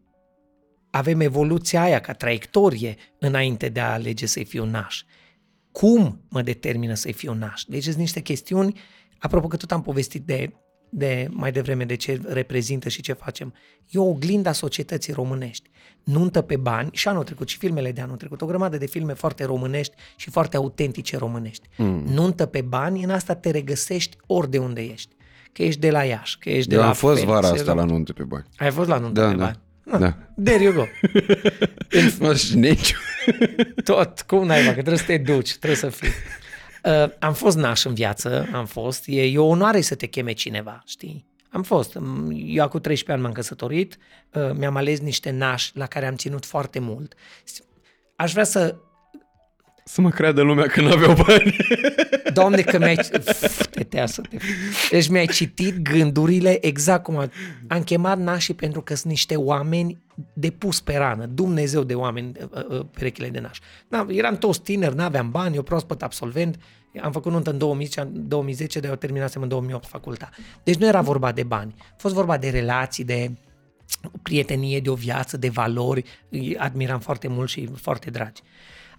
avem 0.90 1.20
evoluția 1.20 1.82
aia 1.82 2.00
ca 2.00 2.12
traiectorie 2.12 2.96
înainte 3.18 3.68
de 3.68 3.80
a 3.80 3.92
alege 3.92 4.26
să-i 4.26 4.44
fiu 4.44 4.64
naș? 4.64 5.02
Cum 5.72 6.20
mă 6.28 6.42
determină 6.42 6.94
să-i 6.94 7.12
fiu 7.12 7.34
naș? 7.34 7.62
Deci 7.62 7.82
sunt 7.82 7.96
niște 7.96 8.20
chestiuni, 8.20 8.80
apropo 9.18 9.46
că 9.46 9.56
tot 9.56 9.72
am 9.72 9.82
povestit 9.82 10.26
de, 10.26 10.52
de 10.88 11.28
mai 11.30 11.52
devreme 11.52 11.84
de 11.84 11.94
ce 11.94 12.20
reprezintă 12.26 12.88
și 12.88 13.02
ce 13.02 13.12
facem. 13.12 13.54
E 13.88 13.98
o 13.98 14.04
oglindă 14.04 14.48
a 14.48 14.52
societății 14.52 15.12
românești. 15.12 15.70
Nuntă 16.04 16.40
pe 16.40 16.56
bani, 16.56 16.88
și 16.92 17.08
anul 17.08 17.24
trecut, 17.24 17.48
și 17.48 17.58
filmele 17.58 17.92
de 17.92 18.00
anul 18.00 18.16
trecut, 18.16 18.42
o 18.42 18.46
grămadă 18.46 18.78
de 18.78 18.86
filme 18.86 19.12
foarte 19.12 19.44
românești 19.44 19.94
și 20.16 20.30
foarte 20.30 20.56
autentice 20.56 21.16
românești. 21.16 21.68
Mm. 21.76 22.04
Nuntă 22.06 22.46
pe 22.46 22.60
bani, 22.60 23.04
în 23.04 23.10
asta 23.10 23.34
te 23.34 23.50
regăsești 23.50 24.16
ori 24.26 24.50
de 24.50 24.58
unde 24.58 24.80
ești. 24.82 25.14
Că 25.52 25.62
ești 25.62 25.80
de 25.80 25.90
la 25.90 26.04
Iași, 26.04 26.38
că 26.38 26.50
ești 26.50 26.68
de 26.68 26.74
Eu 26.74 26.80
la 26.80 26.86
am 26.86 26.94
fost 26.94 27.14
Felix, 27.14 27.32
vara 27.32 27.46
ești 27.46 27.60
asta 27.60 27.72
de 27.74 27.78
la 27.80 27.84
nuntă 27.84 28.12
pe 28.12 28.22
bani. 28.22 28.44
Ai 28.56 28.70
fost 28.70 28.88
la 28.88 28.98
nuntă 28.98 29.20
Da, 29.20 29.28
pe 29.28 29.36
da. 29.36 29.44
bani? 29.44 29.58
Da. 29.84 30.16
There 30.44 30.62
you 30.62 30.72
go. 30.72 30.84
Mă, 32.18 32.34
și 32.34 32.56
nici. 32.56 32.94
Tot, 33.84 34.20
cum 34.20 34.46
naiba, 34.46 34.68
că 34.68 34.72
trebuie 34.72 34.96
să 34.96 35.04
te 35.04 35.18
duci, 35.18 35.56
trebuie 35.56 35.78
să 35.78 35.88
fii. 35.88 36.08
Uh, 36.84 37.10
am 37.18 37.32
fost 37.34 37.56
naș 37.56 37.84
în 37.84 37.94
viață, 37.94 38.48
am 38.52 38.66
fost. 38.66 39.02
E, 39.06 39.22
e 39.22 39.38
o 39.38 39.46
onoare 39.46 39.80
să 39.80 39.94
te 39.94 40.06
cheme 40.06 40.32
cineva, 40.32 40.82
știi? 40.86 41.26
Am 41.50 41.62
fost. 41.62 41.94
Mm, 41.94 42.32
Eu 42.46 42.64
acum 42.64 42.80
13 42.80 43.12
ani 43.12 43.22
m-am 43.22 43.32
căsătorit, 43.32 43.96
uh, 44.32 44.50
mi-am 44.54 44.76
ales 44.76 45.00
niște 45.00 45.30
nași 45.30 45.70
la 45.76 45.86
care 45.86 46.06
am 46.06 46.14
ținut 46.14 46.44
foarte 46.44 46.78
mult. 46.78 47.14
Aș 48.16 48.32
vrea 48.32 48.44
să... 48.44 48.76
Să 49.84 50.00
mă 50.00 50.10
creadă 50.10 50.40
lumea 50.40 50.66
că 50.66 50.80
nu 50.80 50.90
aveau 50.90 51.14
bani. 51.26 51.56
Doamne, 52.32 52.60
că 52.60 52.78
mi-ai... 52.78 52.94
Te 52.94 54.06
să 54.06 54.20
te... 54.20 54.36
Deci 54.90 55.08
mi-ai 55.08 55.26
citit 55.26 55.78
gândurile 55.78 56.66
exact 56.66 57.02
cum 57.02 57.16
am, 57.16 57.30
am 57.68 57.82
chemat 57.82 58.18
nașii 58.18 58.54
pentru 58.54 58.82
că 58.82 58.94
sunt 58.94 59.12
niște 59.12 59.36
oameni 59.36 59.98
de 60.32 60.50
pus 60.50 60.80
pe 60.80 60.96
rană, 60.96 61.26
Dumnezeu 61.26 61.82
de 61.82 61.94
oameni, 61.94 62.32
uh, 62.50 62.66
uh, 62.68 62.86
perechile 62.90 63.28
de 63.28 63.40
naș. 63.40 63.58
Da, 63.88 64.06
eram 64.08 64.36
toți 64.36 64.62
tineri, 64.62 64.94
n-aveam 64.94 65.30
bani, 65.30 65.56
eu 65.56 65.62
proaspăt 65.62 66.02
absolvent, 66.02 66.58
am 67.02 67.12
făcut 67.12 67.32
nuntă 67.32 67.50
în 67.50 67.58
2010, 67.58 68.00
în 68.00 68.28
2010 68.28 68.80
dar 68.80 68.90
eu 68.90 68.96
terminasem 68.96 69.42
în 69.42 69.48
2008 69.48 69.86
faculta. 69.86 70.28
Deci 70.62 70.76
nu 70.76 70.86
era 70.86 71.00
vorba 71.00 71.32
de 71.32 71.42
bani, 71.42 71.74
a 71.78 71.94
fost 71.96 72.14
vorba 72.14 72.36
de 72.36 72.48
relații, 72.48 73.04
de 73.04 73.30
prietenie, 74.22 74.80
de 74.80 74.90
o 74.90 74.94
viață, 74.94 75.36
de 75.36 75.48
valori, 75.48 76.04
îi 76.28 76.56
admiram 76.56 77.00
foarte 77.00 77.28
mult 77.28 77.48
și 77.48 77.68
foarte 77.74 78.10
dragi. 78.10 78.42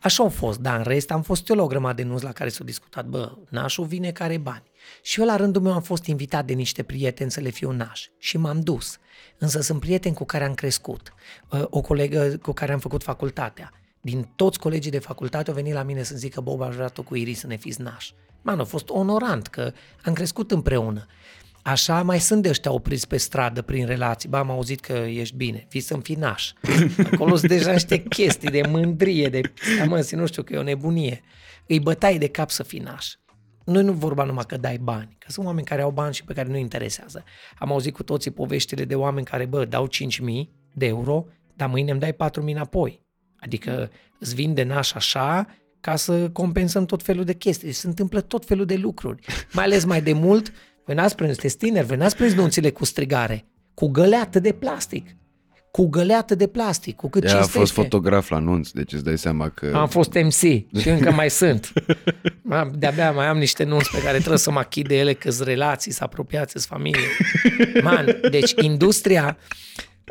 Așa 0.01 0.23
au 0.23 0.29
fost, 0.29 0.59
dar 0.59 0.77
în 0.77 0.83
rest 0.83 1.11
am 1.11 1.21
fost 1.21 1.49
eu 1.49 1.55
la 1.55 1.63
o 1.63 1.67
grămadă 1.67 2.01
de 2.01 2.07
nunți 2.07 2.23
la 2.23 2.31
care 2.31 2.49
s-au 2.49 2.65
discutat, 2.65 3.05
bă, 3.05 3.37
nașul 3.49 3.85
vine 3.85 4.11
care 4.11 4.37
bani. 4.37 4.63
Și 5.01 5.19
eu 5.19 5.25
la 5.25 5.35
rândul 5.35 5.61
meu 5.61 5.73
am 5.73 5.81
fost 5.81 6.05
invitat 6.05 6.45
de 6.45 6.53
niște 6.53 6.83
prieteni 6.83 7.31
să 7.31 7.39
le 7.39 7.49
fiu 7.49 7.71
naș 7.71 8.07
și 8.17 8.37
m-am 8.37 8.61
dus. 8.61 8.97
Însă 9.37 9.61
sunt 9.61 9.79
prieteni 9.79 10.15
cu 10.15 10.25
care 10.25 10.43
am 10.43 10.53
crescut, 10.53 11.13
Uh, 11.49 11.63
o 11.69 11.81
colegă 11.81 12.37
cu 12.41 12.51
care 12.51 12.71
am 12.71 12.79
făcut 12.79 13.03
facultatea. 13.03 13.71
Din 14.01 14.31
toți 14.35 14.59
colegii 14.59 14.91
de 14.91 14.99
facultate 14.99 15.49
au 15.49 15.55
venit 15.55 15.73
la 15.73 15.83
mine 15.83 16.03
să 16.03 16.15
zică, 16.15 16.41
Bob, 16.41 16.61
aș 16.61 16.75
vrea 16.75 16.87
tu 16.87 17.03
cu 17.03 17.15
Iris 17.15 17.39
să 17.39 17.47
ne 17.47 17.55
fiți 17.55 17.81
naș. 17.81 18.11
Man, 18.41 18.59
a 18.59 18.63
fost 18.63 18.89
onorant 18.89 19.47
că 19.47 19.73
am 20.03 20.13
crescut 20.13 20.51
împreună. 20.51 21.05
Așa 21.63 22.03
mai 22.03 22.19
sunt 22.19 22.41
de 22.41 22.49
ăștia 22.49 22.71
opriți 22.71 23.07
pe 23.07 23.17
stradă 23.17 23.61
prin 23.61 23.85
relații. 23.85 24.29
Ba, 24.29 24.39
am 24.39 24.49
auzit 24.49 24.79
că 24.79 24.93
ești 24.93 25.35
bine, 25.35 25.65
fii 25.69 25.79
să-mi 25.79 26.01
fii 26.01 26.15
naș. 26.15 26.51
Acolo 27.11 27.35
sunt 27.35 27.51
deja 27.51 27.71
niște 27.71 27.97
chestii 27.97 28.49
de 28.49 28.61
mândrie, 28.69 29.29
de 29.29 29.41
amăsi, 29.81 30.15
nu 30.15 30.25
știu 30.25 30.43
că 30.43 30.53
e 30.53 30.57
o 30.57 30.63
nebunie. 30.63 31.21
Îi 31.67 31.79
bătai 31.79 32.17
de 32.17 32.27
cap 32.27 32.49
să 32.49 32.63
fii 32.63 32.79
naș. 32.79 33.13
Noi 33.65 33.83
nu 33.83 33.93
vorba 33.93 34.23
numai 34.23 34.43
că 34.47 34.57
dai 34.57 34.77
bani, 34.77 35.15
că 35.19 35.31
sunt 35.31 35.45
oameni 35.45 35.65
care 35.65 35.81
au 35.81 35.91
bani 35.91 36.13
și 36.13 36.23
pe 36.23 36.33
care 36.33 36.49
nu 36.49 36.57
interesează. 36.57 37.23
Am 37.57 37.71
auzit 37.71 37.93
cu 37.93 38.03
toții 38.03 38.31
poveștile 38.31 38.85
de 38.85 38.95
oameni 38.95 39.25
care, 39.25 39.45
bă, 39.45 39.65
dau 39.65 39.87
5.000 39.87 39.89
de 40.73 40.85
euro, 40.85 41.25
dar 41.55 41.69
mâine 41.69 41.91
îmi 41.91 41.99
dai 41.99 42.13
4.000 42.13 42.17
înapoi. 42.41 43.05
Adică 43.39 43.91
îți 44.19 44.35
vin 44.35 44.53
de 44.53 44.63
naș 44.63 44.93
așa 44.93 45.47
ca 45.79 45.95
să 45.95 46.29
compensăm 46.29 46.85
tot 46.85 47.03
felul 47.03 47.23
de 47.23 47.33
chestii. 47.33 47.67
Deci 47.67 47.75
se 47.75 47.87
întâmplă 47.87 48.21
tot 48.21 48.45
felul 48.45 48.65
de 48.65 48.75
lucruri. 48.75 49.25
Mai 49.53 49.63
ales 49.63 49.83
mai 49.83 50.01
de 50.01 50.13
mult, 50.13 50.53
voi 50.85 50.95
n-ați 50.95 51.15
prins, 51.15 51.31
sunteți 51.31 51.57
tineri, 51.57 51.85
voi 51.85 51.97
n-ați 51.97 52.15
prins 52.15 52.33
nunțile 52.33 52.69
cu 52.69 52.85
strigare, 52.85 53.45
cu 53.73 53.87
găleată 53.87 54.39
de 54.39 54.51
plastic. 54.51 55.15
Cu 55.71 55.87
găleată 55.87 56.35
de 56.35 56.47
plastic, 56.47 56.95
cu 56.95 57.09
cât 57.09 57.23
Ea 57.23 57.29
a 57.29 57.33
cinstește. 57.33 57.59
fost 57.59 57.71
fotograf 57.73 58.29
la 58.29 58.39
nunț, 58.39 58.69
deci 58.69 58.93
îți 58.93 59.03
dai 59.03 59.17
seama 59.17 59.49
că... 59.49 59.71
Am 59.75 59.87
fost 59.87 60.13
MC 60.13 60.33
și 60.79 60.89
încă 60.89 61.11
mai 61.11 61.29
sunt. 61.29 61.73
Am- 62.49 62.73
De-abia 62.77 63.11
mai 63.11 63.25
am 63.27 63.37
niște 63.37 63.63
nunți 63.63 63.91
pe 63.91 64.01
care 64.03 64.17
trebuie 64.17 64.37
să 64.37 64.51
mă 64.51 64.59
achid 64.59 64.87
de 64.87 64.97
ele, 64.97 65.13
că 65.13 65.29
relații, 65.43 65.91
să 65.91 66.03
apropiați, 66.03 66.51
sunt 66.51 66.63
familie. 66.63 67.07
Man, 67.81 68.05
deci 68.31 68.53
industria, 68.61 69.37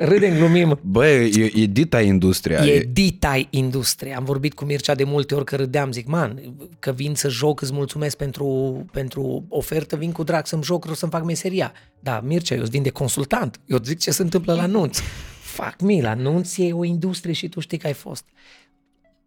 râdem, 0.04 0.34
glumim, 0.34 0.80
Bă, 0.82 1.06
e, 1.06 1.52
e 1.54 1.66
dita 1.66 2.00
industria. 2.00 2.64
E 2.64 2.88
dita 2.92 3.40
industria. 3.50 4.16
Am 4.16 4.24
vorbit 4.24 4.54
cu 4.54 4.64
Mircea 4.64 4.94
de 4.94 5.04
multe 5.04 5.34
ori 5.34 5.44
că 5.44 5.56
râdeam, 5.56 5.92
zic, 5.92 6.06
man, 6.06 6.40
că 6.78 6.92
vin 6.92 7.14
să 7.14 7.28
joc, 7.28 7.60
îți 7.60 7.72
mulțumesc 7.72 8.16
pentru, 8.16 8.84
pentru 8.92 9.44
ofertă, 9.48 9.96
vin 9.96 10.12
cu 10.12 10.22
drag 10.22 10.46
să-mi 10.46 10.62
joc, 10.62 10.80
vreau 10.80 10.96
să-mi 10.96 11.10
fac 11.10 11.24
meseria. 11.24 11.72
Da, 12.00 12.20
Mircea, 12.20 12.54
eu 12.54 12.60
îți 12.60 12.70
vin 12.70 12.82
de 12.82 12.90
consultant, 12.90 13.60
eu 13.66 13.76
îți 13.76 13.88
zic 13.88 13.98
ce 13.98 14.10
se 14.10 14.22
întâmplă 14.22 14.54
la 14.54 14.66
nunț. 14.66 14.98
Fac 15.40 15.80
mi, 15.80 16.02
la 16.02 16.14
nunț 16.14 16.56
e 16.56 16.72
o 16.72 16.84
industrie 16.84 17.34
și 17.34 17.48
tu 17.48 17.60
știi 17.60 17.78
că 17.78 17.86
ai 17.86 17.92
fost. 17.92 18.24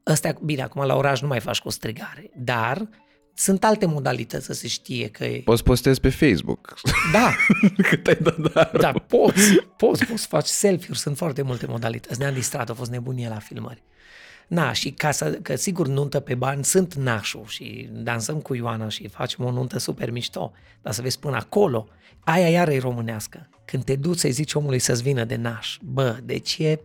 Ăsta, 0.07 0.33
bine, 0.43 0.61
acum 0.61 0.85
la 0.85 0.95
oraș 0.95 1.21
nu 1.21 1.27
mai 1.27 1.39
faci 1.39 1.59
cu 1.59 1.69
strigare, 1.69 2.31
dar 2.37 2.87
sunt 3.33 3.63
alte 3.63 3.85
modalități 3.85 4.45
să 4.45 4.53
se 4.53 4.67
știe 4.67 5.07
că 5.07 5.23
e... 5.25 5.41
Poți 5.45 5.63
postezi 5.63 5.99
pe 5.99 6.09
Facebook. 6.09 6.73
Da, 7.11 7.33
Cât 7.89 8.07
ai 8.07 8.17
dat 8.21 8.37
dar. 8.53 8.71
da, 8.79 8.91
poți, 8.91 9.41
poți, 9.77 10.05
poți 10.05 10.21
să 10.21 10.27
faci 10.29 10.45
selfie-uri, 10.45 10.99
sunt 10.99 11.17
foarte 11.17 11.41
multe 11.41 11.65
modalități. 11.65 12.19
Ne-am 12.19 12.33
distrat, 12.33 12.69
a 12.69 12.73
fost 12.73 12.91
nebunie 12.91 13.27
la 13.27 13.39
filmări. 13.39 13.83
Na, 14.47 14.73
și 14.73 14.91
ca 14.91 15.11
să, 15.11 15.29
că 15.29 15.55
sigur 15.55 15.87
nuntă 15.87 16.19
pe 16.19 16.35
bani 16.35 16.63
sunt 16.65 16.93
nașul 16.93 17.43
și 17.47 17.89
dansăm 17.91 18.39
cu 18.39 18.55
Ioana 18.55 18.89
și 18.89 19.07
facem 19.07 19.45
o 19.45 19.51
nuntă 19.51 19.79
super 19.79 20.11
mișto, 20.11 20.51
dar 20.81 20.93
să 20.93 21.01
vezi 21.01 21.19
până 21.19 21.35
acolo, 21.35 21.87
aia 22.19 22.49
iară 22.49 22.73
e 22.73 22.79
românească. 22.79 23.49
Când 23.65 23.83
te 23.83 23.95
duci 23.95 24.17
să-i 24.17 24.31
zici 24.31 24.53
omului 24.53 24.79
să-ți 24.79 25.01
vină 25.01 25.23
de 25.23 25.35
naș, 25.35 25.77
bă, 25.81 26.17
deci 26.23 26.57
e, 26.57 26.79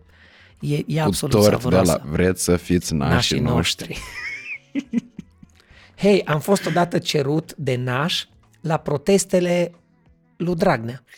e, 0.59 0.75
e 0.87 0.93
Cu 0.93 0.99
absolut 0.99 1.35
tort 1.35 1.45
de 1.49 1.51
savuroasă. 1.55 2.01
la 2.03 2.09
vreți 2.11 2.43
să 2.43 2.57
fiți 2.57 2.93
nașii, 2.93 3.13
Nașii 3.15 3.39
noștri. 3.39 3.87
noștri. 3.87 5.07
Hei, 5.99 6.21
am 6.25 6.39
fost 6.39 6.65
odată 6.65 6.97
cerut 6.97 7.53
de 7.55 7.75
naș 7.75 8.25
la 8.61 8.77
protestele 8.77 9.71
lui 10.37 10.55
Dragnea. 10.55 11.03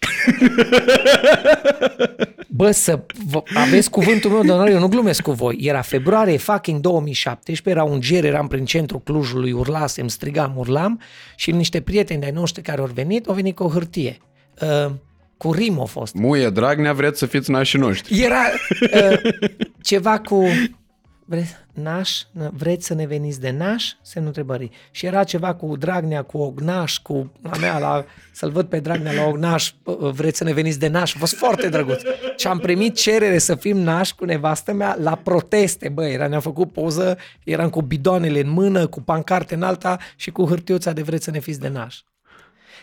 Bă, 2.47 2.71
să 2.71 3.05
vă, 3.27 3.43
aveți 3.53 3.89
cuvântul 3.89 4.31
meu 4.31 4.43
de 4.43 4.51
onoare, 4.51 4.71
eu 4.71 4.79
nu 4.79 4.87
glumesc 4.87 5.21
cu 5.21 5.31
voi. 5.31 5.57
Era 5.59 5.81
februarie 5.81 6.37
fucking 6.37 6.79
2017, 6.79 7.69
era 7.69 7.83
un 7.83 8.01
ger, 8.01 8.25
eram 8.25 8.47
prin 8.47 8.65
centrul 8.65 9.01
Clujului, 9.01 9.51
urlasem, 9.51 10.07
strigam, 10.07 10.57
urlam 10.57 11.01
și 11.35 11.51
niște 11.51 11.81
prieteni 11.81 12.19
de-ai 12.19 12.31
noștri 12.31 12.61
care 12.61 12.81
au 12.81 12.89
venit, 12.93 13.27
au 13.27 13.33
venit 13.33 13.55
cu 13.55 13.63
o 13.63 13.69
hârtie. 13.69 14.17
Uh, 14.61 14.91
cu 15.37 15.51
rim 15.51 15.79
a 15.79 15.85
fost. 15.85 16.13
Muie 16.13 16.49
Dragnea, 16.49 16.93
vreți 16.93 17.19
să 17.19 17.25
fiți 17.25 17.51
nașii 17.51 17.79
noștri. 17.79 18.23
Era 18.23 18.41
uh, 18.93 19.19
ceva 19.81 20.19
cu 20.19 20.45
Vreți, 21.31 21.55
naș, 21.73 22.21
vreți 22.51 22.85
să 22.85 22.93
ne 22.93 23.05
veniți 23.05 23.39
de 23.39 23.49
naș? 23.49 23.91
Semnul 24.01 24.27
întrebării. 24.27 24.71
Și 24.91 25.05
era 25.05 25.23
ceva 25.23 25.53
cu 25.53 25.77
Dragnea, 25.77 26.21
cu 26.21 26.37
Ognaș, 26.37 26.97
cu 26.97 27.31
a 27.41 27.57
mea, 27.57 27.77
la, 27.77 28.05
să-l 28.31 28.51
văd 28.51 28.67
pe 28.67 28.79
Dragnea 28.79 29.13
la 29.13 29.25
Ognaș, 29.25 29.71
vreți 29.99 30.37
să 30.37 30.43
ne 30.43 30.53
veniți 30.53 30.79
de 30.79 30.87
naș? 30.87 31.15
A 31.15 31.19
fost 31.19 31.35
foarte 31.35 31.69
drăguț. 31.69 32.01
Și 32.37 32.47
am 32.47 32.57
primit 32.57 32.95
cerere 32.95 33.37
să 33.37 33.55
fim 33.55 33.77
naș 33.77 34.11
cu 34.11 34.25
nevastă 34.25 34.73
mea 34.73 34.95
la 34.99 35.15
proteste, 35.15 35.89
bă, 35.89 36.05
era, 36.05 36.27
ne-am 36.27 36.41
făcut 36.41 36.71
poză, 36.71 37.17
eram 37.43 37.69
cu 37.69 37.81
bidoanele 37.81 38.39
în 38.39 38.49
mână, 38.49 38.87
cu 38.87 39.01
pancarte 39.01 39.53
în 39.53 39.63
alta 39.63 39.97
și 40.15 40.31
cu 40.31 40.45
hârtiuța 40.45 40.91
de 40.91 41.01
vreți 41.01 41.23
să 41.23 41.31
ne 41.31 41.39
fiți 41.39 41.59
de 41.59 41.67
naș. 41.67 41.99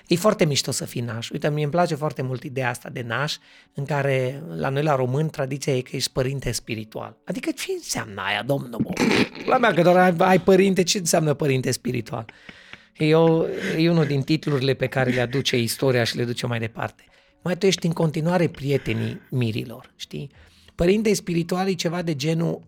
E 0.08 0.16
foarte 0.16 0.44
mișto 0.44 0.70
să 0.70 0.84
fii 0.84 1.00
naș. 1.00 1.30
Uite, 1.30 1.50
mie 1.50 1.62
îmi 1.62 1.72
place 1.72 1.94
foarte 1.94 2.22
mult 2.22 2.42
ideea 2.42 2.68
asta 2.68 2.88
de 2.88 3.02
naș, 3.06 3.36
în 3.74 3.84
care 3.84 4.42
la 4.56 4.68
noi 4.68 4.82
la 4.82 4.94
români 4.94 5.30
tradiția 5.30 5.76
e 5.76 5.80
că 5.80 5.96
ești 5.96 6.12
părinte 6.12 6.52
spiritual. 6.52 7.16
Adică 7.24 7.50
ce 7.50 7.72
înseamnă 7.72 8.22
aia, 8.26 8.42
domnul? 8.42 8.92
La 9.46 9.58
mea 9.58 9.72
că 9.72 9.82
doar 9.82 9.96
ai, 9.96 10.14
ai 10.18 10.40
părinte, 10.40 10.82
ce 10.82 10.98
înseamnă 10.98 11.34
părinte 11.34 11.70
spiritual? 11.70 12.24
E, 12.96 13.14
o, 13.14 13.44
e 13.78 13.90
unul 13.90 14.06
din 14.06 14.22
titlurile 14.22 14.74
pe 14.74 14.86
care 14.86 15.10
le 15.10 15.20
aduce 15.20 15.58
istoria 15.58 16.04
și 16.04 16.16
le 16.16 16.24
duce 16.24 16.46
mai 16.46 16.58
departe. 16.58 17.04
Mai 17.42 17.56
tu 17.56 17.66
ești 17.66 17.86
în 17.86 17.92
continuare 17.92 18.48
prietenii 18.48 19.20
mirilor, 19.30 19.92
știi? 19.96 20.30
Părinte 20.74 21.14
spiritual 21.14 21.68
e 21.68 21.72
ceva 21.72 22.02
de 22.02 22.14
genul 22.14 22.62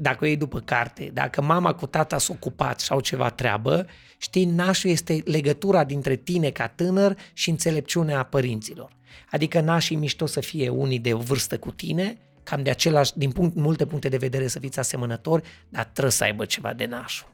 dacă 0.00 0.24
o 0.24 0.26
iei 0.26 0.36
după 0.36 0.60
carte, 0.60 1.10
dacă 1.12 1.42
mama 1.42 1.74
cu 1.74 1.86
tata 1.86 2.18
s-a 2.18 2.32
ocupat 2.32 2.80
și 2.80 2.92
au 2.92 3.00
ceva 3.00 3.30
treabă, 3.30 3.86
știi, 4.18 4.44
nașul 4.44 4.90
este 4.90 5.22
legătura 5.24 5.84
dintre 5.84 6.16
tine 6.16 6.50
ca 6.50 6.66
tânăr 6.66 7.16
și 7.32 7.50
înțelepciunea 7.50 8.22
părinților. 8.22 8.92
Adică 9.30 9.60
nașii 9.60 9.96
mișto 9.96 10.26
să 10.26 10.40
fie 10.40 10.68
unii 10.68 10.98
de 10.98 11.12
vârstă 11.12 11.58
cu 11.58 11.70
tine, 11.70 12.18
cam 12.42 12.62
de 12.62 12.70
același, 12.70 13.12
din 13.14 13.30
punct, 13.30 13.56
multe 13.56 13.86
puncte 13.86 14.08
de 14.08 14.16
vedere 14.16 14.46
să 14.46 14.58
fiți 14.58 14.78
asemănători, 14.78 15.42
dar 15.68 15.84
trebuie 15.84 16.12
să 16.12 16.24
aibă 16.24 16.44
ceva 16.44 16.72
de 16.72 16.86
nașul. 16.86 17.28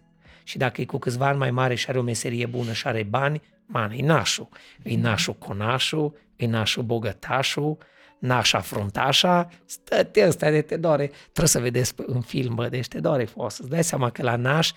Și 0.45 0.59
dacă 0.59 0.81
e 0.81 0.85
cu 0.85 0.99
câțiva 0.99 1.29
ani 1.29 1.39
mai 1.39 1.51
mare 1.51 1.75
și 1.75 1.87
are 1.89 1.99
o 1.99 2.03
meserie 2.03 2.47
bună 2.47 2.73
și 2.73 2.87
are 2.87 3.03
bani, 3.03 3.43
man, 3.67 3.91
e 3.91 4.03
nașul. 4.03 4.49
E 4.83 4.97
nașul 4.97 5.35
conașul, 5.35 6.17
e 6.37 6.47
nașul 6.47 6.83
bogătașul, 6.83 7.79
nașa 8.25 8.61
fruntașa, 8.61 9.49
stă 9.65 10.09
ăsta 10.27 10.51
de 10.51 10.61
te 10.61 10.77
doare. 10.77 11.11
Trebuie 11.23 11.47
să 11.47 11.59
vedeți 11.59 11.95
în 12.07 12.21
film, 12.21 12.55
bă, 12.55 12.69
deci 12.69 12.89
te 12.89 13.01
doare 13.01 13.25
fost. 13.25 13.59
Îți 13.59 13.69
dai 13.69 13.85
seama 13.85 14.11
că 14.11 14.23
la 14.23 14.37
naș 14.37 14.73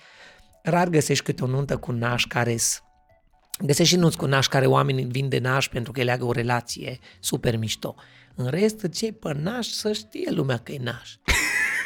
rar 0.62 0.88
găsești 0.88 1.24
câte 1.24 1.44
o 1.44 1.46
nuntă 1.46 1.76
cu 1.76 1.92
naș 1.92 2.26
care 2.26 2.56
Găsești 3.60 3.94
și 3.94 3.98
nunți 4.00 4.16
cu 4.16 4.26
naș 4.26 4.46
care 4.46 4.66
oamenii 4.66 5.04
vin 5.04 5.28
de 5.28 5.38
naș 5.38 5.68
pentru 5.68 5.92
că 5.92 6.02
leagă 6.02 6.24
o 6.24 6.32
relație 6.32 6.98
super 7.20 7.56
mișto. 7.56 7.94
În 8.34 8.46
rest, 8.46 8.88
ce 8.88 9.12
pe 9.12 9.32
naș 9.42 9.66
să 9.66 9.92
știe 9.92 10.30
lumea 10.30 10.56
că 10.56 10.72
e 10.72 10.78
naș. 10.82 11.14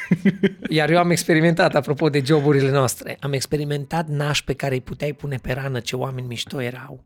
Iar 0.69 0.91
eu 0.91 0.99
am 0.99 1.11
experimentat, 1.11 1.75
apropo 1.75 2.09
de 2.09 2.23
joburile 2.25 2.71
noastre, 2.71 3.17
am 3.21 3.33
experimentat 3.33 4.09
naș 4.09 4.43
pe 4.43 4.55
care 4.55 4.75
îi 4.75 4.81
puteai 4.81 5.13
pune 5.13 5.37
pe 5.37 5.53
rană 5.53 5.81
ce 5.81 5.97
oameni 5.97 6.27
mișto 6.27 6.61
erau. 6.61 7.05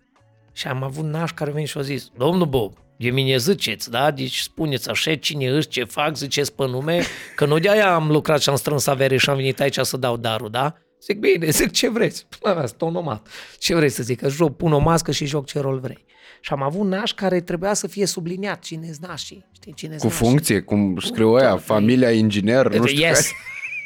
Și 0.53 0.67
am 0.67 0.83
avut 0.83 1.05
naș 1.05 1.33
care 1.33 1.51
veni 1.51 1.67
și 1.67 1.79
a 1.79 1.81
zis, 1.81 2.11
domnul 2.17 2.47
Bob, 2.47 2.86
de 2.97 3.11
mine 3.11 3.37
ziceți, 3.37 3.91
da? 3.91 4.11
Deci 4.11 4.39
spuneți 4.39 4.91
așa, 4.91 5.15
cine 5.15 5.49
își, 5.49 5.69
ce 5.69 5.85
fac, 5.85 6.17
ziceți 6.17 6.55
pe 6.55 6.67
nume, 6.67 7.03
că 7.37 7.47
nu 7.47 7.59
de-aia 7.59 7.95
am 7.95 8.11
lucrat 8.11 8.41
și 8.41 8.49
am 8.49 8.57
strâns 8.57 8.87
avere 8.87 9.17
și 9.17 9.31
am 9.31 9.37
venit 9.37 9.61
aici 9.61 9.79
să 9.79 9.97
dau 9.97 10.17
darul, 10.17 10.51
da? 10.51 10.75
Zic, 11.03 11.19
bine, 11.19 11.51
zic 11.51 11.71
ce 11.71 11.91
vreți. 11.91 12.27
La 12.41 12.55
mea, 12.55 12.67
stonomat. 12.67 13.29
Ce 13.59 13.75
vrei 13.75 13.89
să 13.89 14.03
zic? 14.03 14.21
Că 14.21 14.29
joc, 14.29 14.57
pun 14.57 14.73
o 14.73 14.79
mască 14.79 15.13
și 15.13 15.27
joc 15.27 15.47
ce 15.47 15.59
rol 15.59 15.79
vrei. 15.79 16.05
Și 16.41 16.53
am 16.53 16.63
avut 16.63 16.87
naș 16.87 17.13
care 17.13 17.41
trebuia 17.41 17.75
să 17.75 17.87
fie 17.87 18.07
subliniat. 18.07 18.63
Cine-s 18.63 18.99
nașii? 18.99 19.47
Știi, 19.53 19.75
cine 19.75 19.97
Cu 19.97 20.09
funcție, 20.09 20.61
cum 20.61 20.99
scriu 20.99 21.35
aia, 21.35 21.57
familia 21.57 22.11
inginer, 22.11 22.75
nu 22.75 22.87
știu 22.87 23.07
yes. 23.07 23.21
Care. 23.21 23.35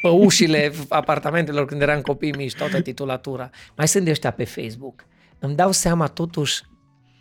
Pe 0.03 0.09
ușile 0.09 0.73
apartamentelor 0.89 1.65
când 1.65 1.81
eram 1.81 2.01
copii 2.01 2.33
mici, 2.37 2.55
toată 2.55 2.81
titulatura. 2.81 3.51
Mai 3.77 3.89
sunt 3.89 4.05
de 4.05 4.11
ăștia 4.11 4.31
pe 4.31 4.45
Facebook. 4.45 5.05
Îmi 5.39 5.55
dau 5.55 5.73
seama 5.73 6.07
totuși 6.07 6.63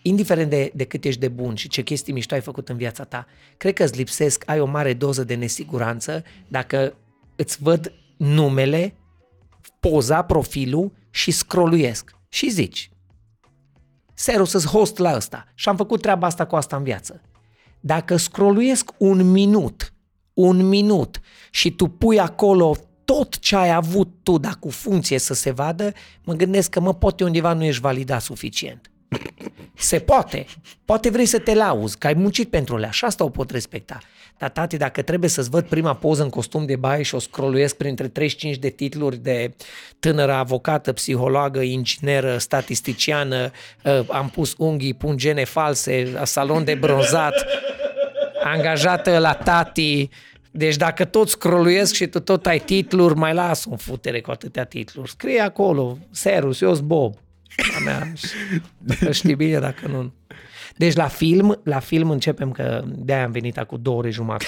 indiferent 0.01 0.49
de, 0.49 0.71
de 0.75 0.83
cât 0.83 1.05
ești 1.05 1.19
de 1.19 1.27
bun 1.27 1.55
și 1.55 1.67
ce 1.67 1.81
chestii 1.81 2.13
mișto 2.13 2.33
ai 2.33 2.41
făcut 2.41 2.69
în 2.69 2.77
viața 2.77 3.03
ta, 3.03 3.27
cred 3.57 3.73
că 3.73 3.83
îți 3.83 3.97
lipsesc, 3.97 4.43
ai 4.45 4.59
o 4.59 4.65
mare 4.65 4.93
doză 4.93 5.23
de 5.23 5.35
nesiguranță 5.35 6.23
dacă 6.47 6.95
îți 7.35 7.57
văd 7.61 7.93
numele, 8.17 8.93
poza, 9.79 10.21
profilul 10.21 10.91
și 11.09 11.31
scroluiesc 11.31 12.15
și 12.29 12.49
zici, 12.49 12.91
Seru, 14.13 14.43
să 14.43 14.57
host 14.59 14.97
la 14.97 15.15
ăsta 15.15 15.47
și 15.55 15.69
am 15.69 15.75
făcut 15.75 16.01
treaba 16.01 16.27
asta 16.27 16.45
cu 16.45 16.55
asta 16.55 16.75
în 16.75 16.83
viață. 16.83 17.21
Dacă 17.79 18.15
scroluiesc 18.15 18.91
un 18.97 19.31
minut, 19.31 19.93
un 20.33 20.67
minut 20.67 21.19
și 21.51 21.71
tu 21.71 21.87
pui 21.87 22.19
acolo 22.19 22.75
tot 23.05 23.39
ce 23.39 23.55
ai 23.55 23.73
avut 23.73 24.09
tu, 24.23 24.37
dar 24.37 24.55
cu 24.59 24.69
funcție 24.69 25.17
să 25.17 25.33
se 25.33 25.51
vadă, 25.51 25.93
mă 26.23 26.33
gândesc 26.33 26.69
că 26.69 26.79
mă 26.79 26.93
poate 26.93 27.23
undeva 27.23 27.53
nu 27.53 27.63
ești 27.63 27.81
validat 27.81 28.21
suficient. 28.21 28.91
Se 29.79 29.99
poate. 29.99 30.45
Poate 30.85 31.09
vrei 31.09 31.25
să 31.25 31.39
te 31.39 31.53
lauzi, 31.53 31.97
că 31.97 32.07
ai 32.07 32.13
muncit 32.13 32.49
pentru 32.49 32.77
ele, 32.77 32.87
așa 32.87 33.07
asta 33.07 33.23
o 33.23 33.29
pot 33.29 33.51
respecta. 33.51 33.97
Dar, 34.37 34.49
tati, 34.49 34.77
dacă 34.77 35.01
trebuie 35.01 35.29
să-ți 35.29 35.49
văd 35.49 35.65
prima 35.65 35.93
poză 35.95 36.23
în 36.23 36.29
costum 36.29 36.65
de 36.65 36.75
baie 36.75 37.03
și 37.03 37.15
o 37.15 37.19
scroluiesc 37.19 37.75
printre 37.75 38.07
35 38.07 38.57
de 38.57 38.69
titluri 38.69 39.17
de 39.17 39.53
tânără 39.99 40.33
avocată, 40.33 40.93
psihologă, 40.93 41.59
ingineră, 41.59 42.37
statisticiană, 42.37 43.51
ă, 43.85 44.05
am 44.07 44.29
pus 44.29 44.55
unghii, 44.57 44.93
pun 44.93 45.17
gene 45.17 45.43
false, 45.43 46.21
salon 46.23 46.63
de 46.63 46.73
bronzat, 46.73 47.45
angajată 48.43 49.17
la 49.17 49.33
tati, 49.33 50.09
deci 50.51 50.75
dacă 50.75 51.05
tot 51.05 51.29
scroluiesc 51.29 51.93
și 51.93 52.07
tu 52.07 52.19
tot 52.19 52.45
ai 52.45 52.59
titluri, 52.59 53.15
mai 53.15 53.33
las 53.33 53.65
un 53.65 53.77
futere 53.77 54.21
cu 54.21 54.31
atâtea 54.31 54.63
titluri. 54.63 55.09
Scrie 55.09 55.39
acolo, 55.39 55.97
Serus, 56.11 56.61
eu 56.61 56.73
Bob 56.73 57.15
a 57.77 57.83
mea. 57.83 58.13
Știi 59.11 59.35
bine 59.35 59.59
dacă 59.59 59.87
nu. 59.87 60.13
Deci 60.75 60.95
la 60.95 61.07
film, 61.07 61.59
la 61.63 61.79
film 61.79 62.09
începem 62.09 62.51
că 62.51 62.83
de-aia 62.87 63.23
am 63.23 63.31
venit 63.31 63.57
acum 63.57 63.79
două 63.81 63.97
ore 63.97 64.09
jumate. 64.09 64.45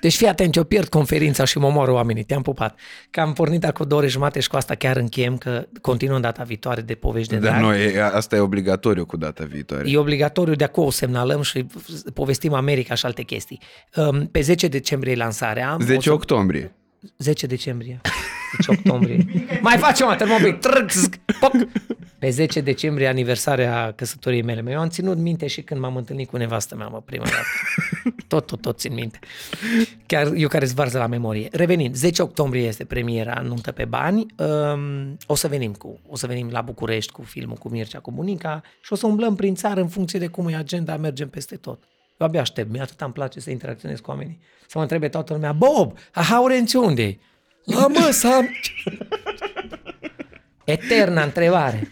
Deci 0.00 0.16
fii 0.16 0.26
atent, 0.26 0.54
eu 0.54 0.64
pierd 0.64 0.88
conferința 0.88 1.44
și 1.44 1.58
mă 1.58 1.66
omoară 1.66 1.90
oamenii, 1.90 2.24
te-am 2.24 2.42
pupat. 2.42 2.78
Că 3.10 3.20
am 3.20 3.32
pornit 3.32 3.64
acum 3.64 3.88
două 3.88 4.00
ore 4.00 4.10
jumate 4.10 4.40
și 4.40 4.48
cu 4.48 4.56
asta 4.56 4.74
chiar 4.74 4.96
încheiem, 4.96 5.36
că 5.36 5.66
continuăm 5.80 6.20
data 6.20 6.42
viitoare 6.42 6.80
de 6.80 6.94
povești 6.94 7.32
de 7.32 7.38
Dar 7.38 7.60
noi, 7.60 8.00
asta 8.00 8.36
e 8.36 8.38
obligatoriu 8.38 9.06
cu 9.06 9.16
data 9.16 9.44
viitoare. 9.44 9.90
E 9.90 9.98
obligatoriu, 9.98 10.54
de 10.54 10.64
acolo 10.64 10.86
o 10.86 10.90
semnalăm 10.90 11.42
și 11.42 11.66
povestim 12.14 12.52
America 12.52 12.94
și 12.94 13.06
alte 13.06 13.22
chestii. 13.22 13.60
Um, 13.96 14.26
pe 14.26 14.40
10 14.40 14.68
decembrie 14.68 15.14
lansarea. 15.14 15.76
10 15.80 16.10
octombrie. 16.10 16.74
10 17.18 17.46
decembrie. 17.46 18.00
10 18.56 18.70
octombrie. 18.70 19.26
Mai 19.60 19.78
facem 19.78 20.06
o 20.06 20.14
termobic. 20.14 20.58
Pe 22.18 22.30
10 22.30 22.60
decembrie, 22.60 23.06
aniversarea 23.06 23.92
căsătoriei 23.96 24.42
mele. 24.42 24.70
Eu 24.70 24.80
am 24.80 24.88
ținut 24.88 25.18
minte 25.18 25.46
și 25.46 25.62
când 25.62 25.80
m-am 25.80 25.96
întâlnit 25.96 26.28
cu 26.28 26.36
nevastă 26.36 26.76
mea, 26.76 26.86
mă, 26.86 27.00
prima 27.04 27.24
dată. 27.24 27.46
Tot, 28.28 28.46
tot, 28.46 28.60
tot 28.60 28.78
țin 28.78 28.94
minte. 28.94 29.18
Chiar 30.06 30.32
eu 30.34 30.48
care 30.48 30.64
zvarză 30.64 30.98
la 30.98 31.06
memorie. 31.06 31.48
Revenind, 31.52 31.94
10 31.94 32.22
octombrie 32.22 32.66
este 32.66 32.84
premiera 32.84 33.40
Nuntă 33.40 33.72
pe 33.72 33.84
bani. 33.84 34.26
Um, 34.36 35.16
o 35.26 35.34
să 35.34 35.48
venim 35.48 35.72
cu, 35.72 36.00
o 36.08 36.16
să 36.16 36.26
venim 36.26 36.48
la 36.50 36.60
București 36.60 37.12
cu 37.12 37.22
filmul 37.22 37.56
cu 37.56 37.68
Mircea, 37.68 37.98
cu 37.98 38.12
bunica 38.12 38.62
și 38.82 38.92
o 38.92 38.96
să 38.96 39.06
umblăm 39.06 39.34
prin 39.34 39.54
țară 39.54 39.80
în 39.80 39.88
funcție 39.88 40.18
de 40.18 40.26
cum 40.26 40.48
e 40.48 40.56
agenda, 40.56 40.96
mergem 40.96 41.28
peste 41.28 41.56
tot. 41.56 41.82
Eu 42.18 42.26
abia 42.26 42.40
aștept, 42.40 42.70
mi 42.70 42.80
atât 42.80 43.00
îmi 43.00 43.12
place 43.12 43.40
să 43.40 43.50
interacționez 43.50 44.00
cu 44.00 44.10
oamenii. 44.10 44.40
Să 44.66 44.72
mă 44.74 44.82
întrebe 44.82 45.08
toată 45.08 45.32
lumea, 45.32 45.52
Bob, 45.52 45.98
Haurenți 46.12 46.76
unde 46.76 47.18
La 47.66 47.86
mă, 47.86 48.08
Sam! 48.12 48.48
Eterna 50.64 51.22
întrebare. 51.22 51.88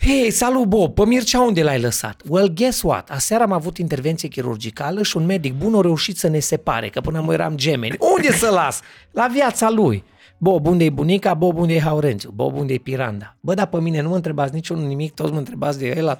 Hei, 0.00 0.30
salut 0.30 0.64
Bob, 0.64 0.94
pe 0.94 1.06
Mircea 1.06 1.40
unde 1.40 1.62
l-ai 1.62 1.80
lăsat? 1.80 2.22
Well, 2.28 2.52
guess 2.54 2.82
what? 2.82 3.10
Aseară 3.10 3.42
am 3.42 3.52
avut 3.52 3.78
intervenție 3.78 4.28
chirurgicală 4.28 5.02
și 5.02 5.16
un 5.16 5.24
medic 5.24 5.54
bun 5.54 5.74
a 5.74 5.80
reușit 5.80 6.16
să 6.16 6.28
ne 6.28 6.38
separe, 6.38 6.88
că 6.88 7.00
până 7.00 7.20
mă 7.20 7.32
eram 7.32 7.56
gemeni. 7.56 7.96
Unde 8.16 8.32
să 8.32 8.50
las? 8.50 8.80
La 9.10 9.28
viața 9.32 9.70
lui. 9.70 10.04
Bob, 10.38 10.66
unde 10.66 10.84
e 10.84 10.90
bunica? 10.90 11.34
Bob, 11.34 11.58
unde 11.58 11.74
e 11.74 11.80
Haurențiu? 11.80 12.30
Bob, 12.30 12.56
unde 12.56 12.72
e 12.72 12.78
Piranda? 12.78 13.36
Bă, 13.40 13.54
dar 13.54 13.66
pe 13.66 13.80
mine 13.80 14.00
nu 14.00 14.08
mă 14.08 14.14
întrebați 14.14 14.54
niciunul 14.54 14.86
nimic, 14.86 15.14
toți 15.14 15.32
mă 15.32 15.38
întrebați 15.38 15.78
de 15.78 15.94
el. 15.96 16.18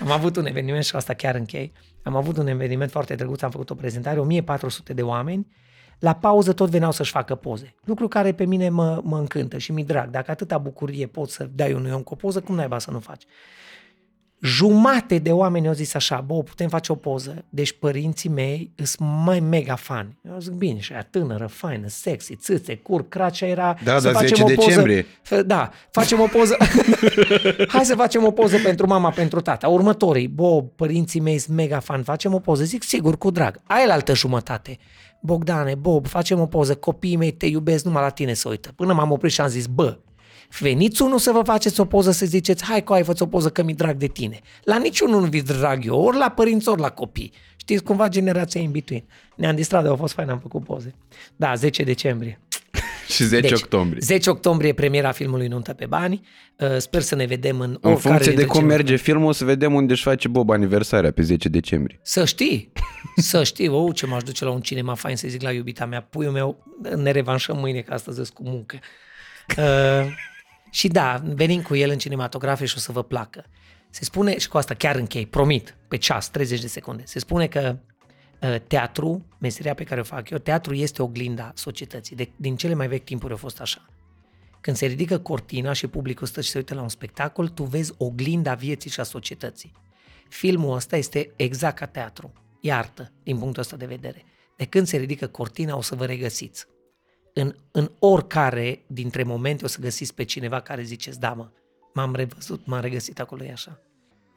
Am 0.00 0.10
avut 0.10 0.36
un 0.36 0.46
eveniment 0.46 0.84
și 0.84 0.96
asta 0.96 1.14
chiar 1.14 1.34
închei. 1.34 1.72
Am 2.02 2.16
avut 2.16 2.36
un 2.36 2.46
eveniment 2.46 2.90
foarte 2.90 3.14
drăguț, 3.14 3.42
am 3.42 3.50
făcut 3.50 3.70
o 3.70 3.74
prezentare, 3.74 4.18
1400 4.18 4.92
de 4.92 5.02
oameni. 5.02 5.46
La 5.98 6.14
pauză 6.14 6.52
tot 6.52 6.70
veneau 6.70 6.92
să-și 6.92 7.10
facă 7.10 7.34
poze. 7.34 7.74
Lucru 7.84 8.08
care 8.08 8.32
pe 8.32 8.44
mine 8.44 8.68
mă, 8.68 9.00
mă 9.04 9.18
încântă 9.18 9.58
și 9.58 9.72
mi 9.72 9.84
drag. 9.84 10.10
Dacă 10.10 10.30
atâta 10.30 10.58
bucurie 10.58 11.06
poți 11.06 11.34
să 11.34 11.48
dai 11.54 11.72
unui 11.72 11.90
om 11.90 12.02
cu 12.02 12.12
o 12.12 12.16
poză, 12.16 12.40
cum 12.40 12.54
naiba 12.54 12.78
să 12.78 12.90
nu 12.90 12.98
faci? 12.98 13.22
jumate 14.40 15.18
de 15.18 15.32
oameni 15.32 15.66
au 15.66 15.72
zis 15.72 15.94
așa, 15.94 16.20
bă, 16.26 16.42
putem 16.42 16.68
face 16.68 16.92
o 16.92 16.94
poză. 16.94 17.44
Deci 17.48 17.72
părinții 17.72 18.28
mei 18.28 18.72
sunt 18.82 19.08
mai 19.24 19.40
mega 19.40 19.74
fani. 19.74 20.18
Eu 20.28 20.38
zic, 20.40 20.52
bine, 20.52 20.78
și 20.78 20.92
aia 20.92 21.06
tânără, 21.10 21.46
faină, 21.46 21.88
sexy, 21.88 22.36
țâțe, 22.36 22.76
cur, 22.76 23.08
cracea 23.08 23.46
era 23.46 23.76
da, 23.84 23.98
să 23.98 24.06
da, 24.06 24.12
facem 24.12 24.36
10 24.36 24.42
o 24.42 24.44
poză. 24.44 24.66
decembrie. 24.66 25.06
Da, 25.46 25.70
facem 25.90 26.20
o 26.20 26.26
poză. 26.26 26.56
Hai 27.68 27.84
să 27.84 27.94
facem 27.94 28.24
o 28.24 28.30
poză 28.30 28.56
pentru 28.58 28.86
mama, 28.86 29.10
pentru 29.10 29.40
tata. 29.40 29.68
Următorii, 29.68 30.28
bă, 30.28 30.62
părinții 30.62 31.20
mei 31.20 31.38
sunt 31.38 31.56
mega 31.56 31.78
fan, 31.78 32.02
facem 32.02 32.34
o 32.34 32.38
poză. 32.38 32.64
Zic, 32.64 32.82
sigur, 32.82 33.18
cu 33.18 33.30
drag. 33.30 33.60
Aia 33.66 33.86
la 33.86 33.92
altă 33.92 34.14
jumătate. 34.14 34.78
Bogdane, 35.20 35.74
Bob, 35.74 36.06
facem 36.06 36.40
o 36.40 36.46
poză, 36.46 36.74
copiii 36.74 37.16
mei 37.16 37.32
te 37.32 37.46
iubesc, 37.46 37.84
numai 37.84 38.02
la 38.02 38.08
tine 38.08 38.34
să 38.34 38.48
uită. 38.48 38.72
Până 38.76 38.92
m-am 38.92 39.10
oprit 39.10 39.32
și 39.32 39.40
am 39.40 39.48
zis, 39.48 39.66
bă, 39.66 39.98
veniți 40.60 41.02
unul 41.02 41.18
să 41.18 41.30
vă 41.30 41.42
faceți 41.42 41.80
o 41.80 41.84
poză 41.84 42.10
să 42.10 42.26
ziceți, 42.26 42.64
hai 42.64 42.82
că 42.82 42.92
ai 42.92 43.02
făți 43.02 43.22
o 43.22 43.26
poză 43.26 43.48
că 43.48 43.62
mi 43.62 43.74
drag 43.74 43.96
de 43.96 44.06
tine. 44.06 44.40
La 44.62 44.78
niciunul 44.78 45.20
nu 45.20 45.26
vi 45.26 45.42
drag 45.42 45.86
eu, 45.86 46.00
ori 46.00 46.16
la 46.16 46.28
părinți, 46.28 46.68
ori 46.68 46.80
la 46.80 46.90
copii. 46.90 47.32
Știți, 47.56 47.82
cumva 47.82 48.08
generația 48.08 48.60
in 48.60 48.70
between. 48.70 49.04
Ne-am 49.36 49.54
distrat, 49.54 49.86
au 49.86 49.96
fost 49.96 50.14
fain, 50.14 50.28
am 50.28 50.38
făcut 50.38 50.64
poze. 50.64 50.94
Da, 51.36 51.54
10 51.54 51.82
decembrie. 51.82 52.40
Și 53.08 53.24
10 53.24 53.40
Deci, 53.48 53.52
octombrie. 53.62 54.00
10 54.02 54.30
octombrie 54.30 54.72
premiera 54.72 55.12
filmului 55.12 55.46
Nuntă 55.46 55.72
pe 55.72 55.86
bani. 55.86 56.26
Uh, 56.56 56.76
Sper 56.76 57.00
să 57.00 57.14
ne 57.14 57.24
vedem 57.24 57.60
în 57.60 57.68
În 57.70 57.90
oricare 57.90 57.94
funcție 58.00 58.18
de 58.30 58.36
dintre 58.36 58.44
cum 58.46 58.60
cele- 58.60 58.74
merge 58.76 58.96
filmul, 58.96 59.28
o 59.28 59.32
să 59.32 59.44
vedem 59.44 59.74
unde 59.74 59.92
își 59.92 60.02
face 60.02 60.28
Bob 60.28 60.50
aniversarea 60.50 61.10
pe 61.10 61.22
10 61.22 61.48
decembrie. 61.48 61.98
Să 62.02 62.24
știi, 62.24 62.72
să 63.16 63.44
știi, 63.44 63.68
oh, 63.68 63.94
ce 63.94 64.06
m-aș 64.06 64.22
duce 64.22 64.44
la 64.44 64.50
un 64.50 64.60
cinema 64.60 64.94
fain 64.94 65.16
să 65.16 65.28
zic 65.28 65.42
la 65.42 65.52
iubita 65.52 65.86
mea, 65.86 66.00
puiul 66.02 66.32
meu, 66.32 66.64
ne 66.96 67.10
revanșăm 67.10 67.58
mâine 67.58 67.80
că 67.80 67.92
astăzi 67.92 68.16
sunt 68.16 68.28
cu 68.28 68.42
muncă. 68.44 68.78
Uh, 69.58 70.12
și 70.70 70.88
da, 70.88 71.22
venim 71.34 71.62
cu 71.62 71.74
el 71.76 71.90
în 71.90 71.98
cinematografe 71.98 72.64
și 72.64 72.74
o 72.76 72.80
să 72.80 72.92
vă 72.92 73.02
placă. 73.02 73.44
Se 73.90 74.04
spune, 74.04 74.38
și 74.38 74.48
cu 74.48 74.56
asta 74.56 74.74
chiar 74.74 74.96
închei, 74.96 75.26
promit, 75.26 75.76
pe 75.88 75.96
ceas, 75.96 76.30
30 76.30 76.60
de 76.60 76.66
secunde, 76.66 77.02
se 77.06 77.18
spune 77.18 77.46
că 77.46 77.76
uh, 77.76 77.97
teatru, 78.66 79.24
meseria 79.38 79.74
pe 79.74 79.84
care 79.84 80.00
o 80.00 80.04
fac 80.04 80.30
eu, 80.30 80.38
teatru 80.38 80.74
este 80.74 81.02
oglinda 81.02 81.52
societății. 81.54 82.16
De, 82.16 82.30
din 82.36 82.56
cele 82.56 82.74
mai 82.74 82.88
vechi 82.88 83.04
timpuri 83.04 83.32
a 83.32 83.36
fost 83.36 83.60
așa. 83.60 83.86
Când 84.60 84.76
se 84.76 84.86
ridică 84.86 85.18
cortina 85.18 85.72
și 85.72 85.86
publicul 85.86 86.26
stă 86.26 86.40
și 86.40 86.50
se 86.50 86.58
uită 86.58 86.74
la 86.74 86.82
un 86.82 86.88
spectacol, 86.88 87.48
tu 87.48 87.62
vezi 87.62 87.92
oglinda 87.96 88.54
vieții 88.54 88.90
și 88.90 89.00
a 89.00 89.02
societății. 89.02 89.72
Filmul 90.28 90.74
ăsta 90.74 90.96
este 90.96 91.32
exact 91.36 91.78
ca 91.78 91.86
teatru. 91.86 92.32
E 92.60 92.72
artă, 92.72 93.12
din 93.22 93.38
punctul 93.38 93.62
ăsta 93.62 93.76
de 93.76 93.86
vedere. 93.86 94.24
De 94.56 94.64
când 94.64 94.86
se 94.86 94.96
ridică 94.96 95.26
cortina, 95.26 95.76
o 95.76 95.80
să 95.80 95.94
vă 95.94 96.04
regăsiți. 96.04 96.66
În, 97.34 97.54
în 97.70 97.90
oricare 97.98 98.84
dintre 98.86 99.22
momente 99.22 99.64
o 99.64 99.68
să 99.68 99.80
găsiți 99.80 100.14
pe 100.14 100.24
cineva 100.24 100.60
care 100.60 100.82
ziceți, 100.82 101.20
da 101.20 101.32
mă, 101.32 101.50
m-am 101.94 102.14
revăzut, 102.14 102.66
m-am 102.66 102.80
regăsit 102.80 103.20
acolo, 103.20 103.44
e 103.44 103.52
așa. 103.52 103.80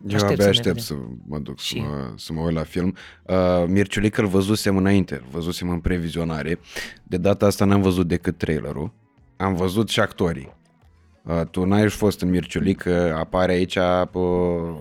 Eu 0.08 0.16
Aștept 0.16 0.24
abia 0.24 0.36
să 0.36 0.44
ne 0.44 0.50
aștept 0.50 0.66
vedem. 0.66 0.84
să 0.84 0.96
mă 1.28 1.40
duc 1.40 1.60
Și- 1.60 1.76
să 1.76 1.82
mă, 1.88 2.14
să 2.16 2.34
mă 2.34 2.42
uit 2.42 2.56
la 2.56 2.64
film. 2.64 2.96
Uh, 3.26 3.36
Mirciulică 3.68 4.22
îl 4.22 4.28
văzusem 4.28 4.78
înainte, 4.78 5.16
îl 5.16 5.26
văzusem 5.32 5.70
în 5.70 5.80
previzionare. 5.80 6.60
De 7.04 7.18
data 7.18 7.46
asta 7.46 7.66
n-am 7.66 7.82
văzut 7.82 8.08
decât 8.08 8.38
trailerul. 8.38 8.92
Am 9.38 9.56
văzut 9.56 9.90
și 9.90 10.00
actorii. 10.00 10.54
Uh, 11.26 11.42
tu 11.52 11.66
n-ai 11.66 11.90
fost 11.90 12.22
în 12.22 12.30
Mirciulică, 12.30 13.16
apare 13.18 13.52
aici, 13.52 13.76
uh, 13.76 14.78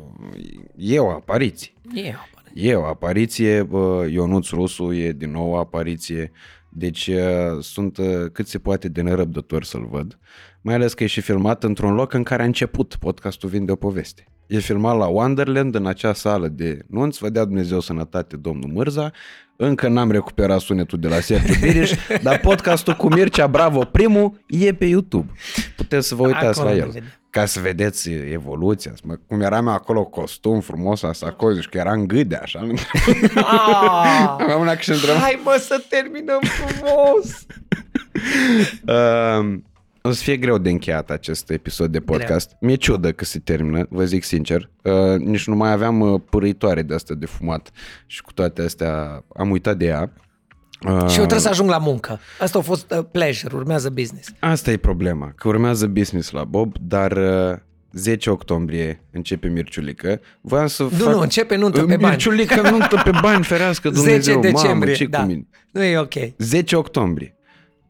e 0.77 0.99
o 0.99 1.11
apariție. 1.11 1.73
E, 1.95 2.09
apare. 2.09 2.51
E 2.55 2.75
o 2.75 2.85
apariție, 2.85 3.61
uh, 3.61 4.11
Ionuț 4.11 4.49
Rusu 4.49 4.93
e 4.93 5.13
din 5.13 5.31
nou 5.31 5.51
o 5.51 5.57
apariție, 5.57 6.33
deci 6.69 7.07
uh, 7.07 7.59
sunt 7.61 7.97
uh, 7.97 8.07
cât 8.33 8.47
se 8.49 8.59
poate 8.59 8.89
de 8.89 9.01
nerăbdător 9.03 9.65
să-l 9.65 9.87
văd, 9.91 10.19
mai 10.61 10.75
ales 10.75 10.95
că 10.95 11.05
e 11.05 11.07
și 11.07 11.21
filmat 11.21 11.65
într-un 11.65 11.95
loc 11.95 12.13
în 12.13 12.23
care 12.23 12.43
a 12.43 12.45
început 12.45 12.97
podcastul 13.01 13.49
Vinde 13.49 13.73
o 13.73 13.77
poveste. 13.77 14.25
E 14.51 14.59
filmat 14.59 14.97
la 14.99 15.07
Wonderland, 15.07 15.75
în 15.75 15.87
acea 15.87 16.13
sală 16.15 16.49
de 16.49 16.79
nunți, 16.89 17.19
vă 17.19 17.29
dea 17.29 17.45
Dumnezeu 17.45 17.81
sănătate, 17.81 18.37
domnul 18.37 18.71
Mârza, 18.73 19.11
încă 19.57 19.89
n-am 19.89 20.11
recuperat 20.11 20.61
sunetul 20.61 20.99
de 20.99 21.09
la 21.09 21.21
Sergiu 21.21 21.55
Biriș, 21.61 21.91
dar 22.23 22.39
podcastul 22.41 22.95
cu 22.95 23.09
Mircea 23.15 23.47
Bravo 23.47 23.81
primul 23.85 24.41
e 24.47 24.75
pe 24.75 24.85
YouTube. 24.85 25.33
Puteți 25.77 26.09
să 26.09 26.15
vă 26.15 26.27
uitați 26.27 26.45
Acolo 26.61 26.69
la 26.69 26.73
ne 26.75 26.81
el 26.81 26.87
vedem. 26.87 27.05
ca 27.31 27.45
să 27.45 27.61
vedeți 27.61 28.11
evoluția. 28.11 28.93
Mă, 29.05 29.15
cum 29.27 29.41
eram 29.41 29.67
eu 29.67 29.73
acolo, 29.73 30.05
costum 30.05 30.61
frumos, 30.61 31.03
asacozi, 31.03 31.61
și 31.61 31.69
că 31.69 31.79
era 31.79 31.93
în 31.93 32.07
gâde, 32.07 32.37
așa. 32.43 32.67
Ah, 33.35 34.35
Aveam 34.43 34.61
una 34.61 34.77
și 34.77 34.91
întrebam. 34.91 35.21
hai 35.21 35.41
mă 35.45 35.57
să 35.61 35.83
terminăm 35.89 36.41
frumos! 36.43 37.27
Uh, 38.87 39.59
o 40.03 40.11
să 40.11 40.23
fie 40.23 40.37
greu 40.37 40.59
de 40.59 40.71
încheiat 40.71 41.11
acest 41.11 41.51
episod 41.51 41.91
de 41.93 42.01
podcast. 42.01 42.57
Mi-e 42.61 42.75
ciudă 42.75 43.13
că 43.13 43.25
se 43.25 43.39
termină, 43.39 43.87
vă 43.89 44.05
zic 44.05 44.23
sincer. 44.25 44.71
Uh, 44.83 45.19
nici 45.19 45.47
nu 45.47 45.55
mai 45.55 45.73
aveam 45.73 46.01
uh, 46.01 46.21
părăitoare 46.31 46.83
de 46.83 46.95
asta 46.95 47.15
de 47.15 47.27
fumat 47.27 47.71
și 48.07 48.23
cu 48.23 48.33
toate 48.33 48.63
astea 48.63 49.25
am 49.37 49.51
uitat 49.51 49.77
de 49.77 49.85
ea. 49.87 50.13
Uh, 50.87 50.91
Și 50.93 51.05
eu 51.05 51.09
trebuie 51.27 51.39
să 51.39 51.49
ajung 51.49 51.69
la 51.71 51.79
muncă. 51.79 52.21
Asta 52.41 52.59
a 52.59 52.63
fost 52.63 52.93
uh, 52.93 53.05
pleasure, 53.13 53.57
urmează 53.57 53.91
business. 53.91 54.33
Asta 54.39 54.71
e 54.71 54.77
problema, 54.77 55.33
că 55.37 55.49
urmează 55.49 55.87
business 55.87 56.31
la 56.31 56.45
Bob, 56.45 56.77
dar 56.81 57.13
uh, 57.13 57.57
10 57.93 58.31
octombrie 58.31 59.05
începe 59.13 59.49
Mirciulică. 59.49 60.21
Voiam 60.41 60.67
să 60.67 60.83
Nu, 60.83 60.89
fac... 60.89 61.13
nu, 61.15 61.21
începe 61.21 61.57
nuntă 61.57 61.85
pe 61.85 61.97
bani. 61.97 62.03
Mirciulică 62.05 62.71
nuntă 62.71 63.01
pe 63.05 63.11
bani, 63.23 63.45
ferească 63.45 63.91
Dumnezeu. 64.01 64.19
10 64.19 64.31
Mamă, 64.49 64.59
decembrie, 64.61 64.95
ce 64.95 65.05
da. 65.07 65.21
cu 65.21 65.27
mine? 65.27 65.47
Nu 65.71 65.83
e 65.83 65.99
ok. 65.99 66.15
10 66.39 66.77
octombrie. 66.77 67.37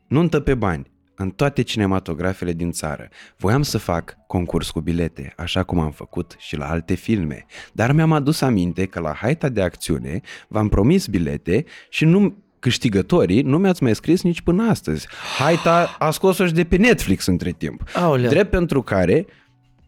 Nuntă 0.07 0.41
pe 0.41 0.55
bani. 0.55 0.91
În 1.23 1.31
toate 1.31 1.63
cinematografele 1.63 2.53
din 2.53 2.71
țară. 2.71 3.09
Voiam 3.37 3.63
să 3.63 3.79
fac 3.79 4.17
concurs 4.27 4.71
cu 4.71 4.81
bilete, 4.81 5.33
așa 5.37 5.63
cum 5.63 5.79
am 5.79 5.91
făcut 5.91 6.35
și 6.39 6.57
la 6.57 6.71
alte 6.71 6.95
filme. 6.95 7.47
Dar 7.73 7.93
mi-am 7.93 8.13
adus 8.13 8.41
aminte 8.41 8.87
că 8.87 9.01
la 9.01 9.13
haita 9.13 9.49
de 9.49 9.63
acțiune 9.63 10.21
v-am 10.49 10.69
promis 10.69 11.07
bilete 11.07 11.65
și 11.89 12.05
nu 12.05 12.37
câștigătorii 12.59 13.43
nu 13.43 13.59
mi-ați 13.59 13.83
mai 13.83 13.95
scris 13.95 14.23
nici 14.23 14.41
până 14.41 14.63
astăzi. 14.71 15.09
Haita 15.39 15.97
a 15.99 16.11
scos-o 16.11 16.47
și 16.47 16.53
de 16.53 16.65
pe 16.65 16.77
Netflix 16.77 17.27
între 17.27 17.51
timp. 17.51 17.83
Aoleu. 17.95 18.29
Drept 18.29 18.51
pentru 18.51 18.83
care 18.83 19.27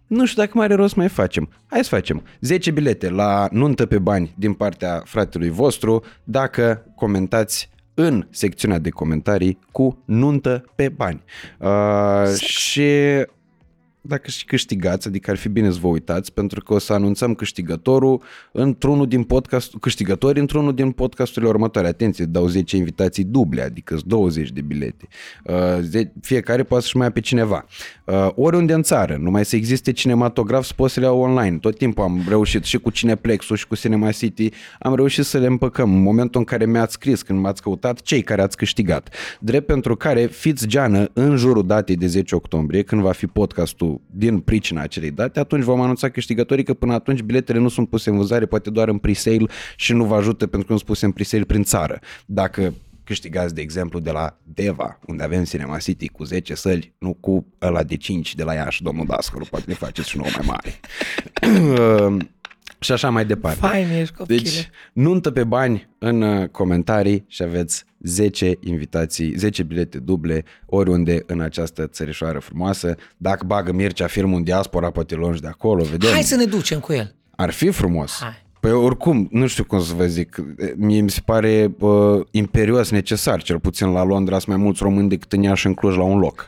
nu 0.07 0.27
știu 0.27 0.43
dacă 0.43 0.53
mai 0.55 0.65
are 0.65 0.75
rost 0.75 0.93
să 0.93 0.99
mai 0.99 1.09
facem. 1.09 1.49
Hai 1.67 1.85
să 1.85 1.89
facem 1.89 2.23
10 2.41 2.71
bilete 2.71 3.11
la 3.11 3.49
nuntă 3.51 3.87
pe 3.87 3.99
bani 3.99 4.35
din 4.37 4.53
partea 4.53 5.03
fratelui 5.05 5.51
vostru 5.51 6.05
dacă 6.25 6.93
comentați 6.95 7.71
în 7.95 8.27
secțiunea 8.31 8.79
de 8.79 8.91
comentarii 8.91 9.59
cu 9.73 9.99
nuntă 10.05 10.65
pe 10.75 10.89
bani. 10.89 11.23
Uh, 11.59 12.35
și 12.35 12.91
dacă 14.05 14.31
și 14.31 14.45
câștigați, 14.45 15.09
adică 15.09 15.31
ar 15.31 15.37
fi 15.37 15.49
bine 15.49 15.71
să 15.71 15.79
vă 15.81 15.87
uitați, 15.87 16.33
pentru 16.33 16.63
că 16.63 16.75
o 16.75 16.79
să 16.79 16.93
anunțăm 16.93 17.35
câștigătorul 17.35 18.23
într-unul 18.53 19.07
din 19.09 19.23
podcast, 19.23 19.73
câștigători 19.81 20.41
într-unul 20.41 20.75
din 20.75 20.91
podcasturile 20.91 21.51
următoare. 21.51 21.89
Atenție, 21.89 22.25
dau 22.25 22.47
10 22.47 22.77
invitații 22.77 23.25
duble, 23.25 23.63
adică 23.63 23.99
20 24.05 24.51
de 24.51 24.61
bilete. 24.61 25.09
Uh, 25.45 25.55
ze- 25.81 26.13
fiecare 26.21 26.63
poate 26.63 26.83
să-și 26.83 26.97
mai 26.97 27.07
ia 27.07 27.13
pe 27.13 27.21
cineva. 27.21 27.67
Uh, 28.05 28.29
oriunde 28.35 28.73
în 28.73 28.83
țară, 28.83 29.17
numai 29.21 29.45
să 29.45 29.57
existe 29.57 29.93
cinematograf, 29.93 30.65
să 30.65 30.73
poți 30.77 30.93
să 30.93 31.01
le 31.01 31.07
iau 31.07 31.21
online. 31.21 31.57
Tot 31.57 31.77
timpul 31.79 32.05
am 32.05 32.25
reușit 32.29 32.65
și 32.65 32.79
cu 32.79 32.91
Cineplexul 32.91 33.57
și 33.57 33.67
cu 33.67 33.75
Cinema 33.75 34.11
City, 34.11 34.49
am 34.79 34.95
reușit 34.95 35.25
să 35.25 35.39
le 35.39 35.47
împăcăm. 35.47 35.95
În 35.95 36.03
momentul 36.03 36.41
în 36.41 36.47
care 36.47 36.67
mi-ați 36.67 36.93
scris, 36.93 37.23
când 37.23 37.39
m-ați 37.39 37.63
căutat, 37.63 38.01
cei 38.01 38.23
care 38.23 38.43
ați 38.43 38.57
câștigat. 38.57 39.15
Drept 39.41 39.67
pentru 39.67 39.97
care 39.97 40.27
fiți 40.27 40.67
geană 40.67 41.11
în 41.13 41.37
jurul 41.37 41.67
datei 41.67 41.97
de 41.97 42.07
10 42.07 42.35
octombrie, 42.35 42.83
când 42.83 43.03
va 43.03 43.13
fi 43.13 43.27
podcastul 43.27 43.92
din 44.07 44.41
pricina 44.41 44.83
acelei 44.83 45.11
date, 45.11 45.41
atunci 45.41 45.63
vom 45.63 45.81
anunța 45.81 46.09
câștigătorii 46.09 46.65
că 46.65 46.75
până 46.75 46.93
atunci 46.93 47.21
biletele 47.21 47.59
nu 47.59 47.69
sunt 47.69 47.89
puse 47.89 48.11
în 48.11 48.17
vânzare, 48.17 48.47
poate 48.47 48.71
doar 48.71 48.89
în 48.89 48.99
pre-sale 48.99 49.47
și 49.77 49.93
nu 49.93 50.05
vă 50.05 50.15
ajută 50.15 50.47
pentru 50.47 50.67
că 50.67 50.73
nu 50.73 50.79
sunt 50.79 50.89
puse 50.91 51.05
în 51.05 51.13
pre-sale 51.13 51.45
prin 51.45 51.63
țară. 51.63 51.99
Dacă 52.27 52.75
câștigați, 53.05 53.55
de 53.55 53.61
exemplu, 53.61 53.99
de 53.99 54.11
la 54.11 54.39
Deva, 54.43 54.99
unde 55.07 55.23
avem 55.23 55.45
Cinema 55.45 55.79
City 55.79 56.09
cu 56.09 56.25
10 56.25 56.55
săli, 56.55 56.93
nu 56.99 57.17
cu 57.21 57.47
ăla 57.63 57.83
de 57.83 57.97
5 57.97 58.35
de 58.35 58.43
la 58.43 58.55
Iași, 58.55 58.83
domnul 58.83 59.07
Dascălu, 59.07 59.47
poate 59.51 59.65
ne 59.69 59.75
faceți 59.75 60.09
și 60.09 60.17
nouă 60.17 60.29
mai 60.37 60.47
mare. 60.47 60.81
și 62.83 62.93
așa 62.93 63.11
mai 63.11 63.25
departe. 63.25 63.59
Fain 63.59 63.91
ești, 63.91 64.15
copile. 64.15 64.39
Deci, 64.39 64.71
nuntă 64.93 65.31
pe 65.31 65.45
bani 65.45 65.89
în 65.99 66.23
uh, 66.23 66.49
comentarii 66.49 67.25
și 67.29 67.43
aveți 67.43 67.85
10 68.01 68.59
invitații, 68.61 69.35
10 69.37 69.63
bilete 69.63 69.99
duble 69.99 70.45
oriunde 70.67 71.23
în 71.27 71.41
această 71.41 71.87
țărișoară 71.87 72.39
frumoasă. 72.39 72.95
Dacă 73.17 73.45
bagă 73.47 73.73
Mircea 73.73 74.07
filmul 74.07 74.37
în 74.37 74.43
diaspora, 74.43 74.91
poate 74.91 75.15
luăm 75.15 75.35
și 75.35 75.41
de 75.41 75.49
acolo, 75.49 75.83
vedem. 75.83 76.11
Hai 76.11 76.23
să 76.23 76.37
ne 76.37 76.45
ducem 76.45 76.81
cu 76.81 76.93
el. 76.93 77.15
Ar 77.37 77.51
fi 77.51 77.71
frumos. 77.71 78.19
Hai. 78.21 78.43
Păi 78.63 78.73
oricum, 78.73 79.29
nu 79.31 79.47
știu 79.47 79.65
cum 79.65 79.83
să 79.83 79.95
vă 79.95 80.07
zic, 80.07 80.37
mie 80.77 81.01
mi 81.01 81.11
se 81.11 81.21
pare 81.25 81.75
uh, 81.79 82.21
imperios 82.31 82.91
necesar, 82.91 83.43
cel 83.43 83.61
puțin 83.61 83.89
la 83.89 84.03
Londra 84.05 84.39
sunt 84.39 84.55
mai 84.55 84.65
mulți 84.65 84.83
români 84.83 85.09
decât 85.09 85.33
în 85.33 85.43
Iași 85.43 85.67
în 85.67 85.75
Cluj 85.75 85.97
la 85.97 86.03
un 86.03 86.19
loc. 86.19 86.47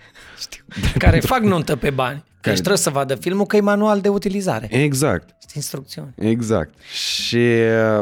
Care 0.99 1.21
fac 1.21 1.41
nuntă 1.41 1.77
pe 1.77 1.91
bani. 1.91 2.25
Deci 2.41 2.55
trebuie 2.55 2.77
să 2.77 2.91
vadă 2.91 3.15
filmul 3.15 3.47
că 3.47 3.57
e 3.57 3.61
manual 3.61 4.01
de 4.01 4.09
utilizare. 4.09 4.69
Exact. 4.71 5.29
Sunt 5.39 5.53
instrucțiuni. 5.55 6.15
Exact. 6.17 6.79
Și 6.93 7.47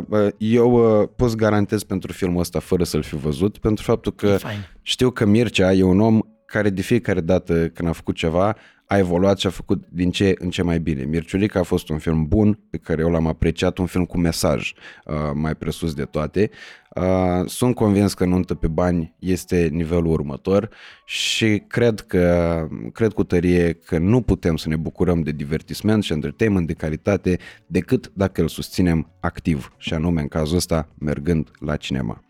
uh, 0.08 0.28
eu 0.38 1.00
uh, 1.00 1.08
pot 1.16 1.30
să 1.30 1.36
garantez 1.36 1.82
pentru 1.82 2.12
filmul 2.12 2.40
ăsta 2.40 2.58
fără 2.58 2.84
să-l 2.84 3.02
fi 3.02 3.16
văzut, 3.16 3.58
pentru 3.58 3.84
faptul 3.84 4.12
că 4.12 4.26
E 4.26 4.36
fain. 4.36 4.68
știu 4.82 5.10
că 5.10 5.24
Mircea 5.26 5.72
e 5.72 5.82
un 5.82 6.00
om 6.00 6.20
care 6.46 6.70
de 6.70 6.82
fiecare 6.82 7.20
dată 7.20 7.68
când 7.68 7.88
a 7.88 7.92
făcut 7.92 8.14
ceva 8.14 8.56
a 8.92 8.98
evoluat 8.98 9.38
și 9.38 9.46
a 9.46 9.50
făcut 9.50 9.84
din 9.88 10.10
ce 10.10 10.34
în 10.38 10.50
ce 10.50 10.62
mai 10.62 10.80
bine. 10.80 11.04
Mirciulica 11.04 11.58
a 11.58 11.62
fost 11.62 11.88
un 11.88 11.98
film 11.98 12.26
bun, 12.28 12.58
pe 12.70 12.76
care 12.76 13.02
eu 13.02 13.10
l-am 13.10 13.26
apreciat, 13.26 13.78
un 13.78 13.86
film 13.86 14.04
cu 14.04 14.18
mesaj 14.18 14.72
uh, 15.04 15.14
mai 15.34 15.54
presus 15.54 15.94
de 15.94 16.04
toate. 16.04 16.50
Uh, 16.94 17.46
sunt 17.46 17.74
convins 17.74 18.14
că 18.14 18.24
Nuntă 18.24 18.54
pe 18.54 18.66
bani 18.66 19.14
este 19.18 19.68
nivelul 19.72 20.06
următor 20.06 20.68
și 21.04 21.62
cred 21.66 22.00
că 22.00 22.66
cred 22.92 23.12
cu 23.12 23.24
tărie 23.24 23.72
că 23.72 23.98
nu 23.98 24.20
putem 24.20 24.56
să 24.56 24.68
ne 24.68 24.76
bucurăm 24.76 25.20
de 25.22 25.30
divertisment 25.30 26.02
și 26.02 26.12
entertainment 26.12 26.66
de 26.66 26.72
calitate 26.72 27.38
decât 27.66 28.10
dacă 28.14 28.40
îl 28.40 28.48
susținem 28.48 29.10
activ 29.20 29.72
și 29.76 29.94
anume 29.94 30.20
în 30.20 30.28
cazul 30.28 30.56
ăsta 30.56 30.88
mergând 30.98 31.50
la 31.58 31.76
cinema. 31.76 32.24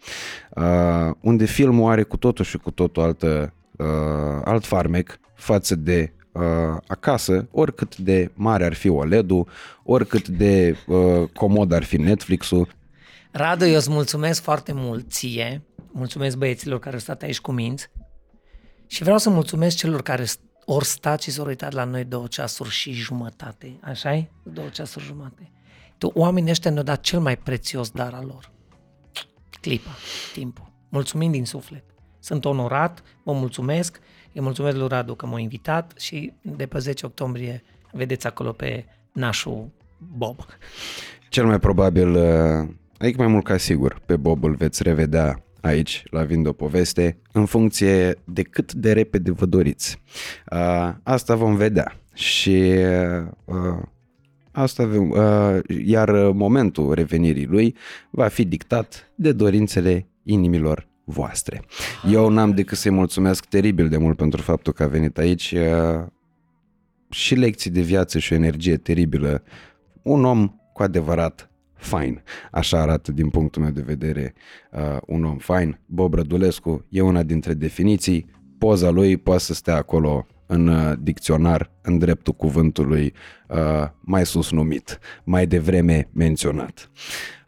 Uh, 0.56 1.14
unde 1.20 1.44
filmul 1.44 1.90
are 1.90 2.02
cu 2.02 2.16
totul 2.16 2.44
și 2.44 2.58
cu 2.58 2.70
totul 2.70 3.02
altă, 3.02 3.54
uh, 3.76 3.86
alt 4.44 4.64
farmec 4.64 5.20
față 5.34 5.74
de 5.76 6.12
uh, 6.32 6.42
acasă, 6.86 7.48
oricât 7.50 7.96
de 7.96 8.30
mare 8.34 8.64
ar 8.64 8.74
fi 8.74 8.88
OLED-ul, 8.88 9.48
oricât 9.82 10.28
de 10.28 10.76
uh, 10.86 11.28
comod 11.34 11.72
ar 11.72 11.82
fi 11.82 11.96
Netflix-ul. 11.96 12.68
Radu, 13.30 13.64
eu 13.64 13.76
îți 13.76 13.90
mulțumesc 13.90 14.42
foarte 14.42 14.72
mult 14.72 15.10
ție, 15.10 15.62
mulțumesc 15.92 16.36
băieților 16.36 16.78
care 16.78 16.94
au 16.94 17.00
stat 17.00 17.22
aici 17.22 17.40
cu 17.40 17.52
minți 17.52 17.90
și 18.86 19.02
vreau 19.02 19.18
să 19.18 19.30
mulțumesc 19.30 19.76
celor 19.76 20.02
care 20.02 20.24
ori 20.64 20.84
stat 20.84 21.22
și 21.22 21.30
s-au 21.30 21.46
uitat 21.46 21.72
la 21.72 21.84
noi 21.84 22.04
două 22.04 22.26
ceasuri 22.26 22.70
și 22.70 22.92
jumătate, 22.92 23.78
așa 23.80 24.16
-i? 24.16 24.28
Două 24.42 24.68
ceasuri 24.68 25.04
jumătate. 25.04 25.52
Tu, 25.98 26.10
oamenii 26.14 26.50
ăștia 26.50 26.70
ne-au 26.70 26.84
dat 26.84 27.00
cel 27.00 27.20
mai 27.20 27.36
prețios 27.36 27.90
dar 27.90 28.14
al 28.14 28.26
lor. 28.26 28.52
Clipa, 29.60 29.90
timpul. 30.32 30.72
Mulțumim 30.88 31.30
din 31.30 31.44
suflet. 31.44 31.84
Sunt 32.18 32.44
onorat, 32.44 33.02
vă 33.22 33.32
mulțumesc, 33.32 34.00
îi 34.32 34.40
mulțumesc 34.40 34.76
lui 34.76 34.88
Radu 34.88 35.14
că 35.14 35.26
m-a 35.26 35.38
invitat 35.38 35.92
și 35.98 36.32
de 36.42 36.66
pe 36.66 36.78
10 36.78 37.06
octombrie 37.06 37.62
vedeți 37.92 38.26
acolo 38.26 38.52
pe 38.52 38.84
nașul 39.12 39.70
Bob. 40.16 40.38
Cel 41.28 41.46
mai 41.46 41.58
probabil, 41.58 42.16
adică 42.98 43.22
mai 43.22 43.26
mult 43.26 43.44
ca 43.44 43.56
sigur, 43.56 44.02
pe 44.06 44.16
Bob 44.16 44.44
îl 44.44 44.54
veți 44.54 44.82
revedea 44.82 45.44
aici 45.60 46.02
la 46.10 46.22
Vind 46.22 46.46
o 46.46 46.52
poveste 46.52 47.18
în 47.32 47.46
funcție 47.46 48.14
de 48.24 48.42
cât 48.42 48.72
de 48.72 48.92
repede 48.92 49.30
vă 49.30 49.46
doriți. 49.46 50.02
Asta 51.02 51.34
vom 51.34 51.56
vedea 51.56 51.96
și 52.14 52.74
Asta 54.52 54.82
avem, 54.82 55.14
iar 55.84 56.10
momentul 56.32 56.94
revenirii 56.94 57.46
lui 57.46 57.76
va 58.10 58.28
fi 58.28 58.44
dictat 58.44 59.12
de 59.14 59.32
dorințele 59.32 60.06
inimilor 60.22 60.88
voastre. 61.04 61.62
Eu 62.10 62.28
n-am 62.28 62.50
decât 62.50 62.78
să-i 62.78 62.90
mulțumesc 62.90 63.44
teribil 63.44 63.88
de 63.88 63.96
mult 63.96 64.16
pentru 64.16 64.42
faptul 64.42 64.72
că 64.72 64.82
a 64.82 64.86
venit 64.86 65.18
aici 65.18 65.54
și 67.10 67.34
lecții 67.34 67.70
de 67.70 67.80
viață 67.80 68.18
și 68.18 68.32
o 68.32 68.36
energie 68.36 68.76
teribilă. 68.76 69.42
Un 70.02 70.24
om 70.24 70.54
cu 70.72 70.82
adevărat 70.82 71.50
fain. 71.74 72.22
Așa 72.50 72.80
arată 72.80 73.12
din 73.12 73.28
punctul 73.28 73.62
meu 73.62 73.70
de 73.70 73.80
vedere 73.80 74.34
uh, 74.72 74.96
un 75.06 75.24
om 75.24 75.38
fain. 75.38 75.78
Bob 75.86 76.14
Rădulescu 76.14 76.84
e 76.88 77.00
una 77.00 77.22
dintre 77.22 77.54
definiții. 77.54 78.26
Poza 78.58 78.90
lui 78.90 79.16
poate 79.16 79.42
să 79.42 79.54
stea 79.54 79.76
acolo 79.76 80.26
în 80.52 80.66
uh, 80.66 80.92
dicționar, 80.98 81.70
în 81.82 81.98
dreptul 81.98 82.32
cuvântului 82.32 83.12
uh, 83.48 83.88
mai 84.00 84.26
sus 84.26 84.50
numit, 84.50 84.98
mai 85.24 85.46
devreme 85.46 86.08
menționat. 86.12 86.90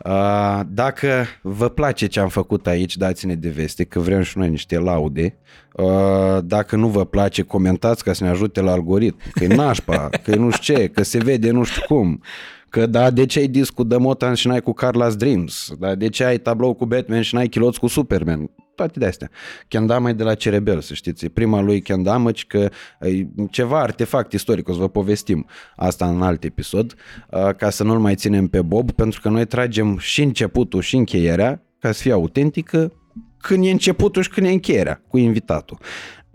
Uh, 0.04 0.60
dacă 0.68 1.24
vă 1.42 1.68
place 1.68 2.06
ce 2.06 2.20
am 2.20 2.28
făcut 2.28 2.66
aici, 2.66 2.96
dați-ne 2.96 3.34
de 3.34 3.48
veste 3.48 3.84
că 3.84 4.00
vrem 4.00 4.22
și 4.22 4.38
noi 4.38 4.48
niște 4.48 4.78
laude. 4.78 5.36
Uh, 5.72 6.38
dacă 6.44 6.76
nu 6.76 6.88
vă 6.88 7.04
place, 7.04 7.42
comentați 7.42 8.04
ca 8.04 8.12
să 8.12 8.24
ne 8.24 8.30
ajute 8.30 8.60
la 8.60 8.72
algoritm, 8.72 9.18
că 9.32 9.44
e 9.44 9.54
nașpa, 9.54 10.08
că 10.22 10.30
e 10.30 10.36
nu 10.36 10.50
știu 10.50 10.74
ce, 10.74 10.88
că 10.88 11.02
se 11.02 11.18
vede 11.18 11.50
nu 11.50 11.62
știu 11.62 11.82
cum. 11.86 12.22
Că 12.68 12.86
da, 12.86 13.10
de 13.10 13.26
ce 13.26 13.38
ai 13.38 13.46
discul 13.46 13.88
de 13.88 13.96
Motan 13.96 14.34
și 14.34 14.46
n-ai 14.46 14.60
cu 14.60 14.74
Carla's 14.74 15.16
Dreams? 15.16 15.72
Da, 15.78 15.94
de 15.94 16.08
ce 16.08 16.24
ai 16.24 16.38
tablou 16.38 16.74
cu 16.74 16.86
Batman 16.86 17.22
și 17.22 17.34
n-ai 17.34 17.48
chiloți 17.48 17.78
cu 17.78 17.86
Superman? 17.86 18.50
Toate 18.74 18.98
de 18.98 19.06
astea. 19.06 19.30
Kendama 19.68 20.08
e 20.08 20.12
de 20.12 20.22
la 20.22 20.34
Cerebel, 20.34 20.80
să 20.80 20.94
știți. 20.94 21.24
E 21.24 21.28
prima 21.28 21.60
lui 21.60 21.80
Kendama, 21.80 22.30
că 22.46 22.70
e 23.00 23.26
ceva 23.50 23.80
artefact 23.80 24.32
istoric, 24.32 24.68
o 24.68 24.72
să 24.72 24.78
vă 24.78 24.88
povestim 24.88 25.46
asta 25.76 26.08
în 26.08 26.22
alt 26.22 26.44
episod, 26.44 26.94
ca 27.56 27.70
să 27.70 27.84
nu-l 27.84 27.98
mai 27.98 28.14
ținem 28.14 28.46
pe 28.46 28.62
Bob, 28.62 28.90
pentru 28.90 29.20
că 29.20 29.28
noi 29.28 29.44
tragem 29.46 29.98
și 29.98 30.22
începutul 30.22 30.80
și 30.80 30.96
încheierea, 30.96 31.62
ca 31.78 31.92
să 31.92 32.02
fie 32.02 32.12
autentică, 32.12 32.92
când 33.38 33.64
e 33.64 33.70
începutul 33.70 34.22
și 34.22 34.28
când 34.28 34.46
e 34.46 34.50
încheierea 34.50 35.02
cu 35.08 35.18
invitatul. 35.18 35.78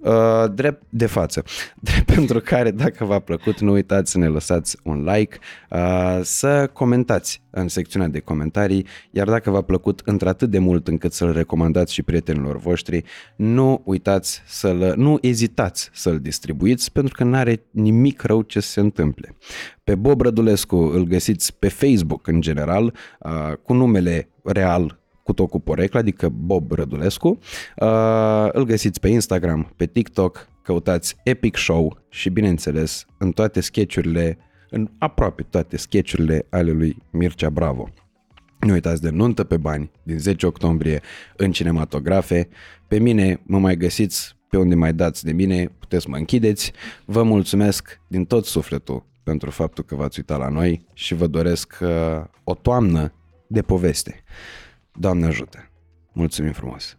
Uh, 0.01 0.45
drept 0.53 0.83
de 0.89 1.05
față. 1.05 1.43
Drept 1.79 2.13
pentru 2.13 2.39
care, 2.39 2.71
dacă 2.71 3.05
v-a 3.05 3.19
plăcut, 3.19 3.59
nu 3.59 3.71
uitați 3.71 4.11
să 4.11 4.17
ne 4.17 4.27
lăsați 4.27 4.77
un 4.83 5.03
like, 5.03 5.37
uh, 5.69 6.19
să 6.21 6.69
comentați 6.73 7.41
în 7.49 7.67
secțiunea 7.67 8.07
de 8.07 8.19
comentarii, 8.19 8.85
iar 9.11 9.27
dacă 9.27 9.49
v-a 9.49 9.61
plăcut 9.61 10.01
într-atât 10.05 10.49
de 10.49 10.59
mult 10.59 10.87
încât 10.87 11.13
să-l 11.13 11.31
recomandați 11.31 11.93
și 11.93 12.03
prietenilor 12.03 12.57
voștri, 12.57 13.03
nu 13.35 13.81
uitați 13.85 14.41
să-l, 14.45 14.93
nu 14.97 15.17
ezitați 15.21 15.89
să-l 15.93 16.19
distribuiți, 16.19 16.91
pentru 16.91 17.13
că 17.17 17.23
nu 17.23 17.35
are 17.35 17.63
nimic 17.71 18.21
rău 18.21 18.41
ce 18.41 18.59
se 18.59 18.79
întâmple. 18.79 19.35
Pe 19.83 19.95
Bob 19.95 20.21
Rădulescu 20.21 20.75
îl 20.75 21.03
găsiți 21.03 21.55
pe 21.59 21.67
Facebook 21.67 22.27
în 22.27 22.41
general, 22.41 22.93
uh, 23.19 23.53
cu 23.63 23.73
numele 23.73 24.29
real 24.43 24.99
cu 25.29 25.35
tot 25.35 25.49
cu 25.49 25.59
porecla, 25.59 25.99
adică 25.99 26.29
Bob 26.29 26.71
Rădulescu. 26.71 27.27
Uh, 27.75 28.47
îl 28.51 28.63
găsiți 28.63 28.99
pe 28.99 29.07
Instagram, 29.07 29.73
pe 29.75 29.85
TikTok, 29.85 30.47
căutați 30.61 31.15
Epic 31.23 31.57
Show 31.57 31.97
și 32.09 32.29
bineînțeles 32.29 33.05
în 33.17 33.31
toate 33.31 33.59
sketchurile, 33.61 34.37
în 34.69 34.89
aproape 34.97 35.43
toate 35.43 35.77
sketchurile 35.77 36.45
ale 36.49 36.71
lui 36.71 36.97
Mircea 37.11 37.49
Bravo. 37.49 37.89
Nu 38.59 38.73
uitați 38.73 39.01
de 39.01 39.09
Nuntă 39.09 39.43
pe 39.43 39.57
bani 39.57 39.91
din 40.03 40.19
10 40.19 40.45
octombrie 40.45 41.01
în 41.37 41.51
cinematografe. 41.51 42.47
Pe 42.87 42.99
mine 42.99 43.41
mă 43.43 43.59
mai 43.59 43.77
găsiți 43.77 44.35
pe 44.49 44.57
unde 44.57 44.75
mai 44.75 44.93
dați 44.93 45.25
de 45.25 45.31
mine, 45.31 45.71
puteți 45.79 46.03
să 46.03 46.09
mă 46.09 46.17
închideți. 46.17 46.71
Vă 47.05 47.23
mulțumesc 47.23 48.01
din 48.07 48.25
tot 48.25 48.45
sufletul 48.45 49.05
pentru 49.23 49.49
faptul 49.49 49.83
că 49.83 49.95
v-ați 49.95 50.19
uitat 50.19 50.39
la 50.39 50.49
noi 50.49 50.85
și 50.93 51.13
vă 51.13 51.27
doresc 51.27 51.77
uh, 51.81 51.89
o 52.43 52.53
toamnă 52.53 53.13
de 53.47 53.61
poveste. 53.61 54.23
Doamne 54.93 55.25
ajută! 55.25 55.69
Mulțumim 56.11 56.51
frumos! 56.51 56.97